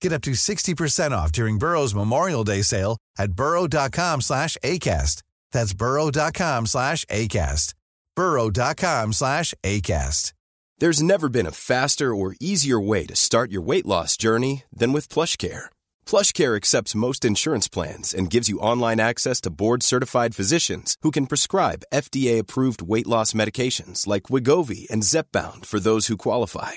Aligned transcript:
Get 0.00 0.12
up 0.12 0.22
to 0.22 0.32
60% 0.32 1.12
off 1.12 1.30
during 1.32 1.58
Burrow's 1.58 1.94
Memorial 1.94 2.44
Day 2.44 2.62
sale 2.62 2.96
at 3.18 3.32
burrow.com 3.32 4.20
slash 4.22 4.56
ACAST. 4.64 5.22
That's 5.52 5.74
burrow.com 5.74 6.66
slash 6.66 7.04
ACAST. 7.06 7.74
burrow.com 8.16 9.12
slash 9.12 9.54
ACAST. 9.62 10.32
There's 10.78 11.02
never 11.02 11.28
been 11.28 11.46
a 11.46 11.52
faster 11.52 12.14
or 12.14 12.34
easier 12.40 12.80
way 12.80 13.04
to 13.04 13.14
start 13.14 13.52
your 13.52 13.60
weight 13.60 13.84
loss 13.84 14.16
journey 14.16 14.62
than 14.72 14.94
with 14.94 15.10
PlushCare. 15.10 15.66
PlushCare 16.06 16.56
accepts 16.56 16.94
most 16.94 17.22
insurance 17.22 17.68
plans 17.68 18.14
and 18.14 18.30
gives 18.30 18.48
you 18.48 18.58
online 18.60 18.98
access 18.98 19.42
to 19.42 19.50
board-certified 19.50 20.34
physicians 20.34 20.96
who 21.02 21.10
can 21.10 21.26
prescribe 21.26 21.84
FDA-approved 21.92 22.80
weight 22.80 23.06
loss 23.06 23.34
medications 23.34 24.06
like 24.06 24.30
Wigovi 24.32 24.88
and 24.90 25.02
Zepbound 25.02 25.66
for 25.66 25.80
those 25.80 26.06
who 26.06 26.16
qualify. 26.16 26.76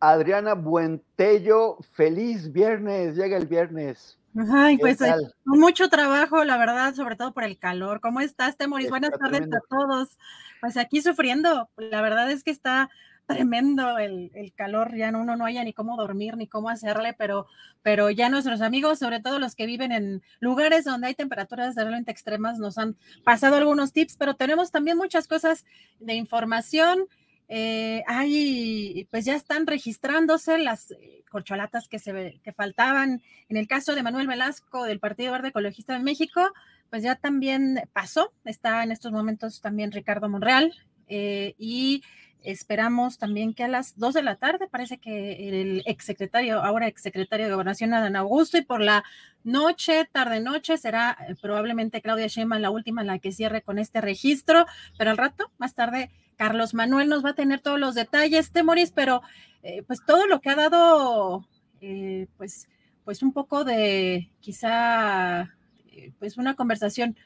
Adriana 0.00 0.54
Buentello, 0.54 1.78
feliz 1.92 2.52
viernes, 2.52 3.16
llega 3.16 3.36
el 3.36 3.46
viernes. 3.46 4.18
Ay, 4.52 4.78
pues 4.78 4.98
con 4.98 5.58
mucho 5.58 5.88
trabajo, 5.88 6.44
la 6.44 6.56
verdad, 6.58 6.94
sobre 6.94 7.16
todo 7.16 7.32
por 7.32 7.44
el 7.44 7.58
calor. 7.58 8.00
¿Cómo 8.00 8.20
estás, 8.20 8.56
Temoris? 8.56 8.90
Buenas 8.90 9.10
tardes 9.18 9.42
a 9.42 9.60
todos. 9.68 10.16
Pues 10.60 10.76
aquí 10.76 11.02
sufriendo, 11.02 11.68
la 11.76 12.02
verdad 12.02 12.30
es 12.30 12.44
que 12.44 12.50
está 12.50 12.90
tremendo 13.26 13.98
el, 13.98 14.52
calor, 14.56 14.96
ya 14.96 15.12
no, 15.12 15.20
uno 15.20 15.36
no 15.36 15.44
haya 15.44 15.62
ni 15.62 15.74
cómo 15.74 15.96
dormir 15.96 16.36
ni 16.38 16.46
cómo 16.46 16.70
hacerle, 16.70 17.12
pero, 17.12 17.46
pero 17.82 18.08
ya 18.08 18.30
nuestros 18.30 18.62
amigos, 18.62 18.98
sobre 18.98 19.20
todo 19.20 19.38
los 19.38 19.54
que 19.54 19.66
viven 19.66 19.92
en 19.92 20.22
lugares 20.40 20.84
donde 20.84 21.08
hay 21.08 21.14
temperaturas 21.14 21.74
realmente 21.74 22.10
extremas, 22.10 22.58
nos 22.58 22.78
han 22.78 22.96
pasado 23.24 23.56
algunos 23.56 23.92
tips, 23.92 24.16
pero 24.16 24.34
tenemos 24.34 24.70
también 24.70 24.96
muchas 24.96 25.28
cosas 25.28 25.66
de 26.00 26.14
información 26.14 27.06
eh, 27.48 28.02
hay, 28.06 29.08
pues 29.10 29.24
ya 29.24 29.34
están 29.34 29.66
registrándose 29.66 30.58
las 30.58 30.90
eh, 30.90 31.24
corcholatas 31.30 31.88
que, 31.88 31.98
se, 31.98 32.40
que 32.42 32.52
faltaban. 32.52 33.22
En 33.48 33.56
el 33.56 33.66
caso 33.66 33.94
de 33.94 34.02
Manuel 34.02 34.26
Velasco 34.26 34.84
del 34.84 35.00
Partido 35.00 35.32
Verde 35.32 35.48
Ecologista 35.48 35.94
de 35.94 36.00
México, 36.00 36.52
pues 36.90 37.02
ya 37.02 37.16
también 37.16 37.82
pasó. 37.92 38.32
Está 38.44 38.82
en 38.82 38.92
estos 38.92 39.12
momentos 39.12 39.60
también 39.60 39.92
Ricardo 39.92 40.28
Monreal 40.28 40.74
eh, 41.08 41.54
y 41.58 42.02
esperamos 42.42 43.18
también 43.18 43.52
que 43.52 43.64
a 43.64 43.68
las 43.68 43.98
dos 43.98 44.14
de 44.14 44.22
la 44.22 44.36
tarde, 44.36 44.68
parece 44.68 44.98
que 44.98 45.48
el 45.48 45.82
exsecretario, 45.86 46.62
ahora 46.62 46.86
exsecretario 46.86 47.46
de 47.46 47.52
Gobernación, 47.52 47.92
Adán 47.92 48.16
Augusto, 48.16 48.58
y 48.58 48.62
por 48.62 48.80
la 48.80 49.04
noche, 49.42 50.08
tarde-noche, 50.12 50.78
será 50.78 51.16
eh, 51.28 51.34
probablemente 51.40 52.00
Claudia 52.00 52.28
Sheinbaum 52.28 52.62
la 52.62 52.70
última 52.70 53.00
en 53.00 53.08
la 53.08 53.18
que 53.18 53.32
cierre 53.32 53.62
con 53.62 53.78
este 53.78 54.00
registro, 54.00 54.66
pero 54.96 55.10
al 55.10 55.16
rato, 55.16 55.50
más 55.58 55.74
tarde, 55.74 56.10
Carlos 56.38 56.72
Manuel 56.72 57.08
nos 57.08 57.24
va 57.24 57.30
a 57.30 57.34
tener 57.34 57.60
todos 57.60 57.80
los 57.80 57.96
detalles, 57.96 58.52
Temoris, 58.52 58.92
pero 58.92 59.22
eh, 59.64 59.82
pues 59.86 59.98
todo 60.06 60.26
lo 60.26 60.40
que 60.40 60.50
ha 60.50 60.54
dado, 60.54 61.46
eh, 61.80 62.28
pues, 62.36 62.68
pues 63.04 63.22
un 63.22 63.32
poco 63.32 63.64
de 63.64 64.30
quizá, 64.38 65.54
eh, 65.90 66.12
pues 66.20 66.38
una 66.38 66.54
conversación 66.54 67.16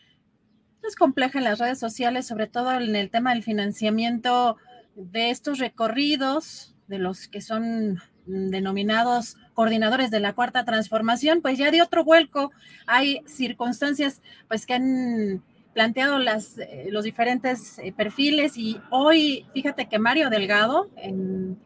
es 0.82 0.96
compleja 0.96 1.38
en 1.38 1.44
las 1.44 1.58
redes 1.58 1.78
sociales, 1.78 2.26
sobre 2.26 2.46
todo 2.46 2.72
en 2.72 2.96
el 2.96 3.10
tema 3.10 3.34
del 3.34 3.42
financiamiento 3.42 4.56
de 4.96 5.30
estos 5.30 5.58
recorridos, 5.58 6.74
de 6.88 6.98
los 6.98 7.28
que 7.28 7.42
son 7.42 8.00
denominados 8.24 9.36
coordinadores 9.52 10.10
de 10.10 10.20
la 10.20 10.32
cuarta 10.32 10.64
transformación, 10.64 11.42
pues 11.42 11.58
ya 11.58 11.70
de 11.70 11.82
otro 11.82 12.02
vuelco. 12.02 12.50
Hay 12.86 13.22
circunstancias 13.26 14.22
pues 14.48 14.64
que 14.64 14.74
han 14.74 15.42
planteado 15.72 16.18
las, 16.18 16.58
eh, 16.58 16.88
los 16.90 17.04
diferentes 17.04 17.78
eh, 17.78 17.92
perfiles 17.92 18.56
y 18.56 18.80
hoy, 18.90 19.46
fíjate 19.52 19.88
que 19.88 19.98
Mario 19.98 20.30
Delgado, 20.30 20.90
en, 20.96 21.58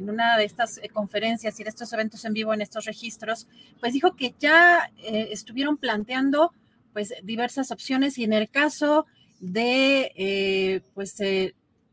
una 0.00 0.36
de 0.36 0.44
estas 0.44 0.78
eh, 0.78 0.90
conferencias 0.90 1.58
y 1.58 1.64
de 1.64 1.70
estos 1.70 1.92
eventos 1.92 2.24
en 2.24 2.32
vivo, 2.32 2.54
en 2.54 2.60
estos 2.60 2.84
registros, 2.84 3.48
pues 3.80 3.92
dijo 3.92 4.14
que 4.14 4.34
ya 4.38 4.92
estuvieron 4.98 5.76
planteando 5.76 6.52
pues 6.92 7.14
diversas 7.24 7.72
opciones 7.72 8.16
y 8.16 8.24
en 8.24 8.32
el 8.32 8.48
caso 8.48 9.06
de 9.40 10.82
pues 10.94 11.16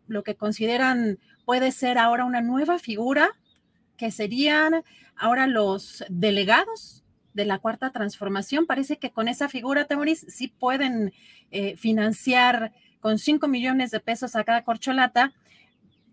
lo 0.08 0.24
que 0.24 0.36
consideran 0.36 1.18
puede 1.46 1.72
ser 1.72 1.98
ahora 1.98 2.26
una 2.26 2.42
nueva 2.42 2.78
figura, 2.78 3.32
que 3.98 4.12
serían 4.12 4.84
ahora 5.16 5.48
los 5.48 6.04
delegados 6.10 6.95
de 7.36 7.46
la 7.46 7.60
cuarta 7.60 7.92
transformación. 7.92 8.66
Parece 8.66 8.98
que 8.98 9.12
con 9.12 9.28
esa 9.28 9.50
figura, 9.50 9.86
Temoris, 9.86 10.26
sí 10.28 10.48
pueden 10.48 11.14
eh, 11.52 11.76
financiar 11.78 12.74
con 13.02 13.20
5 13.20 13.48
millones 13.48 13.92
de 13.92 14.00
pesos 14.00 14.36
a 14.36 14.44
cada 14.44 14.64
corcholata. 14.64 15.34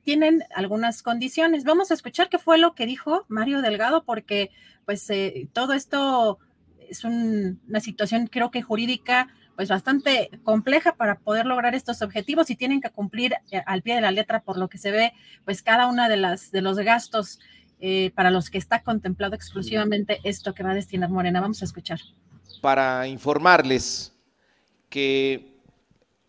Tienen 0.03 0.45
algunas 0.55 1.03
condiciones. 1.03 1.65
Vamos 1.65 1.91
a 1.91 1.95
escuchar 1.95 2.29
qué 2.29 2.39
fue 2.39 2.59
lo 2.59 2.75
que 2.75 2.87
dijo 2.87 3.25
Mario 3.29 3.63
Delgado, 3.63 4.05
porque 4.05 4.51
pues 4.85 5.09
eh, 5.11 5.49
todo 5.53 5.73
esto 5.73 6.41
es 6.91 7.05
una 7.05 7.81
situación, 7.81 8.27
creo 8.27 8.51
que 8.51 8.61
jurídica, 8.61 9.29
pues 9.55 9.69
bastante 9.69 10.29
compleja 10.43 10.97
para 10.97 11.21
poder 11.21 11.47
lograr 11.47 11.75
estos 11.77 12.03
objetivos 12.03 12.51
y 12.51 12.57
tienen 12.57 12.81
que 12.81 12.91
cumplir 12.91 13.35
eh, 13.53 13.63
al 13.65 13.83
pie 13.83 13.95
de 13.95 14.01
la 14.01 14.11
letra 14.11 14.41
por 14.41 14.59
lo 14.59 14.69
que 14.69 14.79
se 14.79 14.91
ve, 14.91 15.13
pues 15.45 15.63
cada 15.63 15.87
una 15.87 16.09
de 16.09 16.17
las 16.17 16.51
de 16.51 16.63
los 16.63 16.79
gastos 16.79 17.39
eh, 17.85 18.13
para 18.15 18.31
los 18.31 18.49
que 18.49 18.59
está 18.59 18.85
contemplado 18.85 19.35
exclusivamente 19.35 20.21
esto 20.23 20.55
que 20.55 20.63
va 20.63 20.71
a 20.71 20.75
destinar 20.75 21.11
Morena. 21.11 21.41
Vamos 21.41 21.63
a 21.63 21.65
escuchar. 21.65 21.99
Para 22.61 23.09
informarles 23.09 24.13
que 24.89 25.59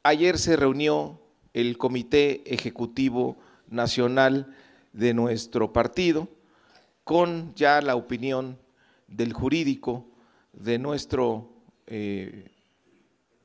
ayer 0.01 0.39
se 0.39 0.55
reunió 0.55 1.21
el 1.53 1.77
Comité 1.77 2.41
Ejecutivo 2.51 3.37
Nacional 3.67 4.51
de 4.93 5.13
nuestro 5.13 5.71
partido 5.71 6.27
con 7.03 7.53
ya 7.53 7.83
la 7.83 7.97
opinión 7.97 8.57
del 9.07 9.31
jurídico 9.31 10.07
de 10.53 10.79
nuestro 10.79 11.53
eh, 11.85 12.49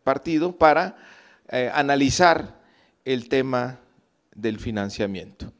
partido 0.03 0.57
para 0.57 0.97
eh, 1.51 1.71
analizar 1.75 2.59
el 3.05 3.29
tema 3.29 3.81
del 4.35 4.59
financiamiento. 4.59 5.53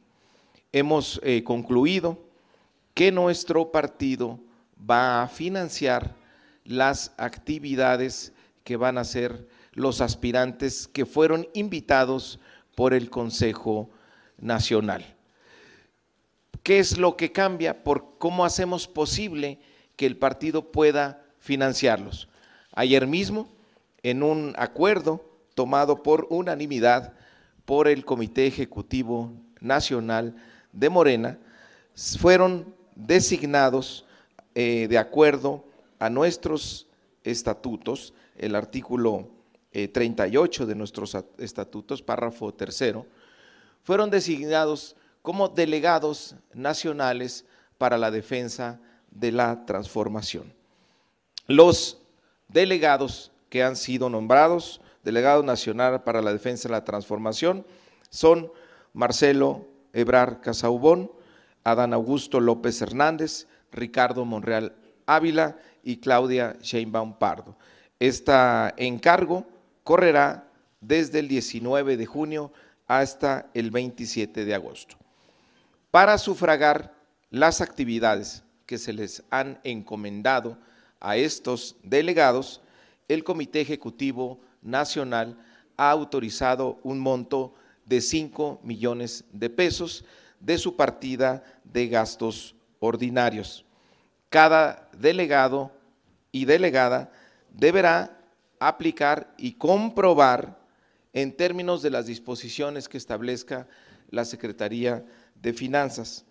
Hemos 0.71 1.21
concluido 1.43 2.28
que 2.99 3.13
nuestro 3.13 3.71
partido 3.71 4.41
va 4.77 5.23
a 5.23 5.29
financiar 5.29 6.15
las 6.65 7.13
actividades 7.15 8.33
que 8.65 8.75
van 8.75 8.97
a 8.97 9.01
hacer 9.01 9.47
los 9.71 10.01
aspirantes 10.01 10.85
que 10.85 11.05
fueron 11.05 11.47
invitados 11.53 12.41
por 12.75 12.93
el 12.93 13.09
Consejo 13.09 13.89
Nacional. 14.37 15.15
¿Qué 16.61 16.79
es 16.79 16.97
lo 16.97 17.15
que 17.15 17.31
cambia? 17.31 17.85
Por 17.85 18.17
cómo 18.17 18.43
hacemos 18.43 18.85
posible 18.85 19.61
que 19.95 20.05
el 20.05 20.17
partido 20.17 20.69
pueda 20.69 21.23
financiarlos. 21.39 22.27
Ayer 22.73 23.07
mismo, 23.07 23.47
en 24.03 24.23
un 24.23 24.53
acuerdo 24.57 25.23
tomado 25.55 26.03
por 26.03 26.27
unanimidad 26.29 27.13
por 27.63 27.87
el 27.87 28.03
Comité 28.03 28.45
Ejecutivo 28.45 29.31
Nacional 29.61 30.35
de 30.73 30.89
Morena 30.89 31.39
fueron 31.95 32.77
designados 32.99 34.05
eh, 34.55 34.87
de 34.89 34.97
acuerdo 34.97 35.63
a 35.99 36.09
nuestros 36.09 36.87
estatutos, 37.23 38.13
el 38.37 38.55
artículo 38.55 39.29
38 39.71 40.63
eh, 40.63 40.65
de 40.65 40.75
nuestros 40.75 41.15
estatutos, 41.37 42.01
párrafo 42.01 42.53
tercero, 42.53 43.05
fueron 43.83 44.09
designados 44.09 44.95
como 45.21 45.47
delegados 45.47 46.35
nacionales 46.53 47.45
para 47.77 47.97
la 47.97 48.11
defensa 48.11 48.79
de 49.11 49.31
la 49.31 49.65
transformación. 49.65 50.53
Los 51.47 52.01
delegados 52.47 53.31
que 53.49 53.63
han 53.63 53.75
sido 53.75 54.09
nombrados, 54.09 54.81
delegado 55.03 55.43
nacional 55.43 56.03
para 56.03 56.21
la 56.21 56.33
defensa 56.33 56.67
de 56.67 56.73
la 56.73 56.83
transformación, 56.83 57.65
son 58.09 58.51
Marcelo 58.93 59.65
Ebrar 59.93 60.41
Casaubón, 60.41 61.11
Adán 61.63 61.93
Augusto 61.93 62.39
López 62.39 62.81
Hernández, 62.81 63.47
Ricardo 63.71 64.25
Monreal 64.25 64.75
Ávila 65.05 65.57
y 65.83 65.97
Claudia 65.97 66.57
Sheinbaum 66.61 67.17
Pardo. 67.17 67.57
Este 67.99 68.33
encargo 68.77 69.45
correrá 69.83 70.47
desde 70.81 71.19
el 71.19 71.27
19 71.27 71.97
de 71.97 72.05
junio 72.05 72.51
hasta 72.87 73.49
el 73.53 73.71
27 73.71 74.45
de 74.45 74.55
agosto. 74.55 74.95
Para 75.91 76.17
sufragar 76.17 76.93
las 77.29 77.61
actividades 77.61 78.43
que 78.65 78.77
se 78.77 78.93
les 78.93 79.23
han 79.29 79.59
encomendado 79.63 80.57
a 80.99 81.17
estos 81.17 81.75
delegados, 81.83 82.61
el 83.07 83.23
Comité 83.23 83.61
Ejecutivo 83.61 84.39
Nacional 84.61 85.37
ha 85.77 85.91
autorizado 85.91 86.79
un 86.83 86.99
monto 86.99 87.53
de 87.85 88.01
5 88.01 88.59
millones 88.63 89.23
de 89.31 89.49
pesos 89.49 90.05
de 90.39 90.57
su 90.57 90.75
partida 90.75 91.43
de 91.63 91.87
gastos 91.87 92.55
ordinarios. 92.79 93.65
Cada 94.29 94.89
delegado 94.97 95.71
y 96.31 96.45
delegada 96.45 97.11
deberá 97.51 98.19
aplicar 98.59 99.33
y 99.37 99.53
comprobar 99.53 100.59
en 101.13 101.35
términos 101.35 101.81
de 101.81 101.89
las 101.89 102.05
disposiciones 102.05 102.87
que 102.87 102.97
establezca 102.97 103.67
la 104.09 104.25
Secretaría 104.25 105.05
de 105.35 105.53
Finanzas. 105.53 106.25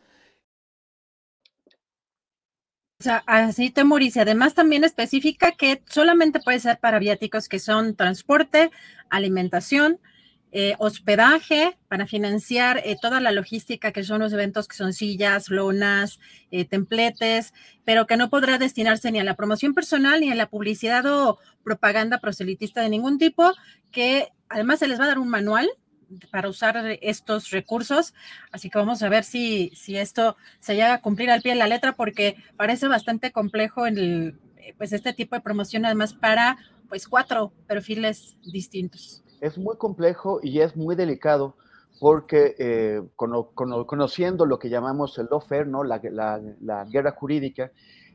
O 3.00 3.04
sea, 3.04 3.22
así 3.26 3.72
y 3.76 4.18
además 4.18 4.54
también 4.54 4.82
especifica 4.82 5.52
que 5.52 5.82
solamente 5.88 6.40
puede 6.40 6.58
ser 6.58 6.80
para 6.80 6.98
viáticos 6.98 7.48
que 7.48 7.60
son 7.60 7.94
transporte, 7.94 8.72
alimentación, 9.08 10.00
eh, 10.50 10.76
hospedaje 10.78 11.76
para 11.88 12.06
financiar 12.06 12.80
eh, 12.82 12.96
toda 13.00 13.20
la 13.20 13.32
logística 13.32 13.92
que 13.92 14.02
son 14.02 14.20
los 14.20 14.32
eventos 14.32 14.66
que 14.66 14.76
son 14.76 14.94
sillas, 14.94 15.50
lonas, 15.50 16.20
eh, 16.50 16.64
templetes, 16.64 17.52
pero 17.84 18.06
que 18.06 18.16
no 18.16 18.30
podrá 18.30 18.56
destinarse 18.56 19.12
ni 19.12 19.20
a 19.20 19.24
la 19.24 19.36
promoción 19.36 19.74
personal 19.74 20.20
ni 20.20 20.30
a 20.30 20.34
la 20.34 20.48
publicidad 20.48 21.04
o 21.04 21.38
propaganda 21.62 22.18
proselitista 22.18 22.80
de 22.80 22.88
ningún 22.88 23.18
tipo, 23.18 23.52
que 23.90 24.28
además 24.48 24.78
se 24.78 24.88
les 24.88 24.98
va 24.98 25.04
a 25.04 25.08
dar 25.08 25.18
un 25.18 25.28
manual 25.28 25.68
para 26.30 26.48
usar 26.48 26.98
estos 27.02 27.50
recursos, 27.50 28.14
así 28.50 28.70
que 28.70 28.78
vamos 28.78 29.02
a 29.02 29.10
ver 29.10 29.24
si, 29.24 29.70
si 29.76 29.98
esto 29.98 30.38
se 30.60 30.76
llega 30.76 30.94
a 30.94 31.02
cumplir 31.02 31.30
al 31.30 31.42
pie 31.42 31.52
de 31.52 31.58
la 31.58 31.66
letra, 31.66 31.92
porque 31.92 32.36
parece 32.56 32.88
bastante 32.88 33.32
complejo 33.32 33.86
en 33.86 33.98
el, 33.98 34.38
pues 34.78 34.94
este 34.94 35.12
tipo 35.12 35.36
de 35.36 35.42
promoción, 35.42 35.84
además 35.84 36.14
para 36.14 36.56
pues 36.88 37.06
cuatro 37.06 37.52
perfiles 37.66 38.38
distintos 38.50 39.22
es 39.40 39.58
muy 39.58 39.76
complejo 39.76 40.40
y 40.42 40.60
es 40.60 40.76
muy 40.76 40.94
delicado 40.96 41.54
porque 42.00 42.54
eh, 42.58 43.02
conociendo 43.14 44.46
lo 44.46 44.58
que 44.58 44.68
llamamos 44.68 45.18
el 45.18 45.26
lawfare, 45.30 45.66
¿no? 45.66 45.82
la, 45.82 45.98
guerra 46.90 47.12
jurídica, 47.12 47.72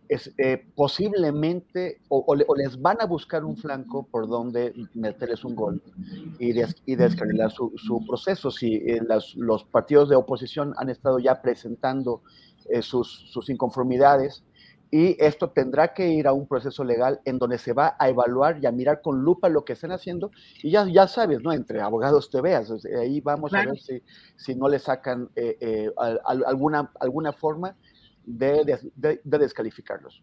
es, 0.07 0.33
eh, 0.37 0.65
posiblemente 0.75 1.99
o, 2.07 2.35
les 2.55 2.81
van 2.81 2.97
a 3.01 3.05
buscar 3.05 3.43
un 3.43 3.57
flanco 3.57 4.07
por 4.09 4.27
donde 4.27 4.73
meterles 4.93 5.43
un 5.43 5.55
gol 5.55 5.81
y, 6.39 6.53
descarrilar 6.95 7.51
su, 7.51 8.05
proceso. 8.07 8.51
Si 8.51 8.75
eh, 8.75 9.01
los 9.35 9.63
partidos 9.65 10.09
de 10.09 10.15
oposición 10.15 10.73
han 10.77 10.89
estado 10.89 11.19
ya 11.19 11.41
presentando 11.41 12.21
sus, 12.81 13.29
sus 13.29 13.49
inconformidades, 13.49 14.43
y 14.95 15.17
esto 15.17 15.49
tendrá 15.49 15.91
que 15.91 16.07
ir 16.07 16.27
a 16.27 16.33
un 16.33 16.47
proceso 16.47 16.83
legal 16.83 17.19
en 17.25 17.39
donde 17.39 17.57
se 17.57 17.73
va 17.73 17.95
a 17.97 18.09
evaluar 18.09 18.59
y 18.61 18.67
a 18.67 18.71
mirar 18.71 19.01
con 19.01 19.23
lupa 19.23 19.49
lo 19.49 19.65
que 19.65 19.73
están 19.73 19.91
haciendo 19.91 20.29
y 20.61 20.69
ya, 20.69 20.85
ya 20.87 21.07
sabes, 21.07 21.41
¿no? 21.41 21.51
Entre 21.51 21.81
abogados 21.81 22.29
te 22.29 22.39
veas, 22.41 22.71
ahí 23.01 23.19
vamos 23.19 23.51
a 23.55 23.65
ver 23.65 23.79
si, 23.79 24.03
si, 24.35 24.53
no 24.53 24.69
le 24.69 24.77
sacan 24.77 25.31
eh, 25.35 25.57
eh, 25.59 25.91
alguna, 26.45 26.91
alguna 26.99 27.33
forma 27.33 27.75
de, 28.23 28.79
de, 28.93 29.19
descalificarlos. 29.23 30.21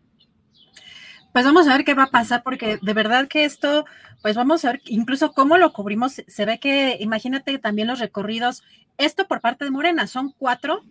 Pues 1.33 1.45
vamos 1.45 1.67
a 1.67 1.77
ver 1.77 1.85
qué 1.85 1.95
va 1.95 2.05
a 2.05 2.11
pasar, 2.13 2.45
porque 2.45 2.79
de 2.81 2.95
verdad 2.95 3.27
que 3.27 3.45
esto, 3.45 3.87
pues 4.23 4.37
vamos 4.37 4.65
a 4.65 4.71
ver 4.71 4.83
incluso 4.85 5.33
cómo 5.33 5.59
lo 5.59 5.73
cubrimos. 5.73 6.23
Se 6.29 6.45
ve 6.45 6.61
que, 6.61 6.97
imagínate 7.01 7.59
también 7.59 7.89
los 7.89 7.99
recorridos, 7.99 8.63
esto 8.99 9.27
por 9.27 9.41
parte 9.41 9.65
de 9.65 9.73
Morena, 9.73 10.07
son 10.07 10.33
cuatro 10.39 10.85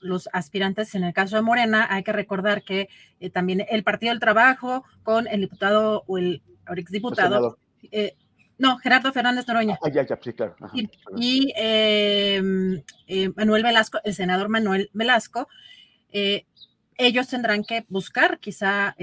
los 0.00 0.28
aspirantes, 0.32 0.94
en 0.94 1.04
el 1.04 1.12
caso 1.12 1.36
de 1.36 1.42
Morena, 1.42 1.86
hay 1.90 2.02
que 2.02 2.12
recordar 2.12 2.62
que 2.62 2.88
eh, 3.20 3.30
también 3.30 3.64
el 3.68 3.82
Partido 3.82 4.12
del 4.12 4.20
Trabajo 4.20 4.84
con 5.02 5.26
el 5.26 5.40
diputado 5.40 6.04
o 6.06 6.18
el 6.18 6.42
exdiputado, 6.76 7.58
eh, 7.90 8.14
no, 8.58 8.78
Gerardo 8.78 9.12
Fernández 9.12 9.46
Noroña. 9.46 9.78
Ah, 9.82 9.90
ya, 9.90 10.06
ya, 10.06 10.18
sí, 10.22 10.32
claro. 10.32 10.56
y, 11.16 11.52
em, 11.56 12.82
eh, 13.06 13.30
Manuel 13.36 13.62
Velasco, 13.62 13.98
el 14.02 14.14
senador 14.14 14.48
Manuel 14.48 14.90
Velasco, 14.94 15.48
ellos 16.98 17.28
tendrán 17.28 17.62
que 17.62 17.84
buscar 17.88 18.38
quizá 18.38 18.96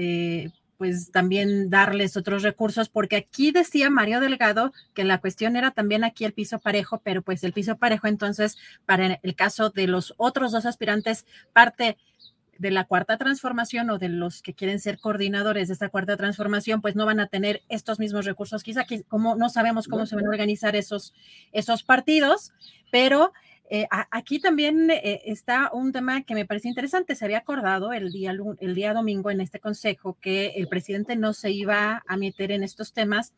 pues 0.84 1.10
también 1.10 1.70
darles 1.70 2.14
otros 2.14 2.42
recursos, 2.42 2.90
porque 2.90 3.16
aquí 3.16 3.52
decía 3.52 3.88
Mario 3.88 4.20
Delgado 4.20 4.70
que 4.92 5.02
la 5.02 5.16
cuestión 5.16 5.56
era 5.56 5.70
también 5.70 6.04
aquí 6.04 6.26
el 6.26 6.34
piso 6.34 6.58
parejo, 6.58 7.00
pero 7.02 7.22
pues 7.22 7.42
el 7.42 7.54
piso 7.54 7.78
parejo 7.78 8.06
entonces, 8.06 8.58
para 8.84 9.18
el 9.22 9.34
caso 9.34 9.70
de 9.70 9.86
los 9.86 10.12
otros 10.18 10.52
dos 10.52 10.66
aspirantes, 10.66 11.24
parte 11.54 11.96
de 12.58 12.70
la 12.70 12.84
cuarta 12.84 13.16
transformación 13.16 13.88
o 13.88 13.96
de 13.96 14.10
los 14.10 14.42
que 14.42 14.52
quieren 14.52 14.78
ser 14.78 14.98
coordinadores 14.98 15.68
de 15.68 15.72
esta 15.72 15.88
cuarta 15.88 16.18
transformación, 16.18 16.82
pues 16.82 16.96
no 16.96 17.06
van 17.06 17.18
a 17.18 17.28
tener 17.28 17.62
estos 17.70 17.98
mismos 17.98 18.26
recursos. 18.26 18.62
Quizá 18.62 18.84
que 18.84 19.04
como 19.04 19.36
no 19.36 19.48
sabemos 19.48 19.88
cómo 19.88 20.04
se 20.04 20.16
van 20.16 20.26
a 20.26 20.28
organizar 20.28 20.76
esos, 20.76 21.14
esos 21.52 21.82
partidos, 21.82 22.52
pero 22.90 23.32
eh, 23.70 23.86
aquí 24.10 24.40
también 24.40 24.90
eh, 24.90 25.22
está 25.24 25.70
un 25.72 25.92
tema 25.92 26.22
que 26.22 26.34
me 26.34 26.44
parece 26.44 26.68
interesante. 26.68 27.14
Se 27.14 27.24
había 27.24 27.38
acordado 27.38 27.92
el 27.92 28.12
día, 28.12 28.34
el 28.60 28.74
día 28.74 28.92
domingo 28.92 29.30
en 29.30 29.40
este 29.40 29.60
consejo 29.60 30.18
que 30.20 30.48
el 30.56 30.68
presidente 30.68 31.16
no 31.16 31.32
se 31.32 31.50
iba 31.50 32.02
a 32.06 32.16
meter 32.16 32.52
en 32.52 32.62
estos 32.62 32.92
temas, 32.92 33.32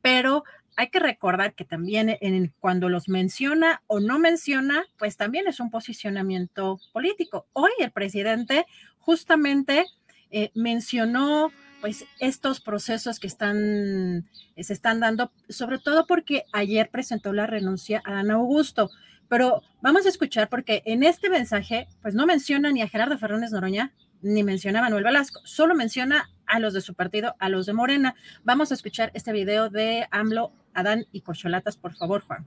pero 0.00 0.44
hay 0.76 0.88
que 0.88 1.00
recordar 1.00 1.54
que 1.54 1.64
también 1.64 2.18
cuando 2.60 2.88
los 2.88 3.08
menciona 3.08 3.82
o 3.86 3.98
no 3.98 4.18
menciona, 4.18 4.84
pues 4.98 5.16
también 5.16 5.48
es 5.48 5.58
un 5.58 5.70
posicionamiento 5.70 6.78
político. 6.92 7.46
Hoy 7.54 7.70
el 7.78 7.90
presidente 7.90 8.66
justamente 8.98 9.86
eh, 10.30 10.50
mencionó 10.54 11.50
pues 11.80 12.04
estos 12.18 12.60
procesos 12.60 13.18
que 13.18 13.26
están, 13.26 14.28
se 14.56 14.72
están 14.72 15.00
dando, 15.00 15.32
sobre 15.48 15.78
todo 15.78 16.06
porque 16.06 16.44
ayer 16.52 16.90
presentó 16.90 17.32
la 17.32 17.46
renuncia 17.46 18.02
a 18.04 18.18
Ana 18.18 18.34
Augusto. 18.34 18.90
Pero 19.28 19.62
vamos 19.82 20.06
a 20.06 20.08
escuchar 20.08 20.48
porque 20.48 20.82
en 20.84 21.02
este 21.02 21.28
mensaje, 21.30 21.88
pues 22.02 22.14
no 22.14 22.26
menciona 22.26 22.70
ni 22.70 22.82
a 22.82 22.88
Gerardo 22.88 23.18
Fernández 23.18 23.50
Noroña, 23.50 23.92
ni 24.22 24.42
menciona 24.42 24.80
a 24.80 24.82
Manuel 24.82 25.04
Velasco, 25.04 25.40
solo 25.44 25.74
menciona 25.74 26.30
a 26.46 26.58
los 26.58 26.74
de 26.74 26.80
su 26.80 26.94
partido, 26.94 27.34
a 27.38 27.48
los 27.48 27.66
de 27.66 27.72
Morena. 27.72 28.14
Vamos 28.44 28.70
a 28.70 28.74
escuchar 28.74 29.10
este 29.14 29.32
video 29.32 29.68
de 29.68 30.06
AMLO, 30.10 30.52
Adán 30.74 31.06
y 31.12 31.20
Corcholatas, 31.20 31.76
por 31.76 31.94
favor, 31.94 32.22
Juan. 32.22 32.46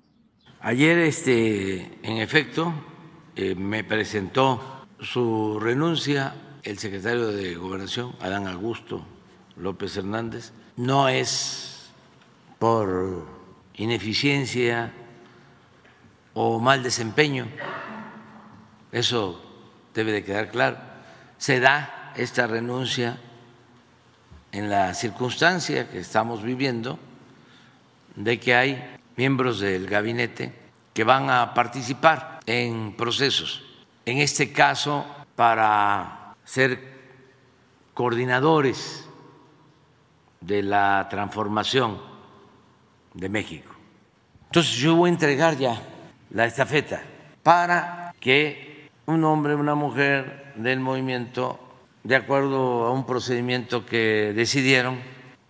Ayer, 0.62 0.98
este, 1.00 2.00
en 2.04 2.18
efecto, 2.18 2.74
eh, 3.36 3.56
me 3.56 3.84
presentó 3.84 4.88
su 5.00 5.60
renuncia 5.60 6.34
el 6.64 6.78
secretario 6.78 7.28
de 7.28 7.56
Gobernación, 7.56 8.16
Adán 8.20 8.48
Augusto 8.48 9.06
López 9.56 9.96
Hernández. 9.96 10.52
No 10.76 11.08
es 11.08 11.90
por 12.60 13.26
ineficiencia 13.76 14.92
o 16.34 16.60
mal 16.60 16.84
desempeño, 16.84 17.48
eso 18.92 19.42
debe 19.94 20.12
de 20.12 20.24
quedar 20.24 20.50
claro. 20.50 20.78
Se 21.38 21.60
da 21.60 22.14
esta 22.16 22.48
renuncia 22.48 23.18
en 24.52 24.70
la 24.70 24.94
circunstancia 24.94 25.90
que 25.90 26.00
estamos 26.00 26.44
viviendo 26.44 27.00
de 28.16 28.40
que 28.40 28.56
hay 28.56 28.98
miembros 29.16 29.60
del 29.60 29.88
gabinete 29.88 30.54
que 30.94 31.04
van 31.04 31.30
a 31.30 31.54
participar 31.54 32.40
en 32.46 32.96
procesos, 32.96 33.64
en 34.06 34.18
este 34.18 34.52
caso 34.52 35.06
para 35.36 36.36
ser 36.44 37.00
coordinadores 37.94 39.06
de 40.42 40.64
la 40.64 41.08
transformación 41.10 42.02
de 43.14 43.30
México. 43.30 43.72
Entonces 44.46 44.74
yo 44.76 44.96
voy 44.96 45.10
a 45.10 45.14
entregar 45.14 45.58
ya 45.58 45.80
la 46.32 46.46
estafeta 46.46 47.02
para 47.44 48.14
que 48.20 48.90
un 49.06 49.24
hombre, 49.24 49.56
una 49.56 49.76
mujer 49.76 50.54
del 50.56 50.80
movimiento, 50.80 51.60
de 52.04 52.16
acuerdo 52.16 52.86
a 52.86 52.92
un 52.92 53.06
procedimiento 53.06 53.86
que 53.86 54.34
decidieron, 54.36 55.00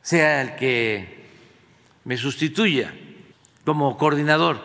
sea 0.02 0.42
el 0.42 0.56
que 0.56 1.28
me 2.06 2.18
sustituya 2.18 2.94
como 3.66 3.98
coordinador, 3.98 4.62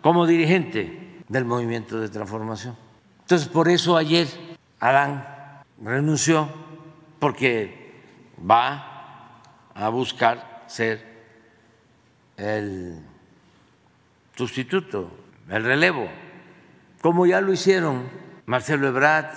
como 0.00 0.26
dirigente 0.26 1.20
del 1.28 1.44
movimiento 1.44 2.00
de 2.00 2.08
transformación. 2.08 2.76
Entonces, 3.20 3.48
por 3.48 3.68
eso 3.68 3.96
ayer 3.96 4.28
Adán 4.80 5.62
renunció, 5.82 6.48
porque 7.18 8.02
va 8.38 9.40
a 9.74 9.88
buscar 9.90 10.64
ser 10.66 11.04
el 12.36 12.98
sustituto, 14.36 15.10
el 15.48 15.64
relevo, 15.64 16.08
como 17.00 17.26
ya 17.26 17.40
lo 17.40 17.52
hicieron 17.52 18.04
Marcelo 18.46 18.88
Ebrard 18.88 19.34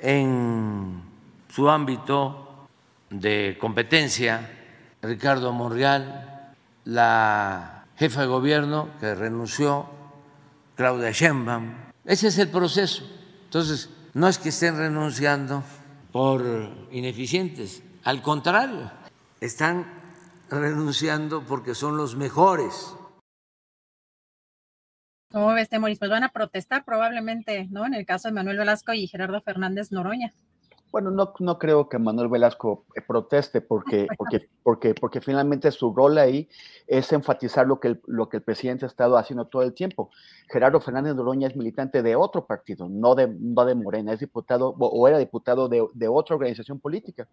en 0.00 1.02
su 1.48 1.68
ámbito 1.68 2.66
de 3.10 3.56
competencia, 3.60 4.50
Ricardo 5.02 5.52
Monreal, 5.52 6.54
la 6.84 7.84
jefa 7.96 8.22
de 8.22 8.26
gobierno 8.26 8.90
que 9.00 9.14
renunció, 9.14 9.86
Claudia 10.76 11.10
Sheinbaum. 11.10 11.74
Ese 12.04 12.28
es 12.28 12.38
el 12.38 12.48
proceso. 12.48 13.04
Entonces, 13.44 13.90
no 14.14 14.28
es 14.28 14.38
que 14.38 14.50
estén 14.50 14.76
renunciando 14.76 15.62
por 16.12 16.42
ineficientes, 16.90 17.82
al 18.04 18.22
contrario, 18.22 18.90
están 19.40 19.86
renunciando 20.50 21.42
porque 21.42 21.74
son 21.74 21.96
los 21.96 22.16
mejores. 22.16 22.94
¿Cómo 25.30 25.52
ves, 25.52 25.68
Temoris? 25.68 25.98
Pues 25.98 26.10
van 26.10 26.24
a 26.24 26.30
protestar 26.30 26.84
probablemente, 26.84 27.68
¿no? 27.70 27.84
En 27.84 27.92
el 27.92 28.06
caso 28.06 28.28
de 28.28 28.34
Manuel 28.34 28.56
Velasco 28.56 28.94
y 28.94 29.06
Gerardo 29.06 29.42
Fernández 29.42 29.92
Noroña. 29.92 30.32
Bueno, 30.90 31.10
no, 31.10 31.34
no 31.38 31.58
creo 31.58 31.86
que 31.90 31.98
Manuel 31.98 32.28
Velasco 32.28 32.86
eh, 32.94 33.02
proteste 33.06 33.60
porque, 33.60 34.06
porque, 34.16 34.48
porque, 34.62 34.94
porque 34.94 35.20
finalmente 35.20 35.70
su 35.70 35.94
rol 35.94 36.16
ahí 36.16 36.48
es 36.86 37.12
enfatizar 37.12 37.66
lo 37.66 37.78
que, 37.78 37.88
el, 37.88 38.00
lo 38.06 38.30
que 38.30 38.38
el 38.38 38.42
presidente 38.42 38.86
ha 38.86 38.88
estado 38.88 39.18
haciendo 39.18 39.46
todo 39.46 39.62
el 39.62 39.74
tiempo. 39.74 40.10
Gerardo 40.48 40.80
Fernández 40.80 41.14
Noroña 41.14 41.48
es 41.48 41.56
militante 41.56 42.02
de 42.02 42.16
otro 42.16 42.46
partido, 42.46 42.88
no 42.88 43.14
de, 43.14 43.28
no 43.38 43.66
de 43.66 43.74
Morena, 43.74 44.14
es 44.14 44.20
diputado 44.20 44.70
o 44.78 45.08
era 45.08 45.18
diputado 45.18 45.68
de, 45.68 45.86
de 45.92 46.08
otra 46.08 46.36
organización 46.36 46.80
política. 46.80 47.28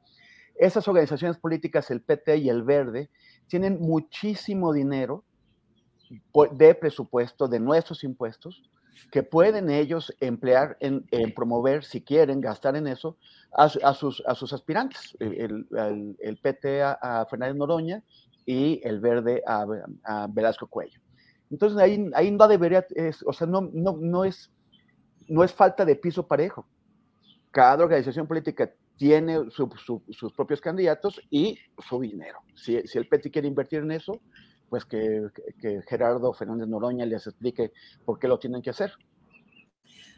Esas 0.56 0.86
organizaciones 0.90 1.38
políticas, 1.38 1.90
el 1.92 2.02
PT 2.02 2.38
y 2.38 2.50
el 2.50 2.64
Verde, 2.64 3.10
tienen 3.48 3.80
muchísimo 3.80 4.74
dinero 4.74 5.24
de 6.52 6.76
presupuesto 6.76 7.48
de 7.48 7.60
nuestros 7.60 8.04
impuestos 8.04 8.64
que 9.12 9.24
pueden 9.24 9.70
ellos 9.70 10.14
emplear 10.20 10.78
en, 10.80 11.06
promover, 11.34 11.84
si 11.84 12.02
quieren, 12.02 12.42
gastar 12.42 12.76
en 12.76 12.88
eso, 12.88 13.18
a, 13.52 13.94
sus, 13.94 14.24
a 14.26 14.36
sus 14.36 14.54
aspirantes, 14.54 15.16
el, 15.20 15.68
el, 16.20 16.38
PT 16.38 16.82
a, 16.82 17.26
Fernández 17.30 17.58
Noroña 17.58 18.04
y 18.46 18.82
el 18.84 19.00
Verde 19.00 19.44
a, 19.46 20.28
Velasco 20.30 20.68
Cuello. 20.68 21.00
Entonces 21.52 21.78
ahí, 21.78 22.10
ahí 22.16 22.32
no 22.32 22.48
debería, 22.48 22.86
o 23.26 23.34
sea, 23.34 23.48
no, 23.48 23.70
no, 23.74 23.98
no, 24.00 24.26
es, 24.26 24.52
no 25.28 25.44
es 25.44 25.54
falta 25.54 25.86
de 25.86 25.96
piso 25.96 26.26
parejo. 26.28 26.66
Cada 27.52 27.84
organización 27.84 28.28
política 28.28 28.72
tiene 28.98 29.50
sus 29.50 30.34
propios 30.34 30.62
candidatos 30.62 31.22
y 31.30 31.58
su 31.78 32.00
dinero. 32.00 32.40
Si, 32.56 32.76
el 32.76 33.08
PT 33.08 33.32
quiere 33.32 33.48
invertir 33.48 33.80
en 33.80 33.92
eso, 33.92 34.22
pues 34.70 34.86
que, 34.86 35.30
Gerardo 35.88 36.34
Fernández 36.34 36.68
Noroña 36.68 37.06
les 37.06 37.28
explique 37.28 37.72
por 38.04 38.20
qué 38.20 38.28
lo 38.28 38.40
tienen 38.40 38.62
que 38.62 38.72
hacer. 38.72 38.94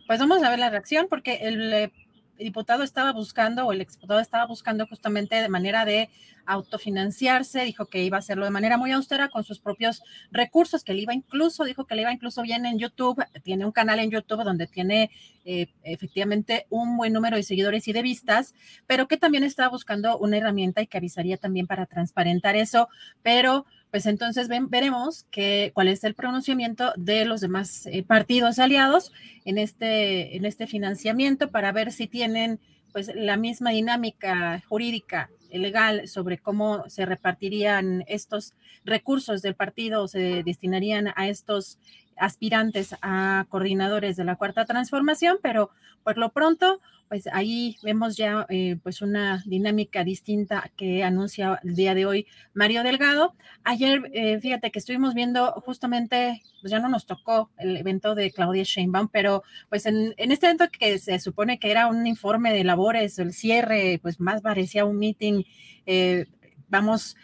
Pues 0.07 0.19
vamos 0.19 0.41
a 0.43 0.49
ver 0.49 0.59
la 0.59 0.69
reacción, 0.69 1.07
porque 1.09 1.39
el 1.41 1.73
eh, 1.73 1.91
diputado 2.37 2.83
estaba 2.83 3.11
buscando, 3.11 3.65
o 3.65 3.73
el 3.73 3.81
exdiputado 3.81 4.19
estaba 4.19 4.45
buscando 4.45 4.87
justamente 4.87 5.35
de 5.35 5.49
manera 5.49 5.85
de 5.85 6.09
autofinanciarse, 6.45 7.63
dijo 7.65 7.87
que 7.87 8.03
iba 8.03 8.17
a 8.17 8.19
hacerlo 8.19 8.45
de 8.45 8.51
manera 8.51 8.77
muy 8.77 8.91
austera 8.93 9.27
con 9.27 9.43
sus 9.43 9.59
propios 9.59 10.01
recursos, 10.31 10.83
que 10.83 10.93
le 10.93 11.01
iba 11.01 11.13
incluso, 11.13 11.65
dijo 11.65 11.85
que 11.85 11.95
le 11.95 12.03
iba 12.03 12.13
incluso 12.13 12.41
bien 12.41 12.65
en 12.65 12.79
YouTube, 12.79 13.21
tiene 13.43 13.65
un 13.65 13.73
canal 13.73 13.99
en 13.99 14.11
YouTube 14.11 14.43
donde 14.43 14.65
tiene 14.67 15.11
eh, 15.43 15.67
efectivamente 15.83 16.65
un 16.69 16.95
buen 16.95 17.11
número 17.11 17.35
de 17.35 17.43
seguidores 17.43 17.87
y 17.87 17.93
de 17.93 18.01
vistas, 18.01 18.55
pero 18.87 19.07
que 19.07 19.17
también 19.17 19.43
estaba 19.43 19.69
buscando 19.69 20.17
una 20.17 20.37
herramienta 20.37 20.81
y 20.81 20.87
que 20.87 20.97
avisaría 20.97 21.37
también 21.37 21.67
para 21.67 21.85
transparentar 21.85 22.55
eso, 22.55 22.87
pero 23.21 23.65
pues 23.91 24.05
entonces 24.05 24.49
veremos 24.69 25.25
que, 25.31 25.71
cuál 25.73 25.87
es 25.87 26.03
el 26.03 26.13
pronunciamiento 26.13 26.93
de 26.97 27.25
los 27.25 27.41
demás 27.41 27.85
eh, 27.87 28.03
partidos 28.03 28.59
aliados 28.59 29.11
en 29.45 29.57
este, 29.57 30.35
en 30.35 30.45
este 30.45 30.67
financiamiento 30.67 31.49
para 31.49 31.71
ver 31.71 31.91
si 31.91 32.07
tienen 32.07 32.59
pues 32.91 33.11
la 33.15 33.37
misma 33.37 33.71
dinámica 33.71 34.63
jurídica 34.67 35.29
legal 35.51 36.07
sobre 36.07 36.37
cómo 36.37 36.89
se 36.89 37.05
repartirían 37.05 38.03
estos 38.07 38.53
recursos 38.83 39.41
del 39.41 39.55
partido 39.55 40.03
o 40.03 40.07
se 40.07 40.43
destinarían 40.43 41.13
a 41.15 41.27
estos 41.27 41.77
aspirantes 42.17 42.95
a 43.01 43.45
coordinadores 43.49 44.17
de 44.17 44.25
la 44.25 44.35
cuarta 44.35 44.65
transformación, 44.65 45.37
pero 45.41 45.69
por 46.03 46.17
lo 46.17 46.29
pronto, 46.29 46.81
pues 47.09 47.27
ahí 47.31 47.77
vemos 47.83 48.17
ya 48.17 48.45
eh, 48.49 48.77
pues 48.83 49.01
una 49.01 49.43
dinámica 49.45 50.03
distinta 50.03 50.71
que 50.75 51.03
anuncia 51.03 51.59
el 51.63 51.75
día 51.75 51.95
de 51.95 52.05
hoy 52.05 52.27
Mario 52.53 52.83
Delgado. 52.83 53.35
Ayer, 53.63 54.09
eh, 54.13 54.39
fíjate 54.39 54.71
que 54.71 54.79
estuvimos 54.79 55.13
viendo 55.13 55.51
justamente, 55.65 56.41
pues 56.61 56.71
ya 56.71 56.79
no 56.79 56.89
nos 56.89 57.05
tocó 57.05 57.49
el 57.57 57.77
evento 57.77 58.15
de 58.15 58.31
Claudia 58.31 58.63
Sheinbaum, 58.63 59.09
pero 59.09 59.43
pues 59.69 59.85
en, 59.85 60.13
en 60.17 60.31
este 60.31 60.47
evento 60.47 60.65
que 60.69 60.99
se 60.99 61.19
supone 61.19 61.59
que 61.59 61.71
era 61.71 61.87
un 61.87 62.05
informe 62.05 62.53
de 62.53 62.63
labores, 62.63 63.19
el 63.19 63.33
cierre, 63.33 63.99
pues 64.01 64.19
más 64.19 64.41
parecía 64.41 64.85
un 64.85 64.97
meeting, 64.97 65.43
eh, 65.85 66.25
vamos 66.69 67.15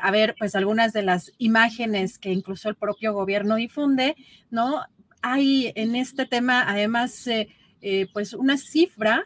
a 0.00 0.12
ver 0.12 0.36
pues 0.38 0.54
algunas 0.54 0.92
de 0.92 1.02
las 1.02 1.32
imágenes 1.38 2.20
que 2.20 2.30
incluso 2.30 2.68
el 2.68 2.76
propio 2.76 3.12
gobierno 3.12 3.56
difunde, 3.56 4.14
¿no? 4.48 4.84
Hay 5.22 5.72
en 5.74 5.96
este 5.96 6.24
tema 6.24 6.64
además 6.68 7.28
eh, 7.86 8.00
eh, 8.00 8.08
pues 8.12 8.34
una 8.34 8.58
cifra 8.58 9.24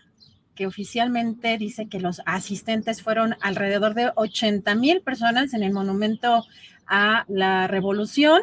que 0.54 0.66
oficialmente 0.66 1.56
dice 1.56 1.88
que 1.88 1.98
los 1.98 2.20
asistentes 2.26 3.02
fueron 3.02 3.34
alrededor 3.40 3.94
de 3.94 4.12
80 4.14 4.74
mil 4.74 5.00
personas 5.00 5.54
en 5.54 5.62
el 5.62 5.72
monumento 5.72 6.44
a 6.86 7.24
la 7.28 7.66
revolución. 7.66 8.42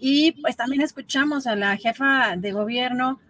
Y 0.00 0.32
pues 0.40 0.56
también 0.56 0.80
escuchamos 0.80 1.46
a 1.46 1.54
la 1.54 1.76
jefa 1.76 2.36
de 2.36 2.52
gobierno, 2.52 3.20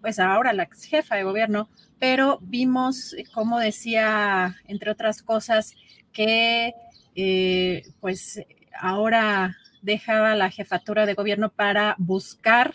pues 0.00 0.18
ahora 0.20 0.52
la 0.52 0.62
ex 0.62 0.84
jefa 0.84 1.16
de 1.16 1.24
gobierno, 1.24 1.68
pero 1.98 2.38
vimos, 2.40 3.14
como 3.34 3.58
decía, 3.58 4.56
entre 4.68 4.92
otras 4.92 5.22
cosas, 5.22 5.74
que 6.12 6.72
eh, 7.14 7.82
pues 8.00 8.40
ahora 8.80 9.56
dejaba 9.82 10.36
la 10.36 10.50
jefatura 10.50 11.04
de 11.04 11.14
gobierno 11.14 11.50
para 11.50 11.94
buscar 11.98 12.74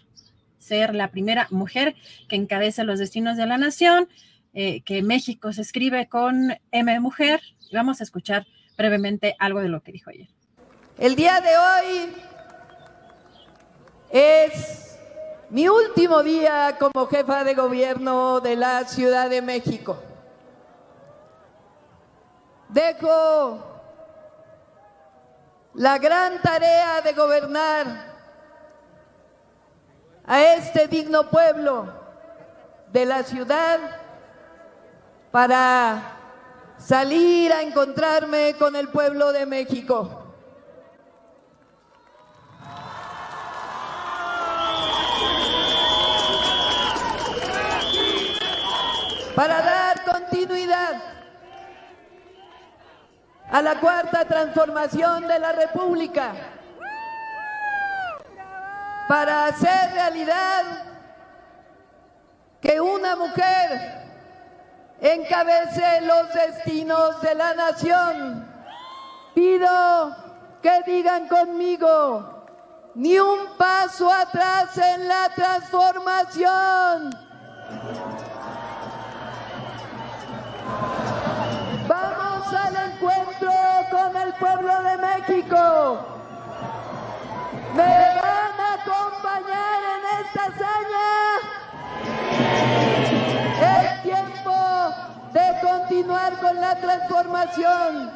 ser 0.68 0.94
la 0.94 1.10
primera 1.10 1.48
mujer 1.50 1.96
que 2.28 2.36
encabece 2.36 2.84
los 2.84 3.00
destinos 3.00 3.38
de 3.38 3.46
la 3.46 3.58
nación, 3.58 4.08
eh, 4.54 4.82
que 4.82 5.02
México 5.02 5.54
se 5.54 5.62
escribe 5.62 6.08
con 6.08 6.58
M 6.72 7.00
mujer. 7.00 7.42
Vamos 7.72 8.00
a 8.00 8.04
escuchar 8.04 8.46
brevemente 8.78 9.36
algo 9.40 9.62
de 9.62 9.70
lo 9.70 9.82
que 9.82 9.92
dijo 9.92 10.10
ayer. 10.10 10.28
El 10.98 11.16
día 11.16 11.42
de 11.42 11.58
hoy 11.58 12.14
es 14.10 14.98
mi 15.50 15.68
último 15.68 16.24
día 16.24 16.78
como 16.80 17.08
jefa 17.08 17.44
de 17.44 17.54
gobierno 17.54 18.40
de 18.40 18.56
la 18.56 18.84
Ciudad 18.86 19.30
de 19.30 19.42
México. 19.42 20.02
Dejo 22.70 23.64
la 25.76 25.98
gran 26.00 26.42
tarea 26.42 27.02
de 27.02 27.14
gobernar 27.14 28.17
a 30.28 30.44
este 30.56 30.88
digno 30.88 31.30
pueblo 31.30 31.88
de 32.92 33.06
la 33.06 33.24
ciudad 33.24 33.80
para 35.32 36.18
salir 36.78 37.52
a 37.54 37.62
encontrarme 37.62 38.54
con 38.60 38.76
el 38.76 38.90
pueblo 38.90 39.32
de 39.32 39.46
México. 39.46 40.24
Para 49.34 49.62
dar 49.62 50.04
continuidad 50.04 51.02
a 53.50 53.62
la 53.62 53.80
cuarta 53.80 54.26
transformación 54.26 55.28
de 55.28 55.40
la 55.40 55.54
República 55.54 56.57
para 59.08 59.46
hacer 59.46 59.94
realidad 59.94 60.64
que 62.62 62.82
una 62.82 63.16
mujer 63.16 64.06
encabece 65.00 66.02
los 66.02 66.34
destinos 66.34 67.22
de 67.22 67.36
la 67.36 67.54
nación. 67.54 68.48
Pido 69.34 70.16
que 70.62 70.82
digan 70.86 71.28
conmigo, 71.28 72.46
ni 72.96 73.20
un 73.20 73.56
paso 73.58 74.12
atrás 74.12 74.78
en 74.78 75.08
la 75.08 75.30
transformación. 75.36 77.16
Vamos 81.88 82.54
al 82.54 82.92
encuentro 82.92 83.52
con 83.92 84.18
el 84.18 84.34
pueblo 84.34 84.74
de 84.84 84.98
México. 84.98 86.17
Continuar 96.08 96.40
con 96.40 96.56
la 96.56 96.80
transformación. 96.80 98.12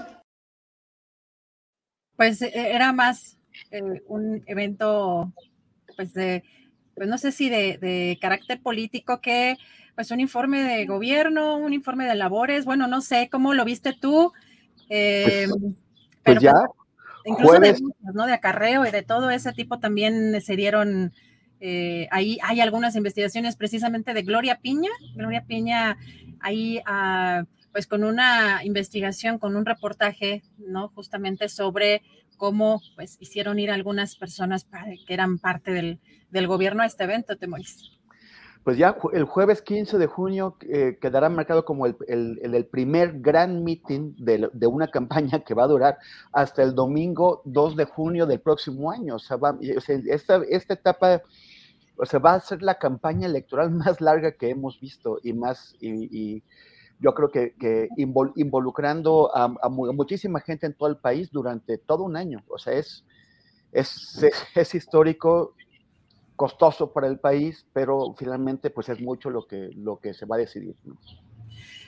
Pues 2.16 2.42
eh, 2.42 2.52
era 2.54 2.94
más 2.94 3.38
eh, 3.72 4.02
un 4.08 4.44
evento, 4.46 5.34
pues 5.96 6.14
de, 6.14 6.44
pues 6.96 7.10
no 7.10 7.18
sé 7.18 7.32
si 7.32 7.50
de, 7.50 7.78
de 7.80 8.18
carácter 8.22 8.62
político 8.62 9.20
que 9.20 9.58
pues 9.96 10.10
un 10.12 10.22
informe 10.22 10.64
de 10.64 10.86
gobierno, 10.86 11.58
un 11.58 11.74
informe 11.74 12.06
de 12.06 12.16
labores, 12.16 12.64
bueno, 12.64 12.88
no 12.88 13.02
sé 13.02 13.28
cómo 13.30 13.54
lo 13.54 13.66
viste 13.66 13.94
tú. 13.94 14.32
Eh, 14.90 15.48
pues, 15.50 15.74
pero 16.24 16.42
ya, 16.42 16.54
incluso 17.26 17.60
de, 17.60 17.78
¿no? 18.14 18.26
de 18.26 18.34
acarreo 18.34 18.86
y 18.86 18.92
de 18.92 19.04
todo 19.04 19.30
ese 19.32 19.52
tipo 19.52 19.80
también 19.80 20.40
se 20.42 20.56
dieron, 20.56 21.14
eh, 21.60 22.08
ahí 22.12 22.38
hay 22.44 22.62
algunas 22.62 22.96
investigaciones 22.96 23.58
precisamente 23.58 24.14
de 24.14 24.22
Gloria 24.22 24.60
Piña, 24.62 24.92
Gloria 25.16 25.44
Piña 25.46 25.98
ahí 26.42 26.82
ah, 26.86 27.44
pues 27.72 27.88
con 27.88 28.04
una 28.04 28.64
investigación, 28.64 29.40
con 29.40 29.56
un 29.56 29.66
reportaje, 29.66 30.44
¿no? 30.58 30.90
Justamente 30.90 31.50
sobre 31.50 32.02
cómo 32.38 32.82
pues 32.96 33.18
hicieron 33.20 33.60
ir 33.60 33.72
algunas 33.72 34.16
personas 34.16 34.66
que 35.08 35.14
eran 35.14 35.38
parte 35.38 35.72
del, 35.72 36.00
del 36.32 36.48
gobierno 36.48 36.84
a 36.84 36.88
este 36.88 37.04
evento, 37.04 37.38
Temoris 37.38 37.92
pues 38.64 38.78
ya 38.78 38.96
el 39.14 39.24
jueves 39.24 39.62
15 39.62 39.98
de 39.98 40.06
junio 40.06 40.56
eh, 40.62 40.98
quedará 41.02 41.30
marcado 41.30 41.66
como 41.66 41.88
el, 41.88 41.96
el, 42.08 42.66
primer 42.68 43.20
gran 43.20 43.64
meeting 43.64 44.14
de, 44.18 44.50
de, 44.54 44.68
una 44.68 44.88
campaña 44.92 45.40
que 45.40 45.54
va 45.54 45.64
a 45.64 45.68
durar 45.68 45.98
hasta 46.32 46.62
el 46.62 46.76
domingo 46.76 47.42
2 47.46 47.76
de 47.76 47.86
junio 47.86 48.26
del 48.26 48.40
próximo 48.40 48.92
año. 48.92 49.16
O 49.16 49.20
sea, 49.20 49.38
va, 49.38 49.58
esta, 49.62 50.42
esta, 50.48 50.74
etapa 50.74 51.22
o 51.98 52.06
sea, 52.06 52.20
va 52.20 52.36
a 52.36 52.40
ser 52.40 52.62
la 52.62 52.76
campaña 52.76 53.28
electoral 53.28 53.72
más 53.72 54.00
larga 54.00 54.34
que 54.34 54.50
hemos 54.50 54.80
visto 54.80 55.20
y 55.24 55.34
más, 55.34 55.76
y, 55.80 56.44
yo 57.02 57.14
creo 57.16 57.32
que, 57.32 57.56
que 57.56 57.90
involucrando 57.98 59.36
a, 59.36 59.46
a, 59.62 59.70
muchísima 59.70 60.40
gente 60.40 60.68
en 60.68 60.74
todo 60.76 60.88
el 60.88 60.98
país 60.98 61.32
durante 61.32 61.78
todo 61.80 62.04
un 62.04 62.16
año. 62.16 62.44
O 62.48 62.60
sea, 62.60 62.74
es, 62.74 63.04
es, 63.72 64.24
es 64.56 64.76
histórico 64.76 65.56
costoso 66.36 66.92
para 66.92 67.08
el 67.08 67.20
país, 67.20 67.66
pero 67.74 68.16
finalmente 68.18 68.70
pues 68.70 68.90
es 68.90 69.00
mucho 69.02 69.30
lo 69.30 69.48
que, 69.48 69.70
lo 69.76 70.00
que 70.00 70.14
se 70.14 70.26
va 70.26 70.36
a 70.36 70.40
decidir. 70.40 70.76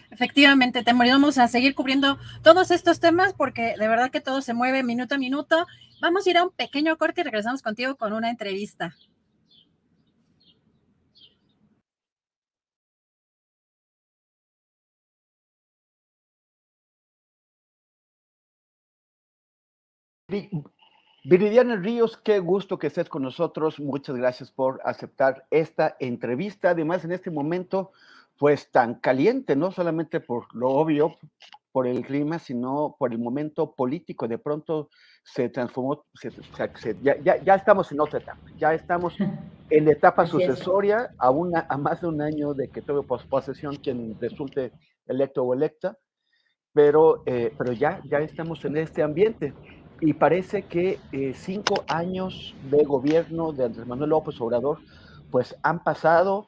Efectivamente, 0.09 0.83
te 0.83 0.93
vamos 0.93 1.37
a 1.37 1.47
seguir 1.47 1.73
cubriendo 1.75 2.17
todos 2.43 2.71
estos 2.71 2.99
temas 2.99 3.33
porque 3.33 3.75
de 3.77 3.87
verdad 3.87 4.11
que 4.11 4.21
todo 4.21 4.41
se 4.41 4.53
mueve 4.53 4.83
minuto 4.83 5.15
a 5.15 5.17
minuto. 5.17 5.65
Vamos 6.01 6.25
a 6.25 6.29
ir 6.29 6.37
a 6.37 6.43
un 6.43 6.51
pequeño 6.51 6.97
corte 6.97 7.21
y 7.21 7.23
regresamos 7.23 7.61
contigo 7.61 7.95
con 7.95 8.13
una 8.13 8.29
entrevista. 8.29 8.95
Viridiana 21.25 21.75
Ríos, 21.75 22.17
qué 22.17 22.39
gusto 22.39 22.77
que 22.77 22.87
estés 22.87 23.07
con 23.07 23.21
nosotros. 23.21 23.79
Muchas 23.79 24.15
gracias 24.15 24.51
por 24.51 24.81
aceptar 24.83 25.45
esta 25.51 25.95
entrevista. 25.99 26.71
Además, 26.71 27.05
en 27.05 27.11
este 27.11 27.31
momento, 27.31 27.91
pues 28.37 28.71
tan 28.71 28.95
caliente, 28.95 29.55
no 29.55 29.71
solamente 29.71 30.19
por 30.19 30.53
lo 30.53 30.69
obvio, 30.69 31.15
por 31.71 31.87
el 31.87 32.05
clima, 32.05 32.39
sino 32.39 32.95
por 32.99 33.13
el 33.13 33.19
momento 33.19 33.73
político. 33.73 34.27
De 34.27 34.37
pronto 34.37 34.89
se 35.23 35.49
transformó, 35.49 36.03
ya, 37.01 37.55
estamos 37.55 37.91
en 37.91 38.01
otra 38.01 38.19
etapa, 38.19 38.41
ya 38.57 38.73
estamos 38.73 39.15
en 39.69 39.87
etapa 39.87 40.27
sucesoria 40.27 41.13
a, 41.17 41.29
una, 41.29 41.65
a 41.69 41.77
más 41.77 42.01
de 42.01 42.07
un 42.07 42.21
año 42.21 42.53
de 42.53 42.67
que 42.69 42.81
tuve 42.81 43.01
posesión 43.03 43.77
quien 43.77 44.19
resulte 44.19 44.71
electo 45.07 45.43
o 45.43 45.53
electa, 45.53 45.97
pero, 46.73 47.23
eh, 47.25 47.53
pero 47.57 47.71
ya, 47.71 48.01
ya 48.09 48.19
estamos 48.19 48.65
en 48.65 48.77
este 48.77 49.03
ambiente 49.03 49.53
y 50.01 50.13
parece 50.13 50.63
que 50.63 50.99
eh, 51.11 51.33
cinco 51.33 51.83
años 51.87 52.55
de 52.69 52.83
gobierno 52.83 53.53
de 53.53 53.65
Andrés 53.65 53.87
Manuel 53.87 54.09
López 54.11 54.39
Obrador, 54.41 54.79
pues 55.31 55.55
han 55.63 55.83
pasado 55.83 56.47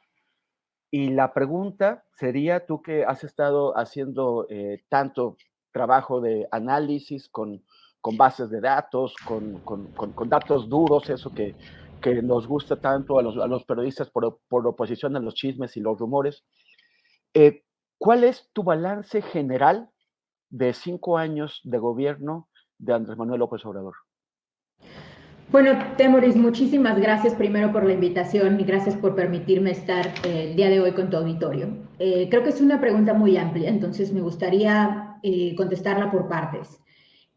y 0.90 1.10
la 1.10 1.32
pregunta 1.32 2.04
sería, 2.12 2.66
tú 2.66 2.82
que 2.82 3.04
has 3.04 3.24
estado 3.24 3.76
haciendo 3.76 4.46
eh, 4.48 4.84
tanto 4.88 5.36
trabajo 5.72 6.20
de 6.20 6.48
análisis 6.50 7.28
con, 7.28 7.62
con 8.00 8.16
bases 8.16 8.50
de 8.50 8.60
datos, 8.60 9.14
con, 9.26 9.60
con, 9.60 9.88
con, 9.92 10.28
datos 10.28 10.68
duros, 10.68 11.10
eso 11.10 11.34
que, 11.34 11.54
que 12.00 12.22
nos 12.22 12.46
gusta 12.46 12.76
tanto 12.76 13.18
a 13.18 13.22
los, 13.22 13.36
a 13.36 13.46
los 13.46 13.64
periodistas 13.64 14.08
por, 14.10 14.38
por, 14.48 14.66
oposición 14.66 15.16
a 15.16 15.20
los 15.20 15.34
chismes 15.34 15.76
y 15.76 15.80
los 15.80 15.98
rumores, 15.98 16.44
eh, 17.34 17.64
¿cuál 17.98 18.24
es 18.24 18.48
tu 18.52 18.62
balance 18.62 19.20
general 19.22 19.90
de 20.48 20.72
cinco 20.72 21.18
años 21.18 21.60
de 21.64 21.78
gobierno 21.78 22.48
de 22.78 22.92
Andrés 22.92 23.16
Manuel 23.16 23.40
López 23.40 23.64
Obrador. 23.64 23.94
Bueno, 25.52 25.78
Temoris, 25.96 26.34
muchísimas 26.34 26.98
gracias 27.00 27.32
primero 27.34 27.72
por 27.72 27.84
la 27.84 27.92
invitación 27.92 28.58
y 28.58 28.64
gracias 28.64 28.96
por 28.96 29.14
permitirme 29.14 29.70
estar 29.70 30.06
eh, 30.24 30.48
el 30.50 30.56
día 30.56 30.68
de 30.68 30.80
hoy 30.80 30.90
con 30.90 31.08
tu 31.08 31.16
auditorio. 31.16 31.68
Eh, 32.00 32.28
creo 32.28 32.42
que 32.42 32.50
es 32.50 32.60
una 32.60 32.80
pregunta 32.80 33.14
muy 33.14 33.36
amplia, 33.36 33.70
entonces 33.70 34.12
me 34.12 34.20
gustaría 34.20 35.18
eh, 35.22 35.54
contestarla 35.54 36.10
por 36.10 36.28
partes. 36.28 36.80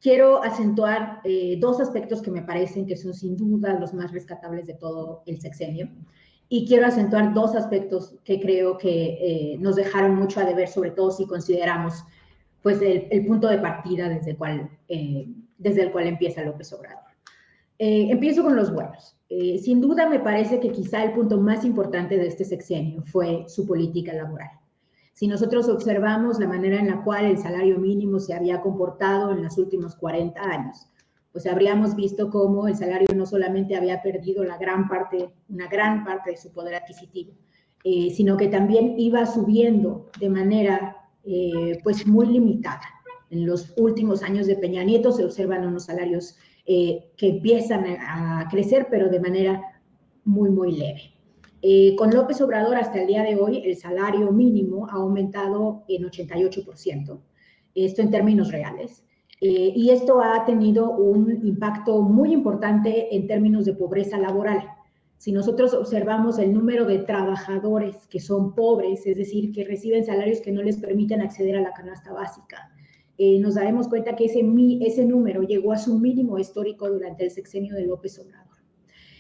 Quiero 0.02 0.41
acentuar 0.41 1.21
dos 1.60 1.82
aspectos 1.82 2.21
que 2.21 2.32
me 2.32 2.41
parecen 2.41 2.88
que 2.88 2.95
son 2.95 3.13
sin 3.13 3.36
duda 3.36 3.78
los 3.78 3.93
más 3.93 4.13
rescatables 4.13 4.65
de 4.65 4.73
todo 4.75 5.23
el 5.25 5.41
sexenio 5.41 5.89
y 6.47 6.65
quiero 6.65 6.88
acentuar 6.88 7.34
dos 7.34 7.54
aspectos 7.54 8.15
que 8.23 8.39
creo 8.39 8.78
que 8.78 9.58
nos 9.60 9.75
dejaron 9.75 10.15
mucho 10.15 10.39
a 10.39 10.45
deber, 10.45 10.69
sobre 10.69 10.91
todo 10.91 11.12
si 11.12 11.28
consideramos 11.28 12.06
pues 12.62 12.82
el, 12.82 13.26
punto 13.26 13.48
de 13.48 13.58
partida 13.58 14.10
desde 14.10 14.32
el 14.32 14.38
cual, 14.38 14.69
eh, 14.88 15.28
desde 15.58 15.84
el 15.84 15.91
cual 15.91 16.08
empieza 16.08 16.43
López 16.43 16.72
Obrador. 16.74 17.04
Eh, 17.78 18.08
empiezo 18.10 18.43
con 18.43 18.56
los 18.56 18.74
buenos. 18.74 19.17
Eh, 19.30 19.60
sin 19.60 19.80
duda 19.80 20.10
me 20.10 20.19
parece 20.19 20.60
que 20.60 20.72
quizá 20.72 21.04
el 21.04 21.13
punto 21.13 21.39
más 21.39 21.63
importante 21.63 22.17
de 22.17 22.28
este 22.28 22.43
sexenio 22.43 23.04
fue 23.04 23.45
su 23.48 23.65
política 23.65 24.13
laboral. 24.13 24.50
Si 25.13 25.28
nosotros 25.28 25.69
observamos 25.69 26.39
la 26.39 26.48
manera 26.48 26.80
en 26.80 26.88
la 26.88 27.04
cual 27.04 27.26
el 27.26 27.38
salario 27.38 27.78
mínimo 27.78 28.19
se 28.19 28.34
había 28.34 28.62
comportado 28.62 29.32
en 29.32 29.43
los 29.43 29.58
últimos 29.58 29.95
40 29.95 30.41
años, 30.41 30.88
pues 31.32 31.45
habríamos 31.45 31.95
visto 31.95 32.30
cómo 32.30 32.67
el 32.67 32.76
salario 32.76 33.08
no 33.15 33.26
solamente 33.26 33.76
había 33.76 34.02
perdido 34.02 34.43
la 34.43 34.58
gran 34.58 34.88
parte, 34.88 35.30
una 35.50 35.67
gran 35.67 36.04
parte 36.04 36.32
de 36.32 36.38
su 36.38 36.52
poder 36.52 36.76
adquisitivo, 36.76 37.34
sino 37.84 38.36
que 38.36 38.48
también 38.48 38.95
iba 38.98 39.26
subiendo 39.26 40.10
de 40.19 40.30
manera 40.30 40.99
eh, 41.23 41.79
pues 41.84 42.08
muy 42.08 42.27
limitada. 42.27 42.82
En 43.29 43.45
los 43.45 43.73
últimos 43.77 44.23
años 44.23 44.47
de 44.47 44.55
Peña 44.55 44.84
Nieto 44.84 45.12
se 45.12 45.23
observan 45.23 45.65
unos 45.65 45.86
salarios 45.86 46.38
eh, 46.65 47.12
que 47.17 47.29
empiezan 47.29 47.86
a, 47.86 48.47
crecer, 48.49 48.88
pero 48.89 49.10
de 49.10 49.19
manera 49.19 49.62
muy, 50.23 50.49
muy 50.49 50.71
leve. 50.71 51.13
Eh, 51.62 51.95
con 51.97 52.12
López 52.12 52.41
Obrador 52.41 52.77
hasta 52.77 53.01
el 53.01 53.08
día 53.08 53.23
de 53.23 53.36
hoy 53.36 53.62
el 53.65 53.75
salario 53.75 54.32
mínimo 54.32 54.88
ha 54.88 54.93
aumentado 54.93 55.84
en 55.89 56.03
88%, 56.03 57.19
esto 57.75 58.01
en 58.01 58.12
términos 58.12 58.51
reales. 58.51 59.03
y 59.41 59.89
esto 59.91 60.21
ha 60.21 60.45
tenido 60.45 60.91
un 60.91 61.45
impacto 61.45 62.01
muy 62.01 62.34
importante 62.34 63.15
en 63.15 63.25
términos 63.27 63.65
de 63.65 63.73
pobreza 63.73 64.17
laboral. 64.17 64.79
Si 65.19 65.34
nosotros 65.34 65.73
observamos 65.73 66.39
el 66.39 66.53
número 66.53 66.86
de 66.86 66.99
trabajadores 66.99 68.08
que 68.08 68.21
son 68.21 68.55
pobres, 68.55 69.05
es 69.05 69.17
decir, 69.17 69.51
que 69.51 69.65
reciben 69.65 70.05
salarios 70.05 70.39
que 70.39 70.53
no 70.53 70.63
les 70.63 70.77
permiten 70.77 71.19
acceder 71.19 71.58
a 71.58 71.62
la 71.62 71.73
canasta 71.73 72.13
básica, 72.13 72.71
eh, 73.17 73.38
nos 73.41 73.55
daremos 73.55 73.89
cuenta 73.89 74.15
que 74.15 74.25
ese, 74.27 75.03
número 75.03 75.41
llegó 75.41 75.73
a 75.73 75.77
su 75.77 75.99
mínimo 75.99 76.39
histórico 76.39 76.89
durante 76.89 77.25
el 77.25 77.32
sexenio 77.32 77.75
de 77.75 77.86
López 77.86 78.17
Obrador. 78.17 78.60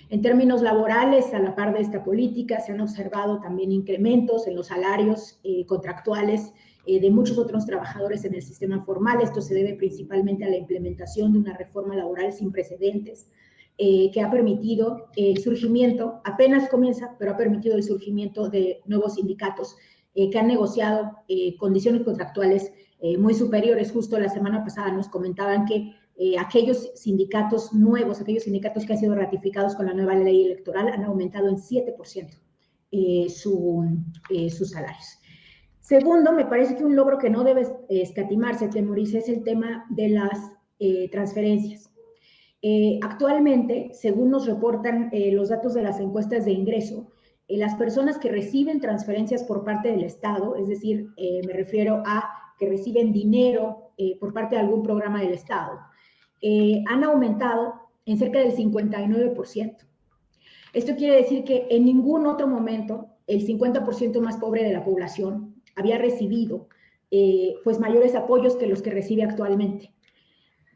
En 0.09 0.21
términos 0.21 0.61
laborales, 0.61 1.33
a 1.33 1.39
la 1.39 1.53
par 1.53 1.73
de 1.73 1.81
esta 1.81 2.01
política, 2.01 2.61
se 2.61 2.71
han 2.71 2.79
observado 2.79 3.41
también 3.41 3.73
incrementos 3.73 4.47
en 4.47 4.55
los 4.55 4.67
salarios 4.67 5.41
eh, 5.43 5.65
contractuales 5.65 6.53
eh, 6.85 7.01
de 7.01 7.11
muchos 7.11 7.37
otros 7.37 7.65
trabajadores 7.65 8.23
en 8.23 8.35
el 8.35 8.41
sistema 8.41 8.85
formal. 8.85 9.19
Esto 9.21 9.41
se 9.41 9.53
debe 9.53 9.73
principalmente 9.73 10.45
a 10.45 10.49
la 10.49 10.55
implementación 10.55 11.33
de 11.33 11.39
una 11.39 11.57
reforma 11.57 11.93
laboral 11.93 12.31
sin 12.31 12.53
precedentes 12.53 13.27
eh, 13.81 14.11
que 14.11 14.19
ha 14.19 14.29
permitido 14.29 15.07
el 15.15 15.37
surgimiento, 15.37 16.19
apenas 16.25 16.67
comienza, 16.67 17.15
pero 17.17 17.31
ha 17.31 17.37
permitido 17.37 17.77
el 17.77 17.83
surgimiento 17.83 18.49
de 18.49 18.81
nuevos 18.85 19.13
sindicatos 19.13 19.77
eh, 20.15 20.29
que 20.29 20.37
han 20.37 20.47
negociado 20.47 21.11
eh, 21.29 21.55
condiciones 21.55 22.03
contractuales 22.03 22.73
muy 23.17 23.33
superiores. 23.33 23.93
Justo 23.93 24.19
la 24.19 24.27
semana 24.27 24.61
pasada 24.65 24.91
nos 24.91 25.07
comentaban 25.07 25.63
que 25.65 25.93
aquellos 26.37 26.91
sindicatos 26.95 27.71
nuevos, 27.71 28.19
aquellos 28.19 28.43
sindicatos 28.43 28.85
que 28.85 28.91
han 28.91 28.99
sido 28.99 29.15
ratificados 29.15 29.73
con 29.73 29.85
la 29.85 29.93
nueva 29.93 30.15
ley 30.15 30.43
electoral, 30.43 30.89
han 30.89 31.05
aumentado 31.05 31.47
en 31.47 31.55
7% 31.55 32.37
eh, 32.91 33.29
sus 33.29 34.71
salarios. 34.71 35.19
Segundo, 35.79 36.33
me 36.33 36.43
parece 36.43 36.75
que 36.75 36.83
un 36.83 36.97
logro 36.97 37.17
que 37.17 37.29
no 37.29 37.45
debe 37.45 37.65
escatimarse, 37.87 38.67
Temoris, 38.67 39.13
es 39.13 39.29
el 39.29 39.45
tema 39.45 39.85
de 39.91 40.09
las 40.09 40.37
transferencias. 41.09 41.88
Actualmente, 43.01 43.91
según 43.93 44.31
nos 44.31 44.45
reportan 44.45 45.09
los 45.31 45.49
datos 45.49 45.73
de 45.73 45.81
las 45.81 45.99
encuestas 45.99 46.45
de 46.45 46.51
ingreso, 46.51 47.07
las 47.47 47.75
personas 47.75 48.17
que 48.17 48.29
reciben 48.29 48.79
transferencias 48.79 49.43
por 49.43 49.63
parte 49.63 49.89
del 49.89 50.03
Estado, 50.03 50.55
es 50.55 50.67
decir, 50.67 51.09
me 51.17 51.53
refiero 51.53 52.03
a 52.05 52.29
que 52.59 52.67
reciben 52.67 53.13
dinero 53.13 53.91
por 54.19 54.33
parte 54.33 54.55
de 54.55 54.61
algún 54.61 54.83
programa 54.83 55.21
del 55.21 55.33
Estado, 55.33 55.79
eh, 56.41 56.83
han 56.87 57.03
aumentado 57.03 57.73
en 58.05 58.17
cerca 58.17 58.39
del 58.39 58.55
59%. 58.55 59.77
Esto 60.73 60.95
quiere 60.95 61.17
decir 61.17 61.43
que 61.43 61.67
en 61.69 61.85
ningún 61.85 62.27
otro 62.27 62.47
momento 62.47 63.07
el 63.27 63.45
50% 63.45 64.21
más 64.21 64.37
pobre 64.37 64.63
de 64.63 64.73
la 64.73 64.83
población 64.83 65.55
había 65.75 65.97
recibido 65.97 66.67
eh, 67.11 67.55
pues 67.63 67.79
mayores 67.79 68.15
apoyos 68.15 68.55
que 68.55 68.67
los 68.67 68.81
que 68.81 68.91
recibe 68.91 69.23
actualmente. 69.23 69.93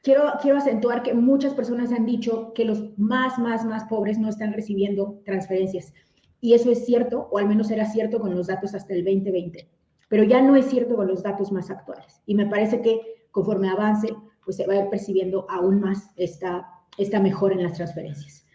Quiero, 0.03 0.23
quiero 0.41 0.57
acentuar 0.57 1.01
que 1.01 1.13
muchas 1.13 1.53
personas 1.53 1.91
han 1.91 2.05
dicho 2.05 2.53
que 2.53 2.65
los 2.65 2.97
más, 2.99 3.39
más, 3.39 3.65
más 3.65 3.85
pobres 3.85 4.19
no 4.19 4.29
están 4.29 4.53
recibiendo 4.53 5.21
transferencias. 5.25 5.93
Y 6.41 6.53
eso 6.53 6.69
es 6.71 6.85
cierto, 6.85 7.29
o 7.31 7.37
al 7.37 7.47
menos 7.47 7.71
era 7.71 7.85
cierto 7.85 8.19
con 8.19 8.35
los 8.35 8.47
datos 8.47 8.75
hasta 8.75 8.93
el 8.93 9.05
2020. 9.05 9.65
Pero 10.09 10.23
ya 10.23 10.41
no 10.41 10.57
es 10.57 10.65
cierto 10.65 10.97
con 10.97 11.07
los 11.07 11.23
datos 11.23 11.53
más 11.53 11.71
actuales. 11.71 12.21
Y 12.25 12.35
me 12.35 12.45
parece 12.45 12.81
que 12.81 12.99
conforme 13.31 13.69
avance 13.69 14.13
pues 14.43 14.57
se 14.57 14.67
va 14.67 14.73
a 14.73 14.83
ir 14.83 14.89
percibiendo 14.89 15.45
aún 15.49 15.79
más 15.79 16.11
esta, 16.17 16.67
esta 16.97 17.19
mejora 17.19 17.55
en 17.55 17.63
las 17.63 17.73
transferencias. 17.73 18.45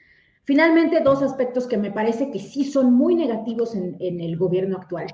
Finalmente, 0.45 1.01
dos 1.01 1.23
aspectos 1.23 1.67
que 1.67 1.77
me 1.77 1.91
parece 1.91 2.31
que 2.31 2.39
sí 2.39 2.65
son 2.65 2.95
muy 2.95 3.15
negativos 3.15 3.75
en, 3.75 3.97
el 4.01 4.37
gobierno 4.37 4.77
actual. 4.77 5.07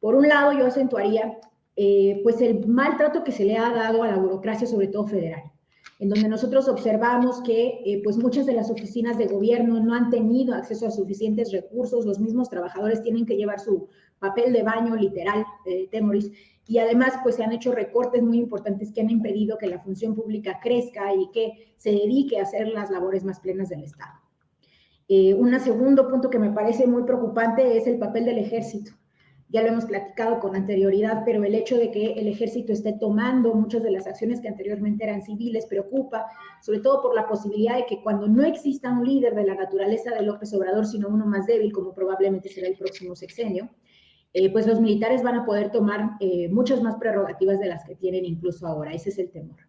Por 0.00 0.14
un 0.14 0.28
lado, 0.28 0.52
yo 0.52 0.66
acentuaría 0.66 1.38
eh, 1.76 2.20
pues 2.22 2.40
el 2.40 2.66
maltrato 2.66 3.24
que 3.24 3.32
se 3.32 3.44
le 3.44 3.56
ha 3.56 3.70
dado 3.70 4.02
a 4.02 4.08
la 4.08 4.16
burocracia, 4.16 4.66
sobre 4.66 4.88
todo 4.88 5.06
federal, 5.06 5.42
en 5.98 6.08
donde 6.08 6.28
nosotros 6.28 6.68
observamos 6.68 7.40
que 7.42 7.80
eh, 7.84 8.00
pues 8.02 8.16
muchas 8.16 8.46
de 8.46 8.54
las 8.54 8.70
oficinas 8.70 9.16
de 9.16 9.26
gobierno 9.26 9.80
no 9.80 9.94
han 9.94 10.10
tenido 10.10 10.54
acceso 10.54 10.86
a 10.86 10.90
suficientes 10.90 11.52
recursos, 11.52 12.04
los 12.04 12.18
mismos 12.18 12.48
trabajadores 12.48 13.02
tienen 13.02 13.26
que 13.26 13.36
llevar 13.36 13.60
su 13.60 13.88
papel 14.18 14.52
de 14.52 14.62
baño 14.62 14.96
literal, 14.96 15.44
eh, 15.66 15.88
Temoris, 15.90 16.30
y 16.66 16.78
además 16.78 17.12
pues 17.22 17.36
se 17.36 17.44
han 17.44 17.52
hecho 17.52 17.72
recortes 17.72 18.22
muy 18.22 18.38
importantes 18.38 18.92
que 18.92 19.02
han 19.02 19.10
impedido 19.10 19.58
que 19.58 19.66
la 19.66 19.80
función 19.80 20.14
pública 20.14 20.60
crezca 20.62 21.14
y 21.14 21.30
que 21.32 21.74
se 21.76 21.90
dedique 21.90 22.38
a 22.38 22.42
hacer 22.42 22.68
las 22.68 22.90
labores 22.90 23.24
más 23.24 23.40
plenas 23.40 23.68
del 23.68 23.84
Estado. 23.84 24.12
Eh, 25.08 25.34
un 25.34 25.58
segundo 25.60 26.08
punto 26.08 26.30
que 26.30 26.38
me 26.38 26.50
parece 26.50 26.86
muy 26.86 27.02
preocupante 27.02 27.76
es 27.76 27.86
el 27.86 27.98
papel 27.98 28.24
del 28.24 28.38
ejército. 28.38 28.92
Ya 29.54 29.62
lo 29.62 29.68
hemos 29.68 29.84
platicado 29.84 30.40
con 30.40 30.56
anterioridad, 30.56 31.22
pero 31.24 31.44
el 31.44 31.54
hecho 31.54 31.76
de 31.76 31.92
que 31.92 32.14
el 32.14 32.26
ejército 32.26 32.72
esté 32.72 32.92
tomando 32.94 33.54
muchas 33.54 33.84
de 33.84 33.92
las 33.92 34.04
acciones 34.04 34.40
que 34.40 34.48
anteriormente 34.48 35.04
eran 35.04 35.22
civiles 35.22 35.66
preocupa, 35.66 36.26
sobre 36.60 36.80
todo 36.80 37.00
por 37.00 37.14
la 37.14 37.28
posibilidad 37.28 37.76
de 37.76 37.86
que 37.86 38.02
cuando 38.02 38.26
no 38.26 38.42
exista 38.42 38.90
un 38.90 39.06
líder 39.06 39.36
de 39.36 39.44
la 39.44 39.54
naturaleza 39.54 40.10
de 40.10 40.22
López 40.22 40.52
Obrador, 40.54 40.86
sino 40.86 41.06
uno 41.06 41.24
más 41.24 41.46
débil, 41.46 41.72
como 41.72 41.94
probablemente 41.94 42.48
será 42.48 42.66
el 42.66 42.76
próximo 42.76 43.14
sexenio, 43.14 43.70
eh, 44.32 44.50
pues 44.50 44.66
los 44.66 44.80
militares 44.80 45.22
van 45.22 45.36
a 45.36 45.46
poder 45.46 45.70
tomar 45.70 46.16
eh, 46.18 46.48
muchas 46.48 46.82
más 46.82 46.96
prerrogativas 46.96 47.60
de 47.60 47.68
las 47.68 47.84
que 47.84 47.94
tienen 47.94 48.24
incluso 48.24 48.66
ahora. 48.66 48.92
Ese 48.92 49.10
es 49.10 49.18
el 49.20 49.30
temor. 49.30 49.60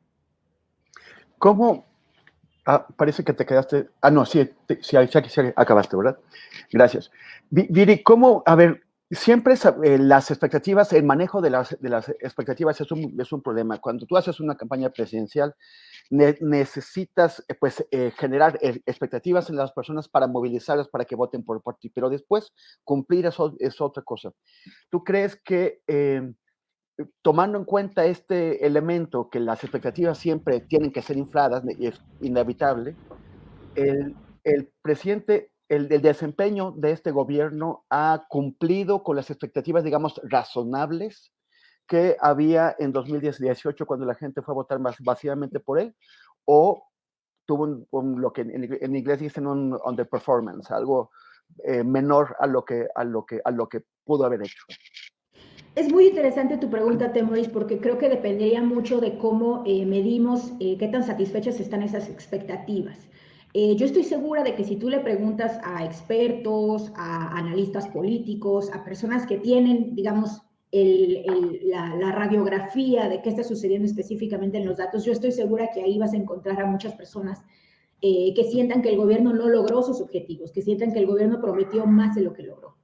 ¿Cómo? 1.37 1.85
Ah, 2.65 2.87
parece 2.97 3.23
que 3.23 3.33
te 3.33 3.45
quedaste. 3.45 3.89
Ah, 4.01 4.09
no, 4.09 4.25
sí, 4.25 4.49
sí, 4.81 4.97
sí, 5.27 5.41
acabaste, 5.55 5.95
¿verdad? 5.95 6.17
Gracias. 6.71 7.11
Viri, 7.51 8.01
¿cómo? 8.01 8.41
A 8.47 8.55
ver, 8.55 8.81
siempre 9.11 9.53
eh, 9.83 9.97
las 9.99 10.31
expectativas, 10.31 10.91
el 10.93 11.03
manejo 11.03 11.41
de 11.41 11.49
las, 11.49 11.79
de 11.79 11.89
las 11.89 12.09
expectativas 12.09 12.79
es 12.81 12.91
un, 12.91 13.15
es 13.19 13.31
un, 13.31 13.41
problema. 13.41 13.77
Cuando 13.79 14.05
tú 14.05 14.17
haces 14.17 14.39
una 14.39 14.55
campaña 14.55 14.89
presidencial, 14.89 15.55
necesitas 16.09 17.43
eh, 17.47 17.53
pues, 17.53 17.85
eh, 17.91 18.11
generar 18.17 18.57
expectativas 18.61 19.49
en 19.49 19.57
las 19.57 19.71
personas 19.71 20.09
para 20.09 20.27
movilizarlas 20.27 20.87
para 20.87 21.05
que 21.05 21.15
voten 21.15 21.43
por, 21.43 21.61
ti, 21.79 21.89
pero 21.89 22.09
después 22.09 22.51
cumplir 22.83 23.25
eso 23.27 23.55
es 23.59 23.79
otra 23.79 24.03
cosa. 24.03 24.31
¿Tú 24.89 25.03
crees 25.03 25.35
que 25.35 25.81
tomando 27.21 27.57
en 27.57 27.65
cuenta 27.65 28.05
este 28.05 28.65
elemento, 28.65 29.29
que 29.29 29.39
las 29.39 29.63
expectativas 29.63 30.17
siempre 30.17 30.61
tienen 30.61 30.91
que 30.91 31.01
ser 31.01 31.17
infladas, 31.17 31.63
es 31.79 32.01
inevitable, 32.21 32.95
el, 33.75 34.15
el 34.45 34.71
presidente 34.81 35.51
el, 35.69 35.87
desempeño 35.87 36.71
de 36.71 36.91
este 36.91 37.11
gobierno 37.11 37.85
ha 37.89 38.25
cumplido 38.29 39.03
con 39.03 39.15
las 39.15 39.29
expectativas, 39.29 39.83
digamos, 39.83 40.19
razonables 40.23 41.31
que 41.87 42.17
había 42.19 42.75
en 42.79 42.91
2018 42.91 43.85
cuando 43.85 44.05
la 44.05 44.15
gente 44.15 44.41
fue 44.41 44.53
a 44.53 44.55
votar 44.55 44.79
más 44.79 44.95
vacíamente 44.99 45.59
por 45.59 45.79
él, 45.79 45.95
o 46.45 46.87
tuvo 47.45 47.85
un, 47.91 48.21
lo 48.21 48.33
que 48.33 48.41
en, 48.41 48.95
inglés 48.95 49.19
dicen 49.19 49.45
un 49.45 49.77
underperformance, 49.85 50.71
algo 50.71 51.11
eh, 51.63 51.83
menor 51.83 52.35
a 52.39 52.47
lo, 52.47 52.65
que, 52.65 52.87
a, 52.95 53.03
lo 53.03 53.25
que, 53.25 53.39
a 53.43 53.51
lo 53.51 53.69
que 53.69 53.83
pudo 54.03 54.25
haber 54.25 54.41
hecho. 54.41 54.63
Es 55.75 55.91
muy 55.91 56.07
interesante 56.07 56.57
tu 56.57 56.69
pregunta, 56.69 57.11
Temoris, 57.11 57.49
porque 57.49 57.79
creo 57.79 57.97
que 57.97 58.07
dependería 58.09 58.63
mucho 58.63 59.01
de 59.01 59.17
cómo 59.17 59.61
eh, 59.65 59.85
medimos 59.85 60.53
eh, 60.59 60.77
qué 60.77 60.87
tan 60.87 61.03
satisfechas 61.03 61.59
están 61.59 61.83
esas 61.83 62.09
expectativas. 62.09 62.97
Eh, 63.57 63.77
yo 63.77 63.85
estoy 63.85 64.03
segura 64.03 64.43
de 64.43 64.53
que 64.53 64.65
si 64.65 64.75
tú 64.75 64.89
le 64.89 64.99
preguntas 64.99 65.61
a 65.63 65.85
expertos, 65.85 66.91
a 66.97 67.37
analistas 67.37 67.87
políticos, 67.87 68.69
a 68.73 68.83
personas 68.83 69.25
que 69.25 69.37
tienen, 69.37 69.95
digamos, 69.95 70.41
la, 70.73 72.11
radiografía 72.11 73.07
de 73.07 73.21
qué 73.21 73.29
está 73.29 73.45
sucediendo 73.45 73.85
específicamente 73.85 74.57
en 74.57 74.65
los 74.65 74.75
datos, 74.75 75.05
yo 75.05 75.13
estoy 75.13 75.31
segura 75.31 75.69
que 75.73 75.81
ahí 75.81 75.97
vas 75.97 76.11
a 76.11 76.17
encontrar 76.17 76.59
a 76.59 76.65
muchas 76.65 76.95
personas 76.95 77.45
eh, 78.01 78.33
que 78.35 78.43
sientan 78.43 78.81
que 78.81 78.89
el 78.89 78.97
gobierno 78.97 79.31
no 79.31 79.47
logró 79.47 79.81
sus 79.81 80.01
objetivos, 80.01 80.51
que 80.51 80.61
sientan 80.61 80.91
que 80.91 80.99
el 80.99 81.05
gobierno 81.05 81.39
prometió 81.39 81.85
más 81.85 82.13
de 82.13 82.23
lo 82.23 82.33
que 82.33 82.43
logró. 82.43 82.75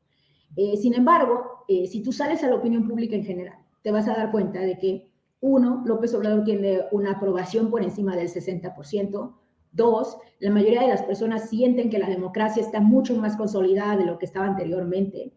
Eh, 0.56 0.78
sin 0.78 0.94
embargo, 0.94 1.66
si 1.68 2.02
tú 2.02 2.14
sales 2.14 2.46
a 2.46 2.48
la 2.48 2.56
opinión 2.56 2.88
pública 2.88 3.18
en 3.18 3.26
general, 3.26 3.60
te 3.82 3.92
vas 3.92 4.08
a 4.08 4.14
dar 4.14 4.32
cuenta 4.32 4.62
de 4.62 4.78
que, 4.78 5.12
uno, 5.42 5.84
López 5.86 6.14
Obrador 6.14 6.46
tiene 6.46 6.84
una 6.92 7.14
aprobación 7.14 7.70
por 7.70 7.84
encima 7.84 8.16
del 8.16 8.30
60%, 8.30 9.34
Dos, 9.72 10.18
la 10.40 10.52
mayoría 10.52 10.82
de 10.82 10.90
las 10.90 11.04
personas 11.04 11.50
sienten 11.50 11.90
que 11.90 12.00
la 12.00 12.10
democracia 12.10 12.62
está 12.62 12.82
mucho 12.82 13.16
más 13.16 13.38
consolidada 13.38 13.96
de 13.96 14.06
lo 14.06 14.18
que 14.18 14.26
estaba 14.26 14.48
anteriormente. 14.48 15.32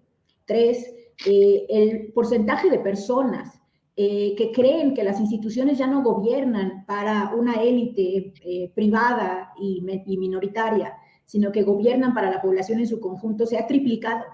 Tres, 0.45 0.93
eh, 1.27 1.67
el 1.69 2.13
porcentaje 2.13 2.69
de 2.69 2.81
personas 2.81 3.61
eh, 3.97 4.35
que 4.37 4.51
creen 4.51 4.95
que 4.95 5.05
las 5.05 5.21
instituciones 5.21 5.79
ya 5.79 5.87
no 5.87 6.03
gobiernan 6.03 6.85
para 6.85 7.33
una 7.37 7.63
élite 7.63 8.33
eh, 8.45 8.73
privada 8.75 9.53
y, 9.57 9.83
minoritaria, 10.19 10.95
sino 11.27 11.53
que 11.53 11.63
gobiernan 11.63 12.13
para 12.13 12.31
la 12.31 12.43
población 12.43 12.81
en 12.81 12.89
su 12.89 12.99
conjunto, 12.99 13.47
se 13.47 13.57
ha 13.57 13.69
triplicado. 13.69 14.25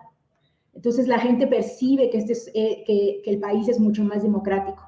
Entonces 0.73 1.09
la 1.09 1.19
gente 1.19 1.47
percibe 1.47 2.09
que, 2.09 2.19
este 2.19 2.33
es, 2.33 2.51
que 2.55 3.23
el 3.27 3.39
país 3.39 3.69
es 3.69 3.79
mucho 3.79 4.03
más 4.03 4.23
democrático. 4.23 4.83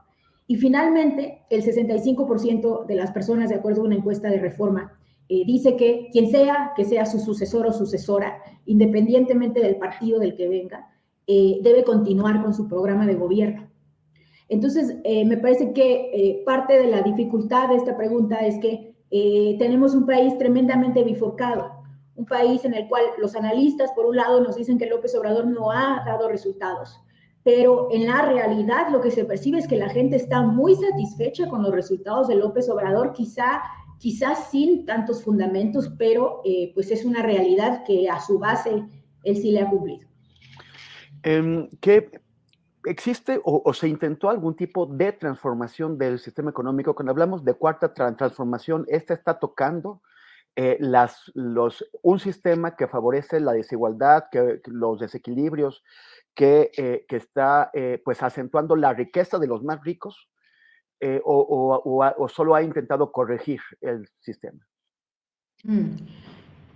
Y 0.47 0.57
finalmente, 0.57 1.43
el 1.51 1.63
65% 1.63 2.87
de 2.87 2.95
las 2.95 3.11
personas, 3.13 3.51
de 3.51 3.57
acuerdo 3.57 3.83
a 3.83 3.85
una 3.85 3.97
encuesta 3.97 4.29
de 4.29 4.39
reforma, 4.39 4.99
eh, 5.29 5.45
dice 5.47 5.77
que 5.77 6.09
quien 6.13 6.31
sea, 6.31 6.73
que 6.77 6.85
sea 6.85 7.07
su 7.07 7.19
sucesor 7.19 7.67
o 7.67 7.73
sucesora, 7.73 8.39
independientemente 8.67 9.61
del 9.61 9.77
partido 9.77 10.19
del 10.19 10.37
que 10.37 10.49
venga, 10.49 10.89
eh, 11.27 11.59
debe 11.63 11.85
continuar 11.85 12.43
con 12.43 12.53
su 12.53 12.69
programa 12.69 13.07
de 13.07 13.15
gobierno. 13.15 13.69
Entonces, 14.49 14.97
eh, 15.05 15.25
me 15.25 15.39
parece 15.39 15.73
que 15.73 16.43
parte 16.45 16.75
de 16.75 16.89
la 16.89 17.01
dificultad 17.03 17.69
de 17.69 17.77
esta 17.77 17.97
pregunta 17.97 18.37
es 18.41 18.59
que 18.59 18.93
tenemos 19.59 19.95
un 19.95 20.07
país 20.07 20.37
tremendamente 20.39 21.05
bifurcado, 21.05 21.71
un 22.17 22.27
país 22.27 22.65
en 22.65 22.75
el 22.75 22.89
cual 22.89 23.05
los 23.19 23.35
analistas, 23.35 23.93
por 23.93 24.07
un 24.07 24.17
lado, 24.17 24.41
nos 24.41 24.57
dicen 24.57 24.79
que 24.79 24.87
López 24.87 25.15
Obrador 25.15 25.47
no 25.47 25.71
ha 25.71 26.03
dado 26.05 26.29
resultados, 26.29 26.99
pero 27.45 27.89
en 27.91 28.07
la 28.07 28.23
realidad 28.23 28.89
lo 28.91 29.01
que 29.01 29.11
se 29.11 29.25
percibe 29.25 29.59
es 29.59 29.67
que 29.67 29.77
la 29.77 29.89
gente 29.89 30.17
está 30.17 30.43
muy 30.43 30.75
satisfecha 30.77 31.49
con 31.49 31.63
los 31.63 31.73
resultados 31.73 32.29
de 32.29 32.37
López 32.37 32.69
Obrador, 32.69 33.13
quizá 33.13 33.63
quizás 34.03 34.51
sin 34.51 34.85
tantos 34.85 35.23
fundamentos, 35.23 35.89
pero 35.97 36.41
eh, 36.45 36.73
pues 36.75 36.91
es 36.91 37.05
una 37.05 37.23
realidad 37.23 37.85
que 37.87 38.11
a 38.11 38.19
su 38.21 38.41
base 38.41 38.85
él 39.23 39.37
sí 39.37 39.53
le 39.53 39.61
ha 39.61 39.71
cumplido. 39.71 40.09
Em, 41.23 41.71
¿Qué 41.81 42.11
existe 42.85 43.41
o, 43.45 43.73
se 43.73 43.87
intentó 43.87 44.29
algún 44.29 44.57
tipo 44.57 44.87
de 44.87 45.13
transformación 45.13 45.99
del 45.99 46.19
sistema 46.19 46.51
económico? 46.51 46.97
Cuando 46.97 47.13
hablamos 47.13 47.45
de 47.45 47.55
cuarta 47.55 47.95
transformación, 47.95 48.85
esta 48.89 49.15
está 49.15 49.39
tocando 49.39 50.03
eh, 50.57 50.79
las, 50.81 51.31
los, 51.35 51.89
un 52.03 52.19
sistema 52.19 52.75
que 52.75 52.89
favorece 52.89 53.39
la 53.39 53.53
desigualdad, 53.53 54.25
que, 54.33 54.63
los 54.67 54.99
desequilibrios, 54.99 55.85
que, 56.35 56.73
eh, 56.77 57.07
que 57.09 57.17
está 57.17 57.71
pues 58.05 58.21
acentuando 58.21 58.75
la 58.75 58.95
riqueza 58.95 59.39
de 59.39 59.47
los 59.47 59.63
más 59.63 59.81
ricos 59.85 60.32
eh, 61.05 61.21
o, 61.25 62.29
solo 62.33 62.55
ha 62.55 62.63
intentado 62.63 63.11
corregir 63.11 63.59
el 63.81 64.09
sistema? 64.21 64.65
Mm. 65.65 65.97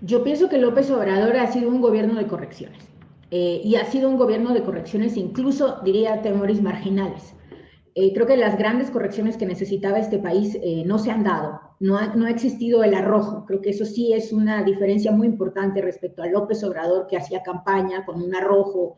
Yo 0.01 0.25
pienso 0.25 0.49
que 0.49 0.59
López 0.59 0.91
Obrador 0.91 1.37
ha 1.37 1.47
sido 1.47 1.71
un 1.71 1.81
gobierno 1.81 2.17
de 2.17 2.27
correcciones. 2.27 2.89
Eh, 3.31 3.61
y 3.63 3.77
ha 3.77 3.85
sido 3.85 4.09
un 4.09 4.17
gobierno 4.17 4.53
de 4.53 4.65
correcciones, 4.65 5.17
incluso 5.17 5.81
diría 5.85 6.23
temores 6.23 6.61
marginales. 6.61 7.37
Eh, 7.95 8.13
creo 8.15 8.27
que 8.27 8.37
las 8.37 8.59
grandes 8.59 8.91
correcciones 8.91 9.37
que 9.37 9.47
necesitaba 9.47 10.01
este 10.01 10.19
país 10.19 10.59
no 10.85 10.99
se 10.99 11.13
han 11.13 11.23
dado, 11.23 11.61
no 11.79 11.97
ha, 11.97 12.15
no 12.17 12.27
ha, 12.27 12.31
existido 12.31 12.83
el 12.83 12.95
arrojo. 12.95 13.45
Creo 13.47 13.63
que 13.63 13.71
eso 13.71 13.85
sí 13.85 14.13
es 14.13 14.33
una 14.33 14.65
diferencia 14.65 15.13
muy 15.13 15.29
importante 15.29 15.81
respecto 15.83 16.25
a 16.25 16.27
López 16.27 16.65
Obrador, 16.65 17.07
que 17.07 17.17
hacía 17.17 17.45
campaña 17.45 18.05
con 18.05 18.21
un 18.21 18.35
arrojo, 18.35 18.97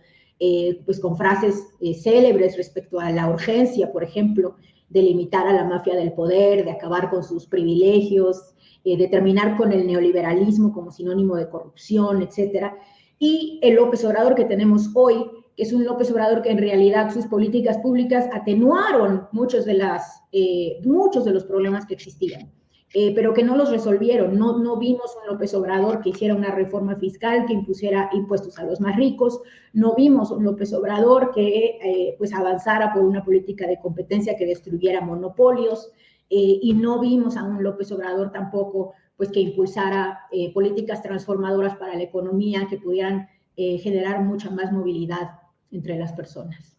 pues 0.85 1.01
con 1.01 1.17
frases 1.17 1.67
célebres 2.03 2.57
respecto 2.57 3.01
a 3.01 3.11
la 3.11 3.29
urgencia, 3.29 3.91
por 3.93 4.05
ejemplo, 4.05 4.57
de 4.89 5.03
limitar 5.03 5.47
a 5.47 5.53
la 5.53 5.65
mafia 5.65 5.97
del 5.97 6.13
poder, 6.13 6.65
de 6.65 6.71
acabar 6.71 7.11
con 7.11 7.23
sus 7.23 7.47
privilegios, 7.47 8.55
eh, 8.85 8.97
de 8.97 9.09
terminar 9.09 9.57
con 9.57 9.73
el 9.73 9.87
neoliberalismo 9.87 10.73
como 10.73 10.91
sinónimo 10.91 11.37
de 11.37 11.49
corrupción, 11.49 12.23
etcétera. 12.23 12.77
Y 13.19 13.59
el 13.63 13.75
López 13.75 14.05
Obrador 14.05 14.35
que 14.35 14.45
tenemos 14.45 14.91
hoy, 14.95 15.27
que 15.57 15.65
es 15.65 15.73
un 15.73 15.85
López 15.85 16.11
Obrador 16.11 16.43
que 16.43 16.51
en 16.51 16.59
realidad 16.59 17.13
sus 17.13 17.27
políticas 17.27 17.79
públicas 17.79 18.27
atenuaron 18.33 19.27
muchos 19.33 19.65
de, 19.65 19.75
las, 19.75 20.23
eh, 20.33 20.81
muchos 20.85 21.25
de 21.25 21.33
los 21.33 21.45
problemas 21.45 21.85
que 21.87 21.95
existían. 21.95 22.53
Eh, 22.95 23.13
pero 23.15 23.35
que 23.35 23.43
no 23.43 23.55
los 23.55 23.71
resolvieron. 23.71 24.39
No, 24.39 24.59
no 24.59 24.79
vimos 24.79 25.15
un 25.21 25.29
López 25.29 25.53
Obrador 25.53 26.01
que 26.01 26.09
hiciera 26.09 26.35
una 26.35 26.51
reforma 26.51 26.97
fiscal 26.97 27.45
que 27.47 27.53
impusiera 27.53 28.09
impuestos 28.13 28.59
a 28.59 28.65
los 28.65 28.81
más 28.81 28.97
ricos, 28.97 29.43
no 29.75 29.95
vimos 29.95 30.31
un 30.31 30.45
López 30.45 30.73
Obrador 30.73 31.31
que 31.35 31.79
eh, 31.83 32.15
pues 32.17 32.33
avanzara 32.33 32.95
por 32.95 33.05
una 33.05 33.23
política 33.23 33.67
de 33.67 33.79
competencia 33.79 34.37
que 34.37 34.47
destruyera 34.47 35.03
monopolios 35.03 35.93
eh, 36.31 36.59
y 36.63 36.73
no 36.73 36.99
vimos 36.99 37.37
a 37.37 37.45
un 37.45 37.63
López 37.63 37.93
Obrador 37.93 38.33
tampoco 38.33 38.95
pues 39.17 39.31
que 39.31 39.41
impulsara 39.41 40.21
políticas 40.55 41.03
transformadoras 41.03 41.75
para 41.75 41.97
la 41.97 42.05
economía 42.05 42.69
que 42.71 42.79
pudieran 42.79 43.29
generar 43.57 44.23
mucha 44.23 44.49
más 44.49 44.71
movilidad 44.71 45.41
entre 45.73 45.99
las 45.99 46.13
personas. 46.13 46.77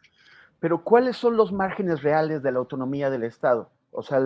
Pero 0.62 0.82
¿cuáles 0.86 1.18
son 1.18 1.36
los 1.36 1.52
márgenes 1.52 2.02
reales 2.02 2.42
de 2.42 2.54
la 2.54 2.60
autonomía 2.60 3.10
del 3.10 3.24
Estado? 3.24 3.70
O 3.92 4.04
sea, 4.04 4.20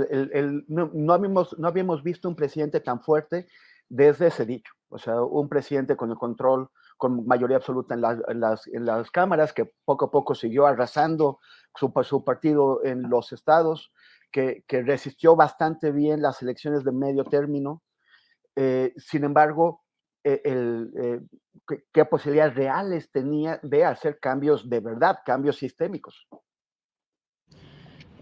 no, 0.68 1.14
habíamos, 1.14 1.58
no 1.58 1.68
habíamos 1.68 2.04
visto 2.04 2.28
un 2.28 2.36
presidente 2.36 2.80
tan 2.80 3.02
fuerte 3.02 3.48
desde 3.90 4.28
ese 4.28 4.46
dicho. 4.46 4.74
O 4.90 4.98
sea, 4.98 5.22
un 5.22 5.50
presidente 5.50 5.96
con 5.96 6.12
el 6.12 6.18
control, 6.18 6.70
con 6.98 7.26
mayoría 7.26 7.58
absoluta 7.58 7.96
en, 7.96 8.02
las, 8.02 8.68
en 8.68 8.86
las, 8.86 9.12
cámaras, 9.12 9.54
que 9.54 9.72
poco 9.86 10.06
a 10.06 10.12
poco 10.12 10.36
siguió 10.36 10.66
arrasando 10.66 11.40
su, 11.76 11.92
su 12.04 12.24
partido 12.24 12.84
en 12.84 13.10
los 13.10 13.32
estados, 13.32 13.92
que, 14.32 14.64
que, 14.68 14.82
resistió 14.82 15.36
bastante 15.36 15.92
bien 15.92 16.22
las 16.22 16.42
elecciones 16.42 16.84
de 16.84 16.92
medio 16.92 17.24
término. 17.24 17.84
Eh, 18.56 18.94
sin 18.98 19.24
embargo, 19.24 19.84
e, 20.24 20.42
eh, 20.46 21.20
¿qué 21.92 22.06
posibilidades 22.06 22.56
reales 22.56 23.12
tenía 23.12 23.60
de 23.62 23.84
hacer 23.84 24.20
cambios 24.20 24.70
de 24.70 24.80
verdad, 24.80 25.20
cambios 25.26 25.58
sistémicos? 25.58 26.28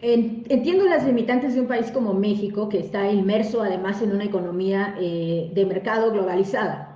Entiendo 0.02 0.86
las 0.86 1.06
limitantes 1.06 1.54
de 1.54 1.62
un 1.62 1.68
país 1.68 1.92
como 1.92 2.14
México, 2.14 2.70
que 2.70 2.80
está 2.80 3.12
inmerso 3.12 3.62
además 3.62 4.02
en 4.02 4.12
una 4.12 4.24
economía 4.24 4.96
eh, 5.00 5.52
de 5.54 5.66
mercado 5.66 6.12
globalizada. 6.12 6.88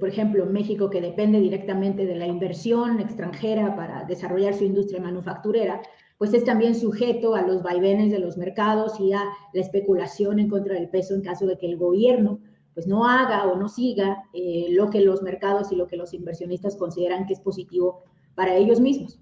por 0.00 0.08
ejemplo, 0.08 0.46
México, 0.46 0.88
que 0.88 1.00
depende 1.00 1.40
directamente 1.40 2.06
de 2.06 2.16
la 2.16 2.26
inversión 2.26 3.00
extranjera 3.00 3.76
para 3.76 4.04
desarrollar 4.04 4.54
su 4.54 4.64
industria 4.64 5.00
manufacturera, 5.00 5.82
pues 6.18 6.32
es 6.32 6.44
también 6.44 6.74
sujeto 6.74 7.34
a 7.34 7.42
los 7.42 7.62
vaivenes 7.62 8.10
de 8.10 8.18
los 8.18 8.36
mercados 8.36 8.98
y 9.00 9.12
a 9.12 9.22
la 9.52 9.60
especulación 9.60 10.38
en 10.38 10.48
contra 10.48 10.74
del 10.74 10.88
peso 10.88 11.14
en 11.14 11.22
caso 11.22 11.46
de 11.46 11.58
que 11.58 11.66
el 11.66 11.76
gobierno 11.76 12.40
pues 12.74 12.86
no 12.86 13.08
haga 13.08 13.46
o 13.46 13.56
no 13.56 13.68
siga 13.68 14.24
eh, 14.34 14.66
lo 14.70 14.90
que 14.90 15.00
los 15.00 15.22
mercados 15.22 15.72
y 15.72 15.76
lo 15.76 15.86
que 15.86 15.96
los 15.96 16.12
inversionistas 16.12 16.76
consideran 16.76 17.26
que 17.26 17.32
es 17.32 17.40
positivo 17.40 18.02
para 18.34 18.54
ellos 18.54 18.80
mismos. 18.80 19.18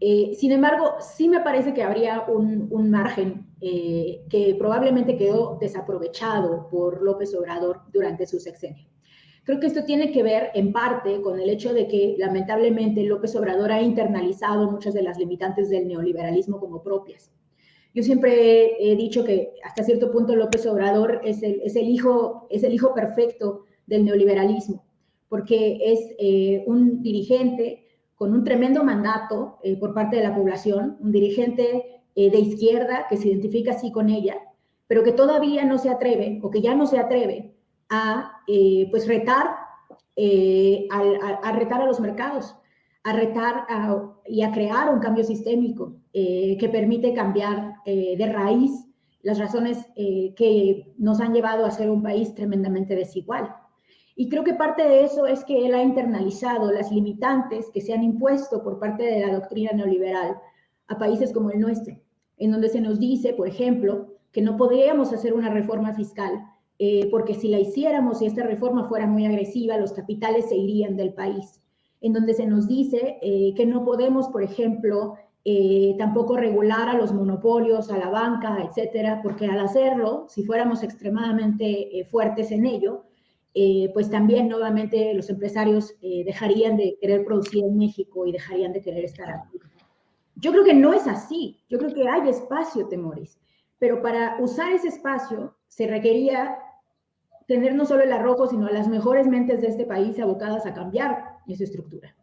Eh, 0.00 0.34
sin 0.34 0.52
embargo, 0.52 0.94
sí 1.00 1.28
me 1.28 1.40
parece 1.40 1.74
que 1.74 1.82
habría 1.82 2.24
un, 2.26 2.90
margen 2.90 3.46
eh, 3.60 4.22
que 4.30 4.56
probablemente 4.58 5.18
quedó 5.18 5.58
desaprovechado 5.60 6.68
por 6.70 7.02
López 7.02 7.34
Obrador 7.34 7.82
durante 7.92 8.26
su 8.26 8.40
sexenio. 8.40 8.88
Creo 9.44 9.60
que 9.60 9.66
esto 9.66 9.84
tiene 9.84 10.10
que 10.10 10.22
ver 10.22 10.50
en 10.54 10.72
parte 10.72 11.20
con 11.20 11.38
el 11.38 11.50
hecho 11.50 11.74
de 11.74 11.86
que 11.86 12.14
lamentablemente 12.18 13.04
López 13.04 13.36
Obrador 13.36 13.72
ha 13.72 13.82
internalizado 13.82 14.70
muchas 14.70 14.94
de 14.94 15.02
las 15.02 15.18
limitantes 15.18 15.68
del 15.68 15.86
neoliberalismo 15.86 16.58
como 16.58 16.82
propias. 16.82 17.30
Yo 17.94 18.02
siempre 18.02 18.76
he 18.78 18.96
dicho 18.96 19.24
que 19.24 19.54
hasta 19.64 19.82
cierto 19.82 20.12
punto 20.12 20.36
López 20.36 20.64
Obrador 20.66 21.20
es 21.24 21.42
el, 21.42 21.88
hijo 21.88 22.94
perfecto 22.94 23.64
del 23.86 24.04
neoliberalismo, 24.04 24.84
porque 25.28 25.78
es 25.82 26.14
eh, 26.18 26.62
un 26.66 27.02
dirigente 27.02 27.89
con 28.20 28.34
un 28.34 28.44
tremendo 28.44 28.84
mandato 28.84 29.56
eh, 29.62 29.78
por 29.78 29.94
parte 29.94 30.16
de 30.16 30.22
la 30.24 30.34
población, 30.34 30.98
un 31.00 31.10
dirigente 31.10 32.02
eh, 32.14 32.30
de 32.30 32.38
izquierda 32.38 33.06
que 33.08 33.16
se 33.16 33.28
identifica 33.28 33.70
así 33.70 33.90
con 33.90 34.10
ella, 34.10 34.36
pero 34.86 35.02
que 35.02 35.12
todavía 35.12 35.64
no 35.64 35.78
se 35.78 35.88
atreve 35.88 36.38
o 36.42 36.50
que 36.50 36.60
ya 36.60 36.74
no 36.74 36.86
se 36.86 36.98
atreve 36.98 37.54
a 37.88 38.42
eh, 38.46 38.88
pues 38.90 39.08
retar, 39.08 39.46
a, 40.90 41.52
retar 41.52 41.80
a 41.80 41.86
los 41.86 41.98
mercados, 41.98 42.54
a 43.04 43.14
retar 43.14 43.66
y 44.26 44.42
a 44.42 44.52
crear 44.52 44.92
un 44.92 45.00
cambio 45.00 45.24
sistémico 45.24 45.94
que 46.12 46.68
permite 46.70 47.14
cambiar 47.14 47.76
de 47.86 48.32
raíz 48.34 48.86
las 49.22 49.38
razones 49.38 49.78
que 49.96 50.92
nos 50.98 51.20
han 51.20 51.32
llevado 51.32 51.64
a 51.64 51.70
ser 51.70 51.88
un 51.88 52.02
país 52.02 52.34
tremendamente 52.34 52.94
desigual. 52.94 53.48
Y 54.20 54.28
creo 54.28 54.44
que 54.44 54.52
parte 54.52 54.86
de 54.86 55.02
eso 55.02 55.26
es 55.26 55.46
que 55.46 55.64
él 55.64 55.72
ha 55.74 55.82
internalizado 55.82 56.70
las 56.70 56.92
limitantes 56.92 57.70
que 57.72 57.80
se 57.80 57.94
han 57.94 58.02
impuesto 58.02 58.62
por 58.62 58.78
parte 58.78 59.02
de 59.02 59.26
la 59.26 59.32
doctrina 59.32 59.72
neoliberal 59.72 60.36
a 60.88 60.98
países 60.98 61.32
como 61.32 61.50
el 61.50 61.58
nuestro, 61.58 61.96
en 62.36 62.50
donde 62.50 62.68
se 62.68 62.82
nos 62.82 63.00
dice, 63.00 63.32
por 63.32 63.48
ejemplo, 63.48 64.08
que 64.30 64.42
no 64.42 64.58
podríamos 64.58 65.10
hacer 65.14 65.32
una 65.32 65.48
reforma 65.48 65.94
fiscal 65.94 66.38
eh, 66.78 67.08
porque 67.10 67.32
si 67.32 67.48
la 67.48 67.60
hiciéramos 67.60 68.20
y 68.20 68.26
esta 68.26 68.42
reforma 68.42 68.90
fuera 68.90 69.06
muy 69.06 69.24
agresiva, 69.24 69.78
los 69.78 69.94
capitales 69.94 70.50
se 70.50 70.56
irían 70.56 70.98
del 70.98 71.14
país. 71.14 71.62
En 72.02 72.12
donde 72.12 72.34
se 72.34 72.44
nos 72.44 72.68
dice 72.68 73.16
eh, 73.22 73.54
que 73.56 73.64
no 73.64 73.86
podemos, 73.86 74.28
por 74.28 74.42
ejemplo, 74.42 75.14
eh, 75.46 75.94
tampoco 75.96 76.36
regular 76.36 76.90
a 76.90 76.98
los 76.98 77.14
monopolios, 77.14 77.90
a 77.90 77.96
la 77.96 78.10
banca, 78.10 78.58
etcétera, 78.68 79.22
porque 79.22 79.46
al 79.46 79.60
hacerlo, 79.60 80.26
si 80.28 80.44
fuéramos 80.44 80.82
extremadamente 80.82 82.06
fuertes 82.10 82.50
en 82.50 82.66
ello, 82.66 83.06
eh, 83.52 83.90
pues 83.92 84.08
también 84.08 84.48
nuevamente 84.48 85.12
los 85.14 85.28
empresarios 85.28 85.94
eh, 86.02 86.22
dejarían 86.24 86.76
de 86.76 86.96
querer 87.00 87.24
producir 87.24 87.64
en 87.64 87.76
México 87.76 88.24
y 88.24 88.32
dejarían 88.32 88.72
de 88.72 88.80
querer 88.80 89.04
estar 89.04 89.28
aquí. 89.28 89.58
Yo 90.36 90.52
creo 90.52 90.64
que 90.64 90.74
no 90.74 90.92
es 90.92 91.08
así, 91.08 91.60
yo 91.68 91.78
creo 91.78 91.92
que 91.92 92.08
hay 92.08 92.28
espacio, 92.28 92.86
Temores, 92.86 93.40
pero 93.78 94.00
para 94.02 94.36
usar 94.40 94.72
ese 94.72 94.88
espacio 94.88 95.56
se 95.66 95.88
requería 95.88 96.58
tener 97.48 97.74
no 97.74 97.84
solo 97.84 98.04
el 98.04 98.12
arrojo, 98.12 98.46
sino 98.46 98.68
las 98.68 98.86
mejores 98.86 99.26
mentes 99.26 99.60
de 99.60 99.68
este 99.68 99.84
país 99.84 100.18
abocadas 100.20 100.64
a 100.66 100.74
cambiar 100.74 101.38
esa 101.48 101.64
estructura 101.64 102.14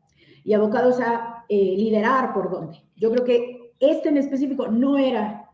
y 0.46 0.54
abocados 0.54 1.02
a 1.02 1.44
eh, 1.50 1.76
liderar 1.76 2.34
por 2.34 2.50
dónde. 2.50 2.82
Yo 2.96 3.12
creo 3.12 3.26
que 3.26 3.74
este 3.80 4.08
en 4.10 4.18
específico 4.18 4.68
no 4.68 4.98
era 4.98 5.52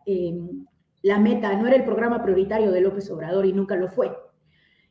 la 1.02 1.20
meta, 1.20 1.54
no 1.56 1.68
era 1.68 1.76
el 1.76 1.84
programa 1.84 2.22
prioritario 2.22 2.72
de 2.72 2.82
López 2.82 3.10
Obrador 3.10 3.46
y 3.46 3.54
nunca 3.54 3.76
lo 3.76 3.90
fue. 3.90 4.12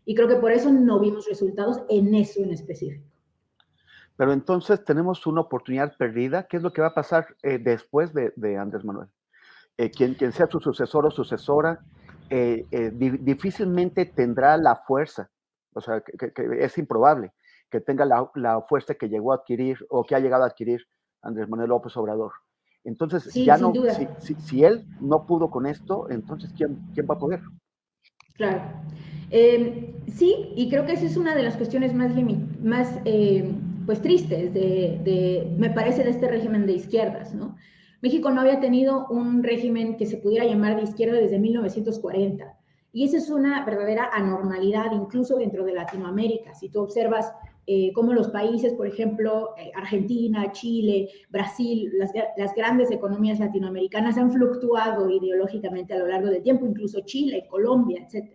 Y 0.04 0.14
creo 0.14 0.28
que 0.28 0.36
por 0.36 0.52
eso 0.52 0.70
no 0.70 0.98
vimos 0.98 1.26
resultados 1.28 1.82
en 1.88 2.14
eso 2.14 2.40
en 2.40 2.52
específico. 2.52 3.04
Pero 4.16 4.32
entonces 4.32 4.84
tenemos 4.84 5.26
una 5.26 5.40
oportunidad 5.40 5.96
perdida. 5.96 6.46
¿Qué 6.46 6.56
es 6.56 6.62
lo 6.62 6.72
que 6.72 6.82
va 6.82 6.88
a 6.88 6.94
pasar 6.94 7.26
eh, 7.42 7.58
después 7.58 8.12
de, 8.12 8.56
Andrés 8.56 8.84
Manuel? 8.84 9.08
Eh, 9.78 9.90
quien, 9.90 10.14
quien, 10.14 10.32
sea 10.32 10.46
su 10.48 10.60
sucesor 10.60 11.06
o 11.06 11.10
sucesora, 11.10 11.80
eh, 12.28 12.66
difícilmente 12.92 14.06
tendrá 14.06 14.56
la 14.56 14.76
fuerza, 14.76 15.30
o 15.74 15.80
sea, 15.80 16.00
que, 16.00 16.32
es 16.60 16.78
improbable 16.78 17.32
que 17.70 17.80
tenga 17.80 18.04
la, 18.04 18.30
la, 18.34 18.60
fuerza 18.62 18.94
que 18.94 19.08
llegó 19.08 19.32
a 19.32 19.36
adquirir 19.36 19.78
o 19.88 20.04
que 20.04 20.14
ha 20.14 20.20
llegado 20.20 20.44
a 20.44 20.46
adquirir 20.46 20.86
Andrés 21.22 21.48
Manuel 21.48 21.70
López 21.70 21.96
Obrador. 21.96 22.32
Entonces, 22.84 23.32
ya 23.32 23.56
no, 23.56 23.72
si, 23.72 24.08
si, 24.18 24.34
si, 24.34 24.64
él 24.64 24.84
no 25.00 25.24
pudo 25.26 25.50
con 25.50 25.66
esto, 25.66 26.10
entonces, 26.10 26.52
¿quién, 26.56 26.78
quién 26.94 27.06
va 27.08 27.14
a 27.14 27.18
poder? 27.18 27.40
Claro. 28.34 28.62
Em, 29.30 29.94
sí, 30.08 30.52
y 30.56 30.68
creo 30.68 30.84
que 30.84 30.92
esa 30.92 31.06
es 31.06 31.16
una 31.16 31.34
de 31.34 31.42
las 31.42 31.56
cuestiones 31.56 31.94
más, 31.94 32.12
más 32.62 32.98
em, 33.04 33.84
pues 33.86 34.00
tristes, 34.02 34.52
de, 34.52 35.54
me 35.58 35.70
parece, 35.70 36.04
de 36.04 36.10
este 36.10 36.28
régimen 36.28 36.66
de 36.66 36.74
izquierdas, 36.74 37.34
¿no? 37.34 37.56
México 38.00 38.30
no 38.30 38.40
había 38.40 38.60
tenido 38.60 39.06
un 39.08 39.42
régimen 39.42 39.96
que 39.96 40.06
se 40.06 40.16
pudiera 40.16 40.44
llamar 40.44 40.76
de 40.76 40.82
izquierda 40.82 41.18
desde 41.18 41.38
1940. 41.38 42.58
Y 42.92 43.04
esa 43.04 43.16
es 43.16 43.30
una 43.30 43.64
verdadera 43.64 44.10
anormalidad, 44.12 44.92
incluso 44.92 45.36
dentro 45.38 45.64
de 45.64 45.72
Latinoamérica. 45.72 46.52
Si 46.52 46.68
tú 46.68 46.80
observas 46.82 47.32
eh, 47.66 47.92
cómo 47.94 48.12
los 48.12 48.28
países, 48.28 48.72
por 48.74 48.88
ejemplo, 48.88 49.54
eh, 49.56 49.70
Argentina, 49.76 50.50
Chile, 50.50 51.08
Brasil, 51.30 51.92
las, 51.96 52.54
grandes 52.56 52.90
economías 52.90 53.38
latinoamericanas 53.38 54.18
han 54.18 54.32
fluctuado 54.32 55.08
ideológicamente 55.08 55.94
a 55.94 55.98
lo 55.98 56.08
largo 56.08 56.28
del 56.28 56.42
tiempo, 56.42 56.66
incluso 56.66 57.00
Chile, 57.04 57.46
Colombia, 57.48 58.04
etc. 58.04 58.32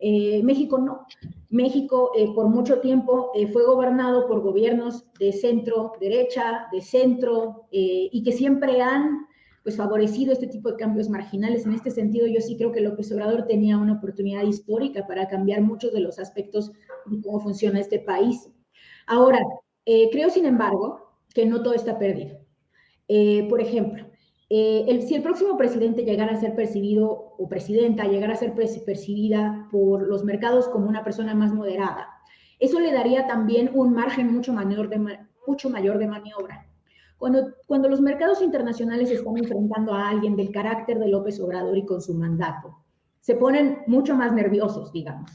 Eh, 0.00 0.42
México 0.42 0.78
no. 0.78 1.06
México 1.48 2.10
por 2.34 2.48
mucho 2.48 2.80
tiempo 2.80 3.30
fue 3.52 3.64
gobernado 3.64 4.26
por 4.26 4.40
gobiernos 4.40 5.06
de 5.18 5.32
centro 5.32 5.92
derecha, 6.00 6.66
de 6.72 6.82
centro, 6.82 7.68
y 7.70 8.22
que 8.24 8.32
siempre 8.32 8.82
han 8.82 9.26
pues 9.62 9.76
favorecido 9.76 10.32
este 10.32 10.48
tipo 10.48 10.70
de 10.70 10.76
cambios 10.76 11.08
marginales. 11.08 11.66
En 11.66 11.72
este 11.72 11.90
sentido, 11.90 12.26
yo 12.26 12.40
sí 12.40 12.56
creo 12.56 12.72
que 12.72 12.80
López 12.80 13.10
Obrador 13.10 13.46
tenía 13.46 13.78
una 13.78 13.94
oportunidad 13.94 14.42
histórica 14.42 15.06
para 15.06 15.28
cambiar 15.28 15.62
muchos 15.62 15.92
de 15.92 16.00
los 16.00 16.18
aspectos 16.18 16.72
de 17.06 17.20
cómo 17.20 17.40
funciona 17.40 17.80
este 17.80 17.98
país. 17.98 18.48
Ahora, 19.06 19.40
eh, 19.84 20.08
creo, 20.10 20.30
sin 20.30 20.46
embargo, 20.46 21.12
que 21.32 21.46
no 21.46 21.62
todo 21.62 21.74
está 21.74 21.98
perdido. 21.98 22.38
Eh, 23.08 23.46
por 23.48 23.60
ejemplo, 23.60 24.04
eh, 24.50 25.04
si 25.06 25.14
el 25.14 25.22
próximo 25.22 25.56
presidente 25.56 26.04
llegara 26.04 26.32
a 26.32 26.40
ser 26.40 26.56
percibido, 26.56 27.34
o 27.38 27.48
presidenta 27.48 28.04
llegara 28.04 28.34
a 28.34 28.36
ser 28.36 28.54
percibida 28.54 29.68
por 29.70 30.06
los 30.08 30.24
mercados 30.24 30.68
como 30.68 30.88
una 30.88 31.04
persona 31.04 31.34
más 31.34 31.52
moderada, 31.52 32.08
eso 32.58 32.80
le 32.80 32.92
daría 32.92 33.26
también 33.26 33.70
un 33.74 33.92
margen 33.92 34.32
mucho 34.32 34.52
mayor 34.52 34.88
de, 34.88 34.98
maniobra. 36.08 36.66
Cuando, 37.18 37.54
cuando 37.66 37.88
los 37.88 38.00
mercados 38.00 38.42
internacionales 38.42 39.10
están 39.10 39.36
enfrentando 39.38 39.94
a 39.94 40.08
alguien 40.08 40.36
del 40.36 40.50
carácter 40.50 40.98
de 40.98 41.08
López 41.08 41.38
Obrador 41.40 41.76
y 41.76 41.86
con 41.86 42.00
su 42.00 42.14
mandato, 42.14 42.78
se 43.20 43.36
ponen 43.36 43.78
mucho 43.86 44.16
más 44.16 44.32
nerviosos, 44.32 44.90
digamos. 44.92 45.30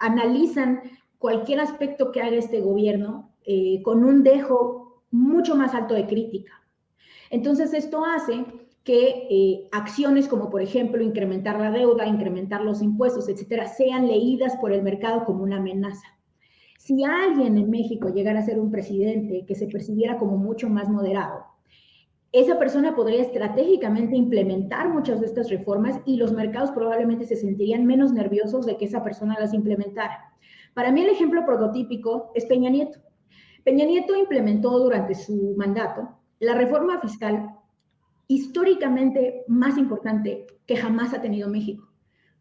analizan 0.00 0.82
cualquier 1.24 1.58
aspecto 1.60 2.12
que 2.12 2.20
haga 2.20 2.36
este 2.36 2.60
gobierno 2.60 3.30
eh, 3.46 3.80
con 3.82 4.04
un 4.04 4.22
dejo 4.24 5.00
mucho 5.10 5.56
más 5.56 5.74
alto 5.74 5.94
de 5.94 6.06
crítica. 6.06 6.52
Entonces, 7.30 7.72
esto 7.72 8.04
hace 8.04 8.44
que 8.82 9.26
eh, 9.30 9.68
acciones 9.72 10.28
como, 10.28 10.50
por 10.50 10.60
ejemplo, 10.60 11.02
incrementar 11.02 11.58
la 11.58 11.70
deuda, 11.70 12.06
incrementar 12.06 12.60
los 12.60 12.82
impuestos, 12.82 13.30
etcétera, 13.30 13.68
sean 13.68 14.06
leídas 14.06 14.54
por 14.56 14.70
el 14.70 14.82
mercado 14.82 15.24
como 15.24 15.44
una 15.44 15.56
amenaza. 15.56 16.06
Si 16.78 17.02
alguien 17.04 17.56
en 17.56 17.70
México 17.70 18.10
llegara 18.10 18.40
a 18.40 18.44
ser 18.44 18.60
un 18.60 18.70
presidente 18.70 19.46
que 19.46 19.54
se 19.54 19.68
percibiera 19.68 20.18
como 20.18 20.36
mucho 20.36 20.68
más 20.68 20.90
moderado, 20.90 21.46
esa 22.32 22.58
persona 22.58 22.94
podría 22.94 23.22
estratégicamente 23.22 24.14
implementar 24.14 24.92
muchas 24.92 25.20
de 25.20 25.26
estas 25.26 25.48
reformas 25.48 26.02
y 26.04 26.18
los 26.18 26.34
mercados 26.34 26.70
probablemente 26.72 27.24
se 27.24 27.36
sentirían 27.36 27.86
menos 27.86 28.12
nerviosos 28.12 28.66
de 28.66 28.76
que 28.76 28.84
esa 28.84 29.02
persona 29.02 29.40
las 29.40 29.54
implementara. 29.54 30.33
Para 30.74 30.90
mí 30.90 31.02
el 31.02 31.10
ejemplo 31.10 31.46
prototípico 31.46 32.32
es 32.34 32.44
Peña 32.46 32.68
Nieto. 32.68 32.98
Peña 33.62 33.86
Nieto 33.86 34.16
implementó 34.16 34.78
durante 34.78 35.14
su 35.14 35.54
mandato 35.56 36.18
la 36.40 36.54
reforma 36.54 37.00
fiscal 37.00 37.48
históricamente 38.26 39.44
más 39.46 39.78
importante 39.78 40.46
que 40.66 40.76
jamás 40.76 41.14
ha 41.14 41.22
tenido 41.22 41.48
México. 41.48 41.88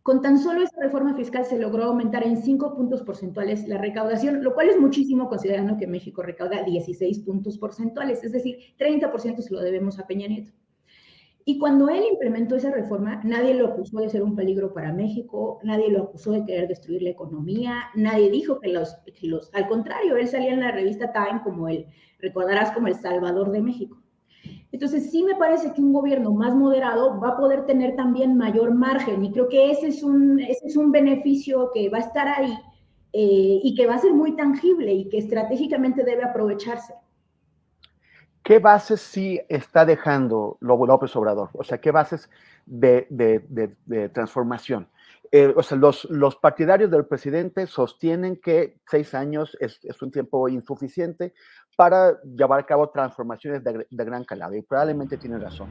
Con 0.01 0.21
tan 0.21 0.37
solo 0.37 0.61
esta 0.61 0.81
reforma 0.81 1.15
fiscal 1.15 1.45
se 1.45 1.59
logró 1.59 1.85
aumentar 1.85 2.25
en 2.25 2.35
5 2.35 2.75
puntos 2.75 3.03
porcentuales 3.03 3.67
la 3.67 3.77
recaudación, 3.77 4.43
lo 4.43 4.53
cual 4.53 4.69
es 4.69 4.79
muchísimo 4.79 5.29
considerando 5.29 5.77
que 5.77 5.87
México 5.87 6.21
recauda 6.21 6.63
16 6.63 7.19
puntos 7.19 7.57
porcentuales, 7.57 8.23
es 8.23 8.33
decir, 8.33 8.57
30% 8.77 9.41
se 9.41 9.53
lo 9.53 9.61
debemos 9.61 9.99
a 9.99 10.07
Peña 10.07 10.27
Nieto. 10.27 10.51
Y 11.45 11.59
cuando 11.59 11.89
él 11.89 12.03
implementó 12.09 12.55
esa 12.55 12.71
reforma, 12.71 13.21
nadie 13.23 13.53
lo 13.53 13.67
acusó 13.67 13.99
de 13.99 14.09
ser 14.09 14.23
un 14.23 14.35
peligro 14.35 14.73
para 14.73 14.93
México, 14.93 15.59
nadie 15.63 15.91
lo 15.91 16.03
acusó 16.03 16.31
de 16.31 16.45
querer 16.45 16.69
destruir 16.69 17.01
la 17.01 17.09
economía, 17.09 17.89
nadie 17.95 18.29
dijo 18.29 18.59
que 18.59 18.69
los, 18.69 18.95
los 19.21 19.53
al 19.53 19.67
contrario, 19.67 20.15
él 20.15 20.27
salía 20.27 20.53
en 20.53 20.61
la 20.61 20.71
revista 20.71 21.11
Time 21.11 21.41
como 21.43 21.67
el, 21.67 21.87
recordarás, 22.19 22.71
como 22.71 22.87
el 22.87 22.95
salvador 22.95 23.51
de 23.51 23.61
México. 23.61 23.97
Entonces, 24.71 25.11
sí 25.11 25.23
me 25.23 25.35
parece 25.35 25.73
que 25.73 25.81
un 25.81 25.93
gobierno 25.93 26.31
más 26.31 26.55
moderado 26.55 27.19
va 27.19 27.29
a 27.29 27.37
poder 27.37 27.65
tener 27.65 27.95
también 27.95 28.37
mayor 28.37 28.73
margen 28.73 29.23
y 29.23 29.31
creo 29.31 29.49
que 29.49 29.69
ese 29.69 29.87
es 29.87 30.01
un, 30.01 30.39
ese 30.39 30.67
es 30.67 30.77
un 30.77 30.91
beneficio 30.91 31.71
que 31.73 31.89
va 31.89 31.97
a 31.97 32.01
estar 32.01 32.27
ahí 32.27 32.53
eh, 33.11 33.59
y 33.61 33.75
que 33.75 33.85
va 33.85 33.95
a 33.95 33.99
ser 33.99 34.13
muy 34.13 34.35
tangible 34.35 34.91
y 34.93 35.09
que 35.09 35.19
estratégicamente 35.19 36.03
debe 36.03 36.23
aprovecharse. 36.23 36.93
¿Qué 38.43 38.59
bases 38.59 39.01
sí 39.01 39.41
está 39.49 39.85
dejando 39.85 40.57
López 40.59 41.15
Obrador? 41.15 41.49
O 41.53 41.63
sea, 41.63 41.79
¿qué 41.79 41.91
bases 41.91 42.29
de, 42.65 43.07
transformación? 44.13 44.87
Eh, 45.31 45.51
o 45.55 45.63
sea, 45.63 45.77
los, 45.77 46.35
partidarios 46.35 46.91
del 46.91 47.05
presidente 47.05 47.65
sostienen 47.65 48.35
que 48.37 48.79
seis 48.87 49.15
años 49.15 49.57
es, 49.59 49.79
un 50.01 50.11
tiempo 50.11 50.47
insuficiente 50.47 51.33
para 51.75 52.21
llevar 52.21 52.59
a 52.59 52.65
cabo 52.65 52.89
transformaciones 52.89 53.63
de, 53.63 53.85
gran 53.89 54.25
calado, 54.25 54.55
y 54.55 54.61
probablemente 54.61 55.17
tiene 55.17 55.39
razón. 55.39 55.69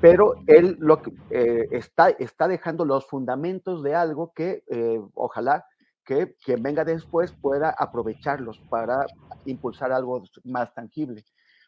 Pero 0.00 0.34
él 0.46 0.76
lo 0.80 1.02
que, 1.02 1.12
eh, 1.30 1.68
está, 1.72 2.10
está 2.10 2.48
dejando 2.48 2.84
los 2.84 3.06
fundamentos 3.06 3.82
de 3.82 3.94
algo 3.94 4.32
que 4.34 4.62
eh, 4.68 5.00
ojalá 5.14 5.66
que 6.04 6.36
quien 6.44 6.62
venga 6.62 6.84
después 6.84 7.32
pueda 7.32 7.74
aprovecharlos 7.78 8.58
para 8.68 9.06
impulsar 9.46 9.92
algo 9.92 10.22
más 10.44 10.72
tangible. 10.74 11.24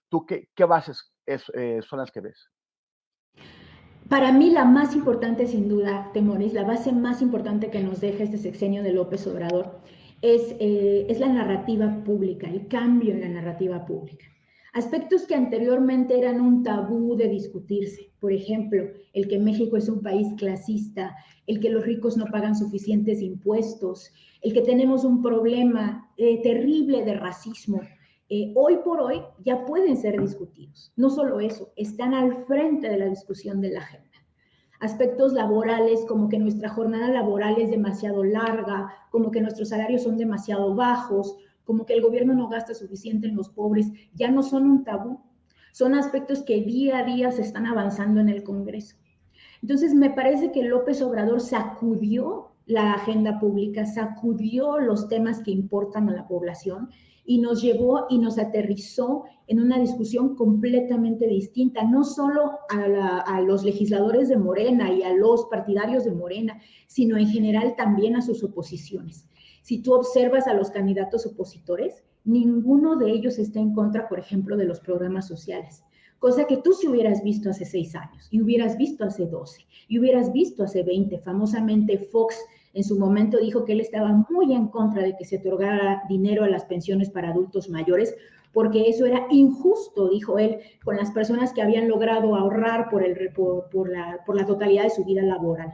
¿Tú 0.08 0.24
qué, 0.26 0.64
bases 0.64 1.12
eh, 1.26 1.80
son 1.82 1.98
las 1.98 2.10
que 2.10 2.20
ves? 2.20 2.50
Para 4.08 4.32
mí 4.32 4.50
la 4.50 4.64
más 4.64 4.94
importante, 4.94 5.46
sin 5.46 5.68
duda, 5.68 6.10
Temoris, 6.12 6.52
la 6.52 6.62
base 6.62 6.92
más 6.92 7.20
importante 7.22 7.70
que 7.70 7.82
nos 7.82 8.00
deja 8.00 8.22
este 8.22 8.38
sexenio 8.38 8.84
de 8.84 8.92
López 8.92 9.26
Obrador 9.26 9.80
es, 10.22 10.54
eh, 10.60 11.06
es 11.08 11.18
la 11.18 11.28
narrativa 11.28 12.04
pública, 12.04 12.48
el 12.48 12.68
cambio 12.68 13.14
en 13.14 13.20
la 13.20 13.28
narrativa 13.28 13.84
pública. 13.84 14.26
Aspectos 14.76 15.26
que 15.26 15.34
anteriormente 15.34 16.18
eran 16.18 16.40
un 16.40 16.62
tabú 16.62 17.16
de 17.16 17.28
discutirse, 17.28 18.12
por 18.20 18.32
ejemplo, 18.32 18.84
el 19.14 19.26
que 19.26 19.38
México 19.38 19.76
es 19.76 19.88
un 19.88 20.02
país 20.02 20.28
clasista, 20.36 21.16
el 21.46 21.60
que 21.60 21.70
los 21.70 21.84
ricos 21.84 22.16
no 22.16 22.26
pagan 22.26 22.54
suficientes 22.54 23.22
impuestos, 23.22 24.12
el 24.42 24.52
que 24.52 24.60
tenemos 24.60 25.04
un 25.04 25.22
problema 25.22 26.12
eh, 26.18 26.42
terrible 26.42 27.04
de 27.04 27.14
racismo, 27.14 27.80
eh, 28.28 28.52
hoy 28.56 28.78
por 28.84 29.00
hoy 29.00 29.22
ya 29.44 29.64
pueden 29.64 29.96
ser 29.96 30.20
discutidos. 30.20 30.92
No 30.96 31.10
solo 31.10 31.38
eso, 31.40 31.72
están 31.76 32.12
al 32.12 32.44
frente 32.46 32.88
de 32.88 32.98
la 32.98 33.06
discusión 33.06 33.60
de 33.60 33.70
la 33.70 33.80
agenda. 33.80 34.06
Aspectos 34.80 35.32
laborales 35.32 36.04
como 36.06 36.28
que 36.28 36.38
nuestra 36.38 36.68
jornada 36.68 37.08
laboral 37.08 37.56
es 37.58 37.70
demasiado 37.70 38.24
larga, 38.24 38.92
como 39.10 39.30
que 39.30 39.40
nuestros 39.40 39.68
salarios 39.68 40.02
son 40.02 40.18
demasiado 40.18 40.74
bajos, 40.74 41.36
como 41.64 41.86
que 41.86 41.94
el 41.94 42.02
gobierno 42.02 42.34
no 42.34 42.48
gasta 42.48 42.74
suficiente 42.74 43.26
en 43.28 43.36
los 43.36 43.48
pobres, 43.48 43.90
ya 44.14 44.30
no 44.30 44.42
son 44.42 44.68
un 44.70 44.84
tabú. 44.84 45.20
Son 45.72 45.94
aspectos 45.94 46.42
que 46.42 46.62
día 46.62 46.98
a 46.98 47.04
día 47.04 47.30
se 47.30 47.42
están 47.42 47.66
avanzando 47.66 48.20
en 48.20 48.28
el 48.28 48.42
Congreso. 48.42 48.96
Entonces, 49.62 49.94
me 49.94 50.10
parece 50.10 50.52
que 50.52 50.62
López 50.62 51.00
Obrador 51.02 51.40
sacudió 51.40 52.52
la 52.66 52.94
agenda 52.94 53.38
pública, 53.38 53.86
sacudió 53.86 54.78
los 54.78 55.08
temas 55.08 55.42
que 55.42 55.50
importan 55.52 56.08
a 56.08 56.12
la 56.12 56.26
población 56.26 56.90
y 57.26 57.38
nos 57.38 57.60
llevó 57.60 58.06
y 58.08 58.18
nos 58.18 58.38
aterrizó 58.38 59.24
en 59.48 59.60
una 59.60 59.78
discusión 59.78 60.36
completamente 60.36 61.26
distinta, 61.26 61.84
no 61.84 62.04
solo 62.04 62.58
a, 62.68 63.40
los 63.40 63.64
legisladores 63.64 64.28
de 64.28 64.36
Morena 64.36 64.92
y 64.92 65.02
a 65.02 65.12
los 65.12 65.46
partidarios 65.46 66.04
de 66.04 66.12
Morena, 66.12 66.60
sino 66.86 67.16
en 67.16 67.28
general 67.28 67.74
también 67.76 68.16
a 68.16 68.22
sus 68.22 68.42
oposiciones. 68.42 69.28
Si 69.62 69.82
tú 69.82 69.94
observas 69.94 70.46
a 70.46 70.54
los 70.54 70.70
candidatos 70.70 71.26
opositores, 71.26 72.04
ninguno 72.24 72.96
de 72.96 73.10
ellos 73.10 73.38
está 73.38 73.60
en 73.60 73.74
contra, 73.74 74.08
por 74.08 74.18
ejemplo, 74.18 74.56
de 74.56 74.64
los 74.64 74.80
programas 74.80 75.26
sociales 75.26 75.82
cosa 76.18 76.46
que 76.46 76.56
tú 76.56 76.72
si 76.72 76.88
hubieras 76.88 77.22
visto 77.22 77.50
hace 77.50 77.64
seis 77.64 77.94
años, 77.94 78.28
y 78.30 78.40
hubieras 78.40 78.76
visto 78.76 79.04
hace 79.04 79.26
doce, 79.26 79.66
y 79.88 79.98
hubieras 79.98 80.32
visto 80.32 80.64
hace 80.64 80.82
veinte. 80.82 81.18
Famosamente 81.18 81.98
Fox 81.98 82.36
en 82.76 82.84
su 82.84 82.98
momento 82.98 83.38
dijo 83.38 83.64
que 83.64 83.72
él 83.72 83.80
estaba 83.80 84.12
muy 84.28 84.52
en 84.52 84.68
contra 84.68 85.02
de 85.02 85.16
que 85.16 85.24
se 85.24 85.38
otorgara 85.38 86.02
dinero 86.10 86.44
a 86.44 86.48
las 86.48 86.66
pensiones 86.66 87.08
para 87.08 87.30
adultos 87.30 87.70
mayores, 87.70 88.14
porque 88.52 88.90
eso 88.90 89.06
era 89.06 89.26
injusto, 89.30 90.10
dijo 90.10 90.38
él, 90.38 90.58
con 90.84 90.96
las 90.96 91.10
personas 91.10 91.54
que 91.54 91.62
habían 91.62 91.88
logrado 91.88 92.36
ahorrar 92.36 92.90
por, 92.90 93.02
el, 93.02 93.32
por, 93.32 93.88
la, 93.88 94.18
por 94.26 94.36
la, 94.36 94.44
totalidad 94.44 94.84
de 94.84 94.90
su 94.90 95.06
vida 95.06 95.22
laboral. 95.22 95.72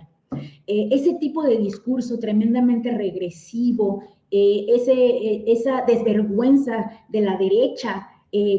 Eh, 0.69 0.88
ese 0.93 1.15
tipo 1.15 1.43
de 1.43 1.57
discurso 1.57 2.21
tremendamente 2.21 2.96
regresivo, 2.96 4.05
eh, 4.31 4.67
eh, 4.69 5.44
esa 5.48 5.83
desvergüenza 5.85 7.05
de 7.09 7.21
la 7.21 7.37
derecha 7.37 8.09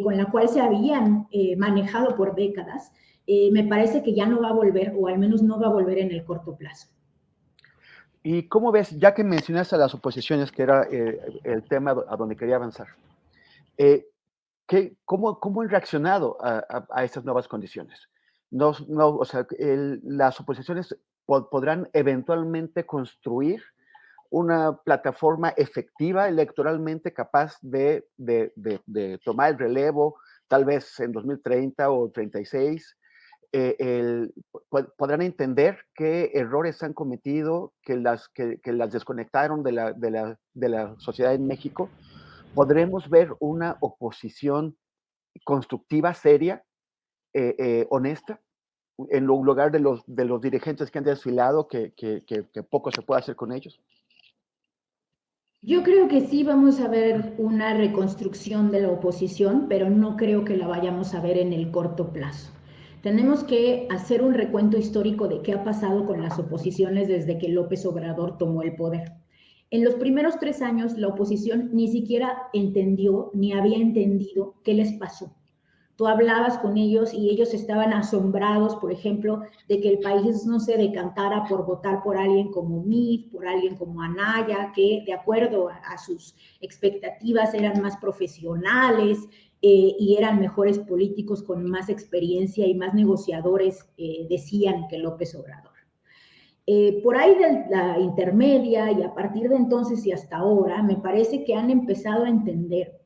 con 0.04 0.16
la 0.18 0.30
cual 0.30 0.48
se 0.50 0.62
habían 0.62 1.28
manejado 1.58 2.16
por 2.16 2.36
décadas, 2.36 2.92
me 3.26 3.64
parece 3.64 4.04
que 4.04 4.14
ya 4.14 4.28
no 4.28 4.40
va 4.40 4.50
a 4.50 4.54
volver, 4.54 4.94
o 4.96 5.08
al 5.08 5.18
menos 5.18 5.42
no 5.42 5.60
va 5.60 5.66
a 5.66 5.74
volver 5.74 5.98
en 5.98 6.12
el 6.12 6.24
corto 6.24 6.56
plazo. 6.56 6.93
¿Y 8.24 8.48
cómo 8.48 8.72
ves, 8.72 8.92
ya 8.98 9.14
que 9.14 9.24
mencionaste 9.24 9.76
a 9.76 9.80
las 9.80 9.94
oposiciones, 9.94 10.52
que 10.52 10.64
era 10.64 10.88
eh, 10.90 11.42
el 11.44 11.64
tema 11.68 11.92
a 12.08 12.16
donde 12.16 12.38
quería 12.38 12.56
avanzar, 12.56 12.88
eh, 13.78 14.08
cómo, 15.04 15.40
cómo, 15.42 15.62
han 15.62 15.70
reaccionado 15.70 16.38
a, 16.40 17.04
estas 17.04 17.26
nuevas 17.26 17.50
condiciones? 17.50 18.10
No, 18.50 18.74
no, 18.88 19.10
o 19.10 19.26
sea, 19.26 19.46
las 20.04 20.40
oposiciones 20.40 20.96
podrán 21.26 21.90
eventualmente 21.92 22.86
construir 22.86 23.62
una 24.30 24.78
plataforma 24.78 25.50
efectiva 25.50 26.28
electoralmente 26.28 27.14
capaz 27.14 27.58
de, 27.62 28.08
tomar 29.24 29.52
el 29.52 29.60
relevo, 29.60 30.18
tal 30.48 30.66
vez 30.66 31.00
en 31.02 31.12
2030 31.12 31.92
o 31.92 32.10
36. 32.10 32.98
Eh, 33.56 34.30
podrán 34.98 35.22
entender 35.22 35.78
qué 35.94 36.32
errores 36.34 36.82
han 36.82 36.94
cometido, 36.94 37.74
que 37.84 37.96
las, 37.96 38.28
que, 38.30 38.60
las 38.66 38.92
desconectaron 38.92 39.64
de 39.64 39.72
la, 39.72 39.94
de 39.94 40.70
la 40.70 40.96
sociedad 40.98 41.34
en 41.36 41.46
México. 41.46 41.90
Podremos 42.56 43.10
ver 43.10 43.30
una 43.40 43.78
oposición 43.80 44.76
constructiva, 45.44 46.14
seria, 46.14 46.64
eh, 47.34 47.56
eh, 47.58 47.88
honesta, 47.90 48.40
en 49.10 49.26
lugar 49.26 49.72
de 49.72 49.80
los, 49.80 50.04
de 50.06 50.26
los 50.26 50.40
dirigentes 50.40 50.92
que 50.92 51.00
han 51.00 51.04
desfilado, 51.04 51.68
que, 51.68 51.94
poco 52.70 52.92
se 52.92 53.02
puede 53.02 53.22
hacer 53.22 53.36
con 53.36 53.52
ellos? 53.52 53.82
Yo 55.64 55.82
creo 55.82 56.08
que 56.08 56.22
sí 56.22 56.44
vamos 56.44 56.80
a 56.80 56.90
ver 56.90 57.34
una 57.38 57.74
reconstrucción 57.74 58.70
de 58.70 58.82
la 58.82 58.90
oposición, 58.90 59.68
pero 59.68 59.90
no 59.90 60.16
creo 60.16 60.46
que 60.46 60.58
la 60.58 60.68
vayamos 60.68 61.16
a 61.16 61.22
ver 61.22 61.38
en 61.38 61.54
el 61.54 61.72
corto 61.72 62.12
plazo. 62.12 62.52
Tenemos 63.04 63.44
que 63.44 63.86
hacer 63.92 64.24
un 64.24 64.34
recuento 64.34 64.78
histórico 64.78 65.28
de 65.28 65.42
qué 65.42 65.52
ha 65.52 65.66
pasado 65.66 66.08
con 66.08 66.22
las 66.22 66.40
oposiciones 66.40 67.10
desde 67.10 67.38
que 67.38 67.50
López 67.50 67.86
Obrador 67.86 68.38
tomó 68.38 68.64
el 68.64 68.78
poder. 68.78 69.12
En 69.72 69.84
los 69.84 69.96
primeros 69.96 70.40
tres 70.40 70.62
años, 70.62 70.98
la 70.98 71.10
oposición 71.10 71.72
ni 71.74 71.90
siquiera 71.90 72.44
entendió 72.54 73.30
ni 73.34 73.52
había 73.52 73.78
entendido 73.78 74.56
qué 74.64 74.74
les 74.74 74.94
pasó 74.94 75.36
Tú 75.96 76.08
hablabas 76.08 76.58
con 76.58 76.76
ellos 76.76 77.14
y 77.14 77.30
ellos 77.30 77.54
estaban 77.54 77.94
asombrados, 77.94 78.76
por 78.78 78.92
ejemplo, 78.92 79.44
de 79.68 79.80
que 79.80 79.90
el 79.90 80.00
país 80.00 80.44
no 80.44 80.60
se 80.60 80.76
decantara 80.76 81.46
por 81.46 81.68
votar 81.68 82.02
por 82.02 82.18
alguien 82.18 82.52
como 82.52 82.82
Mif, 82.82 83.32
por 83.32 83.48
alguien 83.48 83.76
como 83.76 84.02
Anaya, 84.02 84.72
que 84.76 85.04
de 85.06 85.14
acuerdo 85.14 85.70
a, 85.70 85.98
sus 86.00 86.36
expectativas 86.62 87.54
eran 87.54 87.80
más 87.80 87.96
profesionales 87.98 89.20
eh, 89.66 89.96
y 89.98 90.18
eran 90.18 90.42
mejores 90.42 90.78
políticos 90.78 91.42
con 91.42 91.64
más 91.64 91.88
experiencia 91.88 92.68
y 92.68 92.76
más 92.76 92.94
negociadores, 92.94 93.90
eh, 93.98 94.28
decían 94.30 94.90
que 94.90 94.98
López 94.98 95.34
Obrador. 95.36 95.72
Eh, 96.68 97.00
por 97.02 97.16
ahí 97.16 97.34
de 97.36 97.66
la 97.70 97.98
intermedia 97.98 98.92
y 98.92 99.02
a 99.04 99.14
partir 99.14 99.48
de 99.48 99.56
entonces 99.56 100.06
y 100.06 100.12
hasta 100.12 100.38
ahora, 100.38 100.84
me 100.84 100.98
parece 100.98 101.46
que 101.46 101.56
han 101.56 101.70
empezado 101.70 102.26
a 102.26 102.30
entender 102.30 103.00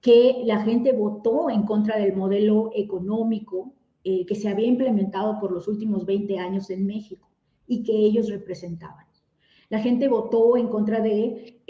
que 0.00 0.42
la 0.44 0.64
gente 0.64 0.92
votó 0.92 1.48
en 1.48 1.62
contra 1.62 1.96
del 1.96 2.16
modelo 2.16 2.70
económico 2.74 3.72
eh, 4.02 4.26
que 4.26 4.34
se 4.34 4.48
había 4.48 4.66
implementado 4.66 5.38
por 5.38 5.52
los 5.52 5.68
últimos 5.68 6.06
20 6.06 6.40
años 6.40 6.70
en 6.70 6.86
México 6.86 7.30
y 7.68 7.84
que 7.84 7.92
ellos 7.92 8.28
representaban. 8.28 9.06
La 9.68 9.78
gente 9.78 10.08
votó 10.08 10.56
en 10.56 10.66
contra 10.66 11.00
de 11.00 11.62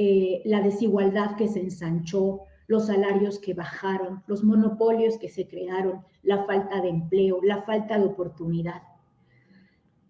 la 0.46 0.62
desigualdad 0.62 1.36
que 1.36 1.46
se 1.48 1.60
ensanchó, 1.60 2.46
los 2.70 2.86
salarios 2.86 3.40
que 3.40 3.52
bajaron, 3.52 4.22
los 4.28 4.44
monopolios 4.44 5.18
que 5.18 5.28
se 5.28 5.48
crearon, 5.48 6.04
la 6.22 6.44
falta 6.44 6.80
de 6.80 6.88
empleo, 6.88 7.40
la 7.42 7.62
falta 7.62 7.98
de 7.98 8.04
oportunidad. 8.04 8.82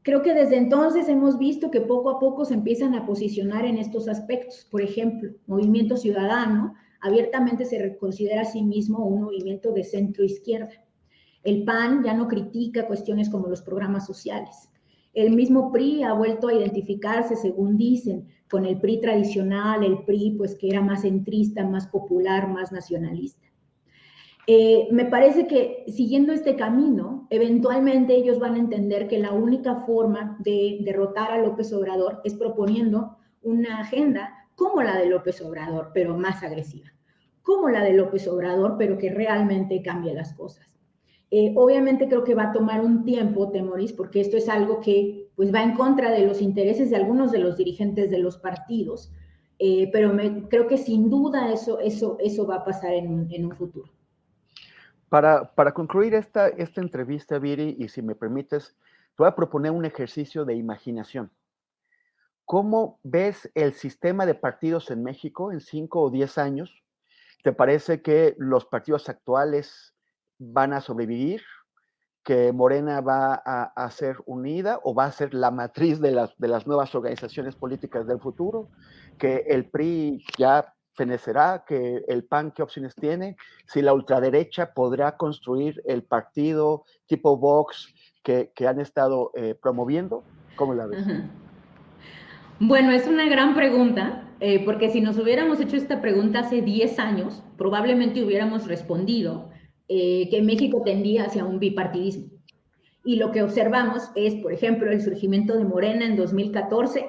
Creo 0.03 0.21
que 0.21 0.35
desde 0.35 0.59
entonces 0.59 1.09
hemos 1.09 1.39
visto 1.39 1.71
que 1.71 1.81
poco 1.81 2.11
a 2.11 2.21
poco 2.21 2.45
se 2.45 2.53
empiezan 2.53 2.95
a 2.95 3.07
posicionar 3.07 3.65
en 3.65 3.79
estos 3.79 4.09
aspectos. 4.09 4.69
Por 4.71 4.83
ejemplo, 4.83 5.31
Movimiento 5.47 5.97
Ciudadano 5.97 6.75
abiertamente 7.01 7.65
se 7.65 7.97
considera 7.97 8.43
a 8.43 8.45
sí 8.45 8.63
mismo 8.63 9.07
un 9.07 9.23
movimiento 9.23 9.73
de 9.73 9.83
centro 9.83 10.23
izquierda. 10.23 10.85
El 11.43 11.65
PAN 11.65 12.05
ya 12.05 12.13
no 12.13 12.29
critica 12.29 12.87
cuestiones 12.87 13.31
como 13.31 13.49
los 13.49 13.63
programas 13.63 14.05
sociales. 14.05 14.70
El 15.13 15.33
mismo 15.33 15.73
PRI 15.73 16.05
ha 16.05 16.13
vuelto 16.13 16.49
a 16.49 16.55
identificarse, 16.55 17.37
según 17.37 17.77
dicen, 17.77 18.29
con 18.49 18.65
el 18.65 18.81
PRI 18.81 19.01
tradicional, 19.01 19.85
el 19.85 20.05
PRI 20.05 20.37
pues 20.39 20.55
que 20.57 20.69
era 20.69 20.81
más 20.81 21.03
centrista, 21.03 21.65
más 21.65 21.87
popular, 21.89 22.49
más 22.49 22.73
nacionalista. 22.73 23.51
Eh, 24.47 24.89
me 24.91 25.05
parece 25.05 25.47
que 25.47 25.85
siguiendo 25.89 26.33
este 26.33 26.57
camino, 26.57 27.27
eventualmente 27.31 28.15
ellos 28.15 28.39
van 28.39 28.55
a 28.55 28.59
entender 28.59 29.07
que 29.07 29.19
la 29.19 29.33
única 29.33 29.77
forma 29.87 30.37
de 30.41 30.79
derrotar 30.83 31.31
a 31.31 31.39
López 31.39 31.73
Obrador 31.73 32.21
es 32.25 32.35
proponiendo 32.35 33.17
una 33.43 33.81
agenda 33.81 34.49
como 34.55 34.83
la 34.83 34.97
de 34.97 35.07
López 35.07 35.41
Obrador, 35.43 35.91
pero 35.95 36.17
más 36.17 36.43
agresiva, 36.43 36.89
como 37.43 37.69
la 37.69 37.83
de 37.85 37.93
López 37.93 38.27
Obrador, 38.29 38.77
pero 38.79 38.99
que 38.99 39.11
realmente 39.11 39.83
cambie 39.83 40.15
las 40.15 40.35
cosas. 40.35 40.67
Eh, 41.33 41.53
obviamente 41.57 42.09
creo 42.09 42.25
que 42.25 42.35
va 42.35 42.45
a 42.45 42.53
tomar 42.53 42.81
un 42.81 43.05
tiempo, 43.05 43.51
Temoris, 43.53 43.93
porque 43.93 44.21
esto 44.21 44.37
es 44.37 44.49
algo 44.49 44.81
que 44.81 45.31
pues, 45.37 45.55
va 45.55 45.63
en 45.63 45.75
contra 45.75 46.11
de 46.11 46.27
los 46.27 46.43
intereses 46.43 46.91
de 46.91 46.97
algunos 46.97 47.31
de 47.31 47.39
los 47.39 47.57
dirigentes 47.57 48.11
de 48.11 48.19
los 48.19 48.39
partidos, 48.39 49.13
eh, 49.61 49.89
pero 49.93 50.13
me, 50.13 50.49
creo 50.49 50.67
que 50.67 50.77
sin 50.77 51.09
duda 51.09 51.53
eso, 51.53 51.79
eso, 51.79 52.17
eso 52.19 52.47
va 52.47 52.57
a 52.57 52.65
pasar 52.65 52.95
en, 52.95 53.45
un 53.45 53.57
futuro. 53.57 53.89
Para, 55.09 55.55
para, 55.55 55.73
concluir 55.73 56.15
esta, 56.15 56.49
esta 56.49 56.81
entrevista, 56.81 57.39
Viri, 57.39 57.77
y 57.79 57.89
si 57.89 58.03
me 58.03 58.17
permites, 58.17 58.77
te 59.17 59.23
voy 59.23 59.29
a 59.29 59.37
proponer 59.37 59.71
un 59.71 59.85
ejercicio 59.85 60.45
de 60.45 60.55
imaginación. 60.55 61.31
¿Cómo 62.45 62.99
ves 63.05 63.49
el 63.55 63.73
sistema 63.75 64.27
de 64.27 64.35
partidos 64.35 64.91
en 64.91 65.05
México 65.05 65.53
en 65.53 65.61
cinco 65.61 66.01
o 66.03 66.11
diez 66.11 66.39
años? 66.39 66.83
¿Te 67.45 67.53
parece 67.53 68.03
que 68.03 68.35
los 68.39 68.65
partidos 68.65 69.09
actuales 69.09 69.95
van 70.41 70.73
a 70.73 70.81
sobrevivir? 70.81 71.43
¿Que 72.25 72.53
Morena 72.53 73.01
va 73.01 73.35
a, 73.35 73.91
ser 73.91 74.17
unida 74.27 74.81
o 74.83 74.95
va 74.95 75.05
a 75.05 75.13
ser 75.13 75.33
la 75.33 75.51
matriz 75.51 76.01
de 76.01 76.11
las, 76.11 76.37
de 76.39 76.49
las 76.49 76.67
nuevas 76.67 76.95
organizaciones 76.95 77.55
políticas 77.55 78.07
del 78.07 78.21
futuro? 78.21 78.69
¿Que 79.19 79.45
el 79.49 79.67
PRI 79.67 80.25
ya 80.37 80.75
fenecerá? 80.95 81.65
¿Que 81.67 82.05
el 82.09 82.25
PAN 82.25 82.53
qué 82.53 82.63
opciones 82.63 82.95
tiene? 82.95 83.37
¿Si 83.67 83.81
la 83.81 83.95
ultraderecha 83.95 84.75
podrá 84.75 85.17
construir 85.17 85.83
el 85.87 86.03
partido 86.03 86.85
tipo 87.07 87.37
Vox 87.37 87.95
que, 88.23 88.53
han 88.67 88.81
estado 88.81 89.33
eh, 89.35 89.55
promoviendo? 89.55 90.23
¿Cómo 90.57 90.75
la 90.75 90.87
ves? 90.87 91.05
Bueno, 92.59 92.93
es 92.93 93.07
una 93.07 93.27
gran 93.27 93.55
pregunta, 93.55 94.29
eh, 94.41 94.63
porque 94.67 94.91
si 94.91 95.01
nos 95.01 95.17
hubiéramos 95.19 95.59
hecho 95.61 95.77
esta 95.77 96.03
pregunta 96.03 96.41
hace 96.41 96.61
10 96.61 96.99
años, 96.99 97.43
probablemente 97.57 98.23
hubiéramos 98.23 98.67
respondido 98.67 99.50
eh, 99.93 100.29
que 100.31 100.41
México 100.41 100.83
tendía 100.85 101.25
hacia 101.25 101.45
un 101.45 101.59
bipartidismo. 101.59 102.29
Y 103.05 103.17
lo 103.17 103.33
que 103.33 103.43
observamos 103.43 104.13
es, 104.15 104.37
por 104.37 104.53
ejemplo, 104.53 104.89
el 104.89 105.03
surgimiento 105.03 105.57
de 105.57 105.65
Morena 105.65 106.07
en 106.07 106.15
2014, 106.15 107.07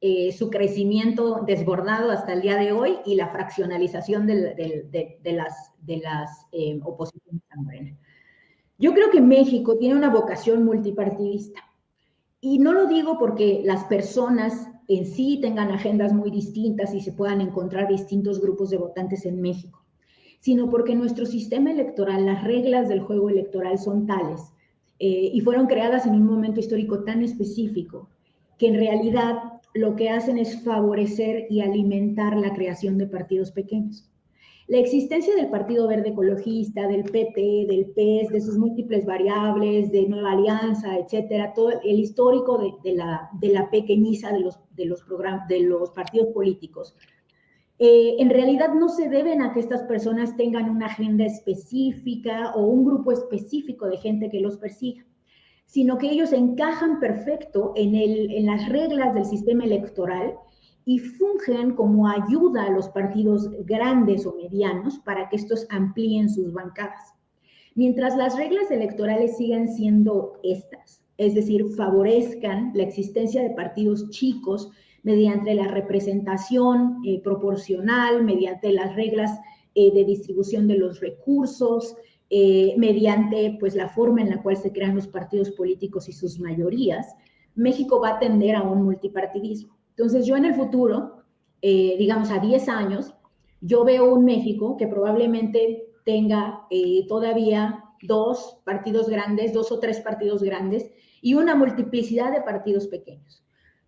eh, 0.00 0.32
su 0.32 0.48
crecimiento 0.48 1.42
desbordado 1.46 2.10
hasta 2.10 2.32
el 2.32 2.40
día 2.40 2.56
de 2.56 2.72
hoy 2.72 2.96
y 3.04 3.16
la 3.16 3.28
fraccionalización 3.28 4.26
de, 4.26 4.86
las, 5.24 5.74
las 5.86 6.46
oposiciones 6.82 7.42
a 7.50 7.60
Morena. 7.60 7.98
Yo 8.78 8.94
creo 8.94 9.10
que 9.10 9.20
México 9.20 9.76
tiene 9.76 9.94
una 9.94 10.08
vocación 10.08 10.64
multipartidista. 10.64 11.60
Y 12.40 12.60
no 12.60 12.72
lo 12.72 12.86
digo 12.86 13.18
porque 13.18 13.60
las 13.62 13.84
personas 13.84 14.68
en 14.88 15.04
sí 15.04 15.38
tengan 15.42 15.70
agendas 15.70 16.14
muy 16.14 16.30
distintas 16.30 16.94
y 16.94 17.02
se 17.02 17.12
puedan 17.12 17.42
encontrar 17.42 17.88
distintos 17.88 18.40
grupos 18.40 18.70
de 18.70 18.78
votantes 18.78 19.26
en 19.26 19.38
México, 19.42 19.81
sino 20.42 20.68
porque 20.68 20.96
nuestro 20.96 21.24
sistema 21.24 21.70
electoral, 21.70 22.26
las 22.26 22.42
reglas 22.42 22.88
del 22.88 23.00
juego 23.00 23.30
electoral 23.30 23.78
son 23.78 24.06
tales 24.08 24.40
eh, 24.98 25.30
y 25.32 25.40
fueron 25.40 25.68
creadas 25.68 26.04
en 26.04 26.14
un 26.14 26.26
momento 26.26 26.58
histórico 26.58 27.04
tan 27.04 27.22
específico 27.22 28.08
que 28.58 28.66
en 28.66 28.74
realidad 28.74 29.36
lo 29.72 29.94
que 29.94 30.10
hacen 30.10 30.38
es 30.38 30.60
favorecer 30.64 31.46
y 31.48 31.60
alimentar 31.60 32.36
la 32.36 32.52
creación 32.54 32.98
de 32.98 33.06
partidos 33.06 33.52
pequeños. 33.52 34.10
La 34.66 34.78
existencia 34.78 35.32
del 35.36 35.48
Partido 35.48 35.86
Verde 35.86 36.08
Ecologista, 36.08 36.88
del 36.88 37.04
PP, 37.04 37.66
del 37.68 37.86
PES, 37.94 38.30
de 38.30 38.40
sus 38.40 38.58
múltiples 38.58 39.06
variables, 39.06 39.92
de 39.92 40.08
Nueva 40.08 40.32
Alianza, 40.32 40.98
etcétera, 40.98 41.52
todo 41.54 41.70
el 41.84 42.00
histórico 42.00 42.80
de, 42.82 42.94
la, 42.94 43.70
pequeñiza 43.70 44.32
de 44.32 44.86
los 44.86 45.90
partidos 45.90 46.28
políticos, 46.34 46.96
eh, 47.78 48.16
en 48.18 48.30
realidad 48.30 48.74
no 48.74 48.88
se 48.88 49.08
deben 49.08 49.42
a 49.42 49.52
que 49.52 49.60
estas 49.60 49.82
personas 49.84 50.36
tengan 50.36 50.70
una 50.70 50.86
agenda 50.86 51.24
específica 51.24 52.52
o 52.54 52.66
un 52.66 52.84
grupo 52.84 53.12
específico 53.12 53.86
de 53.86 53.96
gente 53.96 54.30
que 54.30 54.40
los 54.40 54.58
persiga, 54.58 55.04
sino 55.66 55.98
que 55.98 56.10
ellos 56.10 56.32
encajan 56.32 57.00
perfecto 57.00 57.72
en, 57.74 57.94
en 57.94 58.46
las 58.46 58.68
reglas 58.68 59.14
del 59.14 59.24
sistema 59.24 59.64
electoral 59.64 60.34
y 60.84 60.98
fungen 60.98 61.74
como 61.74 62.08
ayuda 62.08 62.64
a 62.64 62.70
los 62.70 62.88
partidos 62.88 63.50
grandes 63.64 64.26
o 64.26 64.34
medianos 64.34 64.98
para 64.98 65.28
que 65.28 65.36
estos 65.36 65.66
amplíen 65.70 66.28
sus 66.28 66.52
bancadas. 66.52 67.14
Mientras 67.74 68.16
las 68.16 68.36
reglas 68.36 68.70
electorales 68.70 69.36
sigan 69.36 69.68
siendo 69.68 70.34
estas, 70.42 71.02
es 71.16 71.34
decir, 71.34 71.64
favorezcan 71.76 72.72
la 72.74 72.82
existencia 72.82 73.42
de 73.42 73.50
partidos 73.50 74.10
chicos 74.10 74.70
mediante 75.02 75.54
la 75.54 75.68
representación 75.68 77.02
eh, 77.04 77.20
proporcional, 77.22 78.22
mediante 78.24 78.72
las 78.72 78.94
reglas 78.94 79.38
eh, 79.74 79.92
de 79.92 80.04
distribución 80.04 80.68
de 80.68 80.78
los 80.78 81.00
recursos, 81.00 81.96
eh, 82.30 82.74
mediante 82.78 83.56
pues, 83.58 83.74
la 83.74 83.88
forma 83.88 84.22
en 84.22 84.30
la 84.30 84.42
cual 84.42 84.56
se 84.56 84.72
crean 84.72 84.94
los 84.94 85.08
partidos 85.08 85.50
políticos 85.50 86.08
y 86.08 86.12
sus 86.12 86.38
mayorías, 86.38 87.14
México 87.54 88.00
va 88.00 88.10
a 88.10 88.18
tender 88.18 88.56
a 88.56 88.62
un 88.62 88.84
multipartidismo. 88.84 89.76
Entonces 89.90 90.24
yo 90.24 90.36
en 90.36 90.46
el 90.46 90.54
futuro 90.54 91.18
digamos, 91.64 92.32
a 92.32 92.40
10 92.40 92.68
años, 92.70 93.14
yo 93.60 93.84
veo 93.84 94.12
un 94.12 94.24
México 94.24 94.76
que 94.76 94.88
probablemente 94.88 95.84
tenga 96.04 96.66
todavía 97.06 97.84
dos 98.02 98.60
partidos 98.64 99.08
grandes, 99.08 99.52
dos 99.52 99.70
o 99.70 99.78
tres 99.78 100.00
partidos 100.00 100.42
grandes 100.42 100.90
y 101.20 101.34
una 101.34 101.54
multiplicidad 101.54 102.32
de 102.32 102.40
partidos 102.40 102.88
pequeños. 102.88 103.44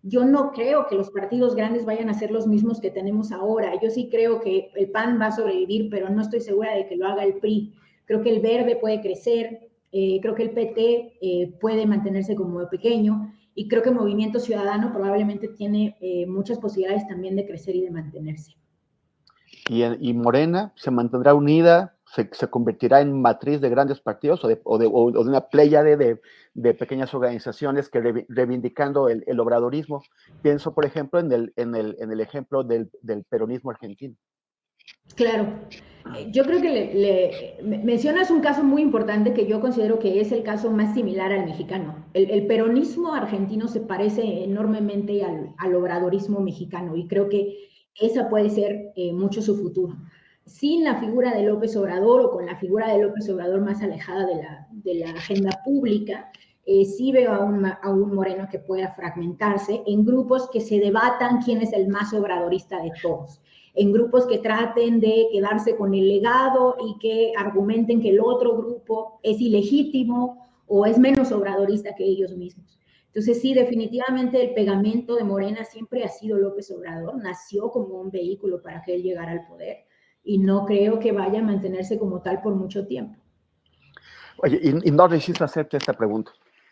Yo 0.07 0.23
no 0.23 0.51
creo 0.51 0.85
que 0.85 0.93
los 0.93 1.09
partidos 1.09 1.55
grandes 1.55 1.83
vayan 1.83 2.09
a 2.09 2.13
ser 2.13 2.29
los 2.29 2.45
mismos 2.45 2.79
que 2.79 2.91
tenemos 2.91 3.31
ahora. 3.31 3.73
Yo 3.81 3.89
sí 3.89 4.07
creo 4.11 4.39
que 4.39 4.69
el 4.75 4.91
PAN 4.91 5.19
va 5.19 5.27
a 5.27 5.35
sobrevivir, 5.35 5.89
pero 5.89 6.09
no 6.09 6.21
estoy 6.21 6.41
segura 6.41 6.75
de 6.75 6.85
que 6.85 6.95
lo 6.95 7.07
haga 7.07 7.23
el 7.23 7.39
PRI. 7.39 7.73
Creo 8.05 8.21
que 8.21 8.29
el 8.29 8.39
Verde 8.39 8.75
puede 8.75 9.01
crecer, 9.01 9.71
eh, 9.91 10.19
creo 10.21 10.35
que 10.35 10.43
el 10.43 10.51
PT 10.51 11.17
eh, 11.21 11.53
puede 11.59 11.87
mantenerse 11.87 12.35
como 12.35 12.69
pequeño 12.69 13.33
y 13.55 13.67
creo 13.67 13.81
que 13.81 13.89
Movimiento 13.89 14.39
Ciudadano 14.39 14.93
probablemente 14.93 15.47
tiene 15.47 15.97
eh, 15.99 16.27
muchas 16.27 16.59
posibilidades 16.59 17.07
también 17.07 17.35
de 17.35 17.47
crecer 17.47 17.75
y 17.75 17.81
de 17.81 17.89
mantenerse. 17.89 18.55
Y, 19.69 20.13
Morena 20.13 20.71
se 20.75 20.91
mantendrá 20.91 21.33
unida, 21.33 21.94
se, 22.15 22.47
convertirá 22.47 23.01
en 23.01 23.21
matriz 23.21 23.59
de 23.59 23.69
grandes 23.69 23.99
partidos 23.99 24.41
o 24.43 24.77
de, 24.77 24.87
una 24.87 25.41
playa 25.49 25.83
de, 25.83 26.19
pequeñas 26.73 27.13
organizaciones 27.13 27.89
que 27.89 28.25
reivindicando 28.29 29.09
el, 29.09 29.39
obradorismo. 29.39 30.03
Pienso, 30.41 30.73
por 30.73 30.85
ejemplo, 30.85 31.19
en 31.19 31.31
el, 31.31 32.21
ejemplo 32.21 32.63
del, 32.63 32.89
peronismo 33.29 33.71
argentino. 33.71 34.15
Claro. 35.15 35.47
Yo 36.31 36.43
creo 36.43 36.61
que 36.61 36.93
le, 36.93 37.83
mencionas 37.83 38.29
un 38.29 38.41
caso 38.41 38.63
muy 38.63 38.83
importante 38.83 39.33
que 39.33 39.47
yo 39.47 39.59
considero 39.59 39.97
que 39.97 40.21
es 40.21 40.31
el 40.31 40.43
caso 40.43 40.69
más 40.71 40.93
similar 40.93 41.31
al 41.31 41.45
mexicano. 41.45 42.05
El, 42.13 42.45
peronismo 42.47 43.13
argentino 43.13 43.67
se 43.67 43.81
parece 43.81 44.43
enormemente 44.43 45.23
al, 45.23 45.75
obradorismo 45.75 46.39
mexicano 46.39 46.95
y 46.95 47.07
creo 47.07 47.27
que 47.27 47.57
esa 47.99 48.29
puede 48.29 48.49
ser 48.49 48.91
eh, 48.95 49.13
mucho 49.13 49.41
su 49.41 49.55
futuro. 49.57 49.95
Sin 50.45 50.83
la 50.83 50.99
figura 50.99 51.33
de 51.33 51.43
López 51.43 51.75
Obrador 51.75 52.21
o 52.21 52.31
con 52.31 52.45
la 52.45 52.55
figura 52.55 52.91
de 52.91 53.01
López 53.01 53.27
Obrador 53.29 53.61
más 53.61 53.81
alejada 53.81 54.27
de 54.71 54.95
la, 54.95 55.09
agenda 55.11 55.49
pública, 55.65 56.31
eh, 56.65 56.85
sí 56.85 57.11
veo 57.11 57.31
a 57.33 57.43
un, 57.43 57.65
a 57.65 57.89
un 57.89 58.13
Moreno 58.13 58.47
que 58.49 58.59
pueda 58.59 58.93
fragmentarse 58.93 59.81
en 59.85 60.05
grupos 60.05 60.49
que 60.51 60.61
se 60.61 60.79
debatan 60.79 61.41
quién 61.41 61.61
es 61.61 61.73
el 61.73 61.87
más 61.87 62.13
obradorista 62.13 62.81
de 62.81 62.91
todos 63.01 63.41
en 63.75 63.91
grupos 63.91 64.25
que 64.25 64.39
traten 64.39 64.99
de 64.99 65.27
quedarse 65.31 65.75
con 65.75 65.93
el 65.93 66.07
legado 66.07 66.75
y 66.85 66.97
que 66.99 67.33
argumenten 67.37 68.01
que 68.01 68.09
el 68.09 68.21
otro 68.21 68.55
grupo 68.57 69.19
es 69.21 69.39
ilegítimo 69.39 70.47
o 70.67 70.85
es 70.85 70.97
menos 70.97 71.31
obradorista 71.31 71.93
que 71.93 72.05
ellos 72.05 72.35
mismos. 72.35 72.79
Entonces, 73.07 73.41
sí, 73.41 73.53
definitivamente 73.53 74.41
el 74.41 74.53
pegamento 74.53 75.15
de 75.15 75.23
Morena 75.23 75.63
siempre 75.63 76.03
ha 76.03 76.09
sido 76.09 76.37
López 76.37 76.71
Obrador, 76.71 77.15
nació 77.21 77.69
como 77.69 77.99
un 77.99 78.11
vehículo 78.11 78.61
para 78.61 78.81
que 78.81 78.95
él 78.95 79.03
llegara 79.03 79.31
al 79.31 79.45
poder 79.47 79.84
y 80.25 80.39
no 80.39 80.65
creo 80.65 80.99
que 80.99 81.11
vaya 81.11 81.39
a 81.39 81.43
mantenerse 81.43 81.97
como 81.99 82.21
tal 82.21 82.41
por 82.41 82.55
mucho 82.55 82.85
tiempo. 82.87 83.21
Oye, 84.37 84.59
y, 84.61 84.91
no 84.91 85.07
resiste 85.07 85.43
hacerte 85.43 85.77
esta 85.77 85.93
pregunta. 85.93 86.31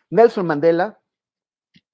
Nelson 0.10 0.46
Mandela 0.46 1.00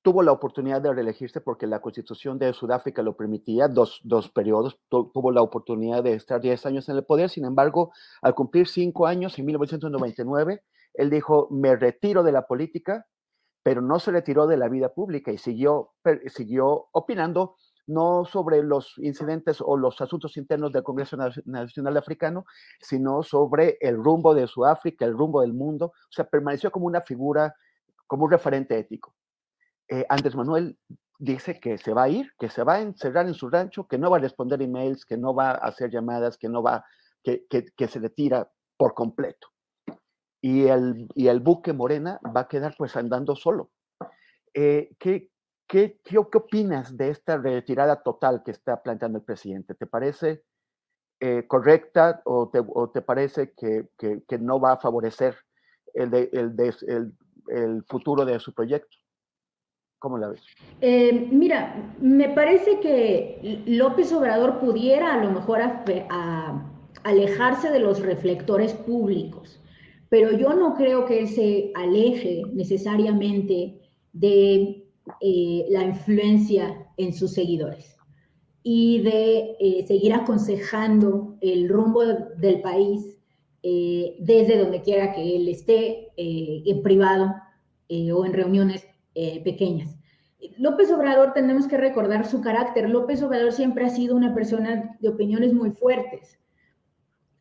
tuvo 0.02 0.24
la 0.24 0.32
oportunidad 0.32 0.82
de 0.82 0.94
reelegirse 0.94 1.42
porque 1.42 1.68
la 1.68 1.82
constitución 1.82 2.40
de 2.40 2.54
Sudáfrica 2.54 3.04
lo 3.04 3.16
permitía, 3.16 3.68
dos, 3.68 4.00
dos 4.04 4.30
periodos, 4.30 4.80
tuvo 4.90 5.32
la 5.32 5.42
oportunidad 5.42 6.04
de 6.04 6.14
estar 6.14 6.40
10 6.40 6.66
años 6.66 6.90
en 6.90 6.96
el 6.96 7.04
poder, 7.04 7.30
sin 7.30 7.46
embargo, 7.46 7.92
al 8.22 8.34
cumplir 8.34 8.68
cinco 8.68 9.06
años, 9.06 9.38
en 9.38 9.46
1999, 9.46 10.64
él 10.94 11.10
dijo, 11.10 11.50
me 11.52 11.76
retiro 11.76 12.24
de 12.24 12.32
la 12.32 12.48
política, 12.48 13.06
pero 13.62 13.82
no 13.82 14.00
se 14.00 14.12
retiró 14.12 14.48
de 14.48 14.58
la 14.58 14.70
vida 14.70 14.94
pública 14.94 15.32
y 15.32 15.38
siguió, 15.38 15.92
siguió 16.28 16.88
opinando 16.94 17.58
no 17.90 18.24
sobre 18.24 18.62
los 18.62 18.98
incidentes 19.00 19.62
o 19.62 19.76
los 19.76 20.00
asuntos 20.00 20.38
internos 20.38 20.72
del 20.72 20.84
Congreso 20.84 21.18
Nacional 21.46 21.98
Africano, 21.98 22.46
sino 22.80 23.24
sobre 23.24 23.78
el 23.82 23.96
rumbo 23.96 24.36
de 24.36 24.48
Sudáfrica, 24.48 25.06
el 25.06 25.18
rumbo 25.18 25.42
del 25.42 25.54
mundo. 25.54 25.88
O 25.88 26.12
sea, 26.12 26.26
permaneció 26.26 26.72
como 26.72 26.86
una 26.86 27.02
figura, 27.02 27.56
como 28.06 28.26
un 28.26 28.32
referente 28.32 28.78
ético. 28.78 29.16
Eh, 29.88 30.06
Andrés 30.08 30.36
Manuel 30.36 30.78
dice 31.18 31.60
que 31.60 31.80
se 31.80 31.92
va 31.94 32.04
a 32.04 32.10
ir, 32.10 32.32
que 32.38 32.50
se 32.50 32.64
va 32.64 32.76
a 32.76 32.82
encerrar 32.82 33.28
en 33.28 33.34
su 33.34 33.50
rancho, 33.50 33.88
que 33.88 33.98
no 33.98 34.12
va 34.12 34.18
a 34.18 34.22
responder 34.22 34.62
emails, 34.62 35.04
que 35.04 35.18
no 35.18 35.34
va 35.34 35.52
a 35.52 35.56
hacer 35.56 35.90
llamadas, 35.90 36.38
que 36.38 36.48
no 36.48 36.62
va, 36.62 36.86
que, 37.24 37.48
que, 37.48 37.88
se 37.88 38.00
retira 38.00 38.52
por 38.78 38.94
completo. 38.94 39.48
Y 40.42 40.68
el, 40.68 41.08
y 41.16 41.28
el 41.28 41.40
buque 41.40 41.74
Morena 41.74 42.20
va 42.36 42.42
a 42.42 42.48
quedar 42.48 42.76
pues 42.78 42.96
andando 42.96 43.36
solo. 43.36 43.72
Eh, 44.54 44.92
¿qué, 45.00 45.32
qué, 45.70 46.00
qué, 46.04 46.18
opinas 46.18 46.98
de 46.98 47.12
esta 47.12 47.38
retirada 47.38 48.02
total 48.02 48.42
que 48.44 48.52
está 48.52 48.82
planteando 48.82 49.20
el 49.20 49.24
presidente? 49.24 49.76
¿Te 49.76 49.86
parece 49.86 50.44
eh, 51.20 51.46
correcta 51.48 52.22
o 52.26 52.50
te, 52.50 52.60
o 52.60 52.90
te 52.90 53.02
parece 53.02 53.54
que, 53.54 53.88
que, 53.98 54.38
no 54.40 54.60
va 54.60 54.74
a 54.74 54.78
favorecer 54.78 55.38
el, 55.94 56.10
de, 56.10 56.30
el, 56.34 56.56
de, 56.56 56.74
el, 56.88 57.14
el 57.50 57.84
futuro 57.86 58.26
de 58.26 58.40
su 58.40 58.54
proyecto? 58.54 58.98
¿Cómo 60.00 60.18
la 60.18 60.30
ves? 60.30 60.42
Eh, 60.82 61.28
mira, 61.32 61.94
me 62.00 62.30
parece 62.30 62.80
que 62.80 63.64
López 63.68 64.12
Obrador 64.12 64.60
pudiera 64.60 65.14
a 65.14 65.24
lo 65.24 65.32
mejor 65.32 65.60
alejarse 67.04 67.70
de 67.70 67.80
los 67.80 68.02
reflectores 68.02 68.74
públicos, 68.74 69.62
pero 70.08 70.32
yo 70.32 70.54
no 70.54 70.74
creo 70.76 71.06
que 71.06 71.28
se 71.28 71.72
aleje 71.76 72.44
necesariamente 72.54 73.82
de 74.14 74.89
eh, 75.22 75.66
la 75.70 75.84
influencia 75.84 76.88
en 76.98 77.14
sus 77.14 77.34
seguidores 77.34 77.98
y 78.64 79.02
de 79.02 79.56
eh, 79.60 79.86
seguir 79.88 80.14
aconsejando 80.14 81.38
el 81.42 81.70
rumbo 81.70 82.04
del 82.04 82.62
país 82.62 83.16
desde 83.62 84.58
donde 84.58 84.82
quiera 84.82 85.12
que 85.12 85.36
él 85.36 85.50
esté, 85.50 86.08
en 86.16 86.82
privado 86.82 87.36
o 87.90 88.26
en 88.26 88.34
reuniones 88.34 88.88
eh, 89.22 89.42
pequeñas. 89.44 89.98
López 90.58 90.90
Obrador 90.92 91.34
tenemos 91.34 91.68
que 91.68 91.76
recordar 91.78 92.26
su 92.26 92.40
carácter. 92.40 92.90
López 92.90 93.22
Obrador 93.22 93.52
siempre 93.52 93.86
ha 93.86 93.90
sido 93.90 94.16
una 94.16 94.34
persona 94.34 94.96
de 95.02 95.10
opiniones 95.10 95.54
muy 95.54 95.72
fuertes 95.72 96.40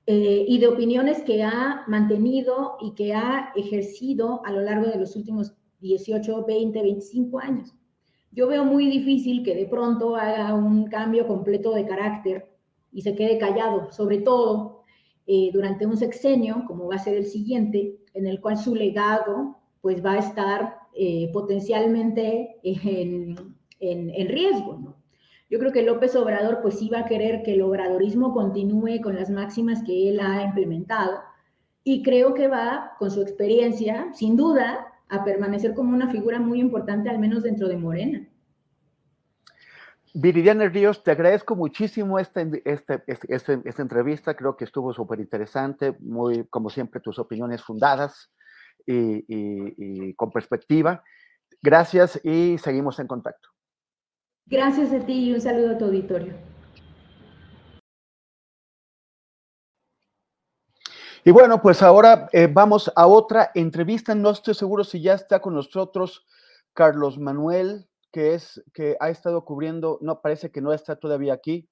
eh, 0.07 0.45
y 0.49 0.59
de 0.59 0.67
opiniones 0.67 1.23
que 1.23 1.45
ha 1.45 1.85
mantenido 1.87 2.79
y 2.81 2.95
que 2.95 3.15
ha 3.15 3.53
ejercido 3.55 4.45
a 4.45 4.51
lo 4.51 4.63
largo 4.63 4.87
de 4.87 4.99
los 4.99 5.15
últimos 5.15 5.55
18, 5.81 6.45
20, 6.45 6.83
25 6.83 7.39
años. 7.39 7.75
Yo 8.33 8.47
veo 8.47 8.65
muy 8.65 8.91
difícil 8.91 9.43
que 9.43 9.55
de 9.55 9.67
pronto 9.67 10.17
haga 10.17 10.55
un 10.55 10.87
cambio 10.89 11.27
completo 11.27 11.73
de 11.75 11.87
carácter 11.87 12.51
y 12.93 13.03
se 13.03 13.15
quede 13.15 13.39
callado, 13.39 13.91
sobre 13.91 14.19
todo 14.19 14.83
eh, 15.27 15.51
durante 15.53 15.87
un 15.87 15.97
sexenio, 15.97 16.65
como 16.67 16.89
va 16.89 16.97
a 16.97 16.99
ser 16.99 17.17
el 17.17 17.27
siguiente, 17.27 17.99
en 18.15 18.27
el 18.27 18.41
cual 18.41 18.57
su 18.57 18.75
legado 18.75 19.57
pues 19.81 20.05
va 20.05 20.13
a 20.13 20.19
estar 20.19 20.79
eh, 20.95 21.31
potencialmente 21.33 22.57
en, 22.63 23.37
en, 23.81 24.29
riesgo. 24.29 24.79
¿no? 24.79 24.97
Yo 25.51 25.59
creo 25.59 25.73
que 25.73 25.83
López 25.83 26.17
Obrador 26.17 26.61
pues 26.61 26.83
iba 26.83 27.01
a 27.01 27.05
querer 27.05 27.43
que 27.43 27.55
el 27.55 27.63
obradorismo 27.63 28.33
continúe 28.33 29.01
con 29.03 29.15
las 29.15 29.31
máximas 29.31 29.83
que 29.85 30.11
él 30.11 30.21
ha 30.21 30.43
implementado 30.43 31.19
y 31.85 32.03
creo 32.03 32.35
que 32.35 32.49
va, 32.49 32.93
con 32.99 33.11
su 33.11 33.23
experiencia, 33.23 34.13
sin 34.13 34.37
duda, 34.37 34.88
a 35.09 35.25
permanecer 35.25 35.75
como 35.75 35.95
una 35.95 36.11
figura 36.11 36.39
muy 36.39 36.61
importante, 36.61 37.09
al 37.09 37.19
menos 37.19 37.43
dentro 37.43 37.69
de 37.69 37.77
Morena. 37.77 38.29
Viridiana 40.15 40.69
Ríos, 40.69 41.03
te 41.05 41.11
agradezco 41.11 41.55
muchísimo 41.55 42.19
esta, 42.19 42.41
esta, 42.65 43.03
esta, 43.07 43.61
esta 43.65 43.83
entrevista, 43.83 44.35
creo 44.35 44.57
que 44.57 44.65
estuvo 44.65 44.93
súper 44.93 45.21
interesante, 45.21 45.95
muy, 46.01 46.45
como 46.49 46.71
siempre, 46.71 47.01
tus 47.01 47.19
opiniones 47.19 47.63
fundadas 47.63 48.31
y, 48.87 50.15
con 50.15 50.31
perspectiva. 50.31 51.03
Gracias 51.63 52.21
y 52.25 52.57
seguimos 52.59 52.99
en 52.99 53.07
contacto. 53.07 53.49
Gracias 54.47 54.93
a 54.93 55.05
ti 55.05 55.29
y 55.29 55.35
un 55.35 55.41
saludo 55.41 55.73
a 55.73 55.79
tu 55.79 55.85
auditorio. 55.85 56.33
Y 61.29 61.31
bueno, 61.31 61.61
pues 61.61 61.83
ahora 61.83 62.31
eh, 62.33 62.49
vamos 62.51 62.91
a 62.97 63.07
otra 63.07 63.51
entrevista. 63.55 64.15
No 64.15 64.31
estoy 64.31 64.55
seguro 64.55 64.83
si 64.83 65.03
ya 65.03 65.13
está 65.13 65.41
con 65.41 65.53
nosotros 65.53 66.27
Carlos 66.73 67.19
Manuel, 67.19 67.87
que 68.11 68.33
es 68.33 68.65
que 68.73 68.97
ha 68.99 69.11
estado 69.11 69.45
cubriendo, 69.45 69.99
no, 70.01 70.23
parece 70.23 70.51
que 70.51 70.63
no 70.63 70.73
está 70.73 70.97
todavía 70.97 71.35
aquí. 71.35 71.69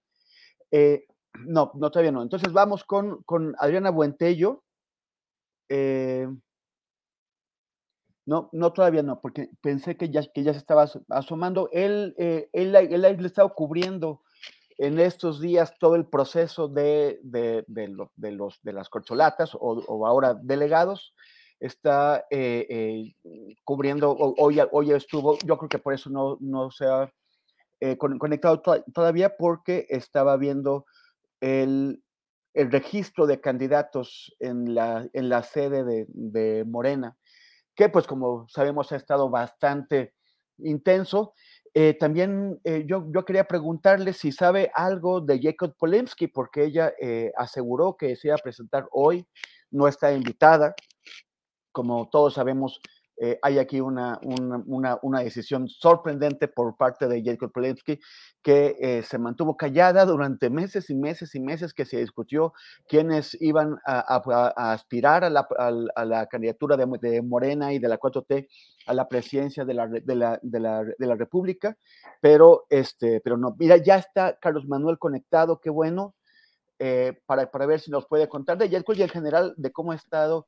Eh, 0.71 1.07
no, 1.47 1.71
no, 1.73 1.91
todavía 1.91 2.13
no. 2.13 2.21
Entonces 2.21 2.53
vamos 2.53 2.85
con, 2.85 3.23
con 3.23 3.55
Adriana 3.59 3.89
Buentello. 3.89 4.63
Eh, 5.71 6.29
no, 8.27 8.51
no, 8.53 8.73
todavía 8.75 9.03
no, 9.03 9.23
porque 9.23 9.49
pensé 9.63 9.97
que 9.97 10.11
ya, 10.11 10.21
que 10.35 10.43
ya 10.43 10.53
se 10.53 10.59
estaba 10.59 10.85
asomando. 11.09 11.71
Él, 11.73 12.15
eh, 12.19 12.51
él, 12.53 12.77
él, 12.77 13.05
ha 13.07 13.09
estado 13.09 13.55
cubriendo 13.55 14.21
en 14.79 14.99
estos 15.01 15.41
días 15.41 15.75
todo 15.79 15.97
el 15.97 16.07
proceso 16.07 16.69
de, 16.69 17.19
de, 17.23 17.65
de, 17.67 17.89
los, 18.33 18.61
de 18.63 18.73
las 18.73 18.89
corcholatas 18.89 19.51
o, 19.55 20.07
ahora 20.07 20.35
delegados. 20.35 21.15
Está 21.59 22.27
eh, 22.31 22.67
eh, 22.69 23.15
cubriendo, 23.65 24.15
hoy, 24.15 24.61
hoy 24.73 24.93
estuvo, 24.93 25.39
yo 25.39 25.57
creo 25.57 25.69
que 25.71 25.79
por 25.79 25.95
eso 25.95 26.11
no, 26.11 26.37
no 26.41 26.71
se 26.71 26.85
ha 26.85 27.11
eh, 27.79 27.99
conectado 27.99 28.63
todavía 28.95 29.37
porque 29.37 29.87
estaba 29.91 30.39
viendo 30.39 30.87
el, 31.41 32.03
registro 32.55 33.27
de 33.27 33.39
candidatos 33.39 34.35
en 34.39 34.75
la, 34.75 35.07
en 35.13 35.29
la 35.29 35.43
sede 35.43 36.07
de, 36.09 36.65
Morena, 36.65 37.19
que 37.75 37.91
pues 37.91 38.07
como 38.07 38.49
sabemos 38.49 38.93
ha 38.93 38.97
estado 38.97 39.29
bastante 39.29 40.15
intenso. 40.57 41.35
Eh, 41.79 41.93
también 41.93 42.59
eh, 42.65 42.85
yo, 42.87 43.05
yo, 43.13 43.27
quería 43.27 43.45
preguntarle 43.45 44.15
si 44.15 44.33
sabe 44.33 44.71
algo 44.75 45.21
de 45.21 45.39
Jacob 45.39 45.77
Polemski, 45.77 46.27
porque 46.27 46.65
ella 46.65 46.95
aseguró 47.37 47.99
que 47.99 48.17
se 48.17 48.29
iba 48.29 48.35
a 48.37 48.39
presentar 48.43 48.89
hoy, 48.93 49.27
no 49.71 49.87
está 49.87 50.11
invitada. 50.15 50.75
Como 51.73 52.09
todos 52.09 52.33
sabemos, 52.33 52.81
eh, 53.19 53.39
hay 53.41 53.59
aquí 53.59 53.81
una, 53.81 54.21
una, 54.23 54.99
una, 55.01 55.21
decisión 55.21 55.69
sorprendente 55.69 56.49
por 56.49 56.77
parte 56.77 57.09
de 57.09 57.23
Jacob 57.25 57.51
Polensky, 57.51 57.99
que 58.43 58.77
eh, 58.79 59.03
se 59.03 59.19
mantuvo 59.19 59.57
callada 59.57 60.05
durante 60.05 60.51
meses 60.51 60.91
y 60.91 60.95
meses 60.95 61.35
y 61.35 61.41
meses 61.41 61.73
que 61.73 61.87
se 61.87 61.99
discutió 61.99 62.53
quiénes 62.87 63.37
iban 63.41 63.79
a, 63.87 64.73
aspirar 64.73 65.25
a 65.25 65.31
la, 65.31 65.49
a, 65.59 66.05
la 66.05 66.27
candidatura 66.27 66.77
de, 66.77 67.23
Morena 67.23 67.73
y 67.73 67.79
de 67.79 67.89
la 67.89 67.99
4T 67.99 68.49
a 68.87 68.95
la 68.95 69.09
presidencia 69.09 69.65
de 69.65 69.75
la, 69.75 69.89
de 69.89 70.15
la, 70.15 70.39
de 70.43 70.61
la, 70.61 70.85
de 70.85 71.07
la 71.07 71.15
República, 71.15 71.77
pero, 72.21 72.67
este, 72.69 73.21
pero 73.21 73.39
no, 73.39 73.57
mira, 73.59 73.79
ya 73.79 73.97
está 73.97 74.37
Carlos 74.39 74.67
Manuel 74.69 74.99
conectado, 74.99 75.59
qué 75.61 75.71
bueno, 75.71 76.15
eh, 76.79 77.19
para, 77.25 77.51
para 77.51 77.65
ver 77.65 77.81
si 77.81 77.91
nos 77.91 78.07
puede 78.07 78.29
contar 78.29 78.59
de 78.59 78.69
Jacob 78.69 78.95
y 78.97 79.03
en 79.03 79.09
general 79.09 79.55
de 79.57 79.73
cómo 79.73 79.93
ha 79.93 79.97
estado 79.97 80.47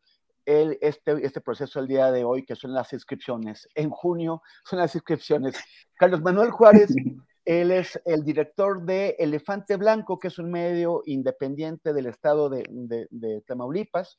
este, 0.49 1.27
este 1.27 1.41
proceso 1.43 1.79
el 1.79 1.87
día 1.87 2.11
de 2.11 2.25
hoy, 2.25 2.45
que 2.45 2.57
son 2.57 2.73
las 2.73 2.93
inscripciones. 2.93 3.69
En 3.75 3.91
junio 3.91 4.43
son 4.65 4.79
las 4.79 4.95
inscripciones. 4.95 5.57
Carlos 5.95 6.23
Manuel 6.23 6.51
Juárez, 6.51 6.89
él 7.45 7.71
es 7.71 8.01
el 8.07 8.25
director 8.25 8.83
de 8.83 9.17
Elefante 9.19 9.77
Blanco, 9.77 10.19
que 10.19 10.29
es 10.29 10.39
un 10.39 10.51
medio 10.51 11.03
independiente 11.05 11.93
del 11.93 12.07
estado 12.07 12.49
de, 12.49 12.65
de, 13.11 13.41
Tamaulipas. 13.43 14.17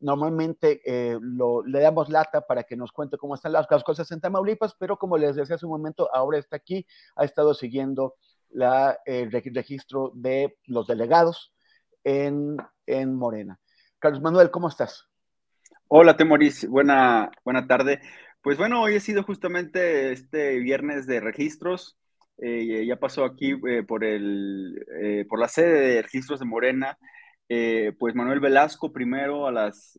Normalmente 0.00 0.80
eh, 0.86 1.18
lo, 1.20 1.62
le 1.64 1.80
damos 1.80 2.08
lata 2.08 2.42
para 2.42 2.62
que 2.62 2.76
nos 2.76 2.92
cuente 2.92 3.18
cómo 3.18 3.34
están 3.34 3.52
las, 3.52 3.66
cosas 3.84 4.10
en 4.12 4.20
Tamaulipas, 4.20 4.74
pero 4.78 4.96
como 4.96 5.18
les 5.18 5.36
decía 5.36 5.56
hace 5.56 5.66
un 5.66 5.72
momento, 5.72 6.08
ahora 6.14 6.38
está 6.38 6.56
aquí, 6.56 6.86
ha 7.16 7.24
estado 7.24 7.52
siguiendo 7.52 8.14
la, 8.48 8.98
el 9.04 9.30
registro 9.30 10.12
de 10.14 10.56
los 10.64 10.86
delegados 10.86 11.52
en, 12.04 12.56
en 12.86 13.14
Morena. 13.14 13.60
Carlos 13.98 14.22
Manuel, 14.22 14.50
¿cómo 14.50 14.68
estás? 14.68 15.08
Hola, 15.90 16.16
Temoris, 16.18 16.68
buena, 16.68 17.30
buena 17.44 17.66
tarde. 17.66 18.00
Pues 18.42 18.58
bueno, 18.58 18.82
hoy 18.82 18.96
ha 18.96 19.00
sido 19.00 19.22
justamente 19.22 20.12
este 20.12 20.58
viernes 20.58 21.06
de 21.06 21.18
registros. 21.20 21.96
Eh, 22.36 22.84
ya 22.86 22.96
pasó 22.96 23.24
aquí 23.24 23.54
eh, 23.66 23.82
por, 23.84 24.04
el, 24.04 24.84
eh, 25.02 25.24
por 25.26 25.40
la 25.40 25.48
sede 25.48 25.80
de 25.80 26.02
registros 26.02 26.40
de 26.40 26.44
Morena, 26.46 26.98
pues 27.98 28.14
Manuel 28.14 28.40
Velasco 28.40 28.92
primero 28.92 29.46
a 29.46 29.52
las, 29.52 29.98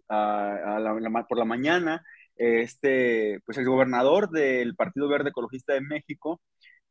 por 1.28 1.38
la 1.40 1.46
mañana, 1.46 2.04
este, 2.36 3.40
pues 3.46 3.58
el 3.58 3.66
gobernador 3.66 4.30
del 4.30 4.76
Partido 4.76 5.10
Verde 5.10 5.30
Ecologista 5.30 5.74
de 5.74 5.82
México, 5.82 6.40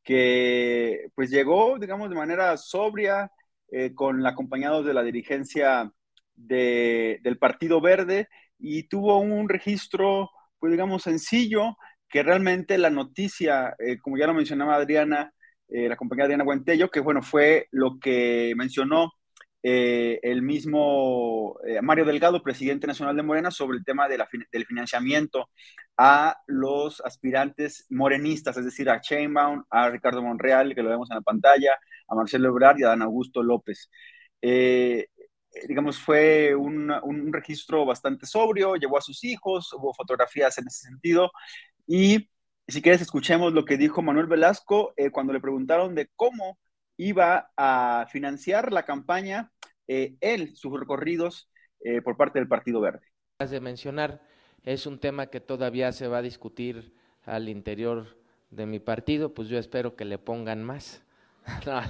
que 0.03 1.07
pues 1.15 1.31
llegó, 1.31 1.79
digamos, 1.79 2.11
de 2.11 2.17
manera 2.17 2.57
sobria, 2.57 3.31
con 3.95 4.27
acompañados 4.27 4.85
de 4.85 4.95
la 4.95 5.05
dirigencia 5.05 5.93
del 6.35 7.39
Partido 7.39 7.81
Verde 7.81 8.29
y 8.59 8.85
tuvo 8.89 9.19
un 9.19 9.49
registro, 9.49 10.31
pues 10.59 10.73
digamos, 10.73 11.03
sencillo, 11.03 11.77
que 12.09 12.23
realmente 12.23 12.79
la 12.79 12.91
noticia, 12.91 13.75
eh, 13.79 13.99
como 13.99 14.17
ya 14.17 14.27
lo 14.27 14.35
mencionaba 14.35 14.77
Adriana, 14.77 15.33
eh, 15.69 15.89
la 15.89 15.97
compañera 15.97 16.25
Adriana 16.25 16.45
Guentello, 16.45 16.91
que 16.91 17.01
bueno, 17.01 17.23
fue 17.23 17.69
lo 17.71 17.99
que 18.01 18.55
mencionó 18.57 19.13
eh, 19.63 20.19
el 20.23 20.43
mismo 20.43 21.57
Mario 21.83 22.05
Delgado, 22.05 22.43
presidente 22.43 22.87
nacional 22.87 23.17
de 23.17 23.23
Morena, 23.23 23.51
sobre 23.51 23.77
el 23.79 23.85
tema 23.85 24.09
del 24.09 24.67
financiamiento 24.67 25.51
a 25.97 26.39
los 26.47 27.01
aspirantes 27.03 27.87
morenistas, 27.91 28.57
es 28.57 28.65
decir, 28.65 28.89
a 28.89 29.01
Chainbound, 29.01 29.65
a 29.71 29.91
Ricardo 29.91 30.23
Monreal, 30.23 30.75
que 30.75 30.83
lo 30.83 30.91
vemos 30.91 31.11
en 31.11 31.17
la 31.17 31.23
pantalla, 31.23 31.77
a 32.07 32.15
Marcelo 32.15 32.49
Ebrard 32.49 32.79
y 32.79 32.85
a 32.85 32.89
Dan 32.89 33.03
Augusto 33.03 33.43
López. 33.43 33.91
Digamos, 35.67 35.99
fue 35.99 36.55
un, 36.55 36.91
un, 37.03 37.33
registro 37.33 37.85
bastante 37.85 38.27
sobrio, 38.27 38.77
llevó 38.77 38.99
a 38.99 39.03
sus 39.03 39.25
hijos, 39.25 39.73
hubo 39.73 39.95
fotografías 39.95 40.57
en 40.59 40.67
ese 40.67 40.89
sentido. 40.89 41.31
Y 41.87 42.29
si 42.67 42.83
quieres, 42.83 43.01
escuchemos 43.01 43.53
lo 43.53 43.65
que 43.65 43.77
dijo 43.77 44.03
Manuel 44.03 44.27
Velasco 44.27 44.93
eh, 44.97 45.11
cuando 45.11 45.33
le 45.33 45.41
preguntaron 45.41 45.95
de 45.95 46.09
cómo 46.17 46.59
iba 46.97 47.51
a 47.57 48.07
financiar 48.11 48.73
la 48.73 48.85
campaña, 48.85 49.53
eh, 49.87 50.17
él, 50.21 50.55
sus 50.57 50.79
recorridos 50.79 51.51
por 52.05 52.17
parte 52.17 52.41
del 52.41 52.49
Partido 52.49 52.81
Verde. 52.81 53.07
De 53.39 53.61
mencionar, 53.61 54.21
es 54.65 54.85
un 54.85 54.99
tema 54.99 55.29
que 55.29 55.41
todavía 55.41 55.93
se 55.93 56.09
va 56.09 56.19
a 56.19 56.23
discutir 56.23 56.93
al 57.25 57.49
interior 57.49 58.19
de 58.51 58.67
mi 58.67 58.81
partido, 58.81 59.35
pues 59.35 59.49
yo 59.49 59.59
espero 59.59 59.97
que 59.97 60.05
le 60.05 60.19
pongan 60.19 60.63
más. 60.65 61.03
No, 61.65 61.81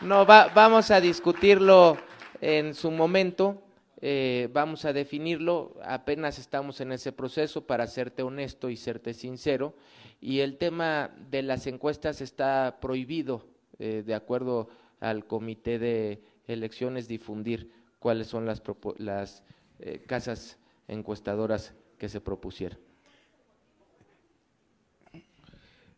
no 0.00 0.26
vamos 0.26 0.90
a 0.90 1.00
discutirlo 1.00 1.96
en 2.40 2.74
su 2.74 2.90
momento, 2.90 3.62
eh, 4.00 4.48
vamos 4.52 4.84
a 4.84 4.92
definirlo, 4.92 5.76
apenas 5.82 6.38
estamos 6.38 6.80
en 6.80 6.92
ese 6.92 7.12
proceso 7.12 7.66
para 7.66 7.86
serte 7.86 8.22
honesto 8.22 8.68
y 8.68 8.76
serte 8.76 9.14
sincero, 9.14 9.74
y 10.20 10.40
el 10.40 10.58
tema 10.58 11.10
de 11.30 11.42
las 11.42 11.66
encuestas 11.66 12.20
está 12.20 12.78
prohibido, 12.80 13.46
eh, 13.78 14.02
de 14.04 14.14
acuerdo 14.14 14.68
al 15.00 15.26
comité 15.26 15.78
de 15.78 16.22
elecciones, 16.46 17.08
difundir 17.08 17.70
cuáles 17.98 18.26
son 18.26 18.46
las, 18.46 18.62
las 18.98 19.42
eh, 19.80 20.02
casas 20.06 20.58
encuestadoras 20.88 21.74
que 21.98 22.08
se 22.08 22.20
propusieron. 22.20 22.85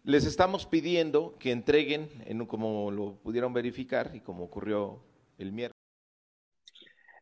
Les 0.08 0.24
estamos 0.24 0.64
pidiendo 0.64 1.36
que 1.38 1.52
entreguen, 1.52 2.08
en, 2.24 2.46
como 2.46 2.90
lo 2.90 3.16
pudieron 3.16 3.52
verificar 3.52 4.12
y 4.14 4.20
como 4.20 4.42
ocurrió 4.42 5.04
el 5.36 5.52
miércoles. 5.52 5.76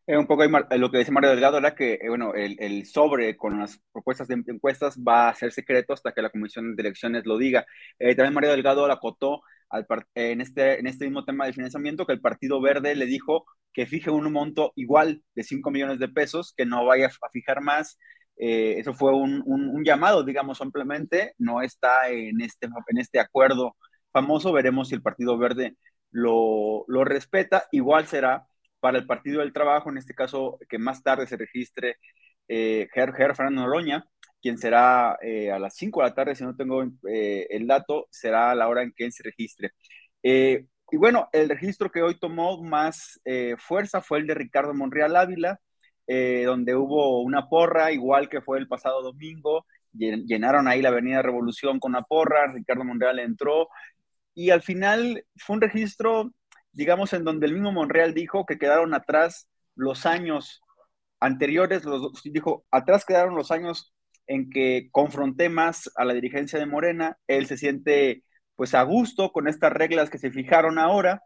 Eh, 0.07 0.17
un 0.17 0.29
poco 0.29 0.45
lo 0.47 0.91
que 0.93 0.99
dice 0.99 1.11
Mario 1.11 1.31
Delgado 1.31 1.59
era 1.59 1.75
que 1.75 1.95
eh, 1.95 2.09
bueno, 2.09 2.33
el, 2.35 2.87
sobre 2.87 3.37
con 3.37 3.59
las 3.59 3.83
propuestas 3.93 4.29
de 4.29 4.41
encuestas 4.47 4.97
va 5.01 5.29
a 5.29 5.35
ser 5.35 5.51
secreto 5.51 5.95
hasta 5.95 6.13
que 6.13 6.23
la 6.23 6.31
Comisión 6.31 6.77
de 6.77 6.83
Elecciones 6.83 7.27
lo 7.27 7.39
diga. 7.39 7.67
Eh, 7.99 8.15
también 8.15 8.35
Mario 8.35 8.53
Delgado 8.53 8.87
acotó 8.87 9.43
al 9.69 9.85
en, 10.15 10.41
este, 10.41 10.79
en 10.79 10.87
este 10.87 11.07
mismo 11.07 11.25
tema 11.25 11.47
de 11.47 11.55
financiamiento 11.55 12.07
que 12.07 12.13
el 12.13 12.21
Partido 12.21 12.61
Verde 12.61 12.95
le 12.95 13.07
dijo 13.07 13.47
que 13.73 13.87
fije 13.87 14.11
un 14.11 14.31
monto 14.33 14.73
igual 14.77 15.25
de 15.35 15.43
5 15.43 15.73
millones 15.73 15.99
de 15.99 16.09
pesos, 16.09 16.55
que 16.57 16.65
no 16.65 16.85
vaya 16.85 17.09
a 17.09 17.31
fijar 17.31 17.63
más, 17.63 17.99
eh, 18.39 18.77
eso 18.79 18.93
fue 18.95 19.13
un, 19.15 19.83
llamado, 19.85 20.23
digamos, 20.23 20.59
simplemente 20.59 21.35
no 21.39 21.63
está 21.63 22.09
en 22.11 22.41
este, 22.41 22.67
en 22.67 22.99
este 22.99 23.21
acuerdo 23.21 23.77
famoso. 24.13 24.53
Veremos 24.53 24.89
si 24.89 24.95
el 24.95 25.03
Partido 25.03 25.39
Verde 25.39 25.77
lo, 26.11 26.85
respeta. 27.05 27.67
Igual 27.73 28.07
será 28.07 28.47
para 28.81 28.99
el 28.99 29.07
Partido 29.07 29.41
del 29.41 29.53
Trabajo, 29.53 29.91
en 29.91 29.99
este 29.99 30.15
caso, 30.15 30.59
que 30.69 30.79
más 30.79 31.03
tarde 31.03 31.27
se 31.27 31.37
registre 31.37 31.97
eh, 32.49 32.89
Ger, 32.93 33.15
Fernando 33.15 33.63
Noroña, 33.63 34.07
quien 34.41 34.59
será 34.59 35.19
eh, 35.23 35.51
a 35.51 35.59
las 35.59 35.75
5 35.77 36.01
de 36.03 36.09
la 36.09 36.15
tarde, 36.15 36.35
si 36.35 36.45
no 36.45 36.57
tengo 36.57 36.85
eh, 37.09 37.47
el 37.51 37.67
dato, 37.67 38.07
será 38.11 38.51
a 38.51 38.55
la 38.55 38.69
hora 38.69 38.83
en 38.83 38.93
que 38.93 39.11
se 39.11 39.23
registre. 39.23 39.73
y 40.23 40.97
bueno, 40.97 41.29
el 41.33 41.49
registro 41.49 41.91
que 41.91 42.03
hoy 42.03 42.19
tomó 42.19 42.63
más 42.63 43.21
fuerza 43.59 44.01
fue 44.01 44.19
el 44.19 44.27
de 44.27 44.35
Ricardo 44.35 44.75
Monreal 44.75 45.17
Ávila, 45.17 45.61
eh, 46.07 46.45
donde 46.45 46.75
hubo 46.75 47.21
una 47.23 47.49
porra, 47.49 47.93
igual 47.93 48.29
que 48.29 48.41
fue 48.41 48.59
el 48.59 48.69
pasado 48.69 49.03
domingo, 49.03 49.67
llenaron 49.93 50.69
ahí 50.69 50.83
la 50.83 50.91
Avenida 50.91 51.23
Revolución 51.23 51.81
con 51.81 51.93
una 51.93 52.03
porra, 52.03 52.53
Ricardo 52.53 52.85
Monreal 52.85 53.19
entró, 53.19 53.69
y 54.35 54.51
al 54.51 54.63
final 54.63 55.25
fue 55.37 55.57
un 55.57 55.63
registro, 55.63 56.33
digamos, 56.73 57.13
en 57.13 57.25
donde 57.25 57.47
el 57.47 57.55
mismo 57.55 57.73
Monreal 57.73 58.15
dijo 58.15 58.45
que 58.47 58.59
quedaron 58.59 58.95
atrás 58.95 59.49
los 59.75 60.07
años 60.07 60.63
anteriores, 61.21 61.85
los, 61.85 62.13
dijo, 62.25 62.67
atrás 62.71 63.05
quedaron 63.05 63.35
los 63.35 63.51
años 63.51 63.95
en 64.27 64.51
que 64.51 64.89
confronté 64.91 65.49
más 65.49 65.91
a 65.97 66.05
la 66.05 66.15
dirigencia 66.15 66.59
de 66.59 66.67
Morena, 66.67 67.19
él 67.27 67.47
se 67.47 67.57
siente 67.57 68.25
pues 68.57 68.75
a 68.75 68.83
gusto 68.83 69.33
con 69.33 69.49
estas 69.49 69.73
reglas 69.73 70.11
que 70.11 70.19
se 70.19 70.31
fijaron 70.31 70.79
ahora 70.79 71.23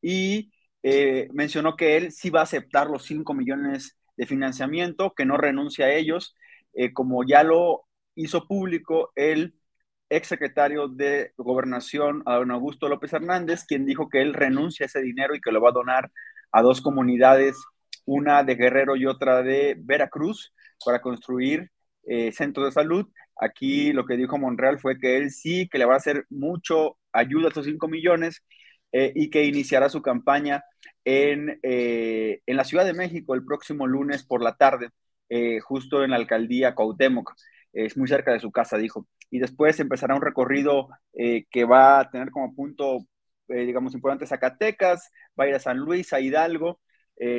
y 0.00 0.52
eh, 0.82 1.28
mencionó 1.32 1.76
que 1.76 1.96
él 1.96 2.12
sí 2.12 2.30
va 2.30 2.40
a 2.40 2.44
aceptar 2.44 2.88
los 2.88 3.04
5 3.04 3.34
millones 3.34 3.96
de 4.16 4.26
financiamiento, 4.26 5.14
que 5.14 5.24
no 5.24 5.36
renuncia 5.36 5.86
a 5.86 5.92
ellos, 5.92 6.34
eh, 6.74 6.92
como 6.92 7.24
ya 7.24 7.42
lo 7.42 7.84
hizo 8.14 8.46
público 8.46 9.12
el 9.14 9.54
exsecretario 10.08 10.88
de 10.88 11.32
Gobernación, 11.36 12.22
don 12.24 12.50
Augusto 12.50 12.88
López 12.88 13.12
Hernández, 13.12 13.64
quien 13.64 13.86
dijo 13.86 14.08
que 14.08 14.22
él 14.22 14.34
renuncia 14.34 14.84
a 14.84 14.86
ese 14.86 15.02
dinero 15.02 15.34
y 15.34 15.40
que 15.40 15.52
lo 15.52 15.60
va 15.60 15.70
a 15.70 15.72
donar 15.72 16.10
a 16.52 16.62
dos 16.62 16.80
comunidades, 16.80 17.56
una 18.04 18.44
de 18.44 18.54
Guerrero 18.54 18.96
y 18.96 19.06
otra 19.06 19.42
de 19.42 19.76
Veracruz, 19.78 20.52
para 20.84 21.00
construir 21.00 21.70
eh, 22.04 22.32
centros 22.32 22.66
de 22.66 22.72
salud. 22.72 23.06
Aquí 23.40 23.92
lo 23.92 24.06
que 24.06 24.16
dijo 24.16 24.38
Monreal 24.38 24.78
fue 24.78 24.98
que 24.98 25.16
él 25.16 25.30
sí, 25.30 25.68
que 25.68 25.78
le 25.78 25.84
va 25.84 25.94
a 25.94 25.98
hacer 25.98 26.24
mucho 26.30 26.98
ayuda 27.12 27.46
a 27.46 27.48
estos 27.48 27.66
5 27.66 27.88
millones 27.88 28.42
eh, 28.92 29.12
y 29.14 29.30
que 29.30 29.44
iniciará 29.44 29.88
su 29.88 30.02
campaña 30.02 30.64
en, 31.04 31.58
eh, 31.62 32.40
en, 32.46 32.56
la 32.56 32.64
Ciudad 32.64 32.84
de 32.84 32.94
México 32.94 33.34
el 33.34 33.44
próximo 33.44 33.86
lunes 33.86 34.24
por 34.24 34.42
la 34.42 34.56
tarde, 34.56 34.90
eh, 35.28 35.60
justo 35.60 36.04
en 36.04 36.10
la 36.10 36.16
alcaldía 36.16 36.74
Cuauhtémoc. 36.74 37.34
Es 37.72 37.96
muy 37.96 38.08
cerca 38.08 38.32
de 38.32 38.40
su 38.40 38.50
casa, 38.50 38.78
dijo. 38.78 39.06
Y 39.30 39.38
después 39.38 39.78
empezará 39.80 40.14
un 40.14 40.22
recorrido 40.22 40.88
que 41.12 41.64
va 41.64 42.00
a 42.00 42.10
tener 42.10 42.30
como 42.30 42.54
punto, 42.54 43.00
digamos, 43.48 43.92
importante 43.92 44.26
Zacatecas, 44.26 45.10
va 45.38 45.44
a 45.44 45.48
ir 45.48 45.54
a 45.54 45.58
San 45.58 45.76
Luis, 45.78 46.12
a 46.14 46.20
Hidalgo. 46.20 46.80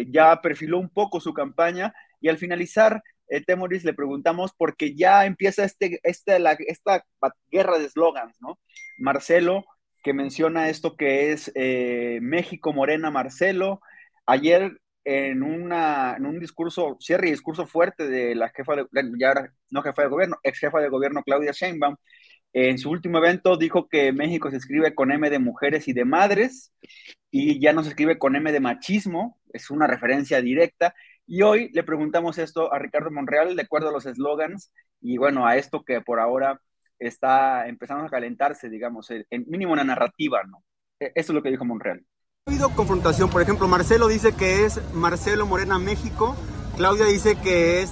ya 0.08 0.40
perfiló 0.42 0.78
un 0.80 0.90
poco 0.90 1.20
su 1.20 1.34
campaña 1.34 1.94
y 2.22 2.30
al 2.30 2.38
finalizar 2.38 3.02
Temoris, 3.48 3.84
le 3.84 3.94
preguntamos 3.94 4.52
porque 4.56 4.96
ya 4.96 5.26
empieza 5.26 5.66
este, 5.66 6.40
la, 6.40 6.52
esta 6.54 7.04
guerra 7.50 7.80
de 7.80 7.86
eslogans, 7.86 8.38
¿no? 8.42 8.60
Marcelo 9.00 9.66
que 10.04 10.14
menciona 10.14 10.70
esto 10.70 10.96
que 10.96 11.32
es 11.32 11.52
eh, 11.56 12.20
México 12.22 12.74
Morena 12.74 13.12
Marcelo. 13.12 13.82
Ayer 14.26 14.80
en, 15.06 15.44
una, 15.44 16.16
en 16.18 16.26
un 16.26 16.40
discurso, 16.40 16.98
cierre 17.00 17.28
y 17.28 17.32
discurso 17.32 17.66
fuerte 17.66 18.08
de 18.08 18.36
la 18.36 18.50
jefa 18.50 18.76
de, 18.76 18.86
ya 19.20 19.34
no 19.72 19.82
jefa 19.82 20.06
gobierno, 20.08 20.38
ex 20.44 20.60
jefa 20.60 20.80
de 20.80 20.90
gobierno 20.90 21.24
Claudia 21.24 21.52
Sheinbaum, 21.52 21.96
en 22.54 22.78
su 22.80 22.90
último 22.90 23.20
evento 23.20 23.58
dijo 23.58 23.88
que 23.88 24.12
México 24.12 24.50
se 24.50 24.58
escribe 24.58 24.96
con 24.96 25.12
M 25.12 25.30
de 25.30 25.40
mujeres 25.40 25.88
y 25.88 25.94
de 25.94 26.06
madres 26.06 26.74
y 27.30 27.60
ya 27.60 27.74
no 27.74 27.84
se 27.84 27.90
escribe 27.90 28.18
con 28.18 28.36
M 28.36 28.52
de 28.52 28.60
machismo, 28.60 29.40
es 29.54 29.70
una 29.70 29.86
referencia 29.88 30.42
directa. 30.42 30.96
Y 31.28 31.42
hoy 31.42 31.70
le 31.74 31.84
preguntamos 31.84 32.38
esto 32.38 32.74
a 32.74 32.80
Ricardo 32.80 33.12
Monreal 33.12 33.56
de 33.56 33.62
acuerdo 33.62 33.90
a 33.90 33.92
los 33.92 34.06
eslogans 34.06 34.72
y 35.02 35.18
bueno, 35.18 35.46
a 35.46 35.58
esto 35.58 35.84
que 35.84 36.02
por 36.02 36.20
ahora 36.20 36.60
está 37.00 37.68
empezando 37.68 38.06
a 38.06 38.10
calentarse, 38.10 38.70
digamos, 38.70 39.10
en 39.12 39.46
mínimo 39.48 39.74
una 39.74 39.84
narrativa, 39.84 40.44
¿no? 40.44 40.64
E, 41.00 41.12
eso 41.16 41.32
es 41.32 41.36
lo 41.36 41.44
que 41.44 41.52
dijo 41.52 41.66
Monreal. 41.66 42.04
Ha 42.46 42.52
habido 42.52 42.70
confrontación, 42.70 43.30
por 43.30 43.42
ejemplo, 43.42 43.68
Marcelo 43.68 44.08
dice 44.08 44.34
que 44.34 44.66
es 44.66 44.82
Marcelo 44.94 45.46
Morena 45.46 45.80
México, 45.80 46.36
Claudia 46.78 47.06
dice 47.06 47.36
que 47.36 47.82
es 47.82 47.92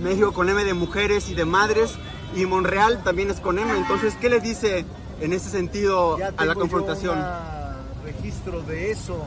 México 0.00 0.32
con 0.32 0.48
M 0.48 0.64
de 0.64 0.74
mujeres 0.74 1.28
y 1.28 1.34
de 1.34 1.44
madres, 1.44 1.98
y 2.34 2.46
Monreal 2.46 3.02
también 3.02 3.30
es 3.30 3.40
con 3.40 3.58
M, 3.58 3.76
entonces, 3.76 4.16
¿qué 4.16 4.30
le 4.30 4.40
dice 4.40 4.84
en 5.20 5.32
ese 5.32 5.50
sentido 5.50 6.16
a 6.36 6.44
la 6.44 6.54
confrontación? 6.54 7.18
Yo 7.18 8.04
registro 8.04 8.62
de 8.62 8.90
eso 8.90 9.26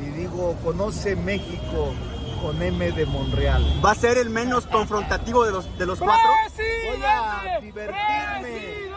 y 0.00 0.10
digo, 0.18 0.56
conoce 0.62 1.16
México 1.16 1.94
con 2.40 2.62
M 2.62 2.92
de 2.92 3.06
Monreal. 3.06 3.64
¿Va 3.84 3.92
a 3.92 3.94
ser 3.94 4.18
el 4.18 4.30
menos 4.30 4.66
confrontativo 4.66 5.44
de 5.44 5.52
los, 5.52 5.78
de 5.78 5.86
los 5.86 5.98
cuatro? 5.98 6.30
Voy 6.56 7.02
a 7.04 7.60
divertirme. 7.60 8.90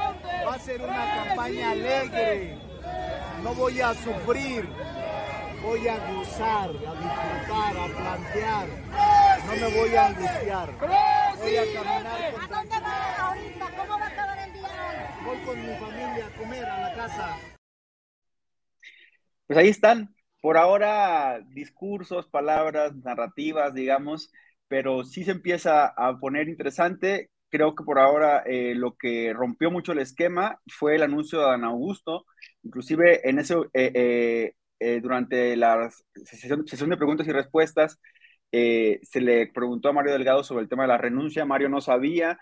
Va 0.47 0.53
a 0.53 0.59
ser 0.59 0.81
una 0.81 1.25
campaña 1.25 1.71
alegre. 1.71 2.57
No 3.43 3.53
voy 3.53 3.81
a 3.81 3.93
sufrir. 3.93 4.67
Voy 5.61 5.87
a 5.87 5.97
gozar, 6.11 6.69
a 6.69 6.73
disfrutar, 6.73 7.77
a 7.77 7.87
plantear. 7.87 8.67
No 9.45 9.55
me 9.55 9.77
voy 9.77 9.95
a 9.95 10.07
angustiar. 10.07 10.71
Voy 11.37 11.55
a 11.55 11.63
caminar 11.73 12.33
con 12.33 12.41
¿A 12.41 12.47
dónde 12.47 12.79
vas 12.79 13.19
ahorita? 13.19 13.69
¿Cómo 13.77 13.99
va 13.99 14.05
a 14.05 14.07
acabar 14.07 14.39
el 14.39 14.53
día 14.53 14.67
hoy? 14.67 15.25
Voy 15.25 15.37
con 15.45 15.61
mi 15.61 15.75
familia 15.75 16.25
a 16.25 16.37
comer 16.37 16.65
a 16.65 16.79
la 16.79 16.95
casa. 16.95 17.37
Pues 19.45 19.59
ahí 19.59 19.69
están 19.69 20.15
por 20.41 20.57
ahora, 20.57 21.41
discursos, 21.49 22.27
palabras, 22.27 22.95
narrativas, 22.95 23.73
digamos, 23.73 24.31
pero 24.67 25.03
sí 25.03 25.23
se 25.23 25.31
empieza 25.31 25.87
a 25.87 26.19
poner 26.19 26.49
interesante. 26.49 27.29
Creo 27.49 27.75
que 27.75 27.83
por 27.83 27.99
ahora 27.99 28.43
eh, 28.45 28.73
lo 28.75 28.95
que 28.97 29.33
rompió 29.33 29.69
mucho 29.71 29.91
el 29.91 29.99
esquema 29.99 30.59
fue 30.67 30.95
el 30.95 31.03
anuncio 31.03 31.39
de 31.39 31.45
Dan 31.45 31.63
Augusto, 31.65 32.25
inclusive 32.63 33.27
en 33.29 33.39
eso, 33.39 33.69
eh, 33.73 34.53
eh, 34.79 35.01
durante 35.01 35.55
la 35.57 35.89
sesión, 36.25 36.65
de 36.89 36.97
preguntas 36.97 37.27
y 37.27 37.31
respuestas, 37.31 37.99
se 38.51 39.21
le 39.21 39.47
preguntó 39.47 39.89
a 39.89 39.93
Mario 39.93 40.13
Delgado 40.13 40.43
sobre 40.43 40.63
el 40.63 40.69
tema 40.69 40.83
de 40.83 40.89
la 40.89 40.97
renuncia. 40.97 41.45
Mario 41.45 41.69
no 41.69 41.81
sabía, 41.81 42.37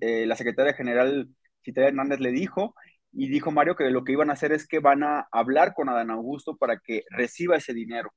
la 0.00 0.36
secretaria 0.36 0.74
general 0.74 1.28
Citaria 1.64 1.88
Hernández 1.88 2.20
le 2.20 2.30
dijo, 2.32 2.74
y 3.12 3.28
dijo 3.28 3.50
Mario 3.50 3.76
que 3.76 3.90
lo 3.90 4.04
que 4.04 4.12
iban 4.12 4.30
a 4.30 4.34
hacer 4.34 4.52
es 4.52 4.66
que 4.66 4.78
van 4.78 5.02
a 5.02 5.28
hablar 5.32 5.74
con 5.74 5.88
Adán 5.88 6.10
Augusto 6.10 6.56
para 6.56 6.78
que 6.78 7.04
reciba 7.10 7.56
ese 7.56 7.74
dinero. 7.74 8.12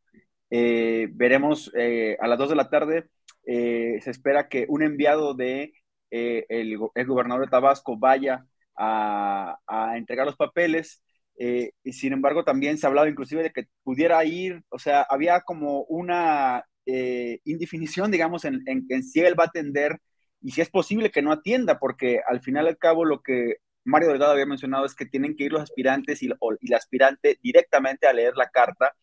Eh, 0.49 1.07
veremos 1.13 1.71
eh, 1.75 2.17
a 2.19 2.27
las 2.27 2.37
2 2.37 2.49
de 2.49 2.55
la 2.55 2.69
tarde, 2.69 3.09
eh, 3.45 3.99
se 4.03 4.11
espera 4.11 4.47
que 4.49 4.65
un 4.69 4.83
enviado 4.83 5.33
de 5.33 5.73
el, 6.11 6.77
gobernador 6.77 7.45
de 7.45 7.49
Tabasco 7.49 7.97
vaya 7.97 8.45
a, 8.77 9.57
entregar 9.95 10.27
los 10.27 10.35
papeles. 10.35 11.01
y 11.35 11.93
sin 11.93 12.13
embargo, 12.13 12.43
también 12.43 12.77
se 12.77 12.85
ha 12.85 12.89
hablado 12.89 13.07
inclusive 13.07 13.41
de 13.41 13.51
que 13.51 13.65
pudiera 13.83 14.23
ir, 14.23 14.61
o 14.69 14.77
sea, 14.77 15.01
había 15.09 15.41
como 15.41 15.83
una 15.85 16.63
indefinición, 16.85 18.11
digamos, 18.11 18.45
en, 18.45 18.61
en, 18.67 18.85
en 18.89 19.03
si 19.03 19.21
él 19.21 19.39
va 19.39 19.45
a 19.45 19.47
atender 19.47 19.99
y 20.41 20.51
si 20.51 20.61
es 20.61 20.69
posible 20.69 21.09
que 21.09 21.23
no 21.23 21.31
atienda, 21.31 21.79
porque 21.79 22.21
al 22.27 22.41
final 22.41 22.65
y 22.65 22.69
al 22.69 22.77
cabo 22.77 23.05
lo 23.05 23.21
que 23.23 23.57
Mario 23.85 24.09
Delgado 24.09 24.31
había 24.31 24.45
mencionado 24.45 24.85
es 24.85 24.95
que 24.95 25.05
tienen 25.05 25.35
que 25.35 25.45
ir 25.45 25.51
los 25.51 25.61
aspirantes 25.61 26.23
y, 26.23 26.27
el 26.27 26.73
aspirante 26.73 27.37
directamente 27.41 28.07
a 28.07 28.13
leer 28.13 28.35
la 28.35 28.49
carta 28.49 28.93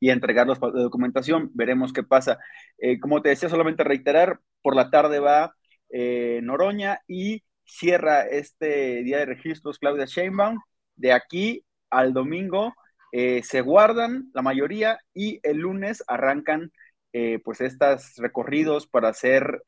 y 0.00 0.10
entregar 0.10 0.46
la 0.46 0.54
documentación. 0.54 1.50
Veremos 1.54 1.92
qué 1.92 2.02
pasa. 2.02 2.38
Eh, 2.78 2.98
como 3.00 3.22
te 3.22 3.30
decía, 3.30 3.48
solamente 3.48 3.84
reiterar, 3.84 4.40
por 4.62 4.74
la 4.74 4.90
tarde 4.90 5.20
va 5.20 5.54
eh, 5.90 6.40
Noroña 6.42 7.00
y 7.06 7.44
cierra 7.64 8.22
este 8.22 9.02
día 9.02 9.18
de 9.18 9.26
registros 9.26 9.78
Claudia 9.78 10.06
Sheinbaum. 10.06 10.58
De 10.96 11.12
aquí 11.12 11.64
al 11.90 12.12
domingo 12.12 12.74
eh, 13.12 13.42
se 13.44 13.60
guardan 13.60 14.30
la 14.34 14.42
mayoría 14.42 14.98
y 15.14 15.40
el 15.42 15.58
lunes 15.58 16.02
arrancan 16.06 16.72
pues 17.44 17.60
estos 17.60 18.16
recorridos 18.16 18.88
para 18.88 19.10
hacer 19.10 19.62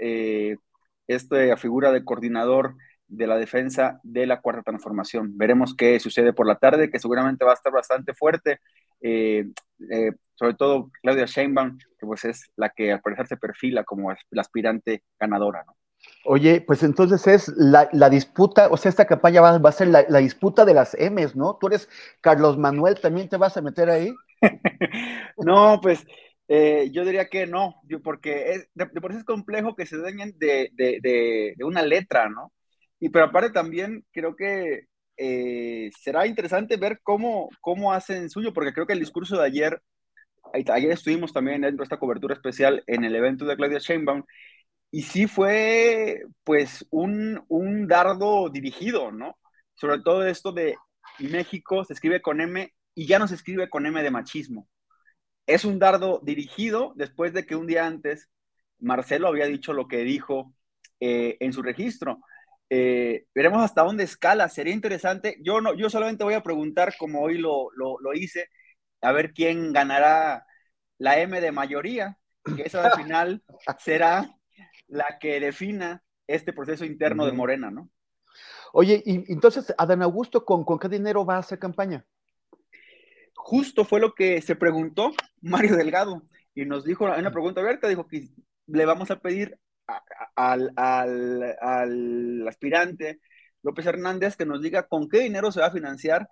esta 1.06 1.56
figura 1.56 1.92
de 1.92 2.04
coordinador 2.04 2.74
de 3.08 3.26
la 3.26 3.36
defensa 3.36 4.00
de 4.02 4.26
la 4.26 4.40
cuarta 4.40 4.62
transformación. 4.62 5.36
Veremos 5.36 5.74
qué 5.74 6.00
sucede 6.00 6.32
por 6.32 6.46
la 6.46 6.56
tarde, 6.56 6.90
que 6.90 6.98
seguramente 6.98 7.44
va 7.44 7.52
a 7.52 7.54
estar 7.54 7.72
bastante 7.72 8.14
fuerte, 8.14 8.60
eh, 9.00 9.46
eh, 9.90 10.12
sobre 10.34 10.54
todo 10.54 10.90
Claudia 11.02 11.26
Sheinbaum, 11.26 11.78
que 11.78 12.06
pues 12.06 12.24
es 12.24 12.50
la 12.56 12.70
que 12.70 12.92
al 12.92 13.00
parecer 13.00 13.26
se 13.26 13.36
perfila 13.36 13.84
como 13.84 14.12
la 14.30 14.40
aspirante 14.40 15.02
ganadora, 15.18 15.64
¿no? 15.66 15.76
Oye, 16.24 16.60
pues 16.60 16.82
entonces 16.82 17.26
es 17.26 17.52
la, 17.56 18.10
disputa, 18.10 18.68
o 18.68 18.76
sea, 18.76 18.88
esta 18.88 19.06
campaña 19.06 19.40
va, 19.40 19.56
a 19.56 19.72
ser 19.72 19.88
la, 19.88 20.02
disputa 20.18 20.64
de 20.64 20.74
las 20.74 20.96
M's, 20.98 21.36
¿no? 21.36 21.56
Tú 21.60 21.68
eres 21.68 21.88
Carlos 22.20 22.58
Manuel, 22.58 23.00
¿también 23.00 23.28
te 23.28 23.36
vas 23.36 23.56
a 23.56 23.62
meter 23.62 23.90
ahí? 23.90 24.12
no, 25.38 25.78
pues 25.80 26.04
eh, 26.48 26.90
yo 26.92 27.04
diría 27.04 27.28
que 27.28 27.46
no, 27.46 27.80
porque 28.02 28.52
es, 28.52 28.68
de, 28.74 28.86
por 28.86 29.12
sí 29.12 29.18
es 29.18 29.24
complejo 29.24 29.76
que 29.76 29.86
se 29.86 29.98
dañen 29.98 30.36
de, 30.38 30.70
de, 30.74 31.54
una 31.64 31.82
letra, 31.82 32.28
¿no? 32.28 32.52
Y 33.00 33.10
pero 33.10 33.26
aparte 33.26 33.50
también 33.50 34.04
creo 34.12 34.36
que 34.36 34.86
eh, 35.16 35.90
será 35.98 36.26
interesante 36.26 36.76
ver 36.76 37.00
cómo, 37.02 37.48
cómo 37.60 37.92
hacen 37.92 38.30
suyo, 38.30 38.52
porque 38.52 38.72
creo 38.72 38.86
que 38.86 38.92
el 38.92 39.00
discurso 39.00 39.36
de 39.38 39.46
ayer, 39.46 39.80
ayer 40.52 40.90
estuvimos 40.92 41.32
también 41.32 41.62
dentro 41.62 41.78
de 41.78 41.84
esta 41.84 41.98
cobertura 41.98 42.34
especial 42.34 42.82
en 42.86 43.04
el 43.04 43.14
evento 43.14 43.44
de 43.44 43.56
Claudia 43.56 43.78
Sheinbaum, 43.78 44.24
y 44.90 45.02
sí 45.02 45.26
fue 45.26 46.22
pues 46.44 46.86
un, 46.90 47.44
un 47.48 47.86
dardo 47.86 48.48
dirigido, 48.50 49.10
¿no? 49.12 49.36
Sobre 49.74 50.00
todo 50.00 50.26
esto 50.26 50.52
de 50.52 50.76
México 51.18 51.84
se 51.84 51.92
escribe 51.92 52.22
con 52.22 52.40
M 52.40 52.72
y 52.94 53.06
ya 53.06 53.18
no 53.18 53.28
se 53.28 53.34
escribe 53.34 53.68
con 53.68 53.84
M 53.86 54.02
de 54.02 54.10
machismo. 54.10 54.68
Es 55.46 55.64
un 55.64 55.78
dardo 55.78 56.20
dirigido 56.24 56.92
después 56.96 57.32
de 57.32 57.46
que 57.46 57.56
un 57.56 57.66
día 57.66 57.86
antes 57.86 58.28
Marcelo 58.78 59.28
había 59.28 59.46
dicho 59.46 59.72
lo 59.72 59.86
que 59.88 59.98
dijo 59.98 60.54
eh, 61.00 61.36
en 61.40 61.52
su 61.52 61.62
registro. 61.62 62.20
Eh, 62.68 63.26
veremos 63.34 63.62
hasta 63.62 63.82
dónde 63.82 64.04
escala, 64.04 64.48
sería 64.48 64.74
interesante. 64.74 65.36
Yo, 65.42 65.60
no, 65.60 65.74
yo 65.74 65.88
solamente 65.88 66.24
voy 66.24 66.34
a 66.34 66.42
preguntar, 66.42 66.94
como 66.98 67.22
hoy 67.22 67.38
lo, 67.38 67.68
lo, 67.76 68.14
hice, 68.14 68.48
a 69.00 69.12
ver 69.12 69.32
quién 69.32 69.72
ganará 69.72 70.46
la 70.98 71.18
M 71.20 71.40
de 71.40 71.52
mayoría, 71.52 72.18
que 72.56 72.62
eso 72.62 72.80
al 72.80 72.92
final 72.92 73.42
será 73.78 74.28
la 74.88 75.18
que 75.20 75.40
defina 75.40 76.02
este 76.26 76.52
proceso 76.52 76.84
interno 76.84 77.26
de 77.26 77.32
Morena, 77.32 77.70
¿no? 77.70 77.88
Oye, 78.72 79.02
y 79.06 79.32
entonces, 79.32 79.72
Adán 79.78 80.02
Augusto, 80.02 80.44
¿con, 80.44 80.64
¿con 80.64 80.78
qué 80.78 80.88
dinero 80.88 81.24
va 81.24 81.36
a 81.36 81.40
hacer 81.40 81.58
campaña? 81.58 82.04
Justo 83.34 83.84
fue 83.84 84.00
lo 84.00 84.14
que 84.14 84.42
se 84.42 84.56
preguntó 84.56 85.12
Mario 85.40 85.76
Delgado 85.76 86.22
y 86.52 86.64
nos 86.64 86.84
dijo 86.84 87.06
en 87.06 87.20
una 87.20 87.30
pregunta 87.30 87.60
abierta, 87.60 87.86
dijo 87.86 88.08
que 88.08 88.28
le 88.66 88.84
vamos 88.84 89.10
a 89.10 89.20
pedir 89.20 89.58
al, 90.34 90.72
al, 90.76 92.48
aspirante 92.48 93.20
López 93.62 93.86
Hernández 93.86 94.36
que 94.36 94.46
nos 94.46 94.62
diga 94.62 94.86
con 94.86 95.08
qué 95.08 95.20
dinero 95.20 95.50
se 95.52 95.60
va 95.60 95.66
a 95.66 95.72
financiar. 95.72 96.28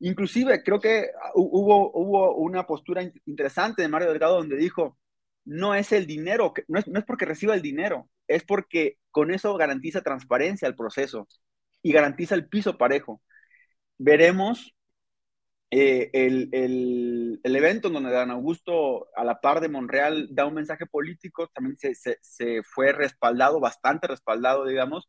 Inclusive 0.00 0.62
creo 0.62 0.80
que 0.80 1.10
hubo, 1.34 1.92
hubo 1.92 2.36
una 2.36 2.66
postura 2.66 3.02
interesante 3.26 3.82
de 3.82 3.88
Mario 3.88 4.08
Delgado 4.10 4.36
donde 4.36 4.56
dijo, 4.56 4.98
no 5.44 5.74
es 5.74 5.92
el 5.92 6.06
dinero, 6.06 6.52
no 6.68 6.78
es, 6.78 6.88
no 6.88 6.98
es 6.98 7.04
porque 7.04 7.24
reciba 7.24 7.54
el 7.54 7.62
dinero, 7.62 8.08
es 8.26 8.44
porque 8.44 8.98
con 9.10 9.32
eso 9.32 9.56
garantiza 9.56 10.02
transparencia 10.02 10.68
al 10.68 10.76
proceso 10.76 11.28
y 11.82 11.92
garantiza 11.92 12.34
el 12.34 12.48
piso 12.48 12.78
parejo. 12.78 13.22
Veremos 13.98 14.74
eh, 15.74 16.10
el, 16.12 16.50
el, 16.52 17.40
el, 17.42 17.56
evento 17.56 17.88
en 17.88 17.94
donde 17.94 18.10
Dan 18.10 18.30
Augusto, 18.30 19.08
a 19.16 19.24
la 19.24 19.40
par 19.40 19.60
de 19.60 19.70
Monreal, 19.70 20.28
da 20.30 20.44
un 20.44 20.52
mensaje 20.52 20.84
político, 20.86 21.48
también 21.48 21.78
se, 21.78 21.94
se, 21.94 22.18
se, 22.20 22.62
fue 22.62 22.92
respaldado, 22.92 23.58
bastante 23.58 24.06
respaldado, 24.06 24.66
digamos, 24.66 25.08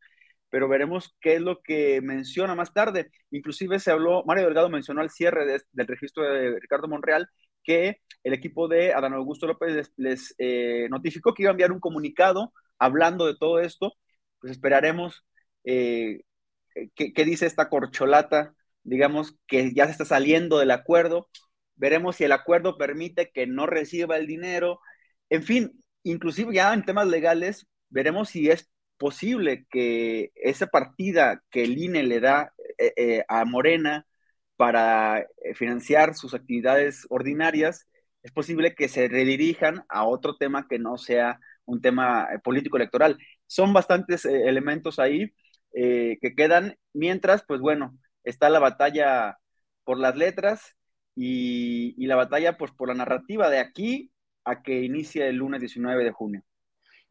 pero 0.49 0.69
veremos 0.69 1.15
qué 1.19 1.35
es 1.35 1.41
lo 1.41 1.61
que 1.61 1.99
menciona 2.01 2.55
más 2.55 2.73
tarde. 2.73 3.11
Inclusive 3.31 3.77
se 3.79 3.91
habló, 3.91 4.23
Mario 4.25 4.45
Delgado 4.45 4.69
mencionó 4.69 5.01
al 5.01 5.09
cierre 5.09 5.45
de, 5.45 5.61
del 5.73 5.87
registro 5.87 6.23
de 6.23 6.57
Ricardo 6.61 6.87
Monreal 6.87 7.27
que 7.63 7.97
el 8.23 8.33
equipo 8.33 8.67
de 8.69 8.93
Adán 8.93 9.13
Augusto 9.13 9.47
López 9.47 9.73
les, 9.73 9.93
les 9.97 10.35
eh, 10.37 10.87
notificó 10.89 11.33
que 11.33 11.43
iba 11.43 11.49
a 11.51 11.53
enviar 11.53 11.73
un 11.73 11.79
comunicado 11.81 12.53
hablando 12.79 13.25
de 13.27 13.35
todo 13.37 13.59
esto. 13.59 13.93
Pues 14.39 14.51
esperaremos 14.51 15.25
eh, 15.65 16.21
qué, 16.95 17.13
qué 17.13 17.25
dice 17.25 17.47
esta 17.47 17.69
corcholata 17.69 18.53
digamos 18.83 19.37
que 19.47 19.73
ya 19.73 19.85
se 19.85 19.91
está 19.93 20.05
saliendo 20.05 20.59
del 20.59 20.71
acuerdo, 20.71 21.29
veremos 21.75 22.17
si 22.17 22.23
el 22.25 22.31
acuerdo 22.31 22.77
permite 22.77 23.31
que 23.31 23.47
no 23.47 23.65
reciba 23.65 24.17
el 24.17 24.27
dinero, 24.27 24.79
en 25.29 25.43
fin, 25.43 25.83
inclusive 26.03 26.53
ya 26.53 26.73
en 26.73 26.85
temas 26.85 27.07
legales, 27.07 27.67
veremos 27.89 28.29
si 28.29 28.49
es 28.49 28.69
posible 28.97 29.65
que 29.69 30.31
esa 30.35 30.67
partida 30.67 31.41
que 31.49 31.63
el 31.63 31.77
INE 31.77 32.03
le 32.03 32.19
da 32.19 32.53
eh, 32.77 32.93
eh, 32.95 33.25
a 33.27 33.45
Morena 33.45 34.05
para 34.55 35.19
eh, 35.19 35.55
financiar 35.55 36.15
sus 36.15 36.33
actividades 36.33 37.05
ordinarias, 37.09 37.87
es 38.23 38.31
posible 38.31 38.75
que 38.75 38.87
se 38.87 39.07
redirijan 39.09 39.83
a 39.89 40.05
otro 40.05 40.37
tema 40.37 40.67
que 40.69 40.79
no 40.79 40.97
sea 40.97 41.39
un 41.65 41.81
tema 41.81 42.27
político 42.43 42.77
electoral. 42.77 43.17
Son 43.47 43.73
bastantes 43.73 44.25
elementos 44.25 44.99
ahí 44.99 45.33
que 45.73 46.33
quedan, 46.37 46.77
mientras, 46.93 47.43
pues 47.45 47.59
bueno, 47.59 47.97
está 48.23 48.49
la 48.49 48.59
batalla 48.59 49.37
por 49.83 49.99
las 49.99 50.15
letras 50.15 50.75
y, 51.15 51.95
y 51.97 52.07
la 52.07 52.15
batalla 52.15 52.57
pues, 52.57 52.71
por 52.71 52.89
la 52.89 52.95
narrativa 52.95 53.49
de 53.49 53.59
aquí 53.59 54.11
a 54.45 54.61
que 54.61 54.83
inicie 54.83 55.27
el 55.27 55.37
lunes 55.37 55.59
19 55.59 56.03
de 56.03 56.11
junio. 56.11 56.43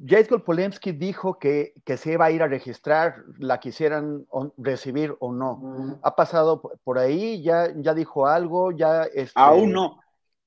Jacob 0.04 0.42
Polemski 0.42 0.92
dijo 0.92 1.38
que, 1.38 1.74
que, 1.84 1.96
se 1.96 2.12
iba 2.12 2.24
a 2.24 2.30
ir 2.30 2.42
a 2.42 2.48
registrar, 2.48 3.22
la 3.38 3.60
quisieran 3.60 4.26
recibir 4.56 5.14
o 5.20 5.32
no. 5.32 5.56
Mm. 5.56 6.00
¿Ha 6.02 6.16
pasado 6.16 6.60
por 6.82 6.98
ahí? 6.98 7.42
¿Ya, 7.42 7.68
ya 7.76 7.94
dijo 7.94 8.26
algo? 8.26 8.72
ya 8.72 9.04
este... 9.04 9.32
Aún 9.36 9.72
no. 9.72 10.00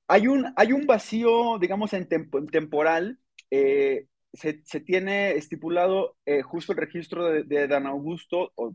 Hay 0.08 0.28
un, 0.28 0.52
hay 0.56 0.72
un 0.72 0.86
vacío, 0.86 1.58
digamos, 1.58 1.92
en, 1.94 2.06
temp 2.06 2.34
temporal. 2.50 3.18
Eh, 3.50 4.06
se, 4.36 4.80
tiene 4.80 5.32
estipulado 5.32 6.16
eh, 6.26 6.42
justo 6.42 6.72
el 6.72 6.78
registro 6.78 7.24
de, 7.26 7.44
de 7.44 7.66
Dan 7.66 7.86
Augusto, 7.86 8.52
o 8.54 8.74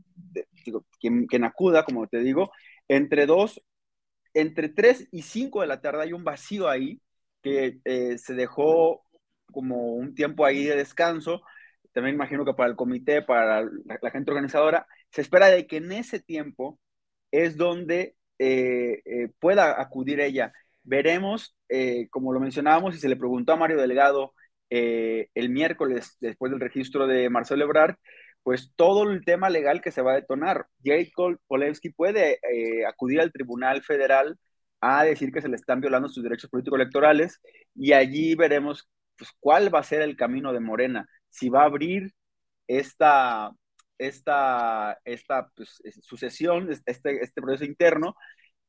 quien, 0.99 1.43
acuda, 1.43 1.83
como 1.85 2.07
te 2.07 2.19
digo, 2.19 2.51
entre 2.87 3.25
dos, 3.25 3.61
entre 4.33 4.69
tres 4.69 5.07
y 5.11 5.21
cinco 5.23 5.61
de 5.61 5.67
la 5.67 5.81
tarde 5.81 6.03
hay 6.03 6.13
un 6.13 6.23
vacío 6.23 6.69
ahí 6.69 7.01
que 7.41 7.79
eh, 7.85 8.17
se 8.17 8.33
dejó 8.33 9.03
como 9.51 9.93
un 9.93 10.15
tiempo 10.15 10.45
ahí 10.45 10.65
de 10.65 10.75
descanso. 10.75 11.41
También 11.93 12.15
imagino 12.15 12.45
que 12.45 12.53
para 12.53 12.69
el 12.69 12.75
comité, 12.75 13.21
para 13.21 13.63
la, 13.63 14.11
gente 14.11 14.31
organizadora, 14.31 14.87
se 15.11 15.21
espera 15.21 15.47
de 15.47 15.67
que 15.67 15.77
en 15.77 15.91
ese 15.91 16.19
tiempo 16.19 16.79
es 17.31 17.57
donde 17.57 18.15
eh, 18.39 19.29
pueda 19.39 19.81
acudir 19.81 20.21
ella. 20.21 20.53
Veremos, 20.83 21.55
como 22.09 22.33
lo 22.33 22.39
mencionábamos, 22.39 22.95
y 22.95 22.99
se 22.99 23.09
le 23.09 23.15
preguntó 23.15 23.53
a 23.53 23.57
Mario 23.57 23.77
Delgado, 23.77 24.33
eh, 24.71 25.29
el 25.35 25.49
miércoles, 25.49 26.17
después 26.21 26.51
del 26.51 26.61
registro 26.61 27.05
de 27.05 27.29
Marcelo 27.29 27.65
Ebrard, 27.65 27.95
pues 28.41 28.71
todo 28.75 29.03
el 29.03 29.23
tema 29.25 29.49
legal 29.49 29.81
que 29.81 29.91
se 29.91 30.01
va 30.01 30.13
a 30.13 30.15
detonar. 30.15 30.65
Jacob 30.83 31.37
Polewski 31.47 31.91
puede 31.91 32.39
eh, 32.51 32.85
acudir 32.87 33.21
al 33.21 33.31
Tribunal 33.31 33.83
Federal 33.83 34.37
a 34.79 35.03
decir 35.03 35.31
que 35.31 35.41
se 35.41 35.49
le 35.49 35.57
están 35.57 35.81
violando 35.81 36.09
sus 36.09 36.23
derechos 36.23 36.49
políticos 36.49 36.79
electorales 36.79 37.39
y 37.75 37.93
allí 37.93 38.33
veremos 38.35 38.89
pues, 39.17 39.31
cuál 39.39 39.73
va 39.73 39.79
a 39.79 39.83
ser 39.83 40.01
el 40.01 40.15
camino 40.15 40.53
de 40.53 40.59
Morena, 40.61 41.07
si 41.29 41.49
va 41.49 41.63
a 41.63 41.65
abrir 41.65 42.11
esta, 42.67 43.51
esta, 43.97 44.99
esta 45.05 45.49
pues, 45.55 45.81
sucesión, 46.01 46.71
este, 46.71 47.21
este 47.21 47.41
proceso 47.41 47.65
interno, 47.65 48.15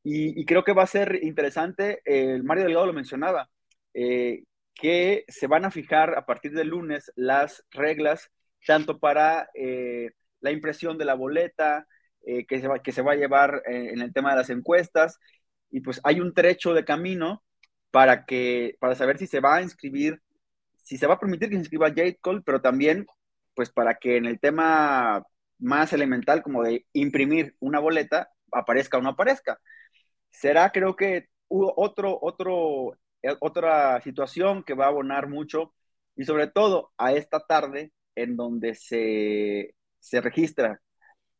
y, 0.05 0.45
creo 0.45 0.65
que 0.65 0.73
va 0.73 0.83
a 0.83 0.87
ser 0.87 1.19
interesante, 1.23 2.01
eh, 2.05 2.41
Mario 2.43 2.65
Delgado 2.65 2.87
lo 2.87 2.93
mencionaba, 2.93 3.49
eh, 3.93 4.43
que 4.73 5.25
se 5.27 5.47
van 5.47 5.65
a 5.65 5.71
fijar 5.71 6.17
a 6.17 6.25
partir 6.25 6.53
del 6.53 6.69
lunes 6.69 7.11
las 7.15 7.63
reglas 7.71 8.31
tanto 8.65 8.99
para 8.99 9.49
eh, 9.53 10.11
la 10.39 10.51
impresión 10.51 10.97
de 10.97 11.05
la 11.05 11.15
boleta 11.15 11.87
eh, 12.25 12.45
que, 12.45 12.59
se 12.61 12.67
va, 12.67 12.79
que 12.79 12.91
se 12.91 13.01
va 13.01 13.13
a 13.13 13.15
llevar 13.15 13.63
en, 13.65 13.89
en, 13.89 14.01
el 14.01 14.13
tema 14.13 14.31
de 14.31 14.37
las 14.37 14.49
encuestas. 14.49 15.19
Y 15.69 15.81
pues 15.81 15.99
hay 16.03 16.19
un 16.19 16.33
trecho 16.33 16.73
de 16.73 16.85
camino 16.85 17.43
para 17.91 18.25
que 18.25 18.75
para 18.79 18.95
saber 18.95 19.19
si 19.19 19.27
se 19.27 19.39
va 19.39 19.57
a 19.57 19.61
inscribir 19.61 20.19
si 20.83 20.97
se 20.97 21.07
va 21.07 21.15
a 21.15 21.19
permitir 21.19 21.49
que 21.49 21.55
se 21.55 21.61
inscriba 21.61 21.89
Jade 21.89 22.17
Cole 22.21 22.41
pero 22.45 22.61
también 22.61 23.05
pues 23.55 23.69
para 23.71 23.95
que 23.95 24.17
en 24.17 24.25
el 24.25 24.39
tema 24.39 25.23
más 25.59 25.93
elemental 25.93 26.41
como 26.43 26.63
de 26.63 26.87
imprimir 26.93 27.55
una 27.59 27.79
boleta 27.79 28.31
aparezca 28.51 28.97
o 28.97 29.01
no 29.01 29.09
aparezca. 29.09 29.59
Será 30.31 30.71
creo 30.71 30.95
que 30.95 31.29
otro 31.49 32.17
otro 32.21 32.93
eh, 32.93 32.97
otra 33.39 34.01
situación 34.01 34.63
que 34.63 34.73
va 34.73 34.85
a 34.85 34.89
abonar 34.89 35.27
mucho 35.27 35.73
y 36.15 36.25
sobre 36.25 36.47
todo 36.47 36.91
a 36.97 37.13
esta 37.13 37.39
tarde 37.41 37.91
en 38.15 38.35
donde 38.35 38.75
se, 38.75 39.75
se 39.99 40.21
registra 40.21 40.81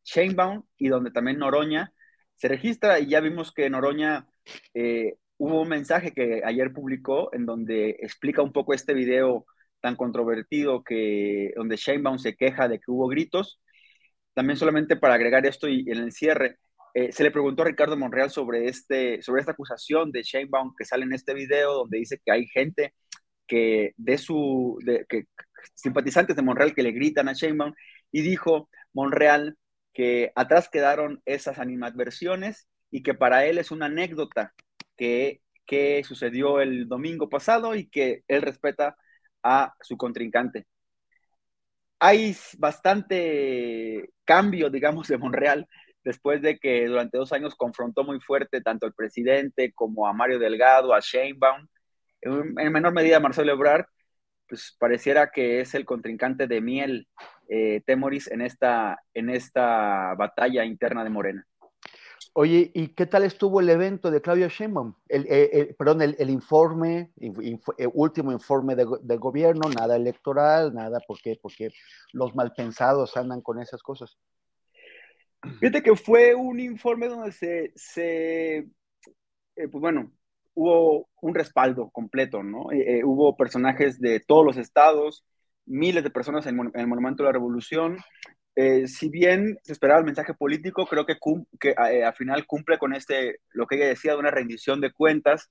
Sheinbaum 0.03 0.63
y 0.77 0.89
donde 0.89 1.11
también 1.11 1.39
Noroña 1.39 1.93
se 2.35 2.47
registra 2.47 2.99
y 2.99 3.07
ya 3.07 3.19
vimos 3.21 3.51
que 3.53 3.69
Noroña 3.69 4.27
eh, 4.73 5.15
hubo 5.37 5.61
un 5.61 5.69
mensaje 5.69 6.11
que 6.13 6.41
ayer 6.43 6.73
publicó 6.73 7.33
en 7.33 7.45
donde 7.45 7.91
explica 8.01 8.41
un 8.41 8.51
poco 8.51 8.73
este 8.73 8.93
video 8.93 9.45
tan 9.81 9.95
controvertido 9.95 10.83
que 10.83 11.51
donde 11.55 11.75
Sheinbaum 11.77 12.17
se 12.17 12.35
queja 12.35 12.67
de 12.67 12.79
que 12.79 12.91
hubo 12.91 13.07
gritos. 13.07 13.59
También 14.33 14.57
solamente 14.57 14.95
para 14.95 15.15
agregar 15.15 15.45
esto 15.45 15.67
y 15.67 15.85
el 15.89 16.11
cierre, 16.11 16.57
eh, 16.93 17.11
se 17.11 17.23
le 17.23 17.31
preguntó 17.31 17.63
a 17.63 17.65
Ricardo 17.65 17.97
Monreal 17.97 18.29
sobre, 18.29 18.67
este, 18.67 19.21
sobre 19.23 19.41
esta 19.41 19.53
acusación 19.53 20.11
de 20.11 20.21
Sheinbaum 20.23 20.75
que 20.77 20.85
sale 20.85 21.05
en 21.05 21.13
este 21.13 21.33
video 21.33 21.73
donde 21.73 21.97
dice 21.97 22.19
que 22.23 22.31
hay 22.31 22.45
gente 22.47 22.93
que 23.47 23.93
de 23.97 24.17
su, 24.19 24.77
de, 24.85 25.05
que, 25.09 25.23
simpatizantes 25.73 26.35
de 26.35 26.43
Monreal 26.43 26.75
que 26.75 26.83
le 26.83 26.91
gritan 26.91 27.29
a 27.29 27.33
Sheinbaum 27.33 27.73
y 28.11 28.21
dijo 28.21 28.69
Monreal 28.93 29.57
que 29.93 30.31
atrás 30.35 30.69
quedaron 30.69 31.21
esas 31.25 31.59
animadversiones 31.59 32.67
y 32.91 33.03
que 33.03 33.15
para 33.15 33.45
él 33.45 33.57
es 33.57 33.71
una 33.71 33.87
anécdota 33.87 34.53
que, 34.97 35.41
que 35.65 36.03
sucedió 36.03 36.61
el 36.61 36.87
domingo 36.87 37.29
pasado 37.29 37.75
y 37.75 37.89
que 37.89 38.23
él 38.27 38.41
respeta 38.43 38.95
a 39.43 39.73
su 39.81 39.97
contrincante. 39.97 40.67
Hay 41.99 42.35
bastante 42.57 44.11
cambio, 44.25 44.69
digamos, 44.69 45.07
de 45.07 45.17
Monreal 45.17 45.67
después 46.03 46.41
de 46.41 46.59
que 46.59 46.87
durante 46.87 47.17
dos 47.17 47.33
años 47.33 47.55
confrontó 47.55 48.03
muy 48.03 48.19
fuerte 48.19 48.61
tanto 48.61 48.85
al 48.85 48.93
presidente 48.93 49.71
como 49.73 50.07
a 50.07 50.13
Mario 50.13 50.39
Delgado, 50.39 50.93
a 50.93 50.99
Sheinbaum, 50.99 51.67
en, 52.21 52.59
en 52.59 52.71
menor 52.71 52.93
medida 52.93 53.17
a 53.17 53.19
Marcelo 53.19 53.53
Ebrard, 53.53 53.85
pues 54.47 54.75
pareciera 54.77 55.31
que 55.31 55.61
es 55.61 55.73
el 55.73 55.85
contrincante 55.85 56.47
de 56.47 56.61
Miel 56.61 57.07
eh, 57.49 57.81
Temoris 57.85 58.29
en 58.29 58.41
esta, 58.41 59.01
en 59.13 59.29
esta 59.29 60.13
batalla 60.15 60.65
interna 60.65 61.03
de 61.03 61.09
Morena. 61.09 61.47
Oye, 62.35 62.71
¿y 62.73 62.89
qué 62.89 63.05
tal 63.05 63.23
estuvo 63.23 63.59
el 63.59 63.69
evento 63.69 64.09
de 64.09 64.21
Claudia 64.21 64.47
Sheinbaum? 64.47 64.95
El, 65.07 65.27
el, 65.27 65.49
el 65.51 65.75
perdón, 65.75 66.01
el, 66.01 66.29
informe, 66.29 67.11
inf, 67.17 67.67
el 67.77 67.89
último 67.93 68.31
informe 68.31 68.75
de, 68.75 68.87
del 69.01 69.19
gobierno, 69.19 69.69
nada 69.69 69.95
electoral, 69.95 70.73
nada, 70.73 70.99
¿por 71.07 71.19
qué? 71.21 71.37
Porque 71.39 71.71
los 72.11 72.33
malpensados 72.35 73.15
andan 73.17 73.41
con 73.41 73.59
esas 73.59 73.83
cosas. 73.83 74.17
Fíjate 75.59 75.83
que 75.83 75.95
fue 75.95 76.35
un 76.35 76.59
informe 76.59 77.07
donde 77.07 77.31
se, 77.31 77.71
se 77.75 78.57
eh, 79.55 79.67
pues 79.69 79.81
bueno, 79.81 80.11
hubo 80.55 81.09
un 81.21 81.35
respaldo 81.35 81.89
completo, 81.91 82.43
¿no? 82.43 82.71
Eh, 82.71 82.99
eh, 82.99 83.03
hubo 83.03 83.35
personajes 83.35 83.99
de 83.99 84.19
todos 84.19 84.45
los 84.45 84.57
estados, 84.57 85.25
miles 85.65 86.03
de 86.03 86.09
personas 86.09 86.45
en, 86.47 86.59
en 86.59 86.79
el 86.79 86.87
Monumento 86.87 87.23
de 87.23 87.29
la 87.29 87.33
Revolución. 87.33 87.97
Eh, 88.55 88.87
si 88.87 89.09
bien 89.09 89.57
se 89.63 89.73
esperaba 89.73 89.99
el 89.99 90.05
mensaje 90.05 90.33
político, 90.33 90.85
creo 90.85 91.05
que, 91.05 91.17
que 91.59 91.73
al 91.73 92.13
final 92.13 92.45
cumple 92.45 92.77
con 92.77 92.93
este, 92.93 93.39
lo 93.51 93.65
que 93.65 93.75
ella 93.77 93.87
decía, 93.87 94.13
de 94.13 94.19
una 94.19 94.31
rendición 94.31 94.79
de 94.81 94.91
cuentas. 94.91 95.49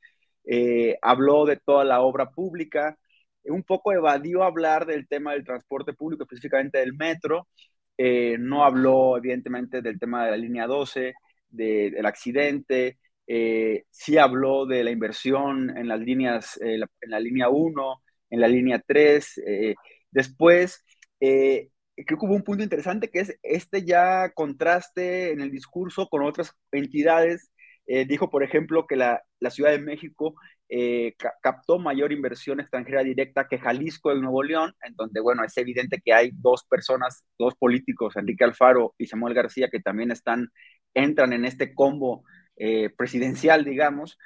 habló 1.03 1.45
de 1.47 1.57
toda 1.57 1.85
la 1.85 2.01
obra 2.01 2.31
pública, 2.31 2.97
un 3.45 3.65
poco 3.65 3.93
evadió 3.93 4.45
hablar 4.45 4.87
del 4.87 5.09
tema 5.09 5.33
del 5.33 5.45
transporte 5.45 5.93
público, 5.95 6.25
específicamente 6.25 6.79
del 6.79 6.95
metro, 6.95 7.49
eh, 7.97 8.37
no 8.39 8.65
habló 8.65 9.17
evidentemente 9.17 9.83
del 9.83 9.99
tema 9.99 10.25
de 10.25 10.31
la 10.33 10.37
línea 10.37 10.67
12, 10.67 11.15
de, 11.49 11.91
del 11.91 12.07
accidente, 12.07 12.99
eh, 13.27 13.85
sí 13.91 14.19
habló 14.19 14.67
de 14.67 14.85
la 14.85 14.91
inversión 14.91 15.77
en 15.77 15.89
las 15.89 16.01
líneas, 16.01 16.59
eh, 16.63 16.79
la, 16.79 16.89
en 17.01 17.11
la 17.11 17.21
línea 17.21 17.49
1, 17.49 18.03
en 18.31 18.41
la 18.41 18.49
línea 18.49 18.83
3. 18.87 19.39
Eh, 19.47 19.75
después 20.11 20.85
creo 21.19 22.19
que 22.19 22.27
hubo 22.27 22.35
un 22.35 22.43
punto 22.45 22.63
interesante 22.65 23.11
que 23.11 23.21
es 23.21 23.39
este 23.43 23.85
ya 23.85 24.31
contraste 24.35 25.31
en 25.33 25.41
el 25.41 25.51
discurso 25.51 26.09
con 26.09 26.23
otras 26.23 26.53
entidades. 26.73 27.51
Dijo, 27.87 28.31
por 28.31 28.43
ejemplo, 28.43 28.87
que 28.87 28.97
la, 28.97 29.23
la 29.41 29.51
Ciudad 29.51 29.71
de 29.73 29.79
México 29.79 30.35
eh, 30.75 31.15
captó 31.43 31.79
mayor 31.79 32.13
inversión 32.13 32.59
extranjera 32.59 33.03
directa 33.03 33.47
que 33.47 33.59
Jalisco 33.59 34.11
y 34.11 34.19
Nuevo 34.19 34.43
León, 34.43 34.75
en 34.83 34.95
donde, 34.95 35.21
bueno, 35.21 35.45
es 35.45 35.55
evidente 35.59 36.01
que 36.03 36.15
hay 36.15 36.31
dos 36.33 36.65
personas, 36.65 37.27
dos 37.39 37.55
políticos, 37.57 38.17
Enrique 38.17 38.45
Alfaro 38.45 38.95
y 38.97 39.05
Samuel 39.07 39.35
García, 39.35 39.69
que 39.69 39.81
también 39.81 40.11
están, 40.11 40.49
entran 40.95 41.35
en 41.35 41.45
este 41.45 41.75
combo 41.75 42.25
eh, 42.57 42.89
presidencial, 42.97 43.67
digamos, 43.67 44.17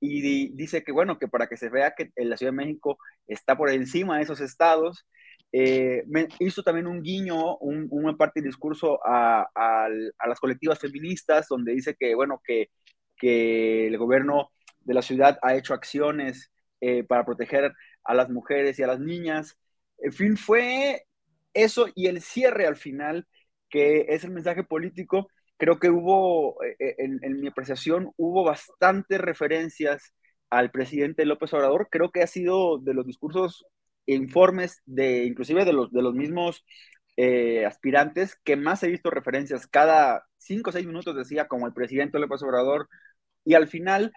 y 0.00 0.48
dice 0.56 0.82
que, 0.82 0.90
bueno, 0.90 1.18
que 1.18 1.28
para 1.28 1.48
que 1.48 1.58
se 1.58 1.68
vea 1.68 1.94
que 1.94 2.10
la 2.16 2.38
Ciudad 2.38 2.52
de 2.52 2.56
México 2.56 2.96
está 3.26 3.54
por 3.54 3.68
encima 3.68 4.16
de 4.16 4.22
esos 4.22 4.40
estados, 4.40 5.06
eh, 5.52 6.04
hizo 6.38 6.62
también 6.62 6.86
un 6.86 7.02
guiño, 7.02 7.58
un, 7.58 7.88
una 7.90 8.16
parte 8.16 8.40
del 8.40 8.48
discurso 8.48 9.00
a, 9.04 9.46
las 10.26 10.40
colectivas 10.40 10.78
feministas, 10.78 11.46
donde 11.46 11.72
dice 11.72 11.94
que, 11.94 12.14
bueno, 12.14 12.40
que, 12.42 12.70
que 13.18 13.88
el 13.88 13.98
gobierno 13.98 14.50
de 14.80 14.94
la 14.94 15.02
ciudad 15.02 15.38
ha 15.42 15.54
hecho 15.54 15.74
acciones 15.74 16.50
eh, 16.80 17.04
para 17.04 17.24
proteger 17.24 17.72
a 18.04 18.14
las 18.14 18.30
mujeres 18.30 18.78
y 18.78 18.82
a 18.82 18.86
las 18.86 19.00
niñas. 19.00 19.58
En 19.98 20.12
fin, 20.12 20.36
fue 20.36 21.04
eso 21.54 21.88
y 21.94 22.06
el 22.06 22.22
cierre 22.22 22.66
al 22.66 22.76
final, 22.76 23.26
que 23.68 24.06
es 24.08 24.24
el 24.24 24.30
mensaje 24.30 24.64
político. 24.64 25.28
Creo 25.58 25.78
que 25.78 25.90
hubo, 25.90 26.62
eh, 26.64 26.96
en, 26.98 27.20
en 27.22 27.40
mi 27.40 27.48
apreciación, 27.48 28.12
hubo 28.16 28.44
bastantes 28.44 29.20
referencias 29.20 30.14
al 30.48 30.70
presidente 30.70 31.24
López 31.24 31.52
Obrador. 31.54 31.88
Creo 31.90 32.10
que 32.10 32.22
ha 32.22 32.26
sido 32.26 32.78
de 32.78 32.94
los 32.94 33.06
discursos 33.06 33.64
informes 34.06 34.82
de 34.86 35.24
inclusive 35.24 35.64
de 35.64 35.72
los, 35.72 35.92
de 35.92 36.02
los 36.02 36.14
mismos 36.14 36.64
eh, 37.16 37.64
aspirantes 37.66 38.36
que 38.44 38.56
más 38.56 38.82
he 38.82 38.88
visto 38.88 39.10
referencias. 39.10 39.66
Cada 39.66 40.24
cinco 40.38 40.70
o 40.70 40.72
seis 40.72 40.86
minutos 40.86 41.14
decía 41.14 41.46
como 41.48 41.66
el 41.66 41.74
presidente 41.74 42.18
López 42.18 42.42
Obrador. 42.42 42.88
Y 43.44 43.54
al 43.54 43.68
final, 43.68 44.12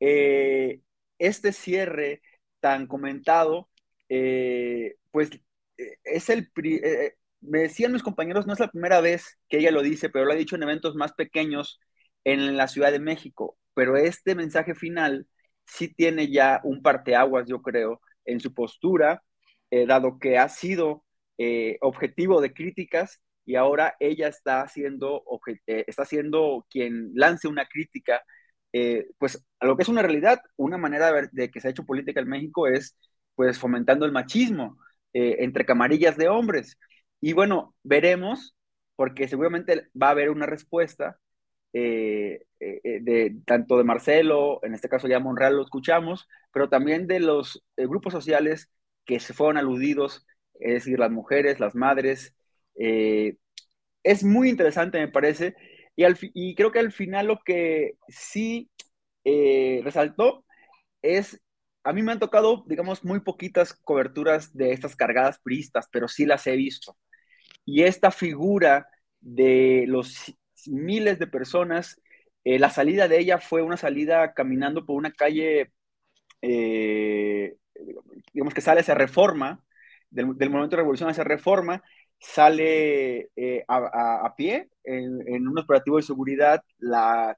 eh, 0.00 0.80
este 1.18 1.52
cierre 1.52 2.22
tan 2.60 2.86
comentado, 2.86 3.68
eh, 4.08 4.96
pues 5.10 5.30
es 6.04 6.28
el... 6.30 6.50
me 7.40 7.60
decían 7.60 7.92
mis 7.92 8.02
compañeros, 8.02 8.46
no 8.46 8.52
es 8.52 8.60
la 8.60 8.70
primera 8.70 9.00
vez 9.00 9.38
que 9.48 9.58
ella 9.58 9.70
lo 9.70 9.82
dice, 9.82 10.10
pero 10.10 10.24
lo 10.24 10.32
ha 10.32 10.36
dicho 10.36 10.56
en 10.56 10.62
eventos 10.64 10.94
más 10.96 11.12
pequeños 11.12 11.80
en 12.24 12.56
la 12.56 12.68
Ciudad 12.68 12.92
de 12.92 13.00
México. 13.00 13.58
Pero 13.74 13.96
este 13.96 14.34
mensaje 14.34 14.74
final 14.74 15.26
sí 15.66 15.88
tiene 15.94 16.30
ya 16.30 16.60
un 16.64 16.82
parteaguas, 16.82 17.46
yo 17.48 17.62
creo, 17.62 18.00
en 18.24 18.40
su 18.40 18.54
postura, 18.54 19.22
eh, 19.70 19.86
dado 19.86 20.18
que 20.18 20.38
ha 20.38 20.48
sido 20.48 21.04
eh, 21.38 21.78
objetivo 21.80 22.40
de 22.40 22.52
críticas 22.52 23.20
y 23.44 23.56
ahora 23.56 23.96
ella 24.00 24.28
está 24.28 24.66
siendo, 24.68 25.24
eh, 25.66 25.84
está 25.86 26.04
siendo 26.04 26.66
quien 26.70 27.12
lance 27.14 27.48
una 27.48 27.66
crítica, 27.66 28.22
pues 29.18 29.44
a 29.60 29.66
lo 29.66 29.76
que 29.76 29.82
es 29.82 29.88
una 29.88 30.02
realidad, 30.02 30.40
una 30.56 30.78
manera 30.78 31.12
de, 31.32 31.50
que 31.50 31.60
se 31.60 31.68
ha 31.68 31.70
hecho 31.70 31.86
política 31.86 32.20
en 32.20 32.28
México 32.28 32.66
es 32.68 32.96
pues 33.34 33.58
fomentando 33.58 34.04
el 34.04 34.12
machismo 34.12 34.78
entre 35.12 35.64
camarillas 35.64 36.16
de 36.16 36.28
hombres. 36.28 36.78
Y 37.20 37.32
bueno, 37.32 37.74
veremos, 37.82 38.54
porque 38.96 39.28
seguramente 39.28 39.88
va 40.00 40.08
a 40.08 40.10
haber 40.10 40.30
una 40.30 40.46
respuesta 40.46 41.18
de 41.72 43.36
tanto 43.46 43.78
de 43.78 43.84
Marcelo, 43.84 44.60
en 44.62 44.74
este 44.74 44.88
caso 44.88 45.08
ya 45.08 45.20
Monreal 45.20 45.56
lo 45.56 45.62
escuchamos, 45.62 46.28
pero 46.52 46.68
también 46.68 47.06
de 47.06 47.20
los 47.20 47.64
eh, 47.76 47.86
grupos 47.86 48.12
sociales 48.12 48.70
que 49.04 49.20
se 49.20 49.34
fueron 49.34 49.58
aludidos, 49.58 50.26
es 50.60 50.74
decir, 50.74 50.98
las 50.98 51.10
mujeres, 51.10 51.60
las 51.60 51.74
madres. 51.74 52.34
Eh, 52.76 53.36
es 54.02 54.24
muy 54.24 54.48
interesante, 54.50 54.98
me 54.98 55.08
parece, 55.08 55.56
y, 56.34 56.54
creo 56.54 56.72
que 56.72 56.78
al 56.78 56.92
final 56.92 57.26
lo 57.26 57.40
que 57.44 57.94
sí 58.08 58.70
eh, 59.24 59.80
resaltó 59.84 60.44
es, 61.02 61.40
a 61.84 61.92
mí 61.92 62.02
me 62.02 62.12
han 62.12 62.18
tocado, 62.18 62.64
digamos, 62.68 63.04
muy 63.04 63.20
poquitas 63.20 63.72
coberturas 63.72 64.56
de 64.56 64.72
estas 64.72 64.96
cargadas 64.96 65.40
priistas, 65.40 65.88
pero 65.92 66.08
sí 66.08 66.26
las 66.26 66.46
he 66.46 66.56
visto. 66.56 66.96
Y 67.64 67.82
esta 67.82 68.10
figura 68.10 68.88
de 69.20 69.84
los 69.88 70.34
miles 70.66 71.18
de 71.18 71.26
personas, 71.26 72.00
la 72.44 72.70
salida 72.70 73.08
de 73.08 73.18
ella 73.18 73.38
fue 73.38 73.62
una 73.62 73.76
salida 73.76 74.32
caminando 74.32 74.86
por 74.86 74.96
una 74.96 75.12
calle 75.12 75.72
eh, 76.42 77.56
digamos 78.32 78.54
que 78.54 78.60
sale 78.60 78.80
esa 78.80 78.94
reforma, 78.94 79.62
del, 80.10 80.26
momento 80.26 80.70
de 80.70 80.76
revolución 80.76 81.10
hacia 81.10 81.24
reforma, 81.24 81.82
sale 82.18 83.30
eh, 83.36 83.64
a, 83.68 84.34
pie 84.36 84.68
en, 84.84 85.48
un 85.48 85.58
operativo 85.58 85.96
de 85.96 86.02
seguridad, 86.02 86.62
la, 86.78 87.36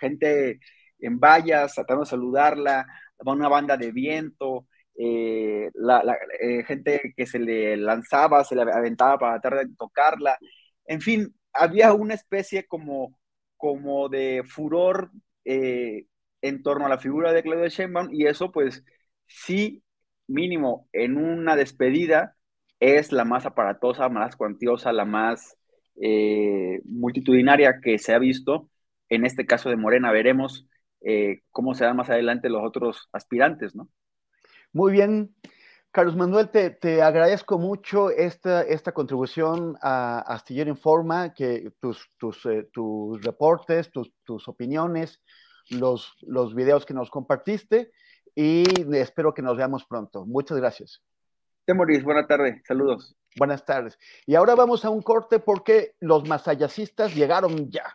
gente 0.00 0.60
en 1.00 1.18
vallas 1.18 1.74
tratando 1.74 2.04
de 2.04 2.10
saludarla, 2.10 2.86
una 3.24 3.48
banda 3.48 3.76
de 3.76 3.92
viento, 3.92 4.66
eh, 4.98 5.70
la, 5.74 6.02
gente 6.66 7.14
que 7.16 7.26
se 7.26 7.38
le 7.38 7.76
lanzaba, 7.76 8.44
se 8.44 8.54
le 8.54 8.62
aventaba 8.62 9.18
para 9.18 9.40
tratar 9.40 9.66
de 9.66 9.74
tocarla, 9.76 10.38
en 10.86 11.00
fin, 11.00 11.34
había 11.52 11.92
una 11.92 12.14
especie 12.14 12.66
como, 12.66 13.18
como 13.56 14.08
de 14.08 14.42
furor 14.46 15.10
en 16.42 16.62
torno 16.62 16.86
a 16.86 16.88
la 16.88 16.98
figura 16.98 17.32
de 17.32 17.42
Claudia 17.42 17.68
Sheinbaum 17.68 18.08
y 18.12 18.26
eso 18.26 18.52
pues 18.52 18.84
sí, 19.26 19.82
mínimo 20.26 20.88
en 20.92 21.16
una 21.16 21.56
despedida 21.56 22.36
es 22.80 23.12
la 23.12 23.24
más 23.24 23.46
aparatosa, 23.46 24.08
más 24.08 24.36
cuantiosa, 24.36 24.92
la 24.92 25.04
más 25.04 25.56
eh, 26.00 26.80
multitudinaria 26.84 27.80
que 27.82 27.98
se 27.98 28.14
ha 28.14 28.18
visto. 28.18 28.70
En 29.08 29.24
este 29.24 29.46
caso 29.46 29.68
de 29.68 29.76
Morena 29.76 30.12
veremos 30.12 30.66
eh, 31.00 31.40
cómo 31.50 31.74
se 31.74 31.84
dan 31.84 31.96
más 31.96 32.10
adelante 32.10 32.50
los 32.50 32.62
otros 32.64 33.08
aspirantes, 33.12 33.74
¿no? 33.74 33.88
Muy 34.72 34.92
bien. 34.92 35.34
Carlos 35.90 36.16
Manuel, 36.16 36.50
te, 36.50 37.02
agradezco 37.02 37.58
mucho 37.58 38.10
esta, 38.10 38.62
esta 38.62 38.92
contribución 38.92 39.76
a 39.80 40.20
Astillero 40.20 40.70
Informa, 40.70 41.32
que 41.32 41.72
tus, 41.80 42.10
tus, 42.18 42.44
eh, 42.46 42.68
tus 42.70 43.20
reportes, 43.22 43.90
tus, 43.90 44.12
tus 44.22 44.46
opiniones, 44.48 45.22
los, 45.70 46.14
los 46.20 46.54
videos 46.54 46.84
que 46.84 46.94
nos 46.94 47.10
compartiste 47.10 47.90
y 48.34 48.64
espero 48.94 49.34
que 49.34 49.42
nos 49.42 49.56
veamos 49.56 49.86
pronto. 49.86 50.26
Muchas 50.26 50.58
gracias. 50.58 51.02
Temoris, 51.68 52.02
buena 52.02 52.26
tarde, 52.26 52.62
saludos. 52.66 53.14
Buenas 53.36 53.62
tardes. 53.62 53.98
Y 54.24 54.36
ahora 54.36 54.54
vamos 54.54 54.86
a 54.86 54.90
un 54.90 55.02
corte 55.02 55.38
porque 55.38 55.96
los 56.00 56.26
masayacistas 56.26 57.14
llegaron 57.14 57.70
ya. 57.70 57.94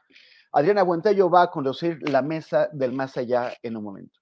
Adriana 0.51 0.83
Buentello 0.83 1.27
va 1.27 1.41
a 1.41 1.49
conducir 1.49 1.97
la 2.07 2.21
mesa 2.21 2.69
del 2.71 2.93
más 2.93 3.17
allá 3.17 3.51
en 3.63 3.75
un 3.75 3.83
momento. 3.83 4.19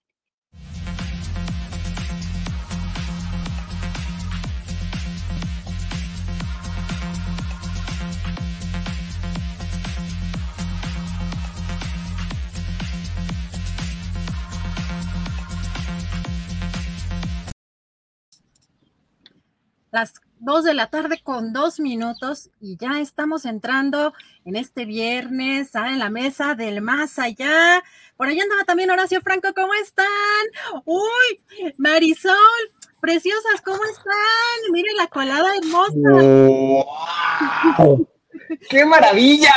Las 19.91 20.13
dos 20.39 20.63
de 20.63 20.73
la 20.73 20.87
tarde 20.87 21.21
con 21.21 21.53
dos 21.53 21.79
minutos 21.79 22.49
y 22.59 22.77
ya 22.77 22.99
estamos 22.99 23.45
entrando 23.45 24.13
en 24.45 24.55
este 24.55 24.85
viernes 24.85 25.75
en 25.75 25.99
la 25.99 26.09
mesa 26.09 26.55
del 26.55 26.81
más 26.81 27.19
allá. 27.19 27.83
Por 28.17 28.27
allá 28.27 28.43
andaba 28.43 28.63
también 28.63 28.89
Horacio 28.89 29.21
Franco, 29.21 29.49
¿cómo 29.53 29.73
están? 29.75 30.07
Uy, 30.85 31.73
Marisol, 31.77 32.35
preciosas, 33.01 33.61
¿cómo 33.63 33.83
están? 33.83 34.71
Miren 34.71 34.95
la 34.97 35.07
colada 35.07 35.51
hermosa. 35.57 35.93
¡Qué 38.69 38.85
maravilla! 38.85 39.53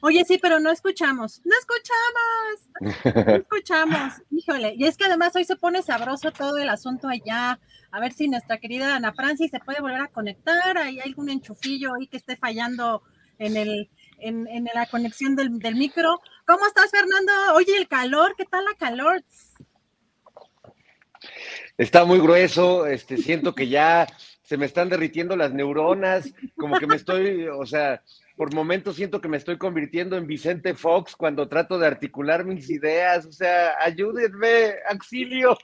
Oye, 0.00 0.24
sí, 0.24 0.38
pero 0.40 0.60
no 0.60 0.70
escuchamos, 0.70 1.40
no 1.44 1.54
escuchamos, 1.58 3.24
no 3.26 3.32
escuchamos, 3.36 4.12
híjole, 4.30 4.74
y 4.76 4.84
es 4.84 4.96
que 4.96 5.06
además 5.06 5.34
hoy 5.34 5.44
se 5.44 5.56
pone 5.56 5.82
sabroso 5.82 6.30
todo 6.30 6.58
el 6.58 6.68
asunto 6.68 7.08
allá, 7.08 7.58
a 7.90 8.00
ver 8.00 8.12
si 8.12 8.28
nuestra 8.28 8.58
querida 8.58 8.94
Ana 8.94 9.12
Francis 9.12 9.50
se 9.50 9.60
puede 9.60 9.80
volver 9.80 10.00
a 10.00 10.08
conectar, 10.08 10.78
hay 10.78 11.00
algún 11.00 11.30
enchufillo 11.30 11.94
ahí 11.94 12.06
que 12.06 12.18
esté 12.18 12.36
fallando 12.36 13.02
en 13.38 13.56
el, 13.56 13.90
en, 14.18 14.46
en 14.48 14.68
la 14.74 14.86
conexión 14.86 15.36
del, 15.36 15.58
del, 15.58 15.76
micro. 15.76 16.20
¿Cómo 16.46 16.66
estás, 16.66 16.90
Fernando? 16.90 17.32
Oye, 17.54 17.76
el 17.76 17.88
calor, 17.88 18.34
¿qué 18.36 18.44
tal 18.44 18.64
la 18.64 18.74
calor? 18.74 19.24
Está 21.76 22.04
muy 22.04 22.18
grueso, 22.18 22.86
este, 22.86 23.16
siento 23.16 23.54
que 23.54 23.68
ya 23.68 24.06
se 24.42 24.56
me 24.56 24.66
están 24.66 24.88
derritiendo 24.88 25.36
las 25.36 25.52
neuronas, 25.52 26.32
como 26.56 26.78
que 26.78 26.86
me 26.86 26.96
estoy, 26.96 27.46
o 27.48 27.66
sea, 27.66 28.02
por 28.38 28.54
momentos 28.54 28.96
siento 28.96 29.20
que 29.20 29.28
me 29.28 29.36
estoy 29.36 29.58
convirtiendo 29.58 30.16
en 30.16 30.26
Vicente 30.26 30.72
Fox 30.74 31.16
cuando 31.16 31.48
trato 31.48 31.78
de 31.78 31.88
articular 31.88 32.44
mis 32.44 32.70
ideas. 32.70 33.26
O 33.26 33.32
sea, 33.32 33.74
ayúdenme, 33.80 34.76
auxilio. 34.88 35.58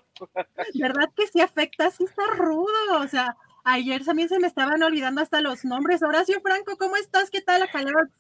¿Verdad 0.75 1.09
que 1.17 1.29
sí 1.29 1.41
afecta? 1.41 1.91
Sí 1.93 2.05
está 2.05 2.25
rudo. 2.37 3.01
O 3.01 3.07
sea, 3.07 3.37
Ayer 3.67 4.05
también 4.05 4.29
se 4.29 4.39
me 4.39 4.47
estaban 4.47 4.83
olvidando 4.83 5.23
hasta 5.23 5.41
los 5.41 5.65
nombres. 5.65 6.03
Horacio 6.03 6.39
Franco, 6.43 6.77
¿cómo 6.77 6.97
estás? 6.97 7.31
¿Qué 7.31 7.41
tal 7.41 7.61
la 7.61 7.69
calor? 7.69 8.11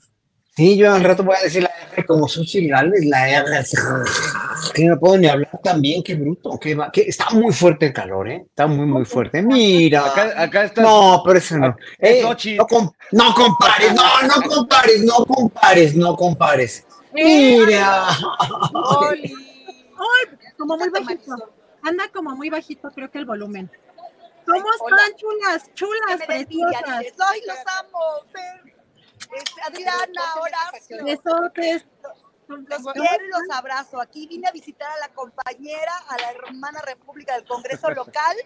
Sí, 0.57 0.77
yo 0.77 0.95
al 0.95 1.03
rato 1.03 1.25
voy 1.25 1.35
a 1.37 1.43
decir 1.43 1.65
la 1.65 1.71
R 1.93 2.07
como 2.07 2.29
Susi 2.29 2.69
Gales, 2.69 3.05
la 3.07 3.29
R, 3.29 3.65
que 4.73 4.85
no 4.85 4.97
puedo 5.01 5.19
ni 5.19 5.27
hablar 5.27 5.51
tan 5.65 5.83
bien, 5.83 6.01
qué 6.01 6.15
bruto, 6.15 6.61
qué, 6.61 6.77
va, 6.77 6.93
está 6.95 7.31
muy 7.31 7.53
fuerte 7.53 7.87
el 7.87 7.93
calor, 7.93 8.29
¿eh? 8.29 8.47
Está 8.49 8.69
muy, 8.69 8.87
muy 8.87 9.05
fuerte. 9.05 9.43
Mira. 9.43 10.07
Acá, 10.37 10.65
está. 10.65 10.83
No, 10.83 11.23
pero 11.27 11.39
eso 11.41 11.59
no. 11.59 11.77
Eh, 11.99 12.23
no, 12.23 12.37
no, 13.11 13.35
compares, 13.35 13.95
no, 13.95 14.23
no 14.29 14.43
compares, 14.49 15.03
no 15.03 15.25
compares, 15.27 15.97
no 15.97 16.17
compares. 16.17 16.87
Mira. 17.13 18.11
Ay, 18.11 19.35
como 20.57 20.77
muy 20.77 20.89
bajito. 20.89 21.35
Anda 21.83 22.05
como 22.13 22.31
muy 22.37 22.49
bajito, 22.49 22.93
creo 22.95 23.11
que 23.11 23.19
el 23.19 23.25
volumen. 23.25 23.69
¿Cómo 24.47 24.67
están, 24.73 25.17
chulas, 25.17 25.75
chulas, 25.75 26.25
preciosas? 26.27 27.07
Ay, 27.19 27.41
los 27.45 27.59
amo, 27.81 27.99
Adriana, 29.67 30.23
Horacio. 30.41 31.05
Besotes. 31.05 31.87
Los 32.47 32.93
quiero 32.93 33.25
y 33.25 33.29
los 33.29 33.57
abrazo. 33.57 34.01
Aquí 34.01 34.27
vine 34.27 34.49
a 34.49 34.53
visitar 34.53 34.91
a 34.91 34.99
la 34.99 35.09
compañera, 35.09 35.93
a 36.09 36.17
la 36.21 36.31
hermana 36.33 36.81
República 36.83 37.35
del 37.35 37.45
Congreso 37.45 37.91
local. 37.91 38.37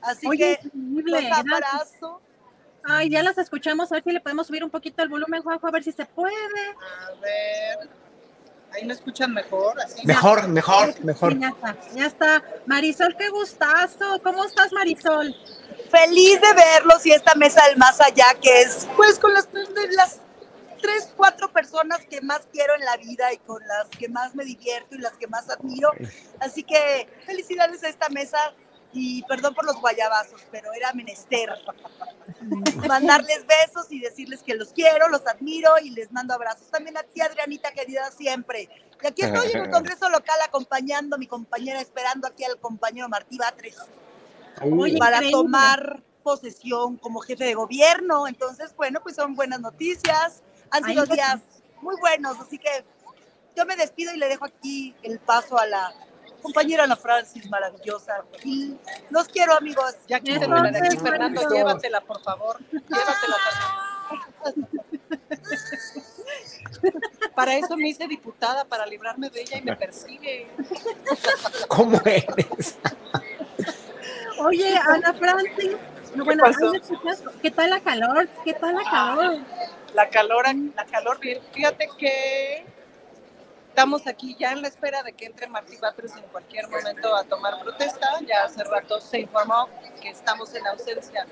Así 0.00 0.28
que 0.30 0.58
los 0.72 1.24
abrazo. 1.32 2.20
Ay, 2.84 3.10
ya 3.10 3.22
las 3.22 3.36
escuchamos. 3.38 3.90
A 3.90 3.96
ver 3.96 4.04
si 4.04 4.12
le 4.12 4.20
podemos 4.20 4.46
subir 4.46 4.62
un 4.64 4.70
poquito 4.70 5.02
el 5.02 5.08
volumen, 5.08 5.42
Juanjo, 5.42 5.66
a 5.66 5.70
ver 5.70 5.82
si 5.82 5.92
se 5.92 6.06
puede. 6.06 6.34
A 6.36 7.20
ver. 7.20 7.90
Ahí 8.72 8.84
me 8.84 8.94
escuchan 8.94 9.32
mejor. 9.32 9.80
Así 9.80 10.06
mejor, 10.06 10.48
mejor, 10.48 11.04
mejor. 11.04 11.38
ya 11.38 11.48
está, 11.48 11.76
ya 11.94 12.06
está. 12.06 12.44
Marisol, 12.66 13.16
qué 13.16 13.28
gustazo. 13.30 14.20
¿Cómo 14.22 14.44
estás, 14.44 14.72
Marisol? 14.72 15.34
Feliz 15.96 16.40
de 16.42 16.52
verlos 16.52 17.06
y 17.06 17.12
esta 17.12 17.34
mesa 17.36 17.64
del 17.68 17.78
más 17.78 18.02
allá, 18.02 18.26
que 18.42 18.60
es 18.60 18.86
pues 18.96 19.18
con 19.18 19.32
las, 19.32 19.48
las 19.92 20.20
tres, 20.82 21.08
cuatro 21.16 21.50
personas 21.50 22.00
que 22.10 22.20
más 22.20 22.42
quiero 22.52 22.74
en 22.74 22.84
la 22.84 22.98
vida 22.98 23.32
y 23.32 23.38
con 23.38 23.66
las 23.66 23.88
que 23.88 24.06
más 24.10 24.34
me 24.34 24.44
divierto 24.44 24.94
y 24.94 24.98
las 24.98 25.14
que 25.14 25.26
más 25.26 25.48
admiro. 25.48 25.90
Así 26.38 26.62
que 26.64 27.08
felicidades 27.24 27.82
a 27.82 27.88
esta 27.88 28.10
mesa 28.10 28.52
y 28.92 29.22
perdón 29.22 29.54
por 29.54 29.64
los 29.64 29.76
guayabazos, 29.80 30.42
pero 30.50 30.70
era 30.74 30.92
menester 30.92 31.48
mandarles 32.86 33.46
besos 33.46 33.86
y 33.90 33.98
decirles 34.00 34.42
que 34.42 34.54
los 34.54 34.74
quiero, 34.74 35.08
los 35.08 35.26
admiro 35.26 35.78
y 35.82 35.90
les 35.90 36.12
mando 36.12 36.34
abrazos. 36.34 36.70
También 36.70 36.98
a 36.98 37.04
ti, 37.04 37.22
Adrianita, 37.22 37.72
querida, 37.72 38.10
siempre. 38.10 38.68
Y 39.02 39.06
aquí 39.06 39.22
estoy 39.22 39.50
en 39.50 39.64
el 39.64 39.70
Congreso 39.70 40.10
local 40.10 40.38
acompañando 40.44 41.16
a 41.16 41.18
mi 41.18 41.26
compañera, 41.26 41.80
esperando 41.80 42.26
aquí 42.26 42.44
al 42.44 42.60
compañero 42.60 43.08
Martí 43.08 43.38
Batres 43.38 43.76
para 44.98 45.20
tomar 45.30 46.02
posesión 46.22 46.96
como 46.96 47.20
jefe 47.20 47.44
de 47.44 47.54
gobierno. 47.54 48.26
Entonces, 48.26 48.74
bueno, 48.76 49.00
pues 49.02 49.16
son 49.16 49.34
buenas 49.34 49.60
noticias. 49.60 50.42
Han 50.70 50.84
sido 50.84 51.06
días 51.06 51.40
muy 51.80 51.94
buenos, 52.00 52.38
así 52.40 52.58
que 52.58 52.84
yo 53.56 53.64
me 53.64 53.76
despido 53.76 54.12
y 54.12 54.18
le 54.18 54.28
dejo 54.28 54.44
aquí 54.44 54.94
el 55.02 55.18
paso 55.18 55.58
a 55.58 55.66
la 55.66 55.92
compañera 56.42 56.84
Ana 56.84 56.96
Francis, 56.96 57.48
maravillosa. 57.48 58.24
Y 58.44 58.76
los 59.10 59.28
quiero, 59.28 59.56
amigos. 59.56 59.94
Ya 60.06 60.20
quítenmela 60.20 60.70
de 60.70 60.78
aquí, 60.78 60.96
Fernando, 60.98 61.48
llévatela, 61.48 62.00
por 62.00 62.22
favor. 62.22 62.58
Llévatela, 62.70 63.36
Para 67.34 67.56
eso 67.56 67.76
me 67.76 67.88
hice 67.88 68.06
diputada, 68.06 68.64
para 68.64 68.86
librarme 68.86 69.30
de 69.30 69.40
ella 69.42 69.58
y 69.58 69.62
me 69.62 69.76
persigue. 69.76 70.48
¿Cómo 71.68 72.00
eres? 72.04 72.76
Oye, 74.38 74.76
Ana 74.76 75.14
Francis, 75.14 75.76
bueno, 76.14 76.44
¿qué 77.42 77.50
tal 77.50 77.70
la 77.70 77.80
calor? 77.80 78.28
¿Qué 78.44 78.54
tal 78.54 78.74
la 78.74 78.84
calor? 78.84 79.38
La 79.94 80.08
calor, 80.10 80.44
la 80.74 80.84
calor, 80.84 81.20
bien. 81.20 81.40
Fíjate 81.52 81.88
que 81.98 82.66
estamos 83.68 84.06
aquí 84.06 84.36
ya 84.38 84.52
en 84.52 84.62
la 84.62 84.68
espera 84.68 85.02
de 85.02 85.12
que 85.12 85.26
entre 85.26 85.46
Martí 85.48 85.76
Batres 85.76 86.14
en 86.16 86.22
cualquier 86.24 86.68
momento 86.68 87.14
a 87.14 87.24
tomar 87.24 87.60
protesta. 87.62 88.06
Ya 88.26 88.44
hace 88.44 88.62
rato 88.64 89.00
se 89.00 89.20
informó 89.20 89.68
que 90.00 90.10
estamos 90.10 90.54
en 90.54 90.66
ausencia 90.66 91.26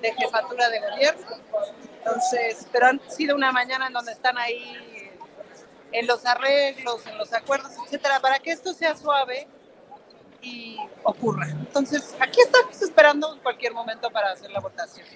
de 0.00 0.12
jefatura 0.14 0.68
de 0.68 0.80
gobierno. 0.80 1.26
Entonces, 1.98 2.66
pero 2.72 2.86
han 2.86 3.00
sido 3.08 3.36
una 3.36 3.52
mañana 3.52 3.86
en 3.86 3.92
donde 3.92 4.12
están 4.12 4.36
ahí 4.38 5.10
en 5.92 6.06
los 6.06 6.26
arreglos, 6.26 7.06
en 7.06 7.18
los 7.18 7.32
acuerdos, 7.32 7.72
etcétera, 7.84 8.20
para 8.20 8.38
que 8.38 8.50
esto 8.50 8.72
sea 8.74 8.96
suave 8.96 9.48
y 10.42 10.76
ocurra. 11.02 11.48
Entonces, 11.48 12.14
aquí 12.20 12.40
estamos 12.40 12.80
esperando 12.80 13.38
cualquier 13.42 13.72
momento 13.72 14.10
para 14.10 14.32
hacer 14.32 14.50
la 14.50 14.60
votación. 14.60 15.06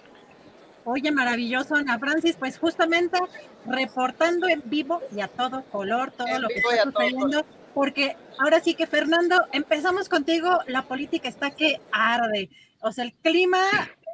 Oye, 0.84 1.12
maravilloso, 1.12 1.76
Ana 1.76 1.98
Francis, 1.98 2.36
pues 2.36 2.58
justamente 2.58 3.18
reportando 3.66 4.48
en 4.48 4.62
vivo 4.64 5.00
y 5.14 5.20
a 5.20 5.28
todo 5.28 5.62
color, 5.64 6.10
todo 6.10 6.38
lo 6.40 6.48
que 6.48 6.56
está 6.56 6.82
sucediendo, 6.82 7.46
porque 7.72 8.16
ahora 8.38 8.60
sí 8.60 8.74
que 8.74 8.88
Fernando, 8.88 9.46
empezamos 9.52 10.08
contigo, 10.08 10.58
la 10.66 10.82
política 10.82 11.28
está 11.28 11.52
que 11.52 11.80
arde, 11.92 12.50
o 12.80 12.90
sea, 12.90 13.04
el 13.04 13.12
clima, 13.14 13.60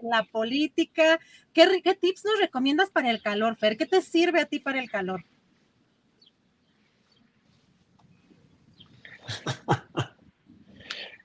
la 0.03 0.25
política, 0.25 1.19
¿qué, 1.55 1.81
qué 1.83 1.95
tips 1.95 2.27
nos 2.27 2.39
recomiendas 2.39 2.91
para 2.91 3.11
el 3.11 3.23
calor, 3.23 3.57
Fer? 3.57 3.79
¿Qué 3.79 3.87
te 3.87 4.03
sirve 4.03 4.43
a 4.43 4.45
ti 4.45 4.61
para 4.61 4.79
el 4.79 4.91
calor? 4.91 5.25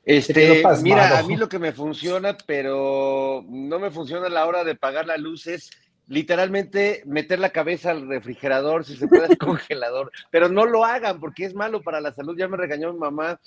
Este, 0.05 0.63
mira, 0.81 1.17
a 1.17 1.23
mí 1.23 1.37
lo 1.37 1.47
que 1.47 1.59
me 1.59 1.71
funciona, 1.71 2.37
pero 2.45 3.45
no 3.47 3.79
me 3.79 3.89
funciona 3.89 4.27
a 4.27 4.29
la 4.29 4.45
hora 4.45 4.63
de 4.63 4.75
pagar 4.75 5.05
la 5.05 5.17
luz 5.17 5.47
es 5.47 5.71
literalmente 6.07 7.01
meter 7.05 7.39
la 7.39 7.51
cabeza 7.51 7.91
al 7.91 8.07
refrigerador, 8.07 8.83
si 8.83 8.97
se 8.97 9.07
puede, 9.07 9.25
al 9.25 9.37
congelador. 9.37 10.11
Pero 10.29 10.49
no 10.49 10.65
lo 10.65 10.83
hagan 10.83 11.19
porque 11.19 11.45
es 11.45 11.55
malo 11.55 11.81
para 11.81 12.01
la 12.01 12.13
salud. 12.13 12.37
Ya 12.37 12.49
me 12.49 12.57
regañó 12.57 12.91
mi 12.91 12.99
mamá, 12.99 13.39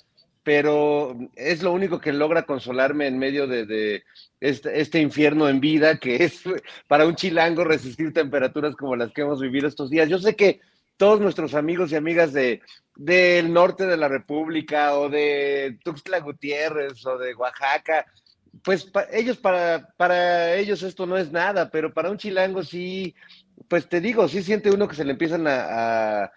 pero 0.43 1.15
es 1.35 1.61
lo 1.61 1.71
único 1.73 1.99
que 1.99 2.13
logra 2.13 2.43
consolarme 2.43 3.05
en 3.05 3.19
medio 3.19 3.47
de, 3.47 4.03
este, 4.39 4.81
este, 4.81 4.99
infierno 4.99 5.49
en 5.49 5.59
vida, 5.59 5.97
que 5.97 6.23
es 6.23 6.41
para 6.87 7.05
un 7.05 7.15
chilango 7.15 7.63
resistir 7.65 8.13
temperaturas 8.13 8.75
como 8.75 8.95
las 8.95 9.11
que 9.11 9.21
hemos 9.21 9.39
vivido 9.39 9.67
estos 9.67 9.89
días. 9.89 10.09
Yo 10.09 10.17
sé 10.17 10.35
que 10.35 10.59
todos 10.97 11.21
nuestros 11.21 11.53
amigos 11.53 11.91
y 11.91 11.95
amigas 11.95 12.33
de, 12.33 12.61
del 12.95 13.53
norte 13.53 13.85
de 13.85 13.97
la 13.97 14.07
República 14.07 14.97
o 14.97 15.09
de 15.09 15.77
Tuxtla 15.83 16.19
Gutiérrez 16.19 17.05
o 17.05 17.17
de 17.17 17.35
Oaxaca, 17.35 18.05
pues 18.63 18.91
ellos 19.11 19.37
para, 19.37 19.93
para 19.95 20.55
ellos 20.55 20.81
esto 20.81 21.05
no 21.05 21.15
es 21.17 21.31
nada, 21.31 21.69
pero 21.69 21.93
para 21.93 22.09
un 22.09 22.17
chilango 22.17 22.63
sí, 22.63 23.15
pues 23.67 23.87
te 23.87 24.01
digo, 24.01 24.27
sí 24.27 24.41
siente 24.41 24.71
uno 24.71 24.87
que 24.87 24.95
se 24.95 25.05
le 25.05 25.11
empiezan 25.11 25.45
a, 25.47 26.31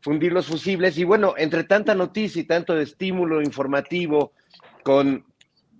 fundir 0.00 0.34
los 0.34 0.46
fusibles. 0.46 0.98
Y 0.98 1.04
bueno, 1.04 1.34
entre 1.38 1.64
tanta 1.64 1.94
noticia 1.94 2.40
y 2.42 2.44
tanto 2.44 2.78
estímulo 2.78 3.40
informativo 3.40 4.32
con 4.82 5.24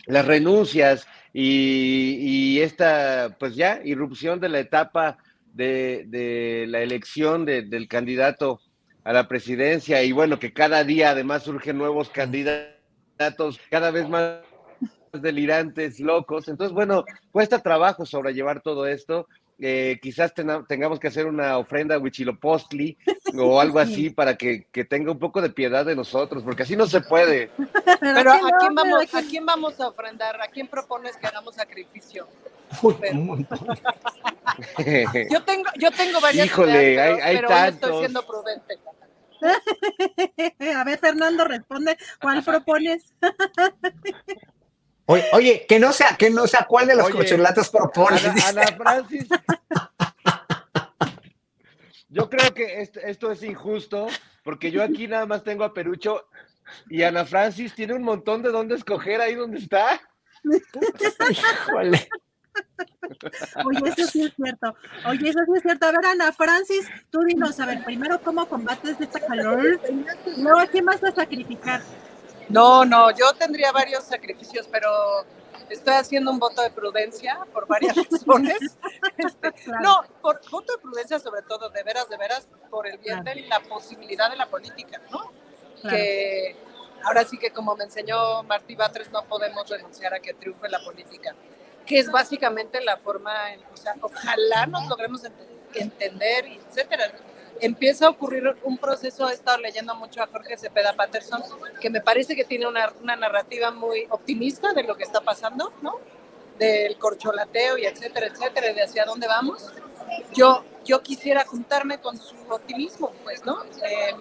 las 0.07 0.25
renuncias 0.25 1.07
y, 1.35 2.17
y 2.21 2.61
esta, 2.63 3.37
pues 3.39 3.55
ya, 3.55 3.83
irrupción 3.85 4.41
de 4.41 4.49
la 4.49 4.61
etapa 4.61 5.19
de, 5.55 6.67
la 6.69 6.81
elección 6.81 7.45
del 7.45 7.89
candidato 7.89 8.61
a 9.05 9.13
la 9.13 9.29
presidencia 9.29 10.03
y 10.03 10.13
bueno, 10.13 10.39
que 10.39 10.53
cada 10.53 10.83
día 10.85 11.11
además 11.11 11.45
surgen 11.45 11.79
nuevos 11.79 12.11
candidatos 12.11 13.61
cada 13.71 13.91
vez 13.91 14.09
más 14.09 14.41
delirantes, 15.13 16.01
locos. 16.01 16.49
Entonces, 16.49 16.75
bueno, 16.75 17.05
cuesta 17.31 17.63
trabajo 17.63 18.05
sobrellevar 18.07 18.63
todo 18.63 18.87
esto. 18.87 19.29
Eh, 19.61 20.01
quizás 20.03 20.35
tengamos 20.35 20.99
que 20.99 21.07
hacer 21.07 21.27
una 21.27 21.59
ofrenda 21.59 21.95
a 21.95 21.99
Huichilopostli 21.99 22.99
o 23.39 23.61
algo 23.61 23.79
así 23.79 24.11
para 24.11 24.37
que, 24.37 24.67
tenga 24.89 25.13
un 25.13 25.19
poco 25.19 25.41
de 25.41 25.51
piedad 25.51 25.87
de 25.87 25.95
nosotros, 25.95 26.43
porque 26.43 26.65
así 26.65 26.77
no 26.77 26.87
se 26.87 27.01
puede. 27.01 27.51
Pero 28.01 28.33
¿a 28.33 28.41
quién, 28.59 28.75
vamos, 28.75 29.15
¿a 29.15 29.23
quién 29.23 29.47
vamos 29.47 29.81
a 29.81 29.89
ofrendar? 29.89 30.41
¿A 30.41 30.49
quién 30.49 30.67
propones 30.67 31.17
que 31.17 31.27
hagamos 31.29 31.55
sacrificio? 31.55 32.27
yo 35.31 35.43
tengo, 35.45 35.71
yo 35.79 35.91
tengo 35.93 36.21
varias 36.21 36.47
Híjole, 36.47 37.01
hay, 37.01 37.37
pero 37.37 37.55
estoy 37.55 37.99
siendo 38.01 38.27
prudente. 38.27 38.79
A 40.77 40.85
ver, 40.85 40.99
Fernando, 40.99 41.45
responde, 41.45 41.97
¿cuál 42.21 42.43
propones? 42.43 43.13
Oye, 45.07 45.67
que 45.69 45.79
no 45.79 45.93
sea, 45.93 46.17
que 46.17 46.31
no 46.31 46.47
sea 46.47 46.67
cuál 46.69 46.87
de 46.87 46.97
los 46.97 47.11
cocholatas 47.11 47.69
propones. 47.69 48.25
Ana, 48.47 48.63
Francis. 48.77 49.29
Yo 52.09 52.31
creo 52.31 52.55
que 52.55 52.81
esto, 52.81 53.01
esto, 53.01 53.33
es 53.33 53.43
injusto, 53.43 54.07
porque 54.45 54.71
yo 54.71 54.83
aquí 54.83 55.09
nada 55.09 55.27
más 55.27 55.43
tengo 55.43 55.65
a 55.65 55.75
Perucho 55.75 56.29
y 56.89 57.03
Ana 57.03 57.25
Francis 57.25 57.75
tiene 57.75 57.95
un 57.95 58.05
montón 58.05 58.43
de 58.43 58.51
dónde 58.51 58.77
escoger 58.77 59.21
ahí 59.21 59.35
donde 59.35 59.59
está. 59.59 60.01
Híjole. 61.31 62.09
Oye, 63.65 63.89
eso 63.97 64.07
sí 64.09 64.25
es 64.25 64.33
cierto. 64.35 64.77
Oye, 65.07 65.29
eso 65.29 65.41
sí 65.45 65.53
es 65.57 65.63
cierto. 65.63 65.87
A 65.87 65.93
ver, 65.93 66.07
Ana 66.07 66.33
Francis, 66.33 66.89
tú 67.11 67.21
dinos, 67.25 67.59
a 67.61 67.67
ver, 67.67 67.85
primero, 67.85 68.21
¿cómo 68.23 68.47
combates 68.47 69.01
esta 69.01 69.21
calor? 69.21 69.81
Luego, 70.39 70.71
¿qué 70.71 70.83
más 70.83 71.01
vas 71.01 71.13
a 71.13 71.17
sacrificar? 71.17 71.83
No, 72.49 72.85
no, 72.85 73.11
yo 73.11 73.33
tendría 73.35 73.73
varios 73.73 74.05
sacrificios, 74.05 74.69
pero 74.71 74.89
estoy 75.71 75.95
haciendo 75.95 76.31
un 76.31 76.39
voto 76.39 76.63
de 76.63 76.71
prudencia 76.71 77.39
por 77.53 77.67
varias 77.67 77.97
razones. 78.11 78.77
Este, 79.17 79.53
no, 79.83 80.05
por 80.21 80.41
voto 80.51 80.75
de 80.75 80.79
prudencia 80.79 81.19
sobre 81.19 81.43
todo, 81.43 81.69
de 81.71 81.83
veras, 81.83 82.09
de 82.09 82.17
veras, 82.17 82.47
por 82.71 82.87
el 82.87 82.99
bien 82.99 83.25
de 83.25 83.37
la 83.43 83.61
posibilidad 83.61 84.31
de 84.31 84.37
la 84.37 84.47
política, 84.47 85.01
¿no? 85.11 85.31
Que 85.89 86.57
ahora 87.03 87.25
sí 87.25 87.37
que 87.37 87.51
como 87.51 87.77
me 87.77 87.85
enseñó 87.85 88.43
Martí 88.45 88.75
Batres, 88.75 89.11
no 89.11 89.25
podemos 89.25 89.69
renunciar 89.69 90.15
a 90.15 90.21
que 90.21 90.33
triunfe 90.33 90.69
la 90.71 90.83
política, 90.83 91.35
que 91.85 91.99
es 91.99 92.11
básicamente 92.11 92.81
la 92.81 92.97
forma, 92.97 93.35
o 93.73 93.77
sea, 93.77 93.95
ojalá 94.01 94.67
nos 94.67 94.89
logremos 94.89 95.23
entender, 95.75 96.47
etcétera 96.47 97.13
empieza 97.61 98.07
a 98.07 98.11
ocurrir 98.11 98.57
un 98.65 98.79
proceso, 98.79 99.29
he 99.29 99.35
estado 99.35 99.59
leyendo 99.59 99.95
mucho 99.95 100.23
a 100.23 100.27
Jorge 100.27 100.57
Cepeda 100.57 100.95
Patterson, 100.95 101.43
que 101.81 101.91
me 101.91 102.01
parece 102.01 102.37
que 102.37 102.45
tiene 102.45 102.67
una, 102.67 102.93
una 103.03 103.17
narrativa 103.17 103.71
muy 103.71 104.07
optimista 104.11 104.73
de 104.73 104.83
lo 104.83 104.97
que 104.97 105.05
está 105.05 105.21
pasando, 105.21 105.73
¿no? 105.83 106.01
Del 106.59 106.97
corcholateo 106.99 107.79
y 107.79 107.87
etcétera, 107.87 108.27
etcétera, 108.27 108.73
de 108.73 108.83
hacia 108.83 109.05
dónde 109.05 109.27
vamos. 109.27 109.73
Yo, 110.35 110.65
yo 110.85 111.03
quisiera 111.03 111.45
juntarme 111.45 111.99
con 111.99 112.19
su 112.19 112.37
optimismo, 112.49 113.13
pues, 113.25 113.45
¿no? 113.45 113.65
Eh, 113.65 114.15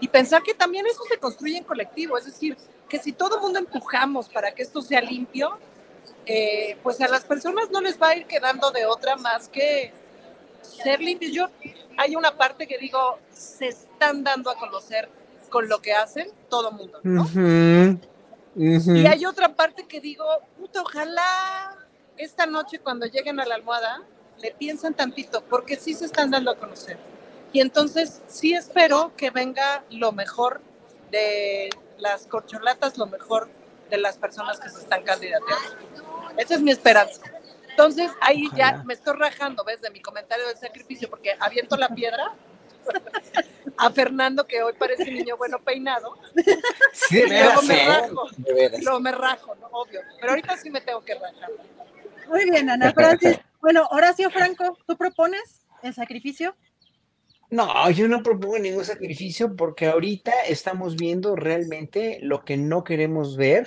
y 0.00 0.08
pensar 0.08 0.42
que 0.42 0.54
también 0.54 0.86
eso 0.86 1.02
se 1.08 1.18
construye 1.18 1.58
en 1.58 1.64
colectivo, 1.64 2.18
es 2.18 2.26
decir, 2.26 2.56
que 2.88 2.98
si 2.98 3.12
todo 3.12 3.36
el 3.36 3.42
mundo 3.42 3.58
empujamos 3.58 4.28
para 4.28 4.52
que 4.54 4.62
esto 4.62 4.82
sea 4.82 5.00
limpio, 5.00 5.58
eh, 6.26 6.76
pues 6.82 7.00
a 7.00 7.08
las 7.08 7.24
personas 7.24 7.70
no 7.70 7.80
les 7.80 8.00
va 8.00 8.08
a 8.08 8.16
ir 8.16 8.26
quedando 8.26 8.70
de 8.70 8.86
otra 8.86 9.16
más 9.16 9.48
que 9.48 9.92
ser 10.82 11.00
limpios. 11.00 11.32
Yo, 11.32 11.48
hay 11.96 12.16
una 12.16 12.36
parte 12.36 12.66
que 12.66 12.78
digo, 12.78 13.18
se 13.30 13.68
están 13.68 14.24
dando 14.24 14.50
a 14.50 14.56
conocer 14.56 15.08
con 15.50 15.68
lo 15.68 15.80
que 15.80 15.92
hacen 15.92 16.28
todo 16.48 16.72
mundo, 16.72 17.00
¿no? 17.02 17.28
Y 18.56 19.06
hay 19.06 19.26
otra 19.26 19.54
parte 19.54 19.86
que 19.86 20.00
digo, 20.00 20.24
puta, 20.58 20.82
ojalá 20.82 21.76
esta 22.16 22.46
noche 22.46 22.78
cuando 22.78 23.06
lleguen 23.06 23.40
a 23.40 23.44
la 23.44 23.56
almohada 23.56 24.02
le 24.40 24.52
piensen 24.52 24.94
tantito, 24.94 25.42
porque 25.44 25.76
sí 25.76 25.94
se 25.94 26.04
están 26.04 26.30
dando 26.30 26.50
a 26.50 26.56
conocer. 26.56 26.98
Y 27.52 27.60
entonces 27.60 28.20
sí 28.26 28.54
espero 28.54 29.12
que 29.16 29.30
venga 29.30 29.84
lo 29.90 30.12
mejor 30.12 30.60
de 31.10 31.70
las 31.98 32.26
corcholatas, 32.26 32.98
lo 32.98 33.06
mejor 33.06 33.48
de 33.90 33.98
las 33.98 34.16
personas 34.16 34.58
que 34.58 34.68
se 34.68 34.80
están 34.80 35.02
candidateando. 35.02 35.76
Esa 36.36 36.54
es 36.54 36.60
mi 36.60 36.72
esperanza. 36.72 37.22
Entonces 37.74 38.12
ahí 38.20 38.48
ya 38.54 38.84
me 38.86 38.94
estoy 38.94 39.16
rajando, 39.16 39.64
¿ves? 39.64 39.80
De 39.80 39.90
mi 39.90 40.00
comentario 40.00 40.46
del 40.46 40.56
sacrificio, 40.56 41.10
porque 41.10 41.34
aviento 41.40 41.76
la 41.76 41.88
piedra 41.88 42.32
a 43.76 43.90
Fernando, 43.90 44.46
que 44.46 44.62
hoy 44.62 44.74
parece 44.78 45.10
niño 45.10 45.36
bueno 45.36 45.58
peinado. 45.58 46.16
Sí, 46.92 47.16
de 47.22 47.26
luego 47.26 47.62
me 47.62 47.82
¿eh? 47.82 47.86
rajo. 47.88 48.28
Luego 48.80 49.00
me 49.00 49.10
rajo, 49.10 49.54
¿no? 49.56 49.66
obvio. 49.72 50.02
Pero 50.20 50.30
ahorita 50.30 50.56
sí 50.56 50.70
me 50.70 50.82
tengo 50.82 51.04
que 51.04 51.14
rajar. 51.14 51.50
Muy 52.28 52.48
bien, 52.48 52.70
Ana 52.70 52.92
Francis. 52.92 53.40
Bueno, 53.60 53.88
Horacio 53.90 54.30
Franco, 54.30 54.78
¿tú 54.86 54.96
propones 54.96 55.66
el 55.82 55.94
sacrificio? 55.94 56.54
No, 57.50 57.90
yo 57.90 58.06
no 58.06 58.22
propongo 58.22 58.56
ningún 58.60 58.84
sacrificio 58.84 59.56
porque 59.56 59.88
ahorita 59.88 60.30
estamos 60.46 60.94
viendo 60.94 61.34
realmente 61.34 62.20
lo 62.22 62.44
que 62.44 62.56
no 62.56 62.84
queremos 62.84 63.36
ver 63.36 63.66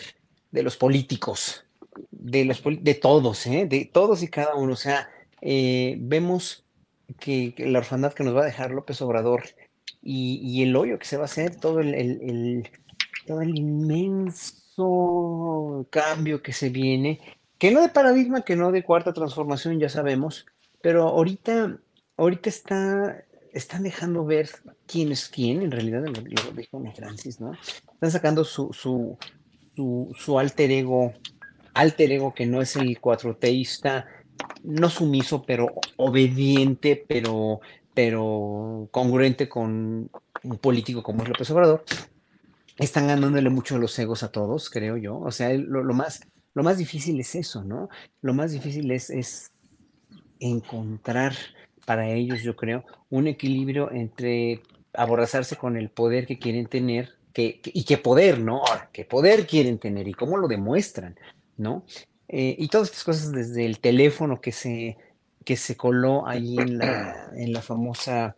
de 0.51 0.63
los 0.63 0.77
políticos 0.77 1.66
de, 2.11 2.45
los, 2.45 2.61
de 2.63 2.93
todos, 2.95 3.45
¿eh? 3.47 3.65
de 3.69 3.85
todos 3.85 4.23
y 4.23 4.27
cada 4.27 4.55
uno. 4.55 4.73
O 4.73 4.77
sea, 4.77 5.09
eh, 5.41 5.95
vemos 5.99 6.65
que, 7.19 7.53
la 7.57 7.79
orfandad 7.79 8.13
que 8.13 8.23
nos 8.23 8.35
va 8.35 8.41
a 8.41 8.45
dejar 8.45 8.71
López 8.71 9.01
Obrador 9.01 9.43
y, 10.01 10.39
y 10.43 10.63
el 10.63 10.75
hoyo 10.75 10.99
que 10.99 11.05
se 11.05 11.17
va 11.17 11.23
a 11.23 11.25
hacer, 11.25 11.55
todo 11.55 11.79
el, 11.79 11.93
el- 11.93 12.69
todo 13.25 13.41
el 13.41 13.57
inmenso 13.57 14.77
cambio 15.89 16.41
que 16.41 16.53
se 16.53 16.69
viene, 16.69 17.19
que 17.57 17.71
no 17.71 17.81
de 17.81 17.89
paradigma, 17.89 18.43
que 18.43 18.55
no 18.55 18.71
de 18.71 18.83
cuarta 18.83 19.13
transformación, 19.13 19.79
ya 19.79 19.89
sabemos, 19.89 20.45
pero 20.81 21.03
ahorita, 21.09 21.77
ahorita 22.15 22.49
está, 22.49 23.25
están 23.53 23.83
dejando 23.83 24.23
ver 24.25 24.49
quién 24.85 25.11
es 25.11 25.27
quién, 25.27 25.61
en 25.61 25.71
realidad, 25.71 26.05
lo, 26.05 26.21
dijo 26.53 26.81
Francis, 26.95 27.41
¿no? 27.41 27.51
Están 27.93 28.11
sacando 28.11 28.45
su, 28.45 28.71
su, 28.71 29.17
su, 29.75 30.13
su 30.17 30.39
alter 30.39 30.71
ego 30.71 31.13
alter 31.77 32.11
ego 32.11 32.33
que 32.33 32.45
no 32.45 32.61
es 32.61 32.75
el 32.75 32.99
cuatroteísta, 32.99 34.07
no 34.63 34.89
sumiso, 34.89 35.43
pero 35.43 35.67
obediente, 35.97 37.03
pero, 37.07 37.61
pero 37.93 38.87
congruente 38.91 39.47
con 39.47 40.09
un 40.43 40.57
político 40.57 41.03
como 41.03 41.23
es 41.23 41.29
López 41.29 41.49
Obrador, 41.51 41.83
están 42.77 43.07
ganándole 43.07 43.49
mucho 43.49 43.77
los 43.77 43.97
egos 43.99 44.23
a 44.23 44.31
todos, 44.31 44.69
creo 44.69 44.97
yo. 44.97 45.19
O 45.19 45.31
sea, 45.31 45.53
lo, 45.53 45.83
más, 45.93 46.21
lo 46.53 46.63
más 46.63 46.77
difícil 46.77 47.19
es 47.19 47.35
eso, 47.35 47.63
¿no? 47.63 47.89
Lo 48.21 48.33
más 48.33 48.51
difícil 48.51 48.91
es, 48.91 49.09
es 49.09 49.51
encontrar 50.39 51.33
para 51.85 52.09
ellos, 52.09 52.43
yo 52.43 52.55
creo, 52.55 52.83
un 53.09 53.27
equilibrio 53.27 53.91
entre 53.91 54.61
aborazarse 54.93 55.55
con 55.55 55.77
el 55.77 55.89
poder 55.89 56.25
que 56.25 56.39
quieren 56.39 56.67
tener 56.67 57.17
y 57.37 57.83
qué 57.83 57.97
poder, 57.97 58.39
¿no? 58.39 58.63
Ahora, 58.65 58.89
qué 58.91 59.05
poder 59.05 59.45
quieren 59.45 59.77
tener 59.77 60.07
y 60.07 60.13
cómo 60.13 60.37
lo 60.37 60.47
demuestran, 60.47 61.15
¿no? 61.57 61.84
Eh, 62.27 62.55
y 62.57 62.67
todas 62.69 62.89
estas 62.89 63.03
cosas 63.03 63.31
desde 63.31 63.65
el 63.65 63.79
teléfono 63.79 64.41
que 64.41 64.51
se, 64.51 64.97
que 65.45 65.55
se 65.57 65.75
coló 65.77 66.27
ahí 66.27 66.57
en 66.57 66.77
la, 66.77 67.31
en 67.35 67.53
la 67.53 67.61
famosa 67.61 68.35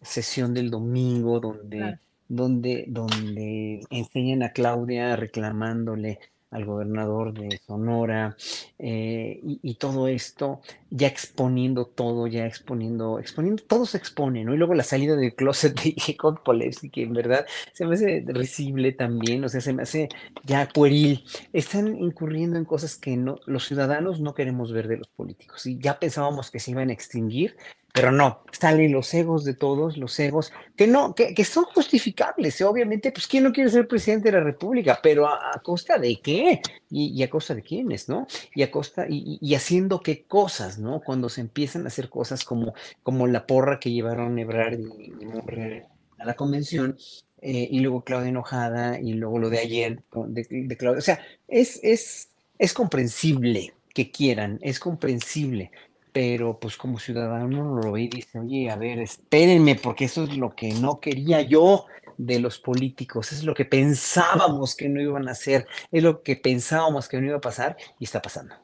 sesión 0.00 0.54
del 0.54 0.70
domingo, 0.70 1.40
donde, 1.40 1.76
Claro. 1.78 1.98
donde, 2.28 2.84
donde 2.88 3.82
enseñan 3.90 4.42
a 4.42 4.52
Claudia 4.52 5.16
reclamándole 5.16 6.18
al 6.52 6.64
gobernador 6.64 7.32
de 7.32 7.58
Sonora 7.66 8.36
eh, 8.78 9.40
y, 9.42 9.74
todo 9.74 10.06
esto, 10.06 10.60
ya 10.90 11.08
exponiendo 11.08 11.86
todo, 11.86 12.26
ya 12.26 12.46
exponiendo, 12.46 13.18
exponiendo, 13.18 13.62
todo 13.66 13.86
se 13.86 13.96
expone, 13.96 14.44
¿no? 14.44 14.54
Y 14.54 14.58
luego 14.58 14.74
la 14.74 14.84
salida 14.84 15.16
del 15.16 15.34
closet 15.34 15.74
de 15.82 15.94
Jacob 15.96 16.42
Polewski, 16.42 16.90
que 16.90 17.02
en 17.02 17.14
verdad 17.14 17.46
se 17.72 17.86
me 17.86 17.94
hace 17.94 18.22
risible 18.26 18.92
también, 18.92 19.42
o 19.44 19.48
sea, 19.48 19.60
se 19.60 19.72
me 19.72 19.82
hace 19.82 20.08
ya 20.44 20.68
pueril. 20.72 21.24
Están 21.52 21.96
incurriendo 21.96 22.58
en 22.58 22.66
cosas 22.66 22.96
que 22.96 23.16
no, 23.16 23.38
los 23.46 23.66
ciudadanos 23.66 24.20
no 24.20 24.34
queremos 24.34 24.72
ver 24.72 24.88
de 24.88 24.98
los 24.98 25.08
políticos. 25.08 25.66
Y 25.66 25.78
ya 25.78 25.98
pensábamos 25.98 26.50
que 26.50 26.60
se 26.60 26.70
iban 26.70 26.90
a 26.90 26.92
extinguir, 26.92 27.56
pero 27.92 28.10
no, 28.10 28.42
salen 28.52 28.90
los 28.90 29.12
egos 29.12 29.44
de 29.44 29.52
todos, 29.52 29.98
los 29.98 30.18
egos, 30.18 30.50
que 30.76 30.86
no, 30.86 31.14
que, 31.14 31.34
que 31.34 31.44
son 31.44 31.64
justificables, 31.64 32.58
¿eh? 32.60 32.64
obviamente, 32.64 33.12
pues 33.12 33.26
quién 33.26 33.44
no 33.44 33.52
quiere 33.52 33.68
ser 33.68 33.86
presidente 33.86 34.30
de 34.30 34.38
la 34.38 34.44
República, 34.44 34.98
pero 35.02 35.28
a, 35.28 35.60
costa 35.62 35.98
de 35.98 36.18
qué, 36.22 36.62
y, 36.88 37.22
a 37.22 37.28
costa 37.28 37.54
de 37.54 37.62
quiénes, 37.62 38.08
¿no? 38.08 38.26
Y 38.54 38.62
a 38.62 38.70
costa, 38.70 39.06
y, 39.08 39.54
haciendo 39.54 40.00
qué 40.00 40.22
cosas, 40.22 40.78
¿no? 40.78 41.00
Cuando 41.00 41.28
se 41.28 41.42
empiezan 41.42 41.84
a 41.84 41.88
hacer 41.88 42.08
cosas 42.08 42.44
como, 42.44 42.72
como 43.02 43.26
la 43.26 43.46
porra 43.46 43.78
que 43.78 43.92
llevaron 43.92 44.38
Ebrard 44.38 44.78
y, 44.80 45.12
y 45.20 45.82
a 46.18 46.24
la 46.24 46.34
convención, 46.34 46.96
eh, 47.42 47.68
y 47.70 47.80
luego 47.80 48.04
Claudia 48.04 48.30
enojada, 48.30 49.00
y 49.00 49.12
luego 49.14 49.38
lo 49.38 49.50
de 49.50 49.58
ayer 49.58 50.02
de, 50.28 50.46
de 50.48 50.76
Claudia, 50.78 50.98
o 50.98 51.02
sea, 51.02 51.20
es, 51.46 51.78
es, 51.82 52.30
es 52.58 52.72
comprensible 52.72 53.74
que 53.92 54.10
quieran, 54.10 54.58
es 54.62 54.78
comprensible, 54.78 55.70
pero 56.12 56.58
pues 56.58 56.76
como 56.76 56.98
ciudadano 56.98 57.80
lo 57.80 57.92
ve 57.92 58.02
y 58.02 58.08
dice, 58.08 58.38
oye, 58.38 58.70
a 58.70 58.76
ver, 58.76 59.00
espérenme, 59.00 59.76
porque 59.76 60.04
eso 60.04 60.24
es 60.24 60.36
lo 60.36 60.54
que 60.54 60.72
no 60.74 61.00
quería 61.00 61.40
yo 61.40 61.86
de 62.18 62.38
los 62.38 62.58
políticos, 62.58 63.32
es 63.32 63.44
lo 63.44 63.54
que 63.54 63.64
pensábamos 63.64 64.76
que 64.76 64.88
no 64.88 65.00
iban 65.00 65.28
a 65.28 65.32
hacer, 65.32 65.66
es 65.90 66.02
lo 66.02 66.22
que 66.22 66.36
pensábamos 66.36 67.08
que 67.08 67.20
no 67.20 67.26
iba 67.26 67.36
a 67.38 67.40
pasar 67.40 67.76
y 67.98 68.04
está 68.04 68.20
pasando. 68.20 68.54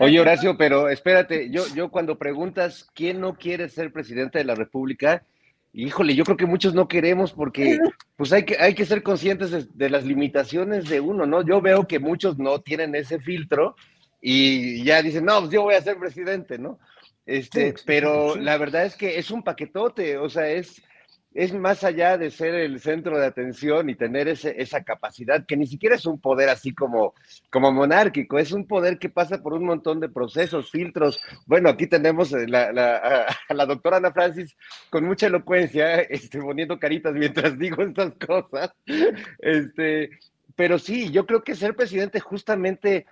Oye, 0.00 0.20
Horacio, 0.20 0.58
pero 0.58 0.88
espérate, 0.90 1.48
yo, 1.50 1.62
yo 1.74 1.90
cuando 1.90 2.18
preguntas 2.18 2.88
quién 2.94 3.20
no 3.20 3.36
quiere 3.36 3.68
ser 3.68 3.92
presidente 3.92 4.38
de 4.38 4.44
la 4.44 4.54
República, 4.54 5.24
híjole, 5.72 6.14
yo 6.14 6.24
creo 6.24 6.36
que 6.36 6.44
muchos 6.44 6.74
no 6.74 6.88
queremos 6.88 7.32
porque 7.32 7.78
pues 8.16 8.32
hay 8.32 8.44
que, 8.44 8.58
hay 8.58 8.74
que 8.74 8.84
ser 8.84 9.02
conscientes 9.02 9.50
de, 9.50 9.66
de 9.72 9.90
las 9.90 10.04
limitaciones 10.04 10.88
de 10.88 11.00
uno, 11.00 11.24
¿no? 11.24 11.42
Yo 11.42 11.62
veo 11.62 11.86
que 11.86 12.00
muchos 12.00 12.36
no 12.36 12.60
tienen 12.60 12.94
ese 12.96 13.18
filtro 13.18 13.76
y 14.32 14.84
ya 14.84 15.02
dicen, 15.02 15.24
no, 15.24 15.40
pues 15.40 15.50
yo 15.52 15.62
voy 15.62 15.74
a 15.74 15.82
ser 15.82 15.98
presidente, 15.98 16.58
¿no? 16.58 16.78
Este, 17.26 17.74
Sí, 17.76 17.82
pero 17.86 18.34
sí. 18.34 18.40
la 18.40 18.56
verdad 18.58 18.84
es 18.84 18.96
que 18.96 19.18
es 19.18 19.30
un 19.30 19.42
paquetote, 19.42 20.16
o 20.18 20.28
sea, 20.30 20.48
es, 20.48 20.82
es 21.34 21.52
más 21.52 21.84
allá 21.84 22.16
de 22.16 22.30
ser 22.30 22.54
el 22.54 22.80
centro 22.80 23.18
de 23.18 23.26
atención 23.26 23.90
y 23.90 23.94
tener 23.94 24.28
ese, 24.28 24.60
esa 24.60 24.82
capacidad, 24.82 25.44
que 25.46 25.56
ni 25.56 25.66
siquiera 25.66 25.94
es 25.94 26.06
un 26.06 26.18
poder 26.20 26.48
así 26.48 26.74
como, 26.74 27.14
como 27.50 27.70
monárquico, 27.70 28.38
es 28.38 28.50
un 28.52 28.66
poder 28.66 28.98
que 28.98 29.10
pasa 29.10 29.42
por 29.42 29.52
un 29.52 29.64
montón 29.66 30.00
de 30.00 30.08
procesos, 30.08 30.70
filtros. 30.70 31.20
Bueno, 31.46 31.68
aquí 31.68 31.86
tenemos 31.86 32.32
eh, 32.32 32.46
la, 32.48 32.72
la- 32.72 32.96
a, 32.96 33.26
a 33.50 33.54
la 33.54 33.66
doctora 33.66 33.98
Ana 33.98 34.10
Francis 34.12 34.56
con 34.90 35.04
mucha 35.04 35.26
elocuencia, 35.26 36.00
este, 36.00 36.40
poniendo 36.40 36.78
caritas 36.78 37.12
mientras 37.14 37.58
digo 37.58 37.82
estas 37.82 38.12
cosas. 38.14 38.72
Este, 39.38 40.10
pero 40.56 40.78
sí, 40.78 41.10
yo 41.10 41.24
creo 41.26 41.44
que 41.44 41.54
ser 41.54 41.76
presidente 41.76 42.20
justamente 42.20 43.06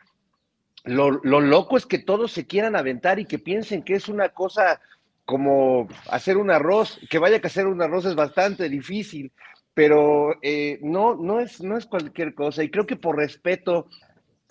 lo, 0.86 1.10
lo 1.10 1.40
loco 1.40 1.76
es 1.76 1.84
que 1.84 1.98
todos 1.98 2.32
se 2.32 2.46
quieran 2.46 2.76
aventar 2.76 3.18
y 3.18 3.26
que 3.26 3.38
piensen 3.38 3.82
que 3.82 3.94
es 3.94 4.08
una 4.08 4.30
cosa 4.30 4.80
como 5.24 5.88
hacer 6.08 6.36
un 6.36 6.50
arroz, 6.50 7.00
que 7.10 7.18
vaya 7.18 7.40
que 7.40 7.48
hacer 7.48 7.66
un 7.66 7.82
arroz 7.82 8.06
es 8.06 8.14
bastante 8.14 8.68
difícil, 8.68 9.32
pero 9.74 10.36
eh, 10.40 10.78
no, 10.82 11.16
no, 11.16 11.40
es, 11.40 11.60
no 11.60 11.76
es 11.76 11.84
cualquier 11.84 12.34
cosa. 12.34 12.62
Y 12.62 12.70
creo 12.70 12.86
que 12.86 12.96
por 12.96 13.16
respeto 13.16 13.88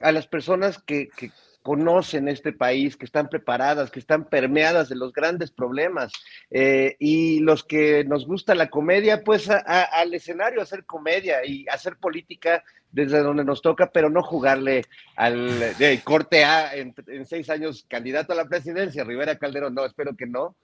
a 0.02 0.12
las 0.12 0.28
personas 0.28 0.78
que, 0.78 1.07
que 1.16 1.32
conocen 1.66 2.28
este 2.28 2.54
país, 2.54 2.96
que 2.96 3.06
están 3.06 3.28
preparadas, 3.28 3.90
que 3.90 3.98
están 3.98 4.26
permeadas 4.30 4.88
de 4.88 4.96
los 4.96 5.12
grandes 5.12 5.50
problemas. 5.50 6.14
Eh, 6.52 6.96
y 7.00 7.40
los 7.40 7.64
que 7.64 8.04
nos 8.04 8.28
gusta 8.28 8.54
la 8.54 8.70
comedia, 8.70 9.24
pues 9.24 9.50
al 9.50 10.14
escenario 10.14 10.62
hacer 10.62 10.86
comedia 10.86 11.44
y 11.44 11.66
hacer 11.68 11.98
política 11.98 12.64
desde 12.92 13.18
donde 13.18 13.44
nos 13.44 13.64
toca, 13.64 13.90
pero 13.92 14.12
no 14.12 14.22
jugarle 14.22 14.84
al 15.16 15.74
corte 16.04 16.46
A 16.46 16.76
en, 16.76 16.94
seis 17.26 17.50
años 17.50 17.84
candidato 17.90 18.34
a 18.34 18.36
la 18.36 18.46
presidencia, 18.46 19.04
Rivera 19.04 19.40
Calderón, 19.40 19.74
no, 19.74 19.88
espero 19.88 20.16
que 20.16 20.28
no. 20.28 20.56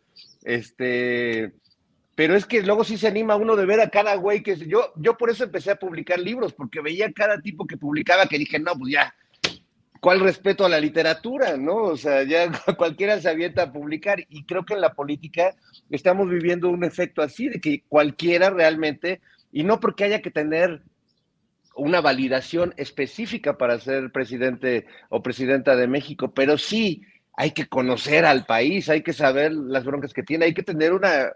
Este, 0.43 1.51
pero 2.13 2.35
es 2.35 2.45
que 2.45 2.61
luego 2.61 2.83
sí 2.83 2.99
se 2.99 3.07
anima 3.07 3.37
uno 3.37 3.55
de 3.55 3.65
ver 3.65 3.81
a 3.81 3.89
cada 3.89 4.13
güey 4.17 4.43
que 4.43 4.55
yo, 4.55 4.93
yo 4.97 5.17
por 5.17 5.31
eso 5.31 5.45
empecé 5.45 5.71
a 5.71 5.79
publicar 5.79 6.19
libros, 6.19 6.53
porque 6.53 6.79
veía 6.79 7.11
cada 7.11 7.41
tipo 7.41 7.65
que 7.65 7.77
publicaba 7.77 8.27
que 8.27 8.37
dije, 8.37 8.59
no, 8.59 8.75
pues 8.75 8.93
ya, 8.93 9.15
¿cuál 10.01 10.19
respeto 10.19 10.65
a 10.65 10.69
la 10.69 10.81
literatura, 10.81 11.55
no? 11.55 11.75
O 11.75 11.95
sea, 11.95 12.23
ya 12.23 12.51
cualquiera 12.77 13.21
se 13.21 13.29
avienta 13.29 13.63
a 13.63 13.71
publicar 13.71 14.19
y 14.27 14.43
creo 14.43 14.65
que 14.65 14.73
en 14.73 14.81
la 14.81 14.93
política 14.93 15.55
estamos 15.89 16.29
viviendo 16.29 16.67
un 16.67 16.83
efecto 16.83 17.21
así, 17.21 17.47
de 17.47 17.61
que 17.61 17.83
cualquiera 17.87 18.49
realmente, 18.49 19.21
y 19.53 19.63
no 19.63 19.79
porque 19.79 20.03
haya 20.03 20.21
que 20.21 20.31
tener 20.31 20.81
una 21.75 22.01
validación 22.01 22.73
específica 22.75 23.57
para 23.57 23.79
ser 23.79 24.11
presidente 24.11 24.87
o 25.09 25.23
presidenta 25.23 25.75
de 25.75 25.87
México, 25.87 26.33
pero 26.33 26.57
sí 26.57 27.03
hay 27.37 27.51
que 27.51 27.67
conocer 27.67 28.25
al 28.25 28.45
país, 28.45 28.89
hay 28.89 29.03
que 29.03 29.13
saber 29.13 29.53
las 29.53 29.85
broncas 29.85 30.13
que 30.13 30.23
tiene, 30.23 30.45
hay 30.45 30.53
que 30.53 30.63
tener 30.63 30.93
una, 30.93 31.31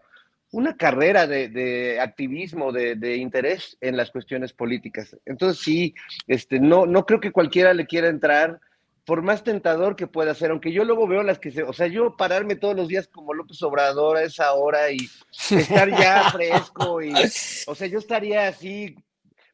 una 0.55 0.77
carrera 0.77 1.27
de, 1.27 1.99
activismo, 1.99 2.71
de, 2.71 3.17
interés 3.17 3.77
en 3.81 3.97
las 3.97 4.09
cuestiones 4.09 4.53
políticas. 4.53 5.15
Entonces 5.25 5.61
sí, 5.61 5.93
este, 6.27 6.61
no, 6.61 6.85
no 6.85 7.05
creo 7.05 7.19
que 7.19 7.33
cualquiera 7.33 7.73
le 7.73 7.85
quiera 7.85 8.07
entrar, 8.07 8.61
por 9.05 9.21
más 9.21 9.43
tentador 9.43 9.97
que 9.97 10.07
pueda 10.07 10.33
ser, 10.33 10.51
aunque 10.51 10.71
yo 10.71 10.85
luego 10.85 11.07
veo 11.07 11.23
las 11.23 11.39
que 11.39 11.51
se, 11.51 11.61
o 11.61 11.73
sea, 11.73 11.87
yo 11.87 12.15
pararme 12.15 12.55
todos 12.55 12.75
los 12.75 12.87
días 12.87 13.07
como 13.07 13.33
López 13.33 13.61
Obrador 13.63 14.17
a 14.17 14.23
esa 14.23 14.53
hora 14.53 14.89
y 14.91 14.97
estar 15.51 15.89
ya 15.89 16.29
fresco 16.31 17.01
y, 17.01 17.13
o 17.67 17.75
sea, 17.75 17.87
yo 17.87 17.99
estaría 17.99 18.47
así 18.47 18.95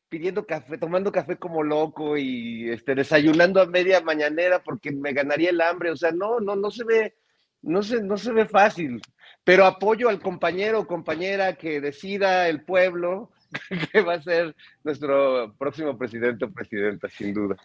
pidiendo 0.07 0.45
café, 0.45 0.78
tomando 0.78 1.11
café 1.11 1.36
como 1.36 1.64
loco 1.64 2.15
y 2.15 2.69
este, 2.69 2.94
desayunando 2.94 3.60
a 3.60 3.65
media 3.65 4.02
mañanera 4.02 4.61
porque 4.64 4.91
me 4.91 5.14
ganaría 5.14 5.49
el 5.49 5.61
hambre, 5.61 5.90
o 5.90 5.98
sea, 5.98 6.11
no, 6.11 6.40
no, 6.40 6.56
no 6.56 6.69
se 6.69 6.86
ve, 6.86 7.15
no 7.64 7.82
se, 7.82 8.03
no 8.03 8.18
se 8.18 8.32
ve 8.32 8.45
fácil 8.45 9.02
pero 9.43 9.65
apoyo 9.65 10.09
al 10.09 10.19
compañero 10.19 10.81
o 10.81 10.88
compañera 10.88 11.55
que 11.55 11.81
decida 11.81 12.47
el 12.47 12.63
pueblo 12.63 13.31
que 13.91 14.01
va 14.01 14.15
a 14.15 14.22
ser 14.22 14.55
nuestro 14.84 15.53
próximo 15.57 15.97
presidente 15.97 16.45
o 16.45 16.51
presidenta, 16.51 17.09
sin 17.09 17.34
duda. 17.34 17.57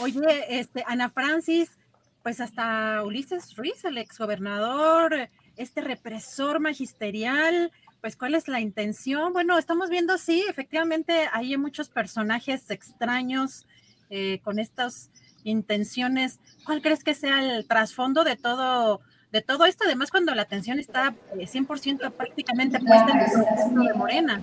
Oye, 0.00 0.60
este, 0.60 0.84
Ana 0.86 1.08
Francis, 1.08 1.78
pues 2.22 2.40
hasta 2.40 3.02
Ulises 3.04 3.56
Ruiz, 3.56 3.84
el 3.84 3.98
exgobernador, 3.98 5.30
este 5.56 5.80
represor 5.80 6.60
magisterial, 6.60 7.72
pues 8.00 8.16
cuál 8.16 8.34
es 8.34 8.48
la 8.48 8.60
intención. 8.60 9.32
Bueno, 9.32 9.58
estamos 9.58 9.88
viendo, 9.88 10.18
sí, 10.18 10.44
efectivamente 10.48 11.28
hay 11.32 11.56
muchos 11.56 11.88
personajes 11.88 12.70
extraños 12.70 13.66
eh, 14.10 14.40
con 14.42 14.58
estas 14.58 15.10
intenciones. 15.44 16.40
¿Cuál 16.64 16.82
crees 16.82 17.02
que 17.02 17.14
sea 17.14 17.42
el 17.42 17.66
trasfondo 17.66 18.24
de 18.24 18.36
todo? 18.36 19.00
De 19.32 19.42
todo 19.42 19.66
esto, 19.66 19.84
además 19.84 20.10
cuando 20.10 20.34
la 20.34 20.42
atención 20.42 20.78
está 20.78 21.14
100% 21.34 22.06
eh, 22.06 22.10
prácticamente 22.10 22.78
puesta 22.78 23.10
en 23.10 23.20
el 23.20 23.30
proceso 23.30 23.80
de 23.80 23.94
Morena. 23.94 24.42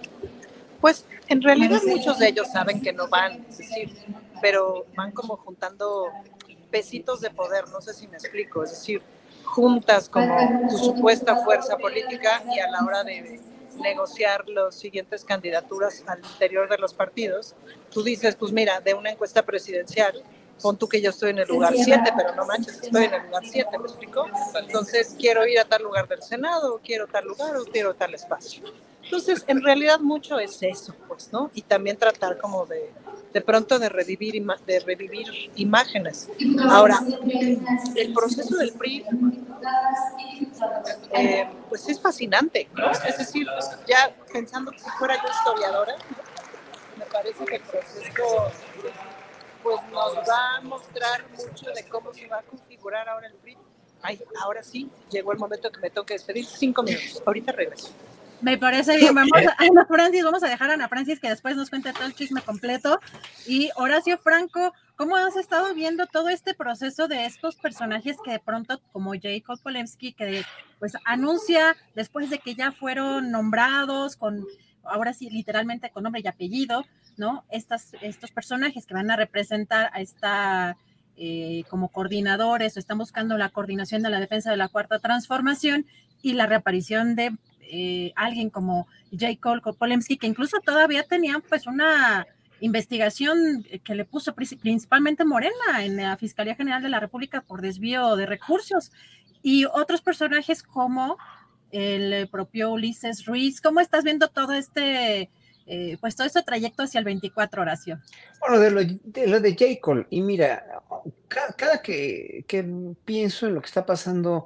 Pues 0.82 1.06
en 1.28 1.42
realidad 1.42 1.82
muchos 1.86 2.20
de 2.20 2.28
ellos 2.28 2.52
saben 2.52 2.82
que 2.82 2.92
no 2.92 3.08
van, 3.08 3.46
es 3.50 3.58
decir, 3.58 3.90
pero 4.42 4.86
van 4.96 5.12
como 5.12 5.38
juntando 5.38 6.10
pesitos 6.70 7.22
de 7.22 7.30
poder, 7.30 7.70
no 7.70 7.82
sé 7.82 7.94
si 7.94 8.08
me 8.08 8.18
explico, 8.18 8.64
es 8.64 8.72
decir, 8.72 9.02
juntas 9.46 10.10
como 10.10 10.36
tu 10.70 10.78
supuesta 10.78 11.38
fuerza 11.38 11.78
política 11.78 12.44
y 12.54 12.60
a 12.60 12.70
la 12.70 12.84
hora 12.84 13.04
de 13.04 13.40
negociar 13.80 14.48
las 14.50 14.76
siguientes 14.76 15.24
candidaturas 15.24 16.04
al 16.08 16.20
interior 16.20 16.70
de 16.70 16.78
los 16.78 16.94
partidos, 16.94 17.56
tú 17.92 18.04
dices, 18.04 18.36
pues 18.36 18.52
mira, 18.52 18.82
de 18.82 18.94
una 18.94 19.12
encuesta 19.12 19.44
presidencial 19.44 20.22
pon 20.62 20.78
tú 20.78 20.88
que 20.88 21.02
yo 21.02 21.10
estoy 21.10 21.32
en 21.32 21.40
el 21.40 21.48
lugar 21.48 21.74
7, 21.76 22.14
pero 22.16 22.36
no 22.36 22.46
manches, 22.46 22.82
estoy 22.82 23.06
en 23.06 23.14
el 23.14 23.24
lugar 23.24 23.44
7, 23.46 23.78
¿me 23.78 23.86
explico? 23.86 24.26
Entonces 24.60 25.16
quiero 25.20 25.46
ir 25.46 25.60
a 25.60 25.66
tal 25.66 25.84
lugar 25.84 26.08
del 26.08 26.22
Senado, 26.22 26.76
o 26.76 26.80
quiero 26.80 27.08
tal 27.08 27.26
lugar, 27.26 27.56
o 27.58 27.66
quiero 27.66 27.94
tal 27.94 28.14
espacio. 28.14 28.64
Entonces, 29.04 29.44
en 29.48 29.62
realidad 29.62 30.00
mucho 30.00 30.40
es 30.40 30.64
eso, 30.64 30.96
pues, 31.08 31.32
¿no? 31.32 31.52
Y 31.54 31.62
también 31.62 31.98
tratar 31.98 32.38
como 32.38 32.66
de, 32.66 32.90
de 33.34 33.42
pronto 33.42 33.78
de 33.78 33.90
revivir, 33.90 34.44
de 34.66 34.80
revivir 34.80 35.52
imágenes. 35.56 36.30
Ahora, 36.70 37.00
el 37.96 38.14
proceso 38.14 38.56
del 38.58 38.72
PRI, 38.74 39.06
eh, 41.12 41.50
pues 41.68 41.90
es 41.90 42.00
fascinante, 42.00 42.70
¿no? 42.74 42.92
Es 42.92 43.18
decir, 43.18 43.46
ya 43.88 44.16
pensando 44.32 44.72
que 44.72 44.80
si 44.80 44.90
fuera 44.92 45.16
yo 45.16 45.30
historiadora, 45.30 45.96
me 46.98 47.06
parece 47.06 47.44
que 47.46 47.56
el 47.56 47.62
proceso 47.62 48.52
pues 49.64 49.78
nos 49.92 50.16
va 50.16 50.58
a 50.58 50.62
mostrar 50.62 51.26
mucho 51.30 51.72
de 51.72 51.88
cómo 51.88 52.14
se 52.14 52.28
va 52.28 52.40
a 52.40 52.44
configurar 52.44 53.08
ahora 53.08 53.28
el 53.28 53.34
PRI. 53.36 53.58
Ay, 54.02 54.22
ahora 54.42 54.62
sí, 54.62 54.90
llegó 55.10 55.32
el 55.32 55.40
momento 55.40 55.72
que 55.72 55.80
me 55.80 55.90
toque 55.90 56.14
despedir. 56.16 56.46
Cinco 56.46 56.84
minutos. 56.84 57.24
Ahorita 57.26 57.54
regreso. 57.54 57.90
Me 58.42 58.58
parece 58.58 58.98
bien. 58.98 59.16
Vamos 59.16 59.32
a 59.48 59.56
Ana 59.64 59.86
Francis, 59.86 60.22
vamos 60.22 60.44
a 60.44 60.50
dejar 60.50 60.70
a 60.70 60.74
Ana 60.74 60.90
Francis 60.90 61.22
que 61.22 61.30
después 61.30 61.56
nos 61.56 61.70
cuente 61.70 61.94
todo 61.94 62.04
el 62.04 62.14
chisme 62.14 62.42
completo. 62.42 63.00
Y 63.48 63.70
Horacio 63.78 64.18
Franco, 64.18 64.74
¿cómo 64.98 65.16
has 65.16 65.38
estado 65.38 65.74
viendo 65.74 66.08
todo 66.08 66.28
este 66.28 66.54
proceso 66.54 67.08
de 67.08 67.26
estos 67.26 67.56
personajes 67.56 68.18
que 68.22 68.32
de 68.32 68.40
pronto, 68.40 68.82
como 68.92 69.14
Jacob 69.14 69.62
Polemski, 69.64 70.12
que 70.12 70.44
pues 70.80 70.92
anuncia 71.06 71.78
después 71.96 72.30
de 72.30 72.40
que 72.40 72.56
ya 72.56 72.74
fueron 72.74 73.32
nombrados 73.32 74.18
con, 74.18 74.46
ahora 74.84 75.14
sí, 75.14 75.30
literalmente 75.30 75.90
con 75.92 76.04
nombre 76.04 76.22
y 76.22 76.28
apellido, 76.28 76.84
¿no? 77.18 77.44
Estos 77.50 78.32
personajes 78.32 78.86
que 78.86 78.94
van 78.94 79.12
a 79.12 79.16
representar 79.16 79.90
a 79.94 80.02
esta 80.02 80.78
eh, 81.16 81.64
como 81.70 81.90
coordinadores 81.90 82.76
están 82.76 82.98
buscando 82.98 83.38
la 83.38 83.50
coordinación 83.50 84.02
de 84.02 84.10
la 84.10 84.20
defensa 84.20 84.50
de 84.50 84.58
la 84.58 84.68
cuarta 84.68 84.98
transformación 84.98 85.86
y 86.24 86.34
la 86.34 86.48
reaparición 86.48 87.16
de 87.16 87.36
eh, 87.62 88.14
alguien 88.16 88.50
como 88.50 88.88
J. 89.12 89.36
Cole 89.40 89.62
que 90.20 90.28
incluso 90.28 90.60
todavía 90.60 91.04
tenían 91.04 91.42
pues 91.42 91.68
una 91.68 92.26
investigación 92.62 93.64
que 93.84 93.94
le 93.94 94.06
puso 94.06 94.34
principalmente 94.34 95.26
Morena 95.26 95.84
en 95.84 95.98
la 95.98 96.18
Fiscalía 96.18 96.56
General 96.56 96.82
de 96.82 96.90
la 96.90 97.00
República 97.00 97.42
por 97.42 97.62
desvío 97.62 98.16
de 98.16 98.26
recursos 98.26 98.92
y 99.44 99.66
otros 99.66 100.02
personajes 100.02 100.64
como 100.64 101.18
el 101.72 102.28
propio 102.30 102.72
Ulises 102.72 103.26
Ruiz. 103.26 103.60
¿Cómo 103.60 103.82
estás 103.82 104.04
viendo 104.04 104.30
todo 104.30 104.54
este 104.54 105.30
eh, 105.66 105.98
pues 106.02 106.16
todo 106.16 106.28
este 106.28 106.44
trayecto 106.44 106.84
hacia 106.84 107.00
el 107.00 107.06
24 107.06 107.62
oración. 107.62 108.02
Bueno, 108.42 108.60
de 108.60 108.72
lo 108.72 108.82
de, 108.84 109.28
lo 109.28 109.40
de 109.40 109.80
y 110.10 110.22
mira, 110.22 110.82
cada, 111.28 111.82
que, 111.82 112.46
pienso 113.06 113.48
en 113.48 113.56
lo 113.56 113.62
que 113.62 113.68
está 113.68 113.86
pasando 113.86 114.46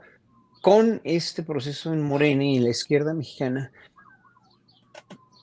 con 0.62 1.02
este 1.04 1.44
proceso 1.44 1.94
en 1.94 2.02
Morena 2.02 2.44
y 2.44 2.60
la 2.60 2.70
izquierda 2.70 3.14
mexicana, 3.14 3.72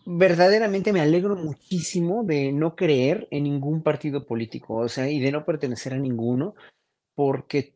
verdaderamente 0.06 0.92
me 0.92 1.00
alegro 1.00 1.34
muchísimo 1.34 2.22
de 2.24 2.52
no 2.52 2.76
creer 2.76 3.26
en 3.30 3.44
ningún 3.44 3.82
partido 3.82 4.26
político, 4.26 4.76
o 4.76 4.88
sea, 4.88 5.08
y 5.08 5.20
de 5.20 5.32
no 5.32 5.44
pertenecer 5.44 5.94
a 5.94 5.98
ninguno, 5.98 6.54
porque 7.14 7.74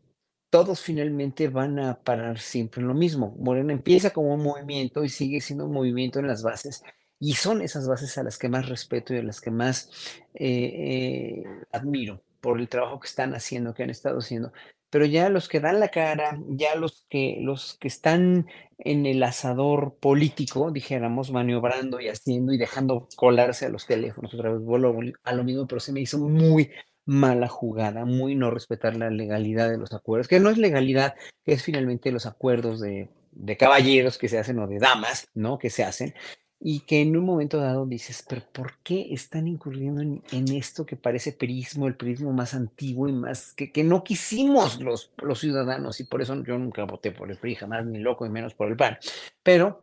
todos 0.50 0.80
finalmente 0.80 1.48
van 1.48 1.78
a 1.78 2.00
parar 2.00 2.38
siempre 2.38 2.80
en 2.80 2.88
lo 2.88 2.94
mismo. 2.94 3.34
Morena 3.38 3.72
empieza 3.72 4.10
como 4.10 4.34
un 4.34 4.42
movimiento 4.42 5.04
y 5.04 5.08
sigue 5.08 5.40
siendo 5.40 5.66
un 5.66 5.72
movimiento 5.72 6.20
en 6.20 6.26
las 6.26 6.42
bases 6.42 6.82
y 7.20 7.34
son 7.34 7.62
esas 7.62 7.88
bases 7.88 8.16
a 8.18 8.22
las 8.22 8.38
que 8.38 8.48
más 8.48 8.68
respeto 8.68 9.14
y 9.14 9.18
a 9.18 9.22
las 9.22 9.40
que 9.40 9.50
más 9.50 9.90
eh, 10.34 11.42
eh, 11.44 11.44
admiro 11.72 12.22
por 12.40 12.60
el 12.60 12.68
trabajo 12.68 13.00
que 13.00 13.08
están 13.08 13.34
haciendo, 13.34 13.74
que 13.74 13.82
han 13.82 13.90
estado 13.90 14.18
haciendo. 14.18 14.52
Pero 14.90 15.04
ya 15.04 15.28
los 15.28 15.48
que 15.48 15.60
dan 15.60 15.80
la 15.80 15.88
cara, 15.88 16.38
ya 16.48 16.74
los 16.74 17.04
que, 17.10 17.38
los 17.40 17.76
que 17.78 17.88
están 17.88 18.46
en 18.78 19.04
el 19.04 19.22
asador 19.22 19.96
político, 20.00 20.70
dijéramos, 20.70 21.30
maniobrando 21.30 22.00
y 22.00 22.08
haciendo 22.08 22.52
y 22.52 22.58
dejando 22.58 23.08
colarse 23.16 23.66
a 23.66 23.70
los 23.70 23.86
teléfonos, 23.86 24.32
otra 24.32 24.50
vez 24.50 24.62
vuelvo 24.62 24.98
a 25.24 25.32
lo 25.34 25.44
mismo, 25.44 25.66
pero 25.66 25.80
se 25.80 25.92
me 25.92 26.00
hizo 26.00 26.18
muy 26.18 26.70
mala 27.04 27.48
jugada, 27.48 28.04
muy 28.04 28.34
no 28.34 28.50
respetar 28.50 28.96
la 28.96 29.10
legalidad 29.10 29.68
de 29.68 29.78
los 29.78 29.92
acuerdos, 29.92 30.28
que 30.28 30.40
no 30.40 30.50
es 30.50 30.58
legalidad, 30.58 31.14
es 31.44 31.62
finalmente 31.62 32.12
los 32.12 32.26
acuerdos 32.26 32.80
de, 32.80 33.10
de 33.32 33.56
caballeros 33.56 34.18
que 34.18 34.28
se 34.28 34.38
hacen 34.38 34.58
o 34.58 34.66
de 34.66 34.78
damas, 34.78 35.28
¿no? 35.34 35.58
Que 35.58 35.70
se 35.70 35.84
hacen, 35.84 36.14
y 36.60 36.80
que 36.80 37.02
en 37.02 37.16
un 37.16 37.24
momento 37.24 37.58
dado 37.58 37.86
dices, 37.86 38.24
pero 38.28 38.42
¿por 38.52 38.78
qué 38.82 39.12
están 39.12 39.46
incurriendo 39.46 40.02
en, 40.02 40.48
esto 40.52 40.84
que 40.84 40.96
parece 40.96 41.32
perismo, 41.32 41.86
el 41.86 41.96
perismo 41.96 42.32
más 42.32 42.54
antiguo 42.54 43.08
y 43.08 43.12
más 43.12 43.52
que, 43.52 43.70
que, 43.70 43.84
no 43.84 44.02
quisimos 44.02 44.80
los, 44.80 45.12
los 45.18 45.38
ciudadanos? 45.38 46.00
Y 46.00 46.04
por 46.04 46.20
eso 46.20 46.42
yo 46.42 46.58
nunca 46.58 46.84
voté 46.84 47.12
por 47.12 47.30
el 47.30 47.36
PRI, 47.36 47.54
jamás 47.54 47.86
ni 47.86 48.00
loco 48.00 48.26
y 48.26 48.30
menos 48.30 48.54
por 48.54 48.68
el 48.68 48.76
PAN. 48.76 48.98
Pero 49.42 49.82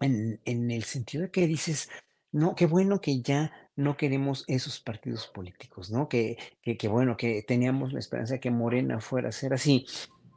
en, 0.00 0.40
en 0.44 0.70
el 0.70 0.82
sentido 0.82 1.22
de 1.22 1.30
que 1.30 1.46
dices, 1.46 1.88
no, 2.32 2.54
qué 2.56 2.66
bueno 2.66 3.00
que 3.00 3.20
ya 3.20 3.52
no 3.76 3.96
queremos 3.96 4.44
esos 4.48 4.80
partidos 4.80 5.28
políticos, 5.28 5.90
¿no? 5.90 6.08
Que, 6.08 6.36
que, 6.62 6.76
que 6.76 6.88
bueno, 6.88 7.16
que 7.16 7.42
teníamos 7.42 7.92
la 7.92 8.00
esperanza 8.00 8.34
de 8.34 8.40
que 8.40 8.50
Morena 8.50 9.00
fuera 9.00 9.28
a 9.28 9.32
ser 9.32 9.54
así 9.54 9.86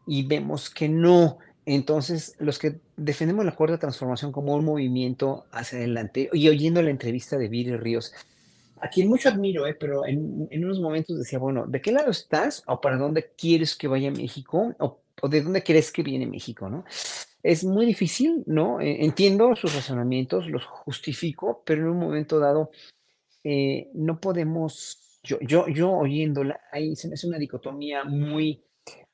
y 0.05 0.27
vemos 0.27 0.69
que 0.69 0.89
no. 0.89 1.37
Entonces, 1.65 2.35
los 2.39 2.59
que 2.59 2.79
defendemos 2.95 3.43
la 3.45 3.55
cuarta 3.55 3.79
transformación 3.79 4.31
como 4.31 4.53
un 4.53 4.65
movimiento 4.65 5.45
hacia 5.51 5.79
adelante, 5.79 6.29
y 6.31 6.47
oyendo 6.47 6.81
la 6.81 6.91
entrevista 6.91 7.37
de 7.37 7.47
Viri 7.47 7.75
Ríos, 7.77 8.13
a 8.81 8.89
quien 8.89 9.07
mucho 9.07 9.29
admiro, 9.29 9.65
¿eh? 9.65 9.73
pero 9.73 10.05
en, 10.05 10.47
en, 10.51 10.65
unos 10.65 10.79
momentos 10.79 11.17
decía, 11.17 11.39
bueno, 11.39 11.65
¿de 11.65 11.81
qué 11.81 11.91
lado 11.91 12.11
estás? 12.11 12.61
¿O 12.67 12.81
para 12.81 12.97
dónde 12.97 13.31
quieres 13.35 13.75
que 13.75 13.87
vaya 13.87 14.11
México? 14.11 14.75
¿O, 14.79 14.99
o 15.21 15.29
de 15.29 15.41
dónde 15.41 15.63
crees 15.63 15.91
que 15.91 16.03
viene 16.03 16.27
México? 16.27 16.69
¿no? 16.69 16.85
Es 17.41 17.63
muy 17.63 17.85
difícil, 17.85 18.43
¿no? 18.47 18.81
Eh, 18.81 19.05
entiendo 19.05 19.55
sus 19.55 19.75
razonamientos, 19.75 20.47
los 20.49 20.65
justifico, 20.65 21.63
pero 21.65 21.81
en 21.81 21.89
un 21.89 21.99
momento 21.99 22.39
dado 22.39 22.71
eh, 23.43 23.89
no 23.93 24.19
podemos, 24.19 25.19
yo, 25.23 25.39
yo, 25.41 25.67
yo 25.67 25.91
oyéndola, 25.91 26.59
ahí 26.71 26.95
se 26.95 27.07
me 27.07 27.13
hace 27.13 27.27
una 27.27 27.37
dicotomía 27.37 28.03
muy, 28.03 28.63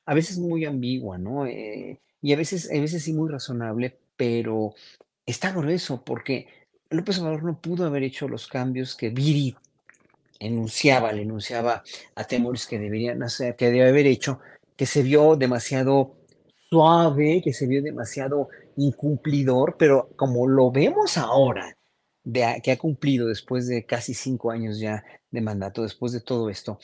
a 0.06 0.14
veces 0.14 0.38
muy 0.38 0.64
ambigua, 0.64 1.18
¿no? 1.18 1.46
Eh, 1.46 2.00
y 2.22 2.32
a 2.32 2.36
veces, 2.36 2.70
a 2.70 2.80
veces 2.80 3.02
sí 3.02 3.12
muy 3.12 3.28
razonable, 3.28 3.98
pero 4.16 4.74
está 5.26 5.50
grueso 5.50 6.02
porque 6.04 6.46
López 6.88 7.18
Obrador 7.18 7.42
no 7.42 7.60
pudo 7.60 7.84
haber 7.84 8.04
hecho 8.04 8.28
los 8.28 8.46
cambios 8.46 8.94
que 8.96 9.10
Viri 9.10 9.56
enunciaba, 10.38 11.12
le 11.12 11.22
enunciaba 11.22 11.82
a 12.14 12.24
Temores 12.24 12.66
que 12.66 12.78
deberían 12.78 13.22
hacer, 13.22 13.56
que 13.56 13.66
debe 13.66 13.88
haber 13.88 14.06
hecho, 14.06 14.40
que 14.76 14.86
se 14.86 15.02
vio 15.02 15.36
demasiado 15.36 16.14
suave, 16.70 17.42
que 17.42 17.52
se 17.52 17.66
vio 17.66 17.82
demasiado 17.82 18.48
incumplidor, 18.76 19.76
pero 19.78 20.10
como 20.16 20.46
lo 20.46 20.70
vemos 20.70 21.18
ahora, 21.18 21.76
que 22.24 22.72
ha 22.72 22.78
cumplido 22.78 23.26
después 23.26 23.66
de 23.66 23.84
casi 23.84 24.14
cinco 24.14 24.50
años 24.50 24.78
ya 24.78 25.04
de 25.30 25.40
mandato, 25.40 25.82
después 25.82 26.12
de 26.12 26.20
todo 26.20 26.50
esto, 26.50 26.78